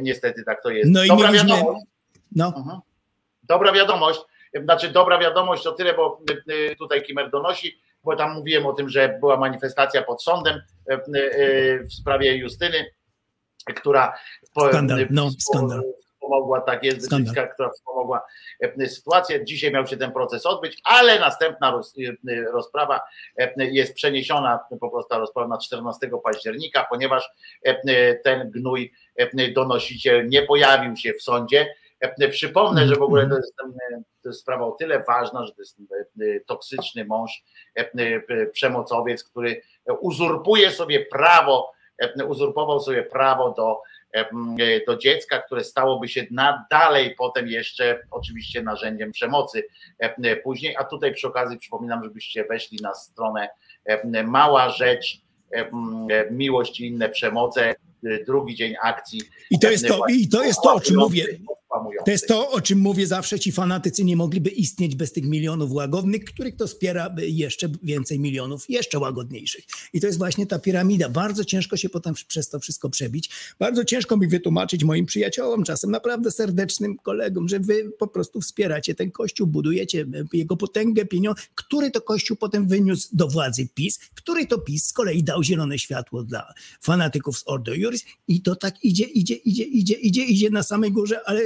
niestety 0.00 0.44
tak 0.44 0.62
to 0.62 0.70
jest. 0.70 0.90
No 0.90 1.00
dobra 1.08 1.30
i 1.30 1.34
wiadomość. 1.34 1.86
No. 2.36 2.46
Mhm. 2.56 2.80
Dobra 3.42 3.72
wiadomość, 3.72 4.20
znaczy 4.62 4.88
dobra 4.88 5.18
wiadomość 5.18 5.66
o 5.66 5.72
tyle, 5.72 5.94
bo 5.94 6.20
tutaj 6.78 7.02
Kimer 7.02 7.30
donosi, 7.30 7.80
bo 8.04 8.16
tam 8.16 8.34
mówiłem 8.34 8.66
o 8.66 8.72
tym, 8.72 8.88
że 8.88 9.16
była 9.20 9.36
manifestacja 9.36 10.02
pod 10.02 10.22
sądem 10.22 10.62
w 11.88 11.92
sprawie 11.92 12.36
Justyny, 12.36 12.90
która 13.76 14.18
skandal, 14.56 15.06
no, 15.10 15.30
skandal 15.38 15.82
wspomogła, 16.22 16.60
tak 16.60 16.84
jest, 16.84 17.10
Wyszyńska, 17.10 17.46
która 17.46 17.70
wspomogła 17.70 18.22
e, 18.60 18.88
sytuację. 18.88 19.44
Dzisiaj 19.44 19.72
miał 19.72 19.86
się 19.86 19.96
ten 19.96 20.12
proces 20.12 20.46
odbyć, 20.46 20.80
ale 20.84 21.20
następna 21.20 21.70
roz, 21.70 21.94
e, 22.28 22.42
rozprawa 22.52 23.00
e, 23.38 23.54
jest 23.58 23.94
przeniesiona, 23.94 24.60
po 24.80 24.90
prostu 24.90 25.18
rozprawa 25.18 25.48
na 25.48 25.58
14 25.58 26.10
października, 26.24 26.86
ponieważ 26.90 27.30
ten 28.24 28.50
gnój 28.50 28.92
donosiciel 29.54 30.28
nie 30.28 30.42
pojawił 30.42 30.96
się 30.96 31.12
w 31.12 31.22
sądzie. 31.22 31.74
Przypomnę, 32.30 32.86
że 32.86 32.96
w 32.96 33.02
ogóle 33.02 33.28
to 33.28 33.36
jest, 33.36 33.54
to 34.22 34.28
jest 34.28 34.40
sprawa 34.40 34.66
o 34.66 34.72
tyle 34.72 35.04
ważna, 35.08 35.46
że 35.46 35.52
to 35.52 35.62
jest 35.62 35.78
toksyczny 36.46 37.04
mąż, 37.04 37.44
przemocowiec, 38.52 39.24
który 39.24 39.62
uzurpuje 40.00 40.70
sobie 40.70 41.06
prawo, 41.06 41.72
uzurpował 42.28 42.80
sobie 42.80 43.02
prawo 43.02 43.50
do 43.50 43.80
E, 43.91 43.91
do 44.86 44.96
dziecka, 44.96 45.38
które 45.38 45.64
stałoby 45.64 46.08
się 46.08 46.26
na, 46.30 46.66
dalej 46.70 47.14
potem 47.18 47.48
jeszcze 47.48 48.00
oczywiście 48.10 48.62
narzędziem 48.62 49.12
przemocy 49.12 49.64
e, 49.98 50.36
później, 50.36 50.76
a 50.76 50.84
tutaj 50.84 51.14
przy 51.14 51.26
okazji 51.26 51.58
przypominam, 51.58 52.04
żebyście 52.04 52.44
weszli 52.44 52.78
na 52.82 52.94
stronę 52.94 53.48
e, 53.84 54.22
mała 54.24 54.70
rzecz, 54.70 55.22
miłość 56.30 56.80
i 56.80 56.86
inne 56.86 57.08
przemoce, 57.08 57.74
drugi 58.26 58.54
dzień 58.54 58.74
akcji. 58.82 59.20
I 59.50 59.58
to 59.58 59.70
jest 59.70 59.86
to, 59.88 60.00
i 60.10 60.28
to, 60.28 60.44
jest 60.44 60.60
to 60.62 60.74
o 60.74 60.80
czym 60.80 60.96
mówię. 60.96 61.26
To 62.04 62.10
jest 62.10 62.28
to, 62.28 62.50
o 62.50 62.60
czym 62.60 62.78
mówię 62.78 63.06
zawsze, 63.06 63.40
ci 63.40 63.52
fanatycy 63.52 64.04
nie 64.04 64.16
mogliby 64.16 64.50
istnieć 64.50 64.96
bez 64.96 65.12
tych 65.12 65.24
milionów 65.24 65.72
łagodnych, 65.72 66.24
których 66.24 66.56
to 66.56 66.66
wspiera 66.66 67.14
jeszcze 67.18 67.68
więcej 67.82 68.20
milionów, 68.20 68.64
jeszcze 68.68 68.98
łagodniejszych. 68.98 69.64
I 69.92 70.00
to 70.00 70.06
jest 70.06 70.18
właśnie 70.18 70.46
ta 70.46 70.58
piramida. 70.58 71.08
Bardzo 71.08 71.44
ciężko 71.44 71.76
się 71.76 71.88
potem 71.88 72.14
przez 72.28 72.48
to 72.48 72.60
wszystko 72.60 72.90
przebić. 72.90 73.30
Bardzo 73.58 73.84
ciężko 73.84 74.16
mi 74.16 74.28
wytłumaczyć 74.28 74.84
moim 74.84 75.06
przyjaciołom, 75.06 75.64
czasem 75.64 75.90
naprawdę 75.90 76.30
serdecznym 76.30 76.96
kolegom, 76.98 77.48
że 77.48 77.60
wy 77.60 77.92
po 77.98 78.06
prostu 78.06 78.40
wspieracie 78.40 78.94
ten 78.94 79.10
kościół, 79.10 79.46
budujecie 79.46 80.06
jego 80.32 80.56
potęgę, 80.56 81.04
pieniądze, 81.04 81.42
który 81.54 81.90
to 81.90 82.00
kościół 82.00 82.36
potem 82.36 82.68
wyniósł 82.68 83.08
do 83.12 83.28
władzy 83.28 83.68
PiS, 83.74 83.98
który 84.14 84.46
to 84.46 84.58
PiS 84.58 84.86
z 84.86 84.92
kolei 84.92 85.22
dał 85.22 85.42
zielone 85.42 85.78
światło 85.78 86.22
dla 86.22 86.54
fanatyków 86.80 87.38
z 87.38 87.42
Ordo 87.46 87.74
i 88.28 88.42
to 88.42 88.56
tak 88.56 88.84
idzie, 88.84 89.04
idzie, 89.04 89.34
idzie, 89.34 89.64
idzie, 89.64 89.94
idzie, 89.94 90.24
idzie 90.24 90.50
na 90.50 90.62
samej 90.62 90.92
górze, 90.92 91.20
ale 91.26 91.42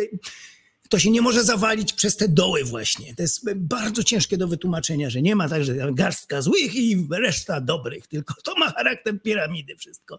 to 0.88 0.98
się 0.98 1.10
nie 1.10 1.22
może 1.22 1.44
zawalić 1.44 1.92
przez 1.92 2.16
te 2.16 2.28
doły 2.28 2.64
właśnie. 2.64 3.14
To 3.14 3.22
jest 3.22 3.54
bardzo 3.54 4.04
ciężkie 4.04 4.36
do 4.36 4.48
wytłumaczenia, 4.48 5.10
że 5.10 5.22
nie 5.22 5.36
ma 5.36 5.48
tak, 5.48 5.64
że 5.64 5.92
garstka 5.92 6.42
złych 6.42 6.74
i 6.74 7.06
reszta 7.10 7.60
dobrych, 7.60 8.06
tylko 8.06 8.34
to 8.44 8.54
ma 8.58 8.70
charakter 8.70 9.22
piramidy 9.22 9.76
wszystko, 9.76 10.18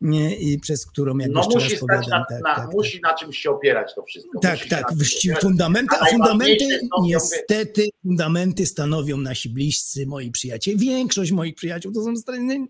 nie? 0.00 0.36
I 0.36 0.58
przez 0.58 0.86
którą 0.86 1.18
jak 1.18 1.30
no 1.30 1.48
musi 1.54 1.76
stać 1.76 2.06
na, 2.06 2.24
tak, 2.28 2.42
na, 2.42 2.54
tak, 2.54 2.72
musi 2.72 3.00
tak. 3.00 3.12
na 3.12 3.18
czymś 3.18 3.38
się 3.38 3.50
opierać 3.50 3.94
to 3.94 4.02
wszystko. 4.02 4.40
Tak, 4.40 4.58
musi 4.96 5.28
tak, 5.28 5.40
fundamenty, 5.40 5.96
a 6.00 6.04
fundamenty 6.04 6.80
niestety 7.02 7.88
fundamenty 8.02 8.66
stanowią 8.66 9.16
nasi 9.16 9.48
bliscy, 9.48 10.06
moi 10.06 10.30
przyjaciele. 10.30 10.78
Większość 10.78 11.32
moich 11.32 11.54
przyjaciół 11.54 11.92
to 11.92 12.04
są 12.04 12.14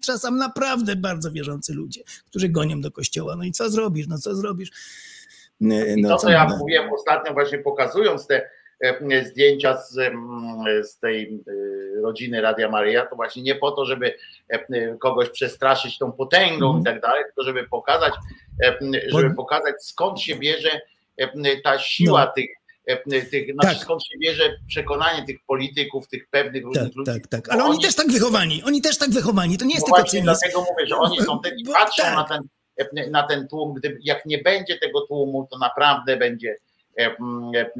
czasem 0.01 0.36
naprawdę 0.36 0.97
bardzo 0.97 1.33
wierzący 1.33 1.75
ludzie, 1.75 2.02
którzy 2.27 2.49
gonią 2.49 2.81
do 2.81 2.91
kościoła. 2.91 3.36
No 3.36 3.44
i 3.44 3.52
co 3.52 3.70
zrobisz? 3.70 4.07
No 4.07 4.19
co 4.19 4.36
zrobisz? 4.36 4.70
No, 5.61 6.09
to, 6.09 6.17
co 6.17 6.31
ja 6.31 6.49
mówiłem 6.59 6.93
ostatnio, 6.93 7.33
właśnie 7.33 7.59
pokazując 7.59 8.27
te, 8.27 8.51
zdjęcia 9.25 9.77
z, 9.77 9.93
z 10.91 10.99
tej 10.99 11.41
rodziny 12.03 12.41
Radia 12.41 12.69
Maryja, 12.69 13.07
to 13.07 13.17
właśnie 13.17 13.43
nie 13.43 13.55
po 13.55 13.71
to, 13.71 13.85
żeby 13.85 14.15
kogoś 15.01 15.29
przestraszyć 15.31 15.99
tą 15.99 16.13
potęgą 16.13 16.67
i 16.75 16.77
Mhm. 16.77 16.85
tak 16.85 17.01
dalej, 17.03 17.25
tylko 17.25 17.43
żeby 17.43 17.69
pokazać, 17.69 18.13
żeby 19.09 19.35
pokazać 19.35 19.75
skąd 19.85 20.21
się 20.21 20.37
bierze 20.37 20.81
ta 21.65 21.79
siła 21.79 22.25
No. 22.25 22.33
tych, 22.33 23.31
tych 23.31 23.53
znaczy 23.55 23.75
Tak. 23.75 23.83
skąd 23.85 24.05
się 24.07 24.19
bierze 24.19 24.57
przekonanie 24.69 25.27
tych 25.27 25.37
polityków, 25.47 26.09
tych 26.09 26.29
pewnych 26.29 26.65
różnych 26.65 26.85
Tak, 26.89 26.97
ludzi. 26.97 27.13
tak, 27.13 27.27
tak. 27.27 27.49
Ale 27.49 27.63
Bo 27.63 27.69
oni 27.69 27.83
też 27.83 27.95
tak 27.97 28.07
wychowani. 28.13 28.63
Oni 28.67 28.83
też 28.83 28.99
tak 28.99 29.11
wychowani. 29.11 29.59
To 29.59 29.65
nie 29.65 29.75
jest 29.75 29.89
no 29.89 29.95
tylko 29.95 30.11
cynizm. 30.11 30.25
dlatego 30.25 30.61
mówię, 30.61 30.87
że 30.87 30.97
oni 30.97 31.21
są 31.23 31.39
Bo- 31.67 31.73
patrzą 31.73 32.03
tak. 32.03 32.15
na 32.15 32.25
ten, 32.25 32.43
na 33.10 33.23
ten 33.23 33.49
tłum, 33.49 33.75
gdy, 33.75 33.99
jak 34.02 34.26
nie 34.26 34.39
będzie 34.39 34.78
tego 34.78 35.00
tłumu, 35.00 35.49
to 35.50 35.59
naprawdę 35.59 36.17
będzie, 36.17 36.57
e, 37.00 37.17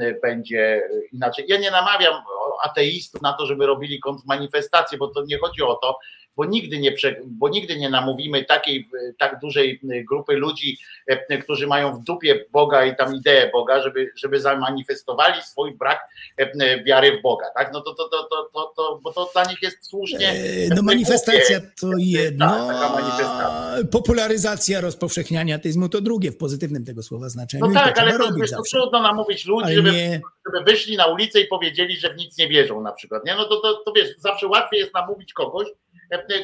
e, 0.01 0.15
będzie 0.23 0.83
inaczej. 1.13 1.45
Ja 1.49 1.59
nie 1.59 1.71
namawiam 1.71 2.23
ateistów 2.63 3.23
na 3.23 3.33
to, 3.33 3.47
żeby 3.47 3.67
robili 3.67 4.01
kontrmanifestacje, 4.01 4.99
bo 4.99 5.09
to 5.09 5.25
nie 5.25 5.39
chodzi 5.39 5.63
o 5.63 5.75
to, 5.75 5.99
bo 6.37 6.45
nigdy 6.45 6.79
nie, 6.79 6.95
bo 7.27 7.49
nigdy 7.49 7.77
nie 7.77 7.91
namówimy 7.91 8.45
takiej 8.45 8.89
tak 9.19 9.39
dużej 9.41 9.81
grupy 10.09 10.33
ludzi, 10.37 10.79
e, 11.07 11.39
którzy 11.39 11.67
mają 11.67 11.93
w 12.01 12.05
dupie 12.05 12.45
Boga 12.53 12.85
i 12.85 12.97
tam 12.97 13.17
ideę 13.17 13.51
Boga, 13.53 13.83
żeby, 13.83 14.11
żeby 14.17 14.41
zamanifestowali 14.41 15.43
swój 15.43 15.75
brak 15.75 16.01
e, 16.37 16.85
wiary 16.85 17.19
w 17.19 17.23
Boga. 17.23 17.47
Tak? 17.57 17.71
No 17.73 17.81
to, 17.81 17.95
to, 17.95 18.09
to, 18.09 18.25
to, 18.25 18.51
to, 18.55 18.73
to, 18.77 19.01
bo 19.03 19.13
to 19.13 19.31
dla 19.33 19.45
nich 19.45 19.63
jest 19.63 19.87
słusznie. 19.87 20.31
E, 20.31 20.75
No 20.77 20.83
manifestacja 20.83 21.61
to 21.81 21.91
jedno, 21.99 22.47
Tak, 22.47 22.93
manifestacja. 22.93 23.79
popularyzacja 23.91 24.81
rozpowszechniania 24.81 25.57
ateizmu 25.57 25.89
to 25.89 26.01
drugie 26.01 26.31
w 26.33 26.37
pozytywnym 26.37 26.85
tego 26.85 27.03
słowa 27.03 27.29
znaczeniu. 27.29 27.67
No 27.67 27.75
tak, 27.75 27.99
ale 27.99 28.19
to, 28.19 28.35
wiesz, 28.35 28.51
to 28.51 28.63
trudno 28.73 29.03
namówić 29.03 29.47
ludzi, 29.47 29.65
Ale 29.65 29.75
żeby, 29.75 29.93
nie, 29.93 30.21
żeby 30.47 30.65
wyszli 30.65 30.97
na 30.97 31.07
ulicę 31.07 31.41
i 31.41 31.47
powiedzieli, 31.47 31.97
że 31.97 32.15
w 32.15 32.17
nic 32.17 32.39
nie 32.39 32.49
wierzą 32.49 32.81
na 32.83 32.93
przykład. 32.93 33.25
Nie? 33.27 33.35
No 33.35 33.45
to, 33.45 33.61
to, 33.61 33.75
to 33.85 33.93
wiesz, 33.93 34.09
zawsze 34.19 34.47
łatwiej 34.47 34.81
jest 34.81 34.95
namówić 34.95 35.33
kogoś 35.33 35.67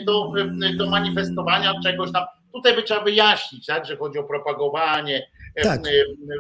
do, 0.04 0.32
e, 0.66 0.74
do 0.76 0.86
manifestowania 0.90 1.74
czegoś 1.84 2.12
tam. 2.12 2.24
Tutaj 2.52 2.74
by 2.74 2.82
trzeba 2.82 3.04
wyjaśnić, 3.04 3.66
tak, 3.66 3.86
że 3.86 3.96
chodzi 3.96 4.18
o 4.18 4.24
propagowanie 4.24 5.30
e, 5.54 5.62
Tak. 5.62 5.80
e, 5.86 5.90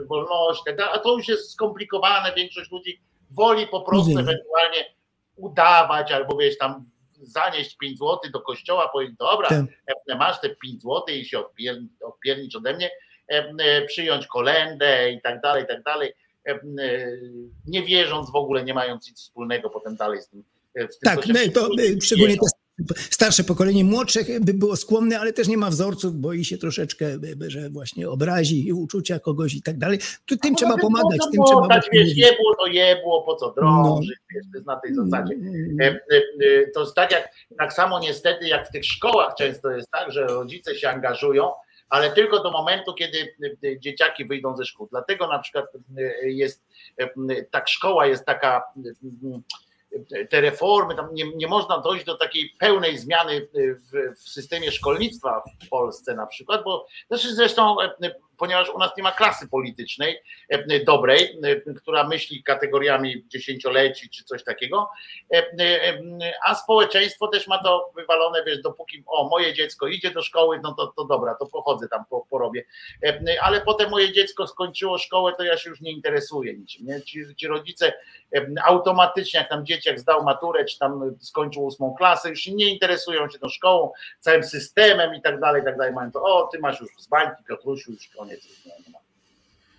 wolności, 0.06 0.64
tak, 0.66 0.80
a 0.92 0.98
to 0.98 1.16
już 1.16 1.28
jest 1.28 1.52
skomplikowane. 1.52 2.32
Większość 2.36 2.70
ludzi 2.70 3.00
woli 3.30 3.66
po 3.66 3.80
prostu 3.80 4.10
ewentualnie 4.10 4.94
udawać 5.36 6.12
albo 6.12 6.36
wiesz 6.36 6.58
tam 6.58 6.90
zanieść 7.22 7.76
5 7.76 7.98
zł 7.98 8.18
do 8.32 8.40
kościoła, 8.40 8.88
powiedzieć, 8.88 9.16
dobra, 9.18 9.48
Tak. 9.48 9.64
e, 10.08 10.14
masz 10.16 10.40
te 10.40 10.50
5 10.50 10.82
zł 10.82 11.02
i 11.08 11.24
się 11.24 11.38
odpier- 11.38 11.86
odpiernicz 12.04 12.56
ode 12.56 12.74
mnie, 12.74 12.90
e, 13.32 13.52
e, 13.58 13.82
przyjąć 13.86 14.26
kolendę 14.26 15.10
i 15.12 15.20
tak 15.22 15.40
dalej, 15.40 15.64
i 15.64 15.66
tak 15.66 15.82
dalej, 15.82 16.12
e, 16.48 16.50
e, 16.52 16.58
nie 17.66 17.82
wierząc 17.82 18.30
w 18.30 18.36
ogóle, 18.36 18.64
nie 18.64 18.74
mając 18.74 19.08
nic 19.08 19.18
wspólnego 19.20 19.70
potem 19.70 19.96
dalej 19.96 20.22
z 20.22 20.28
tym. 20.28 20.44
e, 20.74 20.88
z 20.88 20.98
tym 20.98 21.16
tak, 21.16 21.26
no, 21.26 21.34
to 21.54 21.66
e, 21.66 22.00
szczególnie 22.00 22.34
te 22.34 22.46
starsze 23.10 23.44
pokolenie, 23.44 23.84
młodszych 23.84 24.44
by 24.44 24.54
było 24.54 24.76
skłonne, 24.76 25.20
ale 25.20 25.32
też 25.32 25.48
nie 25.48 25.56
ma 25.56 25.70
wzorców, 25.70 26.14
boi 26.14 26.44
się 26.44 26.58
troszeczkę, 26.58 27.06
że 27.46 27.70
właśnie 27.70 28.08
obrazi 28.10 28.72
uczucia 28.72 29.18
kogoś 29.18 29.54
i 29.54 29.62
tak 29.62 29.78
dalej. 29.78 29.98
Tu 30.26 30.36
tym 30.36 30.50
No, 30.52 30.56
trzeba 30.58 30.76
no, 30.76 30.78
pomagać, 30.78 31.18
no, 31.20 31.30
tym 31.30 31.38
no, 31.38 31.44
trzeba 31.44 31.68
tak, 31.68 31.82
wiesz, 31.92 32.16
jebło 32.16 32.54
to 32.54 32.66
jebło, 32.66 33.22
po 33.22 33.36
co 33.36 33.52
drążyć, 33.52 34.18
No. 34.20 34.26
wiesz, 34.34 34.44
to 34.52 34.56
jest 34.58 34.66
na 34.66 34.76
tej 34.76 34.94
zasadzie. 34.94 35.34
E, 35.80 35.84
e, 35.86 36.16
e, 36.16 36.70
To 36.74 36.80
jest 36.80 36.94
tak 36.94 37.12
jak, 37.12 37.30
tak 37.58 37.72
samo 37.72 37.98
niestety 37.98 38.48
jak 38.48 38.68
w 38.68 38.72
tych 38.72 38.84
szkołach 38.84 39.34
często 39.38 39.70
jest 39.70 39.90
tak, 39.90 40.12
że 40.12 40.26
rodzice 40.26 40.74
się 40.74 40.88
angażują, 40.88 41.52
ale 41.88 42.10
tylko 42.10 42.42
do 42.42 42.50
momentu, 42.50 42.94
kiedy 42.94 43.36
dzieciaki 43.78 44.24
wyjdą 44.24 44.56
ze 44.56 44.64
szkół. 44.64 44.88
Dlatego 44.90 45.26
na 45.26 45.38
przykład 45.38 45.66
jest, 46.22 46.64
tak 47.50 47.68
szkoła 47.68 48.06
jest 48.06 48.24
taka, 48.24 48.62
te 50.30 50.40
reformy, 50.40 50.94
tam 50.94 51.14
nie, 51.14 51.36
nie 51.36 51.46
można 51.46 51.78
dojść 51.78 52.04
do 52.04 52.16
takiej 52.16 52.54
pełnej 52.58 52.98
zmiany 52.98 53.48
w, 53.54 54.20
w 54.20 54.28
systemie 54.28 54.72
szkolnictwa 54.72 55.42
w 55.64 55.68
Polsce 55.68 56.14
na 56.14 56.26
przykład, 56.26 56.64
bo 56.64 56.86
znaczy 57.08 57.34
zresztą, 57.34 57.80
e, 57.80 58.14
ponieważ 58.38 58.70
u 58.70 58.78
nas 58.78 58.90
nie 58.96 59.02
ma 59.02 59.12
klasy 59.12 59.48
politycznej 59.48 60.22
e, 60.48 60.84
dobrej, 60.84 61.38
e, 61.44 61.72
która 61.72 62.08
myśli 62.08 62.42
kategoriami 62.42 63.24
dziesięcioleci 63.28 64.10
czy 64.10 64.24
coś 64.24 64.44
takiego, 64.44 64.90
E, 65.32 65.98
a 66.46 66.54
społeczeństwo 66.54 67.28
też 67.28 67.46
ma 67.46 67.62
to 67.62 67.90
wywalone, 67.96 68.44
wiesz, 68.44 68.62
dopóki 68.62 69.04
o, 69.06 69.28
moje 69.28 69.54
dziecko 69.54 69.86
idzie 69.86 70.10
do 70.10 70.22
szkoły, 70.22 70.60
no 70.62 70.74
to, 70.74 70.86
to 70.86 71.04
dobra, 71.04 71.34
to 71.34 71.46
pochodzę 71.46 71.88
tam, 71.88 72.04
po, 72.10 72.26
porobię, 72.30 72.64
ale 73.42 73.60
potem 73.60 73.90
moje 73.90 74.12
dziecko 74.12 74.46
skończyło 74.46 74.98
szkołę, 74.98 75.32
to 75.36 75.44
ja 75.44 75.56
się 75.56 75.70
już 75.70 75.80
nie 75.80 75.92
interesuję 75.92 76.54
niczym, 76.54 76.86
nie? 76.86 77.02
Ci, 77.02 77.36
ci 77.36 77.46
rodzice 77.46 77.92
automatycznie, 78.64 79.40
jak 79.40 79.48
tam 79.48 79.66
dzieciak 79.66 80.00
zdał 80.00 80.24
maturę, 80.24 80.64
czy 80.64 80.78
tam 80.78 81.16
skończył 81.20 81.64
ósmą 81.64 81.94
klasę, 81.98 82.30
już 82.30 82.46
nie 82.46 82.72
interesują 82.72 83.28
się 83.28 83.38
tą 83.38 83.48
szkołą, 83.48 83.92
całym 84.20 84.44
systemem 84.44 85.14
i 85.14 85.22
tak 85.22 85.40
dalej, 85.40 85.62
i 85.62 85.64
tak 85.64 85.76
dalej, 85.76 85.94
mają 85.94 86.10
to, 86.10 86.22
o, 86.22 86.48
ty 86.52 86.58
masz 86.58 86.80
już 86.80 86.90
z 86.98 87.06
bańki, 87.06 87.44
Piotrusiu, 87.48 87.92
już 87.92 88.08
koniec, 88.26 88.64
nie, 88.66 88.72
nie 88.86 88.90
ma 88.92 88.95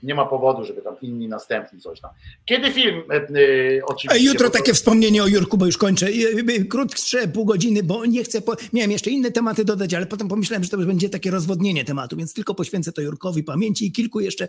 nie 0.07 0.15
ma 0.15 0.25
powodu, 0.25 0.63
żeby 0.63 0.81
tam 0.81 0.95
inni 1.01 1.27
następni 1.27 1.79
coś 1.79 2.01
tam. 2.01 2.11
Kiedy 2.45 2.71
film 2.71 3.03
e, 3.09 3.15
e, 3.15 3.85
oczywiście? 3.85 4.25
jutro 4.25 4.49
takie 4.49 4.73
wspomnienie 4.73 5.23
o 5.23 5.27
Jurku, 5.27 5.57
bo 5.57 5.65
już 5.65 5.77
kończę. 5.77 6.07
Y, 6.09 6.65
Krótsze, 6.65 7.27
pół 7.27 7.45
godziny, 7.45 7.83
bo 7.83 8.05
nie 8.05 8.23
chcę. 8.23 8.41
Po... 8.41 8.55
Miałem 8.73 8.91
jeszcze 8.91 9.09
inne 9.09 9.31
tematy 9.31 9.65
dodać, 9.65 9.93
ale 9.93 10.05
potem 10.05 10.27
pomyślałem, 10.27 10.63
że 10.63 10.69
to 10.69 10.77
będzie 10.77 11.09
takie 11.09 11.31
rozwodnienie 11.31 11.85
tematu, 11.85 12.17
więc 12.17 12.33
tylko 12.33 12.55
poświęcę 12.55 12.91
to 12.91 13.01
Jurkowi 13.01 13.43
pamięci 13.43 13.85
i 13.85 13.91
kilku 13.91 14.19
jeszcze 14.19 14.47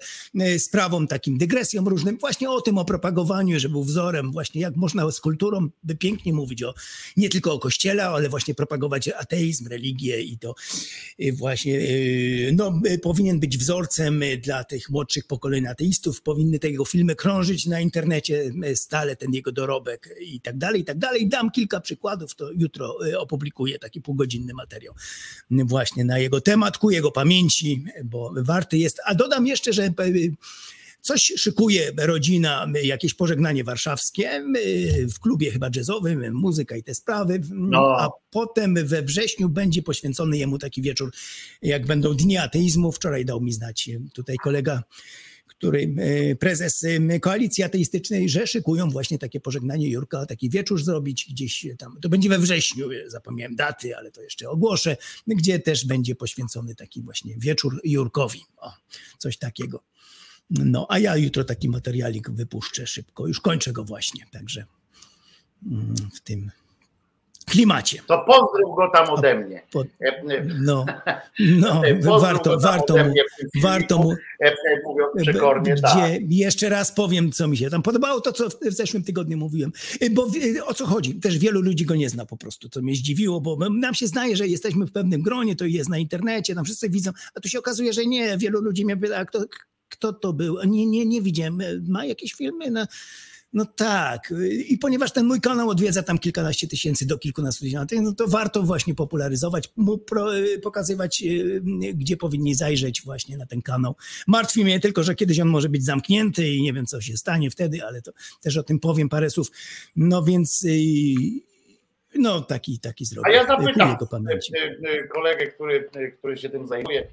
sprawom, 0.59 1.07
takim 1.07 1.39
dygresjom 1.39 1.89
różnym, 1.89 2.19
właśnie 2.19 2.51
o 2.51 2.61
tym, 2.61 2.79
o 2.79 2.85
propagowaniu, 2.85 3.61
że 3.61 3.69
był 3.69 3.85
wzorem, 3.85 4.33
właśnie 4.33 4.61
jak 4.61 4.77
można 4.77 5.11
z 5.11 5.21
kulturą 5.21 5.69
by 5.83 5.97
pięknie 5.97 6.33
mówić 6.33 6.63
o 6.63 6.75
nie 7.17 7.29
tylko 7.29 7.53
o 7.53 7.59
kościele, 7.59 8.07
ale 8.07 8.29
właśnie 8.29 8.55
propagować 8.55 9.09
ateizm, 9.09 9.69
religię 9.69 10.23
i 10.23 10.39
to 10.39 10.55
właśnie 11.33 11.81
no, 12.53 12.81
powinien 13.03 13.41
być 13.41 13.59
wzorcem 13.59 14.23
dla 14.43 14.65
tych 14.65 14.91
młodszych 14.91 15.27
pokoleń 15.27 15.48
ateistów, 15.69 16.23
powinny 16.23 16.59
te 16.59 16.71
jego 16.71 16.85
filmy 16.85 17.15
krążyć 17.15 17.67
na 17.67 17.81
internecie 17.81 18.51
y, 18.67 18.77
stale, 18.77 19.17
ten 19.17 19.33
jego 19.33 19.53
dorobek 19.53 20.15
i 20.21 20.41
tak 20.41 20.59
dalej, 20.59 20.81
i 20.81 20.85
tak 20.85 20.99
dalej. 20.99 21.29
Dam 21.29 21.51
kilka 21.51 21.81
przykładów, 21.81 22.35
to 22.35 22.51
jutro 22.53 23.07
y, 23.07 23.19
opublikuję 23.19 23.79
taki 23.79 24.01
półgodzinny 24.01 24.55
materiał 24.55 24.95
właśnie 25.51 26.05
na 26.05 26.19
jego 26.19 26.41
temat, 26.41 26.79
ku 26.79 26.91
jego 26.91 27.11
pamięci, 27.11 27.85
bo 28.05 28.33
warty 28.37 28.79
jest. 28.79 29.01
A 29.05 29.15
dodam 29.15 29.47
jeszcze, 29.47 29.73
że 29.73 29.85
y, 30.01 30.37
Coś 31.01 31.33
szykuje 31.37 31.93
rodzina, 31.99 32.67
jakieś 32.83 33.15
pożegnanie 33.15 33.65
warszawskie 33.65 34.45
w 35.15 35.21
klubie 35.21 35.51
chyba 35.51 35.71
jazzowym, 35.77 36.35
muzyka 36.35 36.77
i 36.77 36.83
te 36.83 36.95
sprawy. 36.95 37.41
No. 37.51 37.97
A 37.99 38.11
potem 38.31 38.75
we 38.75 39.03
wrześniu 39.03 39.49
będzie 39.49 39.83
poświęcony 39.83 40.39
jemu 40.39 40.59
taki 40.59 40.83
wieczór, 40.83 41.13
jak 41.63 41.87
będą 41.87 42.15
dni 42.15 42.37
ateizmu. 42.37 42.93
Wczoraj 42.93 43.25
dał 43.25 43.41
mi 43.41 43.53
znać 43.53 43.91
tutaj 44.13 44.37
kolega, 44.37 44.83
który 45.59 45.95
y, 46.31 46.37
prezes 46.41 46.87
koalicji 47.21 47.65
ateistycznej, 47.65 48.29
że 48.29 48.47
szykują 48.47 48.91
właśnie 48.91 49.19
takie 49.19 49.41
pożegnanie 49.41 49.91
Jurka, 49.91 50.27
taki 50.27 50.51
wieczór 50.51 50.85
zrobić 50.85 51.27
gdzieś 51.31 51.67
tam. 51.79 52.01
To 52.01 52.09
będzie 52.09 52.29
we 52.29 52.39
wrześniu, 52.39 52.89
zapomniałem 53.07 53.57
daty, 53.57 53.97
ale 53.97 54.11
to 54.11 54.23
jeszcze 54.23 54.51
ogłoszę, 54.51 54.97
gdzie 55.27 55.59
też 55.59 55.87
będzie 55.87 56.15
poświęcony 56.15 56.75
taki 56.75 57.03
właśnie 57.03 57.35
wieczór 57.39 57.81
Jurkowi. 57.85 58.41
O, 58.57 58.73
coś 59.19 59.37
takiego. 59.37 59.83
No, 60.51 60.87
a 60.89 60.99
ja 60.99 61.17
jutro 61.17 61.45
taki 61.45 61.69
materialik 61.69 62.31
wypuszczę 62.31 62.87
szybko. 62.87 63.27
Już 63.27 63.41
kończę 63.41 63.73
go 63.73 63.85
właśnie, 63.85 64.27
także 64.31 64.65
mm, 65.67 65.95
w 66.15 66.21
tym 66.21 66.51
klimacie. 67.49 68.03
To 68.07 68.19
pozdrów 68.19 68.77
go 68.77 68.91
tam 68.95 69.11
ode 69.11 69.35
mnie. 69.35 69.63
Po, 69.73 69.85
E, 70.01 70.07
e, 70.07 70.45
no, 70.61 70.87
no 71.39 71.83
pozdrów 72.05 72.23
warto, 72.23 72.59
warto 72.61 72.97
mu, 72.97 73.15
warto 73.63 73.99
mu, 73.99 74.13
e, 74.13 74.47
e, 74.47 75.23
przekornie, 75.23 75.73
gdzie 75.73 75.83
tak. 75.83 76.21
jeszcze 76.31 76.69
raz 76.69 76.93
powiem, 76.93 77.33
co 77.33 77.49
mi 77.49 77.57
się 77.57 77.71
tam 77.71 77.83
podobało, 77.83 78.21
to 78.21 78.33
co 78.33 78.49
w, 78.49 78.55
zeszłym 78.69 79.05
tygodniu 79.05 79.39
mówiłem. 79.39 79.73
Bo 80.11 80.27
o 80.67 80.75
co 80.75 80.87
chodzi? 80.87 81.15
Też 81.15 81.39
wielu 81.39 81.61
ludzi 81.63 81.85
go 81.85 81.95
nie 81.95 82.11
zna 82.11 82.27
po 82.27 82.37
prostu, 82.37 82.69
co 82.69 82.83
mnie 82.83 82.95
zdziwiło, 82.95 83.41
bo 83.41 83.71
nam 83.71 83.95
się 83.95 84.07
zdaje, 84.07 84.37
że 84.37 84.47
jesteśmy 84.47 84.87
w 84.87 84.93
pewnym 84.93 85.23
gronie, 85.23 85.57
to 85.57 85.65
jest 85.65 85.91
na 85.91 85.99
internecie, 85.99 86.55
tam 86.55 86.65
wszyscy 86.65 86.91
widzą, 86.91 87.11
a 87.35 87.41
tu 87.41 87.49
się 87.49 87.59
okazuje, 87.59 87.93
że 87.93 88.07
nie. 88.07 88.39
Wielu 88.39 88.61
ludzi 88.61 88.85
mnie 88.85 88.97
pyta, 88.97 89.25
kto, 89.25 89.45
kto 89.89 90.13
to 90.13 90.33
był? 90.33 90.59
Nie, 90.67 90.87
nie, 90.87 91.07
nie 91.07 91.23
widziałem. 91.23 91.59
Ma 91.89 92.05
jakieś 92.05 92.35
filmy 92.35 92.71
na... 92.71 92.87
No 93.53 93.67
tak. 93.77 94.35
I 94.69 94.79
ponieważ 94.79 95.13
ten 95.13 95.27
mój 95.27 95.41
kanał 95.41 95.69
odwiedza 95.71 96.03
tam 96.03 96.19
kilkanaście 96.19 96.69
tysięcy 96.69 97.07
do 97.07 97.19
kilkunastu 97.19 97.65
tysięcy, 97.65 98.01
no 98.01 98.13
to 98.13 98.29
warto 98.29 98.63
właśnie 98.63 98.95
popularyzować, 98.95 99.73
mu 99.77 99.99
pro, 99.99 100.27
pokazywać, 100.63 101.23
y, 101.23 101.63
gdzie 101.95 102.17
powinni 102.17 102.55
zajrzeć 102.55 103.03
właśnie 103.03 103.37
na 103.37 103.47
ten 103.47 103.63
kanał. 103.63 103.97
Martwi 104.27 104.65
mnie 104.65 104.81
tylko, 104.81 105.03
że 105.03 105.15
kiedyś 105.15 105.41
on 105.41 105.49
może 105.49 105.69
być 105.69 105.85
zamknięty 105.85 106.49
i 106.49 106.63
nie 106.63 106.73
wiem, 106.73 106.87
co 106.87 107.01
się 107.01 107.17
stanie 107.17 107.51
wtedy, 107.51 107.85
ale 107.85 108.03
to 108.03 108.13
też 108.43 108.57
o 108.57 108.63
tym 108.63 108.81
powiem 108.81 109.09
parę 109.09 109.31
słów. 109.31 109.51
No 109.97 110.23
więc 110.23 110.65
y, 110.65 110.69
no 112.15 112.41
taki, 112.41 112.79
taki 112.79 113.05
zrobię. 113.05 113.31
A 113.31 113.33
ja 113.33 113.47
zapytam 113.47 113.97
kolegę, 115.15 115.47
który, 115.47 115.91
który 116.19 116.37
się 116.37 116.49
tym 116.49 116.67
zajmuje 116.67 117.09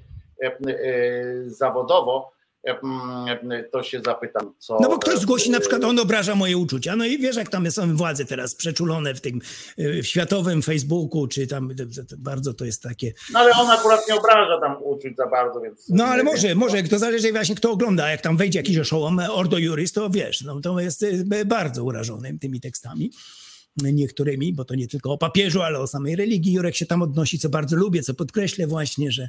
zawodowo, 1.46 2.35
to 3.72 3.82
się 3.82 4.00
zapytam, 4.04 4.54
co... 4.58 4.78
No 4.80 4.88
bo 4.88 4.98
ktoś 4.98 5.18
zgłosi, 5.18 5.50
na 5.50 5.60
przykład 5.60 5.84
on 5.84 5.98
obraża 5.98 6.34
moje 6.34 6.56
uczucia, 6.56 6.96
no 6.96 7.04
i 7.04 7.18
wiesz, 7.18 7.36
jak 7.36 7.48
tam 7.48 7.70
są 7.70 7.96
władze 7.96 8.24
teraz 8.24 8.54
przeczulone 8.54 9.14
w 9.14 9.20
tym 9.20 9.40
w 9.78 10.06
światowym 10.06 10.62
Facebooku, 10.62 11.28
czy 11.28 11.46
tam 11.46 11.70
bardzo 12.18 12.54
to 12.54 12.64
jest 12.64 12.82
takie... 12.82 13.12
No 13.32 13.38
ale 13.38 13.52
on 13.52 13.70
akurat 13.70 14.08
nie 14.08 14.14
obraża 14.14 14.60
tam 14.60 14.76
uczuć 14.82 15.16
za 15.16 15.26
bardzo, 15.26 15.60
więc... 15.60 15.88
No 15.88 16.04
ale 16.04 16.22
może, 16.22 16.54
może, 16.54 16.82
to 16.82 16.98
zależy 16.98 17.32
właśnie 17.32 17.54
kto 17.54 17.70
ogląda, 17.70 18.10
jak 18.10 18.20
tam 18.20 18.36
wejdzie 18.36 18.58
jakiś 18.58 18.78
oszołom, 18.78 19.20
Ordo 19.30 19.58
Juris, 19.58 19.92
to 19.92 20.10
wiesz, 20.10 20.40
no 20.40 20.60
to 20.60 20.80
jest 20.80 21.04
bardzo 21.46 21.84
urażony 21.84 22.38
tymi 22.38 22.60
tekstami 22.60 23.10
niektórymi, 23.82 24.52
bo 24.52 24.64
to 24.64 24.74
nie 24.74 24.88
tylko 24.88 25.12
o 25.12 25.18
papieżu, 25.18 25.62
ale 25.62 25.78
o 25.78 25.86
samej 25.86 26.16
religii. 26.16 26.52
Jurek 26.52 26.76
się 26.76 26.86
tam 26.86 27.02
odnosi, 27.02 27.38
co 27.38 27.48
bardzo 27.48 27.76
lubię, 27.76 28.02
co 28.02 28.14
podkreślę 28.14 28.66
właśnie, 28.66 29.12
że 29.12 29.28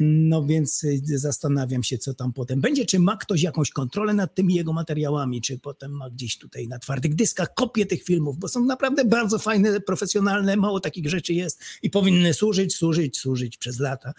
no 0.00 0.44
więc 0.44 0.84
y, 0.84 1.00
zastanawiam 1.18 1.82
się, 1.82 1.98
co 1.98 2.14
tam 2.14 2.32
potem 2.32 2.60
będzie. 2.60 2.86
Czy 2.86 2.98
ma 2.98 3.16
ktoś 3.16 3.42
jakąś 3.42 3.70
kontrolę 3.70 4.14
nad 4.14 4.34
tymi 4.34 4.54
jego 4.54 4.72
materiałami, 4.72 5.40
czy 5.40 5.58
potem 5.58 5.92
ma 5.92 6.10
gdzieś 6.10 6.38
tutaj 6.38 6.68
na 6.68 6.78
twardych 6.78 7.14
dyskach 7.14 7.54
kopie 7.54 7.86
tych 7.86 8.02
filmów, 8.02 8.38
bo 8.38 8.48
są 8.48 8.64
naprawdę 8.64 9.04
bardzo 9.04 9.38
fajne, 9.38 9.80
profesjonalne, 9.80 10.56
mało 10.56 10.80
takich 10.80 11.08
rzeczy 11.08 11.34
jest 11.34 11.60
i 11.82 11.90
powinny 11.90 12.34
służyć, 12.34 12.74
służyć, 12.74 13.18
służyć 13.18 13.56
przez 13.56 13.80
lata 13.80 14.12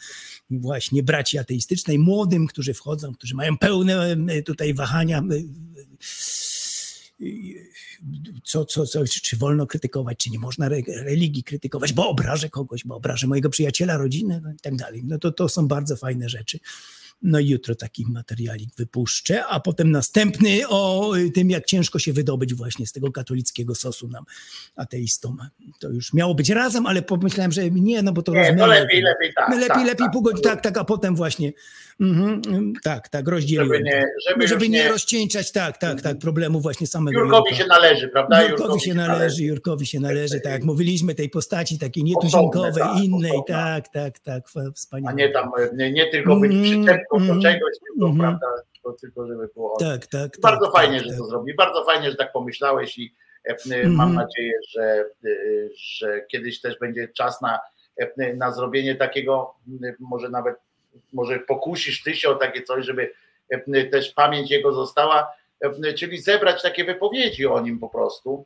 właśnie 0.49 1.03
braci 1.03 1.37
ateistycznej, 1.37 1.99
młodym, 1.99 2.47
którzy 2.47 2.73
wchodzą, 2.73 3.13
którzy 3.13 3.35
mają 3.35 3.57
pełne 3.57 4.17
y, 4.37 4.43
tutaj 4.43 4.73
wahania 4.73 5.23
y, 5.31 5.45
co, 8.43 8.65
co, 8.65 8.85
co, 8.85 9.05
czy 9.05 9.37
wolno 9.37 9.67
krytykować, 9.67 10.17
czy 10.17 10.29
nie 10.29 10.39
można 10.39 10.69
religii 10.87 11.43
krytykować, 11.43 11.93
bo 11.93 12.09
obrażę 12.09 12.49
kogoś, 12.49 12.83
bo 12.83 12.95
obrażę 12.95 13.27
mojego 13.27 13.49
przyjaciela, 13.49 13.97
rodzinę 13.97 14.41
no 14.43 14.51
i 14.51 14.59
tak 14.59 14.75
dalej. 14.75 15.01
No 15.05 15.19
to, 15.19 15.31
to 15.31 15.49
są 15.49 15.67
bardzo 15.67 15.95
fajne 15.95 16.29
rzeczy. 16.29 16.59
No 17.21 17.39
i 17.39 17.47
jutro 17.47 17.75
taki 17.75 18.05
materialik 18.09 18.69
wypuszczę, 18.77 19.45
a 19.45 19.59
potem 19.59 19.91
następny 19.91 20.67
o 20.69 21.13
tym, 21.33 21.49
jak 21.49 21.65
ciężko 21.65 21.99
się 21.99 22.13
wydobyć 22.13 22.53
właśnie 22.53 22.87
z 22.87 22.91
tego 22.91 23.11
katolickiego 23.11 23.75
sosu 23.75 24.07
nam, 24.07 24.23
ateistom. 24.75 25.37
To 25.79 25.89
już 25.89 26.13
miało 26.13 26.35
być 26.35 26.49
razem, 26.49 26.85
ale 26.85 27.01
pomyślałem, 27.01 27.51
że 27.51 27.69
nie, 27.69 28.03
no 28.03 28.11
bo 28.11 28.21
to 28.21 28.33
nie, 28.33 28.55
to 28.55 28.65
lepiej, 28.67 29.01
lepiej 29.01 29.33
tak. 29.35 29.49
Lepiej, 29.49 29.67
tak, 29.67 29.77
lepiej 29.77 29.95
tak, 29.97 30.11
pół 30.11 30.21
godziny, 30.21 30.41
tak, 30.41 30.61
tak, 30.61 30.77
a 30.77 30.83
potem 30.83 31.15
właśnie 31.15 31.53
Mhm, 31.99 32.73
tak, 32.83 33.09
tak, 33.09 33.27
rozdzieliłem. 33.27 33.67
Żeby 33.67 33.83
nie, 33.83 34.05
żeby 34.29 34.47
żeby 34.47 34.69
nie, 34.69 34.83
nie 34.83 34.89
rozcieńczać, 34.89 35.51
tak, 35.51 35.77
tak, 35.77 36.01
tak, 36.01 36.19
problemu 36.19 36.61
właśnie 36.61 36.87
samego 36.87 37.19
Jurkowi 37.19 37.55
się 37.55 37.65
należy, 37.67 38.07
prawda? 38.07 38.41
Jurkowi, 38.41 38.61
Jurkowi 38.61 38.81
się 38.81 38.93
należy, 38.93 39.43
Jurkowi 39.43 39.85
się 39.85 39.99
należy, 39.99 40.41
tak 40.41 40.51
jak 40.51 40.63
mówiliśmy, 40.63 41.15
tej 41.15 41.29
postaci 41.29 41.79
takiej 41.79 42.03
nietuzinkowej, 42.03 42.83
tak, 42.83 43.03
innej, 43.03 43.39
tak, 43.47 43.87
tak, 43.87 44.19
tak, 44.19 44.43
wspaniale. 44.75 45.13
A 45.13 45.15
nie 45.15 45.29
tam, 45.29 45.51
nie, 45.77 45.91
nie 45.91 46.11
tylko 46.11 46.35
być 46.35 46.51
Mhm, 46.51 46.97
przyczepką 47.07 47.17
do 47.17 47.33
mhm, 47.33 47.41
czegoś, 47.41 47.73
tylko, 47.87 48.09
mhm. 48.09 48.17
prawda, 48.17 48.63
to 48.83 48.93
tylko 48.93 49.27
żeby 49.27 49.49
było... 49.53 49.77
Tak, 49.79 50.07
tak. 50.07 50.31
Bardzo 50.41 50.65
tak, 50.65 50.75
fajnie, 50.75 50.97
tak, 50.97 51.03
że 51.03 51.09
tak. 51.09 51.19
to 51.19 51.25
zrobi. 51.25 51.53
Bardzo 51.53 51.85
fajnie, 51.85 52.11
że 52.11 52.17
tak 52.17 52.31
pomyślałeś 52.31 52.97
i 52.97 53.15
e, 53.49 53.51
e, 53.51 53.75
Mhm. 53.75 53.95
mam 53.95 54.13
nadzieję, 54.13 54.53
że, 54.69 54.83
e, 55.25 55.29
że 55.75 56.21
kiedyś 56.21 56.61
też 56.61 56.79
będzie 56.79 57.07
czas 57.07 57.41
na, 57.41 57.59
na 58.35 58.51
zrobienie 58.51 58.95
takiego, 58.95 59.55
może 59.99 60.29
nawet, 60.29 60.55
może 61.13 61.39
pokusisz 61.39 62.03
ty 62.03 62.15
się 62.15 62.29
o 62.29 62.35
takie 62.35 62.61
coś, 62.61 62.85
żeby 62.85 63.11
też 63.91 64.13
pamięć 64.13 64.51
jego 64.51 64.73
została, 64.73 65.31
czyli 65.95 66.21
zebrać 66.21 66.61
takie 66.61 66.85
wypowiedzi 66.85 67.45
o 67.45 67.59
nim 67.59 67.79
po 67.79 67.89
prostu, 67.89 68.45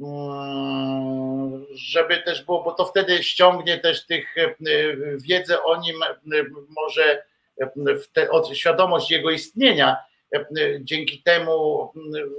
Mm, 0.00 1.66
żeby 1.74 2.18
też 2.18 2.44
było, 2.44 2.62
bo 2.62 2.72
to 2.72 2.84
wtedy 2.84 3.22
ściągnie 3.22 3.78
też 3.78 4.06
tych 4.06 4.34
wiedzę 5.16 5.62
o 5.62 5.80
nim, 5.80 5.96
może 6.68 7.22
te, 8.12 8.30
od, 8.30 8.48
świadomość 8.56 9.10
jego 9.10 9.30
istnienia, 9.30 9.96
e, 10.34 10.46
dzięki 10.80 11.22
temu 11.22 11.88
mm, 11.96 12.30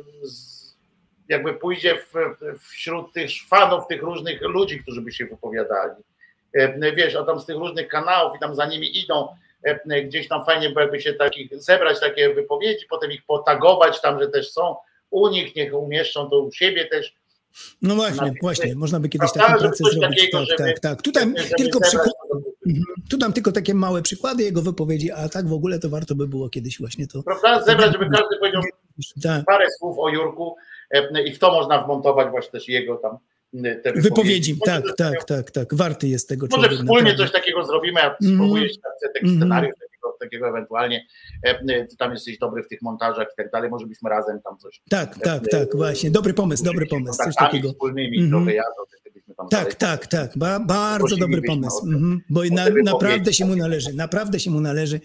jakby 1.30 1.54
pójdzie 1.54 1.96
w, 1.96 2.14
wśród 2.60 3.14
tych 3.14 3.30
fanów, 3.50 3.88
tych 3.88 4.02
różnych 4.02 4.42
ludzi, 4.42 4.80
którzy 4.80 5.02
by 5.02 5.12
się 5.12 5.26
wypowiadali. 5.26 5.94
E, 6.54 6.92
Wiesz, 6.96 7.16
a 7.16 7.24
tam 7.24 7.40
z 7.40 7.46
tych 7.46 7.56
różnych 7.56 7.88
kanałów 7.88 8.36
i 8.38 8.40
tam 8.40 8.56
za 8.56 8.66
nimi 8.66 8.98
idą, 9.00 9.28
e, 9.64 10.02
gdzieś 10.04 10.28
tam 10.28 10.46
fajnie 10.46 10.70
byłoby 10.70 11.02
się 11.02 11.14
takich, 11.14 11.62
zebrać 11.64 12.00
takie 12.00 12.34
wypowiedzi, 12.34 12.86
potem 12.90 13.12
ich 13.12 13.26
potagować 13.26 14.02
tam, 14.02 14.20
że 14.20 14.28
też 14.28 14.52
są 14.52 14.76
u 15.10 15.28
nich, 15.30 15.56
niech 15.56 15.74
umieszczą 15.74 16.30
to 16.30 16.40
u 16.40 16.52
siebie 16.52 16.86
też. 16.86 17.16
No 17.82 17.96
właśnie, 17.96 18.28
Na- 18.28 18.34
właśnie, 18.42 18.76
można 18.76 19.00
by 19.00 19.10
kiedyś 19.10 19.32
taką 19.34 19.60
pracę 19.60 19.84
zrobić. 19.92 20.02
takiego, 20.02 20.38
tak, 20.38 20.48
żeby- 20.48 20.64
tak, 20.74 20.80
tak. 20.80 21.02
Tutaj 21.02 21.24
żeby 21.38 21.56
tylko 21.58 21.80
przykład. 21.82 22.10
Mhm. 22.78 23.08
Tu 23.10 23.18
dam 23.18 23.34
tylko 23.34 23.52
takie 23.52 23.74
małe 23.74 24.02
przykłady 24.02 24.44
jego 24.44 24.62
wypowiedzi, 24.62 25.12
a 25.12 25.30
tak 25.30 25.48
w 25.48 25.54
ogóle 25.54 25.80
to 25.80 25.90
warto 25.90 26.16
by 26.16 26.28
było 26.28 26.50
kiedyś 26.50 26.80
właśnie 26.80 27.08
to. 27.08 27.24
Prawda? 27.24 27.64
Zebrać, 27.64 27.92
żeby 27.92 28.06
każdy 28.10 28.38
powiedział 28.40 28.62
Tak. 29.24 29.46
parę 29.46 29.66
słów 29.80 29.96
o 30.00 30.10
Jurku 30.10 30.56
e, 30.92 31.24
i 31.24 31.34
w 31.34 31.40
to 31.40 31.52
można 31.52 31.84
wmontować 31.84 32.30
właśnie 32.32 32.52
też 32.52 32.68
jego 32.70 32.96
tam 32.96 33.18
e, 33.66 33.94
Wypowiedzi, 34.02 34.54
Może 34.54 34.82
tak, 34.82 34.96
tak, 34.98 35.24
tak, 35.24 35.52
tak. 35.52 35.76
Warty 35.76 36.08
jest 36.08 36.30
tego 36.30 36.48
Może 36.52 36.68
człowiek. 36.68 36.80
wspólnie 36.80 37.02
naprawdę. 37.04 37.24
coś 37.24 37.32
takiego 37.32 37.66
zrobimy, 37.66 38.00
ja 38.00 38.16
spróbuję 38.34 38.70
się 38.70 38.76
tak, 38.82 39.14
taki 39.14 39.26
Mhm. 39.26 39.40
scenariusz 39.40 39.76
takiego, 40.20 40.48
ewentualnie. 40.48 41.06
E, 41.46 41.50
e, 41.50 41.86
Ty 41.88 41.98
tam 41.98 42.12
jesteś 42.12 42.38
dobry 42.38 42.64
w 42.64 42.68
tych 42.68 42.82
montażach 42.82 43.28
i 43.34 43.36
tak 43.38 43.52
dalej, 43.52 43.70
może 43.70 43.88
byśmy 43.88 44.10
razem 44.10 44.42
tam 44.42 44.58
coś. 44.58 44.82
Tak, 44.90 45.20
tak, 45.20 45.44
tak, 45.52 45.76
właśnie. 45.76 46.12
Dobry 46.12 46.34
pomysł, 46.34 46.64
dobry 46.64 46.86
pomysł. 46.86 47.24
Coś 47.24 47.36
takiego. 47.36 47.70
wspólnymi 47.70 48.18
Mhm. 48.18 48.32
trochę 48.44 48.56
jadą, 48.56 48.76
byśmy 49.14 49.36
tam 49.36 49.50
Tak, 49.50 49.60
dalej- 49.62 49.76
tak, 49.78 50.08
tak. 50.08 50.38
Ba, 50.38 50.60
bardzo 50.60 51.18
dobry 51.18 51.42
pomysł. 51.42 51.86
Mhm. 51.86 52.22
Bo 52.30 52.42
na, 52.52 52.66
naprawdę 52.84 53.34
się 53.34 53.46
mu 53.46 53.56
należy. 53.56 53.94
Naprawdę 53.94 54.40
się 54.40 54.52
mu 54.52 54.62
należy. 54.62 55.00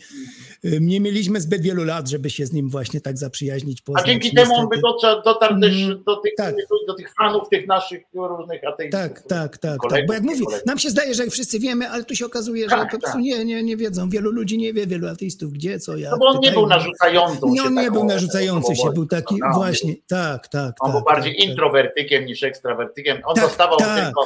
Y, 0.64 0.78
Nie 0.80 1.00
mieliśmy 1.00 1.40
zbyt 1.40 1.62
wielu 1.62 1.84
lat, 1.84 2.08
żeby 2.08 2.30
się 2.30 2.46
z 2.46 2.52
nim 2.52 2.70
właśnie 2.70 3.00
tak 3.00 3.18
zaprzyjaźnić. 3.18 3.80
A 3.80 3.84
Poznać, 3.86 4.06
dzięki 4.06 4.34
temu 4.34 4.54
on 4.54 4.68
by 4.68 4.76
dotarł, 4.80 5.22
dotarł 5.22 5.60
też 5.60 5.82
Mhm. 5.82 6.02
do 6.06 6.16
tych, 6.16 6.32
Tak. 6.36 6.54
do 6.86 6.94
tych 6.94 7.14
fanów, 7.14 7.48
tych 7.48 7.66
naszych 7.66 8.02
różnych 8.14 8.64
ateistów. 8.64 9.00
Tak, 9.00 9.22
tak, 9.22 9.58
tak, 9.58 9.76
kolegów, 9.78 9.98
tak. 9.98 10.06
Bo 10.06 10.12
jak 10.14 10.22
mówię, 10.22 10.44
kolegów. 10.44 10.66
nam 10.66 10.78
się 10.78 10.90
zdaje, 10.90 11.14
że 11.14 11.26
wszyscy 11.26 11.58
wiemy, 11.58 11.88
ale 11.90 12.04
tu 12.04 12.14
się 12.16 12.26
okazuje, 12.26 12.64
że 12.64 12.76
Tak, 12.76 12.90
po 12.90 12.98
prostu 12.98 13.16
tak. 13.16 13.22
nie, 13.22 13.44
nie, 13.44 13.62
nie 13.62 13.76
wiedzą. 13.76 14.08
Wielu 14.10 14.30
ludzi 14.32 14.58
nie 14.58 14.72
wie, 14.72 14.86
wielu 14.86 15.08
ateistów 15.08 15.52
gdzie, 15.52 15.78
co, 15.80 15.96
jak. 15.96 16.10
No 16.12 16.18
bo 16.18 16.26
on 16.26 16.40
nie 16.40 16.52
był 16.52 16.66
narzucającą 16.66 17.48
Nie, 17.48 17.56
się 17.60 17.66
on 17.66 17.74
nie 17.74 17.90
był 17.90 18.04
narzucający 18.04 18.76
się, 18.76 18.90
był 18.94 19.06
taki 19.06 19.36
prawda? 19.38 19.46
On 19.58 19.64
właśnie, 19.64 19.94
tak, 20.08 20.48
tak. 20.48 20.74
On 20.80 20.92
tak, 20.92 20.96
był 20.96 21.04
bardziej 21.04 21.32
tak, 21.32 21.40
tak. 21.42 21.50
introwertykiem 21.50 22.24
niż 22.24 22.42
ekstrawertykiem. 22.42 23.18
On 23.24 23.34
Tak, 23.34 23.44
dostawał 23.44 23.78
tak. 23.78 24.04
tylko 24.06 24.20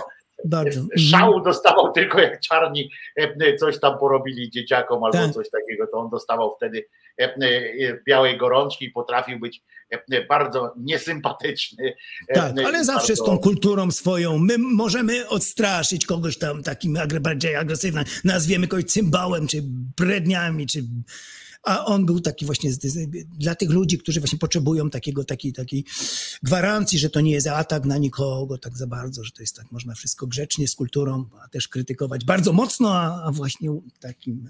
Bardzo. 0.45 0.81
szału 1.11 1.41
dostawał 1.41 1.93
tylko 1.93 2.21
jak 2.21 2.41
czarni 2.41 2.91
e, 3.17 3.57
coś 3.57 3.81
tam 3.81 3.99
porobili 3.99 4.51
dzieciakom 4.51 5.05
albo 5.05 5.19
Tak. 5.19 5.33
coś 5.33 5.51
takiego, 5.51 5.87
to 5.87 5.99
on 5.99 6.11
dostawał 6.11 6.55
wtedy 6.57 6.87
e, 7.21 7.25
e, 7.25 7.39
białej 8.07 8.39
gorączki 8.39 8.85
i 8.85 8.91
potrafił 8.91 9.39
być 9.39 9.63
bardzo 10.29 10.75
niesympatyczny. 10.77 11.95
Tak, 12.35 12.53
ale 12.67 12.85
zawsze 12.85 13.17
z 13.17 13.19
bardzo- 13.19 13.33
tą 13.33 13.39
kulturą 13.39 13.91
swoją. 13.91 14.39
My 14.39 14.59
możemy 14.59 15.29
odstraszyć 15.29 16.07
kogoś 16.07 16.39
tam 16.39 16.63
takim 16.63 16.99
bardziej 17.21 17.57
agresywnym, 17.57 18.05
nazwiemy 18.25 18.69
kogoś 18.69 18.85
cymbałem, 18.85 19.47
czy 19.47 19.59
bredniami, 19.97 20.67
czy... 20.67 20.83
A 21.63 21.85
on 21.85 22.07
był 22.07 22.21
taki 22.21 22.47
właśnie 22.47 22.71
dla 23.39 23.55
tych 23.55 23.71
ludzi, 23.71 23.99
którzy 23.99 24.21
właśnie 24.21 24.39
potrzebują 24.39 24.91
takiego, 24.91 25.25
takiej, 25.25 25.53
takiej 25.53 25.85
gwarancji, 26.43 26.99
że 26.99 27.11
to 27.11 27.21
nie 27.21 27.33
jest 27.33 27.47
atak 27.47 27.85
na 27.85 27.99
nikogo 27.99 28.59
tak 28.59 28.77
za 28.77 28.87
bardzo, 28.87 29.25
że 29.25 29.33
to 29.33 29.43
jest 29.43 29.57
tak, 29.57 29.73
można 29.73 29.95
wszystko 29.95 30.27
grzecznie 30.27 30.69
z 30.69 30.75
kulturą, 30.75 31.25
a 31.45 31.49
też 31.49 31.69
krytykować 31.69 32.25
bardzo 32.25 32.53
mocno, 32.53 32.99
a, 32.99 33.23
a 33.23 33.33
właśnie 33.33 33.71
takim 34.01 34.49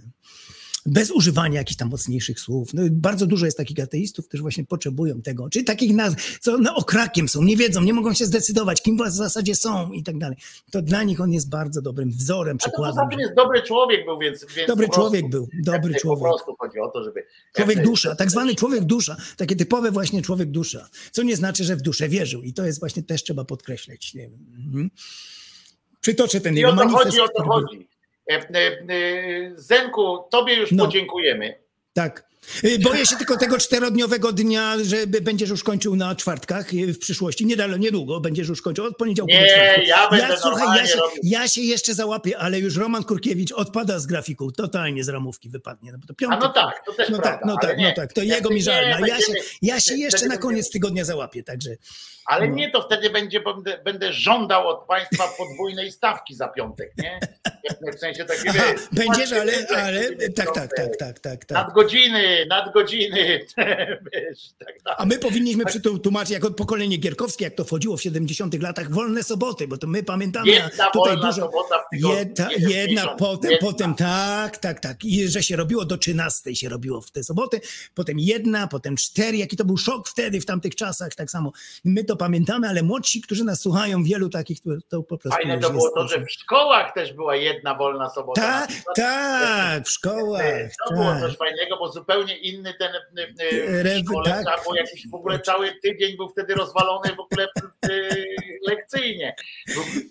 bez 0.87 1.11
używania 1.11 1.59
jakichś 1.59 1.77
tam 1.77 1.89
mocniejszych 1.89 2.41
słów. 2.41 2.75
No, 2.75 2.83
bardzo 2.91 3.27
dużo 3.27 3.47
jest 3.47 3.57
takich 3.59 3.81
ateistów, 3.81 4.29
którzy 4.29 4.43
właśnie 4.43 4.65
potrzebują 4.65 5.23
tego, 5.23 5.51
czy 5.51 5.65
takich 5.65 5.95
nazw, 5.95 6.39
co 6.41 6.59
no, 6.59 6.75
okrakiem 6.77 7.29
są, 7.29 7.43
nie 7.43 7.57
wiedzą, 7.57 7.83
nie 7.83 7.93
mogą 7.93 8.15
się 8.15 8.27
zdecydować, 8.27 8.83
kim 8.83 8.97
w 8.97 9.11
zasadzie 9.11 9.55
są 9.55 9.93
i 9.93 10.03
tak 10.03 10.19
dalej. 10.19 10.37
To 10.71 10.83
dla 10.83 11.03
nich 11.03 11.21
on 11.21 11.33
jest 11.33 11.49
bardzo 11.49 11.83
dobrym 11.83 12.11
wzorem, 12.11 12.57
A 12.57 12.59
to 12.59 12.71
przykładem. 12.71 13.09
tym 13.11 13.21
jest 13.21 13.35
dobry 13.35 13.63
człowiek 13.63 14.05
był, 14.05 14.19
więc. 14.19 14.47
więc 14.57 14.69
Dobry 14.69 14.87
po 14.87 14.93
prostu- 14.93 15.11
człowiek 15.11 15.31
był, 15.31 15.49
dobry 15.65 15.95
po 15.95 16.01
człowiek. 16.01 16.23
prostu 16.23 16.57
chodzi 16.59 16.79
o 16.79 16.89
to, 16.91 17.05
żeby. 17.05 17.27
Człowiek 17.57 17.85
dusza, 17.85 18.15
tak 18.17 18.31
zwany 18.31 18.55
człowiek 18.55 18.85
dusza, 18.85 19.17
takie 19.37 19.57
typowe 19.57 19.91
właśnie 19.91 20.23
człowiek 20.23 20.51
dusza, 20.51 20.89
co 21.13 21.23
nie 21.23 21.37
znaczy, 21.37 21.65
że 21.65 21.77
w 21.77 21.83
duszę 21.83 22.09
wierzył 22.09 22.43
i 22.43 22.53
to 22.53 22.67
jest 22.67 22.81
właśnie 22.81 23.03
też 23.03 23.23
trzeba 23.25 23.45
podkreślać. 23.45 24.15
Nie 24.15 24.29
wiem. 24.31 24.47
Mhm. 24.67 24.91
Przytoczę 26.01 26.41
ten 26.41 26.55
I 26.55 26.57
jego 26.57 26.69
o 26.69 26.73
to 26.73 26.77
manifest. 26.77 27.05
chodzi, 27.05 27.21
o 27.21 27.29
to 27.29 27.45
chodzi. 27.45 27.89
E, 28.31 28.35
e, 28.35 28.41
e, 28.59 29.51
Zenku, 29.55 30.19
tobie 30.31 30.55
już 30.55 30.73
No. 30.73 30.85
podziękujemy. 30.85 31.55
Tak. 31.93 32.30
Y, 32.65 32.79
Boję 32.79 33.07
się 33.07 33.17
tylko 33.17 33.37
tego 33.37 33.59
czterodniowego 33.59 34.33
dnia, 34.33 34.75
że 34.85 34.97
będziesz 35.07 35.51
już 35.51 35.63
kończył 35.65 35.97
na 35.97 36.15
czwartkach 36.15 36.75
y, 36.75 36.93
w 36.93 36.99
przyszłości. 36.99 37.47
Niedaleko, 37.47 37.79
niedługo 37.79 38.21
będziesz 38.21 38.49
już 38.49 38.63
kończył 38.63 38.85
od 38.85 38.97
poniedziałku 38.97 39.33
do 39.33 39.39
Nie, 39.41 39.47
czwartku. 39.55 39.87
ja 39.87 40.11
będę 40.11 40.37
słuchaj, 40.39 40.79
ja 40.79 40.87
się, 40.87 40.99
ja 41.23 41.49
się 41.49 41.61
jeszcze 41.61 41.95
załapię, 41.95 42.39
ale 42.39 42.59
już 42.59 42.77
Roman 42.77 43.05
Kurkiewicz 43.05 43.53
odpada 43.53 43.99
z 43.99 44.07
grafiku. 44.07 44.53
Totalnie 44.53 45.05
z 45.05 45.09
ramówki 45.09 45.51
wypadnie. 45.51 45.93
No, 45.93 45.99
bo 45.99 46.07
to 46.07 46.13
A 46.13 46.17
piątek. 46.17 46.41
no 46.43 46.49
tak, 46.53 46.83
to 46.87 46.93
też 46.93 47.09
No 47.09 47.19
prawda. 47.19 47.39
tak, 47.39 47.47
no 47.47 47.57
tak, 47.63 47.79
nie. 47.79 47.89
no 47.89 47.95
tak. 47.95 48.13
To 48.13 48.23
jego 48.23 48.51
mi 48.51 48.63
żal. 48.63 48.85
No, 49.01 49.07
ja, 49.07 49.19
się, 49.19 49.33
ja 49.63 49.81
się 49.81 49.95
jeszcze 49.97 50.27
na 50.27 50.37
koniec 50.37 50.71
tygodnia 50.71 51.05
załapię, 51.05 51.43
także. 51.43 51.71
Ale 52.27 52.49
No. 52.49 52.55
nie, 52.55 52.71
to 52.71 52.83
wtedy 52.83 53.11
będzie, 53.11 53.41
będę, 53.41 53.79
będę 53.85 54.13
żądał 54.13 54.69
od 54.69 54.87
państwa 54.87 55.29
podwójnej 55.39 55.93
stawki 55.93 56.35
za 56.35 56.49
piątek, 56.49 56.93
nie? 56.99 57.21
W 57.97 57.99
sensie 58.01 58.25
takie, 58.25 58.51
Aha, 58.51 58.65
wiesz, 58.73 58.81
będziesz, 58.93 59.33
ale, 59.33 59.53
ale 59.85 60.03
tak, 60.37 60.55
tak, 60.55 60.71
tak, 60.77 60.97
tak, 60.99 61.19
tak, 61.21 61.45
tak. 61.45 61.51
Nadgodziny, 61.51 62.30
nadgodziny, 62.49 63.41
nadgodziny. 63.57 63.97
Tak 64.59 64.95
A 64.99 65.05
my 65.07 65.19
powinniśmy 65.19 65.65
przetłumaczyć 65.65 66.31
jako 66.31 66.51
pokolenie 66.51 66.97
gierkowskie, 66.97 67.45
jak 67.45 67.55
to 67.55 67.65
wchodziło 67.65 67.97
w 67.97 68.03
70 68.03 68.63
latach, 68.63 68.91
wolne 68.91 69.23
soboty, 69.23 69.69
bo 69.69 69.77
to 69.79 69.87
my 69.87 70.03
pamiętamy 70.03 70.51
Jedna 70.51 70.91
tutaj 70.91 71.15
wolna 71.17 71.31
dużo. 71.31 71.43
sobota 71.43 71.79
w 71.79 71.91
tygodniu, 71.97 72.19
Jedna, 72.19 72.49
jedna 72.53 73.03
miesiąc, 73.03 73.19
potem, 73.19 73.51
jedna. 73.51 73.69
potem 73.69 73.95
tak, 73.95 74.59
tak, 74.59 74.81
tak. 74.81 75.05
I 75.05 75.29
że 75.29 75.43
się 75.43 75.57
robiło 75.57 75.85
do 75.85 75.99
13 75.99 76.57
się 76.57 76.69
robiło 76.69 77.01
w 77.01 77.11
te 77.11 77.25
soboty, 77.25 77.61
potem 77.95 78.19
jedna, 78.19 78.67
potem 78.69 78.97
cztery. 78.97 79.37
Jaki 79.37 79.57
to 79.57 79.65
był 79.65 79.77
szok 79.77 80.09
wtedy, 80.09 80.41
w 80.41 80.47
tamtych 80.47 80.75
czasach, 80.75 81.15
tak 81.15 81.31
samo. 81.31 81.53
My 81.85 82.05
to 82.05 82.17
pamiętamy, 82.17 82.69
ale 82.69 82.83
młodsi, 82.83 83.21
którzy 83.21 83.45
nas 83.45 83.61
słuchają, 83.61 84.03
wielu 84.05 84.29
takich, 84.29 84.61
to, 84.61 84.71
to 84.89 85.03
po 85.03 85.19
prostu. 85.19 85.37
Fajne 85.43 85.59
to 85.59 85.71
było 85.71 85.91
to, 85.91 86.09
że 86.09 86.25
w 86.25 86.31
szkołach 86.31 86.95
też 86.95 87.13
była 87.13 87.37
jedna 87.37 87.75
wolna 87.75 88.11
sobota. 88.11 88.41
Tak, 88.43 88.71
tak, 88.97 89.87
w 89.87 89.91
szkołach. 89.91 90.45
To 90.89 90.95
było 90.95 91.05
Tak. 91.05 91.21
coś 91.21 91.37
fajnego, 91.37 91.77
bo 91.79 91.93
zupełnie 91.93 92.20
inny 92.29 92.75
ten 92.75 92.89
e, 92.89 93.23
e, 93.81 94.03
w 94.03 94.05
szkole, 94.05 94.31
tak. 94.31 94.59
albo 94.59 94.77
jakiś 94.77 95.09
w 95.09 95.15
ogóle 95.15 95.41
cały 95.41 95.73
tydzień 95.83 96.17
był 96.17 96.29
wtedy 96.29 96.55
rozwalony 96.55 97.09
w 97.17 97.21
ogóle 97.21 97.49
e, 97.85 97.91
lekcyjnie. 98.69 99.35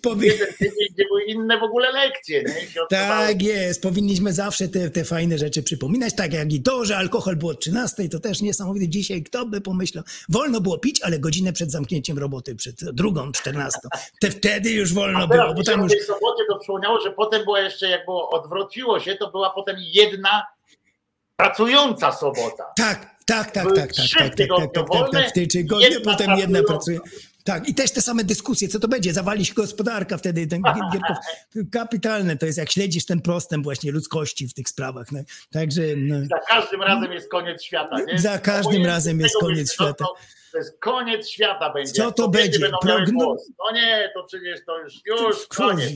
Powie- 0.02 0.32
tydzień, 0.58 0.88
gdzie 0.94 1.04
były 1.08 1.22
inne 1.24 1.58
w 1.58 1.62
ogóle 1.62 1.92
lekcje. 1.92 2.44
Tak 2.90 3.42
jest, 3.42 3.82
powinniśmy 3.82 4.32
zawsze 4.32 4.68
te, 4.68 4.90
te 4.90 5.04
fajne 5.04 5.38
rzeczy 5.38 5.62
przypominać, 5.62 6.14
tak 6.16 6.32
jak 6.32 6.52
i 6.52 6.62
to, 6.62 6.84
że 6.84 6.96
alkohol 6.96 7.36
było 7.36 7.50
od 7.50 7.60
13, 7.60 8.08
to 8.08 8.20
też 8.20 8.40
niesamowite. 8.40 8.88
Dzisiaj 8.88 9.22
kto 9.22 9.46
by 9.46 9.60
pomyślał, 9.60 10.04
wolno 10.28 10.60
było 10.60 10.78
pić, 10.78 11.02
ale 11.02 11.18
godzinę 11.18 11.52
przed 11.52 11.72
zamknięciem 11.72 12.18
roboty, 12.18 12.54
przed 12.54 12.84
drugą, 12.92 13.32
14. 13.32 13.78
Te 14.20 14.30
wtedy 14.30 14.70
już 14.70 14.94
wolno 14.94 15.28
było, 15.28 15.54
bo 15.54 15.62
tam 15.62 15.82
już... 15.82 15.92
tej 15.92 16.02
sobocie 16.02 16.44
to 16.48 16.58
przypomniało, 16.58 17.00
że 17.00 17.10
potem 17.10 17.44
była 17.44 17.60
jeszcze, 17.60 17.88
jak 17.88 18.04
było, 18.04 18.30
odwróciło 18.30 19.00
się, 19.00 19.14
to 19.14 19.30
była 19.30 19.50
potem 19.50 19.76
jedna 19.78 20.42
pracująca 21.40 22.12
sobota. 22.12 22.64
Tak, 22.76 23.10
tak, 23.26 23.50
tak, 23.50 23.64
Były 23.64 23.76
tak, 23.76 23.92
tak, 23.92 23.96
tak, 23.96 24.18
tak, 24.18 24.28
tak, 24.28 24.34
tygodnie 24.34 24.68
tak, 24.68 24.88
tak, 24.88 24.98
wolne, 24.98 25.20
tak, 25.20 25.30
w 25.30 25.32
tej 25.32 25.48
tygodnie, 25.48 25.88
jedna 25.88 26.12
potem 26.12 26.38
jedna 26.38 26.62
pracuje. 26.62 26.98
Tak, 27.44 27.68
i 27.68 27.74
też 27.74 27.90
te 27.90 28.02
same 28.02 28.24
dyskusje, 28.24 28.68
co 28.68 28.80
to 28.80 28.88
będzie, 28.88 29.12
zawali 29.12 29.44
się 29.44 29.54
gospodarka 29.54 30.18
wtedy, 30.18 30.46
ten 30.46 30.62
Gierkow, 30.62 31.16
kapitalne 31.78 32.36
to 32.36 32.46
jest, 32.46 32.58
jak 32.58 32.70
śledzisz 32.70 33.06
ten 33.06 33.20
prostęp 33.20 33.64
właśnie 33.64 33.92
ludzkości 33.92 34.48
w 34.48 34.54
tych 34.54 34.68
sprawach, 34.68 35.12
no. 35.12 35.20
także 35.52 35.82
no, 35.96 36.16
Za 36.30 36.38
każdym 36.48 36.82
razem 36.82 37.12
jest 37.12 37.30
koniec 37.30 37.64
świata. 37.64 37.96
Nie? 38.06 38.18
Za 38.18 38.38
każdym 38.38 38.86
razem 38.86 39.20
jest 39.20 39.36
koniec 39.40 39.68
no 39.68 39.84
świata. 39.84 40.04
To, 40.04 40.14
to 40.52 40.58
jest 40.58 40.80
koniec 40.80 41.28
świata 41.28 41.72
będzie. 41.72 41.92
Co 41.92 42.12
to 42.12 42.22
kobiety 42.22 42.58
będzie? 42.58 42.76
Progno-. 42.82 43.36
No 43.58 43.74
nie, 43.74 44.10
to 44.14 44.24
przecież 44.24 44.60
to 44.66 44.78
już, 44.78 44.94
już 45.06 45.46
koniec. 45.46 45.92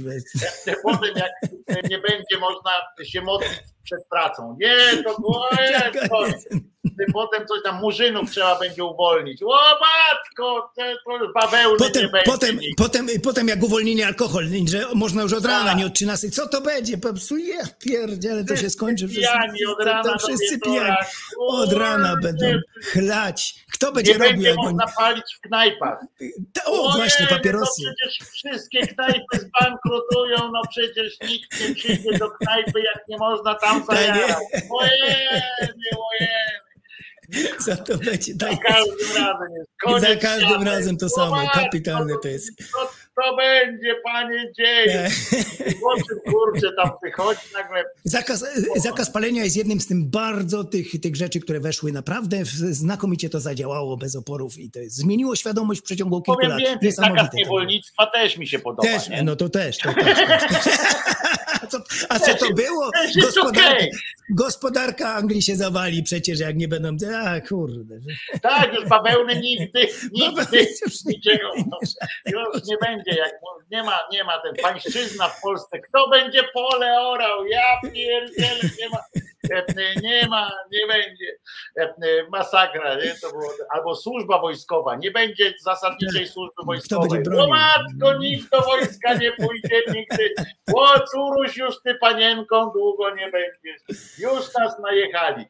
Potem 0.82 1.14
jak 1.16 1.90
nie 1.90 1.98
będzie 1.98 2.38
można 2.40 2.70
się 3.04 3.20
modlić 3.20 3.73
przed 3.84 4.08
pracą. 4.10 4.56
Nie, 4.60 5.02
to 5.02 5.14
koniec. 6.08 6.44
Potem 7.12 7.46
coś 7.46 7.62
tam 7.64 7.80
murzynów 7.80 8.30
trzeba 8.30 8.58
będzie 8.58 8.84
uwolnić. 8.84 9.42
O 9.42 9.56
matko, 9.80 10.72
bawełny 11.34 11.72
nie 11.72 11.86
Potem, 11.86 12.10
będzie. 12.10 12.24
potem, 12.32 12.58
potem, 12.76 13.06
potem 13.22 13.48
jak 13.48 13.62
uwolnili 13.62 14.02
alkohol, 14.02 14.44
że 14.68 14.86
można 14.94 15.22
już 15.22 15.32
od 15.32 15.44
rana, 15.44 15.64
Tak. 15.70 15.78
nie 15.78 15.86
od 15.86 15.94
13. 15.94 16.30
Co 16.30 16.48
to 16.48 16.60
będzie? 16.60 16.98
Po 16.98 17.08
prostu 17.08 17.36
ja 17.36 17.62
pierdziele, 17.78 18.44
to 18.44 18.56
się 18.56 18.70
skończy. 18.70 19.08
Wszyscy 19.08 19.20
pijani 19.28 19.66
od 19.66 19.84
rana 19.84 20.02
to 20.02 20.18
wszyscy 20.18 20.58
pijani. 20.60 20.96
Od 21.38 21.72
rana 21.72 22.16
będą 22.22 22.46
chlać. 22.92 23.54
Kto 23.72 23.92
będzie 23.92 24.12
Nie 24.12 24.18
robił? 24.18 24.32
będzie 24.32 24.48
jak 24.48 24.58
oni- 24.58 24.74
można 24.74 24.92
palić 24.96 25.24
w 25.36 25.40
knajpach. 25.40 25.98
Ta- 26.52 26.64
O, 26.64 26.92
właśnie, 26.96 27.26
Ojej, 27.26 27.36
papierosy. 27.38 27.82
No 27.86 27.92
przecież 27.96 28.28
wszystkie 28.28 28.86
knajpy 28.86 29.38
zbankrutują, 29.38 30.36
no 30.52 30.60
przecież 30.70 31.12
nikt 31.28 31.60
nie 31.68 31.74
przyjdzie 31.74 32.18
do 32.18 32.30
knajpy, 32.30 32.80
jak 32.80 33.08
nie 33.08 33.16
można 33.18 33.54
tam 33.54 33.73
Tak, 33.80 33.96
zajarać. 33.96 34.36
Ojej, 34.70 35.28
ojej. 36.10 36.28
Co 37.64 37.76
to 37.76 37.98
będzie? 37.98 38.32
Za 38.34 38.56
każdym 38.56 39.16
razem 39.16 39.52
jest 39.56 39.70
koniec 39.82 40.02
Za 40.02 40.16
każdym 40.16 40.62
razem 40.62 40.96
to 40.96 41.08
samo. 41.08 41.36
Kapitalne 41.54 42.14
to 42.22 42.28
jest. 42.28 42.52
To 43.22 43.36
będzie, 43.36 43.94
panie 44.04 44.52
dzieje? 44.52 45.10
Czym 46.08 46.32
kurczę 46.32 46.72
tam 46.76 46.90
wychodzi 47.02 47.40
nagle. 47.54 47.84
Zakaz, 48.04 48.44
zakaz 48.76 49.10
palenia 49.10 49.44
jest 49.44 49.56
jednym 49.56 49.80
z 49.80 49.86
tym 49.86 50.10
bardzo 50.10 50.64
tych, 50.64 51.00
tych 51.00 51.16
rzeczy, 51.16 51.40
które 51.40 51.60
weszły 51.60 51.92
naprawdę 51.92 52.44
znakomicie 52.70 53.28
to 53.28 53.40
zadziałało 53.40 53.96
bez 53.96 54.16
oporów 54.16 54.58
i 54.58 54.70
to 54.70 54.78
jest, 54.78 54.96
zmieniło 54.96 55.36
świadomość 55.36 55.80
w 55.80 55.84
przeciągu 55.84 56.22
kilku 56.22 56.34
Powiem 56.34 56.50
lat. 56.50 56.60
więcej, 56.60 56.92
zakaz 56.92 57.32
niewolnictwa 57.34 58.06
też 58.06 58.36
mi 58.38 58.46
się 58.46 58.58
podoba. 58.58 58.88
Też, 58.88 59.08
nie? 59.08 59.22
no 59.22 59.36
to 59.36 59.48
też, 59.48 59.78
to 59.78 59.94
też. 59.94 60.18
A 61.62 61.66
co, 61.66 61.78
a 62.08 62.18
co 62.18 62.34
to 62.34 62.54
było? 62.54 62.90
Gospodarka, 63.22 63.84
gospodarka 64.30 65.14
Anglii 65.14 65.42
się 65.42 65.56
zawali 65.56 66.02
przecież, 66.02 66.40
jak 66.40 66.56
nie 66.56 66.68
będą. 66.68 67.06
A 67.24 67.40
kurde. 67.40 67.98
Tak, 68.42 68.74
już 68.74 68.88
bawełny 68.88 69.40
nigdy, 69.40 69.80
nigdy, 70.12 70.44
Bawełny 70.44 70.66
już 70.86 71.04
niczego. 71.04 71.48
No, 71.56 71.78
już 72.26 72.64
nie 72.64 72.76
będzie, 72.76 73.03
jak 73.12 73.40
nie 73.70 73.82
ma, 73.82 74.00
nie 74.12 74.24
ma 74.24 74.38
ten 74.40 74.54
pańszczyzna 74.62 75.28
w 75.28 75.40
Polsce. 75.40 75.78
Kto 75.78 76.08
będzie 76.08 76.44
pole 76.44 77.00
orał? 77.00 77.46
Ja 77.46 77.80
pierdzielę, 77.82 78.70
nie 78.80 78.88
ma, 78.88 78.98
nie 80.02 80.28
ma, 80.28 80.50
nie 80.72 80.86
będzie. 80.86 81.38
Masakra, 82.30 82.94
nie? 82.94 83.14
To 83.22 83.30
było, 83.30 83.50
albo 83.70 83.94
służba 83.94 84.40
wojskowa, 84.40 84.96
nie 84.96 85.10
będzie 85.10 85.54
zasadniczej 85.62 86.28
służby 86.28 86.62
wojskowej. 86.66 87.10
będzie 87.10 87.30
bronił? 87.30 87.44
O 87.44 87.56
matko, 87.56 88.18
nikt 88.18 88.50
do 88.50 88.60
wojska 88.60 89.14
nie 89.14 89.32
pójdzie 89.32 89.82
nigdy. 89.94 90.34
O 90.74 91.00
córuś, 91.00 91.56
już 91.56 91.74
ty 91.84 91.94
panienką 91.94 92.70
długo 92.70 93.14
nie 93.14 93.30
będziesz. 93.30 93.82
Już 94.18 94.54
nas 94.54 94.78
najechali. 94.82 95.44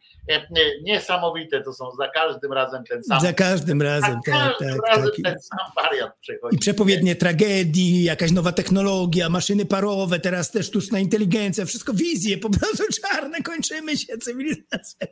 Niesamowite 0.83 1.61
to 1.61 1.73
są 1.73 1.91
za 1.99 2.09
każdym 2.09 2.53
razem 2.53 2.85
ten 2.85 3.05
sam. 3.05 3.21
Za 3.21 3.33
każdym 3.33 3.81
Za 3.81 3.85
razem, 3.85 4.21
tak, 4.27 4.35
każdym 4.35 4.77
tak, 4.81 4.89
razem 4.89 5.11
tak. 5.11 5.25
ten 5.25 5.41
sam 5.41 5.59
wariant 5.77 6.13
przechodzi. 6.21 6.57
I 6.57 6.59
przepowiednie 6.59 7.17
tragedii, 7.17 8.05
jakaś 8.05 8.33
nowa 8.33 8.53
technologia, 8.53 9.29
maszyny 9.29 9.67
parowe, 9.67 10.19
teraz 10.21 10.51
też 10.51 10.67
sztuczna 10.67 10.99
inteligencja, 10.99 11.65
wszystko 11.65 11.93
wizje, 11.93 12.39
po 12.39 12.51
prostu 12.51 12.85
czarne, 13.03 13.43
kończymy 13.43 13.84
się, 13.93 14.19
cywilizacja. 14.19 15.07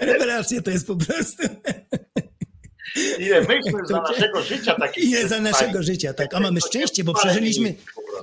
Rewelacja 0.00 0.62
to 0.62 0.70
jest 0.70 0.86
po 0.86 0.96
prostu. 0.96 1.42
Ile 3.18 3.40
myśmy 3.40 3.86
za 3.88 4.00
naszego 4.00 4.42
życia 4.42 4.74
takich 4.74 5.04
Ile 5.04 5.28
za 5.28 5.40
naszego 5.40 5.82
życia, 5.82 6.14
tak. 6.14 6.34
A 6.34 6.40
mamy 6.40 6.60
szczęście, 6.60 7.04
bo 7.04 7.14
przeżyliśmy 7.14 7.74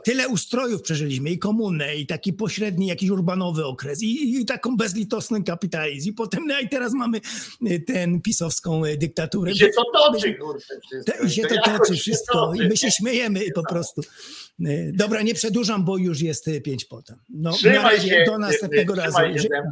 tyle 0.04 0.28
ustrojów 0.28 0.82
przeżyliśmy 0.82 1.30
i 1.30 1.40
komunę, 1.40 1.96
i 1.96 2.06
taki 2.06 2.34
pośredni 2.34 2.88
jakiś 2.88 3.10
urbanowy 3.10 3.66
okres, 3.66 4.04
i, 4.04 4.42
i 4.42 4.46
taką 4.46 4.78
bezlitosny 4.78 5.44
kapitalizm, 5.44 6.10
i 6.10 6.14
potem, 6.14 6.48
no 6.48 6.60
i 6.60 6.70
teraz 6.70 6.94
mamy 6.94 7.22
y, 7.68 7.80
ten 7.80 8.22
pisowską 8.22 8.86
y, 8.86 8.98
dyktaturę. 8.98 9.52
I 9.52 9.58
się 9.58 9.68
to 9.68 9.84
toczy, 9.94 10.34
kurczę, 10.34 10.80
wszystko. 10.88 11.24
I 11.26 11.30
się 11.30 11.42
to 11.42 11.56
toczy 11.62 11.94
wszystko 11.94 12.54
i 12.54 12.68
my 12.68 12.78
się 12.78 12.92
śmiejemy 12.92 13.52
po 13.56 13.64
prostu. 13.64 14.02
Y, 14.60 14.92
Dobra, 14.96 15.22
nie 15.22 15.34
przedłużam, 15.34 15.86
bo 15.86 15.98
już 15.98 16.22
jest 16.22 16.48
y, 16.48 16.62
pięć 16.62 16.86
potem. 16.86 17.18
No, 17.30 17.52
Trzymaj 17.52 18.00
się, 18.02 18.24
do 18.28 18.38
następnego 18.38 18.96
razu. 18.96 19.12
trzymaj 19.18 19.34
się, 19.34 19.40
Żegnam. 19.40 19.64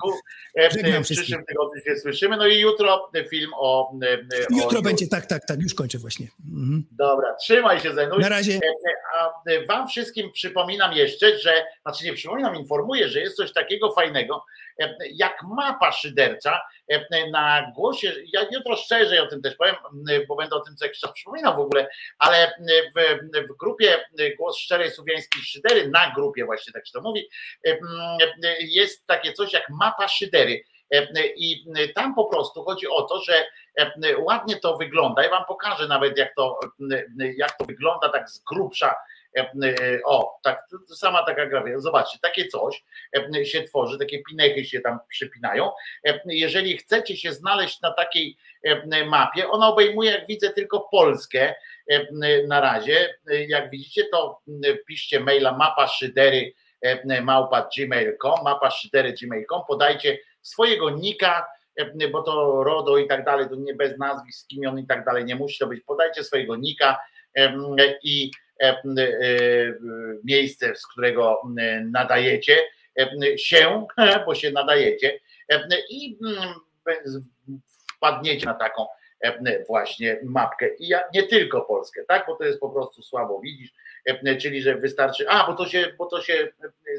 E, 0.55 0.69
W 1.01 1.03
przyszłym 1.03 1.45
tygodniu 1.45 1.81
się 1.83 1.95
słyszymy. 2.01 2.37
No 2.37 2.47
i 2.47 2.59
jutro 2.59 3.09
film 3.29 3.51
o... 3.55 3.93
e, 4.03 4.17
o 4.55 4.63
Jutro 4.63 4.81
będzie, 4.81 5.07
tak, 5.07 5.25
tak, 5.25 5.45
tak, 5.45 5.61
już 5.61 5.73
kończę 5.73 5.97
właśnie. 5.97 6.27
Mhm. 6.51 6.83
Dobra, 6.91 7.33
trzymaj 7.35 7.79
się 7.79 7.93
Zenuś. 7.93 8.21
Na 8.21 8.29
razie. 8.29 8.53
E, 8.53 8.59
A 9.19 9.49
e, 9.51 9.65
wam 9.65 9.87
wszystkim 9.87 10.31
przypominam 10.31 10.93
jeszcze, 10.93 11.39
że, 11.39 11.53
znaczy 11.81 12.05
nie 12.05 12.13
przypominam, 12.13 12.55
informuję, 12.55 13.09
że 13.09 13.19
jest 13.19 13.35
coś 13.35 13.53
takiego 13.53 13.91
fajnego, 13.91 14.45
e, 14.72 14.72
jak 15.13 15.43
mapa 15.43 15.91
szydercza 15.91 16.61
e, 16.87 17.29
na 17.29 17.71
głosie, 17.75 18.13
ja 18.33 18.41
jutro 18.51 18.75
szczerze 18.75 19.23
o 19.23 19.27
tym 19.27 19.41
też 19.41 19.55
powiem, 19.55 19.75
bo 20.27 20.35
będę 20.35 20.55
o 20.55 20.59
tym 20.59 20.75
co 21.01 21.13
przypominał 21.13 21.55
w 21.55 21.59
ogóle, 21.59 21.87
ale 22.19 22.53
w, 22.95 23.19
w 23.49 23.57
grupie 23.59 24.05
Głos 24.37 24.57
Szczerej 24.57 24.91
Słowiańskiej 24.91 25.41
Szydery, 25.41 25.89
na 25.89 26.11
grupie 26.11 26.45
właśnie 26.45 26.73
tak 26.73 26.87
się 26.87 26.91
to 26.93 27.01
mówi, 27.01 27.29
e, 27.67 27.77
jest 28.59 29.07
takie 29.07 29.33
coś 29.33 29.53
jak 29.53 29.69
mapa 29.69 30.07
szydery. 30.07 30.63
E, 30.93 31.27
I 31.35 31.65
tam 31.95 32.15
po 32.15 32.25
prostu 32.25 32.63
chodzi 32.63 32.87
o 32.87 33.01
to, 33.01 33.21
że 33.21 33.45
e, 33.77 34.17
ładnie 34.17 34.55
to 34.55 34.77
wygląda. 34.77 35.23
Ja 35.23 35.29
wam 35.29 35.45
pokażę 35.45 35.87
nawet, 35.87 36.17
jak 36.17 36.35
to, 36.35 36.59
jak 37.37 37.57
to 37.57 37.65
wygląda 37.65 38.09
tak 38.09 38.29
z 38.29 38.43
grubsza. 38.43 38.95
E, 39.35 39.99
O, 40.05 40.39
tak, 40.43 40.63
sama 40.95 41.23
taka 41.25 41.45
grafika. 41.45 41.79
Zobaczcie, 41.79 42.17
takie 42.21 42.47
coś 42.47 42.83
e, 43.35 43.45
się 43.45 43.63
tworzy, 43.63 43.97
takie 43.99 44.23
pinechy 44.23 44.65
się 44.65 44.81
tam 44.81 44.99
przypinają. 45.09 45.71
E, 46.07 46.19
Jeżeli 46.25 46.77
chcecie 46.77 47.17
się 47.17 47.33
znaleźć 47.33 47.81
na 47.81 47.93
takiej 47.93 48.37
e, 48.63 49.05
mapie, 49.05 49.49
ona 49.49 49.67
obejmuje, 49.67 50.11
jak 50.11 50.27
widzę, 50.27 50.49
tylko 50.49 50.79
Polskę 50.91 51.55
e, 51.91 52.07
na 52.47 52.61
razie. 52.61 53.15
E, 53.31 53.45
Jak 53.45 53.69
widzicie, 53.69 54.03
to 54.11 54.41
e, 54.65 54.75
piszcie 54.75 55.19
maila 55.19 55.57
mapa 55.57 55.87
szydery 55.87 56.53
e, 56.81 57.21
małpa 57.21 57.69
gmail.com, 57.77 58.43
mapa 58.43 58.71
szydery 58.71 59.13
gmail.com, 59.13 59.61
podajcie 59.67 60.19
swojego 60.41 60.89
nika, 60.89 61.45
e, 61.75 62.07
bo 62.07 62.23
to 62.23 62.63
RODO 62.63 62.97
i 62.97 63.07
tak 63.07 63.25
dalej, 63.25 63.49
to 63.49 63.55
nie 63.55 63.73
bez 63.73 63.97
nazwisk, 63.97 64.51
imion 64.51 64.79
i 64.79 64.87
tak 64.87 65.05
dalej, 65.05 65.25
nie 65.25 65.35
musi 65.35 65.59
to 65.59 65.67
być. 65.67 65.81
Podajcie 65.81 66.23
swojego 66.23 66.55
nika 66.55 66.99
i 68.03 68.31
e, 68.31 68.39
e, 68.39 68.42
miejsce, 70.23 70.75
z 70.75 70.87
którego 70.87 71.41
nadajecie 71.85 72.57
em, 72.95 73.09
się, 73.37 73.87
bo 74.25 74.35
się 74.35 74.51
nadajecie 74.51 75.19
i 75.89 76.17
wpadniecie 77.97 78.45
na 78.45 78.53
taką 78.53 78.85
właśnie 79.67 80.19
mapkę. 80.23 80.75
I 80.75 80.87
ja, 80.87 81.03
nie 81.13 81.23
tylko 81.23 81.61
Polskę, 81.61 82.01
tak? 82.07 82.25
Bo 82.27 82.35
to 82.35 82.43
jest 82.43 82.59
po 82.59 82.69
prostu 82.69 83.03
słabo 83.03 83.39
widzisz, 83.39 83.73
czyli 84.41 84.61
że 84.61 84.75
wystarczy, 84.75 85.29
a 85.29 85.47
bo 85.47 85.53
to 85.53 85.65
się, 85.65 85.93
bo 85.97 86.05
to 86.05 86.21
się 86.21 86.47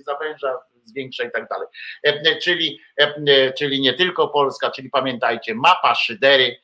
zawęża, 0.07 0.58
zwiększa 0.84 1.24
i 1.24 1.31
tak 1.31 1.49
dalej. 1.49 1.68
Czyli, 2.42 2.81
czyli 3.57 3.81
nie 3.81 3.94
tylko 3.94 4.28
Polska, 4.28 4.70
czyli 4.70 4.91
pamiętajcie, 4.91 5.55
mapa 5.55 5.94
szydery, 5.94 6.57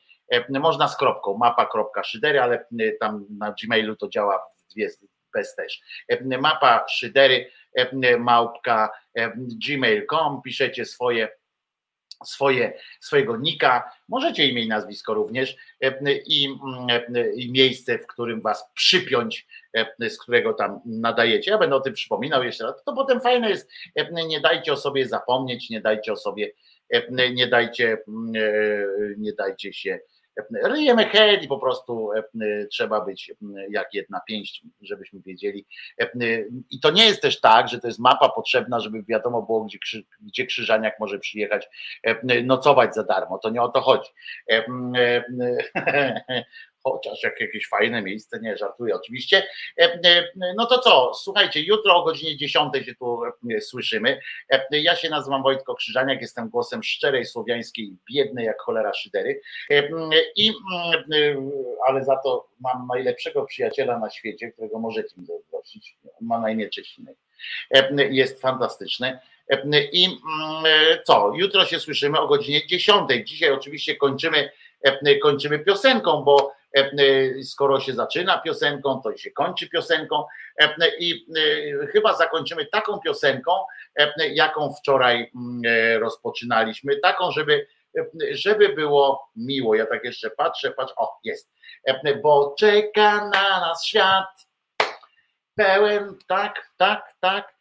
można 0.49 0.87
z 0.87 0.97
kropką, 0.97 1.37
mapa.szydery, 1.37 2.41
ale 2.41 2.65
tam 2.99 3.25
na 3.37 3.55
Gmailu 3.63 3.95
to 3.95 4.09
działa 4.09 4.50
bez 5.33 5.55
też. 5.55 5.81
Mapa 6.39 6.85
szydery, 6.89 7.51
małpka 8.19 8.91
gmail.com, 9.67 10.41
piszecie 10.41 10.85
swoje 10.85 11.29
swoje, 12.25 12.73
swojego 12.99 13.37
nika, 13.37 13.91
możecie 14.09 14.47
imię 14.47 14.61
i 14.61 14.67
nazwisko 14.67 15.13
również 15.13 15.55
i, 16.27 16.49
i, 17.35 17.51
miejsce, 17.51 17.99
w 17.99 18.07
którym 18.07 18.41
was 18.41 18.65
przypiąć, 18.73 19.47
z 19.99 20.17
którego 20.17 20.53
tam 20.53 20.79
nadajecie. 20.85 21.51
Ja 21.51 21.57
będę 21.57 21.75
o 21.75 21.81
tym 21.81 21.93
przypominał 21.93 22.43
jeszcze 22.43 22.63
raz. 22.63 22.83
To 22.83 22.93
potem 22.93 23.21
fajne 23.21 23.49
jest, 23.49 23.71
nie 24.27 24.41
dajcie 24.41 24.73
o 24.73 24.77
sobie 24.77 25.07
zapomnieć, 25.07 25.69
nie 25.69 25.81
dajcie 25.81 26.13
o 26.13 26.15
sobie, 26.15 26.51
nie 27.33 27.47
dajcie, 27.47 27.97
nie 29.17 29.33
dajcie 29.33 29.73
się 29.73 29.99
ryjemy 30.63 31.05
head 31.05 31.43
i 31.43 31.47
po 31.47 31.59
prostu 31.59 32.11
e, 32.13 32.23
trzeba 32.67 33.01
być 33.01 33.31
jak 33.69 33.93
jedna 33.93 34.21
pięść, 34.27 34.63
żebyśmy 34.81 35.19
wiedzieli. 35.19 35.65
E, 36.01 36.09
I 36.71 36.79
to 36.79 36.91
nie 36.91 37.05
jest 37.05 37.21
też 37.21 37.39
tak, 37.39 37.67
że 37.67 37.79
to 37.79 37.87
jest 37.87 37.99
mapa 37.99 38.29
potrzebna, 38.29 38.79
żeby 38.79 39.03
wiadomo 39.03 39.41
było, 39.41 39.65
gdzie, 39.65 39.79
gdzie 40.21 40.45
Krzyżaniak 40.45 40.99
może 40.99 41.19
przyjechać 41.19 41.67
e, 42.03 42.43
nocować 42.43 42.95
za 42.95 43.03
darmo. 43.03 43.37
To 43.37 43.49
nie 43.49 43.61
o 43.61 43.69
to 43.69 43.81
chodzi. 43.81 44.09
Chociaż 46.83 47.23
jak 47.23 47.39
jakieś 47.39 47.67
fajne 47.67 48.01
miejsce, 48.01 48.39
nie 48.39 48.57
żartuję 48.57 48.95
oczywiście. 48.95 49.43
E, 49.79 49.99
e, 50.05 50.31
no 50.55 50.65
to 50.65 50.79
co, 50.79 51.11
słuchajcie, 51.13 51.61
jutro 51.61 51.95
o 51.95 52.03
godzinie 52.03 52.37
10 52.37 52.73
się 52.85 52.95
tu 52.95 53.21
e, 53.55 53.61
słyszymy. 53.61 54.21
Ja 54.71 54.95
się 54.95 55.09
nazywam 55.09 55.43
Wojtko 55.43 55.75
Krzyżaniak, 55.75 56.21
jestem 56.21 56.49
głosem 56.49 56.83
szczerej 56.83 57.25
słowiańskiej, 57.25 57.95
biednej 58.13 58.45
jak 58.45 58.61
cholera 58.61 58.93
szydery. 58.93 59.41
I, 60.35 60.53
ale 61.87 62.03
za 62.03 62.17
to 62.17 62.47
mam 62.59 62.87
najlepszego 62.87 63.45
przyjaciela 63.45 63.99
na 63.99 64.09
świecie, 64.09 64.51
którego 64.51 64.79
możecie 64.79 65.09
mi 65.17 65.25
zazdrościć. 65.25 65.97
Ma 66.21 66.39
na 66.39 66.49
imię. 66.49 66.69
Jest 68.09 68.41
fantastyczny. 68.41 69.19
I 69.91 70.07
co, 71.05 71.33
jutro 71.35 71.65
się 71.65 71.79
słyszymy 71.79 72.19
o 72.19 72.27
godzinie 72.27 72.67
10. 72.67 73.09
Dzisiaj 73.25 73.51
oczywiście 73.51 73.95
kończymy, 73.95 74.51
kończymy 75.21 75.59
piosenką, 75.59 76.23
bo 76.23 76.60
skoro 77.43 77.79
się 77.79 77.93
zaczyna 77.93 78.37
piosenką, 78.37 79.01
to 79.01 79.17
się 79.17 79.31
kończy 79.31 79.69
piosenką. 79.69 80.25
E, 80.61 80.75
i 80.99 81.25
chyba 81.91 82.17
zakończymy 82.17 82.65
taką 82.65 82.99
piosenką, 82.99 83.51
jaką 84.33 84.73
wczoraj 84.73 85.31
mm, 85.35 85.61
rozpoczynaliśmy, 86.01 86.97
taką, 86.97 87.31
żeby, 87.31 87.67
żeby 88.31 88.69
było 88.69 89.29
miło. 89.35 89.75
Ja 89.75 89.85
tak 89.85 90.03
jeszcze 90.03 90.29
patrzę, 90.29 90.71
patrzę, 90.71 90.95
o 90.97 91.19
jest, 91.23 91.51
bo 92.23 92.55
czeka 92.59 93.29
na 93.29 93.59
nas 93.59 93.85
świat. 93.85 94.47
Pełen, 95.55 96.17
tak, 96.27 96.69
tak, 96.77 97.13
tak, 97.19 97.53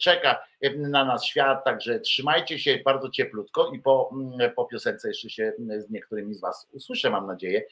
czeka 0.00 0.44
na 0.76 1.04
nas 1.04 1.24
świat, 1.24 1.64
także 1.64 2.00
trzymajcie 2.00 2.58
się 2.58 2.78
bardzo 2.84 3.10
cieplutko 3.10 3.70
i 3.74 3.78
po, 3.78 4.10
mm, 4.12 4.54
po 4.54 4.64
piosence 4.64 5.08
jeszcze 5.08 5.30
się 5.30 5.52
z 5.78 5.90
niektórymi 5.90 6.34
z 6.34 6.40
Was 6.40 6.68
usłyszę, 6.72 7.10
mam 7.10 7.26
nadzieję. 7.26 7.62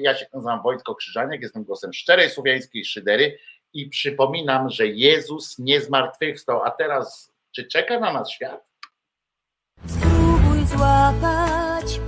Ja 0.00 0.14
się 0.14 0.26
nazywam 0.34 0.62
Wojtko 0.62 0.94
Krzyżaniak, 0.94 1.42
jestem 1.42 1.64
głosem 1.64 1.92
szczerej 1.92 2.30
słowiańskiej 2.30 2.84
szydery 2.84 3.38
i 3.72 3.88
przypominam, 3.88 4.70
że 4.70 4.86
Jezus 4.86 5.58
nie 5.58 5.80
zmartwychwstał, 5.80 6.62
a 6.62 6.70
teraz 6.70 7.32
czy 7.52 7.64
czeka 7.64 8.00
na 8.00 8.12
nas 8.12 8.30
świat? 8.30 8.64
Spróbuj 9.86 10.66
złapać 10.66 12.00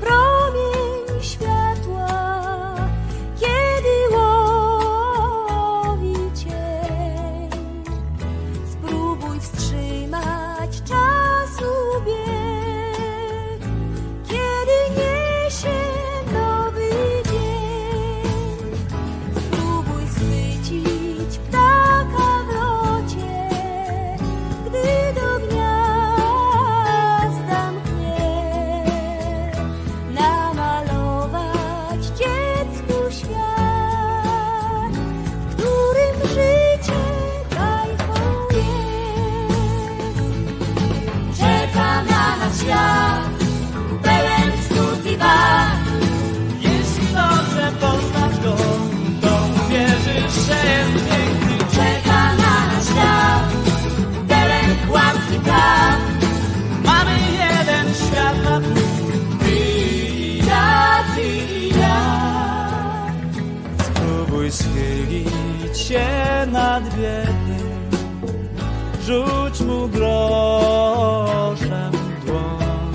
rzuć 69.07 69.61
mu 69.61 69.89
groszem 69.89 71.93
dłoń. 72.27 72.95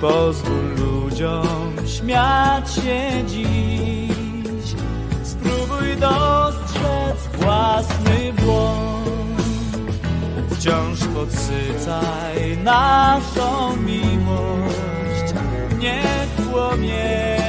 Pozwól 0.00 0.74
ludziom 0.76 1.72
śmiać 1.86 2.74
się 2.74 3.24
dziś, 3.26 4.76
spróbuj 5.22 5.96
dostrzec 6.00 7.36
własny 7.38 8.32
błąd. 8.32 9.42
Wciąż 10.50 10.98
podsycaj 11.14 12.58
naszą 12.64 13.76
miłość, 13.76 15.34
niech 15.78 16.48
płomienie 16.50 17.42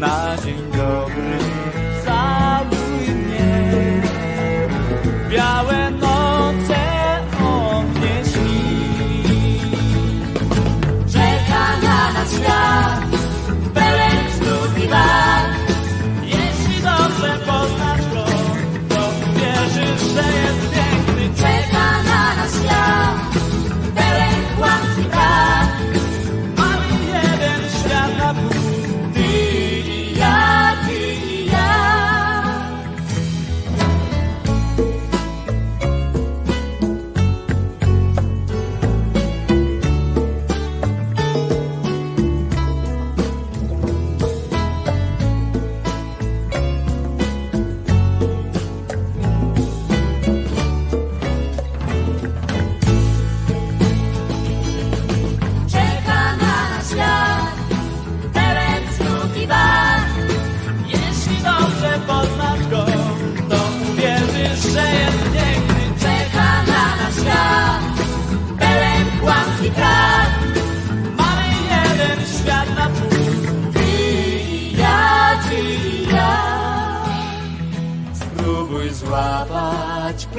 na 0.00 0.36
dzień 0.44 0.56
dobry 0.72 1.49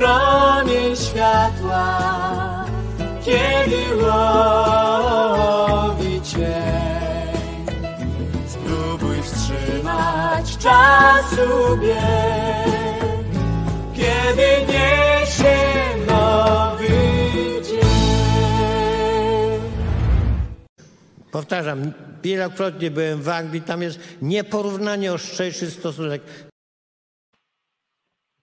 promień 0.01 0.95
światła, 0.95 1.85
kiedy 3.25 4.03
łowi 4.03 5.31
cię. 6.21 6.61
Spróbuj 8.47 9.21
wstrzymać 9.21 10.57
czasu 10.57 11.77
bieg, 11.81 13.25
kiedy 13.93 14.47
niesie 14.73 15.57
nowy 16.07 16.87
dzień. 17.63 17.79
Powtarzam, 21.31 21.91
wielokrotnie 22.23 22.91
byłem 22.91 23.21
w 23.21 23.29
Anglii, 23.29 23.61
tam 23.61 23.81
jest 23.81 23.99
nieporównanie 24.21 25.13
ostrzejszy 25.13 25.71
stosunek 25.71 26.21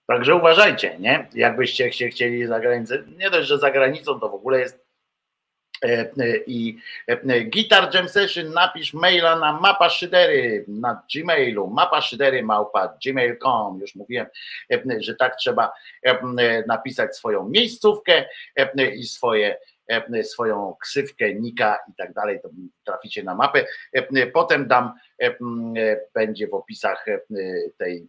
Także 0.09 0.35
uważajcie, 0.35 0.99
nie? 0.99 1.29
Jakbyście 1.35 1.93
się 1.93 2.09
chcieli 2.09 2.47
za 2.47 2.61
granicę, 2.61 3.03
nie 3.19 3.31
dość, 3.31 3.49
że 3.49 3.59
za 3.59 3.71
granicą 3.71 4.21
to 4.21 4.29
w 4.29 4.35
ogóle 4.35 4.61
jest 4.61 4.87
e, 5.85 5.89
e, 5.89 6.37
i 6.47 6.79
e, 7.07 7.45
Guitar 7.45 7.95
Jam 7.95 8.09
Session 8.09 8.53
napisz 8.53 8.95
maila 8.95 9.39
na 9.39 9.61
mapa 9.61 9.91
szydery 9.91 10.65
na 10.69 11.03
gmailu, 11.15 11.67
mapa 11.67 12.01
szydery 12.01 12.43
małpa 12.43 12.99
gmail.com 13.05 13.81
już 13.81 13.95
mówiłem, 13.95 14.27
że 14.99 15.15
tak 15.15 15.37
trzeba 15.37 15.73
napisać 16.67 17.17
swoją 17.17 17.49
miejscówkę 17.49 18.25
i 18.95 19.05
swoje 19.05 19.57
swoją 20.23 20.77
ksywkę, 20.81 21.35
nika 21.35 21.79
i 21.91 21.95
tak 21.95 22.13
dalej, 22.13 22.41
to 22.43 22.49
traficie 22.85 23.23
na 23.23 23.35
mapę. 23.35 23.67
Potem 24.33 24.69
dam, 24.69 24.93
będzie 26.15 26.49
w 26.49 26.55
opisach 26.55 27.07
tej 27.79 28.09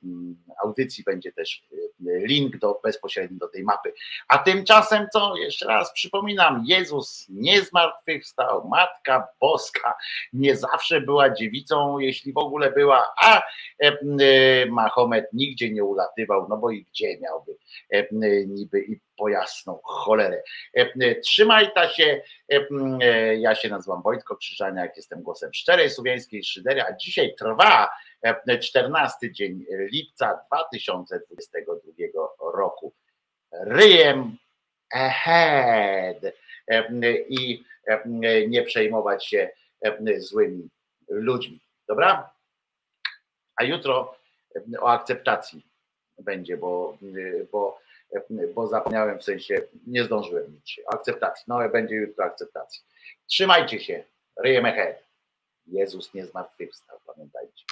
audycji, 0.64 1.04
będzie 1.04 1.32
też 1.32 1.64
link 2.00 2.58
do, 2.58 2.80
bezpośredni 2.84 3.38
do 3.38 3.48
tej 3.48 3.64
mapy. 3.64 3.94
A 4.28 4.38
tymczasem 4.38 5.08
co? 5.14 5.36
Jeszcze 5.36 5.68
raz 5.68 5.94
przypominam, 5.94 6.64
Jezus 6.68 7.26
nie 7.30 7.62
zmartwychwstał, 7.62 8.68
Matka 8.68 9.28
Boska 9.42 9.98
nie 10.34 10.56
zawsze 10.56 11.02
była 11.02 11.30
dziewicą, 11.30 12.00
jeśli 12.00 12.34
w 12.34 12.38
ogóle 12.38 12.72
była, 12.72 13.14
a 13.22 13.42
Mahomet 14.70 15.26
nigdzie 15.34 15.70
nie 15.70 15.84
ulatywał, 15.84 16.48
no 16.50 16.58
bo 16.58 16.72
i 16.72 16.84
gdzie 16.84 17.20
miałby 17.20 17.58
niby 18.48 18.82
i 18.82 19.00
po 19.18 19.30
jasną 19.30 19.80
cholerę. 19.84 20.44
Trzymaj 21.24 21.74
ta 21.74 21.90
się, 21.90 22.22
ja 23.38 23.56
się 23.56 23.70
nazywam 23.70 24.02
Wojtko 24.02 24.36
Krzyżaniak, 24.36 24.98
jestem 24.98 25.22
głosem 25.22 25.54
szczerej 25.54 25.90
słowiańskiej 25.90 26.44
szydery, 26.44 26.82
a 26.82 26.96
dzisiaj 26.96 27.36
trwa 27.36 27.90
14 28.60 29.32
dzień 29.32 29.66
lipca 29.70 30.40
2022 30.48 32.28
roku. 32.54 32.94
Ryjem 33.52 34.38
ahead 34.94 36.18
i 37.30 37.64
nie 38.48 38.64
przejmować 38.64 39.26
się 39.26 39.50
złymi 40.18 40.70
ludźmi. 41.10 41.62
Dobra? 41.88 42.34
A 43.56 43.64
jutro 43.64 44.16
o 44.80 44.92
akceptacji 44.92 45.66
będzie, 46.20 46.58
bo, 46.58 46.98
bo, 47.52 47.80
bo 48.56 48.68
zapomniałem 48.68 49.20
w 49.20 49.24
sensie, 49.24 49.62
nie 49.88 50.04
zdążyłem 50.04 50.54
nic 50.54 50.70
się. 50.70 50.82
Akceptacji. 50.88 51.44
No, 51.48 51.70
będzie 51.70 51.96
jutro 51.96 52.26
akceptacji. 52.26 52.82
Trzymajcie 53.28 53.80
się. 53.80 54.04
Ryjem 54.38 54.66
ahead. 54.66 55.04
Jezus 55.68 56.14
nie 56.14 56.26
zmartwychwstał, 56.26 57.00
pamiętajcie. 57.06 57.66